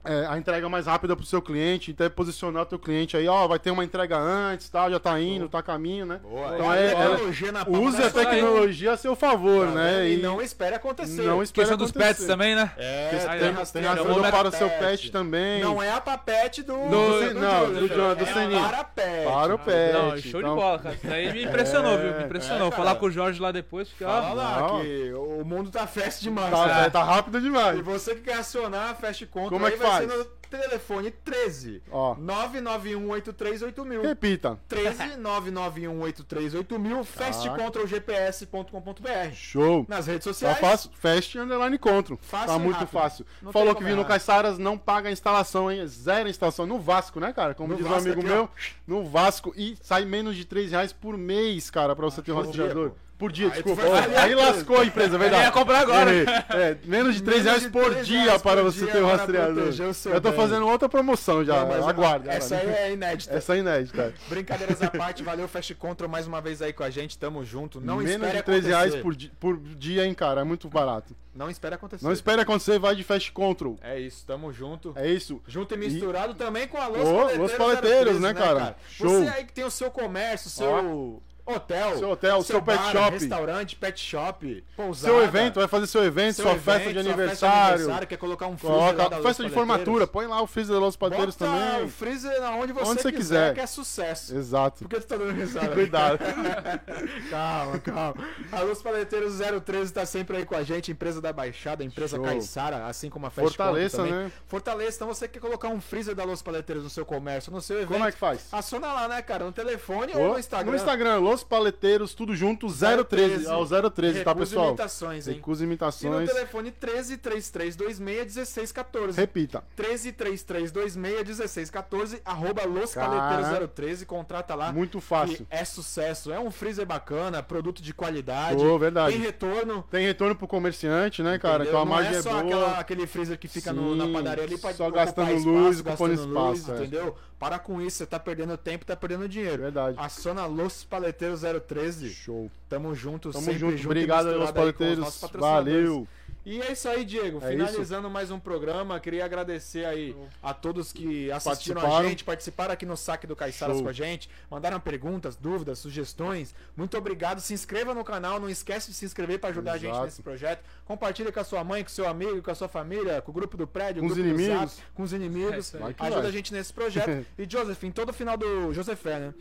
é, 0.07 0.25
a 0.27 0.38
entrega 0.38 0.67
mais 0.69 0.85
rápida 0.88 1.15
pro 1.15 1.25
seu 1.25 1.41
cliente, 1.41 1.91
então 1.91 2.05
é 2.05 2.09
posicionar 2.09 2.63
o 2.63 2.65
teu 2.65 2.79
cliente 2.79 3.15
aí, 3.17 3.27
ó, 3.27 3.47
vai 3.47 3.59
ter 3.59 3.71
uma 3.71 3.84
entrega 3.84 4.17
antes, 4.17 4.69
tal, 4.69 4.89
já 4.89 4.99
tá 4.99 5.19
indo, 5.19 5.47
tá 5.49 5.59
a 5.59 5.63
caminho, 5.63 6.05
né? 6.05 6.19
Boa. 6.23 6.55
Então 6.55 6.73
é, 6.73 6.85
é- 6.85 6.91
a 6.93 6.95
tecnologia 7.09 7.51
na 7.51 7.65
palma 7.65 7.79
Use 7.79 8.01
a 8.03 8.09
tecnologia 8.09 8.91
a 8.93 8.97
seu 8.97 9.15
favor, 9.15 9.67
Tá 9.67 9.73
né? 9.73 10.09
E 10.09 10.17
não 10.17 10.41
espere 10.41 10.75
acontecer. 10.75 11.21
não 11.23 11.43
espere 11.43 11.61
Questão 11.67 11.77
dos 11.77 11.89
acontecer. 11.91 12.13
pets 12.13 12.25
também, 12.25 12.55
né? 12.55 12.71
É, 12.77 13.09
Tem, 13.09 13.27
Aí, 13.29 13.39
tem, 13.39 13.49
ó, 13.49 13.65
tem 13.65 14.21
da 14.21 14.31
para 14.31 14.47
o 14.47 14.51
seu 14.51 14.69
pet. 14.69 15.11
também. 15.11 15.61
Não 15.61 15.81
é 15.84 15.91
a 15.91 15.99
papete 16.01 16.61
do... 16.63 16.73
Do- 16.73 17.34
não, 17.34 17.73
do 17.73 17.89
John- 17.89 18.15
do 18.15 18.23
é 18.23 18.34
Seninho. 18.34 18.63
para 18.63 18.84
pet. 18.84 19.25
Para 19.27 19.55
o 19.55 19.59
pet. 19.59 19.93
Não, 19.93 20.17
show 20.17 20.39
então- 20.39 20.55
de 20.55 20.61
bola, 20.61 20.79
cara. 20.79 20.95
Isso 20.95 21.07
daí 21.07 21.34
me 21.34 21.43
impressionou, 21.43 21.97
viu? 21.97 22.13
Me 22.17 22.23
impressionou. 22.23 22.67
é, 22.67 22.71
cara. 22.71 22.84
Falar 22.84 22.95
com 22.95 23.05
o 23.07 23.11
Jorge 23.11 23.41
lá 23.41 23.51
depois. 23.51 23.89
Fala 23.91 24.34
lá 24.34 24.59
Não. 24.61 24.81
que 24.81 25.13
o 25.13 25.43
mundo 25.45 25.69
tá 25.69 25.85
fast 25.88 26.21
demais. 26.23 26.51
Tá, 26.51 26.89
tá 26.89 27.03
rápido 27.03 27.39
demais. 27.41 27.79
E 27.79 27.81
você 27.81 28.15
que 28.15 28.21
quer 28.21 28.35
acionar 28.38 28.91
a 28.91 28.95
Fast 28.95 29.25
Control 29.27 29.49
Como 29.51 29.65
é 29.65 29.69
aí 29.69 29.73
que 29.77 29.79
vai 29.84 29.91
faz? 29.91 29.97
No 30.06 30.26
telefone 30.49 31.11
13 31.11 31.82
Ó. 31.91 32.15
991838000. 32.15 34.02
Repita. 34.02 34.57
13 34.68 35.18
991838000 35.18 37.03
fastcontrolgps.com.br. 37.03 39.34
Show. 39.34 39.86
Nas 39.88 40.07
redes 40.07 40.26
Tá 40.26 40.34
sociais. 40.34 40.57
fácil. 40.60 40.90
Fast 40.94 41.38
underline 41.38 41.78
control. 41.78 42.18
Fácil 42.22 42.48
tá 42.48 42.60
muito 42.60 42.76
rápido. 42.78 42.90
fácil. 42.91 43.26
Não 43.41 43.52
Falou 43.52 43.76
que 43.76 43.84
vindo. 43.84 44.03
Caiçaras 44.06 44.57
não 44.57 44.78
paga 44.78 45.10
a 45.10 45.11
instalação, 45.11 45.72
hein? 45.72 45.86
Zero 45.88 46.30
instalação. 46.30 46.65
No 46.65 46.80
Vasco, 46.80 47.19
né, 47.19 47.34
cara? 47.34 47.53
Como 47.53 47.69
No 47.74 47.78
diz 47.78 47.86
Vasco 47.86 48.07
um 48.07 48.11
amigo 48.14 48.22
aqui, 48.22 48.32
ó. 48.32 48.36
meu. 48.36 48.49
No 48.88 49.03
Vasco. 49.10 49.53
E 49.56 49.78
sai 49.82 50.06
menos 50.06 50.36
de 50.36 50.45
3 50.45 50.72
reais 50.72 50.94
por 50.94 51.18
mês, 51.18 51.69
cara, 51.69 51.95
pra 51.95 52.06
você 52.06 52.22
ter 52.22 52.32
um 52.32 52.38
rastreador. 52.38 52.90
Diego. 52.91 53.06
Por 53.18 53.31
dia, 53.31 53.48
Aí 53.48 53.53
desculpa. 53.53 53.81
Ó, 53.84 54.19
Aí 54.22 54.35
lascou 54.35 54.80
a 54.80 54.85
empresa, 54.85 55.15
é 55.15 55.18
verdade. 55.18 55.41
Eu 55.41 55.48
ia 55.48 55.52
comprar 55.52 55.80
agora. 55.80 56.11
É, 56.11 56.77
menos 56.85 57.15
de 57.15 57.23
3 57.23 57.44
Menos 57.44 57.45
reais 57.45 57.61
de 57.64 57.69
por 57.69 57.89
3 57.91 58.06
dia 58.06 58.22
reais 58.26 58.41
para 58.44 58.61
por 58.61 58.72
você 58.72 58.84
dia 58.84 58.91
ter 58.94 59.02
um 59.03 59.07
para 59.07 59.18
rastreador. 59.18 59.53
proteger 59.56 59.88
o 59.88 59.94
seu 59.95 60.14
Eu 60.14 60.22
tô 60.22 60.30
bem. 60.30 60.39
fazendo 60.39 60.68
outra 60.68 60.88
promoção 60.88 61.44
já. 61.44 61.61
Não, 61.61 61.68
mas 61.68 61.88
Aguarde. 61.88 62.30
Essa 62.30 62.57
aí 62.57 62.69
é 62.69 62.94
inédita. 62.94 63.35
Essa 63.35 63.56
é 63.56 63.60
inédita. 63.60 64.14
Brincadeiras 64.30 64.81
à 64.84 64.91
parte, 64.91 65.23
valeu 65.23 65.48
Fast 65.48 65.73
Control 65.73 66.07
mais 66.07 66.27
uma 66.27 66.39
vez 66.41 66.61
aí 66.61 66.72
com 66.72 66.84
a 66.84 66.91
gente, 66.91 67.18
tamo 67.18 67.44
junto. 67.44 67.81
Não 67.81 67.98
Menos 67.98 68.11
espere 68.11 68.38
de 68.38 68.44
3 68.44 68.57
acontecer. 68.65 68.68
reais 68.91 68.95
por, 69.02 69.15
di- 69.15 69.31
por 69.39 69.57
dia, 69.60 70.06
hein, 70.06 70.14
cara. 70.14 70.41
É 70.41 70.44
muito 70.44 70.69
barato. 70.69 71.15
Não 71.34 71.49
espere 71.49 71.73
acontecer. 71.73 72.06
Não 72.06 72.11
espere 72.11 72.41
acontecer, 72.41 72.77
vai 72.77 72.95
de 72.95 73.03
Fast 73.03 73.31
Control. 73.31 73.77
É 73.81 73.99
isso, 73.99 74.26
tamo 74.27 74.53
junto. 74.53 74.94
É 74.95 75.07
isso. 75.10 75.41
Junto 75.48 75.73
e 75.73 75.77
misturado 75.77 76.35
também 76.35 76.68
com 76.68 76.77
a 76.77 76.88
Los 76.88 76.99
Ô, 77.07 77.14
Paleteiros. 77.15 77.38
Los 77.39 77.52
Paleteiros, 77.53 78.18
013, 78.18 78.19
né, 78.19 78.34
cara? 78.35 78.76
Show. 78.89 79.10
Você 79.23 79.30
aí 79.30 79.44
que 79.45 79.53
tem 79.53 79.64
o 79.65 79.72
seu 79.72 79.89
comércio, 79.89 80.49
seu 80.52 81.22
hotel, 81.48 81.98
Seu 81.98 82.10
hotel, 82.10 82.41
seu 82.44 82.61
pet 82.61 82.78
bar, 82.78 82.91
shop. 82.91 83.11
restaurante, 83.11 83.76
pet 83.76 83.99
shop, 83.99 84.64
pousada. 84.76 85.14
Seu 85.14 85.24
evento, 85.24 85.56
vai 85.60 85.68
fazer 85.68 85.88
seu 85.88 86.03
evento, 86.03 86.36
seu 86.36 86.44
sua 86.45 86.52
evento, 86.53 86.64
festa 86.65 86.94
de 86.94 86.99
aniversário. 86.99 87.76
aniversário, 87.76 88.07
quer 88.07 88.18
colocar 88.18 88.48
um 88.48 88.57
freezer 88.57 88.78
Coloca 88.78 89.03
Los 89.03 89.26
festa 89.26 89.44
de 89.44 89.49
Paleteiros. 89.49 89.53
formatura, 89.53 90.07
põe 90.07 90.28
lá 90.28 90.41
o 90.41 90.48
freezer 90.48 90.76
da 90.76 90.80
Los 90.82 90.95
Pateiros 90.95 91.36
Bota 91.36 91.52
também. 91.52 91.86
o 91.86 91.90
freezer 91.90 92.44
aonde 92.44 92.74
você, 92.74 92.90
Onde 92.91 93.02
você 93.02 93.11
quiser, 93.11 93.18
quiser. 93.49 93.53
que 93.56 93.60
é 93.61 93.68
sucesso. 93.68 94.36
Exato. 94.36 94.80
Por 94.80 94.90
que 94.90 94.99
tu 94.99 95.07
tá 95.07 95.15
dando 95.18 95.32
risada? 95.34 95.69
Cuidado. 95.74 96.19
calma, 97.30 97.80
calma. 97.80 98.15
A 98.52 98.61
Luz 98.61 98.82
Paleteiros 98.82 99.40
013 99.65 99.94
tá 99.94 100.06
sempre 100.06 100.38
aí 100.38 100.45
com 100.45 100.56
a 100.56 100.64
gente, 100.64 100.91
empresa 100.91 101.22
da 101.22 101.32
Baixada, 101.34 101.84
empresa 101.84 102.15
Show. 102.18 102.26
Caissara, 102.26 102.86
assim 102.88 103.10
como 103.10 103.26
a 103.26 103.30
Fast 103.30 103.56
Fortaleça, 103.57 104.03
né? 104.06 104.32
Fortaleça, 104.48 104.98
então 104.98 105.07
você 105.07 105.28
quer 105.28 105.40
colocar 105.40 105.68
um 105.69 105.80
freezer 105.82 106.15
da 106.15 106.24
Luz 106.24 106.41
Paleteiros 106.41 106.84
no 106.84 106.90
seu 106.90 107.06
comércio, 107.06 107.52
no 107.52 107.61
seu 107.61 107.78
evento. 107.78 107.90
Como 107.94 108.06
é 108.06 108.11
que 108.11 108.18
faz? 108.18 108.48
Aciona 108.52 108.91
lá, 108.94 109.07
né, 109.07 109.22
cara? 109.22 109.45
No 109.45 109.52
telefone 109.52 110.14
ou 110.15 110.22
Ô, 110.22 110.34
no 110.34 110.40
Instagram. 110.40 110.72
No 110.72 110.78
Instagram, 110.78 111.18
Los 111.19 111.36
Paleteiros, 111.43 112.14
tudo 112.14 112.35
junto, 112.35 112.68
013. 112.68 113.47
Ao 113.47 113.65
013, 113.65 114.23
tá, 114.23 114.34
pessoal? 114.35 114.69
imitações, 114.69 115.27
hein? 115.27 115.35
Recusa 115.35 115.64
E 115.64 115.65
no 115.65 115.72
imitações. 115.72 116.30
telefone 116.30 116.72
13 116.72 117.18
3326 117.18 117.99
1614. 117.99 119.18
Repita. 119.19 119.64
13 119.76 120.11
3326 120.11 120.95
1614, 120.95 122.22
arroba 122.26 122.64
Los. 122.65 122.93
Paleteiros 122.93 123.69
013, 123.73 124.05
contrata 124.05 124.55
lá. 124.55 124.72
Muito 124.72 124.99
fácil. 124.99 125.45
é 125.49 125.64
sucesso. 125.65 126.31
É 126.31 126.39
um 126.39 126.51
freezer 126.51 126.85
bacana, 126.85 127.41
produto 127.43 127.81
de 127.81 127.93
qualidade. 127.93 128.64
Ô, 128.64 128.77
verdade. 128.77 129.14
Tem 129.14 129.22
retorno. 129.22 129.84
Tem 129.89 130.05
retorno 130.05 130.35
pro 130.35 130.47
comerciante, 130.47 131.22
né, 131.23 131.38
cara? 131.38 131.64
entendeu? 131.64 131.69
Então 131.72 131.81
a 131.81 131.85
Não 131.85 131.91
margem 131.91 132.14
é 132.14 132.18
é 132.18 132.22
só 132.22 132.30
boa. 132.31 132.41
aquela- 132.43 132.80
aquele 132.80 133.07
freezer 133.07 133.38
que 133.38 133.47
fica 133.47 133.72
no- 133.73 133.95
na 133.95 134.05
Sim, 134.05 134.14
padaria 134.14 134.43
ali 134.43 134.57
pra 134.57 134.73
só 134.73 134.89
gastando 134.89 135.30
espaço, 135.31 135.49
luz, 135.49 135.80
ocupando 135.80 136.15
gastando 136.15 136.34
luz, 136.34 136.59
espaço, 136.59 136.72
é. 136.72 136.84
entendeu? 136.85 137.15
Para 137.39 137.59
com 137.59 137.81
isso, 137.81 137.97
você 137.97 138.05
tá 138.05 138.19
perdendo 138.19 138.57
tempo, 138.57 138.85
tá 138.85 138.95
perdendo 138.95 139.30
dinheiro. 139.30 139.61
Verdade. 139.61 139.97
Aciona 139.99 140.45
Los 140.45 140.84
Paleteiros 140.84 141.41
013. 141.68 142.09
Show. 142.09 142.51
Tamo 142.68 142.95
junto, 142.95 143.31
Tamo 143.31 143.45
sempre 143.45 143.59
junto. 143.59 143.77
junto 143.77 143.85
Obrigado, 143.88 144.31
Los 144.35 144.51
Paleteiros. 144.51 145.22
Valeu. 145.34 146.07
E 146.49 146.61
é 146.61 146.72
isso 146.72 146.88
aí, 146.88 147.03
Diego. 147.03 147.39
É 147.43 147.49
Finalizando 147.49 148.09
mais 148.09 148.31
um 148.31 148.39
programa, 148.39 148.97
queria 149.01 149.26
agradecer 149.26 149.84
aí 149.84 150.15
a 150.41 150.53
todos 150.53 150.93
que 150.93 151.30
assistiram 151.30 151.97
a 151.97 152.03
gente, 152.03 152.23
participaram 152.23 152.72
aqui 152.73 152.85
no 152.85 152.95
Saque 152.95 153.27
do 153.27 153.35
Caiçaras 153.35 153.81
com 153.81 153.89
a 153.89 153.91
gente, 153.91 154.30
mandaram 154.49 154.80
perguntas, 154.80 155.35
dúvidas, 155.35 155.77
sugestões. 155.77 156.55
Muito 156.76 156.97
obrigado. 156.97 157.41
Se 157.41 157.53
inscreva 157.53 157.93
no 157.93 158.01
canal, 158.01 158.39
não 158.39 158.49
esquece 158.49 158.91
de 158.91 158.95
se 158.95 159.03
inscrever 159.03 159.39
para 159.39 159.49
ajudar 159.49 159.73
a 159.73 159.77
gente 159.77 159.89
Exato. 159.89 160.05
nesse 160.05 160.22
projeto. 160.22 160.64
Compartilha 160.88 161.31
com 161.34 161.39
a 161.39 161.43
sua 161.43 161.64
mãe, 161.65 161.84
com 161.84 161.89
seu 161.89 162.07
amigo, 162.07 162.41
com 162.41 162.49
a 162.49 162.55
sua 162.55 162.69
família, 162.69 163.22
com 163.22 163.30
o 163.31 163.34
grupo 163.34 163.57
do 163.57 163.68
prédio, 163.68 164.01
Com 164.01 164.07
o 164.07 164.11
os 164.11 164.15
grupo 164.15 164.30
do 164.30 164.35
inimigos. 164.41 164.72
Zap, 164.76 164.84
com 164.95 165.03
os 165.03 165.11
É 165.14 165.15
inimigos. 165.18 165.72
que 165.72 165.77
Ajuda 166.03 166.22
vai. 166.22 166.30
a 166.30 166.31
gente 166.31 166.53
nesse 166.53 166.72
projeto. 166.72 167.26
E 167.38 167.45
Joseph, 167.49 167.84
em 167.84 167.91
todo 167.91 168.14
final 168.14 168.38
do 168.38 168.73
Josefé, 168.73 169.19
né? 169.19 169.34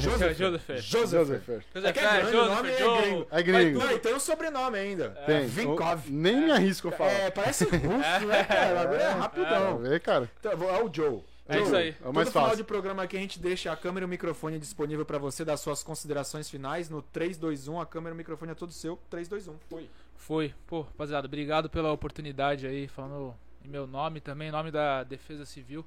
Joseph. 0.00 0.36
Joseph. 0.36 0.84
Joseph. 0.84 1.48
É 1.74 1.92
que 1.92 1.98
é 1.98 2.20
grande, 2.20 2.36
o 2.36 2.44
nome 2.46 2.68
é 2.70 2.76
gringo. 2.76 3.26
É 3.30 3.42
gringo. 3.42 3.78
Não, 3.78 3.90
e 3.92 3.98
tem 3.98 4.14
um 4.14 4.20
sobrenome 4.20 4.78
ainda. 4.78 5.10
Tem. 5.26 5.46
Vinkov. 5.46 6.02
Nem 6.10 6.36
me 6.44 6.50
arrisco 6.52 6.88
a 6.88 6.92
falar. 6.92 7.10
É, 7.10 7.30
parece 7.30 7.64
russo, 7.64 8.26
né, 8.26 8.44
cara? 8.48 8.74
Bagulho 8.74 9.00
é 9.00 9.10
rapidão. 9.12 9.78
ver, 9.78 10.00
cara. 10.00 10.30
Então, 10.40 10.52
é 10.52 10.82
o 10.82 10.92
Joe. 10.92 11.20
É 11.48 11.60
isso 11.60 11.76
aí. 11.76 11.88
É 11.90 11.92
o 11.92 12.04
Todo 12.06 12.14
mais 12.14 12.28
final 12.28 12.44
fácil. 12.44 12.56
de 12.58 12.64
programa 12.64 13.02
aqui 13.04 13.16
a 13.16 13.20
gente 13.20 13.38
deixa 13.38 13.70
a 13.72 13.76
câmera 13.76 14.04
e 14.04 14.06
o 14.06 14.08
microfone 14.08 14.58
disponível 14.58 15.06
pra 15.06 15.16
você 15.16 15.44
dar 15.44 15.56
suas 15.56 15.80
considerações 15.82 16.50
finais 16.50 16.90
no 16.90 17.00
321. 17.00 17.80
A 17.80 17.86
câmera 17.86 18.12
e 18.12 18.14
o 18.14 18.18
microfone 18.18 18.50
é 18.50 18.54
todo 18.54 18.72
seu. 18.72 18.98
321. 19.08 19.54
Foi. 19.70 19.88
Foi. 20.16 20.54
Pô, 20.66 20.82
rapaziada, 20.82 21.26
obrigado 21.26 21.70
pela 21.70 21.92
oportunidade 21.92 22.66
aí, 22.66 22.88
falando 22.88 23.34
em 23.64 23.68
meu 23.68 23.86
nome 23.86 24.20
também, 24.20 24.48
em 24.48 24.52
nome 24.52 24.70
da 24.70 25.04
Defesa 25.04 25.44
Civil. 25.44 25.84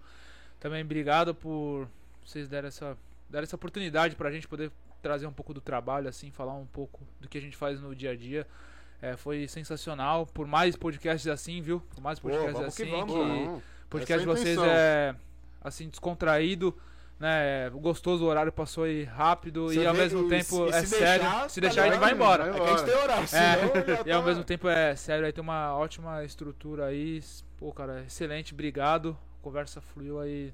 Também 0.60 0.84
obrigado 0.84 1.34
por 1.34 1.88
vocês 2.26 2.48
darem 2.48 2.68
essa, 2.68 2.98
darem 3.30 3.44
essa 3.44 3.56
oportunidade 3.56 4.16
pra 4.16 4.32
gente 4.32 4.48
poder 4.48 4.72
trazer 5.02 5.26
um 5.26 5.32
pouco 5.32 5.54
do 5.54 5.62
trabalho, 5.62 6.08
assim, 6.08 6.32
falar 6.32 6.54
um 6.54 6.66
pouco 6.66 7.02
do 7.20 7.28
que 7.28 7.38
a 7.38 7.42
gente 7.42 7.56
faz 7.56 7.80
no 7.82 7.96
dia 7.96 8.12
a 8.12 8.16
dia. 8.16 8.46
É, 9.02 9.16
foi 9.16 9.48
sensacional. 9.48 10.26
Por 10.26 10.46
mais 10.46 10.76
podcasts 10.76 11.28
assim, 11.28 11.62
viu? 11.62 11.80
Por 11.80 12.02
mais 12.02 12.20
Pô, 12.20 12.30
podcasts 12.30 12.76
que 12.76 12.84
assim. 12.84 12.92
vamos, 12.92 13.14
que 13.14 13.20
o 13.20 13.62
podcast 13.90 14.24
de 14.24 14.30
é 14.30 14.32
a 14.32 14.36
vocês 14.36 14.60
é 14.60 15.16
assim, 15.62 15.90
descontraído. 15.90 16.78
Né, 17.20 17.70
gostoso, 17.72 18.24
o 18.24 18.28
horário 18.28 18.50
passou 18.52 18.86
aí 18.86 19.04
rápido 19.04 19.66
Você 19.68 19.82
e 19.82 19.86
ao 19.86 19.94
mesmo 19.94 20.30
tempo 20.30 20.72
se- 20.72 20.76
é 20.78 20.82
se 20.82 20.88
sério. 20.88 21.22
deixar, 21.24 21.50
se 21.50 21.56
tá 21.62 21.68
deixar, 21.68 21.84
a 21.84 21.90
gente 21.90 22.00
vai 22.00 22.14
embora. 22.14 22.50
Vai 22.50 22.62
É 22.62 22.64
que 22.64 22.70
a 22.70 22.78
gente 22.78 22.86
tem 22.86 22.96
horário, 23.04 23.28
já 23.28 23.38
E 24.08 24.12
ao 24.14 24.22
tá- 24.22 24.28
mesmo 24.28 24.44
tempo 24.46 24.70
é 24.70 24.96
sério, 24.96 25.26
aí 25.26 25.34
tem 25.34 25.41
uma 25.44 25.76
ótima 25.76 26.24
estrutura 26.24 26.86
aí. 26.86 27.22
Pô, 27.58 27.74
cara, 27.74 28.04
excelente, 28.08 28.54
obrigado. 28.54 29.18
A 29.40 29.44
conversa 29.44 29.82
fluiu 29.82 30.18
aí 30.22 30.54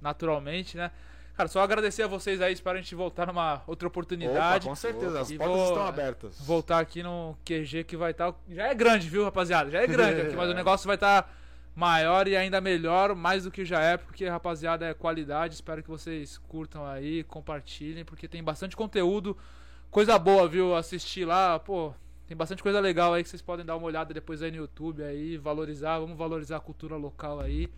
naturalmente, 0.00 0.76
né? 0.76 0.90
Cara, 1.36 1.48
só 1.48 1.60
agradecer 1.62 2.02
a 2.02 2.06
vocês 2.08 2.40
aí, 2.42 2.52
espero 2.52 2.76
a 2.76 2.80
gente 2.80 2.94
voltar 2.96 3.26
numa 3.26 3.62
outra 3.66 3.86
Opa, 3.86 3.92
oportunidade. 3.92 4.66
com 4.66 4.74
certeza, 4.74 5.20
as 5.20 5.32
portas 5.32 5.60
estão 5.68 5.86
abertas. 5.86 6.40
voltar 6.40 6.78
aqui 6.80 7.02
no 7.02 7.36
QG 7.44 7.84
que 7.84 7.96
vai 7.96 8.10
estar. 8.10 8.34
Já 8.50 8.66
é 8.66 8.74
grande, 8.74 9.08
viu, 9.08 9.22
rapaziada? 9.24 9.70
Já 9.70 9.80
é 9.82 9.86
grande 9.86 10.20
aqui, 10.20 10.34
mas 10.36 10.50
o 10.50 10.52
negócio 10.54 10.86
vai 10.86 10.96
estar 10.96 11.32
maior 11.74 12.28
e 12.28 12.36
ainda 12.36 12.60
melhor, 12.60 13.14
mais 13.14 13.44
do 13.44 13.50
que 13.50 13.64
já 13.64 13.80
é, 13.80 13.96
porque, 13.96 14.28
rapaziada, 14.28 14.86
é 14.86 14.94
qualidade. 14.94 15.54
Espero 15.54 15.82
que 15.82 15.88
vocês 15.88 16.38
curtam 16.38 16.86
aí, 16.86 17.24
compartilhem, 17.24 18.04
porque 18.04 18.28
tem 18.28 18.42
bastante 18.42 18.76
conteúdo, 18.76 19.36
coisa 19.90 20.18
boa, 20.18 20.48
viu? 20.48 20.74
Assistir 20.74 21.24
lá, 21.24 21.58
pô. 21.58 21.92
Tem 22.26 22.36
bastante 22.36 22.62
coisa 22.62 22.80
legal 22.80 23.12
aí 23.12 23.22
que 23.22 23.28
vocês 23.28 23.42
podem 23.42 23.64
dar 23.64 23.76
uma 23.76 23.86
olhada 23.86 24.14
depois 24.14 24.42
aí 24.42 24.50
no 24.50 24.56
YouTube 24.56 25.02
aí, 25.02 25.36
valorizar, 25.36 25.98
vamos 25.98 26.16
valorizar 26.16 26.56
a 26.56 26.60
cultura 26.60 26.96
local 26.96 27.40
aí. 27.40 27.68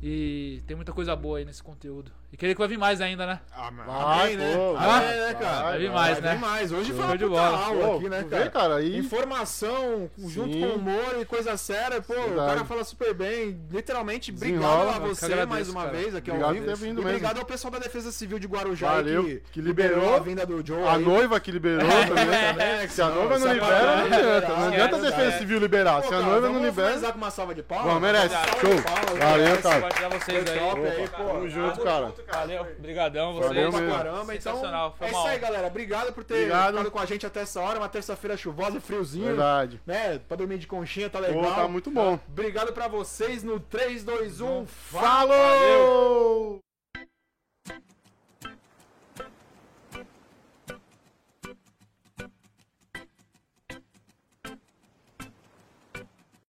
E 0.00 0.62
tem 0.66 0.76
muita 0.76 0.92
coisa 0.92 1.16
boa 1.16 1.38
aí 1.38 1.44
nesse 1.44 1.62
conteúdo. 1.62 2.12
E 2.30 2.36
queria 2.36 2.54
que 2.54 2.58
vai 2.58 2.68
vir 2.68 2.76
mais 2.76 3.00
ainda, 3.00 3.26
né? 3.26 3.40
Ah, 3.56 3.70
mas 3.70 3.86
Vai, 3.86 4.36
né? 4.36 4.54
pô, 4.54 4.76
Amém, 4.76 4.86
vai, 4.86 5.16
né, 5.16 5.34
cara? 5.34 5.54
vai, 5.54 5.62
Vai 5.62 5.78
vir 5.78 5.90
mais, 5.90 6.20
Vai 6.20 6.34
né? 6.34 6.38
mais. 6.38 6.72
Hoje 6.72 6.90
foi 6.92 6.96
Show 6.96 7.04
uma 7.06 7.16
de 7.18 7.24
puta 7.24 7.36
bola. 7.40 7.58
aula 7.58 7.86
Pô, 7.88 7.96
aqui, 7.96 8.08
né, 8.10 8.24
cara? 8.28 8.42
vê, 8.44 8.50
cara, 8.50 8.74
aí... 8.76 8.98
Informação 8.98 10.10
junto 10.26 10.52
Sim. 10.52 10.60
com 10.60 10.66
humor 10.74 11.16
e 11.18 11.24
coisa 11.24 11.56
séria. 11.56 12.02
Pô, 12.02 12.12
o 12.12 12.16
Verdade. 12.24 12.48
cara 12.54 12.64
fala 12.66 12.84
super 12.84 13.14
bem. 13.14 13.58
Literalmente, 13.70 14.30
obrigado 14.30 14.90
a 14.90 14.98
você 14.98 15.24
agradeço, 15.24 15.48
mais 15.48 15.68
uma 15.70 15.84
cara. 15.86 15.96
vez 15.96 16.14
aqui 16.14 16.30
ao 16.30 16.36
Obrigado 16.36 16.54
vivo. 16.54 16.66
ter 16.66 16.76
vindo 16.76 16.88
E 17.00 17.04
mesmo. 17.04 17.08
obrigado 17.08 17.38
ao 17.38 17.44
pessoal 17.46 17.70
da 17.72 17.78
Defesa 17.78 18.12
Civil 18.12 18.38
de 18.38 18.46
Guarujá 18.46 18.88
Valeu, 18.92 19.24
que, 19.24 19.42
que 19.52 19.60
liberou 19.62 20.14
a 20.14 20.18
vinda 20.18 20.44
do 20.44 20.64
Joe. 20.64 20.82
A 20.82 20.96
aí. 20.96 21.02
noiva 21.02 21.40
que 21.40 21.50
liberou 21.50 21.88
também. 22.08 22.88
Se 22.90 23.00
a 23.00 23.08
noiva 23.08 23.38
não 23.38 23.48
a 23.48 23.52
libera, 23.54 23.96
não 23.96 24.04
adianta. 24.04 24.48
não 24.48 24.56
Não 24.58 24.68
adianta 24.68 24.96
a 24.96 25.00
defesa 25.00 25.28
é. 25.28 25.38
civil 25.38 25.58
liberar. 25.60 26.02
Se 26.02 26.08
a 26.08 26.10
cara, 26.10 26.22
noiva 26.24 26.40
não 26.46 26.52
vamos 26.56 26.68
libera. 26.68 26.88
finalizar 26.88 27.12
com 27.12 27.18
uma 27.18 27.30
salva 27.30 27.54
de 27.54 27.62
palmas? 27.62 27.94
Bom, 27.94 28.00
merece. 28.00 28.34
Show. 28.60 29.16
Valeu, 29.18 29.62
cara. 29.62 29.74
Compartilhar 29.76 30.08
vocês 30.10 30.44
Foi 30.44 30.52
aí. 30.52 30.58
top 30.60 30.80
aí, 30.86 31.04
Opa, 31.04 31.16
pô. 31.16 31.24
Tamo 31.28 32.17
junto, 32.18 32.24
cara. 32.24 32.46
Valeu, 32.46 32.66
brigadão 32.78 33.34
vocês. 33.34 33.48
Valeu 33.48 33.72
pra 33.72 33.96
caramba. 33.96 34.34
Então, 34.34 34.62
é 35.00 35.08
isso 35.08 35.26
aí, 35.26 35.38
galera. 35.38 35.66
Obrigado 35.66 36.12
por 36.12 36.24
ter 36.24 36.34
Obrigado. 36.34 36.72
ficado 36.72 36.90
com 36.90 36.98
a 36.98 37.06
gente 37.06 37.26
até 37.26 37.40
essa 37.40 37.60
hora. 37.60 37.78
Uma 37.78 37.88
terça-feira 37.88 38.36
chuvosa, 38.36 38.80
friozinho. 38.80 39.26
Verdade. 39.26 39.80
Né? 39.86 40.18
Pra 40.18 40.36
dormir 40.36 40.58
de 40.58 40.66
conchinha, 40.66 41.08
tá 41.08 41.18
Pô, 41.20 41.26
legal. 41.26 41.54
tá 41.54 41.68
muito 41.68 41.90
bom. 41.90 42.18
Obrigado 42.28 42.72
pra 42.72 42.88
vocês 42.88 43.42
no 43.42 43.60
3, 43.60 44.04
2, 44.04 44.40
1. 44.40 44.66
Falou! 44.66 46.60